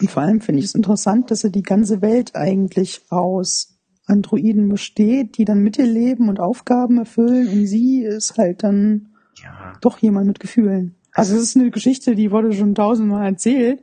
Und 0.00 0.10
vor 0.10 0.22
allem 0.22 0.40
finde 0.40 0.60
ich 0.60 0.66
es 0.66 0.74
interessant, 0.74 1.30
dass 1.30 1.42
ja 1.42 1.48
die 1.48 1.62
ganze 1.62 2.02
Welt 2.02 2.34
eigentlich 2.34 3.02
aus 3.10 3.78
Androiden 4.06 4.68
besteht, 4.68 5.38
die 5.38 5.44
dann 5.44 5.60
mit 5.60 5.78
ihr 5.78 5.86
leben 5.86 6.28
und 6.28 6.40
Aufgaben 6.40 6.98
erfüllen 6.98 7.48
und 7.48 7.66
sie 7.66 8.02
ist 8.02 8.36
halt 8.36 8.62
dann 8.62 9.14
ja, 9.42 9.72
doch 9.80 9.98
jemand 9.98 10.26
mit 10.26 10.40
Gefühlen. 10.40 10.94
Also 11.14 11.36
es 11.36 11.42
ist 11.42 11.56
eine 11.56 11.70
Geschichte, 11.70 12.14
die 12.14 12.30
wurde 12.30 12.52
schon 12.52 12.74
tausendmal 12.74 13.24
erzählt. 13.26 13.80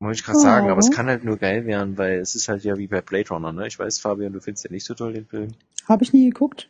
wollte 0.00 0.16
ich 0.18 0.24
gerade 0.24 0.38
sagen, 0.40 0.70
aber 0.70 0.80
es 0.80 0.88
Oh. 0.88 0.92
kann 0.94 1.06
halt 1.06 1.22
nur 1.24 1.36
geil 1.36 1.64
werden, 1.66 1.96
weil 1.98 2.18
es 2.18 2.34
ist 2.34 2.48
halt 2.48 2.64
ja 2.64 2.76
wie 2.78 2.88
bei 2.88 3.00
Blade 3.02 3.28
Runner, 3.28 3.52
ne? 3.52 3.66
Ich 3.68 3.78
weiß, 3.78 4.00
Fabian, 4.00 4.32
du 4.32 4.40
findest 4.40 4.64
ja 4.64 4.70
nicht 4.72 4.84
so 4.84 4.94
toll 4.94 5.12
den 5.12 5.26
Film. 5.26 5.52
Habe 5.88 6.02
ich 6.02 6.12
nie 6.12 6.24
geguckt? 6.28 6.68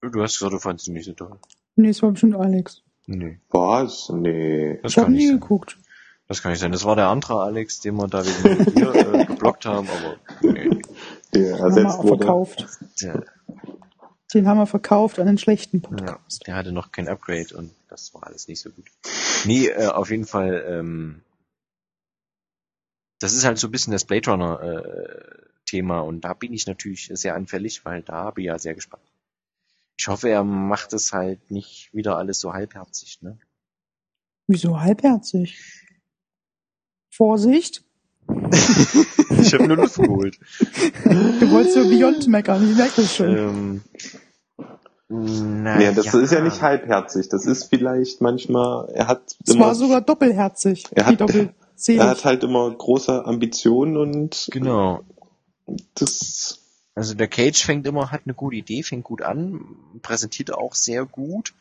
Du 0.00 0.22
hast 0.22 0.38
gesagt, 0.38 0.52
du 0.54 0.58
fandest 0.58 0.88
ihn 0.88 0.94
nicht 0.94 1.04
so 1.06 1.12
toll. 1.12 1.36
Nee, 1.76 1.90
es 1.90 2.02
war 2.02 2.10
bestimmt 2.10 2.34
Alex. 2.36 2.82
Nö, 3.06 3.34
Was? 3.50 4.10
Nee. 4.10 4.80
das 4.82 4.92
ich 4.92 4.98
habe 4.98 5.12
nie 5.12 5.26
sein. 5.28 5.38
geguckt. 5.40 5.78
Das 6.26 6.40
kann 6.42 6.52
nicht 6.52 6.60
sein. 6.60 6.72
Das 6.72 6.84
war 6.84 6.96
der 6.96 7.08
andere 7.08 7.42
Alex, 7.42 7.80
den 7.80 7.96
wir 7.96 8.08
da 8.08 8.24
wegen 8.24 8.72
hier 8.72 8.94
äh, 8.94 9.24
geblockt 9.26 9.66
haben, 9.66 9.86
aber 9.88 10.16
nee. 10.52 10.70
Der 11.34 11.58
ersetzt 11.58 11.98
wurde. 11.98 12.16
verkauft. 12.18 12.66
Der, 13.02 13.24
Den 14.32 14.48
haben 14.48 14.58
wir 14.58 14.66
verkauft 14.66 15.18
an 15.18 15.26
den 15.26 15.38
schlechten 15.38 15.80
Ja, 15.80 15.88
Podcast. 15.88 16.46
der 16.46 16.56
hatte 16.56 16.72
noch 16.72 16.90
kein 16.90 17.08
Upgrade 17.08 17.56
und 17.56 17.72
das 17.88 18.12
war 18.14 18.26
alles 18.26 18.48
nicht 18.48 18.60
so 18.60 18.70
gut. 18.70 18.90
Nee, 19.44 19.68
äh, 19.68 19.86
auf 19.88 20.10
jeden 20.10 20.26
Fall, 20.26 20.64
ähm, 20.68 21.22
das 23.20 23.32
ist 23.34 23.44
halt 23.44 23.58
so 23.58 23.68
ein 23.68 23.70
bisschen 23.70 23.92
das 23.92 24.04
Blade 24.04 24.30
Runner 24.30 24.60
äh, 24.60 25.44
Thema 25.66 26.00
und 26.00 26.22
da 26.22 26.34
bin 26.34 26.52
ich 26.52 26.66
natürlich 26.66 27.10
sehr 27.12 27.34
anfällig, 27.34 27.84
weil 27.84 28.02
da 28.02 28.30
bin 28.30 28.44
ich 28.44 28.48
ja 28.48 28.58
sehr 28.58 28.74
gespannt. 28.74 29.04
Ich 29.96 30.08
hoffe, 30.08 30.28
er 30.28 30.42
macht 30.42 30.92
es 30.92 31.12
halt 31.12 31.50
nicht 31.50 31.94
wieder 31.94 32.16
alles 32.16 32.40
so 32.40 32.52
halbherzig, 32.52 33.22
ne? 33.22 33.38
Wieso 34.48 34.80
halbherzig? 34.80 35.86
Vorsicht! 37.12 37.84
ich 39.40 39.54
habe 39.54 39.66
nur 39.66 39.76
Luft 39.76 39.96
geholt. 39.96 40.38
Du 41.40 41.50
wolltest 41.50 41.74
so 41.74 41.84
Beyond 41.88 42.26
meckern, 42.28 42.68
ich 42.70 42.76
merke 42.76 43.02
das 43.02 43.14
schon. 43.16 43.36
ähm, 43.36 43.80
na, 45.08 45.76
Nee, 45.76 45.92
das 45.92 46.12
ist 46.14 46.32
ja 46.32 46.40
nicht 46.40 46.62
halbherzig. 46.62 47.28
Das 47.28 47.46
ist 47.46 47.64
vielleicht 47.64 48.20
manchmal, 48.20 48.88
er 48.94 49.06
hat 49.08 49.36
Es 49.46 49.54
immer, 49.54 49.66
war 49.66 49.74
sogar 49.74 50.00
doppelherzig. 50.00 50.84
Er 50.92 51.06
hat- 51.06 51.20
er 51.86 52.06
hat 52.08 52.24
halt 52.24 52.42
immer 52.44 52.70
große 52.70 53.24
Ambitionen 53.26 53.96
und 53.96 54.48
Genau. 54.50 55.02
das, 55.94 56.60
Also 56.94 57.14
der 57.14 57.28
Cage 57.28 57.62
fängt 57.64 57.86
immer, 57.86 58.10
hat 58.12 58.22
eine 58.24 58.34
gute 58.34 58.56
Idee, 58.56 58.82
fängt 58.82 59.04
gut 59.04 59.22
an, 59.22 59.60
präsentiert 60.02 60.52
auch 60.54 60.74
sehr 60.74 61.04
gut. 61.04 61.52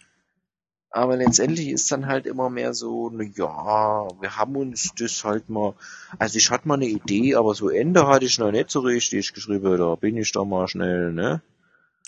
Aber 0.95 1.17
letztendlich 1.17 1.69
ist 1.69 1.91
dann 1.91 2.05
halt 2.05 2.27
immer 2.27 2.51
mehr 2.51 2.75
so, 2.75 3.09
na 3.09 3.23
ja, 3.23 4.07
wir 4.21 4.37
haben 4.37 4.55
uns 4.55 4.93
das 4.95 5.23
halt 5.23 5.49
mal, 5.49 5.73
also 6.19 6.37
ich 6.37 6.51
hatte 6.51 6.67
mal 6.67 6.75
eine 6.75 6.85
Idee, 6.85 7.33
aber 7.33 7.55
so 7.55 7.69
Ende 7.69 8.05
hatte 8.07 8.25
ich 8.25 8.37
noch 8.37 8.51
nicht 8.51 8.69
so 8.69 8.81
richtig 8.81 9.33
geschrieben, 9.33 9.75
da 9.79 9.95
bin 9.95 10.17
ich 10.17 10.31
doch 10.33 10.45
mal 10.45 10.67
schnell, 10.67 11.11
ne? 11.11 11.41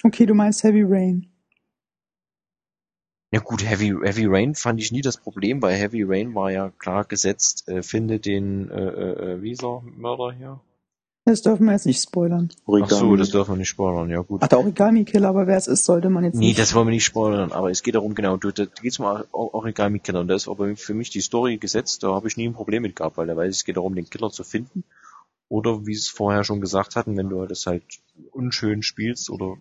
Okay, 0.04 0.28
du 0.28 0.36
meinst 0.36 0.64
Heavy 0.64 0.84
Rain. 0.84 1.28
Ja 3.32 3.40
gut, 3.40 3.68
Heavy, 3.68 3.88
Heavy 4.04 4.28
Rain 4.28 4.54
fand 4.54 4.80
ich 4.80 4.92
nie 4.92 5.02
das 5.02 5.18
Problem, 5.18 5.64
weil 5.64 5.76
Heavy 5.76 6.04
Rain 6.04 6.36
war 6.36 6.52
ja 6.52 6.70
klar 6.70 7.06
gesetzt, 7.06 7.68
äh, 7.68 7.82
finde 7.82 8.20
den, 8.20 8.70
äh, 8.70 8.76
äh, 8.76 9.32
äh, 9.32 9.42
wie 9.42 9.54
ist 9.54 9.64
er, 9.64 9.82
Mörder 9.82 10.32
hier? 10.32 10.60
Das 11.28 11.42
dürfen 11.42 11.66
wir 11.66 11.74
jetzt 11.74 11.88
nicht 11.88 12.04
spoilern. 12.04 12.50
Ach 12.68 12.90
so, 12.90 13.16
das 13.16 13.32
dürfen 13.32 13.54
wir 13.54 13.58
nicht 13.58 13.70
spoilern, 13.70 14.12
ja 14.12 14.22
gut. 14.22 14.42
Ach, 14.44 14.48
der 14.48 14.60
Origami-Killer, 14.60 15.28
aber 15.28 15.48
wer 15.48 15.58
es 15.58 15.66
ist, 15.66 15.84
sollte 15.84 16.12
man 16.12 16.24
jetzt 16.24 16.36
Nee, 16.36 16.48
nicht. 16.50 16.60
das 16.60 16.76
wollen 16.76 16.88
wir 16.88 16.92
nicht 16.94 17.04
spoilern, 17.04 17.52
aber 17.52 17.72
es 17.72 17.82
geht 17.82 17.96
darum, 17.96 18.14
genau, 18.14 18.38
du, 18.38 18.52
da 18.52 18.66
geht's 18.66 19.00
um 19.00 19.06
Origami-Killer 19.32 20.20
und 20.20 20.28
da 20.28 20.36
ist 20.36 20.48
aber 20.48 20.76
für 20.76 20.94
mich 20.94 21.10
die 21.10 21.22
Story 21.22 21.58
gesetzt, 21.58 22.04
da 22.04 22.14
habe 22.14 22.28
ich 22.28 22.38
nie 22.38 22.48
ein 22.48 22.54
Problem 22.54 22.84
mit 22.84 22.96
gehabt, 22.96 23.18
weil 23.18 23.26
da 23.26 23.36
weiß 23.36 23.50
ich, 23.50 23.58
es 23.58 23.66
geht 23.66 23.78
darum, 23.78 23.96
den 23.96 24.08
Killer 24.08 24.30
zu 24.30 24.44
finden. 24.44 24.84
Oder 25.50 25.88
wie 25.88 25.94
es 25.94 26.08
vorher 26.10 26.44
schon 26.44 26.62
gesagt 26.62 26.96
hatten, 26.96 27.18
wenn 27.18 27.30
du 27.30 27.44
das 27.48 27.66
halt 27.66 27.84
unschön 28.32 28.84
spielst 28.84 29.32
oder 29.32 29.58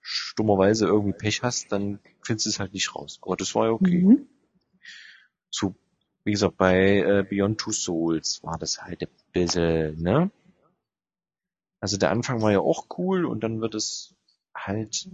stummerweise 0.00 0.86
irgendwie 0.86 1.16
Pech 1.18 1.42
hast, 1.42 1.72
dann 1.72 1.98
findest 2.22 2.46
du 2.46 2.50
es 2.50 2.60
halt 2.60 2.74
nicht 2.74 2.94
raus. 2.94 3.18
Aber 3.22 3.36
das 3.36 3.54
war 3.54 3.66
ja 3.66 3.72
okay. 3.72 4.02
Mhm. 4.02 4.26
zu, 5.50 5.74
wie 6.24 6.32
gesagt, 6.32 6.56
bei 6.56 6.98
äh, 6.98 7.26
Beyond 7.28 7.58
Two 7.58 7.72
Souls 7.72 8.42
war 8.42 8.58
das 8.58 8.82
halt 8.82 9.02
ein 9.02 9.08
bisschen, 9.32 10.00
ne? 10.00 10.30
Also 11.80 11.96
der 11.96 12.10
Anfang 12.10 12.40
war 12.42 12.52
ja 12.52 12.60
auch 12.60 12.86
cool 12.96 13.24
und 13.24 13.42
dann 13.42 13.60
wird 13.60 13.74
es 13.74 14.14
halt, 14.54 15.08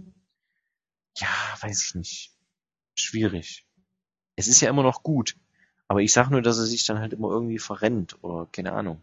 ja, 1.17 1.27
weiß 1.61 1.83
ich 1.87 1.95
nicht, 1.95 2.33
schwierig. 2.95 3.65
Es 4.35 4.47
ist 4.47 4.61
ja 4.61 4.69
immer 4.69 4.83
noch 4.83 5.01
gut, 5.03 5.35
aber 5.87 6.01
ich 6.01 6.13
sag 6.13 6.29
nur, 6.29 6.41
dass 6.41 6.59
er 6.59 6.65
sich 6.65 6.85
dann 6.85 6.99
halt 6.99 7.13
immer 7.13 7.29
irgendwie 7.29 7.59
verrennt 7.59 8.23
oder 8.23 8.47
keine 8.51 8.73
Ahnung. 8.73 9.01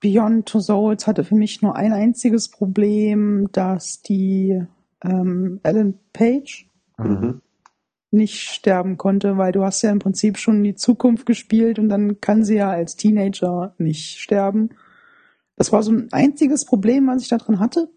Beyond 0.00 0.46
Two 0.46 0.60
Souls 0.60 1.06
hatte 1.06 1.24
für 1.24 1.36
mich 1.36 1.62
nur 1.62 1.76
ein 1.76 1.92
einziges 1.92 2.48
Problem, 2.48 3.48
dass 3.52 4.02
die 4.02 4.60
ähm, 5.02 5.60
Ellen 5.62 5.98
Page 6.12 6.68
Mhm. 6.98 7.40
Nicht 8.14 8.48
sterben 8.50 8.96
konnte, 8.96 9.36
weil 9.36 9.52
du 9.52 9.62
hast 9.62 9.82
ja 9.82 9.90
im 9.90 9.98
Prinzip 9.98 10.38
schon 10.38 10.62
die 10.62 10.74
Zukunft 10.74 11.26
gespielt 11.26 11.78
und 11.78 11.88
dann 11.88 12.20
kann 12.20 12.44
sie 12.44 12.56
ja 12.56 12.70
als 12.70 12.96
Teenager 12.96 13.74
nicht 13.78 14.18
sterben. 14.18 14.70
Das 15.56 15.72
war 15.72 15.82
so 15.82 15.92
ein 15.92 16.08
einziges 16.12 16.64
Problem, 16.64 17.06
was 17.06 17.22
ich 17.22 17.28
da 17.28 17.38
drin 17.38 17.60
hatte. 17.60 17.90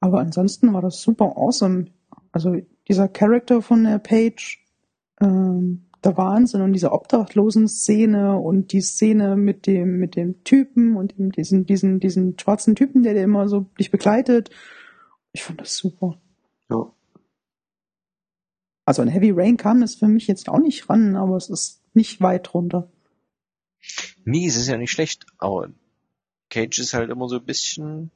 Aber 0.00 0.20
ansonsten 0.20 0.72
war 0.72 0.82
das 0.82 1.00
super 1.02 1.36
awesome. 1.36 1.86
Also 2.32 2.56
dieser 2.88 3.08
Charakter 3.08 3.62
von 3.62 3.84
der 3.84 3.98
Page, 3.98 4.64
ähm, 5.20 5.86
der 6.02 6.16
Wahnsinn 6.16 6.62
und 6.62 6.72
diese 6.72 6.92
obdachlosen 6.92 7.68
Szene 7.68 8.38
und 8.38 8.72
die 8.72 8.80
Szene 8.80 9.36
mit 9.36 9.66
dem 9.66 9.98
mit 9.98 10.16
dem 10.16 10.42
Typen 10.44 10.96
und 10.96 11.18
dem, 11.18 11.30
diesen 11.30 11.66
diesen 11.66 12.00
diesen 12.00 12.38
schwarzen 12.38 12.74
Typen, 12.74 13.02
der 13.02 13.12
dir 13.12 13.22
immer 13.22 13.48
so 13.48 13.66
dich 13.78 13.90
begleitet. 13.90 14.50
Ich 15.32 15.42
fand 15.42 15.60
das 15.60 15.76
super. 15.76 16.16
Ja. 16.70 16.90
Also 18.90 19.02
an 19.02 19.08
Heavy 19.08 19.30
Rain 19.30 19.56
kam 19.56 19.80
das 19.80 19.94
für 19.94 20.08
mich 20.08 20.26
jetzt 20.26 20.48
auch 20.48 20.58
nicht 20.58 20.90
ran, 20.90 21.14
aber 21.14 21.36
es 21.36 21.48
ist 21.48 21.80
nicht 21.94 22.20
weit 22.20 22.52
runter. 22.52 22.90
Nee, 24.24 24.48
es 24.48 24.56
ist 24.56 24.66
ja 24.66 24.78
nicht 24.78 24.90
schlecht, 24.90 25.26
aber 25.38 25.68
Cage 26.48 26.80
ist 26.80 26.92
halt 26.92 27.08
immer 27.08 27.28
so 27.28 27.36
ein 27.36 27.44
bisschen, 27.44 28.10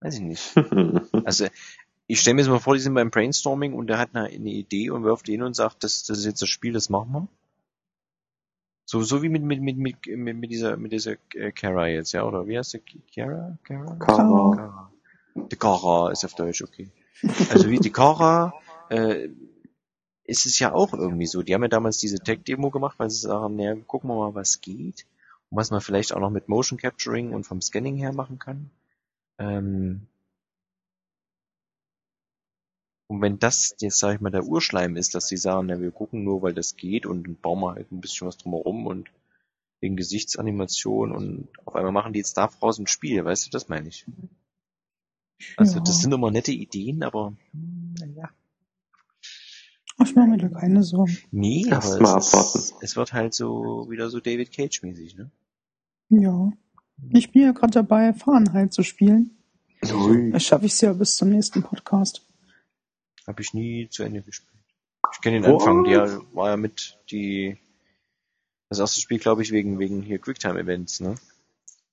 weiß 0.00 0.16
ich 0.16 0.22
nicht. 0.22 0.54
Also 1.24 1.46
ich 2.08 2.20
stelle 2.20 2.34
mir 2.34 2.40
jetzt 2.40 2.50
mal 2.50 2.58
vor, 2.58 2.74
die 2.74 2.80
sind 2.80 2.94
beim 2.94 3.12
Brainstorming 3.12 3.74
und 3.74 3.86
der 3.86 3.98
hat 3.98 4.08
eine, 4.12 4.26
eine 4.26 4.50
Idee 4.50 4.90
und 4.90 5.04
wirft 5.04 5.28
die 5.28 5.32
hin 5.32 5.42
und 5.42 5.54
sagt, 5.54 5.84
das, 5.84 6.02
das 6.02 6.18
ist 6.18 6.24
jetzt 6.24 6.42
das 6.42 6.48
Spiel, 6.48 6.72
das 6.72 6.88
machen 6.88 7.12
wir. 7.12 7.28
So, 8.86 9.02
so 9.02 9.22
wie 9.22 9.28
mit, 9.28 9.44
mit, 9.44 9.62
mit, 9.62 9.76
mit, 9.76 10.04
mit, 10.04 10.36
mit 10.36 10.50
dieser, 10.50 10.76
mit 10.76 10.90
dieser 10.90 11.14
äh, 11.34 11.52
Kara 11.52 11.86
jetzt, 11.86 12.10
ja, 12.10 12.24
oder 12.24 12.48
wie 12.48 12.58
heißt 12.58 12.74
der? 12.74 12.80
Kara? 13.14 13.56
Kara? 13.62 13.94
Kara. 14.00 14.56
Kara. 14.56 14.92
Die 15.52 15.56
Kara 15.56 16.10
ist 16.10 16.24
auf 16.24 16.34
Deutsch, 16.34 16.62
okay. 16.62 16.90
Also 17.50 17.70
wie 17.70 17.78
die 17.78 17.92
Kara, 17.92 18.52
äh, 18.90 19.28
ist 20.24 20.46
es 20.46 20.58
ja 20.58 20.72
auch 20.72 20.92
irgendwie 20.92 21.26
so. 21.26 21.42
Die 21.42 21.54
haben 21.54 21.62
ja 21.62 21.68
damals 21.68 21.98
diese 21.98 22.18
Tech-Demo 22.18 22.70
gemacht, 22.70 22.98
weil 22.98 23.10
sie 23.10 23.18
sagen, 23.20 23.56
naja, 23.56 23.74
gucken 23.86 24.10
wir 24.10 24.16
mal, 24.16 24.34
was 24.34 24.60
geht. 24.60 25.06
Und 25.50 25.58
was 25.58 25.70
man 25.70 25.80
vielleicht 25.80 26.12
auch 26.12 26.20
noch 26.20 26.30
mit 26.30 26.48
Motion 26.48 26.78
Capturing 26.78 27.32
und 27.32 27.44
vom 27.44 27.60
Scanning 27.60 27.96
her 27.96 28.12
machen 28.12 28.38
kann. 28.38 28.70
Ähm, 29.38 30.06
und 33.06 33.20
wenn 33.22 33.38
das 33.38 33.74
jetzt, 33.80 33.98
sag 33.98 34.14
ich 34.14 34.20
mal, 34.20 34.30
der 34.30 34.44
Urschleim 34.44 34.96
ist, 34.96 35.14
dass 35.14 35.28
sie 35.28 35.36
sagen, 35.36 35.66
na, 35.68 35.80
wir 35.80 35.90
gucken 35.90 36.24
nur, 36.24 36.42
weil 36.42 36.54
das 36.54 36.76
geht 36.76 37.06
und 37.06 37.24
dann 37.24 37.36
bauen 37.36 37.60
wir 37.60 37.74
halt 37.74 37.90
ein 37.92 38.00
bisschen 38.00 38.26
was 38.26 38.36
drumherum 38.38 38.86
und 38.86 39.10
wegen 39.80 39.96
Gesichtsanimation 39.96 41.12
und 41.12 41.48
auf 41.66 41.74
einmal 41.76 41.92
machen 41.92 42.12
die 42.12 42.20
jetzt 42.20 42.36
daraus 42.36 42.78
ein 42.78 42.86
Spiel, 42.86 43.24
weißt 43.24 43.46
du, 43.46 43.50
das 43.50 43.68
meine 43.68 43.88
ich. 43.88 44.06
Also 45.56 45.78
Ja. 45.78 45.84
das 45.84 46.00
sind 46.00 46.12
immer 46.12 46.30
nette 46.30 46.52
Ideen, 46.52 47.02
aber 47.02 47.34
hm, 47.52 47.94
naja. 47.98 48.30
Ich 50.08 50.16
mache 50.16 50.26
mir 50.28 50.38
da 50.38 50.48
keine 50.48 50.82
Sorgen. 50.82 51.18
Nee, 51.30 51.66
Erst 51.68 51.92
aber 51.94 52.02
mal 52.02 52.18
es, 52.18 52.28
abwarten. 52.34 52.58
ist, 52.58 52.74
es 52.80 52.96
wird 52.96 53.12
halt 53.12 53.34
so 53.34 53.86
wieder 53.90 54.08
so 54.10 54.20
David 54.20 54.52
Cage 54.52 54.82
mäßig, 54.82 55.16
ne? 55.16 55.30
Ja. 56.08 56.50
Ich 57.10 57.30
bin 57.32 57.42
ja 57.42 57.52
gerade 57.52 57.72
dabei, 57.72 58.12
Fahrenheit 58.14 58.72
zu 58.72 58.82
spielen. 58.82 59.36
Ui. 59.92 60.30
Das 60.32 60.42
schaffe 60.44 60.66
ich 60.66 60.72
es 60.72 60.80
ja 60.80 60.92
bis 60.92 61.16
zum 61.16 61.28
nächsten 61.28 61.62
Podcast. 61.62 62.26
Habe 63.26 63.42
ich 63.42 63.52
nie 63.54 63.88
zu 63.90 64.02
Ende 64.02 64.22
gespielt. 64.22 64.48
Ich 65.12 65.20
kenne 65.20 65.40
den 65.40 65.50
What? 65.52 65.60
Anfang, 65.60 65.84
der 65.84 66.20
war 66.34 66.50
ja 66.50 66.56
mit 66.56 66.98
die 67.10 67.56
das 68.70 68.78
erste 68.80 69.00
Spiel, 69.00 69.18
glaube 69.18 69.42
ich, 69.42 69.52
wegen 69.52 69.78
wegen 69.78 70.02
hier 70.02 70.18
Quicktime 70.18 70.58
Events, 70.58 71.00
ne? 71.00 71.14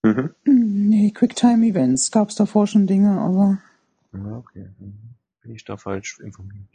Mhm. 0.04 0.34
Hm, 0.46 0.90
Nee, 0.90 1.12
Quicktime-Events 1.12 2.12
gab 2.12 2.30
es 2.30 2.36
davor 2.36 2.68
schon 2.68 2.88
Dinge, 2.88 3.20
aber 3.20 3.60
Ja, 4.14 4.38
okay. 4.38 4.68
Bin 5.44 5.54
ich 5.56 5.66
da 5.66 5.78
falsch 5.78 6.20
informiert? 6.20 6.68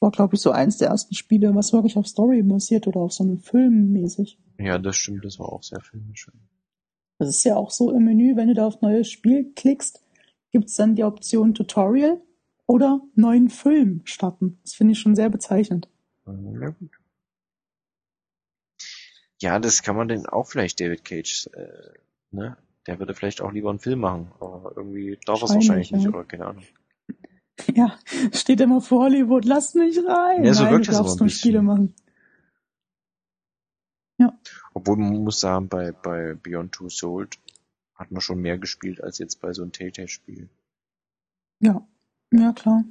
Es 0.00 0.02
war, 0.02 0.12
glaube 0.12 0.34
ich, 0.34 0.40
so 0.40 0.50
eins 0.50 0.78
der 0.78 0.88
ersten 0.88 1.14
Spiele, 1.14 1.54
was 1.54 1.74
wirklich 1.74 1.98
auf 1.98 2.06
Story 2.06 2.42
basiert 2.42 2.86
oder 2.86 3.00
auf 3.00 3.12
so 3.12 3.22
einem 3.22 3.38
Film 3.38 3.92
mäßig. 3.92 4.38
Ja, 4.58 4.78
das 4.78 4.96
stimmt, 4.96 5.26
das 5.26 5.38
war 5.38 5.52
auch 5.52 5.62
sehr 5.62 5.82
filmisch. 5.82 6.30
Das 7.18 7.28
ist 7.28 7.44
ja 7.44 7.56
auch 7.56 7.70
so 7.70 7.90
im 7.90 8.06
Menü, 8.06 8.34
wenn 8.34 8.48
du 8.48 8.54
da 8.54 8.66
auf 8.66 8.80
neues 8.80 9.10
Spiel 9.10 9.52
klickst, 9.52 10.02
gibt's 10.52 10.76
dann 10.76 10.96
die 10.96 11.04
Option 11.04 11.52
Tutorial 11.52 12.18
oder 12.66 13.02
neuen 13.14 13.50
Film 13.50 14.00
starten. 14.04 14.58
Das 14.62 14.72
finde 14.72 14.92
ich 14.92 15.00
schon 15.00 15.14
sehr 15.14 15.28
bezeichnend. 15.28 15.90
Ja, 16.26 16.70
gut. 16.70 16.92
Ja, 19.42 19.58
das 19.58 19.82
kann 19.82 19.96
man 19.96 20.08
denn 20.08 20.24
auch 20.24 20.46
vielleicht 20.46 20.80
David 20.80 21.04
Cage, 21.04 21.50
äh, 21.52 21.92
ne? 22.30 22.56
Der 22.86 22.98
würde 22.98 23.12
vielleicht 23.12 23.42
auch 23.42 23.52
lieber 23.52 23.68
einen 23.68 23.80
Film 23.80 24.00
machen, 24.00 24.32
aber 24.40 24.72
irgendwie 24.76 25.18
darf 25.26 25.42
er 25.42 25.44
es 25.44 25.54
Wahrscheinlich, 25.54 25.68
wahrscheinlich 25.68 25.92
nicht, 25.92 26.04
ja. 26.04 26.08
oder 26.08 26.24
keine 26.24 26.46
Ahnung. 26.46 26.64
Ja, 27.74 27.98
steht 28.32 28.60
immer 28.60 28.80
vor 28.80 29.04
Hollywood, 29.04 29.44
lass 29.44 29.74
mich 29.74 29.98
rein. 29.98 30.44
Ja, 30.44 30.54
so 30.54 30.64
Nein, 30.64 30.72
wirkt 30.72 30.86
du 30.86 30.90
das 30.90 30.98
darfst 30.98 31.20
nur. 31.20 31.28
Spiele 31.28 31.62
machen. 31.62 31.94
Obwohl 34.74 34.96
man 34.96 35.24
muss 35.24 35.40
sagen, 35.40 35.68
bei, 35.68 35.92
bei 35.92 36.34
Beyond 36.34 36.72
Two 36.72 36.88
Souls 36.88 37.38
hat 37.94 38.10
man 38.10 38.20
schon 38.20 38.40
mehr 38.40 38.58
gespielt 38.58 39.02
als 39.02 39.18
jetzt 39.18 39.40
bei 39.40 39.52
so 39.52 39.62
einem 39.62 39.72
Telltale-Spiel. 39.72 40.48
Ja, 41.60 41.86
ja 42.32 42.52
klar. 42.52 42.84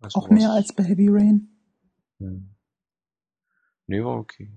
Also 0.00 0.20
Auch 0.20 0.30
mehr 0.30 0.50
als 0.52 0.72
bei 0.72 0.84
Heavy 0.84 1.08
Rain. 1.08 1.48
Hm. 2.18 2.50
Nee, 3.86 4.04
war 4.04 4.18
okay. 4.18 4.50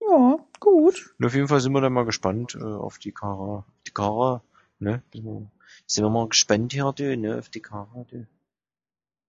Ja, 0.00 0.38
gut. 0.60 1.14
Und 1.18 1.26
auf 1.26 1.34
jeden 1.34 1.48
Fall 1.48 1.60
sind 1.60 1.72
wir 1.72 1.80
dann 1.80 1.92
mal 1.92 2.04
gespannt 2.04 2.54
äh, 2.54 2.62
auf 2.62 2.98
die 2.98 3.12
Kara. 3.12 3.64
Die 3.86 3.90
Kara, 3.90 4.42
ne? 4.78 5.02
Sind 5.12 5.24
wir, 5.24 5.50
sind 5.86 6.04
wir 6.04 6.10
mal 6.10 6.28
gespannt 6.28 6.72
hier, 6.72 6.92
du, 6.92 7.16
ne? 7.16 7.38
Auf 7.38 7.48
die 7.48 7.60
Kara, 7.60 8.04
du. 8.10 8.26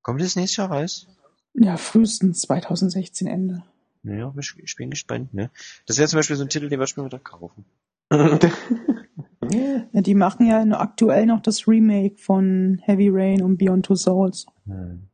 Kommt 0.01 0.21
das 0.21 0.35
nächstes 0.35 0.57
Jahr 0.57 0.71
raus? 0.71 1.07
Ja, 1.53 1.77
frühestens 1.77 2.41
2016 2.41 3.27
Ende. 3.27 3.63
Naja, 4.03 4.33
ich, 4.39 4.55
ich 4.57 4.75
bin 4.75 4.91
gespannt, 4.91 5.33
ne? 5.33 5.49
Das 5.85 5.97
wäre 5.97 6.07
zum 6.07 6.17
Beispiel 6.17 6.35
so 6.35 6.43
ein 6.43 6.49
Titel, 6.49 6.69
den 6.69 6.79
würde 6.79 6.89
ich 6.89 6.97
mir 6.97 7.05
wieder 7.05 7.19
kaufen. 7.19 7.65
Ja, 9.51 10.01
die 10.01 10.15
machen 10.15 10.45
ja 10.45 10.61
aktuell 10.79 11.25
noch 11.25 11.41
das 11.41 11.67
Remake 11.67 12.17
von 12.17 12.79
Heavy 12.83 13.09
Rain 13.09 13.41
und 13.41 13.57
Beyond 13.57 13.85
Two 13.85 13.95
Souls. 13.95 14.45
Hm. 14.65 15.07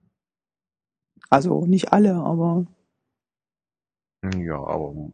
Also 1.30 1.66
nicht 1.66 1.94
alle, 1.94 2.16
aber 2.16 2.68
Ja, 4.38 4.58
aber 4.58 5.12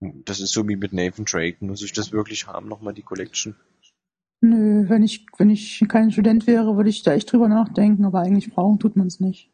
das 0.00 0.40
ist 0.40 0.52
so 0.52 0.66
wie 0.68 0.76
mit 0.76 0.92
Nathan 0.92 1.24
Drake. 1.24 1.64
Muss 1.64 1.82
ich 1.82 1.92
das 1.92 2.12
wirklich 2.12 2.46
haben, 2.46 2.68
nochmal 2.68 2.94
die 2.94 3.02
Collection? 3.02 3.54
Nö, 4.40 4.88
wenn 4.88 5.02
ich, 5.02 5.26
wenn 5.38 5.50
ich 5.50 5.84
kein 5.88 6.10
Student 6.10 6.46
wäre, 6.46 6.76
würde 6.76 6.90
ich 6.90 7.02
da 7.02 7.12
echt 7.12 7.32
drüber 7.32 7.48
nachdenken, 7.48 8.04
aber 8.04 8.20
eigentlich 8.20 8.50
brauchen 8.52 8.78
tut 8.78 8.96
man 8.96 9.06
es 9.06 9.20
nicht. 9.20 9.50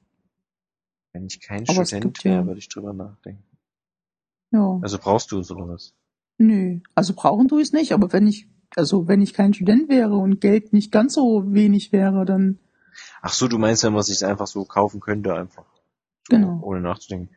Wenn 1.12 1.26
ich 1.26 1.40
kein 1.40 1.64
Aber 1.68 1.82
es 1.82 1.88
Student 1.88 2.04
gibt 2.04 2.24
ja- 2.24 2.30
wäre, 2.32 2.46
würde 2.46 2.58
ich 2.58 2.68
drüber 2.68 2.92
nachdenken. 2.92 3.42
Ja. 4.52 4.78
Also 4.82 4.98
brauchst 4.98 5.30
du 5.32 5.38
es 5.40 5.50
oder 5.50 5.68
was? 5.68 5.94
Nö. 6.38 6.80
Also 6.94 7.14
brauchen 7.14 7.48
tue 7.48 7.60
ich 7.62 7.68
es 7.68 7.72
nicht, 7.72 7.92
aber 7.92 8.12
wenn 8.12 8.26
ich, 8.26 8.48
also 8.76 9.06
wenn 9.08 9.20
ich 9.22 9.34
kein 9.34 9.54
Student 9.54 9.88
wäre 9.88 10.16
und 10.16 10.40
Geld 10.40 10.72
nicht 10.72 10.90
ganz 10.92 11.14
so 11.14 11.52
wenig 11.52 11.92
wäre, 11.92 12.24
dann 12.24 12.58
Ach 13.22 13.32
so, 13.32 13.46
du 13.48 13.58
meinst, 13.58 13.84
wenn 13.84 13.92
man 13.92 14.02
sich 14.02 14.24
einfach 14.26 14.46
so 14.48 14.64
kaufen 14.64 15.00
könnte, 15.00 15.34
einfach. 15.34 15.64
So, 16.28 16.36
Genau. 16.36 16.60
Ohne 16.62 16.80
nachzudenken. 16.80 17.34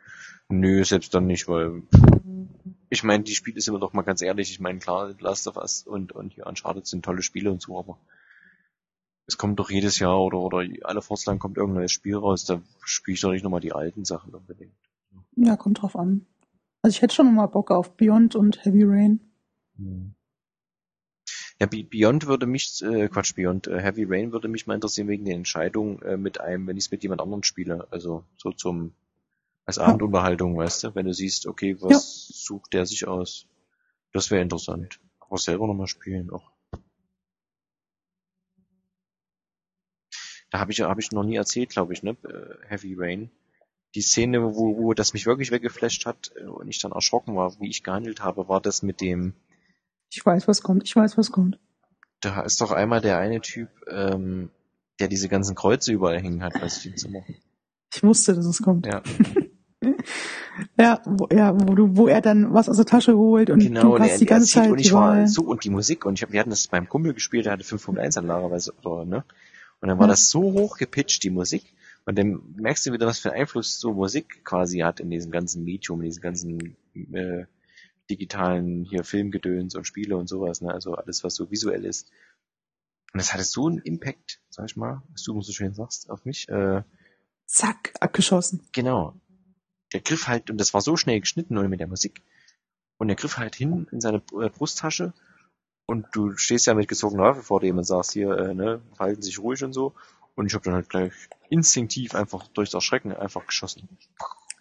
Nö, 0.50 0.84
selbst 0.84 1.14
dann 1.14 1.28
nicht, 1.28 1.48
weil 1.48 1.84
ich 2.90 3.04
meine, 3.04 3.24
die 3.24 3.36
Spiele 3.36 3.60
sind 3.62 3.74
wir 3.74 3.80
doch 3.80 3.94
mal 3.94 4.02
ganz 4.04 4.22
ehrlich, 4.22 4.52
ich 4.52 4.60
meine, 4.60 4.80
klar, 4.80 5.16
Last 5.20 5.48
of 5.48 5.58
Us 5.58 5.84
und, 5.86 6.12
und 6.12 6.34
hier 6.34 6.48
Uncharted 6.48 6.86
sind 6.86 7.04
tolle 7.06 7.22
Spiele 7.22 7.52
und 7.52 7.62
so, 7.62 7.78
aber 7.80 7.98
es 9.26 9.38
kommt 9.38 9.60
doch 9.60 9.70
jedes 9.70 10.00
Jahr 10.00 10.22
oder, 10.22 10.40
oder 10.40 10.68
alle 10.84 11.02
Fortland 11.02 11.40
kommt 11.40 11.58
irgendein 11.58 11.82
neues 11.82 11.92
Spiel 11.92 12.16
raus, 12.16 12.46
da 12.46 12.62
spiele 12.84 13.16
ich 13.16 13.22
doch 13.22 13.32
nicht 13.32 13.44
nochmal 13.44 13.62
die 13.62 13.74
alten 13.74 14.06
Sachen 14.06 14.34
unbedingt. 14.34 14.76
Ja, 15.36 15.56
kommt 15.56 15.82
drauf 15.82 15.96
an. 15.96 16.26
Also 16.82 16.96
ich 16.96 17.02
hätte 17.02 17.16
schon 17.16 17.34
mal 17.34 17.48
Bock 17.48 17.72
auf 17.72 17.96
Beyond 17.96 18.36
und 18.36 18.66
Heavy 18.66 18.84
Rain. 18.84 19.22
Hm. 19.78 20.14
Ja, 21.60 21.68
Be- 21.68 21.84
Beyond 21.86 22.28
würde 22.28 22.46
mich, 22.46 22.82
äh, 22.84 23.08
Quatsch, 23.08 23.36
Beyond, 23.36 23.68
äh, 23.68 23.80
Heavy 23.80 24.04
Rain 24.04 24.34
würde 24.34 24.50
mich 24.50 24.68
mal 24.68 24.76
interessieren 24.76 25.08
wegen 25.08 25.24
der 25.24 25.36
Entscheidung 25.36 26.02
äh, 26.02 26.18
mit 26.18 26.42
einem, 26.42 26.68
wenn 26.68 26.76
ich 26.76 26.86
es 26.86 26.92
mit 26.92 27.04
jemand 27.04 27.22
anderem 27.22 27.44
spiele. 27.44 27.88
Also 27.92 28.26
so 28.36 28.52
zum, 28.52 28.94
als. 29.66 29.78
Abendunterhaltung, 29.80 30.58
weißt 30.58 30.84
du? 30.84 30.96
Wenn 30.96 31.06
du 31.06 31.14
siehst, 31.14 31.46
okay, 31.48 31.78
was 31.82 31.92
Ja. 31.92 32.00
sucht 32.00 32.74
der 32.74 32.86
sich 32.86 33.08
aus? 33.08 33.48
Das 34.12 34.30
wäre 34.32 34.42
interessant. 34.42 35.00
Aber 35.20 35.38
selber 35.38 35.68
nochmal 35.68 35.88
spielen 35.88 36.30
auch. 36.32 36.52
Da 40.52 40.60
habe 40.60 40.72
ich, 40.72 40.82
hab 40.82 41.00
ich 41.00 41.12
noch 41.12 41.24
nie 41.24 41.36
erzählt, 41.36 41.70
glaube 41.72 41.94
ich, 41.94 42.04
ne? 42.04 42.12
Äh, 42.24 42.68
Heavy 42.68 42.96
Rain. 42.98 43.32
Die 43.96 44.02
Szene, 44.02 44.44
wo, 44.56 44.78
wo 44.78 44.94
das 44.94 45.14
mich 45.14 45.26
wirklich 45.26 45.52
weggeflasht 45.52 46.06
hat 46.06 46.32
äh, 46.36 46.46
und 46.46 46.68
ich 46.68 46.80
dann 46.80 46.92
erschrocken 46.92 47.36
war, 47.36 47.60
wie 47.60 47.70
ich 47.70 47.84
gehandelt 47.84 48.22
habe, 48.22 48.48
war 48.50 48.62
das 48.62 48.84
mit 48.84 49.02
dem, 49.02 49.34
Ich 50.12 50.24
weiß, 50.26 50.48
was 50.48 50.62
kommt. 50.62 50.84
Ich 50.84 50.96
weiß, 50.96 51.18
was 51.18 51.32
kommt. 51.32 51.60
da 52.22 52.42
ist 52.42 52.62
doch 52.62 52.72
einmal 52.72 53.02
der 53.02 53.18
eine 53.18 53.42
Typ, 53.42 53.70
ähm, 53.88 54.52
der 55.00 55.08
diese 55.08 55.28
ganzen 55.30 55.56
Kreuze 55.56 55.92
überall 55.92 56.20
hängen 56.22 56.44
hat, 56.44 56.54
weiß 56.56 56.78
ich 56.80 56.86
im 56.92 56.98
Zimmer. 56.98 57.24
Ich 57.94 58.04
wusste, 58.04 58.34
dass 58.36 58.46
es 58.46 58.62
kommt. 58.62 58.86
Ja, 58.86 59.02
Ja, 60.78 61.02
wo, 61.06 61.28
ja, 61.32 61.54
wo 61.54 61.74
du, 61.74 61.98
wo 61.98 62.08
er 62.08 62.22
dann 62.22 62.54
was 62.54 62.70
aus 62.70 62.78
der 62.78 62.86
Tasche 62.86 63.18
holt 63.18 63.50
und 63.50 63.60
genau. 63.60 63.98
du 63.98 64.04
hast 64.04 64.20
die 64.20 64.26
ganze 64.26 64.48
Zeit 64.48 64.70
und 64.70 64.80
ich 64.80 64.94
war 64.94 65.28
so 65.28 65.44
und 65.44 65.64
die 65.64 65.70
Musik 65.70 66.06
und 66.06 66.20
ich 66.20 66.24
hab, 66.24 66.32
wir 66.32 66.40
hatten 66.40 66.52
das 66.52 66.68
beim 66.68 66.88
Kumpel 66.88 67.14
gespielt, 67.14 67.46
der 67.46 67.54
hatte 67.54 67.64
501 67.64 68.18
Anlage, 68.18 68.52
weil 68.52 68.60
so, 68.60 68.72
oder, 68.84 69.06
ne? 69.06 69.24
Und 69.82 69.90
dann 69.90 70.00
war 70.00 70.08
das 70.08 70.30
so 70.30 70.42
hoch 70.54 70.78
gepitcht, 70.78 71.24
die 71.24 71.30
Musik. 71.30 71.74
Und 72.06 72.18
dann 72.18 72.42
merkst 72.56 72.86
du 72.86 72.94
wieder, 72.94 73.06
was 73.06 73.20
für 73.20 73.32
einen 73.32 73.42
Einfluss 73.42 73.80
so 73.80 73.94
Musik 73.94 74.46
quasi 74.46 74.80
hat 74.80 75.02
in 75.02 75.10
diesem 75.10 75.30
ganzen 75.30 75.66
Medium, 75.66 76.00
in 76.02 76.06
diesem 76.06 76.22
ganzen 76.22 76.78
äh, 77.12 77.46
digitalen 78.10 78.86
hier 78.86 79.04
Filmgedöns 79.04 79.76
und 79.76 79.86
Spiele 79.86 80.16
und 80.16 80.28
sowas, 80.28 80.62
ne? 80.62 80.74
Also 80.74 80.94
alles, 80.96 81.24
was 81.24 81.36
so 81.36 81.52
visuell 81.52 81.84
ist. 81.84 82.10
Und 83.14 83.22
das 83.22 83.34
hatte 83.34 83.44
so 83.44 83.68
einen 83.68 83.80
Impact, 83.80 84.40
sag 84.50 84.66
ich 84.66 84.76
mal, 84.76 85.04
was 85.12 85.24
du 85.24 85.42
so 85.42 85.52
schön 85.52 85.74
sagst, 85.74 86.10
auf 86.10 86.26
mich. 86.26 86.48
Äh, 86.50 86.84
Zack, 87.46 87.94
abgeschossen. 88.00 88.66
Genau. 88.72 89.16
Der 89.94 90.02
griff 90.02 90.28
halt, 90.28 90.50
und 90.50 90.60
das 90.60 90.74
war 90.74 90.82
so 90.82 90.98
schnell 90.98 91.20
geschnitten 91.20 91.58
und 91.58 91.70
mit 91.70 91.80
der 91.80 91.88
Musik. 91.88 92.22
Und 92.98 93.10
er 93.10 93.16
griff 93.16 93.38
halt 93.38 93.56
hin 93.56 93.88
in 93.92 94.02
seine 94.02 94.22
äh, 94.40 94.50
Brusttasche. 94.50 95.14
Und 95.86 96.08
du 96.14 96.36
stehst 96.38 96.66
ja 96.66 96.74
mit 96.74 96.88
gezogener 96.88 97.24
Waffe 97.24 97.44
vor 97.44 97.60
dem 97.60 97.78
und 97.78 97.84
sagst 97.84 98.14
hier, 98.14 98.32
äh, 98.38 98.54
ne, 98.54 98.82
verhalten 98.96 99.22
sich 99.22 99.40
ruhig 99.40 99.64
und 99.64 99.74
so. 99.74 99.94
Und 100.36 100.48
ich 100.48 100.54
habe 100.54 100.64
dann 100.64 100.74
halt 100.74 100.90
gleich 100.90 101.14
instinktiv 101.50 102.16
einfach 102.16 102.48
durchs 102.48 102.74
Erschrecken 102.74 103.12
einfach 103.12 103.46
geschossen. 103.46 103.88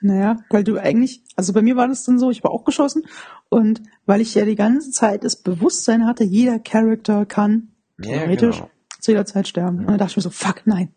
Naja, 0.01 0.36
weil 0.51 0.65
du 0.65 0.78
eigentlich, 0.78 1.23
also 1.36 1.52
bei 1.52 1.62
mir 1.62 1.77
war 1.77 1.86
das 1.86 2.05
dann 2.05 2.19
so, 2.19 2.31
ich 2.31 2.43
war 2.43 2.51
auch 2.51 2.65
geschossen 2.65 3.07
und 3.49 3.83
weil 4.05 4.20
ich 4.20 4.35
ja 4.35 4.44
die 4.44 4.57
ganze 4.57 4.91
Zeit 4.91 5.23
das 5.23 5.36
Bewusstsein 5.36 6.07
hatte, 6.07 6.25
jeder 6.25 6.59
Charakter 6.59 7.25
kann 7.25 7.69
theoretisch 8.02 8.57
genau. 8.57 8.70
zu 8.99 9.12
jeder 9.12 9.25
Zeit 9.27 9.47
sterben. 9.47 9.78
Und 9.78 9.86
dann 9.86 9.99
dachte 9.99 10.11
ich 10.11 10.17
mir 10.17 10.23
so, 10.23 10.31
fuck, 10.31 10.62
nein, 10.67 10.93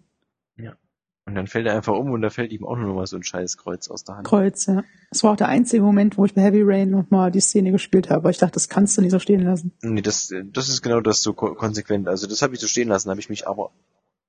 Und 1.27 1.33
dann 1.33 1.47
fällt 1.47 1.65
er 1.65 1.75
einfach 1.75 1.95
um 1.95 2.11
und 2.11 2.21
da 2.21 2.29
fällt 2.29 2.51
ihm 2.51 2.65
auch 2.65 2.77
nur 2.77 2.87
noch 2.87 2.95
mal 2.95 3.07
so 3.07 3.15
ein 3.15 3.23
scheiß 3.23 3.57
Kreuz 3.57 3.89
aus 3.89 4.03
der 4.03 4.17
Hand. 4.17 4.27
Kreuz, 4.27 4.67
ja. 4.67 4.83
Das 5.09 5.23
war 5.23 5.31
auch 5.31 5.35
der 5.35 5.47
einzige 5.47 5.81
Moment, 5.81 6.19
wo 6.19 6.25
ich 6.25 6.35
bei 6.35 6.41
Heavy 6.41 6.61
Rain 6.63 6.91
nochmal 6.91 7.31
die 7.31 7.39
Szene 7.39 7.71
gespielt 7.71 8.11
habe. 8.11 8.29
Ich 8.29 8.37
dachte, 8.37 8.53
das 8.53 8.69
kannst 8.69 8.95
du 8.95 9.01
nicht 9.01 9.11
so 9.11 9.17
stehen 9.17 9.41
lassen. 9.41 9.73
Nee, 9.81 10.01
das, 10.01 10.31
das 10.43 10.69
ist 10.69 10.83
genau 10.83 11.01
das 11.01 11.23
so 11.23 11.33
ko 11.33 11.55
konsequent. 11.55 12.07
Also 12.07 12.27
das 12.27 12.43
habe 12.43 12.53
ich 12.53 12.59
so 12.59 12.67
stehen 12.67 12.89
lassen, 12.89 13.09
habe 13.09 13.19
ich 13.19 13.29
mich 13.29 13.47
aber 13.47 13.71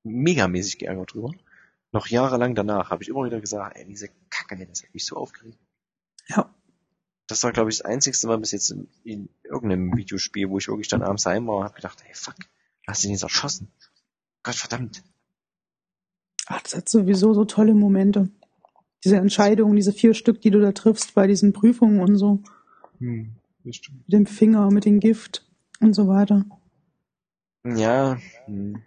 megamäßig 0.05 0.79
geärgert 0.79 1.13
drüber. 1.13 1.33
Noch 1.93 2.07
jahrelang 2.07 2.55
danach 2.55 2.91
habe 2.91 3.03
ich 3.03 3.11
immer 3.11 3.27
wieder 3.27 3.41
gesagt, 3.43 3.77
ey, 3.77 3.85
diese 3.85 4.09
Kacke, 4.31 4.57
das 4.67 4.83
hat 4.83 4.95
mich 4.95 5.05
so 5.05 5.17
aufgeregt. 5.17 5.59
Ja. 6.29 6.55
Das 7.27 7.43
war, 7.43 7.53
glaube 7.53 7.71
ich, 7.71 7.79
das 7.79 7.85
einzigste 7.85 8.27
Mal 8.27 8.39
bis 8.39 8.53
jetzt 8.53 8.71
in, 8.71 8.89
in 9.05 9.29
irgendeinem 9.45 9.95
Videospiel, 9.97 10.49
wo 10.49 10.59
ich 10.59 10.69
wirklich 10.69 10.89
dann 10.89 11.03
abends 11.03 11.27
heim 11.27 11.47
war 11.47 11.57
und 11.57 11.65
habe 11.65 11.75
gedacht, 11.75 12.03
hey, 12.03 12.15
fuck, 12.15 12.37
hast 12.87 13.03
du 13.03 13.09
den 13.09 13.13
jetzt 13.13 13.23
erschossen? 13.23 13.71
Gott 14.43 14.55
verdammt. 14.55 15.03
Ach, 16.47 16.63
das 16.63 16.77
hat 16.77 16.89
sowieso 16.89 17.35
so 17.35 17.45
tolle 17.45 17.75
Momente. 17.75 18.29
Diese 19.05 19.17
Entscheidungen, 19.17 19.77
diese 19.77 19.93
vier 19.93 20.15
Stück, 20.15 20.41
die 20.41 20.51
du 20.51 20.61
da 20.61 20.73
triffst 20.73 21.15
bei 21.15 21.27
diesen 21.27 21.53
Prüfungen 21.53 22.01
und 22.01 22.17
so. 22.17 22.41
Hm, 22.99 23.31
das 23.65 23.77
stimmt. 23.77 23.99
Mit 24.09 24.13
dem 24.13 24.27
Finger, 24.27 24.71
mit 24.71 24.85
dem 24.85 25.01
Gift 25.01 25.45
und 25.81 25.95
so 25.95 26.09
weiter. 26.09 26.45
Ja, 27.65 28.19
hm. 28.47 28.81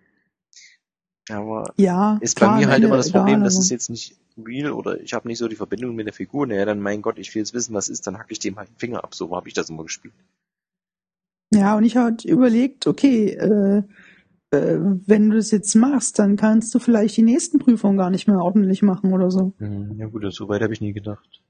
aber 1.30 1.74
Ja, 1.78 2.18
ist 2.22 2.38
klar, 2.38 2.54
bei 2.54 2.60
mir 2.60 2.70
halt 2.70 2.84
immer 2.84 2.96
das 2.96 3.10
egal, 3.10 3.22
Problem, 3.22 3.44
dass 3.44 3.58
es 3.58 3.70
jetzt 3.70 3.90
nicht 3.90 4.16
real 4.38 4.72
oder 4.72 5.02
ich 5.02 5.14
habe 5.14 5.28
nicht 5.28 5.38
so 5.38 5.50
die 5.50 5.58
Verbindung 5.58 5.96
mit 5.96 6.08
der 6.08 6.14
Figur. 6.14 6.48
Naja, 6.48 6.64
dann 6.66 6.80
mein 6.80 7.02
Gott, 7.02 7.20
ich 7.20 7.36
will 7.36 7.42
jetzt 7.42 7.54
wissen, 7.54 7.74
was 7.74 7.90
ist, 7.90 8.08
dann 8.08 8.18
hacke 8.18 8.32
ich 8.32 8.40
dem 8.40 8.58
halt 8.58 8.70
den 8.70 8.78
Finger 8.78 9.04
ab. 9.04 9.14
So 9.14 9.36
habe 9.36 9.50
ich 9.50 9.54
das 9.54 9.70
immer 9.70 9.84
gespielt. 9.84 10.14
Ja, 11.54 11.76
und 11.76 11.84
ich 11.84 11.98
habe 11.98 12.16
überlegt, 12.26 12.88
okay, 12.88 13.32
äh, 13.32 13.84
wenn 14.52 15.30
du 15.30 15.36
das 15.36 15.52
jetzt 15.52 15.76
machst, 15.76 16.18
dann 16.18 16.36
kannst 16.36 16.74
du 16.74 16.80
vielleicht 16.80 17.16
die 17.18 17.22
nächsten 17.22 17.60
Prüfungen 17.60 17.98
gar 17.98 18.10
nicht 18.10 18.28
mehr 18.28 18.40
ordentlich 18.40 18.82
machen 18.82 19.14
oder 19.14 19.30
so. 19.30 19.54
Hm, 19.60 20.00
Ja 20.00 20.08
gut, 20.08 20.24
so 20.34 20.50
weit 20.50 20.62
habe 20.64 20.74
ich 20.74 20.82
nie 20.82 20.94
gedacht. 20.94 21.44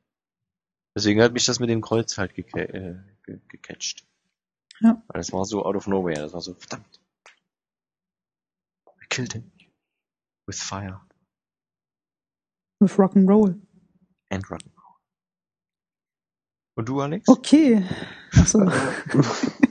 Deswegen 0.95 1.21
hat 1.21 1.31
mich 1.33 1.45
das 1.45 1.59
mit 1.59 1.69
dem 1.69 1.81
Kreuz 1.81 2.17
halt 2.17 2.33
geka 2.35 2.59
äh, 2.59 2.95
ge 3.23 3.39
gecatcht. 3.47 4.05
Ja. 4.81 5.01
Weil 5.07 5.21
es 5.21 5.31
war 5.31 5.45
so 5.45 5.63
out 5.65 5.75
of 5.75 5.87
nowhere. 5.87 6.15
Das 6.21 6.33
war 6.33 6.41
so, 6.41 6.53
verdammt. 6.55 6.99
I 8.87 9.05
killed 9.09 9.33
him. 9.33 9.51
With 10.47 10.61
fire 10.61 10.99
Mit 12.81 12.91
Rock'n'Roll. 12.91 13.61
and 14.31 14.49
rock. 14.51 14.59
Und 16.75 16.89
du, 16.89 16.99
Alex? 17.01 17.27
Okay. 17.27 17.83
Achso. 18.33 18.59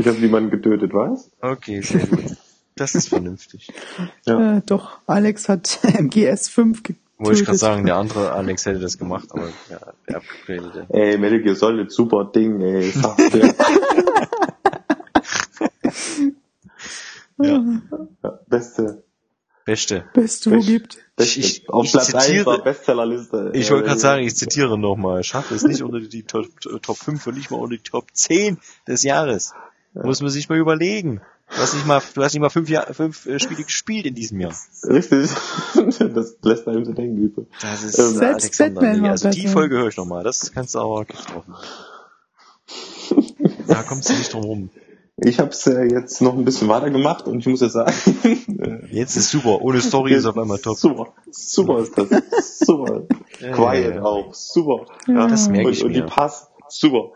Ich 0.00 0.06
habe 0.08 0.18
niemanden 0.18 0.50
getötet, 0.50 0.92
was? 0.94 1.30
Okay, 1.40 1.80
sehr 1.82 2.06
gut. 2.06 2.36
Das 2.76 2.94
ist 2.94 3.08
vernünftig. 3.08 3.70
Ja. 4.26 4.56
äh, 4.58 4.62
doch, 4.64 4.98
Alex 5.06 5.48
hat 5.48 5.80
MGS 5.98 6.48
5 6.48 6.82
getötet. 6.82 7.02
Wollte 7.18 7.40
ich 7.40 7.44
gerade 7.44 7.58
sagen, 7.58 7.84
der 7.84 7.96
andere 7.96 8.32
Alex 8.32 8.64
hätte 8.64 8.78
das 8.78 8.96
gemacht, 8.96 9.28
aber 9.30 9.48
ja, 9.68 9.78
der 10.08 10.16
abgegradete. 10.16 10.86
Ey, 10.88 11.18
Metal 11.18 11.42
Gear 11.42 11.54
Solid, 11.54 11.92
super 11.92 12.24
Ding, 12.34 12.60
ey. 12.62 12.88
ich. 12.88 12.94
Ja. 17.42 17.64
Ja, 18.22 18.38
Beste, 18.48 19.02
Beste. 19.64 20.04
Beste, 20.12 20.50
wo 20.50 20.56
Best- 20.56 20.66
gibt. 20.68 20.98
beste. 21.16 21.40
Ich- 21.40 21.68
Auf 21.70 21.84
ich 21.86 21.92
Platz 21.92 22.14
1 22.14 22.24
zitiere- 22.26 22.46
war 22.46 22.62
Bestsellerliste. 22.62 23.50
Ich 23.54 23.68
Äh, 23.68 23.70
wollte 23.72 23.86
gerade 23.88 24.00
sagen, 24.00 24.22
ich 24.24 24.36
zitiere 24.36 24.78
nochmal, 24.78 25.22
schaffe 25.24 25.54
es 25.54 25.62
nicht 25.62 25.82
unter 25.82 26.00
die 26.00 26.22
Top, 26.24 26.46
Top 26.82 26.96
5 26.98 27.26
und 27.26 27.36
nicht 27.36 27.50
mal 27.50 27.56
unter 27.58 27.76
die 27.76 27.82
Top 27.82 28.06
10 28.12 28.58
des 28.86 29.02
Jahres. 29.04 29.54
Muss 29.94 30.20
man 30.20 30.30
sich 30.30 30.48
mal 30.48 30.58
überlegen. 30.58 31.20
Du 31.50 31.56
hast 31.56 31.74
nicht 31.74 31.86
mal, 31.86 32.00
du 32.14 32.22
hast 32.22 32.32
nicht 32.32 32.40
mal 32.40 32.48
fünf, 32.48 32.68
Jahr, 32.68 32.86
fünf 32.94 33.26
äh, 33.26 33.40
Spiele 33.40 33.64
gespielt 33.64 34.06
in 34.06 34.14
diesem 34.14 34.40
Jahr. 34.40 34.54
Richtig. 34.84 35.30
das 36.14 36.36
lässt 36.42 36.68
einem 36.68 36.84
so 36.84 36.92
denken, 36.92 37.16
Übe. 37.16 37.46
Das 37.60 37.82
ist 37.82 37.98
Ähm, 37.98 38.14
Selbst 38.14 38.44
Alexander. 38.44 38.80
Batman 38.80 39.00
Nee, 39.02 39.08
also 39.08 39.30
die. 39.30 39.48
Folge 39.48 39.78
höre 39.78 39.88
ich 39.88 39.96
nochmal. 39.96 40.22
Das 40.22 40.52
kannst 40.52 40.76
du 40.76 40.78
aber 40.78 41.04
getroffen. 41.04 41.54
Da 43.66 43.82
kommst 43.82 44.08
du 44.08 44.12
nicht 44.14 44.32
drum 44.32 44.44
rum. 44.44 44.70
Ich 45.22 45.38
hab's 45.38 45.66
äh, 45.66 45.82
jetzt 45.84 46.22
noch 46.22 46.34
ein 46.34 46.44
bisschen 46.44 46.68
weitergemacht 46.68 47.26
und 47.26 47.40
ich 47.40 47.46
muss 47.46 47.60
ja 47.60 47.68
sagen, 47.68 47.92
äh, 48.24 48.86
Jetzt 48.90 49.16
ist 49.16 49.30
super. 49.30 49.60
Ohne 49.60 49.80
Story 49.82 50.14
ist 50.14 50.24
auf 50.24 50.38
einmal 50.38 50.58
top. 50.58 50.78
Super, 50.78 51.12
super 51.30 51.80
ist 51.80 51.98
das. 51.98 52.58
Super. 52.60 53.02
Ja, 53.40 53.52
Quiet 53.52 53.84
ja, 53.86 53.94
ja. 53.94 54.02
auch, 54.02 54.34
super. 54.34 54.84
Ja. 55.08 55.26
Das 55.26 55.48
merke 55.48 55.68
und, 55.68 55.72
ich 55.72 55.82
und 55.82 55.94
die 55.94 56.02
mir. 56.02 56.06
passt, 56.06 56.50
super. 56.68 57.12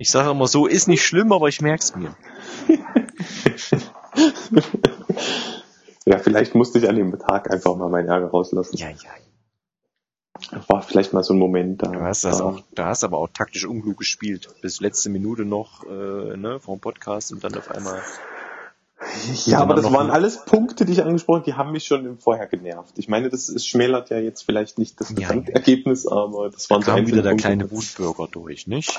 Ich 0.00 0.10
sage 0.10 0.30
immer 0.30 0.46
so, 0.48 0.66
ist 0.66 0.88
nicht 0.88 1.02
schlimm, 1.04 1.30
aber 1.30 1.48
ich 1.48 1.60
merk's 1.60 1.94
mir. 1.94 2.16
Ja, 6.06 6.18
vielleicht 6.18 6.54
musste 6.54 6.78
ich 6.78 6.88
an 6.88 6.96
dem 6.96 7.16
Tag 7.18 7.52
einfach 7.52 7.76
mal 7.76 7.88
meinen 7.90 8.08
Ärger 8.08 8.28
rauslassen. 8.28 8.76
Ja, 8.78 8.88
ja. 8.88 10.60
War 10.66 10.80
vielleicht 10.82 11.12
mal 11.12 11.22
so 11.22 11.34
ein 11.34 11.38
Moment 11.38 11.82
da. 11.82 11.88
Du 11.88 12.00
hast 12.00 12.24
das 12.24 12.38
da. 12.38 12.44
auch, 12.44 12.60
du 12.74 12.82
hast 12.84 13.04
aber 13.04 13.18
auch 13.18 13.28
taktisch 13.28 13.66
unklug 13.66 13.98
gespielt. 13.98 14.48
Bis 14.62 14.80
letzte 14.80 15.10
Minute 15.10 15.44
noch, 15.44 15.84
äh, 15.84 16.36
ne, 16.36 16.58
vom 16.58 16.80
Podcast 16.80 17.32
und 17.32 17.44
dann 17.44 17.54
auf 17.54 17.70
einmal. 17.70 18.00
Ja, 19.44 19.60
aber 19.60 19.74
das 19.74 19.92
waren 19.92 20.10
alles 20.10 20.44
Punkte, 20.46 20.86
die 20.86 20.92
ich 20.94 21.02
angesprochen 21.04 21.40
habe, 21.42 21.50
die 21.50 21.54
haben 21.56 21.70
mich 21.72 21.84
schon 21.84 22.06
im 22.06 22.18
Vorher 22.18 22.46
genervt. 22.46 22.94
Ich 22.96 23.08
meine, 23.08 23.28
das 23.28 23.48
ist, 23.50 23.68
schmälert 23.68 24.08
ja 24.10 24.18
jetzt 24.18 24.42
vielleicht 24.42 24.78
nicht 24.78 24.98
das 25.00 25.10
Ja. 25.10 25.28
Gesamtergebnis, 25.28 26.06
aber 26.08 26.50
das 26.50 26.68
waren 26.70 26.82
so 26.82 26.90
kam 26.92 27.06
wieder 27.06 27.22
der 27.22 27.30
Punkte. 27.30 27.46
kleine 27.46 27.70
Wutbürger 27.70 28.26
durch, 28.26 28.66
nicht? 28.66 28.98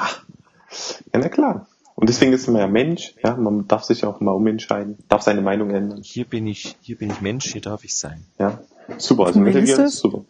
Ja, 1.14 1.20
na 1.20 1.30
klar. 1.30 1.68
Und 1.96 2.10
deswegen 2.10 2.34
ist 2.34 2.48
man 2.48 2.62
ja 2.62 2.68
Mensch, 2.68 3.14
ja, 3.24 3.36
man 3.36 3.68
darf 3.68 3.84
sich 3.84 4.06
auch 4.06 4.20
mal 4.22 4.32
umentscheiden, 4.32 4.98
darf 5.08 5.22
seine 5.22 5.42
Meinung 5.42 5.70
ändern. 5.72 6.02
Hier 6.02 6.26
bin 6.26 6.48
ich, 6.48 6.76
hier 6.82 6.98
bin 6.98 7.12
ich 7.12 7.22
Mensch, 7.22 7.52
hier 7.52 7.62
darf 7.62 7.84
ich 7.84 7.96
sein. 7.96 8.26
Ja, 8.40 8.60
super. 8.98 9.26
Also 9.28 9.40
Metal 9.40 9.62
ist 9.62 9.68
Gear 9.68 9.78
das? 9.80 9.94
ist 9.94 10.00
super. 10.00 10.26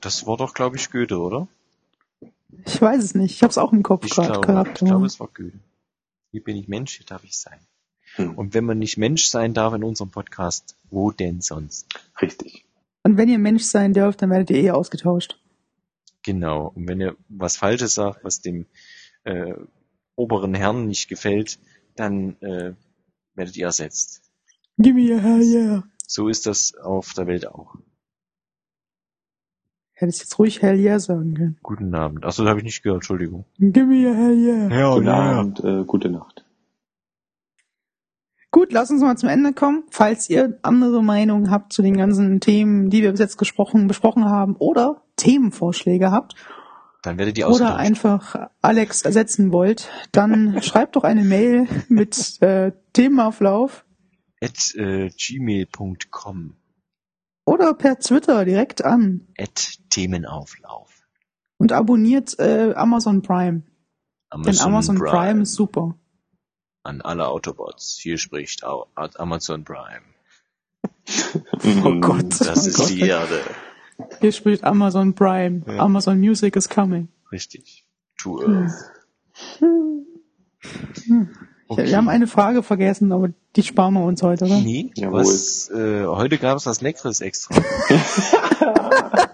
Das 0.00 0.26
war 0.26 0.36
doch, 0.36 0.54
glaube 0.54 0.76
ich, 0.76 0.90
Goethe, 0.90 1.18
oder? 1.18 1.48
Ich 2.64 2.80
weiß 2.80 3.02
es 3.02 3.14
nicht. 3.14 3.34
Ich 3.34 3.42
habe 3.42 3.50
es 3.50 3.58
auch 3.58 3.72
im 3.72 3.82
Kopf 3.82 4.04
Ich 4.06 4.12
gerade 4.12 4.28
glaube, 4.32 4.46
gehabt. 4.46 4.82
ich 4.82 4.88
glaube, 4.88 5.06
es 5.06 5.20
war 5.20 5.28
Goethe. 5.34 5.58
Hier 6.30 6.42
bin 6.42 6.56
ich 6.56 6.68
Mensch, 6.68 6.96
hier 6.96 7.06
darf 7.06 7.24
ich 7.24 7.36
sein. 7.36 7.58
Hm. 8.14 8.34
Und 8.36 8.54
wenn 8.54 8.64
man 8.64 8.78
nicht 8.78 8.96
Mensch 8.96 9.26
sein 9.26 9.54
darf 9.54 9.74
in 9.74 9.84
unserem 9.84 10.10
Podcast, 10.10 10.76
wo 10.90 11.10
denn 11.10 11.40
sonst? 11.40 11.86
Richtig. 12.22 12.64
Und 13.02 13.16
wenn 13.16 13.28
ihr 13.28 13.38
Mensch 13.38 13.64
sein 13.64 13.92
dürft, 13.92 14.22
dann 14.22 14.30
werdet 14.30 14.50
ihr 14.50 14.56
eh 14.56 14.70
ausgetauscht. 14.70 15.38
Genau. 16.22 16.72
Und 16.74 16.88
wenn 16.88 17.00
ihr 17.00 17.16
was 17.28 17.56
Falsches 17.56 17.94
sagt, 17.94 18.24
was 18.24 18.40
dem 18.40 18.66
äh, 19.28 19.54
oberen 20.16 20.54
Herrn 20.54 20.86
nicht 20.86 21.08
gefällt, 21.08 21.58
dann 21.94 22.36
äh, 22.40 22.74
werdet 23.34 23.56
ihr 23.56 23.66
ersetzt. 23.66 24.22
Give 24.78 24.94
me 24.94 25.14
a 25.14 25.18
hell 25.18 25.42
yeah. 25.42 25.84
So 26.06 26.28
ist 26.28 26.46
das 26.46 26.74
auf 26.74 27.12
der 27.12 27.26
Welt 27.26 27.46
auch. 27.46 27.76
Hättest 29.92 30.20
jetzt 30.20 30.38
ruhig 30.38 30.62
hell 30.62 30.78
yeah 30.78 30.98
sagen 30.98 31.34
können. 31.34 31.58
Guten 31.62 31.94
Abend. 31.94 32.24
Achso, 32.24 32.42
das 32.42 32.50
habe 32.50 32.60
ich 32.60 32.64
nicht 32.64 32.82
gehört, 32.82 32.98
Entschuldigung. 32.98 33.44
Give 33.58 33.86
me 33.86 34.08
a 34.08 34.14
hell 34.14 34.38
yeah. 34.38 34.68
Ja, 34.74 34.94
Guten 34.94 35.08
Abend, 35.08 35.64
äh, 35.64 35.84
gute 35.84 36.08
Nacht. 36.08 36.44
Gut, 38.50 38.72
lass 38.72 38.90
uns 38.90 39.02
mal 39.02 39.16
zum 39.16 39.28
Ende 39.28 39.52
kommen. 39.52 39.84
Falls 39.90 40.30
ihr 40.30 40.58
andere 40.62 41.02
Meinungen 41.02 41.50
habt 41.50 41.72
zu 41.72 41.82
den 41.82 41.96
ganzen 41.96 42.40
Themen, 42.40 42.88
die 42.88 43.02
wir 43.02 43.10
bis 43.10 43.20
jetzt 43.20 43.36
gesprochen, 43.36 43.88
besprochen 43.88 44.24
haben, 44.24 44.56
oder 44.56 45.02
Themenvorschläge 45.16 46.10
habt, 46.10 46.34
Dann 47.02 47.16
werdet 47.18 47.38
ihr 47.38 47.48
oder 47.48 47.76
einfach 47.76 48.50
Alex 48.60 49.02
ersetzen 49.02 49.52
wollt, 49.52 49.88
dann 50.12 50.60
schreibt 50.62 50.96
doch 50.96 51.04
eine 51.04 51.24
Mail 51.24 51.68
mit 51.88 52.42
äh, 52.42 52.72
Themenauflauf 52.92 53.84
At 54.40 54.74
äh, 54.74 55.10
gmail.com. 55.10 56.56
oder 57.44 57.74
per 57.74 57.98
Twitter 57.98 58.44
direkt 58.44 58.84
an 58.84 59.28
At 59.38 59.78
Themenauflauf. 59.90 61.02
und 61.58 61.72
abonniert 61.72 62.38
äh, 62.38 62.72
Amazon 62.74 63.22
Prime. 63.22 63.62
Denn 64.32 64.58
Amazon 64.60 64.98
Prime. 64.98 65.42
ist 65.42 65.54
super. 65.54 65.94
An 66.82 67.00
alle 67.00 67.28
Autobots. 67.28 67.98
Hier 68.00 68.18
spricht 68.18 68.64
Amazon 68.64 69.64
Prime. 69.64 70.02
Oh 71.84 71.98
Gott. 72.00 72.40
Das 72.40 72.64
oh 72.64 72.68
ist 72.68 72.76
Gott. 72.76 72.90
die 72.90 73.00
Erde. 73.00 73.42
Hier 74.20 74.32
spricht 74.32 74.64
Amazon 74.64 75.14
Prime. 75.14 75.62
Ja. 75.66 75.78
Amazon 75.78 76.18
Music 76.18 76.56
is 76.56 76.68
coming. 76.68 77.08
Richtig. 77.32 77.84
To 78.18 78.40
Earth. 78.42 78.72
Ja, 81.70 81.76
Wir 81.76 81.96
haben 81.96 82.08
eine 82.08 82.26
Frage 82.26 82.62
vergessen, 82.62 83.12
aber 83.12 83.30
die 83.56 83.62
sparen 83.62 83.94
wir 83.94 84.04
uns 84.04 84.22
heute, 84.22 84.46
oder? 84.46 84.58
Nee, 84.58 84.90
Jawohl. 84.94 85.20
was, 85.20 85.70
äh, 85.70 86.06
heute 86.06 86.38
gab 86.38 86.56
es 86.56 86.66
was 86.66 86.80
Leckeres 86.80 87.20
extra. 87.20 87.54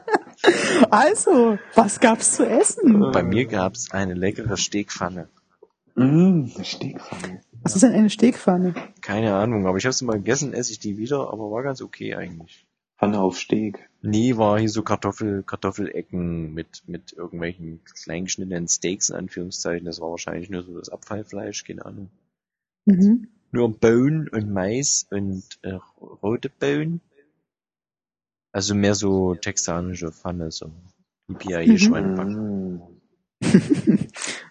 Also, 0.91 1.59
was 1.75 2.01
gab's 2.01 2.33
zu 2.37 2.47
essen? 2.47 3.11
Bei 3.13 3.23
mir 3.23 3.47
gab 3.47 3.75
es 3.75 3.91
eine 3.93 4.15
leckere 4.15 4.57
Steakpfanne. 4.57 5.29
Mm, 5.95 6.51
eine 6.55 6.65
Steakpfanne. 6.65 7.41
Was 7.63 7.75
ist 7.75 7.83
denn 7.83 7.93
eine 7.93 8.11
Stegpfanne? 8.11 8.75
Keine 9.01 9.35
Ahnung, 9.35 9.67
aber 9.67 9.79
ich 9.79 9.87
habe 9.87 9.93
sie 9.95 10.05
mal 10.05 10.19
gegessen, 10.19 10.53
esse 10.53 10.73
ich 10.73 10.79
die 10.79 10.99
wieder, 10.99 11.33
aber 11.33 11.51
war 11.51 11.63
ganz 11.63 11.81
okay 11.81 12.15
eigentlich. 12.15 12.67
Pfanne 12.99 13.21
auf 13.21 13.39
Steak. 13.39 13.89
Nee, 14.07 14.37
war 14.37 14.59
hier 14.59 14.69
so 14.69 14.83
Kartoffel, 14.83 15.43
Kartoffelecken 15.45 16.53
mit, 16.53 16.83
mit 16.87 17.15
irgendwelchen 17.15 17.83
kleingeschnittenen 17.85 18.69
Steaks 18.69 19.09
in 19.09 19.17
Anführungszeichen. 19.17 19.87
Das 19.87 19.99
war 19.99 20.11
wahrscheinlich 20.11 20.51
nur 20.51 20.63
so 20.63 20.79
das 20.79 20.91
Abfallfleisch, 20.91 21.65
keine 21.65 21.87
Ahnung. 21.87 22.11
Mhm. 22.85 23.29
Nur 23.51 23.73
Bohnen 23.73 24.29
und 24.29 24.53
Mais 24.53 25.07
und 25.11 25.43
äh, 25.63 25.79
rote 26.23 26.51
Bohnen. 26.51 27.01
Also 28.53 28.75
mehr 28.75 28.95
so 28.95 29.37
texanische 29.37 30.13
Pfanne, 30.13 30.51
so 30.51 30.71
Yippie 31.29 31.55
Mhm. 31.67 32.83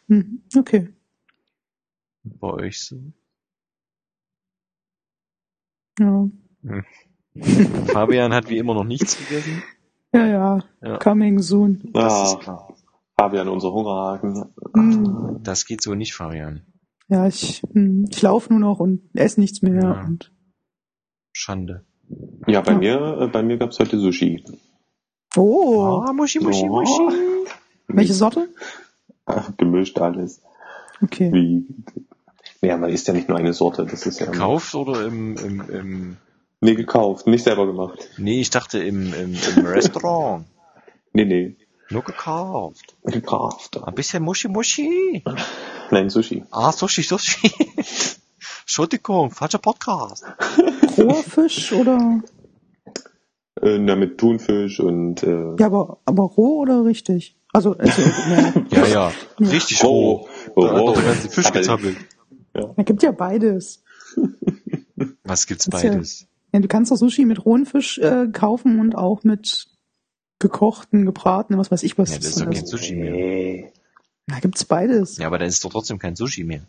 Mhm. 0.08 0.42
Okay. 0.58 0.90
Bei 2.24 2.48
euch 2.54 2.82
so. 2.82 3.00
Ja. 6.00 6.28
Fabian 7.88 8.34
hat 8.34 8.50
wie 8.50 8.58
immer 8.58 8.74
noch 8.74 8.84
nichts 8.84 9.18
gegessen. 9.18 9.64
Ja, 10.14 10.28
ja. 10.28 10.60
Ja. 10.82 10.98
Coming 11.00 11.40
soon. 11.40 11.90
Das 11.94 12.34
ist 12.34 12.48
Ah, 12.48 12.68
Fabian, 13.18 13.48
unser 13.48 13.72
Hungerhaken. 13.74 14.46
Mhm. 14.76 15.40
Das 15.44 15.66
geht 15.66 15.82
so 15.82 15.96
nicht, 15.96 16.14
Fabian. 16.14 16.62
Ja, 17.08 17.28
ich, 17.28 17.62
hm, 17.74 18.06
ich 18.10 18.22
laufe 18.22 18.52
nur 18.54 18.60
noch 18.60 18.80
und 18.80 19.02
esse 19.14 19.40
nichts 19.40 19.62
mehr. 19.62 19.82
Ja. 19.82 20.04
Und, 20.04 20.32
Schande. 21.32 21.86
Ja, 22.48 22.62
bei 22.62 22.74
Ja. 22.74 22.78
mir, 22.78 23.22
äh, 23.22 23.28
bei 23.28 23.42
mir 23.44 23.58
gab's 23.58 23.80
heute 23.80 23.98
Sushi. 24.00 24.44
oh, 25.36 26.04
Ah, 26.08 26.14
Muschi, 26.14 26.40
Muschi, 26.40 26.64
Ja. 26.64 26.70
Muschi. 26.70 27.02
welche 27.88 28.14
Sorte? 28.14 28.50
Ah, 29.26 29.44
Gemischt 29.58 29.98
alles. 30.00 30.42
Okay. 31.02 31.32
Wie, 31.34 31.66
ja, 32.62 32.78
man 32.78 32.90
isst 32.92 33.08
ja 33.08 33.14
nicht 33.14 33.30
nur 33.30 33.38
eine 33.38 33.54
Sorte, 33.54 33.86
das 33.86 34.06
ist 34.06 34.20
ja 34.20 34.28
Gekauft 34.28 34.74
oder 34.76 35.06
im, 35.06 35.36
im, 35.38 35.70
im 35.70 36.18
Nee, 36.64 36.76
gekauft, 36.76 37.28
nicht 37.28 37.44
selber 37.44 37.66
gemacht. 37.68 38.00
Nee, 38.18 38.40
ich 38.40 38.50
dachte 38.50 38.80
im, 38.80 39.14
im, 39.14 39.36
im 39.58 39.66
Restaurant. 39.66 40.46
Nee, 41.16 41.26
nee, 41.26 41.56
Nur 41.92 42.02
gekauft. 42.04 42.96
gekauft. 43.04 43.80
Ein 43.84 43.94
bisschen 43.94 44.24
Muschi 44.24 44.48
Muschi. 44.48 45.24
Nein, 45.92 46.10
Sushi. 46.10 46.44
Ah, 46.50 46.72
Sushi, 46.72 47.04
Sushi. 47.04 47.52
Entschuldigung, 48.62 49.30
falscher 49.30 49.60
Podcast. 49.60 50.24
Roher 50.98 51.22
Fisch 51.22 51.72
oder? 51.74 52.22
Äh, 53.62 53.78
na, 53.78 53.96
mit 53.96 54.18
Thunfisch 54.18 54.80
und 54.80 55.22
äh, 55.22 55.54
Ja, 55.60 55.68
aber, 55.68 56.00
aber 56.06 56.24
roh 56.24 56.62
oder 56.62 56.84
richtig? 56.84 57.36
Also, 57.52 57.76
also 57.78 58.02
ja. 58.02 58.54
Ja, 58.72 58.86
ja. 58.88 59.12
Richtig 59.40 59.84
roh. 59.84 60.28
Oh, 60.56 60.66
Da 60.66 60.74
hat 60.74 60.82
oh, 60.82 60.86
doch 60.88 60.94
der 60.96 61.04
ganze 61.04 61.30
Fisch 61.30 61.52
gezappelt. 61.52 61.98
da 62.54 62.82
gibt 62.84 63.04
ja 63.04 63.12
beides. 63.12 63.84
Was 65.24 65.46
gibt's 65.46 65.68
ja- 65.68 65.72
beides? 65.80 66.26
Ja, 66.54 66.60
du 66.60 66.68
kannst 66.68 66.92
doch 66.92 66.98
Sushi 66.98 67.26
mit 67.26 67.46
rohen 67.46 67.66
Fisch 67.66 67.98
äh, 67.98 68.28
kaufen 68.32 68.80
und 68.80 68.96
auch 68.96 69.24
mit 69.24 69.68
gekochten, 70.40 71.06
gebratenen, 71.06 71.60
was 71.60 71.72
weiß 71.72 71.84
ich 71.84 71.98
was. 71.98 72.12
Ja, 72.12 72.18
das 72.18 72.28
ist 72.28 72.40
doch 72.42 72.50
kein. 72.50 72.66
Sushi 72.66 72.96
mehr. 72.96 73.70
Da 74.28 74.40
gibt's 74.40 74.64
beides. 74.64 75.18
Ja, 75.18 75.28
aber 75.28 75.40
dann 75.40 75.48
ist 75.50 75.64
doch 75.66 75.72
trotzdem 75.72 76.00
kein 76.00 76.16
Sushi 76.16 76.44
mehr. 76.44 76.62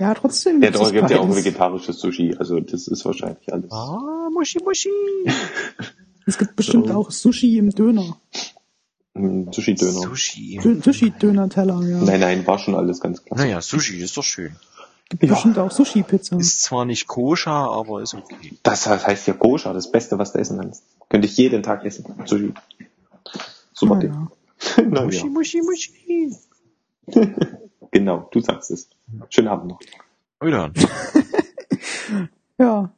Ja, 0.00 0.12
trotzdem 0.14 0.60
Ja, 0.62 0.68
gibt's 0.68 0.78
doch, 0.78 0.90
das 0.90 0.92
gibt 0.92 1.10
ja 1.10 1.20
auch 1.20 1.34
vegetarisches 1.34 1.98
Sushi, 2.00 2.34
also 2.38 2.60
das 2.60 2.88
ist 2.88 3.04
wahrscheinlich 3.04 3.52
alles. 3.52 3.70
Ah, 3.70 4.28
Muschi 4.32 4.58
Muschi. 4.64 4.90
Es 6.24 6.38
gibt 6.38 6.54
bestimmt 6.54 6.86
So. 6.86 6.94
auch 6.94 7.10
Sushi 7.10 7.58
im 7.58 7.70
Döner. 7.70 8.16
Mm, 9.14 9.50
Sushi-Döner. 9.50 10.02
Sushi. 10.02 10.60
Dö- 10.62 10.80
Sushi-Döner-Teller, 10.82 11.82
ja. 11.84 11.98
Nein, 12.04 12.20
nein, 12.20 12.46
war 12.46 12.58
schon 12.60 12.76
alles 12.76 13.00
ganz 13.00 13.24
klar. 13.24 13.38
Naja, 13.40 13.60
Sushi 13.60 13.98
ist 14.00 14.16
doch 14.16 14.22
schön. 14.22 14.54
Gibt 15.18 15.30
bestimmt 15.30 15.58
auch 15.58 15.70
Sushi-Pizza. 15.70 16.36
Ist 16.36 16.62
zwar 16.62 16.86
nicht 16.86 17.06
koscher, 17.06 17.50
aber 17.52 18.00
ist 18.00 18.14
okay. 18.14 18.56
Das 18.62 18.86
heißt 18.86 19.28
ja 19.28 19.34
koscher, 19.34 19.74
das 19.74 19.90
Beste, 19.92 20.18
was 20.18 20.32
du 20.32 20.38
essen 20.38 20.58
kannst. 20.58 20.84
Könnte 21.10 21.26
ich 21.26 21.36
jeden 21.36 21.62
Tag 21.62 21.84
essen. 21.84 22.06
Sushi. 22.24 22.54
Super 23.74 23.96
Ding. 23.96 24.10
Naja. 24.76 24.88
Na, 24.88 25.04
Muschi 25.04 25.18
ja. 25.26 25.30
Muschi 25.32 25.62
Muschi. 25.62 26.36
Genau, 27.90 28.26
du 28.32 28.40
sagst 28.40 28.70
es. 28.70 28.88
Schönen 29.28 29.48
Abend 29.48 29.68
noch. 29.72 29.80
Wieder. 30.40 30.72
Ja. 32.58 32.92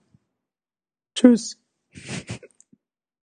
Tschüss. 1.15 1.59